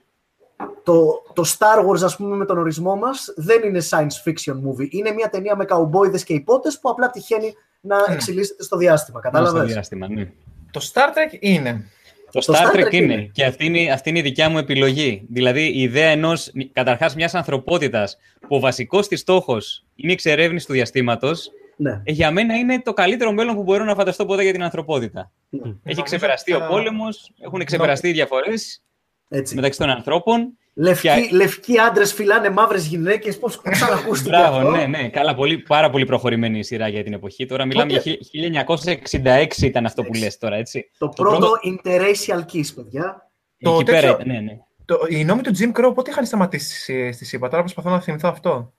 Το, 0.84 1.24
το 1.34 1.44
Star 1.58 1.88
Wars, 1.90 2.02
ας 2.04 2.16
πούμε, 2.16 2.36
με 2.36 2.46
τον 2.46 2.58
ορισμό 2.58 2.96
μας, 2.96 3.34
δεν 3.36 3.64
είναι 3.64 3.82
science 3.90 4.30
fiction 4.30 4.54
movie. 4.54 4.88
Είναι 4.90 5.12
μια 5.12 5.30
ταινία 5.30 5.56
με 5.56 5.66
καουμπόιδες 5.66 6.24
και 6.24 6.34
υπότες 6.34 6.80
που 6.80 6.90
απλά 6.90 7.10
τυχαίνει 7.10 7.54
να 7.82 7.96
εξελίσσεται 8.10 8.64
στο 8.64 8.78
διάστημα. 8.78 9.20
Στο 9.20 9.30
Κατάλαβες; 9.30 9.72
διάστημα, 9.74 10.08
ναι. 10.08 10.32
Το 10.72 10.90
Star 10.94 11.08
Trek 11.10 11.38
είναι. 11.40 11.88
Το 12.32 12.40
Το 12.40 12.54
Star 12.54 12.66
Star 12.76 12.76
Trek 12.80 12.86
Trek 12.88 12.92
είναι. 12.94 13.14
είναι. 13.14 13.30
Και 13.34 13.46
αυτή 13.46 13.66
είναι, 13.66 13.92
αυτή 13.92 14.10
είναι 14.10 14.20
η 14.20 14.22
δικιά 14.22 14.50
μου 14.50 14.58
επιλογή. 14.58 15.26
Δηλαδή, 15.30 15.62
η 15.62 15.82
ιδέα 15.82 16.10
ενός, 16.10 16.52
καταρχάς, 16.74 17.16
μιας 17.16 17.34
ανθρωπότητας 17.34 18.18
που 18.40 18.56
ο 18.56 18.60
βασικός 18.60 19.08
της 19.08 19.20
στόχος 19.20 19.86
είναι 19.96 20.12
η 20.12 20.14
εξερεύνηση 20.14 20.66
του 20.66 20.74
διαστήματος, 20.74 21.52
Ναι. 21.76 22.02
για 22.06 22.32
μένα 22.32 22.56
είναι 22.56 22.82
το 22.82 22.94
καλύτερο 22.94 23.32
μέλλον 23.32 23.56
που 23.56 23.64
μπορώ 23.64 23.84
να 23.84 23.96
φανταστώ 23.96 24.26
ποτέ 24.26 24.44
για 24.44 24.52
την 24.52 24.64
ανθρωπότητα. 24.64 25.32
Έχει 25.50 25.62
Νομίζω 25.84 26.02
ξεπεραστεί 26.02 26.54
ότι 26.54 26.62
ο 26.62 26.66
θα- 26.66 26.72
πόλεμος, 26.72 27.32
έχουν 27.40 27.64
ξεπεραστεί 27.64 28.08
οι 28.10 28.12
διαφορές 28.12 28.84
Έτσι. 29.30 29.56
μεταξύ 29.56 29.80
των 29.80 29.90
ανθρώπων. 29.90 30.58
Λευκοί, 30.76 31.08
Και- 31.08 31.36
λευκοί 31.36 31.80
άντρες 31.80 32.14
φιλάνε 32.14 32.50
μαύρες 32.50 32.86
γυναίκες. 32.86 33.40
Πώς 33.40 33.62
ξανακούστηκε 33.62 34.30
Μπράβο, 34.30 34.58
αυτό; 34.58 34.70
ναι, 34.70 34.86
ναι. 34.86 35.10
Καλά, 35.10 35.36
πολύ, 35.36 35.58
πάρα 35.58 35.90
πολύ 35.90 36.06
προχωρημένη 36.06 36.60
η 36.60 36.64
σειρά 36.64 36.88
για 36.88 37.04
την 37.04 37.14
εποχή. 37.14 37.46
Τώρα 37.46 37.66
μιλάμε 37.66 37.92
για 37.92 38.00
χι- 38.02 38.22
1966 38.32 39.62
ήταν 39.62 39.86
αυτό 39.86 40.04
που 40.04 40.14
λες 40.14 40.38
τώρα, 40.38 40.56
έτσι. 40.56 40.90
Το 40.98 41.10
Το 41.10 41.24
πρώτο 41.24 41.38
πρώτο- 41.38 41.60
interracial 41.64 42.40
kiss, 42.54 42.68
παιδιά. 42.76 43.32
Το 43.60 43.74
Εκεί 43.74 43.84
πέρα 43.84 44.00
τέτοιο- 44.00 44.14
ήταν, 44.20 44.28
ναι, 44.28 44.40
ναι. 44.40 44.58
Το, 44.86 44.98
οι 45.10 45.24
νόμοι 45.24 45.42
του 45.42 45.52
Jim 45.60 45.72
Crow 45.80 45.92
πότε 45.96 46.12
είχαν 46.12 46.26
σταματήσει 46.26 47.12
στις 47.12 47.26
ΗΠΑ; 47.26 47.50
Τώρα 47.50 47.62
προσπαθώ 47.62 47.90
να 47.90 48.00
θυμηθώ 48.02 48.30
αυτό. 48.30 48.74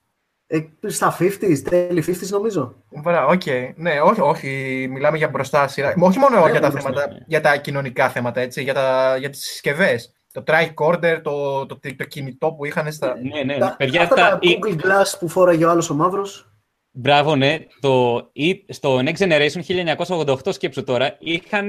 Ε, 0.47 0.61
στα 0.87 1.17
50s, 1.19 1.59
τέλη 1.71 2.05
50s 2.07 2.29
νομίζω. 2.31 2.75
Μπράβο, 3.03 3.33
οκ. 3.33 3.43
Ναι, 3.77 4.01
όχι, 4.01 4.21
όχι, 4.21 4.49
μιλάμε 4.91 5.17
για 5.17 5.29
μπροστά 5.29 5.69
σειρά. 5.69 5.95
Όχι 5.99 6.19
μόνο 6.19 6.45
Ναι, 6.45 6.51
για 6.51 6.61
τα 6.61 6.71
μπροστά, 6.71 6.91
θέματα, 6.91 7.13
ναι. 7.13 7.19
για 7.27 7.41
τα 7.41 7.57
κοινωνικά 7.57 8.09
θέματα, 8.09 8.41
έτσι, 8.41 8.63
για, 8.63 8.75
τα, 8.75 9.17
για 9.19 9.31
τις 9.31 9.41
συσκευές. 9.47 10.13
Το 10.35 10.43
tricorder, 10.47 11.21
το, 11.23 11.67
το, 11.67 11.79
το, 11.97 12.05
κινητό 12.05 12.53
που 12.53 12.65
είχαν 12.65 12.93
στα... 12.93 13.17
Ναι, 13.23 13.43
ναι, 13.43 13.59
Τα- 13.59 13.75
παιδιά, 13.79 14.03
αυτά 14.03 14.15
τα, 14.15 14.29
τα 14.29 14.39
η- 14.41 14.59
Google 14.63 14.75
Glass 14.75 15.19
που 15.19 15.29
φόραγε 15.29 15.65
ο 15.65 15.71
άλλος 15.71 15.91
ο 15.91 15.95
μαύρος. 15.95 16.49
Μπράβο, 16.91 17.37
ναι. 17.37 17.59
Το, 17.81 18.23
ή- 18.33 18.65
στο 18.69 18.99
Next 18.99 19.17
Generation 19.17 19.61
1988, 20.07 20.53
σκέψου 20.55 20.85
τώρα, 20.85 21.17
είχαν 21.19 21.69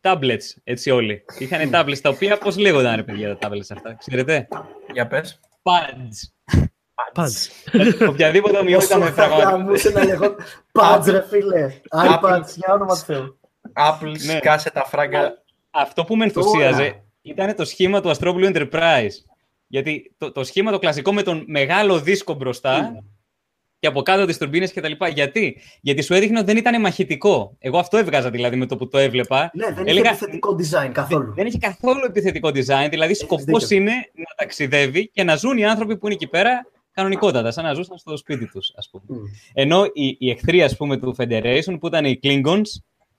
tablets, 0.00 0.44
έτσι 0.64 0.90
όλοι. 0.90 1.24
Είχαν 1.38 1.70
tablets, 1.72 1.98
τα 2.02 2.08
οποία 2.08 2.38
πώς 2.38 2.56
λέγονταν, 2.58 2.96
ρε 2.96 3.02
παιδιά, 3.02 3.36
τα 3.38 3.48
tablets 3.48 3.70
αυτά, 3.74 3.94
ξέρετε; 3.98 4.48
Για 4.92 5.06
πες. 5.06 5.40
Pads. 5.62 6.58
Πάντως. 7.12 7.48
Οποιαδήποτε 8.08 8.58
ομοιότητα 8.58 8.98
με 8.98 9.04
Όσο 9.04 9.12
θα 9.14 9.26
πραγματικά. 9.26 9.50
γαμούσε 9.50 9.90
να 9.90 10.04
λέγω 10.04 10.34
Pads 10.72 11.04
ρε 11.06 11.22
φίλε. 11.28 11.72
iPads, 12.06 12.46
για 12.56 12.72
όνομα 12.74 12.94
του 12.94 13.00
Θεού. 13.00 13.38
Apple, 13.76 14.10
Ναι. 14.26 14.36
σκάσε 14.36 14.70
τα 14.70 14.84
φράγκα. 14.84 15.42
Αυτό 15.70 16.04
που 16.04 16.16
με 16.16 16.30
Τώρα. 16.30 16.46
ενθουσίαζε 16.46 17.02
ήταν 17.22 17.54
το 17.56 17.64
σχήμα 17.64 18.00
του 18.00 18.10
Αστρόπουλου 18.10 18.50
Enterprise. 18.54 19.10
Γιατί 19.66 20.14
το, 20.18 20.32
το 20.32 20.44
σχήμα 20.44 20.70
το 20.70 20.78
κλασικό 20.78 21.12
με 21.12 21.22
τον 21.22 21.44
μεγάλο 21.46 22.00
δίσκο 22.00 22.34
μπροστά 22.34 23.04
και 23.78 23.86
από 23.88 24.02
κάτω 24.02 24.26
τις 24.26 24.38
τουρμπίνες 24.38 24.72
κτλ. 24.72 24.92
Γιατί; 25.12 25.60
Γιατί 25.80 26.02
σου 26.02 26.14
έδειχνε 26.14 26.36
ότι 26.38 26.46
δεν 26.46 26.56
ήταν 26.56 26.80
μαχητικό. 26.80 27.56
Εγώ 27.58 27.78
αυτό 27.78 27.96
έβγαζα 27.96 28.30
δηλαδή 28.30 28.56
με 28.56 28.66
το 28.66 28.76
που 28.76 28.88
το 28.88 28.98
έβλεπα. 28.98 29.50
Ναι, 29.54 29.64
δεν 29.66 29.82
είχε 29.82 29.90
Έλεγα- 29.90 30.10
επιθετικό 30.10 30.56
design 30.58 30.90
καθόλου. 30.92 31.32
Δεν 31.34 31.46
έχει 31.46 31.58
καθόλου 31.58 32.04
επιθετικό 32.04 32.48
design. 32.48 32.86
Δηλαδή, 32.90 33.14
σκοπός 33.14 33.64
δίκιο. 33.66 33.76
είναι 33.76 33.92
να 34.14 34.34
ταξιδεύει 34.36 35.08
και 35.08 35.22
να 35.24 35.36
ζουν 35.36 35.58
οι 35.58 35.64
άνθρωποι 35.64 35.96
που 35.98 36.06
είναι 36.06 36.14
εκεί 36.14 36.26
πέρα 36.26 36.66
κανονικότατα, 36.92 37.50
σαν 37.50 37.64
να 37.64 37.72
ζούσαν 37.74 37.98
στο 37.98 38.16
σπίτι 38.16 38.46
τους, 38.48 38.72
ας 38.76 38.90
πούμε. 38.90 39.04
Μμ. 39.06 39.24
Ενώ 39.52 39.84
οι, 39.92 40.16
οι 40.18 40.30
εχθροί, 40.30 40.62
ας 40.62 40.76
πούμε, 40.76 40.96
του 40.96 41.14
Federation, 41.18 41.76
που 41.80 41.86
ήταν 41.86 42.04
οι 42.04 42.18
Klingons, 42.22 42.62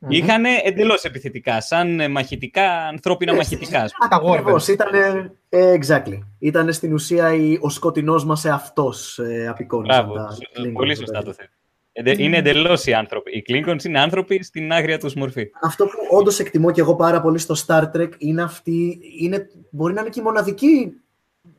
Μμμ. 0.03 0.11
είχαν 0.11 0.43
εντελώς 0.63 1.03
επιθετικά, 1.03 1.61
σαν 1.61 1.99
ε, 1.99 2.07
μαχητικά, 2.07 2.71
ανθρώπινα 2.87 3.33
μαχητικά. 3.35 3.81
ας 3.81 3.91
πούμε. 3.93 4.09
τα 4.09 4.21
Warbirds. 4.21 4.39
Ακριβώς, 4.39 4.67
ήτανε, 4.67 5.31
ε, 5.49 5.77
exactly. 5.79 6.19
Ήτανε 6.39 6.71
στην 6.71 6.93
ουσία 6.93 7.33
η- 7.33 7.57
ο 7.61 7.69
σκοτεινός 7.69 8.25
μας 8.25 8.45
εαυτός 8.45 9.19
ε, 9.19 9.47
απεικόνισε 9.47 10.01
Μπράβο, 10.01 10.13
τα 10.13 10.31
σω- 10.31 10.41
Klingons, 10.65 10.73
πολύ 10.73 10.93
το 10.93 10.99
σωστά 10.99 11.13
παιδί. 11.17 11.25
το 11.25 11.33
θέτει. 11.33 11.49
Εντε- 11.95 12.19
Είναι 12.19 12.37
εντελώς 12.37 12.85
οι 12.85 12.93
άνθρωποι. 12.93 13.31
Οι 13.37 13.43
Klingons 13.49 13.83
είναι 13.83 13.99
άνθρωποι 13.99 14.43
στην 14.43 14.71
άγρια 14.71 14.99
τους 14.99 15.13
μορφή. 15.13 15.49
Αυτό 15.61 15.85
που 15.85 15.91
όντως 16.17 16.39
εκτιμώ 16.39 16.71
και 16.71 16.81
εγώ 16.81 16.95
πάρα 16.95 17.21
πολύ 17.21 17.37
στο 17.37 17.55
Star 17.67 17.83
Trek 17.95 18.09
είναι 18.17 18.41
αυτή. 18.43 18.99
Είναι, 19.19 19.47
μπορεί 19.69 19.93
να 19.93 20.01
είναι 20.01 20.09
και 20.09 20.19
η 20.19 20.23
μοναδική, 20.23 20.91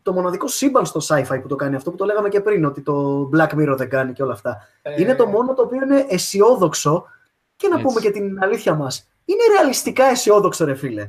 το 0.02 0.12
μοναδικό 0.12 0.48
σύμπαν 0.48 0.86
στο 0.86 1.00
sci-fi 1.08 1.38
που 1.42 1.48
το 1.48 1.56
κάνει 1.56 1.74
αυτό 1.76 1.90
που 1.90 1.96
το 1.96 2.04
λέγαμε 2.04 2.28
και 2.28 2.40
πριν, 2.40 2.64
ότι 2.64 2.80
το 2.82 3.28
Black 3.36 3.48
Mirror 3.58 3.74
δεν 3.76 3.88
κάνει 3.88 4.12
και 4.12 4.22
όλα 4.22 4.32
αυτά. 4.32 4.68
Ε, 4.82 5.00
Είναι 5.00 5.14
το 5.14 5.26
μόνο 5.26 5.54
το 5.54 5.62
οποίο 5.62 5.82
είναι 5.82 6.04
αισιόδοξο 6.08 7.04
και 7.64 7.70
να 7.70 7.80
Έτσι. 7.80 7.86
πούμε 7.86 8.00
και 8.00 8.10
την 8.10 8.42
αλήθεια 8.42 8.74
μας. 8.74 9.08
Είναι 9.24 9.42
ρεαλιστικά 9.56 10.04
αισιόδοξο, 10.04 10.64
ρε 10.64 10.74
φίλε. 10.74 11.08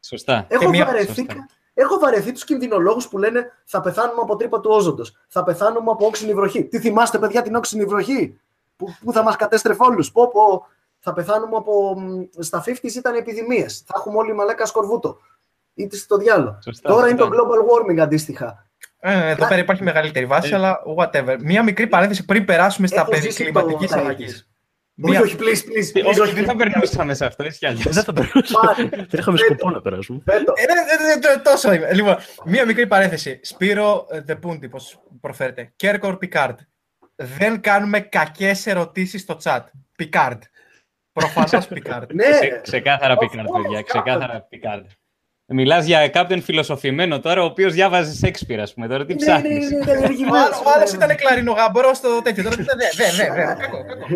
Σωστά. 0.00 0.44
Έχω 0.48 0.68
μία- 0.68 0.84
βαρεθεί, 0.84 1.06
σωστά. 1.14 1.46
έχω 1.74 1.98
βαρεθεί 1.98 2.32
τους 2.32 2.44
κινδυνολόγους 2.44 3.08
που 3.08 3.18
λένε 3.18 3.52
θα 3.64 3.80
πεθάνουμε 3.80 4.20
από 4.20 4.36
τρύπα 4.36 4.60
του 4.60 4.70
όζοντος. 4.72 5.16
Θα 5.28 5.42
πεθάνουμε 5.44 5.90
από 5.90 6.06
όξινη 6.06 6.34
βροχή. 6.34 6.64
Τι 6.64 6.78
θυμάστε, 6.78 7.18
παιδιά, 7.18 7.42
την 7.42 7.54
όξινη 7.54 7.84
βροχή; 7.84 8.38
Που, 8.76 8.94
που 9.04 9.12
θα 9.12 9.22
μας 9.22 9.36
κατέστρεφε 9.36 9.82
όλους. 9.82 10.12
Πω, 10.12 10.28
πω, 10.30 10.66
θα 10.98 11.12
πεθάνουμε 11.12 11.56
από. 11.56 12.00
μ, 12.00 12.22
Στα 12.38 12.60
50 12.60 12.96
ήταν 12.98 13.14
επιδημίε. 13.14 13.66
Θα 13.68 13.94
έχουμε 13.96 14.18
όλοι 14.18 14.34
μαλάκα 14.34 14.66
σκορβούτο. 14.66 15.18
Είτε 15.74 15.96
στο 15.96 16.16
διάλογο. 16.16 16.58
Σωστά, 16.64 16.88
Τώρα 16.90 17.08
είναι 17.08 17.18
σωστά. 17.20 17.36
το 17.36 17.42
global 17.42 17.90
warming 17.92 17.98
αντίστοιχα. 17.98 18.66
Ε, 18.98 19.28
εδώ 19.30 19.48
πέρα 19.48 19.60
υπάρχει 19.60 19.82
μεγαλύτερη 19.82 20.26
βάση, 20.26 20.50
Ε. 20.52 20.54
αλλά 20.54 20.80
whatever. 20.98 21.36
Μία 21.40 21.62
μικρή 21.62 21.86
παρένθεση 21.86 22.24
πριν 22.24 22.44
περάσουμε 22.44 22.86
στα 22.86 23.00
Έχω 23.00 23.10
περί 23.10 23.22
ζήσει 23.22 23.42
κλιματικής 23.42 23.90
το 23.90 23.98
αλλαγής. 23.98 24.48
Όχι, 25.02 25.22
όχι, 25.22 25.36
please, 25.38 25.42
please. 25.42 25.98
please, 25.98 26.06
Όχι, 26.08 26.20
όχι, 26.20 26.34
δεν 26.34 26.44
θα 26.44 26.56
περνούσαμε 26.56 27.14
σε 27.14 27.24
αυτό, 27.24 27.42
έτσι 27.44 27.58
κι 27.58 27.66
αλλιώς. 27.66 27.82
Δεν 27.94 28.02
θα 28.04 28.12
περάσουμε. 28.12 28.42
Πάλι. 28.74 28.88
Δεν 28.88 29.20
είχαμε 29.20 29.38
σκοπό 29.38 29.70
να 29.70 29.80
περάσουμε. 29.80 30.20
Πέτω. 30.24 30.52
Ε, 30.56 30.64
ναι, 30.72 31.06
ναι, 31.20 31.34
ναι, 31.34 31.40
τόσο 31.42 31.72
είμαι. 31.72 31.92
Λοιπόν, 31.92 32.16
μία 32.44 32.64
μικρή 32.66 32.86
παρένθεση. 32.86 33.40
Σπύρο 33.42 34.06
Δεπούντι, 34.24 34.68
πώ 34.68 34.78
προφέρεται. 35.20 35.72
Κέρκορ 35.76 36.16
Πικάρντ. 36.16 36.58
Δεν 37.14 37.60
κάνουμε 37.60 38.00
κακέ 38.00 38.52
ερωτήσει 38.64 39.18
στο 39.18 39.36
chat. 39.42 39.60
Πικάρντ. 39.96 40.42
Προφανώ 41.12 41.64
Πικάρντ. 41.68 42.12
Ναι, 42.12 42.24
Ξε- 42.30 42.60
ξεκάθαρα 42.62 43.16
Πικάρντ, 43.16 43.48
course, 43.48 43.62
παιδιά. 43.62 43.78
Picard. 43.80 43.84
Ξεκάθαρα 43.86 44.40
Πικάρντ. 44.48 44.86
Μιλά 45.46 45.78
για 45.78 46.08
κάποιον 46.08 46.42
φιλοσοφημένο 46.42 47.20
τώρα, 47.20 47.42
ο 47.42 47.44
οποίο 47.44 47.70
διάβαζε 47.70 48.12
Σέξπιρ, 48.14 48.60
α 48.60 48.66
πούμε. 48.74 48.88
Τώρα 48.88 49.04
τι 49.04 49.12
ναι, 49.14 49.18
ψάχνει. 49.18 49.48
ναι, 49.58 49.68
ναι, 49.68 49.78
ναι, 49.84 49.90
Ο 49.90 49.94
ενεργημένος. 49.94 50.44
άλλο- 50.44 50.56
ο 50.66 50.70
άλλο 50.74 50.90
ήταν 50.94 51.16
κλαρινό 51.16 51.52
γαμπρό 51.52 51.94
στο 51.94 52.22
τέτοιο. 52.22 52.42
Τώρα 52.42 52.56
δεν, 52.56 52.66
δεν, 52.66 53.16
δεν, 53.16 53.34
δεν. 53.34 53.58
Κακό, 53.58 53.84
κακό. 53.84 54.06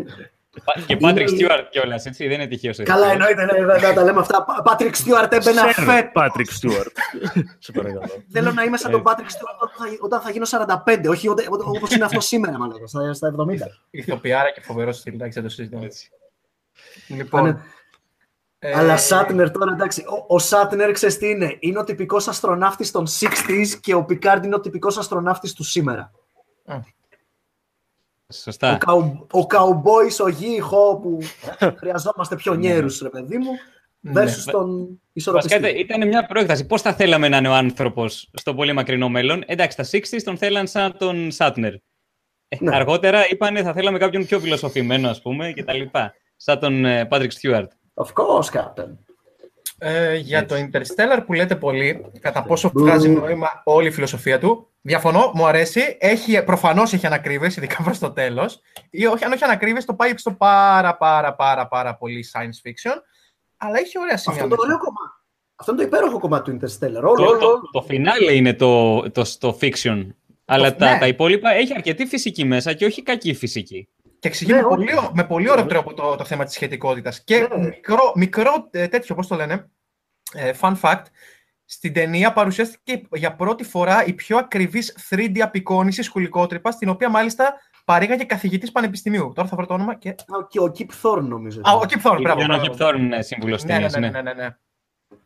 Και 0.86 0.96
Πάτρικ 0.96 1.28
Στιούαρτ 1.28 1.68
κιόλας, 1.68 2.06
έτσι. 2.06 2.26
Δεν 2.28 2.40
είναι 2.40 2.46
τυχαίο. 2.46 2.72
Καλά, 2.84 3.12
εννοείται 3.12 3.44
ναι, 3.44 3.52
ναι, 3.58 3.64
να 3.78 3.92
τα 3.94 4.02
λέμε 4.04 4.20
αυτά. 4.20 4.44
Πάτρικ 4.64 4.94
Στιούαρτ 4.94 5.32
έμπαινα 5.32 5.62
φέτο. 5.66 6.10
Πάτρικ 6.12 6.50
Στιούαρτ. 6.50 6.96
Σε 7.58 7.72
παρακαλώ. 7.72 8.06
Θέλω 8.32 8.52
να 8.52 8.62
είμαι 8.62 8.76
σαν 8.76 8.90
τον 8.90 9.02
Πάτρικ 9.02 9.30
Στιούαρτ 9.30 9.62
όταν 9.62 9.76
θα- 9.78 9.96
όταν 10.00 10.20
θα 10.20 10.30
γίνω 10.30 10.44
45, 10.44 11.08
όχι 11.08 11.28
όπως 11.28 11.92
είναι 11.94 12.04
αυτό 12.04 12.20
σήμερα, 12.20 12.58
μάλλον, 12.58 12.88
στα 12.88 13.12
στα 13.14 13.26
70. 13.26 13.66
Ηθοποιάρα 13.90 14.50
και 14.50 14.60
φοβερός 14.60 14.96
στυλ, 14.96 15.14
εντάξει, 15.14 15.40
δεν 15.40 15.48
το 15.48 15.54
συζητάμε. 15.54 15.84
Έτσι. 15.84 16.10
Λοιπόν. 17.08 17.40
Άνε- 17.40 17.58
ε, 18.58 18.74
Αλλά 18.78 18.96
Σάτνερ 18.96 19.50
τώρα, 19.50 19.72
εντάξει, 19.72 20.00
ο, 20.08 20.24
ο 20.34 20.38
Σάτνερ 20.38 20.92
ξέρεις 20.92 21.18
τι 21.18 21.28
είναι; 21.30 21.56
Είναι 21.60 21.78
ο 21.78 21.84
τυπικός 21.84 22.28
αστροναύτης 22.28 22.90
των 22.90 23.06
60s 23.20 23.68
και 23.80 23.94
ο 23.94 24.04
Πικάρντ 24.04 24.44
είναι 24.44 24.54
ο 24.54 24.60
τυπικός 24.60 24.98
αστροναύτης 24.98 25.52
του 25.52 25.64
σήμερα. 25.64 26.10
Ο, 28.30 28.34
Σωστά. 28.34 28.76
καου, 28.76 29.26
ο 29.30 29.46
καουμπόης, 29.46 30.20
ο 30.20 30.28
γήχο 30.28 30.98
που 31.02 31.18
χρειαζόμαστε 31.80 32.36
πιο 32.36 32.54
νιέρους, 32.54 33.00
ρε 33.00 33.08
παιδί 33.08 33.38
μου, 33.38 33.50
Ναι. 34.00 34.12
versus 34.22 34.50
τον 34.50 34.76
Βασικά 34.76 35.00
ισορροπιστή. 35.12 35.54
ήταν- 35.56 35.76
ήταν 35.76 36.08
μια 36.08 36.26
πρόεκταση. 36.26 36.66
Πώς 36.66 36.82
θα 36.82 36.92
θέλαμε 36.94 37.28
να 37.28 37.36
είναι 37.36 37.48
ο 37.48 37.54
άνθρωπος 37.54 38.30
στο 38.32 38.54
πολύ 38.54 38.72
μακρινό 38.72 39.08
μέλλον; 39.08 39.42
Εντάξει, 39.46 39.76
τα 39.76 39.84
60s 39.84 40.22
τον 40.24 40.36
θέλαν 40.36 40.66
σαν 40.66 40.96
τον 40.98 41.30
Σάτνερ. 41.30 41.72
Ε, 42.48 42.56
Ναι. 42.60 42.76
Αργότερα 42.76 43.28
είπανε 43.30 43.62
θα 43.62 43.72
θέλαμε 43.72 43.98
κάποιον 43.98 44.26
πιο 44.26 44.40
φιλοσοφημένο, 44.40 45.08
ας 45.08 45.22
πούμε, 45.22 45.52
και 45.52 45.64
τα 45.64 45.72
λοιπά. 45.72 46.14
Σαν 46.36 46.58
τον 46.58 46.84
ε, 46.84 47.08
Patrick 47.10 47.28
Stewart. 47.40 47.66
Of 47.94 48.06
course, 48.06 48.60
Captain. 48.60 48.88
Ε, 49.80 50.16
για 50.16 50.46
το 50.46 50.54
Interstellar 50.54 51.22
που 51.26 51.32
λέτε 51.32 51.56
πολύ, 51.56 52.04
κατά 52.20 52.42
πόσο 52.42 52.70
Μπου. 52.74 52.80
βγάζει 52.80 53.08
νόημα 53.08 53.62
όλη 53.64 53.88
η 53.88 53.90
φιλοσοφία 53.90 54.38
του, 54.38 54.68
διαφωνώ, 54.80 55.30
μου 55.34 55.46
αρέσει. 55.46 55.96
Έχει, 56.00 56.42
προφανώς 56.44 56.92
έχει 56.92 57.06
ανακρίβειες, 57.06 57.56
ειδικά 57.56 57.82
προς 57.82 57.98
το 57.98 58.10
τέλος. 58.10 58.60
Ή 58.90 59.06
όχι, 59.06 59.24
αν 59.24 59.32
όχι 59.32 59.44
ανακρίβειες, 59.44 59.84
το 59.84 59.94
πάει 59.94 60.12
στο 60.16 60.32
πάρα 60.32 60.96
πάρα 60.96 61.34
πάρα 61.34 61.66
πάρα 61.66 61.94
πολύ 61.96 62.24
science 62.32 62.68
fiction. 62.68 62.94
Αλλά 63.56 63.78
έχει 63.78 63.98
ωραία 63.98 64.16
σημεία. 64.16 64.42
Αυτό 64.42 64.56
το 64.56 64.62
μέσα. 64.62 64.74
ωραίο 64.74 64.78
κομμάτι. 64.78 65.12
Αυτό 65.56 65.72
είναι 65.72 65.80
το 65.80 65.86
υπέροχο 65.86 66.18
κομμάτι 66.18 66.50
του 66.50 66.58
Interstellar. 66.60 67.02
Όλο, 67.02 67.14
Το, 67.14 67.22
όλο, 67.22 67.38
το, 67.38 67.46
όλο. 67.46 67.68
το 67.72 67.82
φινάλε 67.82 68.32
είναι 68.32 68.54
το, 68.54 69.00
το, 69.10 69.24
το 69.38 69.58
fiction. 69.60 70.06
Αλλά 70.44 70.76
τα, 70.76 70.92
ναι. 70.92 70.98
τα 70.98 71.06
υπόλοιπα 71.06 71.50
έχει 71.54 71.74
αρκετή 71.74 72.06
φυσική 72.06 72.44
μέσα 72.44 72.72
και 72.72 72.84
όχι 72.84 73.02
κακή 73.02 73.34
φυσική. 73.34 73.88
Και 74.18 74.28
εξηγεί 74.28 74.52
Ναι, 74.52 74.58
με, 74.60 74.64
όχι. 74.66 74.74
πολύ, 74.76 74.92
ω- 74.96 75.10
με 75.14 75.24
πολύ 75.24 75.50
ωραίο 75.50 75.66
τρόπο 75.66 75.94
το, 75.94 76.16
το 76.16 76.24
θέμα 76.24 76.44
της 76.44 76.54
σχετικότητας. 76.54 77.24
Και 77.24 77.48
Ναι. 77.50 77.64
μικρό, 77.66 78.12
μικρό 78.14 78.68
ε, 78.70 78.88
τέτοιο, 78.88 79.14
πώς 79.14 79.26
το 79.26 79.34
λένε, 79.34 79.70
ε, 80.34 80.50
fun 80.60 80.74
fact, 80.80 81.02
στην 81.64 81.92
ταινία 81.92 82.32
παρουσιάστηκε 82.32 83.02
για 83.12 83.34
πρώτη 83.36 83.64
φορά 83.64 84.04
η 84.04 84.12
πιο 84.12 84.36
ακριβής 84.38 84.96
3D 85.10 85.38
απεικόνηση 85.40 86.02
σκουλικότρυπα, 86.02 86.70
στην 86.70 86.88
οποία 86.88 87.08
μάλιστα 87.08 87.54
παρήγαγε 87.84 88.24
καθηγητής 88.24 88.72
πανεπιστημίου. 88.72 89.32
Τώρα 89.34 89.48
θα 89.48 89.56
βρω 89.56 89.66
το 89.66 89.74
όνομα 89.74 89.94
και... 89.94 90.08
Α, 90.08 90.14
και 90.48 90.60
ο 90.60 90.72
Kip 90.78 90.86
Thorne 91.02 91.22
νομίζω. 91.22 91.60
Α, 91.64 91.72
ο 91.72 91.80
Kip 91.80 92.10
Thorne, 92.10 92.18
μπράβο. 92.22 92.40
Ήταν 92.40 92.50
ο 92.50 92.58
μπράβο. 92.58 92.64
Kip 92.64 92.82
Thorne 92.82 93.10
ε, 93.12 93.22
σύμβουλος 93.22 93.64
Ναι, 93.64 93.72
ναι, 93.72 93.74
ταινίας, 93.74 93.92
ναι, 93.92 94.00
ναι. 94.00 94.10
ναι, 94.22 94.32
ναι, 94.32 94.42
ναι. 94.42 94.48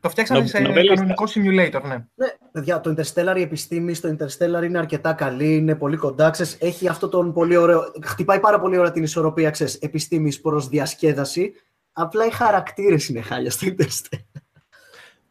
Το 0.01 0.09
φτιάξανε 0.09 0.41
Νο- 0.41 0.47
σε 0.47 0.59
νομπελίστας. 0.59 0.99
κανονικό 0.99 1.25
simulator, 1.35 1.83
ναι. 1.89 2.05
Ναι, 2.15 2.27
παιδιά, 2.53 2.81
το 2.81 2.95
Interstellar, 2.97 3.37
η 3.37 3.41
επιστήμη 3.43 3.95
στο 3.95 4.17
Interstellar 4.19 4.63
είναι 4.65 4.79
αρκετά 4.79 5.13
καλή, 5.13 5.57
είναι 5.57 5.75
πολύ 5.75 5.97
κοντά, 5.97 6.31
ξέρεις, 6.31 6.57
έχει 6.61 6.89
αυτό 6.89 7.09
τον 7.09 7.33
πολύ 7.33 7.57
ωραίο, 7.57 7.93
χτυπάει 8.05 8.41
πάρα 8.41 8.61
πολύ 8.61 8.79
ωραία 8.79 8.91
την 8.93 9.03
ισορροπία, 9.03 9.51
ξέρεις, 9.51 9.75
επιστήμης 9.75 10.41
προς 10.41 10.69
διασκέδαση, 10.69 11.53
απλά 11.93 12.27
οι 12.27 12.31
χαρακτήρες 12.31 13.09
είναι 13.09 13.21
χάλια 13.21 13.51
στο 13.51 13.67
Interstellar. 13.67 14.41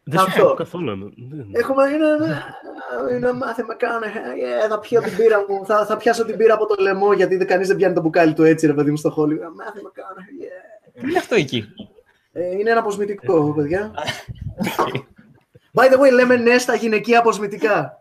Δεν 0.04 0.18
Αυτό. 0.18 0.30
συμφωνώ 0.30 0.54
καθόλου. 0.54 1.12
Δεν- 1.30 1.48
Έχουμε, 1.52 1.82
είναι, 1.88 2.06
είναι 3.16 3.32
μάθημα, 3.32 3.74
κάνε, 3.74 4.06
ε, 4.64 4.68
θα 4.68 4.78
πιω 4.78 5.00
την 5.00 5.16
πύρα 5.16 5.44
μου, 5.48 5.64
θα, 5.66 5.86
θα 5.86 5.96
πιάσω 5.96 6.24
την 6.24 6.36
πύρα 6.36 6.54
από 6.54 6.66
το 6.66 6.82
λαιμό, 6.82 7.12
γιατί 7.12 7.36
δεν- 7.36 7.46
κανείς 7.46 7.68
δεν 7.68 7.76
πιάνει 7.76 7.94
το 7.94 8.00
μπουκάλι 8.00 8.32
του 8.34 8.42
έτσι, 8.42 8.66
ρε 8.66 8.72
παιδί 8.72 8.90
μου, 8.90 8.96
στο 8.96 9.10
χόλι. 9.10 9.34
Μάθημα, 9.34 9.90
κάνε, 9.92 10.26
yeah. 10.40 11.00
Τι 11.00 11.08
είναι 11.08 11.18
αυτό 11.18 11.34
εκεί; 11.34 11.64
Ε, 12.32 12.50
είναι 12.58 12.70
ένα 12.70 12.80
αποσμητικό, 12.80 13.52
παιδιά. 13.56 13.90
By 15.74 15.84
the 15.92 15.98
way, 16.00 16.12
λέμε 16.12 16.36
ναι 16.36 16.58
στα 16.58 16.74
γυναικεία 16.74 17.18
αποσμητικά. 17.18 17.92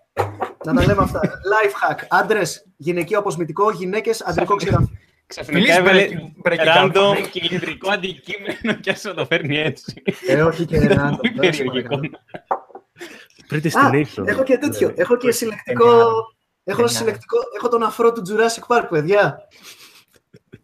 Να 0.65 0.73
τα 0.73 0.85
λέμε 0.85 1.01
αυτά. 1.03 1.19
Life 1.21 1.91
hack. 1.91 1.99
Άντρε, 2.09 2.41
γυναικείο 2.77 3.19
αποσμητικό, 3.19 3.71
γυναίκε, 3.71 4.11
αντρικό 4.25 4.55
ξηράφι. 4.55 4.97
Ξαφνικά 5.25 5.75
Please 5.75 5.79
έβαλε 5.79 6.07
break- 6.43 6.51
break 6.51 6.55
it 6.57 6.65
down. 6.65 6.91
random 6.93 7.27
και 7.31 7.39
ηλεκτρικό 7.43 7.91
αντικείμενο 7.91 8.73
και 8.79 8.89
άσο 8.89 9.13
το 9.13 9.25
φέρνει 9.25 9.57
έτσι. 9.57 9.93
Ε, 10.27 10.41
όχι 10.41 10.65
και 10.65 10.75
ένα. 10.77 11.17
Πολύ 11.17 11.33
περιογικό. 11.39 11.99
Pretty 13.51 13.67
Α, 13.73 13.89
Destination. 13.89 14.27
έχω 14.27 14.43
και 14.43 14.57
τέτοιο. 14.57 14.87
Ναι. 14.87 14.93
Έχω 14.97 15.17
και 15.17 15.31
συλλεκτικό. 15.31 15.85
Έχω, 16.63 16.81
Ταινιά. 16.81 16.87
συλλεκτικό, 16.97 17.37
έχω 17.57 17.67
τον 17.67 17.83
αφρό 17.83 18.11
του 18.11 18.21
Jurassic 18.29 18.75
Park, 18.77 18.85
παιδιά. 18.89 19.37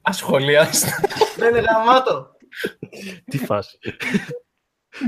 Ασχολίαστε. 0.01 0.87
Δεν 1.37 1.49
είναι 1.49 1.59
γαμάτο. 1.59 2.35
Τι 3.31 3.37
φάση. 3.37 3.77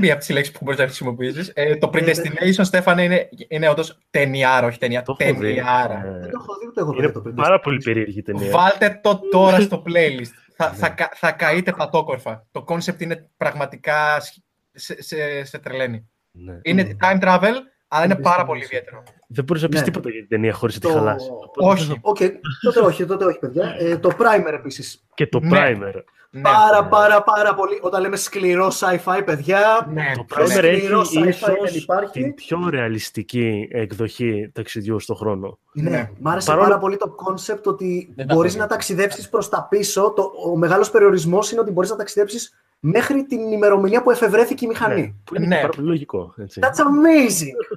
Μία 0.00 0.10
από 0.12 0.20
τις 0.20 0.30
λέξεις 0.30 0.52
που 0.54 0.58
μπορείς 0.62 0.78
να 0.78 0.84
χρησιμοποιήσεις. 0.84 1.50
Ε, 1.54 1.76
το 1.76 1.90
Predestination, 1.94 2.60
Στέφανε, 2.60 3.02
είναι, 3.04 3.28
είναι 3.48 3.68
όντως 3.68 3.98
ταινιάρα, 4.10 4.66
όχι 4.66 4.78
ταινία. 4.78 5.02
Το 5.02 5.16
έχω 5.18 5.38
δει. 5.38 5.46
Ταινιάρα. 5.54 6.04
Ε, 6.06 6.10
Δεν 6.20 6.30
το 6.30 6.38
έχω 6.42 6.58
δει, 6.60 6.66
ούτε 6.68 6.80
έχω 6.80 6.92
Είναι 6.96 7.06
δει 7.06 7.12
το 7.12 7.20
πριν. 7.20 7.34
πάρα 7.34 7.60
πολύ 7.60 7.78
περίεργη 7.84 8.22
ταινία. 8.22 8.50
Βάλτε 8.50 9.00
το 9.02 9.20
τώρα 9.30 9.60
στο 9.60 9.82
playlist. 9.86 10.30
θα, 10.56 10.72
θα, 10.72 10.88
κα- 10.88 11.10
θα 11.14 11.32
καείτε 11.32 11.72
πατόκορφα. 11.72 12.46
Το 12.50 12.64
concept 12.68 13.00
είναι 13.00 13.30
πραγματικά 13.36 14.20
σχ- 14.20 14.36
σε, 14.72 15.02
σε, 15.02 15.44
σε 15.44 15.58
τρελαίνει. 15.58 16.08
Ναι. 16.30 16.58
Είναι 16.62 16.96
time 17.02 17.20
travel, 17.22 17.52
αλλά 17.88 18.04
είναι 18.04 18.16
πάρα 18.16 18.44
πολύ 18.44 18.60
Predestination. 18.60 18.64
ιδιαίτερο. 18.64 19.02
Δεν 19.28 19.44
μπορείς 19.44 19.62
να 19.62 19.68
πεις 19.68 19.78
Ναι. 19.78 19.84
τίποτα 19.84 20.10
για 20.10 20.20
την 20.20 20.28
ταινία 20.28 20.52
χωρίς 20.52 20.74
να 20.74 20.80
τη 20.80 20.86
Το- 20.86 20.92
χαλάσει. 20.92 21.28
Όχι. 21.54 21.98
Οκ, 22.00 22.18
τότε 22.62 22.80
όχι, 22.80 23.04
τότε 23.04 23.24
όχι, 23.24 23.38
παιδιά. 23.38 23.76
Ε, 23.78 23.96
το 23.98 24.10
Primer 24.18 24.52
επίσης. 24.52 25.04
Και 25.14 25.26
το 25.26 25.40
Ναι. 25.40 25.48
Primer. 25.52 25.92
Ναι. 26.32 26.40
Πάρα, 26.42 26.84
πάρα, 26.88 27.22
πάρα 27.22 27.54
πολύ. 27.54 27.78
Όταν 27.80 28.00
λέμε 28.00 28.16
σκληρό 28.16 28.68
sci-fi, 28.80 29.22
παιδιά. 29.24 29.88
Ναι, 29.92 30.12
Το 30.16 30.24
πιο 30.24 30.44
Primer 30.44 30.48
σκληρό 30.48 31.00
έχει 31.00 31.18
sci-fi 31.22 31.28
ίσως 31.28 31.50
δεν 31.72 31.74
υπάρχει. 31.82 32.12
την 32.22 32.34
πιο 32.34 32.68
ρεαλιστική 32.70 33.68
εκδοχή 33.70 34.50
ταξιδιού 34.54 34.98
στον 35.00 35.16
χρόνο. 35.16 35.58
Ναι. 35.72 35.90
Ναι. 35.90 36.10
Μ' 36.18 36.28
άρεσε 36.28 36.46
Παρόλο- 36.46 36.66
πάρα 36.68 36.78
πολύ 36.80 36.96
το 36.96 37.08
κόνσεπτ 37.08 37.66
ότι 37.66 38.12
Δεν 38.16 38.26
τα 38.26 38.34
μπορείς 38.34 38.50
έχω 38.52 38.60
να 38.62 38.66
δει. 38.68 38.72
ταξιδέψεις 38.72 39.28
προς 39.28 39.48
τα 39.48 39.66
πίσω. 39.70 40.12
Το, 40.16 40.32
ο 40.52 40.56
μεγάλος 40.56 40.90
περιορισμός 40.90 41.50
είναι 41.52 41.60
ότι 41.60 41.70
μπορείς 41.70 41.90
να 41.90 41.96
ταξιδέψεις 41.96 42.54
μέχρι 42.80 43.24
την 43.26 43.52
ημερομηνία 43.52 44.02
που 44.02 44.10
εφευρέθηκε 44.10 44.64
η 44.64 44.68
μηχανή. 44.68 45.00
Ναι, 45.00 45.12
που 45.24 45.34
είναι 45.36 45.46
Ναι. 45.46 45.54
και 45.54 45.60
πάρα 45.60 45.72
πολύ 45.72 45.86
λογικό. 45.88 46.34
Έτσι. 46.36 46.60
That's 46.62 46.78
amazing! 46.80 47.76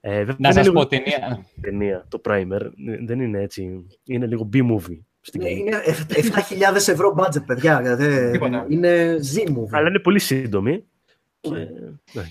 Ε, 0.00 0.18
βέβαια, 0.18 0.34
Να 0.38 0.48
είναι 0.48 0.52
σας 0.52 0.66
λίγο 0.66 0.80
πω 0.80 0.86
ταινία. 0.86 1.46
ταινία, 1.60 2.04
το 2.08 2.20
Primer. 2.28 2.60
Ε, 2.60 3.04
Δεν 3.06 3.20
είναι 3.20 3.40
έτσι. 3.42 3.86
Είναι 4.04 4.26
λίγο 4.26 4.48
B-movie 4.52 4.98
στην 5.26 5.40
Ναι, 5.42 5.48
καλή. 5.48 5.58
είναι 5.60 5.82
7.000 6.74 6.88
ευρώ 6.88 7.14
budget, 7.18 7.44
παιδιά. 7.46 7.80
δηλαδή, 7.82 8.30
Τίποτα. 8.30 8.66
Είναι 8.68 9.16
Z-movie. 9.34 9.68
Αλλά 9.70 9.88
είναι 9.88 9.98
πολύ 9.98 10.18
σύντομη. 10.18 10.84
Και... 11.40 11.50
Ναι. 11.50 11.58
ναι. 12.12 12.22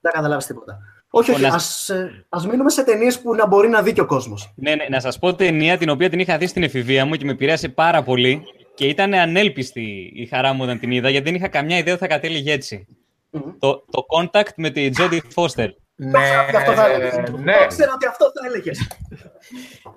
Δεν 0.00 0.12
καταλάβεις 0.12 0.46
τίποτα. 0.46 0.78
Όχι, 1.10 1.30
όχι. 1.30 1.40
Να- 1.42 1.48
Ας, 1.54 1.88
ε, 1.88 2.24
ας 2.28 2.46
μείνουμε 2.46 2.70
σε 2.70 2.84
ταινίες 2.84 3.20
που 3.20 3.34
να 3.34 3.46
μπορεί 3.46 3.68
να 3.68 3.82
δει 3.82 3.92
και 3.92 4.00
ο 4.00 4.06
κόσμος. 4.06 4.52
Ναι, 4.56 4.74
ναι, 4.74 4.86
να 4.90 5.00
σας 5.00 5.18
πω 5.18 5.34
ταινία 5.34 5.78
την 5.78 5.88
οποία 5.88 6.08
την 6.10 6.18
είχα 6.18 6.38
δει 6.38 6.46
στην 6.46 6.62
εφηβεία 6.62 7.04
μου 7.06 7.14
και 7.14 7.24
με 7.24 7.30
επηρέασε 7.32 7.68
πάρα 7.68 8.02
πολύ 8.02 8.42
και 8.74 8.86
ήταν 8.86 9.14
ανέλπιστη 9.14 10.12
η 10.14 10.26
χαρά 10.26 10.52
μου 10.52 10.62
όταν 10.62 10.78
την 10.78 10.90
είδα 10.90 11.08
γιατί 11.10 11.24
δεν 11.26 11.34
είχα 11.34 11.48
καμιά 11.48 11.78
ιδέα 11.78 11.92
ότι 11.92 12.02
θα 12.02 12.08
κατέληγε 12.08 12.52
έτσι. 12.52 12.86
Μμμ. 13.30 13.42
Το, 13.58 13.84
το 13.90 14.04
Contact 14.18 14.50
με 14.56 14.70
τη 14.70 14.88
Jodie 14.98 15.20
Foster. 15.34 15.68
Ναι, 15.96 16.18
Γι' 16.50 16.56
αυτό 16.56 16.72
θα 16.72 16.90
έλεγες. 16.90 17.14
ναι. 17.42 17.66
Ξέρω 17.66 17.90
ότι 17.94 18.06
αυτό 18.06 18.24
θα 18.34 18.46
έλεγες. 18.46 18.86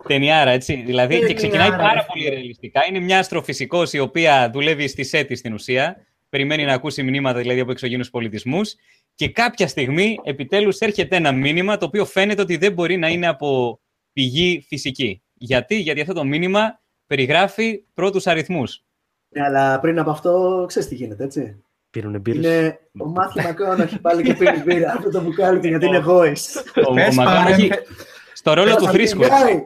Ταινιάρα, 0.08 0.52
έτσι. 0.52 0.84
Δηλαδή, 0.86 1.14
και 1.14 1.20
Ταινιάρα, 1.20 1.38
ξεκινάει 1.38 1.70
πάρα 1.70 1.94
ρε 1.94 2.06
πολύ 2.08 2.22
φίλε. 2.24 2.34
ρεαλιστικά. 2.36 2.82
Είναι 2.90 3.00
μια 3.00 3.20
αστροφυσικός 3.20 3.94
η 3.94 4.00
οποία 4.00 4.50
δουλεύει 4.54 4.88
στη 4.88 5.04
ΣΕΤΗ 5.04 5.36
στην 5.36 5.54
ουσία. 5.54 5.96
Περιμένει 6.30 6.66
να 6.66 6.74
ακούσει 6.74 7.04
μηνύματα 7.04 7.40
δηλαδή 7.40 7.60
από 7.60 7.72
εξωγήνους 7.72 8.10
πολιτισμούς. 8.10 8.76
Και 9.16 9.30
κάποια 9.30 9.68
στιγμή 9.68 10.20
επιτέλους 10.24 10.78
έρχεται 10.80 11.16
ένα 11.16 11.32
μήνυμα 11.32 11.78
το 11.78 11.86
οποίο 11.86 12.06
φαίνεται 12.06 12.42
ότι 12.42 12.58
δεν 12.58 12.74
μπορεί 12.74 12.98
να 12.98 13.08
είναι 13.08 13.28
από 13.28 13.80
πηγή 14.14 14.66
φυσική. 14.68 15.22
Γιατί, 15.34 15.76
Γιατί 15.76 16.02
αυτό 16.02 16.14
το 16.14 16.24
μήνυμα 16.24 16.80
περιγράφει 17.08 17.84
πρώτους 17.94 18.28
αριθμούς. 18.28 18.84
Ναι, 19.30 19.44
αλλά 19.44 19.80
πριν 19.80 20.00
από 20.00 20.10
αυτό, 20.12 20.64
ξέρεις 20.68 20.88
τι 20.90 20.96
γίνεται, 20.96 21.24
έτσι. 21.24 21.64
Πήρουν 21.92 22.20
μπύρες; 22.22 22.46
Είναι 22.46 22.80
ο 22.98 23.08
Μάθιου 23.08 23.42
Μακόναχη 23.44 24.00
πάλι 24.00 24.24
και 24.24 24.34
πήρε 24.34 24.64
μπύρα 24.66 24.92
αυτό 24.92 25.10
το 25.10 25.22
μπουκάλι 25.22 25.60
του 25.60 25.68
γιατί 25.68 25.86
είναι 25.86 25.98
γόης. 25.98 26.56
Ο, 26.76 26.82
ο 26.92 26.94
Πες 26.94 27.16
Μακόναχη, 27.16 27.44
παρένθε- 27.68 27.88
στο 28.34 28.54
ρόλο 28.54 28.76
του 28.76 28.86
θρήσκου. 28.88 29.24
Guy. 29.24 29.62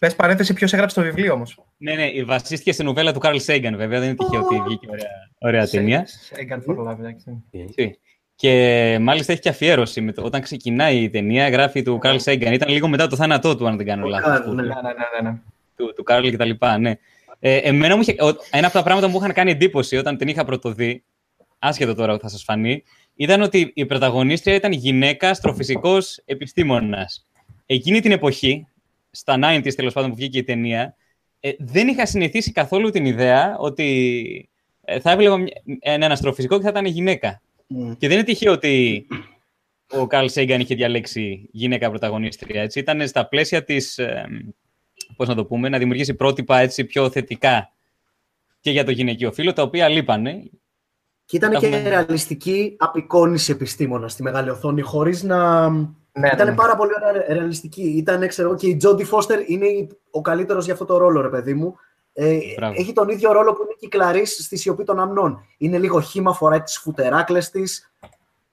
Πες 0.00 0.14
παρένθεση 0.16 0.52
ποιος 0.54 0.72
έγραψε 0.72 0.94
το 1.00 1.02
βιβλίο 1.06 1.32
όμως. 1.32 1.58
Ναι, 1.76 1.94
ναι, 1.94 2.24
βασίστηκε 2.24 2.72
στην 2.72 2.84
νουβέλα 2.84 3.12
του 3.12 3.18
Καρλ 3.18 3.36
Σέγγαν, 3.38 3.76
βέβαια. 3.76 3.98
Δεν 4.00 4.08
είναι 4.08 4.16
τυχαίο 4.16 4.40
ότι 4.40 4.62
βγήκε 4.66 4.86
ωραία, 4.90 5.08
ωραία 5.38 5.66
ταινία. 5.68 6.06
Egan 6.32 6.56
for 6.56 6.88
Love, 6.88 6.98
εντάξει. 6.98 7.44
Έτσι. 7.50 7.98
Και 8.36 8.98
μάλιστα 9.00 9.32
έχει 9.32 9.40
και 9.40 9.48
αφιέρωση. 9.48 10.00
Με 10.00 10.12
το, 10.12 10.22
όταν 10.22 10.40
ξεκινάει 10.40 10.96
η 10.96 11.10
ταινία, 11.10 11.48
γράφει 11.48 11.82
του 11.82 11.98
Καρλ 11.98 12.16
Σέγγαν. 12.16 12.52
Ήταν 12.52 12.68
λίγο 12.68 12.88
μετά 12.88 13.06
το 13.06 13.16
θάνατό 13.16 13.56
του, 13.56 13.66
αν 13.66 13.76
δεν 13.76 13.86
κάνω 13.86 14.04
Ο 14.06 14.08
λάθος. 14.08 14.28
Καρλ, 14.30 14.42
του- 14.44 14.54
ναι. 14.54 14.62
Ναι, 14.62 14.68
ναι, 14.68 15.20
ναι, 15.22 15.30
ναι. 15.30 15.36
Του, 15.76 15.92
του 15.96 16.02
Καρλ 16.02 16.28
και 16.28 16.36
τα 16.36 16.44
λοιπά, 16.44 16.78
ναι. 16.78 16.92
Ε, 17.38 17.56
εμένα 17.56 17.94
μου 17.96 18.00
είχε, 18.00 18.12
ο- 18.22 18.36
ένα 18.50 18.66
από 18.66 18.76
τα 18.76 18.82
πράγματα 18.82 19.06
που 19.06 19.12
μου 19.12 19.18
είχαν 19.18 19.32
κάνει 19.32 19.50
εντύπωση 19.50 19.96
όταν 19.96 20.16
την 20.16 20.28
είχα 20.28 20.44
πρωτοδεί, 20.44 21.04
άσχετο 21.58 21.94
τώρα 21.94 22.14
που 22.14 22.20
θα 22.20 22.28
σας 22.28 22.42
φανεί, 22.44 22.82
ήταν 23.14 23.42
ότι 23.42 23.70
η 23.74 23.86
πρωταγωνίστρια 23.86 24.54
ήταν 24.54 24.72
γυναίκα 24.72 25.28
αστροφυσικός 25.30 26.22
επιστήμονας. 26.24 27.26
Εκείνη 27.66 28.00
την 28.00 28.12
εποχή, 28.12 28.66
στα 29.10 29.38
90s 29.42 29.74
τέλος 29.74 29.92
πάντων 29.92 30.10
που 30.10 30.16
βγήκε 30.16 30.38
η 30.38 30.44
ταινία, 30.44 30.96
ε, 31.40 31.50
δεν 31.58 31.88
είχα 31.88 32.06
συνηθίσει 32.06 32.52
καθόλου 32.52 32.90
την 32.90 33.04
ιδέα 33.06 33.56
ότι 33.58 34.48
ε, 34.80 35.00
θα 35.00 35.10
έβλεπα 35.10 35.36
μια- 35.36 35.62
έναν 35.80 36.12
αστροφυσικό 36.12 36.56
και 36.56 36.62
θα 36.62 36.68
ήταν 36.68 36.84
γυναίκα. 36.84 37.42
Μμ. 37.66 37.92
Και 37.92 38.08
δεν 38.08 38.16
είναι 38.16 38.26
τυχαίο 38.26 38.52
ότι 38.52 39.06
ο 39.90 40.06
Καρλ 40.06 40.26
Σέγγαν 40.26 40.60
είχε 40.60 40.74
διαλέξει 40.74 41.48
γυναίκα 41.52 41.88
πρωταγωνίστρια. 41.88 42.62
Έτσι. 42.62 42.78
Ήταν 42.78 43.08
στα 43.08 43.28
πλαίσια 43.28 43.64
της, 43.64 43.98
ε, 43.98 44.26
πώς 45.16 45.28
να 45.28 45.34
το 45.34 45.44
πούμε, 45.44 45.68
να 45.68 45.78
δημιουργήσει 45.78 46.14
πρότυπα 46.14 46.58
έτσι, 46.58 46.84
πιο 46.84 47.10
θετικά 47.10 47.72
και 48.60 48.70
για 48.70 48.84
το 48.84 48.90
γυναικείο 48.90 49.32
φύλλο, 49.32 49.52
τα 49.52 49.62
οποία 49.62 49.88
λείπανε. 49.88 50.42
Και 51.24 51.36
ήταν 51.36 51.50
και 51.50 51.66
Έχουμε- 51.66 51.88
ρεαλιστική 51.88 52.76
απεικόνηση 52.78 53.52
επιστήμονα 53.52 54.08
στη 54.08 54.22
μεγάλη 54.22 54.50
οθόνη, 54.50 54.80
χωρίς 54.80 55.22
να. 55.22 55.68
Ναι, 55.68 56.28
ήταν 56.32 56.46
ναι. 56.48 56.54
πάρα 56.54 56.76
πολύ 56.76 56.90
ωραία 57.00 57.24
ρεαλιστική. 57.34 57.82
Ήταν, 57.82 58.28
ξέρω 58.28 58.48
εγώ, 58.48 58.56
και 58.56 58.66
η 58.66 58.76
Τζόντι 58.76 59.04
Φώστερ 59.04 59.50
είναι 59.50 59.66
η- 59.66 59.90
ο 60.10 60.20
καλύτερος 60.20 60.64
για 60.64 60.72
αυτό 60.72 60.84
το 60.84 60.96
ρόλο, 60.96 61.20
ρε 61.20 61.28
παιδί 61.28 61.54
μου. 61.54 61.74
Ε, 62.12 62.38
Μπράβο. 62.56 62.74
έχει 62.78 62.92
τον 62.92 63.08
ίδιο 63.08 63.32
ρόλο 63.32 63.52
που 63.52 63.62
είναι 63.62 63.72
και 63.78 63.86
η 63.86 63.88
Κλαρίς 63.88 64.44
στη 64.44 64.56
σιωπή 64.56 64.84
των 64.84 65.00
αμνών. 65.00 65.44
Είναι 65.58 65.78
λίγο 65.78 66.00
χήμα, 66.00 66.32
φοράει 66.34 66.60
τις 66.60 66.78
φουτεράκλες 66.78 67.50
της. 67.50 67.92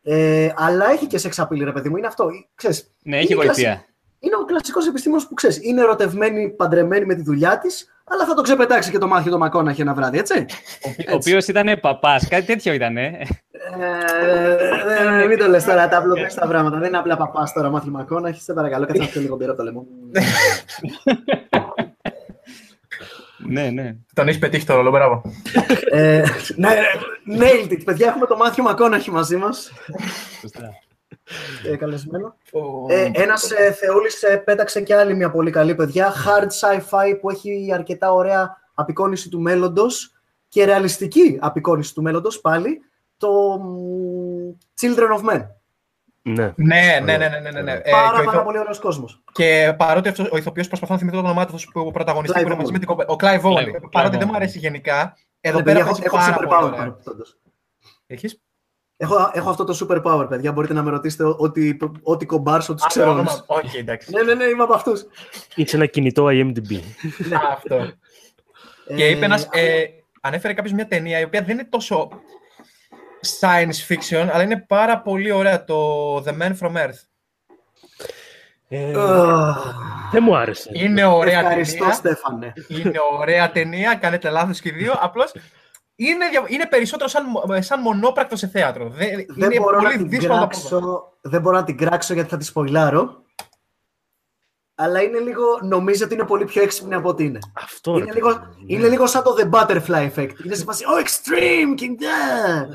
Ε, 0.04 0.50
αλλά 0.56 0.92
έχει 0.92 1.08
και 1.08 1.18
σεξ 1.18 1.40
απειλή, 1.40 1.64
ρε 1.64 1.72
παιδί 1.72 1.90
μου. 1.90 1.98
Είναι 1.98 2.08
αυτό. 2.08 2.30
Ξέρεις, 2.56 2.94
Ναι, 3.04 3.18
έχει 3.18 3.34
είναι 3.34 3.44
γοητεία. 3.46 3.86
Είναι 4.24 4.36
ο 4.36 4.46
κλασικός 4.46 4.88
επιστήμονας 4.88 5.28
που 5.28 5.34
ξέρεις. 5.34 5.60
Είναι 5.62 5.82
ερωτευμένη, 5.82 6.50
παντρεμένη 6.50 7.06
με 7.06 7.16
τη 7.16 7.22
δουλειά 7.22 7.58
της, 7.58 7.88
αλλά 8.04 8.26
θα 8.26 8.34
το 8.34 8.42
ξεπετάξει 8.42 8.92
και 8.92 8.98
το 8.98 9.08
μάθει 9.08 9.30
το 9.30 9.38
Μακόναχη 9.38 9.82
ένα 9.82 9.94
βράδυ, 9.94 10.18
έτσι. 10.18 10.46
Ο 11.12 11.14
οποίος 11.14 11.48
ήταν 11.48 11.80
παπάς, 11.82 12.28
κάτι 12.28 12.46
τέτοιο 12.46 12.74
ήταν. 12.74 12.98
Ε. 12.98 13.28
Ε, 15.22 15.26
μην 15.28 15.38
το 15.38 15.48
λες 15.48 15.64
τώρα, 15.64 15.88
τα 15.88 15.98
απλοποιεί 15.98 16.28
τα 16.36 16.48
πράγματα. 16.48 16.78
Δεν 16.78 16.88
είναι 16.88 16.98
απλά 16.98 17.18
παπάς 17.18 17.54
τώρα, 17.54 17.70
μάθει 17.70 17.90
Μακόναχη. 17.90 18.42
Σε 18.42 18.54
παρακαλώ, 18.54 18.86
κάτσε 18.86 19.02
να 19.02 19.08
πιω 19.08 19.22
λίγο 19.22 19.36
μπύρα 19.36 19.52
από 19.52 19.60
το 19.60 19.66
λαιμό. 19.66 19.86
ναι, 23.38 23.70
ναι. 23.70 23.96
Τον 24.14 24.28
έχεις 24.28 24.40
πετύχει 24.40 24.66
το 24.66 24.76
ρόλο, 24.76 24.90
μπράβο. 24.92 25.22
Ε, 25.92 26.24
ναι, 26.56 26.70
nailed 27.38 27.72
it. 27.72 27.82
Παιδιά, 27.86 28.08
έχουμε 28.08 28.26
το 28.26 28.38
Μάθιο 28.38 28.64
Μακόναχη 28.64 29.12
μαζί 29.12 29.36
μας. 29.36 29.72
Ε, 31.72 31.76
καλεσμένο. 31.76 32.36
Ε, 32.90 33.10
ένας 33.14 33.52
ε, 33.52 33.72
Θεούλης 33.72 34.24
ε, 34.24 34.38
πέταξε 34.38 34.82
και 34.82 34.96
άλλη 34.96 35.16
μια 35.16 35.32
πολύ 35.32 35.52
καλή 35.52 35.76
παιδιά. 35.76 36.14
Hard 36.14 36.48
sci-fi 36.48 37.18
που 37.22 37.30
έχει 37.30 37.70
αρκετά 37.74 38.12
ωραία 38.14 38.58
απεικόνηση 38.74 39.30
του 39.30 39.40
μέλλοντος 39.42 40.12
και 40.50 40.66
ρεαλιστική 40.66 41.38
απεικόνηση 41.42 41.94
του 41.94 42.02
μέλλοντος 42.02 42.42
πάλι. 42.42 42.82
Το 43.18 43.58
μ, 43.60 44.56
Children 44.82 45.10
of 45.20 45.30
Men. 45.34 45.46
Ναι. 46.24 46.54
Ναι, 46.56 47.00
ναι, 47.04 47.18
ναι, 47.18 47.28
ναι, 47.28 47.40
ναι, 47.40 47.52
ναι, 47.52 47.62
ναι. 47.62 47.72
Ε, 47.72 47.92
Πάρα, 47.92 48.16
και 48.16 48.22
ο 48.22 48.24
πάρα 48.24 48.32
ηθο- 48.32 48.44
πολύ 48.44 48.58
ωραίος 48.60 48.80
κόσμος. 48.80 49.24
Και 49.32 49.74
παρότι 49.78 50.10
αυτός, 50.10 50.30
ο 50.32 50.38
ηθοποιός 50.38 50.68
προσπαθώ 50.68 50.94
να 50.94 51.00
θυμηθώ 51.00 51.18
το 51.18 51.24
όνομά 51.24 51.46
του, 51.46 51.56
αυτός 51.56 51.72
που 51.74 51.92
πρωταγωνιστεί 51.92 52.40
Clive 52.40 52.42
που 52.44 52.48
είναι 52.48 52.56
μαζί 52.58 52.70
Owen. 52.70 52.74
με 52.74 52.80
την 52.80 52.88
κοπέλα. 52.88 53.10
Ο 53.10 53.16
Clive 53.20 53.42
Owen. 53.52 53.64
Clive- 53.68 53.90
Παρότι 53.92 54.16
Clive 54.16 54.20
δεν 54.20 54.28
μου 54.28 54.34
Owen. 54.34 54.36
αρέσει 54.36 54.60
γενικά, 54.60 55.18
εδώ 55.42 55.60
Ε, 55.60 55.62
πέρα 55.62 55.78
παιδιά, 55.78 55.84
παίζει 55.92 56.02
έχω, 56.06 56.16
πάρα 56.18 56.28
έχω 56.30 56.36
πολύ 56.38 56.50
super 56.50 56.58
power. 56.58 56.64
ωραία. 56.64 56.78
παραπάνω. 56.78 56.98
Έχεις; 58.08 58.42
Έχω, 59.04 59.32
έχω 59.34 59.50
αυτό 59.50 59.64
το 59.64 59.88
super 59.90 60.02
power, 60.04 60.30
παιδιά. 60.30 60.52
Μπορείτε 60.52 60.74
να 60.74 60.84
με 60.84 60.90
ρωτήσετε 60.90 61.24
ό,τι, 61.38 61.78
ό,τι 62.04 62.26
κομπάρσο 62.26 62.74
τους 62.74 62.84
Α, 62.84 62.88
ξέρω. 62.88 63.06
το 63.06 63.12
όλους. 63.12 63.32
όνομα. 63.32 63.46
Όχι, 63.48 63.78
εντάξει. 63.78 64.12
Ναι, 64.12 64.22
ναι, 64.24 64.34
ναι, 64.34 64.44
είμαι 64.44 64.64
από 64.64 64.74
αυτούς. 64.74 65.06
Είσαι 65.56 65.76
ένα 65.76 65.86
κινητό 65.86 66.26
IMDb. 66.26 66.76
Α, 67.34 67.52
Αυτό. 67.54 67.92
Και 68.96 69.08
είπε 69.10 69.26
ένας, 69.26 69.48
ε, 69.52 69.84
ανέφερε 70.22 70.54
κάποιος 70.54 70.74
μια 70.74 70.88
ταινία 70.88 71.20
η 71.20 71.24
οποία 71.24 71.42
δεν 71.42 71.54
είναι 71.54 71.68
τόσο 71.70 72.10
science 73.40 73.88
fiction, 73.94 74.28
αλλά 74.34 74.44
είναι 74.44 74.66
πάρα 74.68 75.02
πολύ 75.02 75.32
ωραία, 75.32 75.64
το 75.64 76.16
The 76.18 76.32
Man 76.42 76.58
from 76.60 76.72
Earth. 76.76 77.02
Ε, 78.68 78.94
Αχ, 78.98 79.74
δεν 80.12 80.24
μου 80.24 80.36
άρεσε. 80.36 80.70
Είναι 80.74 81.06
ωραία 81.06 81.40
Ευχαριστώ, 81.40 81.78
ταινία. 81.78 81.94
Στέφανε. 81.94 82.54
Είναι 82.68 82.92
ωραία 83.20 83.52
ταινία, 83.52 83.96
κάνετε 83.96 84.30
λάθος 84.30 84.60
και 84.60 84.70
οι 84.70 84.72
δύο. 84.72 84.94
Απλώς 85.00 85.32
είναι, 86.08 86.30
δια- 86.30 86.46
είναι 86.48 86.66
περισσότερο 86.68 87.10
σαν, 87.10 87.26
μο- 87.30 87.62
σαν 87.62 87.82
μονόπρακτο 87.82 88.36
σε 88.36 88.48
θέατρο. 88.48 88.90
Δεν, 88.90 89.08
Δεν 89.28 89.52
είναι 89.52 89.60
μπορώ, 89.60 89.76
να 89.78 89.84
πολύ 89.84 89.98
την 89.98 90.10
δύσκολο 90.10 90.34
να 90.40 90.48
το 90.48 90.48
πω. 90.48 90.68
κράξω, 90.68 91.14
δεν 91.22 91.42
μπορώ 91.42 91.56
να 91.58 91.64
την 91.64 91.78
κράξω 91.78 92.14
γιατί 92.14 92.30
θα 92.30 92.38
τη 92.38 92.46
σποιλάρω. 92.46 93.20
Αλλά 94.76 95.02
είναι 95.02 95.20
λίγο, 95.20 95.44
νομίζω 95.64 96.06
ότι 96.06 96.14
είναι 96.14 96.24
πολύ 96.26 96.46
πιο 96.46 96.62
έξυπνη 96.62 96.94
από 96.94 97.10
ό,τι 97.10 97.24
είναι. 97.24 97.40
Αυτό 97.54 97.98
ρε 97.98 98.04
Είναι 98.04 98.14
λίγο, 98.14 98.28
παιδί 98.28 98.46
μου, 98.58 98.64
είναι 98.68 98.82
ναι. 98.84 98.88
λίγο 98.90 99.06
σαν 99.08 99.24
το 99.24 99.36
The 99.40 99.50
Butterfly 99.50 100.10
Effect. 100.14 100.32
Είναι 100.46 100.56
σε 100.56 100.64
φάση, 100.64 100.84
oh, 100.88 101.02
extreme, 101.06 101.76
και 101.76 101.88
ναι. 101.88 102.68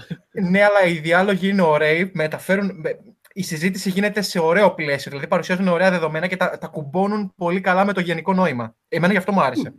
Ναι, 0.48 0.62
αλλά 0.64 0.82
οι 0.84 0.92
διάλογοι 0.98 1.48
είναι 1.48 1.62
ωραίοι, 1.62 2.10
μεταφέρουν... 2.14 2.70
με- 2.74 2.98
Η 3.32 3.42
συζήτηση 3.42 3.90
γίνεται 3.90 4.20
σε 4.22 4.38
ωραίο 4.38 4.74
πλαίσιο, 4.74 5.10
δηλαδή 5.10 5.26
παρουσιάζουν 5.28 5.68
ωραία 5.68 5.90
δεδομένα 5.90 6.26
και 6.26 6.36
τα, 6.36 6.58
τα 6.58 6.66
κουμπώνουν 6.66 7.32
πολύ 7.36 7.60
καλά 7.60 7.84
με 7.84 7.92
το 7.92 8.00
γενικό 8.00 8.32
νόημα. 8.32 8.74
Εμένα 8.88 9.12
γι' 9.12 9.18
αυτό 9.18 9.32
μου 9.32 9.40
άρεσε. 9.40 9.74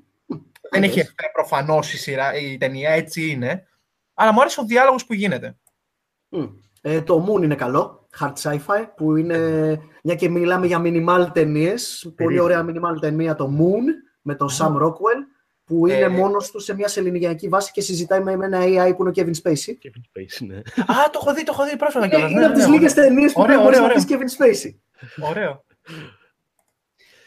Δεν 0.71 0.83
έχει 0.83 0.99
εφέ 0.99 1.13
προφανώς 1.33 1.93
η, 1.93 1.97
σειρά, 1.97 2.33
η 2.33 2.57
ταινία, 2.57 2.89
έτσι 2.89 3.29
είναι. 3.29 3.67
Αλλά 4.13 4.33
μου 4.33 4.41
άρεσε 4.41 4.59
ο 4.59 4.63
διάλογος 4.63 5.05
που 5.05 5.13
γίνεται. 5.13 5.57
Μμ. 6.29 6.45
Ε, 6.81 7.01
το 7.01 7.25
Moon 7.29 7.43
είναι 7.43 7.55
καλό, 7.55 8.07
hard 8.19 8.33
sci-fi, 8.41 8.85
που 8.95 9.15
είναι, 9.15 9.37
μια 10.03 10.15
και 10.15 10.29
μιλάμε 10.29 10.67
για 10.67 10.81
minimal 10.83 11.27
ταινίες. 11.33 12.11
πολύ 12.15 12.39
ωραία 12.39 12.65
minimal 12.69 12.99
ταινία 13.01 13.35
το 13.35 13.51
Moon, 13.59 13.83
με 14.21 14.35
τον 14.35 14.49
Sam 14.59 14.71
Rockwell, 14.81 15.21
που 15.63 15.87
είναι 15.87 15.97
Ε. 15.99 16.07
μόνος 16.07 16.51
του 16.51 16.59
σε 16.59 16.75
μια 16.75 16.87
σεληνιακή 16.87 17.47
βάση 17.47 17.71
και 17.71 17.81
συζητάει 17.81 18.19
με 18.23 18.31
ένα 18.31 18.59
AI 18.61 18.93
που 18.95 19.01
είναι 19.01 19.09
ο 19.09 19.13
Kevin 19.15 19.33
Spacey. 19.43 19.71
Kevin 19.71 20.01
Spacey, 20.11 20.47
ναι. 20.47 20.57
Α, 20.57 21.09
το 21.11 21.19
έχω 21.21 21.33
δει, 21.33 21.43
το 21.43 21.51
έχω 21.53 21.65
δει 21.69 21.77
πρόσφατα 21.77 22.05
Ε, 22.05 22.09
κιόλας. 22.09 22.29
είναι 22.31 22.39
ναι, 22.39 22.45
από 22.45 22.53
ναι, 22.55 22.59
τις 22.59 22.69
ναι, 22.69 22.75
λίγες 22.75 22.93
ταινίες 22.93 23.33
που 23.33 23.41
Ωραίο, 23.41 23.53
δεν 23.55 23.63
μπορείς 23.63 23.79
να 23.79 23.83
ωραίο, 23.85 23.97
δεις 23.97 24.05
Kevin 24.09 24.43
Spacey. 24.43 24.75
Ωραίο. 25.29 25.63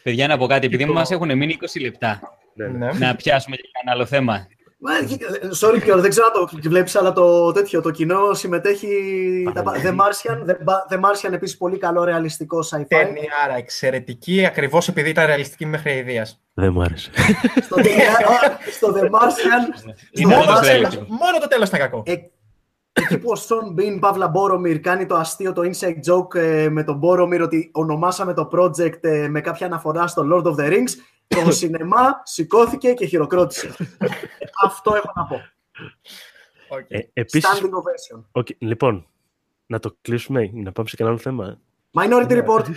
Παιδιά, 0.03 0.27
να 0.27 0.39
πω 0.39 0.47
κάτι, 0.47 0.67
επειδή 0.67 0.87
το- 0.87 0.93
μας 0.93 1.11
έχουν 1.11 1.37
μείνει 1.37 1.53
20 1.53 1.81
λεπτά, 1.81 2.21
ναι, 2.69 2.79
ναι. 2.79 2.93
Ναι. 2.93 3.07
να 3.07 3.17
πιάσουμε 3.17 3.57
και 3.57 3.63
κανένα 3.73 3.97
άλλο 3.97 4.07
θέμα. 4.07 4.47
Μα, 4.83 4.97
ε, 4.97 5.01
Sorry, 5.61 5.81
Πιόρ, 5.83 6.01
δεν 6.01 6.11
ξέρω 6.11 6.27
αν 6.27 6.61
το 6.63 6.69
βλέπεις, 6.69 6.97
αλλά 6.97 7.13
το 7.13 7.53
τέτοιο, 7.53 7.81
το 7.81 7.91
κοινό 7.91 8.35
συμμετέχει. 8.35 8.89
τα 9.55 9.63
πα- 9.63 9.73
The 9.85 9.89
Martian, 9.89 10.51
The, 10.51 10.53
Ba- 10.53 10.95
The 10.95 11.01
Martian 11.01 11.33
επίσης 11.33 11.57
πολύ 11.57 11.79
καλό 11.79 12.05
ρεαλιστικό 12.05 12.59
sci-fi. 12.71 12.85
Ταινιάρα, 12.89 13.57
εξαιρετική, 13.57 14.47
ακριβώς 14.47 14.89
επειδή 14.89 15.09
ήταν 15.09 15.27
ρεαλιστική 15.27 15.67
μέχρι 15.67 15.93
ιδείας. 15.97 16.41
Δεν 16.55 16.73
μου 16.73 16.83
άρεσε. 16.83 17.11
στο, 17.63 17.75
ταινιά- 17.75 18.59
στο 18.77 18.93
The 18.97 19.05
Martian, 19.05 19.77
στο 19.77 19.93
Είναι 20.11 20.35
The 20.35 20.39
όντως 20.39 20.47
Μόνο, 20.47 20.53
το 20.53 20.53
Martian, 20.59 20.63
ρεαλιστικό. 20.65 21.05
τέλος, 21.05 21.19
μόνο 21.21 21.39
το 21.41 21.49
τέλος 21.49 21.69
ήταν 21.69 21.81
κακό. 21.81 22.03
Ε, 22.07 22.15
εκεί 22.93 23.19
που 23.19 23.31
ο 23.31 23.37
Σον 23.37 23.73
Μπιν, 23.73 23.99
Παύλα 23.99 24.29
Μπόρομιρ, 24.29 24.81
κάνει 24.81 25.07
το 25.07 25.15
αστείο, 25.15 25.53
το 25.53 25.63
inside 25.65 26.13
joke 26.13 26.35
ε, 26.35 26.69
με 26.69 26.85
τον 26.85 26.97
Μπόρομιρ 26.97 27.43
ότι 27.43 27.71
ονομάσαμε 27.73 28.35
το 28.35 28.49
project 28.53 29.05
ε, 29.05 29.29
με 29.29 29.41
κάποια 29.41 29.67
αναφορά 29.67 30.07
στο 30.07 30.23
Lord 30.33 30.45
of 30.45 30.55
the 30.55 30.73
Rings, 30.73 30.91
το 31.27 31.51
σινεμά 31.59 32.21
σηκώθηκε 32.23 32.93
και 32.93 33.07
χειροκρότησε. 33.07 33.75
Ε, 33.99 34.07
Αυτό 34.65 34.95
έχω 34.95 35.13
να 35.15 35.25
πω. 35.25 35.41
Οκ. 36.69 36.85
Ε, 36.89 37.09
επίσης, 37.13 37.51
Standing 37.51 37.65
ovation. 37.65 38.23
οκ, 38.33 38.47
λοιπόν, 38.59 39.07
να 39.67 39.79
το 39.79 39.97
κλείσουμε 40.01 40.43
ή 40.43 40.63
να 40.63 40.73
πάμε 40.73 40.89
σε 40.89 40.97
κανένα 40.97 41.17
άλλο 41.17 41.25
θέμα. 41.25 41.61
Minority 41.93 42.45
Report. 42.45 42.65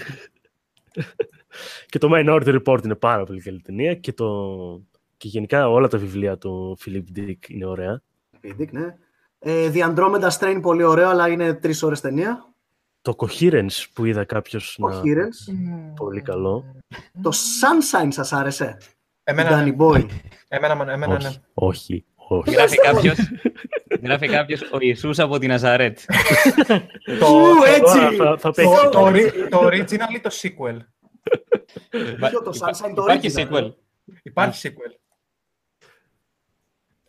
Και 1.88 1.98
το 1.98 2.10
Minority 2.12 2.62
Report 2.62 2.84
είναι 2.84 2.96
πάρα 2.96 3.24
πολύ 3.24 3.42
καλή 3.42 3.62
ταινία 3.62 3.96
και, 3.96 4.14
το... 4.14 4.48
και 5.18 5.28
γενικά 5.28 5.70
όλα 5.70 5.88
τα 5.88 5.98
βιβλία 5.98 6.38
του 6.38 6.78
Philip 6.86 7.18
Dick 7.18 7.38
είναι 7.48 7.66
ωραία. 7.66 8.02
Dick, 8.44 8.72
ναι. 8.72 8.96
Ε, 9.46 9.72
The 9.74 9.94
Andromeda 9.94 10.30
Strain 10.40 10.60
πολύ 10.62 10.84
ωραίο, 10.84 11.10
αλλά 11.10 11.28
είναι 11.28 11.54
τρεις 11.54 11.84
ώρες 11.84 12.02
ταινία. 12.02 12.54
Το 13.02 13.16
Coherence 13.18 13.86
που 13.94 14.06
είδα 14.06 14.26
κάποιος 14.26 14.76
να... 14.80 14.90
Coherence. 14.90 15.54
Πολύ 15.96 16.22
καλό. 16.22 16.66
Το 17.22 17.30
Sunshine 17.32 18.08
σας 18.10 18.34
άρεσε. 18.34 18.78
Εμένα, 19.24 19.62
Danny 19.62 19.66
ναι. 19.66 19.76
Boy. 19.80 20.06
εμένα, 20.48 20.92
εμένα, 20.92 21.22
ναι. 21.22 21.28
όχι, 21.28 21.40
όχι, 21.54 22.06
όχι. 22.16 22.52
Γράφει 22.56 22.78
κάποιος, 22.78 23.18
γράφει 24.04 24.28
κάποιος 24.28 24.62
ο 24.62 24.78
Ιησούς 24.80 25.20
από 25.20 25.38
τη 25.38 25.48
Ναζαρέτ. 25.48 26.00
Το, 27.20 27.28
Ου, 27.28 27.56
το, 27.58 27.64
έτσι. 27.76 28.16
θα, 28.16 28.38
θα 28.38 28.52
το, 28.52 28.52
παίξεις. 28.52 28.90
το, 28.92 29.06
ori- 29.06 29.48
το 29.50 29.66
original 29.68 30.16
ή 30.16 30.20
το 30.20 30.30
sequel; 30.42 30.78
Ποιο 32.30 32.42
το 32.42 32.52
Sunshine, 32.60 32.94
το 32.96 33.04
Υπάρχει 33.04 33.32
original, 33.36 33.52
sequel. 33.52 33.74
Υπάρχει 34.24 34.70
sequel. 34.70 34.92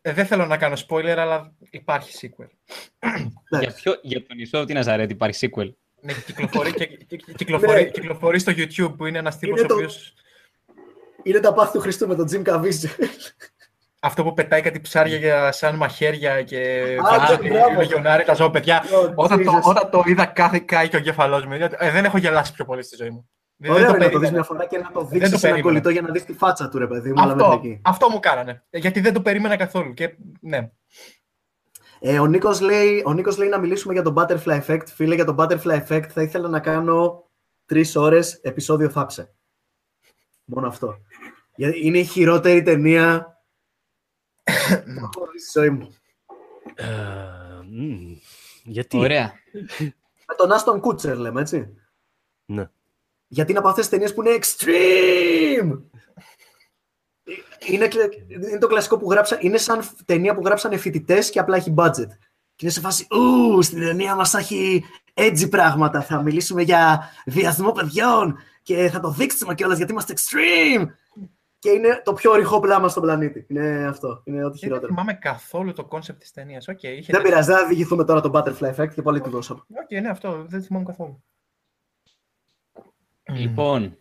Ε, 0.06 0.12
δεν 0.12 0.26
θέλω 0.26 0.46
να 0.46 0.56
κάνω 0.56 0.76
spoiler, 0.88 1.14
αλλά 1.18 1.52
υπάρχει 1.70 2.12
sequel. 2.20 2.48
Για, 2.98 3.58
Εντάξει. 3.60 3.82
ποιο, 3.82 3.98
για 4.02 4.26
τον 4.26 4.36
Ιησού 4.38 4.58
από 4.58 4.66
τη 4.66 4.72
Ναζαρέτ 4.72 5.10
υπάρχει 5.10 5.50
sequel; 5.56 5.68
Ναι, 6.00 6.12
κυκλοφορεί, 6.26 6.72
και, 6.74 6.86
και- 6.86 7.16
και- 7.16 7.32
κυκλοφορεί, 7.36 7.82
Ναι. 7.82 7.88
κυκλοφορεί 7.90 8.38
στο 8.38 8.52
YouTube 8.56 8.94
που 8.96 9.06
είναι 9.06 9.18
ένας 9.18 9.38
τύπος 9.38 9.56
Είναι 9.60 9.64
ο 9.66 9.68
το- 9.68 9.74
οποίος... 9.74 10.14
Είναι 11.22 11.40
τα 11.40 11.52
πάθη 11.52 11.72
του 11.72 11.80
Χριστού 11.80 12.06
με 12.08 12.14
τον 12.14 12.28
Jim 12.32 12.44
Caviezel. 12.48 13.04
Αυτό 14.00 14.22
που 14.22 14.34
πετάει 14.34 14.60
κάτι 14.62 14.80
ψάρια 14.80 15.16
για, 15.16 15.52
σαν 15.52 15.76
μαχαίρια 15.76 16.42
και 16.42 16.82
Α, 17.02 17.08
φαντάζομαι 17.08 17.48
μπράβο. 17.48 17.66
ότι 17.66 17.76
λεγιονάρι 17.76 18.24
τα 18.24 18.34
ζώα, 18.34 18.50
παιδιά. 18.50 18.84
Oh, 18.84 19.12
Όταν 19.14 19.44
το, 19.44 19.52
Jesus. 19.56 19.62
όταν 19.62 19.90
το 19.90 20.02
είδα 20.06 20.26
κάθε 20.26 20.58
κάει 20.58 20.88
και 20.88 20.96
ο 20.96 21.00
κεφαλός 21.00 21.44
μου. 21.46 21.52
Ε, 21.52 21.90
δεν 21.90 22.04
έχω 22.04 22.18
γελάσει 22.18 22.52
πιο 22.52 22.64
πολύ 22.64 22.82
στη 22.82 22.96
ζωή 22.96 23.10
μου. 23.10 23.28
Δεν- 23.68 23.72
Ωραίο 23.72 23.86
δεν 23.86 23.94
είναι 23.96 24.04
να 24.04 24.10
το 24.10 24.18
δεις 24.18 24.30
περίμενα. 24.30 24.30
μια 24.30 24.42
φορά 24.42 24.66
και 24.66 24.78
να 24.78 24.90
το 24.92 25.00
το 25.00 25.06
δείξεις 25.06 25.28
σε 25.28 25.34
ένα 25.34 25.40
περίμενα. 25.40 25.62
κολλητό 25.62 25.90
για 25.90 26.00
να 26.02 26.10
δεις 26.10 26.24
τη 26.24 26.32
φάτσα 26.32 26.68
του, 26.68 26.78
ρε 26.78 26.86
παιδί 26.86 27.12
μου, 27.12 27.20
αλλά 27.22 27.32
Αυτό, 27.32 27.48
μέχρι 27.48 27.68
εκεί. 27.70 27.80
αυτό 27.84 28.08
μου 28.08 28.20
κάνανε. 28.20 28.64
Ε, 28.70 28.78
Γιατί 28.78 29.00
δεν 29.00 29.12
το 29.12 29.20
περίμενα 29.22 29.56
καθόλου. 29.56 29.94
Και, 29.94 30.16
ναι. 30.40 30.70
Ε, 32.00 32.18
ο, 32.18 32.26
Νίκος 32.26 32.60
λέει, 32.60 33.02
ο 33.06 33.12
Νίκος 33.12 33.36
λέει 33.38 33.48
να 33.48 33.58
μιλήσουμε 33.58 33.92
για 33.92 34.02
το 34.02 34.14
Butterfly 34.16 34.60
Effect. 34.66 34.86
Φίλε, 34.94 35.14
για 35.14 35.24
το 35.24 35.34
Butterfly 35.38 35.82
Effect 35.86 36.06
θα 36.08 36.22
ήθελα 36.22 36.48
να 36.48 36.60
κάνω 36.60 37.28
τρεις 37.66 37.96
ώρες 37.96 38.34
επεισόδιο 38.34 38.88
θάψε. 38.90 39.34
Μόνο 40.44 40.66
αυτό. 40.66 40.96
Γιατί 41.56 41.86
είναι 41.86 41.98
η 41.98 42.04
χειρότερη 42.04 42.62
ταινία 42.62 43.38
που 44.44 45.00
έχω 45.02 45.26
δει 45.32 45.38
στη 45.40 45.58
ζωή 45.58 45.70
μου. 45.70 45.94
Ε, 46.74 46.84
μμ, 47.70 48.14
γιατί; 48.64 48.98
Ωραία. 48.98 49.32
Με 50.26 50.34
τον 50.36 50.52
Άστον 50.52 50.80
Κούτσερ 50.80 51.16
λέμε, 51.16 51.40
έτσι. 51.40 51.74
Ναι. 52.44 52.68
Γιατί 53.28 53.50
είναι 53.50 53.58
από 53.58 53.68
αυτές 53.68 53.88
τις 53.88 53.92
ταινίες 53.98 54.14
που 54.14 54.22
είναι 54.22 54.38
extreme. 54.40 55.80
Είναι, 57.66 57.88
κλε- 57.88 58.14
είναι 58.30 58.58
το 58.58 58.66
κλασικό 58.66 58.98
που 58.98 59.10
γράψαν, 59.10 59.38
είναι 59.40 59.56
σαν 59.58 59.80
ταινία 60.04 60.34
που 60.34 60.42
γράψανε 60.44 60.76
φοιτητές 60.76 61.30
και 61.30 61.38
απλά 61.38 61.56
έχει 61.56 61.74
budget. 61.76 62.08
Και 62.56 62.64
είναι 62.64 62.70
σε 62.70 62.80
φάση, 62.80 63.06
ου, 63.10 63.62
στην 63.62 63.80
ταινία 63.80 64.14
μας 64.14 64.30
θα 64.30 64.38
έχει 64.38 64.84
edgy 65.14 65.50
πράγματα, 65.50 66.02
θα 66.02 66.22
μιλήσουμε 66.22 66.62
για 66.62 67.10
βιασμό 67.26 67.72
παιδιών 67.72 68.38
και 68.62 68.88
θα 68.92 69.00
το 69.00 69.10
δείξουμε 69.10 69.54
κιόλας 69.54 69.76
γιατί 69.76 69.92
είμαστε 69.92 70.14
extreme. 70.16 70.86
Και 71.58 71.70
είναι 71.70 72.00
το 72.04 72.12
πιο 72.12 72.34
ρηχό 72.34 72.60
πράγμα 72.60 72.88
στον 72.88 73.02
πλανήτη. 73.02 73.46
Είναι 73.48 73.86
αυτό, 73.86 74.20
είναι 74.24 74.38
ό,τι 74.44 74.48
Δεν 74.50 74.58
χειρότερο. 74.58 74.86
θυμάμαι 74.86 75.14
καθόλου 75.14 75.72
το 75.72 75.84
κόνσεπτ 75.84 76.20
της 76.20 76.32
ταινίας. 76.32 76.68
Οκ, 76.68 76.82
είχε 76.82 77.12
Δεν 77.12 77.22
πειράζει, 77.22 77.50
δεν 77.50 77.58
θα 77.60 77.66
διηγηθούμε 77.66 78.04
τώρα 78.04 78.20
το 78.20 78.30
Butterfly 78.34 78.74
Effect 78.74 78.94
και 78.94 79.02
πάλι 79.02 79.20
τη 79.20 79.28
δώσαμε. 79.28 79.60
Οκ, 79.82 80.00
ναι, 80.02 80.08
αυτό 80.08 80.44
δεν 80.48 80.62
θυμάμαι 80.62 80.84
καθόλου. 80.84 81.24
Λοιπόν, 83.32 83.96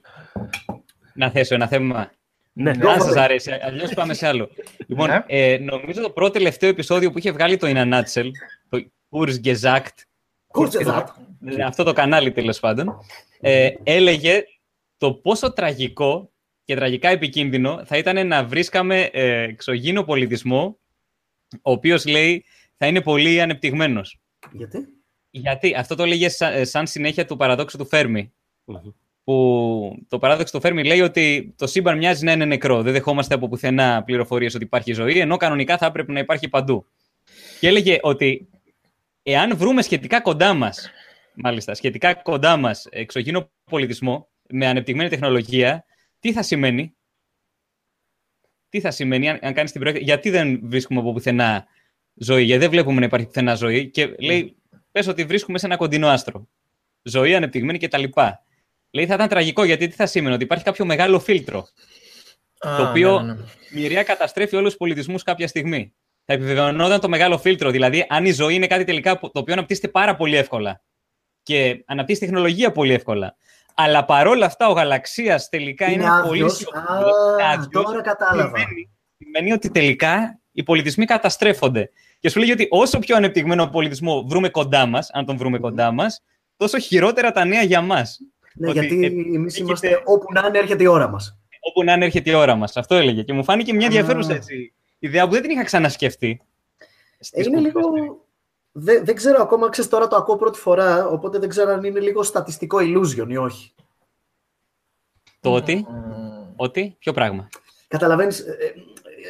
να 1.14 1.30
θέσω 1.30 1.56
ένα 1.56 1.68
θέμα. 1.68 2.12
Ναι, 2.54 2.72
Ναι. 2.74 2.90
Αν 2.92 3.02
σας 3.02 3.16
αρέσει, 3.16 3.52
αλλιώς 3.52 3.94
πάμε 3.94 4.14
σε 4.14 4.28
άλλο. 4.28 4.50
λοιπόν, 4.88 5.10
Ναι. 5.10 5.24
ε, 5.28 5.58
νομίζω 5.58 6.02
το 6.02 6.10
πρώτο 6.10 6.32
τελευταίο 6.32 6.70
επεισόδιο 6.70 7.12
που 7.12 7.18
είχε 7.18 7.32
βγάλει 7.32 7.58
το 7.58 7.68
In 7.70 7.76
a 7.78 7.94
Nutshell, 7.94 8.30
το 8.70 8.86
Kurzgesagt, 9.10 9.98
Kurzgesagt. 10.54 11.06
ε, 11.46 11.64
αυτό 11.64 11.84
το 11.84 11.94
κανάλι 11.94 12.32
τέλος 12.32 12.60
πάντων, 12.60 12.98
ε, 13.40 13.70
έλεγε 13.84 14.44
το 14.98 15.14
πόσο 15.14 15.54
τραγικό 15.54 16.32
και 16.66 16.76
τραγικά 16.76 17.10
επικίνδυνο 17.10 17.82
θα 17.86 17.98
ήταν 17.98 18.28
να 18.28 18.44
βρίσκαμε 18.46 19.02
ε, 19.02 19.42
εξωγήινο 19.42 20.04
πολιτισμό, 20.04 20.78
ο 21.62 21.72
οποίος 21.72 22.06
λέει 22.06 22.46
θα 22.78 22.88
είναι 22.88 23.02
πολύ 23.02 23.42
ανεπτυγμένος. 23.42 24.20
Γιατί; 24.52 24.88
Γιατί 25.32 25.76
αυτό 25.76 25.96
το 25.96 26.06
λέγε 26.06 26.30
σαν, 26.30 26.54
ε, 26.54 26.64
σαν 26.64 26.88
συνέχεια 26.88 27.26
του 27.26 27.36
παραδόξου 27.38 27.78
του 27.78 27.86
Φέρμη. 27.88 28.34
Μμμ. 28.66 28.78
Που 29.24 30.06
το 30.08 30.20
παράδοξο 30.20 30.54
του 30.54 30.62
Φέρμη 30.62 30.84
λέει 30.84 31.02
ότι 31.02 31.54
το 31.58 31.68
σύμπαν 31.68 31.98
μοιάζει 31.98 32.26
να 32.26 32.32
είναι 32.32 32.46
νεκρό. 32.46 32.82
Δεν 32.82 32.94
δεχόμαστε 32.94 33.34
από 33.34 33.48
πουθενά 33.48 34.04
πληροφορίες 34.06 34.56
ότι 34.56 34.64
υπάρχει 34.64 34.94
ζωή, 34.94 35.20
ενώ 35.20 35.38
κανονικά 35.38 35.78
θα 35.78 35.86
έπρεπε 35.86 36.12
να 36.12 36.20
υπάρχει 36.20 36.50
παντού. 36.50 36.86
Και 37.60 37.68
έλεγε 37.68 37.98
ότι 38.02 38.50
εάν 39.24 39.58
βρούμε 39.58 39.82
σχετικά 39.82 40.22
κοντά 40.22 40.54
μας, 40.54 40.90
μάλιστα, 41.34 41.74
σχετικά 41.74 42.14
κοντά 42.14 42.58
μας 42.58 42.88
εξωγήινο 42.90 43.50
πολιτισμό 43.64 44.28
με 44.50 44.68
ανεπτυγμένη 44.68 45.10
τεχνολογία, 45.10 45.86
τι 46.20 46.34
θα 46.34 46.42
σημαίνει; 46.42 46.96
Τι 48.70 48.80
θα 48.80 48.92
σημαίνει 48.92 49.30
αν, 49.30 49.40
αν 49.42 49.54
κάνεις 49.54 49.72
την 49.72 49.82
προέκτηση. 49.82 50.06
Γιατί 50.06 50.30
δεν 50.30 50.60
βρίσκουμε 50.64 51.00
από 51.00 51.14
πουθενά 51.14 51.66
ζωή, 52.14 52.44
γιατί 52.44 52.62
δεν 52.62 52.70
βλέπουμε 52.70 53.00
να 53.00 53.06
υπάρχει 53.06 53.26
πουθενά 53.26 53.56
ζωή; 53.56 53.90
Και 53.90 54.16
λέει, 54.20 54.56
πες 54.92 55.08
ότι 55.08 55.24
βρίσκουμε 55.24 55.58
σε 55.58 55.66
ένα 55.66 55.76
κοντινό 55.76 56.08
άστρο. 56.08 56.48
Ζωή 57.04 57.36
ανεπτυγμένη 57.36 57.78
κτλ. 57.78 58.04
Λέει, 58.96 59.06
θα 59.06 59.14
ήταν 59.14 59.28
τραγικό 59.28 59.64
γιατί 59.64 59.88
τι 59.88 59.96
θα 59.96 60.06
σήμαινε, 60.06 60.34
ότι 60.34 60.44
υπάρχει 60.44 60.64
κάποιο 60.64 60.86
μεγάλο 60.86 61.20
φίλτρο. 61.20 61.68
Α, 62.60 62.76
το 62.78 62.90
οποίο 62.90 63.20
ναι, 63.20 63.26
ναι, 63.34 63.34
ναι. 63.34 63.46
μοιραία 63.72 64.04
καταστρέφει 64.04 64.56
όλους 64.56 64.68
τους 64.70 64.78
πολιτισμούς 64.78 65.24
κάποια 65.24 65.48
στιγμή. 65.48 65.94
Θα 66.26 66.34
επιβεβαιωνόταν 66.34 67.00
το 67.00 67.10
μεγάλο 67.10 67.38
φίλτρο. 67.38 67.70
Δηλαδή, 67.72 68.06
αν 68.10 68.26
η 68.26 68.32
ζωή 68.32 68.56
είναι 68.56 68.68
κάτι 68.68 68.84
τελικά 68.84 69.18
που- 69.20 69.32
το 69.32 69.40
οποίο 69.40 69.54
αναπτύσσεται 69.54 69.88
πάρα 69.88 70.16
πολύ 70.16 70.36
εύκολα 70.36 70.82
και 71.44 71.84
αναπτύσσει 71.86 72.20
τεχνολογία 72.20 72.72
πολύ 72.72 72.94
εύκολα. 72.94 73.36
Αλλά 73.74 74.06
παρόλα 74.06 74.46
αυτά, 74.46 74.68
ο 74.68 74.72
γαλαξίας 74.72 75.50
τελικά 75.50 75.86
είναι, 75.86 76.04
Είναι 76.04 76.22
πολύ 76.22 76.44
άδειος. 76.44 76.56
σιωπηλός, 76.58 77.42
Α, 77.42 77.50
άδειος. 77.52 77.86
τώρα 77.86 78.02
κατάλαβα. 78.02 78.58
Σημαίνει, 78.58 78.90
σημαίνει 79.18 79.52
ότι 79.52 79.70
τελικά 79.70 80.40
οι 80.52 80.64
πολιτισμοί 80.64 81.06
καταστρέφονται. 81.06 81.90
Και 82.20 82.30
σου 82.30 82.40
λέγει 82.40 82.52
ότι 82.52 82.68
όσο 82.70 83.00
πιο 83.00 83.16
ανεπτυγμένο 83.16 83.68
πολιτισμό 83.68 84.24
βρούμε 84.28 84.50
κοντά 84.50 84.86
μας, 84.86 85.10
αν 85.12 85.26
τον 85.26 85.38
βρούμε 85.38 85.58
κοντά 85.60 85.92
μας, 85.92 86.22
τόσο 86.58 86.80
χειρότερα 86.80 87.32
τα 87.32 87.46
νέα 87.46 87.62
για 87.64 87.82
μας. 87.82 88.20
Ναι, 88.56 88.70
Ότι 88.70 88.80
γιατί 88.80 89.04
ε, 89.04 89.08
εμείς 89.36 89.54
έχετε- 89.54 89.60
είμαστε 89.68 90.02
όπου 90.06 90.26
να 90.34 90.48
είναι 90.48 90.58
έρχεται 90.58 90.84
η 90.84 90.86
ώρα 90.88 91.08
μας. 91.10 91.38
Όπου 91.60 91.84
να 91.84 91.94
είναι 91.94 92.06
έρχεται 92.06 92.30
η 92.30 92.34
ώρα 92.34 92.56
μας. 92.56 92.78
Αυτό 92.78 92.96
έλεγε. 92.96 93.24
Και 93.24 93.34
μου 93.34 93.44
φάνηκε 93.44 93.74
μια 93.74 93.84
Α. 93.84 93.86
ενδιαφέρουσα 93.86 94.34
έτσι, 94.34 94.74
ιδέα 95.00 95.26
που 95.28 95.32
δεν 95.34 95.42
την 95.42 95.52
είχα 95.52 95.64
ξανασκεφτεί. 95.64 96.42
στις 97.20 97.46
Είναι 97.46 97.56
κουβέντες 97.58 97.74
λίγο. 97.84 98.04
μου. 98.04 98.18
Δεν, 98.72 99.06
δεν 99.06 99.16
ξέρω 99.16 99.42
ακόμα, 99.42 99.70
ξέρεις 99.70 99.90
τώρα 99.90 100.08
το 100.08 100.16
ακούω 100.16 100.36
πρώτη 100.36 100.60
φορά, 100.60 101.08
οπότε 101.08 101.40
δεν 101.40 101.50
ξέρω 101.50 101.72
αν 101.72 101.84
είναι 101.84 102.00
λίγο 102.00 102.24
στατιστικό 102.24 102.78
illusion 102.82 103.26
ή 103.30 103.38
όχι. 103.38 103.74
Το 105.40 105.54
ότι; 105.54 105.86
Μμμ. 105.90 106.54
Ότι; 106.56 106.96
Ποιο 107.00 107.14
πράγμα; 107.14 107.50
Καταλαβαίνεις, 107.88 108.40
ε, 108.40 108.58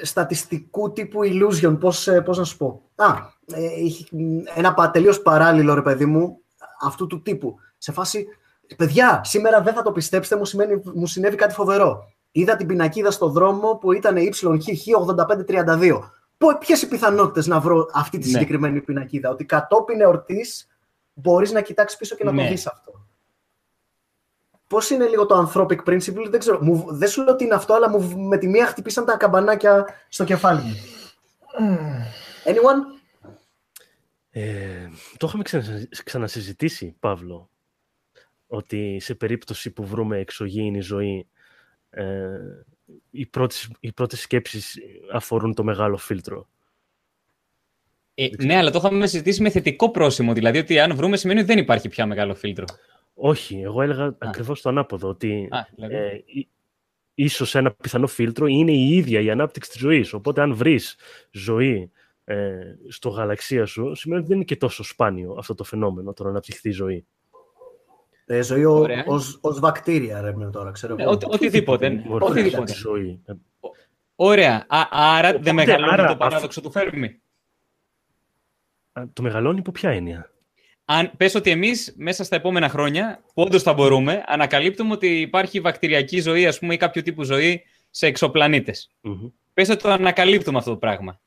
ε, 0.01 0.05
στατιστικού 0.05 0.91
τύπου 0.91 1.19
illusion, 1.23 1.77
πώς, 1.79 2.07
ε, 2.07 2.21
πώς 2.21 2.37
να 2.37 2.43
σου 2.43 2.57
πω; 2.57 2.81
Α, 2.95 3.15
ε, 3.53 3.65
έχει 3.65 4.07
ένα 4.55 4.73
πα- 4.73 4.91
τελείως 4.91 5.21
παράλληλο, 5.21 5.73
ρε 5.73 5.81
παιδί 5.81 6.05
μου, 6.05 6.39
αυτού 6.81 7.07
του 7.07 7.21
τύπου. 7.21 7.55
Σε 7.77 7.91
φάση, 7.91 8.27
παιδιά, 8.77 9.21
σήμερα 9.23 9.61
δεν 9.61 9.73
θα 9.73 9.81
το 9.81 9.91
πιστέψετε, 9.91 10.35
μου, 10.35 10.45
σημαίνει, 10.45 10.81
μου 10.93 11.07
συνέβη 11.07 11.35
κάτι 11.35 11.53
φοβερό. 11.53 12.11
Είδα 12.31 12.55
την 12.55 12.67
πινακίδα 12.67 13.11
στο 13.11 13.29
δρόμο 13.29 13.75
που 13.75 13.91
ήταν 13.93 14.15
YH8532. 14.17 15.99
Ποιες 16.59 16.81
οι 16.81 16.87
πιθανότητες 16.87 17.47
να 17.47 17.59
βρω 17.59 17.89
αυτή 17.93 18.17
τη 18.17 18.25
Ναι. 18.25 18.31
συγκεκριμένη 18.31 18.81
πινακίδα, 18.81 19.29
Ότι 19.29 19.45
κατόπιν 19.45 20.01
εορτής 20.01 20.67
μπορείς 21.13 21.51
να 21.51 21.61
κοιτάξεις 21.61 21.97
πίσω 21.99 22.15
και 22.15 22.23
να 22.23 22.31
Ναι. 22.31 22.43
το 22.43 22.49
δεις 22.49 22.67
αυτό. 22.67 22.91
Πώς 24.67 24.89
είναι 24.89 25.05
λίγο 25.07 25.25
το 25.25 25.51
anthropic 25.53 25.83
principle, 25.89 26.27
δεν 26.29 26.39
ξέρω. 26.39 26.63
Μου, 26.63 26.85
δεν 26.89 27.09
σου 27.09 27.23
λέω 27.23 27.33
ότι 27.33 27.43
είναι 27.43 27.55
αυτό, 27.55 27.73
αλλά 27.73 27.89
μου, 27.89 28.17
με 28.27 28.37
τη 28.37 28.47
μία 28.47 28.65
χτυπήσαν 28.65 29.05
τα 29.05 29.17
καμπανάκια 29.17 29.85
στο 30.09 30.23
κεφάλι 30.23 30.61
μου. 30.61 30.75
Anyone? 32.45 33.01
Ε, 34.31 34.89
το 35.17 35.27
είχαμε 35.27 35.43
ξανα- 35.43 35.87
ξανασυζητήσει, 36.03 36.95
Παύλο, 36.99 37.49
ότι 38.53 38.97
σε 38.99 39.15
περίπτωση 39.15 39.71
που 39.71 39.85
βρούμε 39.85 40.17
εξωγήινη 40.17 40.81
ζωή, 40.81 41.27
ε, 41.89 42.27
οι, 43.09 43.25
πρώτες, 43.25 43.69
οι 43.79 43.91
πρώτες 43.91 44.19
σκέψεις 44.21 44.77
αφορούν 45.13 45.53
το 45.53 45.63
μεγάλο 45.63 45.97
φίλτρο. 45.97 46.47
Ε, 48.13 48.29
ναι, 48.37 48.55
αλλά 48.57 48.71
το 48.71 48.77
είχαμε 48.77 49.07
συζητήσει 49.07 49.41
με 49.41 49.49
θετικό 49.49 49.91
πρόσημο. 49.91 50.33
Δηλαδή 50.33 50.57
ότι 50.57 50.79
αν 50.79 50.95
βρούμε 50.95 51.17
σημαίνει 51.17 51.39
ότι 51.39 51.47
δεν 51.47 51.57
υπάρχει 51.57 51.89
πια 51.89 52.05
μεγάλο 52.05 52.35
φίλτρο. 52.35 52.65
Όχι, 53.13 53.61
εγώ 53.61 53.81
έλεγα 53.81 54.15
ακριβώς 54.17 54.61
το 54.61 54.69
ανάποδο, 54.69 55.07
ότι 55.09 55.47
Α, 55.51 55.59
δηλαδή. 55.75 55.95
ε, 55.95 56.23
ί- 56.25 56.49
ίσως 57.13 57.55
ένα 57.55 57.71
πιθανό 57.71 58.07
φίλτρο 58.07 58.45
είναι 58.45 58.71
η 58.71 58.95
ίδια 58.95 59.21
η 59.21 59.29
ανάπτυξη 59.29 59.69
της 59.69 59.79
ζωής. 59.79 60.13
Οπότε 60.13 60.41
αν 60.41 60.55
βρεις 60.55 60.95
ζωή 61.31 61.91
ε, 62.23 62.53
στο 62.87 63.09
γαλαξία 63.09 63.65
σου, 63.65 63.95
σημαίνει 63.95 64.19
ότι 64.19 64.29
δεν 64.29 64.37
είναι 64.37 64.45
και 64.45 64.55
τόσο 64.55 64.83
σπάνιο 64.83 65.35
αυτό 65.37 65.55
το 65.55 65.63
φαινόμενο, 65.63 66.13
το 66.13 66.23
να 66.23 66.29
αναπτυχθεί 66.29 66.71
ζωή. 66.71 67.05
Ε, 68.25 68.41
ζωή 68.41 68.65
ω 68.65 68.73
Ωραία. 68.73 69.03
ως, 69.07 69.37
ως 69.41 69.59
βακτήρια, 69.59 70.21
ρε 70.21 70.35
με 70.35 70.49
τώρα, 70.49 70.71
ξέρω 70.71 70.95
Ε, 70.99 71.01
εγώ. 71.01 71.11
οτι- 71.11 71.33
οτιδήποτε. 71.33 71.89
ναι. 71.89 72.01
Μορφή 72.05 72.31
Οτιδήποτε. 72.31 72.63
της 72.63 72.75
ζωή. 72.77 73.21
Ε, 73.25 73.33
Ωραία. 74.15 74.65
Α, 74.67 74.87
άρα 74.91 75.27
δεν 75.31 75.35
Οπότε, 75.39 75.53
μεγαλώνει 75.53 75.91
άρα, 75.93 76.03
το 76.05 76.11
αυτό- 76.11 76.17
παράδοξο 76.17 76.61
του 76.61 76.71
Φέρμη. 76.71 77.21
α, 78.91 79.03
Το 79.13 79.21
μεγαλώνει 79.21 79.59
υπό 79.59 79.71
ποια 79.71 79.89
έννοια; 79.89 80.31
Αν 80.85 81.11
πες 81.17 81.35
ότι 81.35 81.49
εμείς 81.49 81.93
μέσα 81.97 82.23
στα 82.23 82.35
επόμενα 82.35 82.69
χρόνια, 82.69 83.19
που 83.33 83.41
όντως 83.41 83.63
θα 83.63 83.73
μπορούμε, 83.73 84.23
ανακαλύπτουμε 84.27 84.93
ότι 84.93 85.19
υπάρχει 85.21 85.59
βακτηριακή 85.59 86.19
ζωή, 86.19 86.45
ας 86.47 86.59
πούμε, 86.59 86.73
ή 86.73 86.77
κάποιο 86.77 87.01
τύπου 87.01 87.23
ζωή 87.23 87.63
σε 87.89 88.07
εξωπλανήτες. 88.07 88.91
Μμμ. 89.01 89.27
Πες 89.53 89.69
ότι 89.69 89.81
το 89.83 89.89
ανακαλύπτουμε 89.89 90.57
αυτό 90.57 90.69
το 90.71 90.77
πράγμα. 90.77 91.19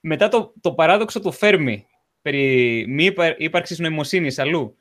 Μετά 0.00 0.28
το, 0.28 0.52
το 0.60 0.72
παράδοξο 0.72 1.20
του 1.20 1.32
Φέρμη 1.32 1.86
περί 2.22 2.84
μη 2.88 3.04
ύπαρ, 3.04 3.40
ύπαρξης 3.40 3.78
νοημοσύνης 3.78 4.38
αλλού, 4.38 4.76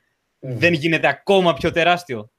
δεν 0.48 0.74
γίνεται 0.74 1.08
ακόμα 1.08 1.54
πιο 1.54 1.72
τεράστιο. 1.72 2.30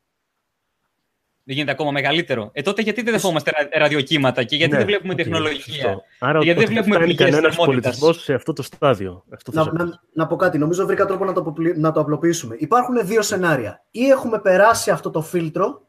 Δεν 1.48 1.54
γίνεται 1.54 1.72
ακόμα 1.72 1.90
μεγαλύτερο. 1.90 2.50
Ε, 2.52 2.62
τότε 2.62 2.82
γιατί 2.82 3.02
δεν 3.02 3.12
δεχόμαστε 3.12 3.50
ρα- 3.50 3.78
ραδιοκύματα 3.78 4.44
και 4.44 4.56
γιατί 4.56 4.72
Ναι, 4.72 4.78
δεν 4.78 4.86
βλέπουμε 4.86 5.12
οκ, 5.12 5.18
τεχνολογία; 5.18 5.60
σωστό. 5.60 6.02
Άρα 6.18 6.42
Γιατί 6.42 6.58
δεν 6.58 6.64
ότι 6.64 6.72
βλέπουμε 6.72 6.94
φτάνει 6.94 7.10
πηγές 7.14 7.30
κανένας 7.30 7.54
θερμότητας. 7.56 7.66
πολιτισμός 7.98 8.22
σε 8.24 8.34
αυτό 8.34 8.52
το 8.52 8.62
στάδιο. 8.62 9.24
Αυτό 9.32 9.52
θες 9.52 9.64
Να, 9.66 9.72
να 9.72 9.84
πεις. 9.84 9.90
να, 9.92 10.00
να 10.12 10.26
πω 10.26 10.36
κάτι. 10.36 10.58
Νομίζω 10.58 10.86
βρήκα 10.86 11.04
τρόπο 11.06 11.24
να 11.24 11.32
το, 11.32 11.40
αποπλη- 11.40 11.76
να 11.76 11.92
το 11.92 12.00
απλοποιήσουμε. 12.00 12.56
Υπάρχουν 12.58 13.06
δύο 13.06 13.22
σενάρια. 13.22 13.84
Ή 13.90 14.06
έχουμε 14.08 14.38
περάσει 14.40 14.90
αυτό 14.90 15.10
το 15.10 15.22
φίλτρο, 15.22 15.88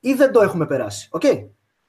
ή 0.00 0.12
δεν 0.12 0.32
το 0.32 0.40
έχουμε 0.40 0.66
περάσει. 0.66 1.08
Οκ. 1.10 1.22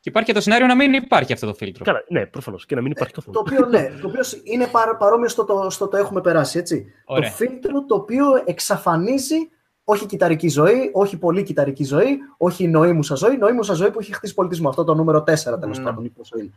Και 0.01 0.09
υπάρχει 0.09 0.29
και 0.29 0.35
το 0.35 0.41
σενάριο 0.41 0.67
να 0.67 0.75
μην 0.75 0.93
υπάρχει 0.93 1.33
αυτό 1.33 1.45
το 1.47 1.53
φίλτρο. 1.53 1.83
Καλά, 1.85 2.03
ναι, 2.09 2.25
προφανώς. 2.25 2.65
Και 2.65 2.75
να 2.75 2.81
μην 2.81 2.91
υπάρχει 2.91 3.13
καθόλου. 3.13 3.33
Το 3.33 3.39
οποίο 3.39 3.65
ναι, 3.65 3.89
το 4.01 4.07
οποίο 4.07 4.21
είναι 4.43 4.67
παρα, 4.67 4.97
παρόμοιο 4.97 5.27
στο 5.29 5.45
το, 5.45 5.69
στο 5.69 5.87
το 5.87 5.97
έχουμε 5.97 6.21
περάσει, 6.21 6.57
έτσι. 6.59 6.93
Ωραία. 7.05 7.29
Το 7.29 7.35
φίλτρο 7.35 7.85
το 7.85 7.95
οποίο 7.95 8.25
εξαφανίζει 8.45 9.35
όχι 9.83 10.05
κυτταρική 10.05 10.49
ζωή, 10.49 10.89
όχι 10.93 11.17
πολυκυτταρική 11.17 11.83
ζωή, 11.83 12.17
όχι 12.37 12.67
νοήμουσα 12.67 13.15
ζωή, 13.15 13.37
νοήμουσα 13.37 13.73
ζωή 13.73 13.91
που 13.91 13.99
έχει 13.99 14.13
χτίσει 14.13 14.33
πολιτισμό. 14.33 14.69
Αυτό 14.69 14.83
το 14.83 14.93
νούμερο 14.95 15.19
4 15.19 15.59
τέλος 15.59 15.77
Ναι. 15.77 15.83
πάντων. 15.83 16.05
ή 16.05 16.09
πόσο 16.09 16.37
είναι. 16.37 16.51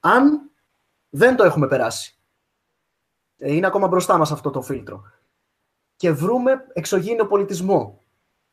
Αν 0.00 0.50
δεν 1.08 1.36
το 1.36 1.44
έχουμε 1.44 1.66
περάσει, 1.68 2.18
ε, 3.38 3.54
είναι 3.54 3.66
ακόμα 3.66 3.86
μπροστά 3.86 4.18
μας 4.18 4.32
αυτό 4.32 4.50
το 4.50 4.62
φίλτρο, 4.62 5.02
και 5.96 6.12
βρούμε 6.12 6.66
εξωγήινο 6.72 7.24
πολιτισμό, 7.24 8.02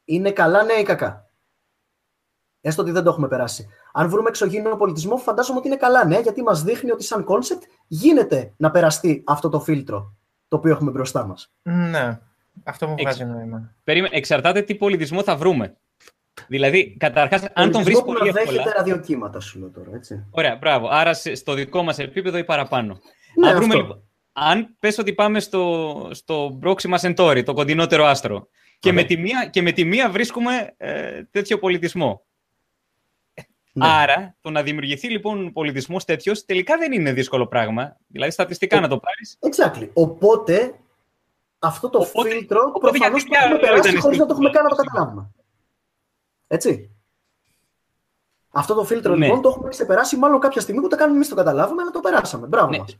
είναι 0.06 0.32
καλά 0.32 0.64
νέα 0.64 0.80
ή 0.80 0.84
κακά; 0.84 1.25
Έστω 2.68 2.82
ότι 2.82 2.92
δεν 2.92 3.04
το 3.04 3.10
έχουμε 3.10 3.28
περάσει. 3.28 3.68
Αν 3.94 4.10
βρούμε 4.10 4.30
εξωγήινο 4.30 4.76
πολιτισμό, 4.76 5.18
φαντάζομαι 5.18 5.58
ότι 5.60 5.68
είναι 5.68 5.78
καλά 5.78 6.06
νέα, 6.06 6.20
γιατί 6.20 6.42
μας 6.42 6.64
δείχνει 6.64 6.92
ότι 6.92 7.04
σαν 7.04 7.24
κόνσεπτ 7.24 7.64
γίνεται 7.88 8.54
να 8.58 8.72
περαστεί 8.72 9.24
αυτό 9.26 9.50
το 9.50 9.60
φίλτρο 9.60 10.14
το 10.48 10.58
οποίο 10.58 10.72
έχουμε 10.72 10.92
μπροστά 10.92 11.26
μας. 11.26 11.52
Ναι, 11.62 12.20
αυτό 12.64 12.88
μου 12.88 12.96
Εξ- 12.98 13.04
βγάζει 13.16 13.32
νόημα. 13.34 13.74
Περίμενε, 13.84 14.16
εξαρτάται 14.18 14.62
τι 14.62 14.76
πολιτισμό 14.76 15.24
θα 15.24 15.36
βρούμε. 15.36 15.76
Δηλαδή, 16.48 16.98
καταρχάς, 17.00 17.42
αν 17.54 17.72
τον 17.72 17.84
βρεις 17.84 18.00
Πολιτισμό 18.00 18.02
που 18.02 18.14
πολύ 18.20 18.32
να 18.34 18.40
εύκολα. 18.40 18.58
δέχεται 18.64 18.78
ραδιοκύματα, 18.78 19.40
σου 19.40 19.60
λέω 19.60 19.70
τώρα, 19.70 19.90
έτσι. 19.94 20.26
Ωραία, 20.32 20.56
μπράβο. 20.56 20.88
Άρα 20.92 21.14
σε- 21.14 21.36
στο 21.36 21.54
δικό 21.54 21.84
μας 21.84 22.00
επίπεδο 22.00 22.38
ή 22.38 22.44
παραπάνω. 22.44 23.00
Ναι, 23.40 23.48
αν, 23.50 23.56
βρούμε, 23.56 23.74
αυτό. 23.74 23.78
λοιπόν, 23.86 24.04
αν 24.34 24.76
πες 24.80 24.98
ότι 24.98 25.14
πάμε 25.14 25.40
στο, 25.40 25.94
στο 26.12 26.60
Proxima 26.64 26.98
Centauri, 27.00 27.42
το 27.46 27.54
κοντινότερο 27.54 28.06
άστρο, 28.06 28.48
και 28.80 28.90
Ωραία. 28.90 29.02
με, 29.02 29.08
τη 29.08 29.18
μία, 29.18 29.48
και 29.52 29.62
με 29.62 29.72
τη 29.72 29.84
μία 29.86 30.10
βρίσκουμε 30.10 30.74
ε, 30.78 31.24
τέτοιο 31.32 31.60
πολιτισμό. 31.60 32.25
Ναι. 33.78 33.88
Άρα, 33.88 34.36
το 34.42 34.50
να 34.50 34.62
δημιουργηθεί 34.64 35.10
λοιπόν 35.10 35.52
πολιτισμός 35.54 36.06
τέτοιος 36.06 36.46
τελικά 36.46 36.78
δεν 36.78 36.92
είναι 36.92 37.14
δύσκολο 37.14 37.48
πράγμα. 37.48 37.98
Δηλαδή, 38.08 38.32
στατιστικά 38.32 38.78
Ο- 38.78 38.80
να 38.80 38.88
το 38.88 39.00
πάρεις. 39.00 39.38
Exactly. 39.40 39.90
Οπότε, 39.94 40.74
αυτό 41.60 41.90
το 41.90 41.98
Οπότε- 42.00 42.30
φίλτρο 42.30 42.60
οπότε 42.68 42.90
προφανώς 42.90 43.24
γιατί 43.24 43.40
το 43.40 43.46
έχουμε 43.46 43.58
πια 43.60 43.68
περάσει 43.68 43.90
ήταν 43.90 44.02
χωρίς 44.02 44.18
να 44.18 44.26
το 44.26 44.32
έχουμε 44.34 44.50
στην- 44.50 44.60
κάνει 44.62 44.70
να 44.70 44.76
το 44.76 44.84
καταλάβουμε. 44.84 45.30
Έτσι. 46.48 46.90
Αυτό 48.58 48.74
το 48.74 48.84
φίλτρο 48.84 49.16
Ναι. 49.16 49.26
λοιπόν 49.26 49.42
το 49.42 49.50
έχουμε 49.50 49.70
ξεπεράσει 49.70 50.18
μάλλον 50.18 50.40
κάποια 50.40 50.62
στιγμή 50.62 50.82
που 50.82 50.88
το 50.88 50.96
κάνουμε 50.96 51.16
εμείς 51.16 51.30
το 51.30 51.36
καταλάβουμε, 51.36 51.82
αλλά 51.82 51.92
το 51.92 52.00
περάσαμε. 52.00 52.48
Μπράβο 52.48 52.70
Ναι. 52.70 52.78
μας. 52.78 52.98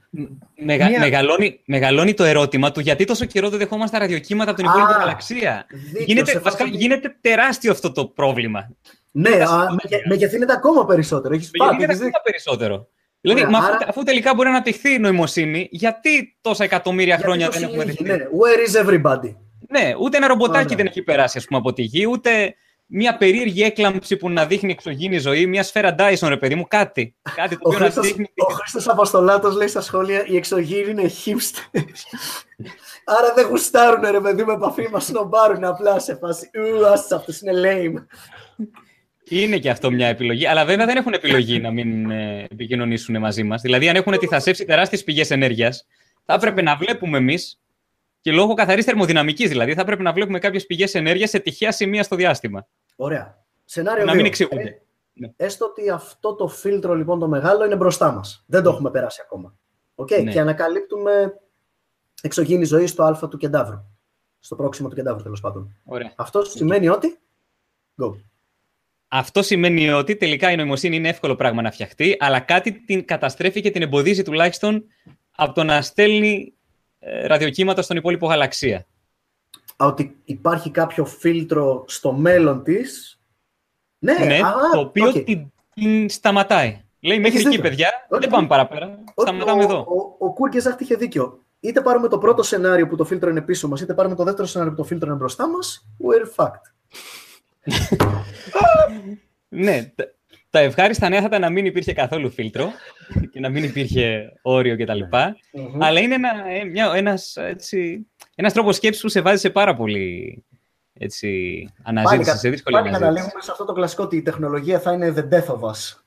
Μεγα, 0.56 0.90
Μία- 0.90 1.00
μεγαλώνει, 1.00 1.62
μεγαλώνει 1.66 2.14
το 2.14 2.24
ερώτημα 2.24 2.72
του 2.72 2.80
γιατί 2.80 3.06
τόσο 3.06 3.26
καιρό 3.26 3.50
δεν 3.50 3.60
δεχόμαστε 3.60 3.98
ραδιοκύματα 3.98 4.52
από 4.52 4.60
την 4.62 4.70
Α, 4.70 4.74
υπόλοιπη 4.74 5.00
γαλαξία. 5.00 5.66
Δίκιο, 5.70 6.04
Γίνεται, 6.06 6.32
σε 6.32 6.40
βασικά, 6.40 6.64
φάση- 6.66 6.78
γίνεται 6.78 7.18
τεράστιο 7.22 7.72
αυτό 7.72 7.92
το 7.92 8.06
πρόβλημα. 8.08 8.70
Ναι, 9.18 9.30
ας, 9.30 9.50
μεγε- 9.84 10.06
μεγεθύνεται 10.08 10.54
ακόμα 10.54 10.86
περισσότερο. 10.86 11.34
Έχεις 11.34 11.50
Γιατί 11.50 11.58
πάρα 11.58 11.72
γίνεται 11.72 11.92
έχεις 11.92 12.06
ακόμα 12.06 12.22
περισσότερο. 12.24 12.88
Δηλαδή, 13.22 13.40
Ωραία, 13.40 13.52
μα 13.52 13.58
αφού, 13.66 13.74
άρα- 13.76 13.86
αφού 13.90 14.04
τελικά 14.04 14.34
μπορεί 14.34 14.48
να 14.48 14.54
αναπτυχθεί 14.54 14.94
η 14.94 14.98
νοημοσύνη, 15.00 15.68
γιατί 15.72 16.38
τόσα 16.42 16.64
εκατομμύρια 16.64 17.06
Γιατί 17.16 17.24
χρόνια 17.24 17.46
το 17.46 17.52
δεν 17.52 17.64
έχουμε 17.64 17.82
συλλήγει, 17.84 18.04
δεχτεί. 18.04 18.24
ναι. 18.24 18.30
Where 18.40 18.70
is 18.70 18.86
everybody? 18.86 19.36
Ναι, 19.70 19.94
ούτε 20.02 20.18
ένα 20.18 20.28
ρομποτάκι 20.28 20.64
Ωραία. 20.66 20.76
δεν 20.78 20.86
έχει 20.86 21.02
περάσει 21.02 21.38
ας 21.38 21.46
πούμε, 21.46 21.60
από 21.60 21.74
τη 21.74 21.82
γη, 21.82 22.06
ούτε 22.08 22.56
μια 22.86 23.18
περίεργη 23.18 23.64
έκλαμψη 23.64 24.18
που 24.18 24.30
να 24.30 24.46
δείχνει 24.46 24.72
εξωγήινη 24.72 25.18
ζωή, 25.18 25.46
μια 25.46 25.64
σφαίρα 25.64 25.96
Dyson, 26.00 26.28
ρε 26.28 26.38
παιδί 26.38 26.56
μου, 26.56 26.68
κάτι. 26.68 27.16
Κάτι 27.36 27.56
το 27.56 27.62
Ο 27.64 27.68
οποίο 27.68 27.80
να 27.80 27.84
Χρήστος, 27.86 28.08
δείχνει. 28.08 28.26
ο 28.36 28.54
Χρήστος 28.54 28.88
Αποστολάτος 28.88 29.56
λέει 29.56 29.68
στα 29.68 29.82
σχόλια 29.82 30.26
οι 30.28 30.36
εξωγήινοι 30.36 30.90
είναι 30.90 31.12
hipsters. 31.26 31.80
Άρα 33.20 33.34
δεν 33.36 33.48
γουστάρουνε 33.48 34.10
ρε 34.10 34.20
παιδί 34.20 34.44
με 34.44 34.54
επαφή 34.54 34.88
μας 34.92 35.06
σνομπάρουν 35.06 35.64
απλά 35.64 36.00
σε 36.00 36.16
φάση 36.16 36.50
«Ου, 36.80 36.86
άσε 36.88 37.16
αυτός 37.16 37.42
είναι 37.42 37.52
lame». 37.56 38.06
Είναι 39.30 39.58
και 39.58 39.70
αυτό 39.70 39.92
μια 39.92 40.08
επιλογή, 40.08 40.48
αλλά 40.48 40.66
βέβαια 40.66 40.86
δεν 40.86 40.98
έχουν 40.98 41.14
επιλογή 41.14 41.60
να 41.60 41.72
μην 41.72 42.12
ε, 42.12 42.48
επικοινωνήσουν 42.52 43.18
μαζί 43.18 43.44
μας. 43.44 43.62
Δηλαδή, 43.62 43.90
αν 43.90 43.96
έχουν 43.96 44.18
τυθασέψει 44.18 44.66
τεράστιες 44.66 45.04
πηγές 45.04 45.32
ενέργειας, 45.32 45.88
θα 46.26 46.34
έπρεπε 46.34 46.62
να 46.62 46.76
βλέπουμε 46.76 47.18
εμείς 47.18 47.62
και 48.22 48.32
λόγω 48.32 48.54
καθαρής 48.54 48.86
θερμοδυναμικής, 48.86 49.50
δηλαδή, 49.50 49.74
θα 49.74 49.82
έπρεπε 49.82 50.02
να 50.04 50.14
βλέπουμε 50.14 50.40
κάποιες 50.40 50.66
πηγές 50.66 50.96
ενέργειας 50.96 51.30
σε 51.30 51.40
τυχαία 51.40 51.72
σημεία 51.72 52.04
στο 52.04 52.16
διάστημα. 52.16 52.68
Ωραία. 52.96 53.44
Σενάριο 53.66 54.06
Να 54.06 54.12
μην 54.12 54.20
δύο. 54.20 54.28
εξηγούνται. 54.28 54.82
Ναι. 55.14 55.28
Ε, 55.28 55.46
έστω 55.46 55.66
ότι 55.66 55.90
αυτό 55.90 56.36
το 56.36 56.48
φίλτρο 56.48 56.94
λοιπόν 56.94 57.20
το 57.20 57.28
μεγάλο 57.28 57.66
είναι 57.66 57.76
μπροστά 57.76 58.12
μας. 58.12 58.44
Δεν 58.48 58.64
το 58.64 58.70
έχουμε 58.70 58.92
περάσει 58.92 59.22
ακόμα. 59.24 59.56
Okay. 59.96 60.24
Ναι. 60.24 60.32
Και 60.32 60.40
ανακαλύπτουμε 60.40 61.34
εξωγήινη 62.22 62.66
ζωή 62.66 62.88
στο 62.88 63.04
α 63.04 63.28
του 63.30 63.38
κεντάβρου. 63.38 63.84
Στο 64.40 64.56
Πρόξιμα 64.56 64.90
του 64.90 64.96
Κενταύρου 64.96 65.24
τέλος 65.24 65.42
πάντων. 65.42 65.76
Ωραία. 65.84 66.14
Αυτό 66.16 66.44
σημαίνει 66.44 66.88
ότι... 66.88 67.20
Go. 68.02 68.16
Αυτό 69.08 69.42
σημαίνει 69.42 69.90
ότι 69.90 70.16
τελικά 70.16 70.52
η 70.52 70.56
νοημοσύνη 70.56 70.96
είναι 70.96 71.10
εύκολο 71.10 71.36
πράγμα 71.36 71.62
να 71.62 71.72
φτιαχτεί, 71.72 72.16
αλλά 72.20 72.40
κάτι 72.40 72.72
την 72.72 73.06
καταστρέφει 73.06 73.62
και 73.62 73.72
την 73.72 73.82
εμποδίζει 73.82 74.24
τουλάχιστον 74.24 74.84
από 75.36 75.54
το 75.54 75.64
να 75.64 75.82
στέλνει 75.82 76.54
ε, 77.00 77.28
ραδιοκύματα 77.28 77.82
στον 77.82 77.98
υπόλοιπο 77.98 78.28
γαλαξία. 78.28 78.86
Α, 79.78 79.86
ότι 79.86 80.16
υπάρχει 80.26 80.70
κάποιο 80.70 81.06
φίλτρο 81.06 81.84
στο 81.88 82.12
μέλλον 82.12 82.64
της. 82.64 83.20
Ναι, 84.00 84.14
ναι, 84.14 84.40
α, 84.40 84.54
το 84.74 84.80
οποίο 84.80 85.08
οκ. 85.08 85.24
την, 85.24 85.52
την 85.74 86.10
σταματάει. 86.10 86.84
Λέει 87.00 87.20
μέχρι 87.20 87.36
Έχεις 87.36 87.46
εκεί, 87.46 87.56
δίκιο. 87.56 87.70
παιδιά, 87.70 88.08
Όχι, 88.10 88.22
δεν 88.22 88.30
πάμε 88.30 88.48
παραπέρα. 88.48 88.86
Όχι, 89.14 89.28
Σταματάμε 89.30 89.62
ο, 89.62 89.64
εδώ. 89.64 89.78
Ο, 89.80 90.26
ο 90.26 90.34
Kurzgesagt 90.34 90.82
είχε 90.82 90.96
δίκιο. 90.96 91.40
Είτε 91.60 91.82
πάρουμε 91.82 92.08
το 92.08 92.18
πρώτο 92.18 92.44
σενάριο 92.44 92.88
που 92.88 92.96
το 92.96 93.06
φίλτρο 93.06 93.30
είναι 93.30 93.42
πίσω 93.42 93.68
μας, 93.68 93.82
είτε 93.82 93.94
πάρουμε 93.94 94.16
το 94.16 94.24
δεύτερο 94.24 94.48
σενάριο 94.48 94.74
που 94.74 94.82
το 94.82 94.88
φίλτρο 94.88 95.10
είναι 95.10 95.18
μπροστά 95.18 95.50
μας. 95.50 95.88
We're 96.00 96.44
fucked. 96.44 96.74
Ναι, 99.48 99.84
τα- 99.96 100.14
τα 100.50 100.60
ευχάριστα 100.60 101.10
νέα 101.10 101.20
θα 101.20 101.26
ήταν 101.26 101.42
να 101.42 101.50
μην 101.50 101.66
υπήρχε 101.66 101.94
καθόλου 101.94 102.30
φίλτρο 102.32 102.72
και 103.32 103.40
να 103.40 103.50
μην 103.50 103.64
υπήρχε 103.64 104.32
όριο 104.42 104.78
κτλ. 104.78 105.00
Μμμ. 105.52 105.84
Αλλά 105.84 106.00
είναι 106.00 106.14
ένα, 106.16 106.30
ε, 106.48 106.64
μια, 106.64 106.92
ένας, 106.96 107.36
έτσι, 107.38 108.08
ένας 108.36 108.54
τρόπος 108.54 108.76
σκέψης 108.76 109.02
που 109.02 109.10
σε 109.10 109.22
βάζει 109.22 109.40
σε 109.40 109.50
πάρα 109.50 109.76
πολύ 109.76 110.44
έτσι, 110.94 111.28
Πάλι, 111.84 112.00
αναζήτηση, 112.00 112.30
κα- 112.32 112.38
σε 112.38 112.50
δύσκολη 112.50 112.76
πάλι 112.76 112.88
αναζήτηση. 112.88 113.14
καταλήγουμε 113.14 113.44
σε 113.44 113.52
αυτό 113.52 113.66
το 113.66 113.74
κλασικό 113.74 114.04
ότι 114.04 114.16
η 114.18 114.22
τεχνολογία 114.22 114.80
θα 114.80 114.92
είναι 114.94 115.14
the 115.18 115.34
death 115.34 115.46
of 115.56 115.60
us. 115.60 116.00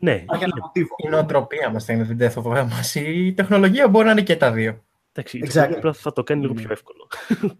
Ναι, 0.00 0.12
Υπάρχει 0.14 0.44
ένα 0.44 0.52
είναι- 0.56 0.60
μοτίβο. 0.60 0.94
Η 1.04 1.08
νοοτροπία 1.08 1.70
μας 1.70 1.84
θα 1.84 1.92
είναι 1.92 2.04
την 2.04 2.18
death 2.20 2.42
of 2.42 2.66
μας. 2.70 2.94
Η 2.94 3.32
τεχνολογία 3.32 3.88
μπορεί 3.88 4.04
να 4.06 4.10
είναι 4.10 4.22
και 4.22 4.36
τα 4.36 4.52
δύο. 4.52 4.84
εντάξει, 5.12 5.38
η 5.38 5.40
Exactly. 5.44 5.46
τεχνολογία 5.46 5.76
απλά 5.78 5.92
θα 5.92 6.12
το 6.12 6.22
κάνει 6.22 6.40
λίγο 6.40 6.54
Ναι. 6.54 6.60
πιο 6.60 6.72
εύκολο. 6.72 7.08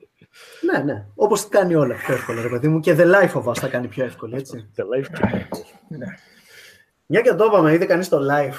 Ναι, 0.60 0.78
ναι. 0.78 1.06
Όπως 1.14 1.48
κάνει 1.48 1.74
όλα 1.74 1.94
πιο 1.94 2.14
εύκολα, 2.14 2.42
ρε 2.42 2.48
παιδί 2.48 2.68
μου. 2.68 2.80
Και 2.80 2.94
the 2.98 3.14
life 3.14 3.32
of 3.32 3.44
us 3.44 3.54
θα 3.56 3.68
κάνει 3.68 3.88
πιο 3.88 4.04
εύκολη, 4.04 4.36
έτσι. 4.36 4.70
The 4.76 4.80
life 4.82 5.06
και... 5.12 5.46
Μια 7.06 7.20
και 7.20 7.34
το 7.34 7.44
είπαμε, 7.44 7.72
είδε 7.72 7.84
κανείς 7.84 8.08
το 8.08 8.18
live. 8.30 8.54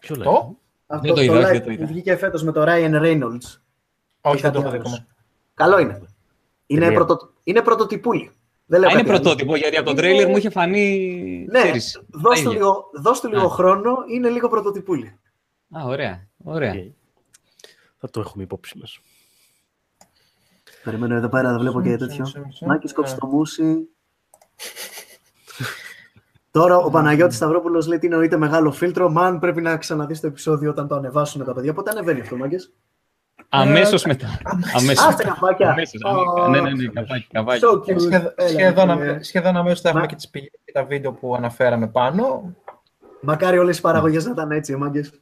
Ποιο 0.00 0.14
λέει. 0.16 0.24
Το; 0.24 0.56
Αυτό 0.86 1.06
Δεν 1.06 1.14
το 1.14 1.20
είδα, 1.22 1.32
όχι, 1.38 1.46
live 1.48 1.52
δεν 1.52 1.64
το 1.64 1.70
είδα. 1.70 1.82
που 1.82 1.88
βγήκε 1.88 2.16
φέτος 2.16 2.42
με 2.42 2.52
το 2.52 2.62
Ryan 2.62 3.00
Reynolds. 3.02 3.58
Όχι, 4.20 4.40
δεν 4.40 4.52
το 4.52 4.58
έχω 4.60 4.68
κάτι 4.68 4.70
δει 4.70 4.76
ακόμα. 4.78 4.94
άλλο. 4.94 5.06
Καλό 5.54 5.78
είναι. 5.78 6.02
Είναι, 6.66 6.80
Ταινία. 6.80 6.96
πρωτο... 6.96 7.32
είναι 7.42 7.62
πρωτοτυπούλη. 7.62 8.30
Δεν 8.66 8.80
λέω 8.80 8.88
Α, 8.88 8.92
είναι 8.92 9.00
κάτι 9.02 9.12
άλλο. 9.12 9.20
πρωτότυπο, 9.20 9.56
γιατί 9.56 9.76
από 9.76 9.84
το 9.84 9.90
Είναι- 9.90 10.00
τρέιλερ 10.00 10.28
μου 10.28 10.36
είχε 10.36 10.50
φανεί. 10.50 11.46
Ναι, 11.50 11.60
ξέρεις, 11.62 12.02
δώσ' 12.10 12.38
του 12.38 12.44
τα 12.44 12.50
ίδια. 12.50 12.50
λίγο, 12.52 12.90
δώσ' 12.94 13.20
του 13.20 13.28
λίγο 13.28 13.46
Α. 13.46 13.48
χρόνο, 13.50 13.96
είναι 14.10 14.28
λίγο 14.28 14.48
πρωτοτυπούλη. 14.48 15.18
Α, 15.70 15.84
ωραία. 15.84 16.28
ωραία. 16.44 16.70
Οκ. 16.72 16.92
Θα 17.98 18.10
το 18.10 18.20
έχουμε 18.20 18.42
υπόψη 18.42 18.78
μας. 18.78 19.00
Περιμένω 20.84 21.14
εδώ 21.14 21.28
πέρα, 21.28 21.50
δεν 21.50 21.58
βλέπω 21.60 21.82
και 21.82 21.96
τέτοιο. 21.96 22.26
Μάκης 22.66 22.92
κόψει 22.92 23.16
το 23.16 23.26
μούσι. 23.26 23.88
Τώρα 26.50 26.76
ο 26.76 26.90
Παναγιώτης 26.90 27.36
Σταυρόπουλος 27.36 27.86
λέει 27.86 27.98
τι 27.98 28.08
νοείται 28.08 28.36
μεγάλο 28.36 28.70
φίλτρο. 28.72 29.10
Man 29.10 29.38
πρέπει 29.38 29.60
να 29.60 29.76
ξαναδείς 29.76 30.20
το 30.20 30.26
επεισόδιο 30.26 30.70
όταν 30.70 30.88
το 30.88 30.94
ανεβάσουν 30.94 31.44
τα 31.44 31.52
παιδιά. 31.54 31.72
Πότε 31.74 31.90
ανεβαίνει 31.90 32.20
αυτό, 32.20 32.36
Μάκης. 32.36 32.72
Αμέσως 33.48 34.04
μετά. 34.04 34.38
Αμέσως. 34.76 35.06
Άστε 35.06 35.22
καπάκια. 35.24 35.70
Αμέσως. 35.70 36.00
Ω, 36.04 36.48
Ναι, 36.48 36.60
ναι, 36.60 36.70
ναι, 36.70 36.86
καπάκι, 36.86 37.26
καπάκι. 37.32 37.60
so 37.64 37.74
cute. 37.78 38.00
Σχεδ- 38.00 38.32
Έλα, 38.40 38.48
Σχεδόν, 38.48 38.86
ρε, 38.86 38.92
αμέ- 38.92 39.24
σχεδόν 39.24 39.56
αμέσως 39.56 39.80
θα 39.80 39.88
έχουμε 39.88 40.02
Μα- 40.04 40.08
και, 40.10 40.14
τις 40.16 40.28
πηγές 40.28 40.50
και 40.64 40.72
τα 40.72 40.84
βίντεο 40.84 41.12
που 41.12 41.34
αναφέραμε 41.36 41.86
πάνω. 41.88 42.54
Μακάρι 43.20 43.58
όλες 43.58 43.78
οι 43.78 43.80
παραγωγές 43.80 44.24
να 44.24 44.30
ήταν 44.30 44.50
έτσι, 44.50 44.76
μάγκες. 44.76 45.12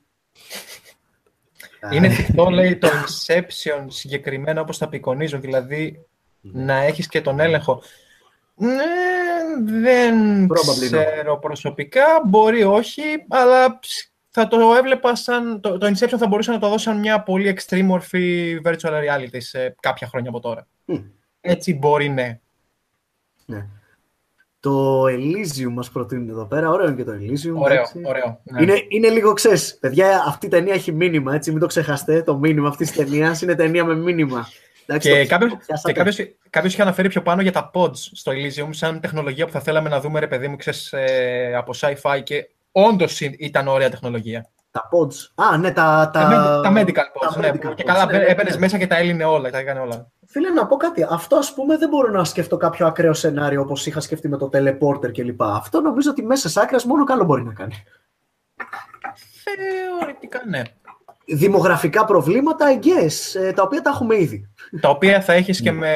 Είναι 1.90 2.06
εφικτό, 2.06 2.50
λέει, 2.50 2.76
το 2.76 2.88
Inception 2.88 3.84
συγκεκριμένα 3.86 4.60
όπως 4.60 4.78
τα 4.78 4.84
απεικονίζουν, 4.84 5.40
δηλαδή 5.40 6.06
να 6.40 6.74
έχεις 6.74 7.08
και 7.08 7.20
τον 7.20 7.40
έλεγχο. 7.40 7.82
Ναι, 8.54 8.82
δεν 9.80 10.46
Probably 10.46 10.86
ξέρω 10.86 11.38
προσωπικά, 11.38 12.04
μπορεί 12.26 12.62
όχι, 12.62 13.02
αλλά 13.28 13.78
ψ, 13.78 14.12
θα 14.28 14.48
το 14.48 14.74
έβλεπα 14.74 15.14
σαν... 15.14 15.60
Το, 15.60 15.78
το 15.78 15.86
Inception 15.86 16.16
θα 16.18 16.26
μπορούσε 16.26 16.50
να 16.50 16.58
το 16.58 16.68
δώσει 16.68 16.84
σαν 16.84 16.98
μια 16.98 17.22
πολύ 17.22 17.56
extreme 17.56 17.82
μορφή 17.82 18.58
virtual 18.64 18.92
reality 18.92 19.36
σε 19.38 19.76
κάποια 19.80 20.06
χρόνια 20.06 20.28
από 20.30 20.40
τώρα. 20.40 20.66
Μμ. 20.84 20.96
Έτσι 21.40 21.74
μπορεί, 21.74 22.08
ναι. 22.08 22.40
Ναι. 23.46 23.66
Το 24.68 25.02
Elysium 25.04 25.70
μας 25.72 25.90
προτείνουν 25.90 26.28
εδώ 26.28 26.44
πέρα. 26.46 26.70
Ωραίο 26.70 26.86
είναι 26.86 26.96
και 26.96 27.04
το 27.04 27.12
Elysium. 27.12 27.54
Ωραίο, 27.54 27.76
εντάξει. 27.76 28.00
ωραίο. 28.04 28.40
ναι. 28.44 28.62
Είναι, 28.62 28.74
είναι 28.88 29.08
λίγο 29.08 29.32
ξέρεις, 29.32 29.78
παιδιά, 29.80 30.24
αυτή 30.26 30.46
η 30.46 30.48
ταινία 30.48 30.74
έχει 30.74 30.92
μήνυμα, 30.92 31.34
έτσι, 31.34 31.50
μην 31.50 31.60
το 31.60 31.66
ξεχάσετε. 31.66 32.22
Το 32.22 32.36
μήνυμα 32.38 32.68
αυτής 32.68 32.88
της 32.90 32.96
ταινίας 32.96 33.42
είναι 33.42 33.54
ταινία 33.54 33.84
με 33.84 33.94
μήνυμα. 33.96 34.48
Εντάξει, 34.86 35.10
Και 35.12 35.22
το- 35.22 35.28
κάποιος, 35.28 35.50
το 35.50 35.56
και 35.56 35.62
πιάσατε. 35.66 35.92
κάποιος, 35.92 36.16
κάποιος 36.50 36.72
είχε 36.72 36.82
αναφέρει 36.82 37.08
πιο 37.08 37.22
πάνω 37.22 37.42
για 37.42 37.52
τα 37.52 37.70
pods 37.74 37.94
στο 37.94 38.32
Elysium 38.32 38.68
σαν 38.70 39.00
τεχνολογία 39.00 39.46
που 39.46 39.52
θα 39.52 39.60
θέλαμε 39.60 39.88
να 39.88 40.00
δούμε, 40.00 40.20
ρε 40.20 40.26
παιδί 40.26 40.48
μου, 40.48 40.56
ξέρεις, 40.56 40.92
ε, 40.92 41.54
από 41.56 41.72
sci-fi 41.80 42.20
και 42.22 42.48
όντως 42.72 43.20
ή- 43.20 43.36
ήταν 43.38 43.68
ωραία 43.68 43.90
τεχνολογία. 43.90 44.50
Τα 44.70 44.88
pods. 44.92 45.44
Α, 45.44 45.56
ναι, 45.56 45.70
τα... 45.72 46.10
Τα, 46.12 46.28
Τα, 46.28 46.60
τα 46.62 46.72
medical 46.72 46.88
pods, 46.88 47.34
τα 47.34 47.40
ναι, 47.40 47.50
medical 47.50 47.60
που 47.60 47.74
και 47.74 47.82
pods, 47.82 47.86
καλά 47.86 48.06
ναι, 48.06 48.18
ναι, 48.18 48.24
έπαιρνες 48.24 48.54
ναι. 48.54 48.60
μέσα 48.60 48.78
και 48.78 48.86
τα 48.86 48.96
έλυνε 48.96 49.24
όλα, 49.24 49.50
τα 49.50 49.58
έκανε 49.58 49.80
όλα. 49.80 50.10
Φίλε, 50.26 50.50
να 50.50 50.66
πω 50.66 50.76
κάτι. 50.76 51.06
Αυτό, 51.10 51.36
ας 51.36 51.54
πούμε, 51.54 51.76
δεν 51.76 51.88
μπορώ 51.88 52.10
να 52.10 52.24
σκεφτώ 52.24 52.56
κάποιο 52.56 52.86
ακραίο 52.86 53.12
σενάριο 53.12 53.60
όπως 53.60 53.86
είχα 53.86 54.00
σκεφτεί 54.00 54.28
με 54.28 54.36
το 54.36 54.50
teleporter 54.52 55.12
κλπ. 55.12 55.42
Αυτό 55.42 55.80
νομίζω 55.80 56.10
ότι 56.10 56.22
μέσα 56.22 56.48
σε 56.48 56.60
άκρας 56.60 56.84
μόνο 56.84 57.04
καλό 57.04 57.24
μπορεί 57.24 57.42
να 57.42 57.52
κάνει. 57.52 57.84
Θεωρητικά, 59.44 60.42
ναι. 60.48 60.62
Δημογραφικά 61.24 62.04
προβλήματα, 62.04 62.66
I 62.68 62.84
guess, 62.84 63.40
ε, 63.40 63.52
τα 63.52 63.62
οποία 63.62 63.82
τα 63.82 63.90
έχουμε 63.90 64.20
ήδη. 64.20 64.48
Τα 64.80 64.88
οποία 64.88 65.20
θα 65.20 65.32
έχεις 65.32 65.60
και 65.60 65.72
με, 65.72 65.94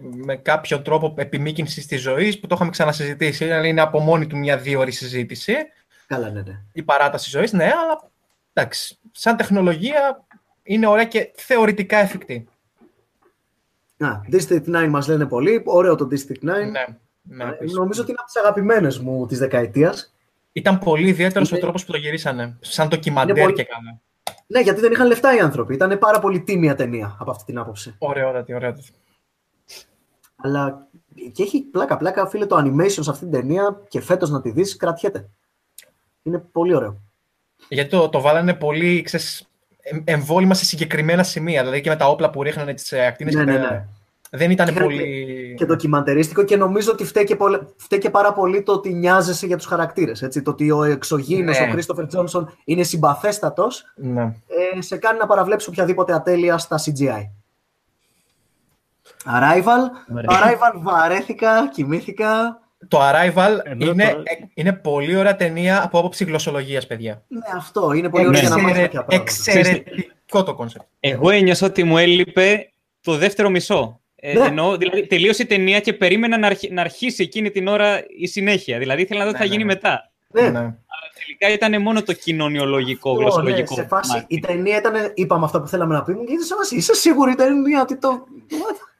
με 0.00 0.36
κάποιο 0.36 0.82
τρόπο 0.82 1.14
επιμήκυνσης 1.16 1.86
της 1.86 2.00
ζωής 2.00 2.40
που 2.40 2.46
το 2.46 2.54
είχαμε 2.54 2.70
ξανασυζητήσει. 2.70 3.44
Δηλαδή 3.44 3.68
είναι 3.68 3.80
από 3.80 4.00
μόνη 4.00 4.26
του 4.26 4.36
μια 4.36 4.56
δύο 4.56 4.80
ώρη 4.80 4.90
συζήτηση. 4.90 5.54
Καλά, 6.14 6.30
ναι, 6.30 6.40
ναι. 6.42 6.60
Η 6.72 6.82
παράταση 6.82 7.30
ζωής, 7.30 7.52
ναι, 7.52 7.64
αλλά 7.64 8.10
εντάξει, 8.52 8.98
σαν 9.12 9.36
τεχνολογία 9.36 10.24
είναι 10.62 10.86
ωραία 10.86 11.04
και 11.04 11.32
θεωρητικά 11.34 11.96
εφικτή. 11.96 12.48
Α, 13.98 14.08
District 14.32 14.64
9 14.66 14.86
μας 14.88 15.08
λένε 15.08 15.26
πολύ. 15.26 15.62
Ωραίο 15.64 15.94
το 15.94 16.08
District 16.10 16.42
9. 16.42 16.44
Ναι, 16.44 16.54
ναι, 17.22 17.44
Ε, 17.44 17.48
επίσης. 17.48 17.76
νομίζω 17.76 18.00
ότι 18.02 18.10
είναι 18.10 18.20
από 18.20 18.30
τις 18.32 18.36
αγαπημένες 18.42 18.98
μου 18.98 19.26
της 19.26 19.38
δεκαετίας. 19.38 20.14
Ήταν 20.52 20.78
πολύ 20.78 21.08
ιδιαίτερος 21.08 21.48
Είναι- 21.50 21.58
ο 21.58 21.62
τρόπος 21.62 21.84
που 21.84 21.92
το 21.92 21.98
γυρίσανε. 21.98 22.56
Σαν 22.60 22.88
ντοκιμαντέρ 22.88 23.36
Είναι 23.36 23.44
πολύ- 23.44 23.56
και 23.56 23.64
καλά. 23.64 24.00
Ναι, 24.46 24.60
γιατί 24.60 24.80
δεν 24.80 24.92
είχαν 24.92 25.06
λεφτά 25.06 25.34
οι 25.36 25.38
άνθρωποι. 25.40 25.74
Ήταν 25.74 25.98
πάρα 25.98 26.18
πολύ 26.18 26.40
τίμια 26.42 26.74
ταινία 26.74 27.16
από 27.20 27.30
αυτή 27.30 27.44
την 27.44 27.58
άποψη. 27.58 27.94
Ωραιότατη, 27.98 28.54
ωραιότατη. 28.54 28.90
Αλλά 30.36 30.86
και 31.32 31.42
έχει 31.42 31.60
πλάκα-πλάκα, 31.60 32.26
φίλε, 32.26 32.46
το 32.46 32.56
animation 32.56 32.90
σε 33.02 33.10
αυτή 33.10 33.22
την 33.24 33.30
ταινία 33.30 33.80
και 33.88 34.00
φέτος 34.00 34.30
να 34.30 34.40
τη 34.40 34.50
δεις, 34.50 34.76
κρατιέται. 34.76 35.28
Είναι 36.22 36.38
πολύ 36.52 36.74
ωραίο. 36.74 36.96
Γιατί 37.68 37.90
το, 37.90 38.08
το 38.08 38.20
βάλανε 38.20 38.54
πολύ 38.54 39.02
ξέρεις, 39.02 39.48
εμ- 39.82 40.08
εμβόλυμα 40.08 40.54
σε 40.54 40.64
συγκεκριμένα 40.64 41.22
σημεία. 41.22 41.60
Δηλαδή 41.62 41.80
και 41.80 41.88
με 41.90 41.96
τα 41.96 42.06
όπλα 42.08 42.30
που 42.30 42.42
ρίχνανε 42.42 42.74
τις 42.74 42.92
ακτίνες 42.92 43.34
Ναι, 43.34 43.44
και 43.44 43.50
ναι, 43.50 43.58
τα- 43.58 43.70
ναι. 43.70 43.86
Δεν 44.34 44.50
ήταν 44.50 44.66
Και- 44.74 44.80
πολύ... 44.80 45.54
και 45.58 45.64
ντοκιμαντερίστικο 45.66 46.42
και 46.44 46.56
νομίζω 46.56 46.92
ότι 46.92 47.04
φταίει 47.04 47.24
και, 47.24 47.36
πολε- 47.36 47.62
φταίει 47.76 47.98
και 47.98 48.10
πάρα 48.10 48.32
πολύ 48.32 48.62
το 48.62 48.72
ότι 48.72 48.92
νοιάζεσαι 48.92 49.46
για 49.46 49.56
τους 49.56 49.66
χαρακτήρες. 49.66 50.22
Έτσι. 50.22 50.42
Το 50.42 50.50
ότι 50.50 50.70
ο 50.70 50.82
εξωγήινος, 50.82 51.58
Ναι. 51.58 51.66
ο 51.66 51.74
Christopher 51.76 52.08
Τζόνσον 52.08 52.56
είναι 52.64 52.82
συμπαθέστατος, 52.82 53.92
Ναι. 53.96 54.22
ε, 54.76 54.80
σε 54.80 54.96
κάνει 54.96 55.18
να 55.18 55.26
παραβλέψεις 55.26 55.68
οποιαδήποτε 55.68 56.12
ατέλεια 56.14 56.58
στα 56.58 56.78
CGI. 56.78 57.30
Arrival, 59.24 60.12
Ωραία. 60.14 60.26
Arrival 60.30 60.78
βαρέθηκα, 60.82 61.68
κοιμήθηκα. 61.68 62.60
Το 62.88 62.98
Arrival 63.00 63.58
Εμένα 63.64 63.90
είναι, 63.90 64.04
τώρα- 64.04 64.22
ε, 64.24 64.48
είναι 64.54 64.72
πολύ 64.72 65.16
ωραία 65.16 65.36
ταινία 65.36 65.82
από 65.84 65.98
άποψη 65.98 66.24
γλωσσολογίας, 66.24 66.86
παιδιά. 66.86 67.22
Ναι, 67.28 67.40
αυτό 67.56 67.92
είναι 67.92 68.08
πολύ 68.08 68.26
ωραίο 68.26 68.40
για 68.40 68.48
να 68.48 68.58
μάθεις 68.58 68.68
Εξαιρε- 68.78 68.92
κάποια 68.92 69.04
πράγματα. 69.04 69.32
Εξαιρετικό 69.58 70.42
το 70.42 70.54
κόνσεπτ. 70.54 70.84
Εγώ 71.00 71.30
ένιωσα 71.30 71.66
ότι 71.66 71.84
μου 71.84 71.98
έλειπε 71.98 72.70
το 73.00 73.16
δεύτερο 73.16 73.48
μισό. 73.50 74.00
Ε, 74.16 74.32
Ναι. 74.38 74.44
Εννοώ, 74.46 74.76
δηλαδή, 74.76 75.06
τελείωσε 75.06 75.42
η 75.42 75.46
ταινία 75.46 75.80
και 75.80 75.92
περίμενα 75.92 76.38
να, 76.38 76.46
αρχι- 76.46 76.70
να 76.72 76.80
αρχίσει 76.80 77.22
εκείνη 77.22 77.50
την 77.50 77.66
ώρα 77.68 78.04
η 78.18 78.26
συνέχεια. 78.26 78.78
Δηλαδή, 78.78 79.02
ήθελα 79.02 79.18
να 79.20 79.26
δω 79.26 79.32
τι 79.32 79.38
θα 79.38 79.42
Ναι, 79.44 79.48
ναι, 79.50 79.56
γίνει 79.56 79.66
ναι. 79.68 79.74
μετά. 79.74 80.10
Ναι, 80.28 80.40
Ναι. 80.60 80.74
Τελικά 81.24 81.52
ήταν 81.68 81.82
μόνο 81.82 82.02
το 82.02 82.12
κοινωνιολογικό, 82.12 83.10
Αυτό, 83.10 83.20
γλωσσολογικό. 83.22 83.74
ναι, 83.76 83.82
σε 83.82 83.88
φάση 83.88 84.10
κομμάτι. 84.10 84.34
η 84.34 84.38
ταινία 84.40 84.76
ήταν, 84.76 84.92
είπαμε 85.14 85.44
αυτά 85.44 85.60
που 85.60 85.68
θέλαμε 85.68 85.94
να 85.94 86.02
πούμε 86.02 86.16
και 86.24 86.32
ήταν 86.32 86.44
σε 86.44 86.54
φάση, 86.54 86.76
είσαι 86.76 86.94
σίγουρη 86.94 87.32
η 87.32 87.34
ταινία 87.34 87.80
ότι 87.80 87.96
το... 87.96 88.08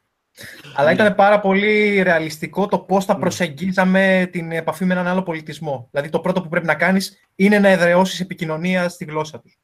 Αλλά 0.76 0.92
ήταν 0.92 1.14
πάρα 1.14 1.40
πολύ 1.40 2.02
ρεαλιστικό 2.02 2.66
το 2.66 2.78
πώς 2.78 3.06
Ναι. 3.06 3.12
θα 3.12 3.18
προσεγγίζαμε 3.20 4.28
την 4.32 4.52
επαφή 4.52 4.84
με 4.84 4.92
έναν 4.94 5.06
άλλο 5.06 5.22
πολιτισμό. 5.22 5.88
Δηλαδή, 5.90 6.08
το 6.10 6.20
πρώτο 6.20 6.42
που 6.42 6.48
πρέπει 6.48 6.66
να 6.66 6.74
κάνεις 6.74 7.20
είναι 7.34 7.58
να 7.58 7.68
εδραιώσεις 7.68 8.20
επικοινωνία 8.20 8.88
στη 8.88 9.04
γλώσσα 9.04 9.40
τους. 9.40 9.58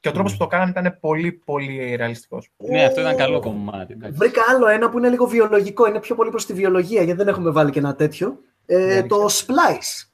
Και 0.00 0.08
ο 0.08 0.12
τρόπος 0.12 0.30
Ναι. 0.32 0.38
που 0.38 0.44
το 0.44 0.50
κάνανε 0.50 0.70
ήταν 0.70 0.98
πολύ, 1.00 1.32
πολύ 1.32 1.94
ρεαλιστικός. 1.96 2.50
Ναι, 2.56 2.84
αυτό 2.84 3.00
ήταν 3.00 3.16
καλό 3.16 3.40
κομμάτι. 3.40 3.92
εντάξει. 3.92 4.16
Βρήκα 4.18 4.40
άλλο 4.50 4.66
ένα 4.68 4.88
που 4.90 4.98
είναι 4.98 5.08
λίγο 5.08 5.26
βιολογικό, 5.26 5.86
είναι 5.86 6.00
πιο 6.00 6.14
πολύ 6.14 6.30
προς 6.30 6.46
τη 6.46 6.52
βιολογία, 6.52 7.02
γιατί 7.02 7.18
δεν 7.18 7.28
έχουμε 7.28 7.50
βάλει 7.50 7.70
και 7.70 7.78
ένα 7.78 7.94
τέτοιο. 7.94 8.38
Ε, 8.66 8.76
Ναι, 8.78 9.02
το 9.06 9.26
Splice. 9.30 10.08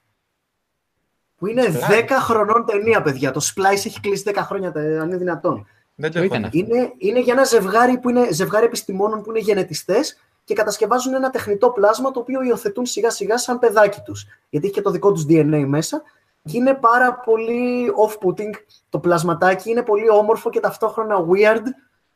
Που 1.35 1.47
είναι 1.47 1.63
Splice. 1.65 1.89
10 1.91 2.05
χρονών 2.19 2.65
ταινία, 2.65 3.01
παιδιά. 3.01 3.31
Το 3.31 3.41
Splice 3.55 3.85
έχει 3.85 3.99
κλείσει 3.99 4.23
10 4.25 4.33
χρόνια, 4.43 4.71
τε- 4.71 4.99
αν 4.99 5.07
είναι 5.07 5.17
δυνατόν. 5.17 5.67
Δεν 5.99 6.11
το 6.11 6.19
Ποιο 6.19 6.23
έχω 6.23 6.35
ήταν 6.35 6.49
δει. 6.51 6.59
Είναι, 6.59 6.93
είναι 6.97 7.19
για 7.19 7.33
ένα 7.33 7.43
ζευγάρι, 7.43 7.97
που 7.97 8.09
είναι, 8.09 8.27
ζευγάρι 8.31 8.65
επιστημόνων 8.65 9.21
που 9.21 9.29
είναι 9.29 9.39
γενετιστές 9.39 10.17
και 10.43 10.53
κατασκευάζουν 10.53 11.13
ένα 11.13 11.29
τεχνητό 11.29 11.69
πλάσμα 11.69 12.11
το 12.11 12.19
οποίο 12.19 12.41
υιοθετούν 12.43 12.85
σιγά 12.85 13.09
σιγά 13.09 13.37
σαν 13.37 13.59
παιδάκι 13.59 13.99
τους. 14.05 14.25
Γιατί 14.49 14.65
έχει 14.65 14.75
και 14.75 14.81
το 14.81 14.91
δικό 14.91 15.11
τους 15.11 15.25
DNA 15.29 15.63
μέσα 15.67 16.01
και 16.43 16.57
είναι 16.57 16.73
πάρα 16.73 17.13
πολύ 17.13 17.91
off-putting 18.07 18.53
το 18.89 18.99
πλασματάκι, 18.99 19.69
είναι 19.69 19.81
πολύ 19.83 20.09
όμορφο 20.09 20.49
και 20.49 20.59
ταυτόχρονα 20.59 21.15
weird. 21.31 21.61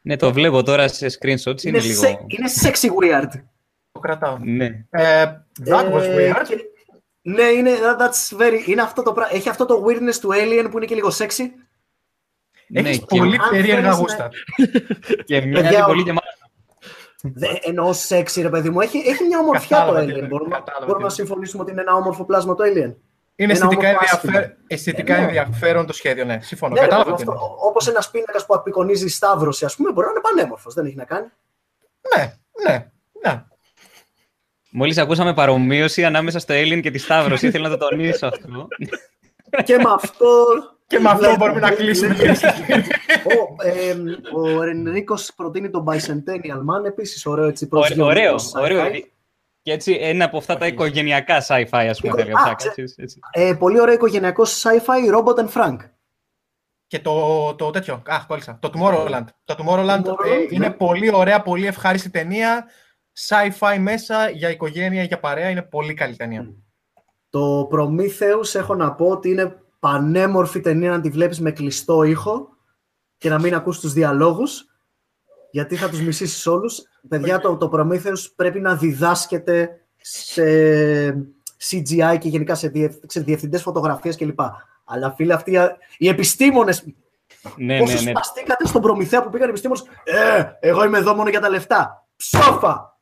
Ναι, 0.02 0.16
το 0.16 0.34
βλέπω 0.34 0.64
τώρα 0.64 0.88
σε 0.88 1.06
screenshots. 1.06 1.64
Είναι, 1.64 1.78
Είναι, 1.78 1.80
λίγο. 1.80 2.02
σε- 2.02 2.26
είναι 2.28 2.50
sexy 2.62 2.88
weird. 3.04 3.30
Το 3.92 4.00
κρατάω. 4.00 4.38
Ναι. 4.42 4.66
Ε, 4.90 5.26
that 5.66 5.94
was 5.94 6.02
Ε, 6.02 6.32
weird. 6.32 6.44
και- 6.48 6.66
Ναι, 7.22 7.44
είναι, 7.44 7.72
that's 8.00 8.42
very, 8.42 8.68
είναι 8.68 8.82
αυτό 8.82 9.04
το 9.04 9.12
πράγμα. 9.14 9.36
Έχει 9.36 9.50
αυτό 9.50 9.66
το 9.66 9.86
weirdness 9.88 10.16
του 10.22 10.30
Alien 10.34 10.68
που 10.72 10.78
είναι 10.78 10.86
και 10.86 10.96
λίγο 10.96 11.10
sexy. 11.18 11.44
Ναι, 12.72 12.90
Έχει 12.90 13.00
και- 13.06 13.18
πολύ 13.18 13.36
αν 13.36 13.50
περίεργα 13.50 13.82
θέλεις 13.82 13.98
γούστα. 13.98 14.30
Και 15.26 15.42
μοιάζει 15.42 15.64
Παιδιά, 15.64 15.86
πολύ 15.86 16.04
και 16.04 16.14
μάλλον. 16.14 16.30
Δε, 17.24 17.48
εννοώ 17.62 17.90
sexy, 18.08 18.42
ρε 18.42 18.50
παιδί 18.50 18.70
μου. 18.70 18.80
Έχει, 18.82 18.98
έχει 18.98 19.24
μια 19.24 19.40
ομορφιά 19.40 19.78
Κατάλαβα 19.78 20.00
το 20.00 20.06
τι 20.06 20.12
Alien. 20.14 20.18
είναι, 20.18 20.28
Μπορούμε, 20.28 20.56
κατάλαβα 20.56 20.86
μπορούμε 20.86 21.08
τι 21.08 21.10
να 21.10 21.14
είναι. 21.14 21.26
συμφωνήσουμε 21.28 21.62
ότι 21.64 21.72
είναι 21.72 21.82
ένα 21.82 21.94
όμορφο 21.96 22.24
πλάσμα 22.26 22.56
το 22.56 22.64
Alien. 22.64 22.74
Είναι 22.76 22.96
Ένα 23.36 23.52
αισθητικά, 23.52 23.88
όμορφο 23.90 24.00
ενδιαφέρον, 24.00 24.36
άσχημα. 24.42 24.58
αισθητικά 24.68 25.16
Ε, 25.16 25.20
ναι. 25.20 25.26
ενδιαφέρον 25.26 25.86
το 25.86 25.94
σχέδιο, 25.94 26.26
ναι. 26.26 26.40
Συμφωνώ. 26.42 26.74
Ναι, 26.74 26.80
Κατάλαβα 26.80 27.10
τι 27.10 27.22
αυτό, 27.22 27.32
είναι. 27.32 27.42
όπως 27.68 27.88
ένας 27.88 28.10
πίνακας 28.12 28.46
που 28.46 28.54
απεικονίζει 28.56 29.08
σταύρωση, 29.08 29.66
ας 29.66 29.76
πούμε, 29.76 29.92
μπορεί 29.92 30.06
να 30.08 30.12
είναι 30.12 30.22
πανέμορφος. 30.22 30.74
Δεν 30.74 30.86
έχει 30.86 30.96
να 30.96 31.04
κάνει. 31.06 31.28
Ναι, 32.16 32.34
ναι, 32.68 32.88
ναι. 33.24 33.44
Μόλις 34.72 34.98
ακούσαμε 34.98 35.34
παρομοίωση 35.34 36.06
ανάμεσα 36.06 36.40
στο 36.40 36.54
Alien 36.58 36.80
και 36.82 36.92
τη 36.92 36.98
Σταύρωση, 36.98 37.48
ήθελα 37.48 37.70
να 37.70 37.78
το 37.78 37.88
τονίσω 37.88 38.28
αυτό. 38.28 38.68
και 39.64 39.76
με 39.78 39.90
αυτό... 39.94 40.26
Και 40.92 41.00
με 41.00 41.10
αυτό 41.10 41.20
βλέπω- 41.20 41.38
μπορούμε 41.38 41.60
να 41.60 41.72
κλείσουμε. 41.72 42.16
ο, 43.24 43.68
ε, 43.68 43.96
ο 44.58 44.62
Ενρίκος 44.64 45.32
προτείνει 45.36 45.70
τον 45.70 45.86
Bicentennial 45.88 46.58
Man, 46.82 46.86
επίσης 46.86 47.26
ωραίο 47.26 47.48
έτσι 47.48 47.68
Ωραίο, 47.72 47.82
προσγειωμένο 47.86 48.20
ωραίο. 48.20 48.36
sci-fi. 48.36 48.62
ωραίο. 48.62 48.92
Και 49.62 49.72
έτσι 49.72 49.98
ένα 50.02 50.26
από 50.26 50.38
αυτά 50.38 50.58
τα 50.58 50.68
οικογενειακά 50.68 51.42
sci-fi, 51.48 51.86
ας 51.90 52.00
πούμε, 52.00 52.12
Οικο- 52.12 52.16
θα 52.16 52.22
έλεγα 52.22 52.38
Α, 52.40 52.42
ψάκα, 52.44 52.56
ξέ- 52.56 52.78
έτσι, 52.80 52.96
έτσι. 52.98 53.20
Ε, 53.32 53.54
πολύ 53.60 53.82
ωραίο 53.82 53.94
οικογενειακό 53.94 54.44
sci-fi, 54.46 55.18
Robot 55.18 55.36
and 55.46 55.50
Frank. 55.50 55.78
Και 56.88 57.00
το, 57.00 57.54
το 57.56 57.70
τέτοιο, 57.70 58.02
αχ, 58.08 58.26
κόλλησα, 58.26 58.58
το 58.62 58.70
Tomorrowland. 58.74 59.24
Το 59.44 59.56
Tomorrowland, 59.58 60.02
Tomorrowland, 60.04 60.26
ε, 60.26 60.30
ναι. 60.30 60.46
είναι 60.50 60.70
πολύ 60.70 61.14
ωραία, 61.16 61.42
πολύ 61.42 61.66
ευχάριστη 61.68 62.10
ταινία. 62.10 62.66
Sci-fi 63.28 63.78
μέσα, 63.80 64.30
για 64.30 64.50
οικογένεια, 64.50 65.04
για 65.04 65.20
παρέα, 65.20 65.50
είναι 65.50 65.62
πολύ 65.62 65.94
καλή 65.94 66.16
ταινία. 66.16 66.50
Το 67.30 67.70
Prometheus 67.74 68.56
έχω 68.56 68.76
να 68.76 68.94
πω 68.94 69.06
ότι 69.08 69.30
είναι 69.30 69.61
πανέμορφη 69.82 70.60
ταινία 70.62 70.90
να 70.92 71.02
τη 71.02 71.10
βλέπεις 71.10 71.40
με 71.40 71.52
κλειστό 71.52 72.04
ήχο 72.04 72.48
και 73.18 73.30
να 73.30 73.40
μην 73.40 73.56
ακούς 73.56 73.80
τους 73.80 73.94
διαλόγους 73.94 74.66
γιατί 75.52 75.76
θα 75.76 75.90
τους 75.90 76.02
μισήσεις 76.02 76.48
όλους. 76.48 76.82
Παιδιά, 77.08 77.40
το, 77.40 77.58
το 77.58 77.70
Prometheus 77.74 78.32
πρέπει 78.36 78.60
να 78.60 78.76
διδάσκεται 78.76 79.70
σε 80.02 80.44
CGI 81.70 82.18
και 82.20 82.30
γενικά 82.30 82.56
σε, 82.56 82.68
διευ, 82.68 82.94
σε 83.08 83.20
διευθυντές 83.20 83.62
φωτογραφίες 83.62 84.16
κλπ. 84.18 84.40
Αλλά 84.86 85.12
φίλε, 85.12 85.34
αυτοί 85.34 85.52
οι- 85.52 85.60
οι 85.98 86.08
επιστήμονες, 86.08 86.86
Ναι, 87.56 87.80
πόσο 87.80 87.94
ναι, 87.96 88.02
ναι. 88.02 88.10
σπαστήκατε 88.10 88.68
στον 88.68 88.82
Προμηθέα 88.82 89.24
που 89.24 89.30
πήγαν 89.30 89.48
οι 89.48 89.50
επιστήμονες 89.50 89.84
«Ε, 90.04 90.44
εγώ 90.60 90.84
είμαι 90.84 90.98
εδώ 90.98 91.14
μόνο 91.16 91.30
για 91.30 91.40
τα 91.40 91.50
λεφτά». 91.50 92.08
Ψόφα! 92.16 93.00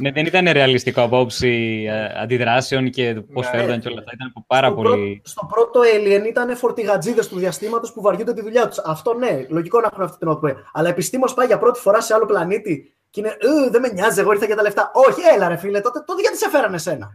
Ναι, 0.00 0.10
δεν 0.12 0.26
ήταν 0.26 0.48
ρεαλιστικό 0.52 1.02
από 1.02 1.20
όψη 1.20 1.84
ε, 1.88 2.20
αντιδράσεων 2.20 2.90
και 2.90 3.14
πώς 3.32 3.44
Ναι. 3.46 3.50
φέρονταν 3.50 3.80
και 3.80 3.88
όλα 3.88 3.98
αυτά. 3.98 4.10
Ήταν 4.14 4.32
πάρα 4.46 4.66
στο, 4.66 4.76
πολύ. 4.76 4.88
πρώτο, 4.88 5.28
στο 5.28 5.46
πρώτο 5.46 5.80
Alien 5.96 6.26
ήταν 6.28 6.56
φορτηγατζίδες 6.56 7.28
του 7.28 7.38
διαστήματος 7.38 7.92
που 7.92 8.00
βαριούνται 8.02 8.32
τη 8.34 8.40
δουλειά 8.42 8.68
τους. 8.68 8.78
Αυτό 8.78 9.14
ναι, 9.14 9.44
λογικό 9.48 9.80
να 9.80 9.88
έχουν 9.92 10.02
αυτή 10.04 10.18
την 10.18 10.28
ΟΠΕ. 10.28 10.56
Αλλά 10.72 10.88
επιστήμος 10.88 11.34
πάει 11.34 11.46
για 11.46 11.58
πρώτη 11.58 11.80
φορά 11.80 12.00
σε 12.00 12.14
άλλο 12.14 12.26
πλανήτη 12.26 12.92
και 13.10 13.20
είναι 13.20 13.28
«Ε, 13.28 13.70
Δεν 13.70 13.80
με 13.80 13.88
νοιάζει, 13.88 14.20
εγώ 14.20 14.32
ήρθα 14.32 14.46
για 14.46 14.56
τα 14.56 14.62
λεφτά. 14.62 14.90
Όχι, 14.94 15.20
έλα 15.34 15.48
ρε 15.48 15.56
φίλε, 15.56 15.80
τότε, 15.80 16.02
τότε 16.06 16.20
γιατί 16.20 16.36
σε 16.36 16.48
φέρανε 16.50 16.76
εσένα. 16.76 17.10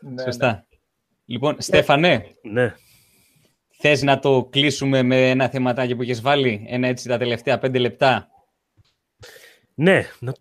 Ναι, 0.00 0.22
Σωστά. 0.22 0.66
Λοιπόν, 1.24 1.56
Στέφανε, 1.58 2.26
Ναι. 2.42 2.74
θες 3.78 4.02
να 4.02 4.18
το 4.18 4.44
κλείσουμε 4.50 5.02
με 5.02 5.30
ένα 5.30 5.48
θεματάκι 5.48 5.96
που 5.96 6.02
έχεις 6.02 6.20
βάλει, 6.20 6.66
ένα 6.68 6.88
έτσι 6.88 7.08
τα 7.08 7.18
τελευταία 7.18 7.58
πέντε 7.58 7.78
λεπτά; 7.78 8.28
Ναι. 9.74 10.06
να- 10.18 10.32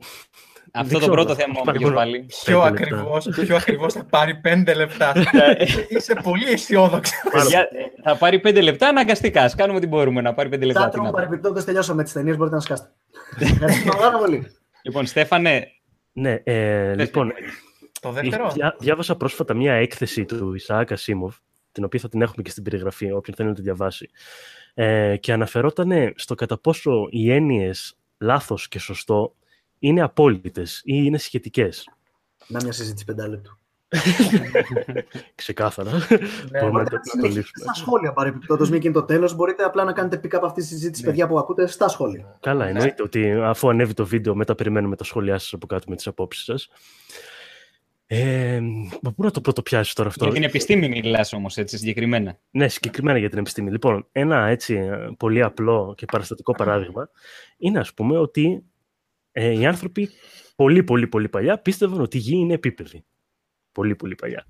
Αυτό 0.74 0.88
Δεν 0.90 0.94
το 0.94 0.98
ξέρω, 1.00 1.14
πρώτο 1.14 1.36
θα 1.36 1.42
θέμα 1.42 1.54
που 1.60 1.66
πάρει 1.66 1.78
έχει 1.78 1.86
μόνο- 1.86 1.98
βάλει. 1.98 2.26
Πιο 2.46 2.62
Πέντε 2.62 2.70
λεπτά. 2.80 2.96
ακριβώς, 2.96 3.28
πιο 3.46 3.56
ακριβώς 3.56 3.94
θα 3.94 4.04
πάρει 4.04 4.36
πέντε 4.36 4.74
λεπτά. 4.74 5.14
Είσαι 5.90 6.14
πολύ 6.24 6.48
αισιόδοξο. 6.50 7.14
Παιδιά, 7.32 7.68
θα 8.04 8.16
πάρει 8.18 8.40
πέντε 8.40 8.62
λεπτά 8.62 8.88
αναγκαστικά. 8.88 9.44
Ας 9.44 9.56
κάνουμε 9.56 9.78
ό,τι 9.78 9.88
μπορούμε 9.88 10.22
να 10.22 10.34
πάρει 10.34 10.50
πέντε 10.50 10.66
λεπτά. 10.66 10.80
τι 10.80 10.86
Τσάτρομ, 10.88 11.06
να 11.06 11.12
πω. 11.12 11.18
παρεμπιπτόντως 11.18 11.64
τελειώσαμε 11.66 12.04
τις 12.04 12.14
ταινίες, 12.14 12.38
μπορείτε 12.38 12.56
να 12.56 12.62
σκάσετε. 12.62 12.90
Ευχαριστούμε 13.40 13.94
πάρα 13.98 14.18
πολύ. 14.18 14.48
Λοιπόν, 14.84 15.06
Στέφανε, 15.06 15.68
Ναι, 16.12 16.38
ε, 16.44 16.96
λοιπόν, 16.96 17.32
Το 18.02 18.12
δεύτερο; 18.12 18.50
διά- 18.52 18.76
διάβασα 18.80 19.16
πρόσφατα 19.16 19.54
μία 19.54 19.74
έκθεση 19.74 20.26
του 20.26 20.54
Ισαάκ 20.54 20.92
Ασίμοβ, 20.92 21.36
την 21.72 21.84
οποία 21.84 22.00
θα 22.00 22.10
την 22.10 22.22
έχουμε 22.22 22.44
και 22.44 22.50
στην 22.50 22.64
περιγραφή, 22.64 23.12
όποιον 23.12 23.36
θέλει 23.36 23.50
να 23.50 23.56
τη 23.56 23.62
διαβάσει. 23.62 24.10
Ε, 24.74 25.16
και 25.18 25.34
αναφερόταν 25.34 26.14
στο 26.16 26.36
κατά 26.36 26.58
πόσο 26.60 27.08
οι 27.10 27.32
έννοιες 27.32 27.96
λάθος 28.22 28.68
και 28.68 28.80
σωστό 28.80 29.36
είναι 29.80 30.02
απόλυτες 30.02 30.78
ή 30.78 30.82
είναι 31.06 31.18
σχετικές. 31.18 31.90
Να 32.48 32.60
μια 32.64 32.72
συζήτηση 32.72 33.06
πεντάλεπτου. 33.06 33.58
Ξεκάθαρα. 35.36 35.92
Ναι, 35.92 36.00
Μπορούμε 36.60 36.62
να 36.62 36.70
Μπορείτε 36.72 36.90
το 36.90 36.96
να 36.96 37.02
συνεχίσετε 37.04 37.40
λύσουμε. 37.40 37.64
στα 37.64 37.74
σχόλια 37.74 38.14
παρεμπιπτόντως, 38.14 38.70
μια 38.70 38.80
και 38.80 38.88
είναι 38.88 38.96
το 38.96 39.04
τέλος. 39.04 39.36
Μπορείτε 39.36 39.64
απλά 39.64 39.84
να 39.84 39.94
κάνετε 39.94 40.20
pick 40.24 40.38
up 40.38 40.42
αυτή 40.44 40.62
τη 40.62 40.68
συζήτηση, 40.68 41.04
παιδιά 41.04 41.28
που 41.28 41.40
ακούτε, 41.40 41.68
στα 41.68 41.88
σχόλια. 41.88 42.38
Καλά, 42.40 42.66
εννοείται 42.68 43.04
ότι 43.04 43.32
αφού 43.32 43.70
ανέβει 43.70 43.94
το 43.94 44.06
βίντεο, 44.06 44.36
μετά 44.36 44.56
περιμένουμε 44.56 44.96
τα 44.96 45.04
σχόλιά 45.04 45.38
σας 45.38 45.54
από 45.54 45.68
κάτω 45.68 45.86
με 45.90 45.96
τις 45.96 46.08
απόψεις 46.08 46.44
σας. 46.44 46.70
Ε, 48.14 48.60
μα 49.02 49.12
πού 49.12 49.24
να 49.24 49.32
το 49.32 49.42
πρώτο 49.42 49.62
πιάσει 49.62 49.96
τώρα 49.96 50.10
αυτό; 50.10 50.26
για 50.26 50.34
την 50.34 50.44
επιστήμη 50.44 50.90
μιλάς 50.90 51.34
όμως, 51.34 51.58
έτσι, 51.58 51.78
συγκεκριμένα. 51.78 52.38
Ναι, 52.52 52.68
συγκεκριμένα 52.68 53.18
για 53.18 53.30
την 53.30 53.38
επιστήμη. 53.38 53.72
Λοιπόν, 53.72 54.08
ένα 54.12 54.48
έτσι 54.48 54.74
ε, 54.76 55.10
πολύ 55.18 55.42
απλό 55.42 55.94
και 55.98 56.06
παραστατικό 56.06 56.52
παράδειγμα 56.56 57.10
είναι 57.58 57.80
ας 57.80 57.94
πούμε 57.94 58.18
ότι 58.18 58.64
ε, 59.32 59.60
οι 59.60 59.66
άνθρωποι 59.66 60.10
πολύ 60.56 60.84
πολύ 60.84 61.08
πολύ 61.08 61.30
παλιά 61.30 61.58
πίστευαν 61.58 62.02
ότι 62.02 62.18
η 62.18 62.20
γη 62.20 62.36
είναι 62.36 62.54
επίπεδη. 62.54 63.04
Πολύ 63.72 63.96
πολύ 63.96 64.16
παλιά. 64.16 64.48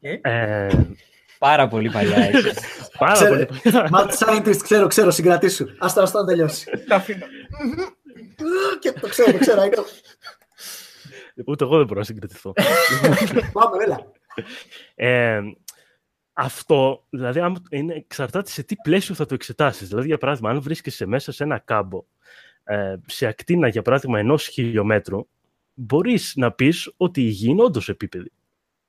Ε; 0.00 0.18
Ε, 0.22 0.86
Πάρα 1.38 1.68
πολύ 1.68 1.90
παλιά, 1.90 2.16
έτσι. 2.32 2.54
πάρα 2.98 3.12
Ξέρω- 3.12 3.46
πολύ 3.46 3.60
παλιά. 3.62 3.88
Mad 3.92 4.10
scientist, 4.18 4.56
ξέρω, 4.62 4.86
ξέρω, 4.86 5.10
συγκρατήσου. 5.10 5.66
Άστα, 5.78 6.02
άστα 6.02 6.20
να 6.20 6.26
τελειώσει. 6.26 6.70
Τα 6.88 6.96
αφήνω. 6.96 7.24
Και 8.80 8.92
το 8.92 9.08
ξέρω, 9.08 9.32
το 9.32 9.38
ξέρω. 9.38 9.62
I 11.36 11.40
know. 11.40 11.44
Ούτε 11.46 11.64
εγώ 11.64 11.76
δεν 11.76 11.86
μπορώ 11.86 11.98
να 11.98 12.04
συγκρατηθώ. 12.04 12.52
Πάμε, 13.52 13.84
έλα. 13.84 14.12
Ε, 14.94 15.40
αυτό, 16.32 17.06
δηλαδή, 17.10 17.40
άμα- 17.40 17.62
είναι, 17.70 17.94
εξαρτάται 17.94 18.50
σε 18.50 18.62
τι 18.62 18.76
πλαίσιο 18.76 19.14
θα 19.14 19.26
το 19.26 19.34
εξετάσεις. 19.34 19.88
Δηλαδή, 19.88 20.06
για 20.06 20.18
παράδειγμα, 20.18 20.50
αν 20.50 20.60
βρίσκεσαι 20.60 21.06
μέσα 21.06 21.32
σε 21.32 21.44
ένα 21.44 21.58
κάμπο 21.58 22.04
ε, 22.64 22.96
σε 23.06 23.26
ακτίνα, 23.26 23.68
για 23.68 23.82
παράδειγμα, 23.82 24.18
ενός 24.18 24.46
χιλιόμετρου, 24.46 25.26
μπορείς 25.74 26.32
να 26.36 26.52
πεις 26.52 26.92
ότι 26.96 27.22
η 27.22 27.28
γη 27.28 27.48
είναι 27.48 27.62
όντως 27.62 27.88
επίπεδη. 27.88 28.32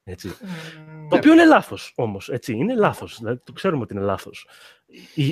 Έτσι. 0.03 0.27
Μμμ, 0.27 1.07
Το 1.09 1.15
οποίο 1.15 1.31
είναι 1.34 1.45
λάθος 1.45 1.93
όμως. 1.95 2.31
Είναι 2.47 2.76
λάθος. 2.76 3.17
Δηλαδή, 3.19 3.39
το 3.43 3.51
ξέρουμε 3.53 3.81
ότι 3.81 3.93
είναι 3.93 4.03
λάθος. 4.03 4.47
Η, 5.15 5.26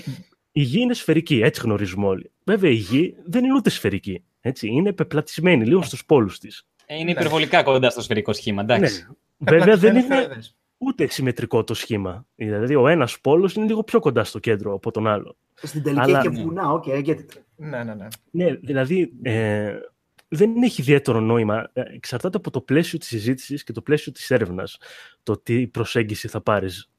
η 0.52 0.61
γη 0.61 0.80
είναι 0.81 0.94
σφαιρική, 0.94 1.41
έτσι 1.41 1.61
γνωρίζουμε 1.61 2.06
όλοι. 2.07 2.31
Βέβαια, 2.44 2.72
η 2.72 2.73
γη 2.73 3.15
δεν 3.26 3.44
είναι 3.44 3.53
ούτε 3.53 3.69
σφαιρική. 3.69 4.23
Έτσι. 4.41 4.68
Είναι 4.68 4.94
πεπλατισμένη 4.94 5.65
λίγο 5.65 5.81
στους 5.81 6.06
πόλους 6.06 6.40
της. 6.40 6.68
Ε, 6.94 6.99
Είναι 6.99 7.11
υπερβολικά 7.11 7.64
κοντά 7.64 7.90
στο 7.90 8.02
σφαιρικό 8.02 8.34
σχήμα, 8.34 8.61
εντάξει. 8.61 9.07
Ναι. 9.07 9.52
Βέβαια, 9.52 9.65
δεν 9.78 9.80
Πεπλατυσμένες 9.94 10.03
είναι 10.03 10.15
φερέδες. 10.15 10.56
ούτε 10.78 11.07
συμμετρικό 11.07 11.64
το 11.64 11.74
σχήμα. 11.74 12.26
Δηλαδή, 12.36 12.76
ο 12.76 12.88
ένας 12.88 13.20
πόλος 13.20 13.53
είναι 13.53 13.65
λίγο 13.65 13.84
πιο 13.84 13.99
κοντά 13.99 14.24
στο 14.24 14.40
κέντρο 14.40 14.74
από 14.74 14.91
τον 14.91 15.07
άλλο. 15.07 15.36
Στην 15.53 15.84
τελική 15.84 16.02
Αλλά- 16.02 16.20
έχει 16.20 16.30
και 16.30 16.41
βουνά, 16.41 16.72
οκ, 16.72 16.84
I 16.88 17.06
get 17.06 17.10
it. 17.10 17.26
Ναι, 17.56 17.84
ναι, 17.84 17.94
ναι. 17.94 18.07
Ναι, 18.32 18.53
δηλαδή 18.56 19.14
ε, 19.22 19.74
δεν 20.28 20.64
έχει 20.64 20.82
ιδιαίτερο 20.82 21.20
νόημα. 21.20 21.70
Ε, 21.74 21.82
Εξαρτάται 21.82 22.38
από 22.38 22.52
το 22.52 22.61
πλαίσιο 22.61 22.99
της 22.99 23.07
συζήτησης 23.07 23.64
και 23.64 23.72
το 23.72 23.82
πλαίσιο 23.82 24.11
της 24.11 24.32
έρευνας 24.32 24.78
το 25.24 25.38
τι 25.38 25.68
προσέγγιση 25.68 26.28
θα 26.28 26.41
πάρεις. 26.41 26.90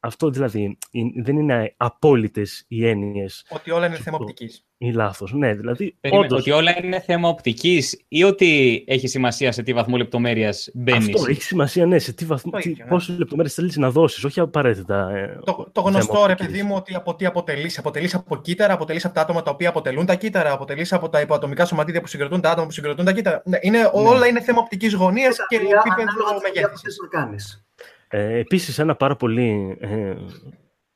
Αυτό 0.00 0.30
δηλαδή 0.30 0.78
ε, 0.90 1.00
δεν 1.22 1.36
είναι 1.36 1.74
απόλυτες 1.76 2.64
οι 2.68 2.88
έννοιες 2.88 3.44
Ότι 3.48 3.70
όλα 3.70 3.86
είναι 3.86 3.96
Και 3.96 4.02
θέμα 4.02 4.16
το- 4.18 4.22
οπτικής. 4.22 4.66
ή 4.78 4.90
λάθος. 4.92 5.32
Ναι, 5.32 5.54
δηλαδή 5.54 5.96
Περίμενε, 6.00 6.26
όντως, 6.26 6.40
ότι 6.40 6.50
όλα 6.50 6.84
είναι 6.84 7.00
θέμα 7.00 7.28
οπτικής 7.28 8.04
ή 8.08 8.24
ότι 8.24 8.84
έχει 8.86 9.06
σημασία 9.08 9.52
σε 9.52 9.62
τι 9.62 9.72
βαθμό 9.72 9.96
λεπτομέρειας 9.96 10.70
μπαίνεις; 10.74 11.14
αυτό 11.14 11.30
έχει 11.30 11.42
σημασία, 11.42 11.86
ναι, 11.86 11.98
σε 11.98 12.12
τι 12.12 12.24
βαθμό, 12.24 12.50
Το 12.50 12.58
τι, 12.58 12.70
ίδιο, 12.70 12.84
ναι. 12.84 12.90
πόσες 12.90 13.18
λεπτομέρειες 13.18 13.54
θέλεις 13.54 13.76
να 13.76 13.90
δώσεις, 13.90 14.24
όχι 14.24 14.40
απαραίτητα. 14.40 15.10
ε, 15.10 15.38
Το, 15.44 15.68
το 15.72 15.82
θέμα 15.82 15.90
γνωστό, 15.90 16.26
ρε 16.26 16.32
οπτικής. 16.32 16.46
παιδί 16.46 16.62
μου, 16.62 16.74
ότι 16.76 16.94
από 16.94 17.14
τι 17.14 17.26
αποτελείς. 17.26 17.78
Αποτελείς 17.78 18.14
από 18.14 18.36
κύτταρα, 18.36 18.72
αποτελείς 18.72 19.04
από 19.04 19.14
τα 19.14 19.20
άτομα 19.20 19.42
τα 19.42 19.50
οποία 19.50 19.68
αποτελούν 19.68 20.06
τα 20.06 20.14
κύτταρα, 20.14 20.52
αποτελείς 20.52 20.92
από 20.92 21.08
τα 21.08 21.20
υποατομικά 21.20 21.64
σωματίδια 21.64 22.00
που 22.00 22.06
συγκροτούν 22.06 22.40
τα 22.40 22.50
άτομα 22.50 22.66
που 22.66 22.72
συγκροτούν 22.72 23.04
τα 23.04 23.12
κύτταρα. 23.12 23.42
Ναι, 23.44 23.58
είναι, 23.60 23.90
Όλα 23.92 24.26
είναι 24.26 24.40
θέμα 24.40 24.58
οπτικής 24.58 24.94
γωνίας 24.94 25.36
και 25.48 25.56
Τρία, 25.56 25.68
επίπεδο 25.86 26.02
ανάλογα 26.02 26.38
τι 26.40 26.48
δουλειά 26.48 26.68
που 26.68 26.78
μεγέθυνση. 26.80 27.62
Θες 28.08 28.20
να 28.20 28.26
κάνεις. 28.26 28.34
Ε, 28.34 28.38
επίσης, 28.38 28.78
ένα 28.78 28.94
πάρα 28.94 29.16
πολύ 29.16 29.76
ε, 29.80 30.14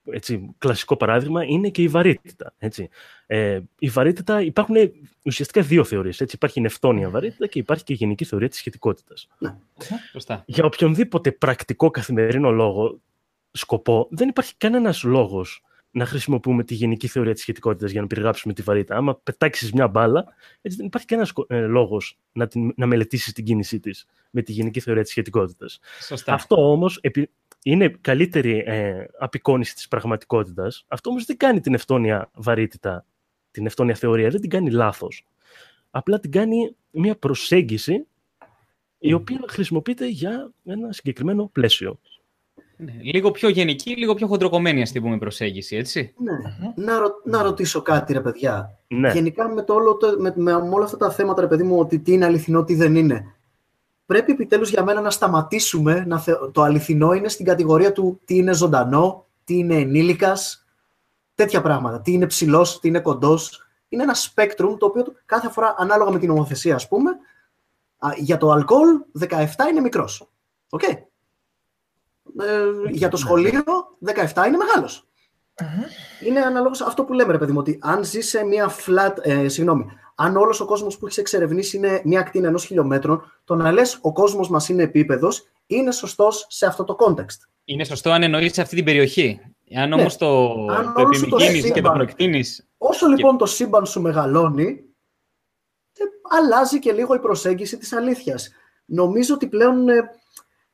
έτσι, 0.05 0.55
κλασικό 0.59 0.97
παράδειγμα 0.97 1.45
είναι 1.45 1.69
και 1.69 1.83
η 1.83 1.89
βαρύτητα. 1.89 2.55
Έτσι. 2.59 2.89
Ε, 3.27 3.61
η 3.79 3.89
βαρύτητα 3.89 4.43
υπάρχουν 4.43 4.77
ουσιαστικά 5.25 5.63
δύο 5.63 5.85
θεωρίες. 5.85 6.21
Έτσι. 6.21 6.35
Υπάρχει 6.37 6.59
η 6.59 6.63
νευτόνια 6.63 7.11
βαρύτητα 7.11 7.47
και 7.47 7.59
υπάρχει 7.59 7.85
και 7.85 7.93
η 7.93 7.97
γενική 7.97 8.25
θεωρία 8.25 8.49
της 8.49 8.59
σχετικότητας. 8.59 9.29
Σωστά. 10.13 10.43
Για 10.47 10.65
οποιονδήποτε 10.65 11.33
πρακτικό 11.33 11.91
καθημερινό 11.91 12.51
λόγο, 12.51 13.01
σκοπό, 13.51 14.09
δεν 14.11 14.29
υπάρχει 14.29 14.55
κανένας 14.57 15.03
λόγος 15.03 15.63
να 15.95 16.07
χρησιμοποιούμε 16.07 16.65
τη 16.65 16.75
γενική 16.75 17.07
θεωρία 17.07 17.33
της 17.33 17.43
σχετικότητας 17.43 17.91
για 17.91 18.01
να 18.01 18.07
περιγράψουμε 18.07 18.55
τη 18.55 18.63
βαρύτητα. 18.63 18.97
Άμα 18.97 19.21
πετάξεις 19.23 19.73
μια 19.73 19.89
μπάλα, 19.89 20.35
έτσι 20.61 20.77
δεν 20.77 20.87
υπάρχει 20.87 21.07
κανένας 21.07 21.33
ε, 21.47 21.61
λόγος 21.61 22.19
να, 22.33 22.47
την, 22.47 22.73
να 22.77 22.87
μελετήσεις 22.87 23.33
την 23.33 23.45
κίνησή 23.45 23.81
της 23.81 24.07
με 24.31 24.43
τη 24.43 24.53
γενική 24.53 24.81
θεωρία 24.81 25.03
της 25.03 25.11
σχετικότητας. 25.11 25.81
Σωστά. 26.01 26.33
Αυτό 26.33 26.71
όμως 26.71 26.99
επί- 27.01 27.31
είναι 27.63 27.89
καλύτερη 28.01 28.63
ε, 28.67 29.07
απεικόνηση 29.19 29.75
της 29.75 29.89
πραγματικότητας. 29.89 30.85
Αυτό 30.89 31.11
όμως 31.11 31.25
δεν 31.25 31.37
κάνει 31.37 31.61
την 31.61 31.75
ευτόνια 31.75 32.31
βαρύτητα, 32.35 33.07
την 33.51 33.67
ευτόνια 33.67 33.95
θεωρία, 33.95 34.29
δεν 34.29 34.41
την 34.41 34.51
κάνει 34.51 34.71
λάθος. 34.71 35.27
Απλά 35.91 36.21
την 36.21 36.31
κάνει 36.31 36.77
μια 36.91 37.17
προσέγγιση 37.17 38.07
η 38.99 39.13
οποία 39.13 39.41
χρησιμοποιείται 39.49 40.09
για 40.09 40.53
ένα 40.65 40.93
συγκεκριμένο 40.93 41.49
πλαίσιο. 41.53 41.99
Ναι, 42.85 42.93
Λίγο 43.03 43.31
πιο 43.31 43.49
γενική, 43.49 43.97
λίγο 43.97 44.15
πιο 44.15 44.27
χοντροκομμένη, 44.27 44.83
ας 44.83 44.93
την 44.93 45.03
πούμε, 45.03 45.19
προσέγγιση, 45.19 45.77
έτσι. 45.77 46.15
Ναι. 46.17 46.33
Να, 46.85 46.99
ρω- 46.99 47.21
να 47.25 47.43
ρωτήσω 47.43 47.83
κάτι, 47.83 48.13
ρε 48.13 48.21
παιδιά. 48.21 48.79
Ναι, 48.89 49.13
Γενικά 49.13 49.49
με, 49.49 49.63
το 49.63 49.75
όλο, 49.75 49.97
το- 49.97 50.17
με, 50.19 50.33
με, 50.37 50.53
με 50.53 50.69
όλα 50.75 50.85
αυτά 50.85 50.97
τα 50.97 51.11
θέματα, 51.11 51.41
ρε 51.41 51.47
παιδί 51.47 51.63
μου, 51.63 51.79
ότι 51.79 51.99
τι 51.99 52.13
είναι 52.13 52.25
αληθινό, 52.25 52.65
τι 52.65 52.75
δεν 52.75 52.95
είναι. 52.97 53.25
Πρέπει 54.07 54.33
επιτέλους 54.33 54.71
για 54.71 54.85
μένα 54.85 55.01
να 55.01 55.11
σταματήσουμε 55.11 56.05
να 56.07 56.19
θε... 56.19 56.33
το 56.53 56.63
αληθινό 56.63 57.13
είναι 57.13 57.29
στην 57.29 57.45
κατηγορία 57.47 57.93
του 57.93 58.21
τι 58.25 58.37
είναι 58.37 58.53
ζωντανό, 58.55 59.27
τι 59.45 59.57
είναι 59.59 59.75
ενήλικας, 59.75 60.67
τέτοια 61.35 61.63
πράγματα. 61.63 62.01
Τι 62.01 62.13
είναι 62.13 62.27
ψηλός, 62.27 62.81
τι 62.81 62.89
είναι 62.89 63.01
κοντός. 63.01 63.67
Είναι 63.89 64.03
ένα 64.03 64.15
spectrum 64.15 64.77
το 64.79 64.87
οποίο 64.87 65.05
κάθε 65.27 65.49
φορά 65.51 65.75
ανάλογα 65.79 66.11
με 66.11 66.19
την 66.19 66.29
νομοθεσία, 66.29 66.75
ας 66.75 66.89
πούμε, 66.89 67.11
α, 67.99 68.09
για 68.17 68.37
το 68.37 68.51
αλκοόλ 68.51 68.89
17 69.19 69.27
είναι 69.71 69.81
μικρός. 69.81 70.29
Οκ. 70.71 70.83
Ε, 72.41 72.91
για 72.91 73.09
το 73.09 73.17
σχολείο 73.17 73.63
17 74.07 74.47
είναι 74.47 74.57
μεγάλος. 74.57 75.07
Είναι 76.27 76.41
αναλόγως 76.41 76.81
αυτό 76.81 77.05
που 77.05 77.13
λέμε, 77.13 77.33
ρε 77.33 77.39
παιδί 77.39 77.53
μου, 77.53 77.59
ότι 77.59 77.79
αν 77.83 78.05
ζει 78.05 78.21
σε 78.21 78.45
μια 78.45 78.71
flat. 78.87 79.13
Ε, 79.21 79.49
συγγνώμη, 79.49 79.87
αν 80.15 80.37
όλος 80.37 80.61
ο 80.61 80.65
κόσμος 80.65 80.99
που 80.99 81.07
έχεις 81.07 81.19
εξερευνήσει 81.19 81.77
είναι 81.77 82.01
μια 82.05 82.21
ακτίνα 82.21 82.49
ενός 82.49 82.65
χιλιόμετρων, 82.65 83.33
το 83.45 83.55
να 83.55 83.73
λες 83.73 83.99
ο 84.01 84.13
κόσμος 84.13 84.49
μας 84.49 84.69
είναι 84.69 84.83
επίπεδος 84.83 85.47
είναι 85.67 85.93
σωστός 85.93 86.47
σε 86.49 86.67
αυτό 86.67 86.85
το 86.85 86.97
context. 86.99 87.49
Είναι 87.65 87.85
σωστό 87.85 88.11
αν 88.11 88.23
εννοείς 88.23 88.53
σε 88.53 88.61
αυτή 88.63 88.77
την 88.77 88.85
περιοχή. 88.85 89.41
Αν 89.77 89.89
Ναι. 89.89 89.95
όμως 89.95 90.17
το, 90.17 90.51
Αν 90.71 90.93
το 90.95 91.01
όλο 91.03 91.13
σου 91.13 91.29
το 91.29 91.37
επιμηκύνεις 91.37 91.63
και 91.63 91.69
το 91.69 91.75
σύμπαν- 91.75 91.95
προεκτείνει. 91.95 92.45
Όσο 92.79 93.07
λοιπόν 93.07 93.39
το 93.39 93.47
σύμπαν 93.47 93.87
σου 93.87 94.01
μεγαλώνει, 94.01 94.85
ε, 95.99 96.05
αλλάζει 96.39 96.79
και 96.79 96.93
λίγο 96.93 97.15
η 97.15 97.19
προσέγγιση 97.19 97.79
της 97.79 97.93
αλήθειας. 97.93 98.51
Νομίζω 98.85 99.35
ότι 99.35 99.47
πλέον, 99.47 99.89
ε, 99.89 100.11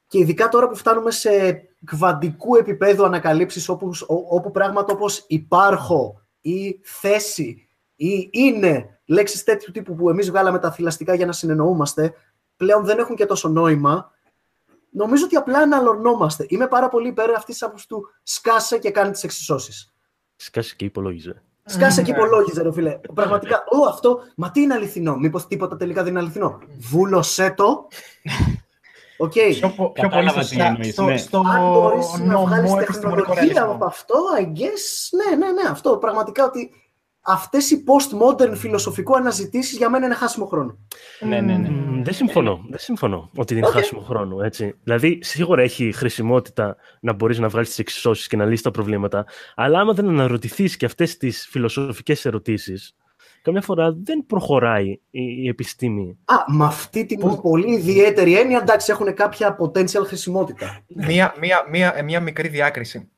και 0.08 0.18
ειδικά 0.18 0.48
τώρα 0.48 0.68
που 0.68 0.76
φτάνουμε 0.76 1.10
σε 1.10 1.62
κβαντικού 1.84 2.56
επίπεδου 2.56 3.04
ανακαλύψεις 3.04 3.68
όπου, 3.68 3.90
ό- 4.06 4.36
όπου 4.36 4.50
πράγματα 4.50 4.92
όπως 4.92 5.24
υπάρχω 5.26 6.20
ή 6.40 6.80
θέση 6.82 7.68
ή 7.96 8.28
είναι 8.32 9.00
λέξεις 9.04 9.44
τέτοιου 9.44 9.72
τύπου 9.72 9.94
που 9.94 10.10
εμείς 10.10 10.30
βγάλαμε 10.30 10.58
τα 10.58 10.72
θηλαστικά 10.72 11.14
για 11.14 11.26
να 11.26 11.32
συνεννοούμαστε, 11.32 12.14
πλέον 12.56 12.84
δεν 12.84 12.98
έχουν 12.98 13.16
και 13.16 13.26
τόσο 13.26 13.48
νόημα. 13.48 14.10
Νομίζω 14.90 15.24
ότι 15.24 15.36
απλά 15.36 15.58
αναλωνόμαστε. 15.58 16.46
Είμαι 16.48 16.66
πάρα 16.66 16.88
πολύ 16.88 17.08
υπέρ 17.08 17.30
αυτής 17.30 17.54
της 17.54 17.62
άποψης 17.62 17.86
του 17.86 18.06
σκάσε 18.22 18.78
και 18.78 18.90
κάνε 18.90 19.10
τις 19.10 19.24
εξισώσεις. 19.24 19.92
σκάσε 20.36 20.76
και 20.76 20.84
υπολόγιζε. 20.84 21.42
Σκάσε 21.64 22.02
και 22.02 22.12
Ναι. 22.12 22.18
υπολόγιζε, 22.18 22.62
ρε 22.62 22.72
φίλε. 22.72 23.00
Πραγματικά, 23.14 23.64
ω, 23.82 23.86
αυτό, 23.88 24.20
μα 24.36 24.50
τι 24.50 24.60
είναι 24.60 24.74
αληθινό. 24.74 25.16
Μήπως 25.16 25.46
τίποτα 25.46 25.76
τελικά 25.76 26.02
δεν 26.02 26.10
είναι 26.10 26.20
αληθινό. 26.20 26.58
Βούλωσέ 26.78 27.54
το. 27.56 27.88
Οκ. 29.18 29.32
Πιο, 29.32 29.68
πο- 29.68 29.90
πιο 29.92 30.08
πολύ 30.08 30.08
Κατάλαβα 30.08 30.42
στο, 30.42 30.54
τι 30.56 30.60
εννοείς, 30.62 30.92
στο, 30.92 31.02
ναι. 31.04 31.16
στο 31.16 31.38
Αν 31.38 31.72
μπορείς 31.72 32.06
να 32.18 32.38
βγάλεις 32.38 32.70
νομό 32.70 32.78
επιστημονικό 32.82 33.26
τεχνολογία 33.34 33.62
από 33.62 33.66
ρεαλισμό. 33.66 33.86
αυτό, 33.86 34.14
I 34.40 34.42
guess, 34.44 34.84
ναι, 35.16 35.36
ναι, 35.36 35.52
ναι, 35.52 35.68
αυτό. 35.70 35.96
Πραγματικά 35.96 36.44
ότι 36.44 36.70
αυτές 37.20 37.70
οι 37.70 37.84
post-modern 37.86 38.52
φιλοσοφικού 38.54 39.16
αναζητήσεις 39.16 39.76
για 39.76 39.90
μένα 39.90 40.06
είναι 40.06 40.14
χάσιμο 40.14 40.46
χρόνο. 40.46 40.78
Ναι, 41.20 41.40
ναι, 41.40 41.56
ναι. 41.56 41.68
Μ, 41.70 42.02
Δεν 42.02 42.14
συμφωνώ. 42.14 42.64
Δεν 42.68 42.78
συμφωνώ 42.78 43.30
ότι 43.36 43.54
είναι 43.56 43.66
Οκ. 43.66 43.72
χάσιμο 43.72 44.00
χρόνο. 44.00 44.42
Έτσι. 44.42 44.74
Δηλαδή, 44.82 45.18
σίγουρα 45.22 45.62
έχει 45.62 45.92
χρησιμότητα 45.92 46.76
να 47.00 47.12
μπορείς 47.12 47.38
να 47.38 47.48
βγάλεις 47.48 47.68
τις 47.68 47.78
εξισώσεις 47.78 48.26
και 48.26 48.36
να 48.36 48.44
λύσεις 48.44 48.62
τα 48.62 48.70
προβλήματα. 48.70 49.26
Αλλά 49.54 49.80
άμα 49.80 49.92
δεν 49.92 50.08
αναρωτηθείς 50.08 50.76
και 50.76 50.84
αυτές 50.86 51.16
τις 51.16 51.46
φιλοσοφικές 51.50 52.24
ερωτήσεις, 52.24 52.94
καμιά 53.48 53.66
φορά 53.66 53.92
δεν 54.02 54.26
προχωράει 54.26 54.88
η, 55.10 55.22
η 55.42 55.48
επιστήμη. 55.48 56.18
Α, 56.24 56.34
με 56.46 56.64
αυτή 56.64 57.06
την 57.06 57.40
πολύ 57.42 57.72
ιδιαίτερη 57.72 58.38
έννοια, 58.38 58.58
εντάξει, 58.58 58.92
έχουν 58.92 59.14
κάποια 59.14 59.56
potential 59.60 60.06
χρησιμότητα. 60.06 60.80
Μία, 60.86 61.34
μία, 61.40 61.66
μία, 61.70 61.92
ε, 61.96 62.02
μία 62.02 62.20
μικρή 62.20 62.48
διάκριση. 62.48 63.10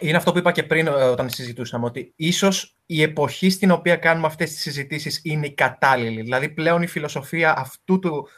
Είναι 0.00 0.16
αυτό 0.16 0.32
που 0.32 0.38
είπα 0.38 0.52
και 0.52 0.62
πριν 0.62 0.86
ε, 0.86 0.90
όταν 0.90 1.30
συζητούσαμε, 1.30 1.84
ότι 1.84 2.12
ίσως 2.16 2.76
η 2.86 3.02
εποχή 3.02 3.50
στην 3.50 3.70
οποία 3.70 3.96
κάνουμε 3.96 4.26
αυτές 4.26 4.50
τις 4.50 4.60
συζητήσεις 4.60 5.20
είναι 5.24 5.46
η 5.46 5.54
κατάλληλη. 5.54 6.22
Δηλαδή 6.22 6.48
πλέον 6.48 6.82
η 6.82 6.86
φιλοσοφία 6.86 7.58
αυτού 7.58 7.98
του, 7.98 8.28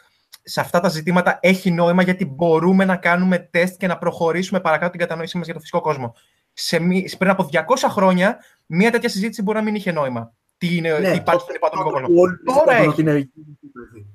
σε 0.42 0.60
αυτά 0.60 0.80
τα 0.80 0.88
ζητήματα 0.88 1.38
έχει 1.42 1.70
νόημα 1.70 2.02
γιατί 2.02 2.24
μπορούμε 2.24 2.84
να 2.84 2.96
κάνουμε 2.96 3.38
τεστ 3.38 3.76
και 3.76 3.86
να 3.86 3.98
προχωρήσουμε 3.98 4.60
παρακάτω 4.60 4.90
την 4.90 5.00
κατανόησή 5.00 5.36
μας 5.36 5.44
για 5.44 5.54
το 5.54 5.60
φυσικό 5.60 5.80
κόσμο. 5.80 6.14
Σε, 6.52 6.78
μη- 6.78 7.16
πριν 7.18 7.30
από 7.30 7.48
200 7.52 7.58
χρόνια, 7.88 8.38
μία 8.66 8.90
τέτοια 8.90 9.08
συζήτηση 9.08 9.42
μπορεί 9.42 9.58
να 9.58 9.64
μην 9.64 9.74
είχε 9.74 9.92
νόημα. 9.92 10.32
Τι, 10.68 10.76
είναι, 10.76 10.98
τι 11.10 11.16
υπάρχει 11.16 11.40
στον 11.40 11.54
υπατομικό 11.54 11.90
κόσμο. 11.90 12.06
που 12.06 12.14
όλοι 12.16 12.36
Τώρα 12.44 12.60
πιστεύουν 12.60 12.80
έχει. 12.82 12.88
ότι 12.88 13.00
είναι 13.00 13.10
επίπεδη. 13.10 14.06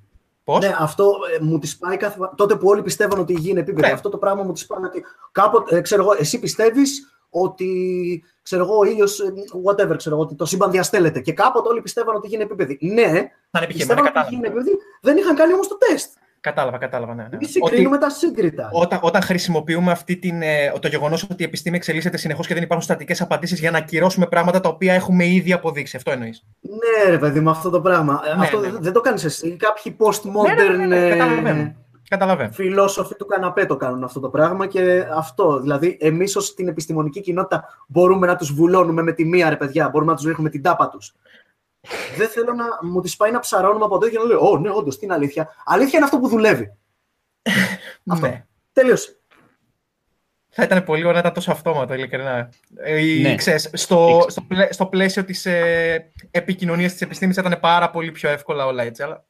Πώς; 0.43 0.59
Ναι, 0.65 0.75
αυτό 0.79 1.11
ε, 1.39 1.43
μου 1.43 1.59
τη 1.59 1.75
πάει 1.79 1.97
κάθε 1.97 2.17
φορά. 2.17 2.33
Τότε 2.37 2.55
που 2.55 2.67
όλοι 2.67 2.81
πιστεύαν 2.81 3.19
ότι 3.19 3.33
η 3.33 3.37
γη 3.39 3.49
είναι 3.49 3.59
επίπεδη. 3.59 3.87
Ναι. 3.87 3.93
Αυτό 3.93 4.09
το 4.09 4.17
πράγμα 4.17 4.43
μου 4.43 4.51
τη 4.53 4.65
πάει 4.67 4.83
ότι 4.83 5.03
κάποτε, 5.31 5.75
ε, 5.77 5.81
ξέρω 5.81 6.01
εγώ, 6.01 6.15
εσύ 6.19 6.39
πιστεύεις 6.39 7.13
ότι 7.29 7.69
ξέρω 8.41 8.63
εγώ, 8.63 8.77
ο 8.77 8.83
ήλιος, 8.83 9.19
whatever, 9.65 9.93
ξέρω 9.97 10.15
εγώ, 10.15 10.23
ότι 10.23 10.35
το 10.35 10.45
σύμπαν 10.45 10.71
διαστέλλεται. 10.71 11.19
Και 11.19 11.33
κάποτε 11.33 11.69
όλοι 11.69 11.81
πιστεύαν 11.81 12.15
ότι 12.15 12.25
η 12.25 12.29
γη 12.29 12.35
είναι 12.35 12.43
επίπεδη. 12.43 12.77
Ναι, 12.81 13.03
Σαν 13.51 13.63
επιχείρημα, 13.63 13.67
πιστεύαν 13.71 14.05
ότι 14.05 14.19
η 14.19 14.21
γη 14.29 14.35
είναι 14.35 14.47
κατάλαβα. 14.47 14.47
επίπεδη, 14.47 14.77
δεν 15.01 15.17
είχαν 15.17 15.35
κάνει 15.35 15.53
όμως 15.53 15.67
το 15.67 15.77
τεστ. 15.77 16.09
Κατάλαβα, 16.41 16.77
κατάλαβα, 16.77 17.13
ναι. 17.15 17.21
ναι. 17.23 17.29
Εμείς 17.35 17.47
Ότι- 17.47 17.67
συγκρίνουμε 17.69 17.97
τα 17.97 18.09
σύγκριτα. 18.09 18.69
όταν, 18.73 18.99
όταν 19.01 19.21
χρησιμοποιούμε 19.21 19.91
αυτή 19.91 20.15
την, 20.17 20.41
ε, 20.41 20.71
το 20.81 20.87
γεγονός 20.87 21.23
ότι 21.23 21.41
η 21.43 21.45
επιστήμη 21.45 21.75
εξελίσσεται 21.75 22.17
συνεχώς 22.17 22.47
και 22.47 22.53
δεν 22.53 22.63
υπάρχουν 22.63 22.85
στατικές 22.85 23.21
απαντήσεις 23.21 23.59
για 23.59 23.71
να 23.71 23.77
ακυρώσουμε 23.77 24.25
πράγματα 24.27 24.59
τα 24.59 24.69
οποία 24.69 24.93
έχουμε 24.93 25.25
ήδη 25.25 25.53
αποδείξει. 25.53 25.95
Αυτό 25.95 26.11
εννοείς. 26.11 26.43
Ναι, 26.61 27.09
ρε 27.11 27.17
παιδί 27.17 27.39
μου, 27.39 27.49
αυτό 27.49 27.69
το 27.69 27.81
πράγμα. 27.81 28.21
Ε, 28.31 28.35
Ναι, 28.35 28.43
αυτό 28.43 28.57
ναι, 28.57 28.63
δεν- 28.63 28.73
ναι. 28.73 28.79
δεν 28.79 28.93
το 28.93 29.01
κάνεις 29.01 29.23
εσύ. 29.23 29.55
Κάποιοι 29.55 29.95
post-modern 29.99 30.55
Ναι, 30.57 30.63
ναι, 30.63 30.85
ναι, 30.85 30.85
ναι, 30.85 31.05
ε, 31.07 31.09
καταλαβαίνω. 31.17 31.73
Καταλαβαίνω. 32.09 32.51
φιλόσοφοι 32.51 33.15
του 33.15 33.25
καναπέ 33.25 33.65
το 33.65 33.77
κάνουν 33.77 34.03
αυτό 34.03 34.19
το 34.19 34.29
πράγμα 34.29 34.67
και 34.67 35.05
αυτό. 35.15 35.59
Δηλαδή, 35.59 35.97
εμείς 36.01 36.35
ως 36.35 36.53
την 36.53 36.67
επιστημονική 36.67 37.21
κοινότητα 37.21 37.63
μπορούμε 37.87 38.27
να 38.27 38.35
τους 38.35 38.53
βουλώνουμε 38.53 39.01
με 39.01 39.11
τη 39.11 39.25
μία, 39.25 39.49
ρε 39.49 39.55
παιδιά, 39.55 39.89
μπορούμε 39.89 40.11
να 40.11 40.17
τους 40.17 40.25
ρίχνουμε 40.27 40.49
την 40.49 40.61
τάπα 40.61 40.89
τους. 40.89 41.13
Δεν 42.17 42.27
θέλω 42.29 42.53
να 42.53 42.65
μου 42.89 43.01
τη 43.01 43.13
πάει 43.17 43.31
να 43.31 43.39
ψαρώνουμε 43.39 43.85
από 43.85 43.95
εδώ 43.95 44.09
και 44.09 44.17
να 44.17 44.23
λέω 44.23 44.49
Ω, 44.51 44.57
ναι, 44.57 44.69
όντως, 44.69 44.99
τι 44.99 45.05
είναι 45.05 45.13
αλήθεια. 45.13 45.49
Αλήθεια 45.65 45.97
είναι 45.97 46.05
αυτό 46.05 46.19
που 46.19 46.27
δουλεύει. 46.27 46.73
Αυτό. 48.11 48.27
Ναι. 48.27 48.45
Τελείωσε. 48.73 49.13
Θα 50.49 50.63
ήταν 50.63 50.83
πολύ 50.83 51.01
ωραία 51.01 51.13
να 51.13 51.19
ήταν 51.19 51.33
τόσο 51.33 51.51
αυτόματο, 51.51 51.93
ειλικρινά. 51.93 52.49
Ε, 52.75 53.05
ή, 53.05 53.21
Ναι. 53.21 53.35
ξέρεις, 53.35 53.69
στο, 53.73 54.25
στο, 54.27 54.41
πλαί- 54.41 54.73
στο 54.73 54.85
πλαίσιο 54.85 55.23
της 55.25 55.45
ε, 55.45 56.11
επικοινωνίας 56.31 56.91
της 56.91 57.01
επιστήμης 57.01 57.35
θα 57.35 57.43
ήταν 57.45 57.59
πάρα 57.59 57.89
πολύ 57.89 58.11
πιο 58.11 58.29
εύκολα 58.29 58.65
όλα 58.65 58.83
έτσι. 58.83 59.03
Αλλά... 59.03 59.23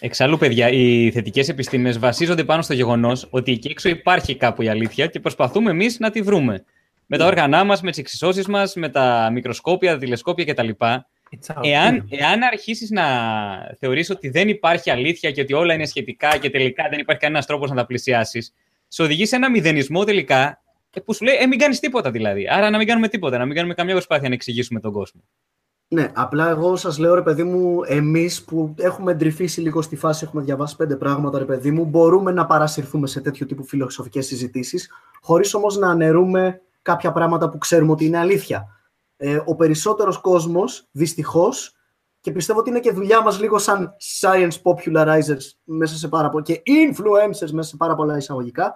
Εξάλλου, 0.00 0.38
παιδιά, 0.38 0.68
οι 0.70 1.10
θετικές 1.10 1.48
επιστήμες 1.48 1.98
βασίζονται 1.98 2.44
πάνω 2.44 2.62
στο 2.62 2.74
γεγονός 2.74 3.26
ότι 3.30 3.52
εκεί 3.52 3.68
έξω 3.68 3.88
υπάρχει 3.88 4.36
κάπου 4.36 4.62
η 4.62 4.68
αλήθεια 4.68 5.06
και 5.06 5.20
προσπαθούμε 5.20 5.70
εμείς 5.70 5.98
να 5.98 6.10
τη 6.10 6.22
βρούμε. 6.22 6.64
Με 7.06 7.18
τα 7.18 7.26
όργανά 7.26 7.64
μας, 7.64 7.80
με 7.82 7.90
τις 7.90 7.98
εξισώσεις 7.98 8.46
μας, 8.46 8.74
με 8.74 8.88
τα 8.88 9.28
μικροσκόπια, 9.32 9.92
τα 9.92 9.98
τηλεσκόπια 9.98 10.44
κτλ. 10.44 10.68
It's 11.30 11.56
out. 11.56 11.60
Εάν, 11.62 12.06
εάν 12.10 12.42
αρχίσεις 12.42 12.90
να 12.90 13.04
θεωρείς 13.78 14.10
ότι 14.10 14.28
δεν 14.28 14.48
υπάρχει 14.48 14.90
αλήθεια 14.90 15.30
και 15.30 15.40
ότι 15.40 15.52
όλα 15.52 15.74
είναι 15.74 15.86
σχετικά 15.86 16.36
και 16.36 16.50
τελικά 16.50 16.88
δεν 16.90 16.98
υπάρχει 16.98 17.22
κανένας 17.22 17.46
τρόπος 17.46 17.70
να 17.70 17.76
τα 17.76 17.86
πλησιάσεις, 17.86 18.54
σε 18.88 19.02
οδηγεί 19.02 19.26
σε 19.26 19.36
ένα 19.36 19.50
μηδενισμό 19.50 20.04
τελικά 20.04 20.62
ε, 20.90 21.00
που 21.00 21.14
σου 21.14 21.24
λέει: 21.24 21.36
Ε, 21.40 21.46
μην 21.46 21.58
κάνεις 21.58 21.80
τίποτα 21.80 22.10
δηλαδή. 22.10 22.48
Άρα 22.48 22.70
να 22.70 22.78
μην 22.78 22.86
κάνουμε 22.86 23.08
τίποτα, 23.08 23.38
να 23.38 23.46
μην 23.46 23.54
κάνουμε 23.54 23.74
καμιά 23.74 23.92
προσπάθεια 23.92 24.28
να 24.28 24.34
εξηγήσουμε 24.34 24.80
τον 24.80 24.92
κόσμο. 24.92 25.20
Ναι, 25.92 26.10
απλά 26.14 26.48
εγώ 26.48 26.76
σας 26.76 26.98
λέω 26.98 27.14
ρε 27.14 27.22
παιδί 27.22 27.42
μου, 27.42 27.80
εμείς 27.86 28.44
που 28.44 28.74
έχουμε 28.78 29.12
εντρυφήσει 29.12 29.60
λίγο 29.60 29.82
στη 29.82 29.96
φάση, 29.96 30.24
έχουμε 30.24 30.42
διαβάσει 30.42 30.76
πέντε 30.76 30.96
πράγματα, 30.96 31.38
ρε 31.38 31.44
παιδί 31.44 31.70
μου, 31.70 31.84
μπορούμε 31.84 32.30
να 32.30 32.46
παρασυρθούμε 32.46 33.06
σε 33.06 33.20
τέτοιου 33.20 33.46
τύπου 33.46 33.64
φιλοσοφικές 33.64 34.26
συζητήσεις, 34.26 34.90
χωρίς 35.20 35.54
όμως 35.54 35.76
να 35.76 35.90
αναιρούμε 35.90 36.60
κάποια 36.82 37.12
πράγματα 37.12 37.48
που 37.48 37.58
ξέρουμε 37.58 37.92
ότι 37.92 38.04
είναι 38.04 38.18
αλήθεια. 38.18 38.79
Ε, 39.22 39.40
ο 39.44 39.54
περισσότερος 39.54 40.18
κόσμος, 40.18 40.88
δυστυχώς, 40.90 41.74
και 42.20 42.32
πιστεύω 42.32 42.58
ότι 42.58 42.70
είναι 42.70 42.80
και 42.80 42.92
δουλειά 42.92 43.22
μας 43.22 43.40
λίγο 43.40 43.58
σαν 43.58 43.96
science 44.20 44.62
popularizers 44.62 45.42
μέσα 45.64 45.96
σε 45.96 46.08
πάρα 46.08 46.28
πολλά 46.28 46.42
και 46.42 46.62
influencers 46.66 47.50
μέσα 47.50 47.68
σε 47.68 47.76
πάρα 47.76 47.94
πολλά 47.94 48.16
εισαγωγικά, 48.16 48.74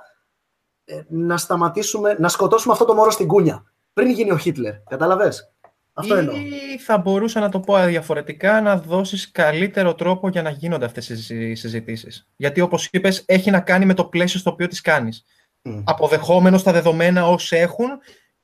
ε, 0.85 1.01
να 1.09 1.37
σταματήσουμε, 1.37 2.17
να 2.19 2.29
σκοτώσουμε 2.29 2.73
αυτό 2.73 2.85
το 2.85 2.95
μόρο 2.95 3.11
στην 3.11 3.27
κούνια. 3.27 3.73
Πριν 3.93 4.11
γίνει 4.11 4.31
ο 4.31 4.37
Χίτλερ. 4.39 4.75
Κατάλαβες; 4.83 5.53
Αυτό 5.93 6.15
εννοώ. 6.15 6.37
Ή 6.37 6.79
θα 6.79 6.99
μπορούσα 6.99 7.41
να 7.41 7.49
το 7.49 7.61
πω 7.61 7.85
διαφορετικά, 7.87 8.61
να 8.61 8.77
δώσεις 8.77 9.31
καλύτερο 9.31 9.95
τρόπο 9.95 10.29
για 10.29 10.43
να 10.43 10.51
γίνονται 10.51 10.85
αυτές 10.85 11.09
οι 11.09 11.17
συζη- 11.17 11.57
συζητήσεις. 11.57 12.29
Γιατί 12.37 12.61
όπως 12.61 12.89
είπες, 12.93 13.23
έχει 13.27 13.51
να 13.51 13.61
κάνει 13.61 13.85
με 13.85 13.95
το 13.95 14.05
πλαίσιο 14.05 14.41
στο 14.41 14.51
οποίο 14.51 14.67
τις 14.67 14.81
κάνεις. 14.81 15.25
Μμ. 15.63 15.83
Αποδεχόμενος 15.85 16.63
τα 16.63 16.73
δεδομένα 16.73 17.29
όσοι 17.29 17.57
έχουν 17.57 17.89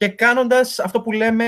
και 0.01 0.09
κάνοντας 0.09 0.79
αυτό 0.79 1.01
που 1.01 1.13
λέμε 1.13 1.47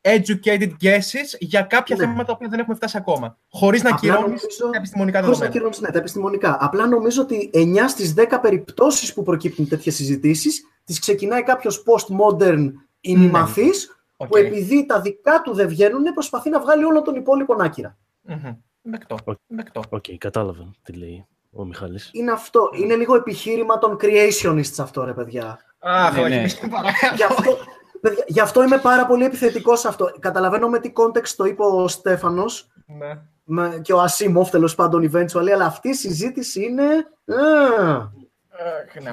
educated 0.00 0.70
guesses 0.82 1.36
για 1.38 1.62
κάποια 1.62 1.96
Ναι. 1.96 2.04
θέματα 2.04 2.36
που 2.36 2.48
δεν 2.48 2.58
έχουμε 2.58 2.74
φτάσει 2.76 2.96
ακόμα. 2.96 3.38
Χωρίς 3.48 3.82
να 3.82 3.90
Απλά 3.90 4.00
ακυρώνεις 4.00 4.40
νομίζω- 4.42 4.70
τα 4.70 4.76
επιστημονικά 4.78 5.18
Χωρίς 5.22 5.38
να 5.38 5.44
δεδομένα. 5.46 5.52
ακυρώνεις, 5.52 5.80
ναι, 5.80 5.90
τα 5.90 5.98
επιστημονικά. 5.98 6.56
Απλά 6.60 6.86
νομίζω 6.86 7.22
ότι 7.22 7.50
9 7.52 7.88
στις 7.88 8.12
10 8.14 8.40
περιπτώσεις 8.40 9.14
που 9.14 9.22
προκύπτουν 9.22 9.68
τέτοιες 9.68 9.94
συζητήσεις 9.94 10.62
τις 10.84 10.98
ξεκινάει 10.98 11.42
κάποιος 11.42 11.82
post-modern 11.86 12.70
ημιμαθής 13.00 13.96
Οκ. 14.16 14.28
που 14.28 14.36
επειδή 14.36 14.86
τα 14.86 15.00
δικά 15.00 15.42
του 15.44 15.54
δεν 15.54 15.68
βγαίνουν 15.68 16.02
προσπαθεί 16.02 16.50
να 16.50 16.60
βγάλει 16.60 16.84
όλο 16.84 17.02
τον 17.02 17.14
υπόλοιπο 17.14 17.56
άκυρο. 17.62 17.96
Μμμ. 18.22 18.52
Δεκτό. 18.82 19.16
Οκ. 19.24 19.38
Δεκτό. 19.46 19.82
Οκ, 19.88 20.04
κατάλαβα 20.18 20.70
τι 20.82 20.92
λέει 20.92 21.26
ο 21.50 21.64
Μιχάλης. 21.64 22.10
Είναι 22.12 22.30
αυτό. 22.32 22.70
Είναι 22.74 22.94
λίγο 22.96 23.14
επιχείρημα 23.14 23.78
των 23.78 23.96
creationists 24.00 24.78
αυτό 24.78 25.04
ρε 25.04 25.12
παιδιά. 25.12 25.58
Αχ, 25.82 26.14
Ναι, 26.14 26.20
όχι, 26.20 26.28
ναι. 26.30 26.40
μη 26.42 26.48
σε 26.48 26.66
παρακαλώ. 26.68 27.14
Γι' 27.16 27.22
αυτό, 27.22 27.58
παιδιά, 28.00 28.24
γι' 28.26 28.40
αυτό 28.40 28.62
είμαι 28.62 28.78
πάρα 28.78 29.06
πολύ 29.06 29.24
επιθετικός 29.24 29.80
σε 29.80 29.88
αυτό. 29.88 30.10
Καταλαβαίνω 30.18 30.68
με 30.68 30.78
τι 30.80 30.92
context 30.94 31.28
το 31.36 31.44
είπε 31.44 31.62
ο 31.62 31.88
Στέφανος 31.88 32.66
Ναι. 32.86 33.18
με- 33.44 33.80
και 33.82 33.92
ο 33.92 34.00
Ασίμοφ 34.00 34.50
τέλος 34.50 34.74
πάντων 34.74 35.10
eventually, 35.12 35.50
αλλά 35.54 35.64
αυτή 35.64 35.88
η 35.88 35.94
συζήτηση 35.94 36.62
είναι... 36.64 36.84
Α, 36.84 37.96
Αχ, 37.96 39.02
ναι. 39.02 39.12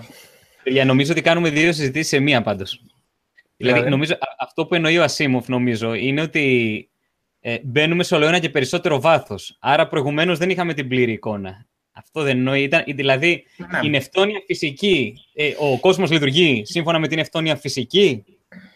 Για 0.63 0.85
νομίζω 0.85 1.11
ότι 1.11 1.21
κάνουμε 1.21 1.49
δύο 1.49 1.71
συζητήσεις 1.73 2.07
σε 2.07 2.19
μία 2.19 2.41
πάντως. 2.41 2.81
Δηλαδή, 3.57 3.73
Δηλαδή; 3.77 3.89
νομίζω, 3.89 4.13
α- 4.13 4.35
αυτό 4.39 4.65
που 4.65 4.75
εννοεί 4.75 4.97
ο 4.97 5.03
Ασίμοφ, 5.03 5.47
νομίζω, 5.47 5.93
είναι 5.93 6.21
ότι 6.21 6.89
ε, 7.39 7.57
μπαίνουμε 7.63 8.03
σε 8.03 8.15
όλο 8.15 8.25
ένα 8.25 8.39
και 8.39 8.49
περισσότερο 8.49 9.01
βάθος. 9.01 9.57
Άρα, 9.59 9.87
προηγουμένως 9.87 10.37
δεν 10.37 10.49
είχαμε 10.49 10.73
την 10.73 10.87
πλήρη 10.87 11.11
εικόνα. 11.11 11.65
Αυτό 11.99 12.21
δεν 12.23 12.37
εννοεί. 12.37 12.63
Ήταν, 12.63 12.83
δηλαδή, 12.87 13.43
Ναι. 13.57 13.79
η 13.83 13.89
νευτόνια 13.89 14.41
φυσική, 14.45 15.13
ε, 15.33 15.51
ο 15.59 15.79
κόσμος 15.79 16.11
λειτουργεί 16.11 16.61
σύμφωνα 16.65 16.99
με 16.99 17.07
την 17.07 17.17
νευτόνια 17.17 17.55
φυσική. 17.55 18.23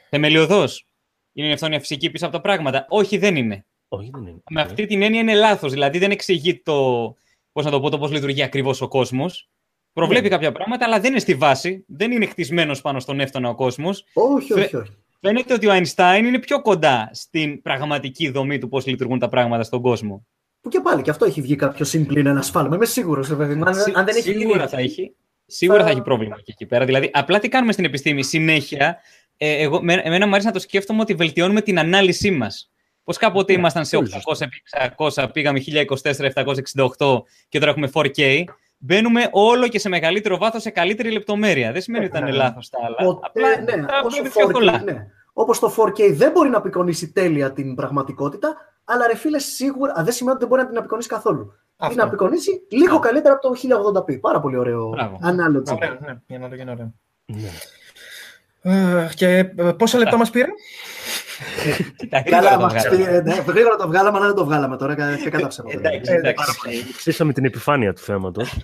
Θεμελιωδώς. 0.09 0.85
Είναι 1.33 1.47
η 1.47 1.49
νευτόνια 1.49 1.79
φυσική 1.79 2.09
πίσω 2.09 2.25
από 2.25 2.33
τα 2.35 2.41
πράγματα. 2.41 2.85
Όχι, 2.89 3.17
δεν 3.17 3.35
είναι. 3.35 3.65
Όχι, 3.87 4.09
δεν 4.13 4.21
είναι. 4.21 4.41
Με 4.49 4.61
αυτή 4.61 4.85
την 4.85 5.01
έννοια 5.01 5.19
είναι 5.21 5.33
λάθος. 5.33 5.71
Δηλαδή, 5.71 5.97
δεν 5.99 6.11
εξηγεί 6.11 6.61
το. 6.61 7.15
Πώς 7.51 7.65
να 7.65 7.71
το 7.71 7.79
πω, 7.79 7.89
το 7.89 7.97
πώς 7.99 8.11
λειτουργεί 8.11 8.43
ακριβώς 8.43 8.81
ο 8.81 8.87
κόσμος. 8.87 9.49
Προβλέπει 9.93 10.29
κάποια 10.29 10.51
πράγματα, 10.51 10.85
αλλά 10.85 10.99
δεν 10.99 11.11
είναι 11.11 11.19
στη 11.19 11.35
βάση. 11.35 11.83
Δεν 11.87 12.11
είναι 12.11 12.25
χτισμένος 12.25 12.81
πάνω 12.81 12.99
στον 12.99 13.19
έφτονα 13.19 13.49
ο 13.49 13.55
κόσμος. 13.55 14.03
όχι, 14.13 14.53
Φε- 14.53 14.63
όχι, 14.65 14.75
όχι. 14.75 14.91
Φαίνεται 15.21 15.53
ότι 15.53 15.67
ο 15.67 15.71
Αϊνστάιν 15.71 16.25
είναι 16.25 16.39
πιο 16.39 16.61
κοντά 16.61 17.09
στην 17.13 17.61
πραγματική 17.61 18.29
δομή 18.29 18.57
του 18.57 18.67
πώς 18.69 18.85
λειτουργούν 18.85 19.19
τα 19.19 19.29
πράγματα 19.29 19.63
στον 19.63 19.81
κόσμο. 19.81 20.27
Που 20.63 20.69
και 20.69 20.79
πάλι 20.79 21.01
και 21.01 21.09
αυτό 21.09 21.25
έχει 21.25 21.41
βγει 21.41 21.55
κάποιο 21.55 21.85
συμπλήν 21.85 22.25
ένας 22.25 22.45
σφάλμα. 22.45 22.75
Είμαι 22.75 22.85
σίγουρος, 22.85 23.35
βέβαια. 23.35 23.57
Αν, 23.65 23.75
Σί- 23.75 23.97
αν 23.97 24.05
δεν 24.05 24.15
έχει 24.15 24.21
σίγουρα 24.37 24.57
γίνει. 24.57 24.67
θα 24.69 24.77
έχει. 24.79 25.15
Σίγουρα 25.45 25.79
θα- 25.79 25.85
θα 25.85 25.91
έχει 25.91 26.01
πρόβλημα 26.01 26.35
και 26.35 26.43
εκεί 26.51 26.65
πέρα. 26.65 26.85
Δηλαδή, 26.85 27.09
απλά 27.13 27.39
τι 27.39 27.49
κάνουμε 27.49 27.71
στην 27.71 27.85
επιστήμη 27.85 28.23
συνέχεια. 28.23 28.97
Ε, 29.37 29.61
εγώ, 29.61 29.83
με, 29.83 29.93
εμένα 29.93 30.25
μου 30.25 30.31
αρέσει 30.31 30.47
να 30.47 30.53
το 30.53 30.59
σκέφτομαι 30.59 31.01
ότι 31.01 31.13
βελτιώνουμε 31.13 31.61
την 31.61 31.79
ανάλυση 31.79 32.31
μας. 32.31 32.71
Πώς 33.03 33.17
κάποτε 33.17 33.53
Ναι, 33.53 33.59
ήμασταν 33.59 33.85
σε 33.85 33.95
πολύ 33.97 34.09
800 34.09 34.41
επί 34.45 34.61
600, 34.97 35.27
πήγαμε 35.33 35.59
1024-768 35.59 37.23
και 37.49 37.59
τώρα 37.59 37.71
έχουμε 37.71 37.87
4K. 37.93 38.43
Μπαίνουμε 38.77 39.27
όλο 39.31 39.67
και 39.67 39.79
σε 39.79 39.89
μεγαλύτερο 39.89 40.37
βάθος, 40.37 40.61
σε 40.61 40.69
καλύτερη 40.69 41.11
λεπτομέρεια. 41.11 41.71
Δεν 41.71 41.81
σημαίνει 41.81 42.05
ότι 42.05 42.17
ήταν 42.17 42.29
Ναι. 42.29 42.35
λάθος 42.35 42.69
τα 42.69 42.77
άλλα. 42.85 42.95
Ποτέ, 42.95 43.27
Απλά 43.27 43.61
ναι, 43.61 43.85
τα 43.85 43.99
όσο 44.03 44.09
βλέπει 44.09 44.29
πιο 44.29 44.47
4K, 44.47 44.51
πολλά. 44.51 44.81
ναι. 44.83 45.07
Όπως 45.33 45.59
το 45.59 45.69
4K 45.69 46.11
δεν 46.13 46.31
μπορεί 46.31 46.49
να 46.49 46.57
απεικονίσει 46.57 47.11
τέλεια 47.11 47.51
την 47.53 47.75
πραγματικότητα, 47.75 48.55
αλλά 48.83 49.07
ρε 49.07 49.15
φίλε, 49.15 49.39
σίγουρα 49.39 49.93
α, 49.99 50.03
δεν 50.03 50.13
σημαίνει 50.13 50.35
ότι 50.35 50.39
δεν 50.39 50.47
μπορεί 50.47 50.61
να 50.61 50.67
την 50.67 50.77
απεικονίσει 50.77 51.07
καθόλου. 51.09 51.53
Αυτό. 51.77 51.93
Ή 51.93 51.97
να 51.97 52.03
απεικονίσει 52.03 52.51
λίγο 52.71 52.99
καλύτερα 52.99 53.33
από 53.33 53.41
το 53.49 53.53
1080p. 53.99 54.19
Πάρα 54.19 54.39
πολύ 54.39 54.57
ωραίο 54.57 54.89
Μπράβο. 54.89 55.19
analogy. 55.23 55.75
Ωραίο, 55.75 55.97
ναι, 56.05 56.17
για 56.27 56.39
να 56.39 56.49
το 56.49 56.55
γίνει 56.55 56.71
ωραίο. 56.71 56.93
Ναι. 57.25 57.49
Ε, 58.61 59.09
Και 59.15 59.27
ε, 59.37 59.71
πόσα 59.77 59.97
λεπτά 59.97 60.17
μας 60.17 60.29
πήρε; 60.29 60.47
Κοίτα, 61.97 62.19
γρήγορα 62.19 62.41
Καλά, 62.43 62.57
το 62.57 62.59
μας 62.63 62.73
βγάλαμε. 62.73 63.03
πήρε, 63.05 63.21
ναι, 63.21 63.43
γρήγορα 63.47 63.75
το 63.75 63.87
βγάλαμε, 63.87 64.17
αλλά 64.17 64.25
δεν 64.27 64.35
το 64.35 64.45
βγάλαμε 64.45 64.77
τώρα. 64.77 64.95
κα- 64.95 65.15
Και 65.23 65.29
κατά 65.29 65.47
ψέματα. 65.47 65.77
Εντάξει, 65.77 66.11
Ε, 66.11 66.15
εντάξει. 66.15 66.57
Ξύσαμε 66.97 67.33
την 67.33 67.45
επιφάνεια 67.45 67.93
του 67.93 68.01
θέματος. 68.01 68.57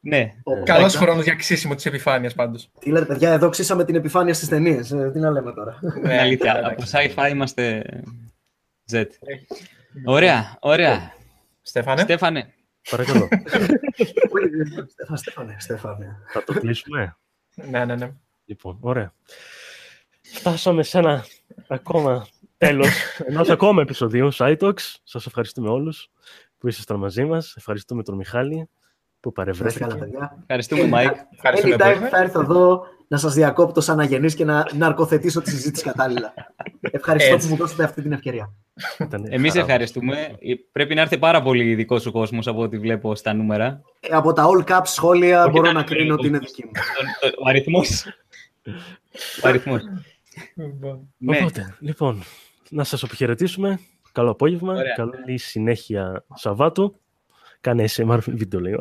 Ναι. 0.00 0.28
Ο- 0.42 0.62
Καλός 0.62 0.96
χρόνος 0.96 1.24
για 1.24 1.34
ξύσιμο 1.34 1.74
της 1.74 1.86
επιφάνειας 1.86 2.34
πάντως. 2.34 2.70
Τι 2.80 2.90
λέτε, 2.90 3.04
παιδιά, 3.04 3.30
εδώ 3.32 3.48
ξύσαμε 3.48 3.84
την 3.84 3.94
επιφάνεια 3.94 4.34
στις 4.34 4.48
ταινίες. 4.48 4.88
τι 5.12 5.18
να 5.18 5.30
λέμε 5.30 5.52
τώρα. 5.52 5.78
Είναι 6.04 6.18
αλήθεια. 6.20 6.52
Ναι, 6.52 6.58
Από 6.58 6.68
εντάξει. 6.68 7.12
sci-fi 7.16 7.30
είμαστε 7.30 7.84
Z. 8.92 9.04
Ωραία, 10.04 10.56
ωραία. 10.60 11.12
Στέφανε; 11.62 12.00
Στέφανε, 12.02 12.54
Παρακαλώ. 12.90 13.28
Στέφανε, 14.86 15.16
Στέφανε, 15.16 15.56
Στέφανε. 15.58 16.16
Θα 16.28 16.44
το 16.44 16.52
κλείσουμε. 16.52 17.16
Ναι, 17.54 17.84
ναι, 17.84 17.96
ναι. 17.96 18.12
Λοιπόν, 18.44 18.78
ωραία. 18.80 19.14
Φτάσαμε 20.22 20.82
σε 20.82 20.98
ένα 20.98 21.24
ακόμα 21.68 22.26
τέλος 22.58 22.88
ενός 23.26 23.48
ακόμα 23.50 23.82
επεισοδίου 23.82 24.34
SciTalks. 24.34 24.94
Σας 25.02 25.26
ευχαριστούμε 25.26 25.68
όλους 25.68 26.10
που 26.58 26.68
ήσασταν 26.68 26.98
μαζί 26.98 27.24
μας. 27.24 27.54
Ευχαριστούμε 27.56 28.02
τον 28.02 28.14
Μιχάλη 28.14 28.68
που 29.20 29.32
Να 29.36 29.42
είστε 29.50 29.54
καλά, 29.54 29.64
παρευρέθηκε. 29.64 29.94
παιδιά. 29.98 30.36
ευχαριστούμε, 30.40 30.86
Μάικ. 30.86 31.16
Ευχαριστούμε 31.34 31.74
Anytime 31.74 31.94
πολύ. 31.98 32.08
θα 32.08 32.18
έρθω 32.18 32.40
εδώ 32.40 32.84
να 33.08 33.16
σας 33.16 33.34
διακόπτω 33.34 33.80
σαν 33.80 34.00
αγενής 34.00 34.34
και 34.34 34.44
να 34.44 34.66
ναρκοθετήσω 34.76 35.40
τη 35.42 35.50
συζήτηση 35.50 35.84
κατάλληλα. 35.84 36.34
Ευχαριστώ 36.80 37.34
Έτσι. 37.34 37.46
που 37.48 37.52
μου 37.52 37.58
δώσετε 37.60 37.84
αυτή 37.84 38.02
την 38.02 38.12
ευκαιρία. 38.12 38.52
Ήταν 38.98 39.24
Εμείς 39.28 39.50
χαρά. 39.52 39.64
ευχαριστούμε. 39.64 40.16
Ε, 40.20 40.54
Πρέπει 40.72 40.94
να 40.94 41.00
έρθει 41.00 41.18
πάρα 41.18 41.42
πολύ 41.42 41.74
δικό 41.74 41.98
σου 41.98 42.12
κόσμος 42.12 42.46
από 42.46 42.60
ό,τι 42.60 42.78
βλέπω 42.78 43.14
στα 43.14 43.32
νούμερα. 43.34 43.80
Ε, 44.00 44.08
Από 44.16 44.32
τα 44.32 44.46
all 44.48 44.70
caps 44.70 44.80
σχόλια 44.84 45.40
Όχι, 45.42 45.50
μπορώ 45.50 45.62
ήταν 45.70 45.74
να 45.76 45.84
πολύ 45.84 45.96
κρίνω 45.96 46.14
ότι 46.14 46.26
είναι 46.26 46.38
κόσμος. 46.38 46.56
δική 46.56 46.64
μου. 46.66 46.70
Ο- 47.22 47.26
ο- 47.26 47.44
Ο 47.44 47.48
αριθμός. 47.48 48.04
Ο 49.44 49.48
αριθμός. 49.48 49.82
Λοιπόν, 50.54 51.08
Ναι, 51.18 51.36
Οπότε, 51.36 51.74
λοιπόν, 51.80 52.22
να 52.70 52.84
σας 52.84 53.02
αποχαιρετήσουμε. 53.02 53.78
Καλό 54.12 54.30
απόγευμα. 54.30 54.72
Ωραία. 54.74 54.94
Καλή 54.94 55.38
συνέχεια 55.38 56.24
Σαββάτου. 56.34 57.00
Κάνε 57.64 57.84
SMR 57.96 58.18
βίντεο, 58.26 58.60
λέω. 58.60 58.78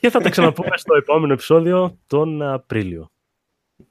και 0.00 0.10
θα 0.10 0.20
τα 0.20 0.28
ξαναπούμε 0.30 0.76
στο 0.76 0.94
επόμενο 0.94 1.32
επεισόδιο 1.32 1.98
τον 2.06 2.42
Απρίλιο. 2.42 3.10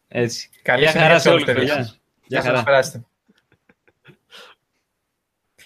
έτσι. 0.08 0.50
Καλή 0.62 0.82
Γεια 0.82 0.90
συνέχεια 0.90 1.08
χαρά 1.10 1.20
σε 1.20 1.28
σε 1.28 1.34
όλους, 1.34 1.44
όλους, 1.44 1.56
παιδιά. 1.60 1.76
παιδιά. 1.76 1.92
Γεια 1.92 2.00
Γεια 2.28 2.42
σας, 2.42 2.50
χαρά. 2.50 2.64
περάστε. 2.64 3.06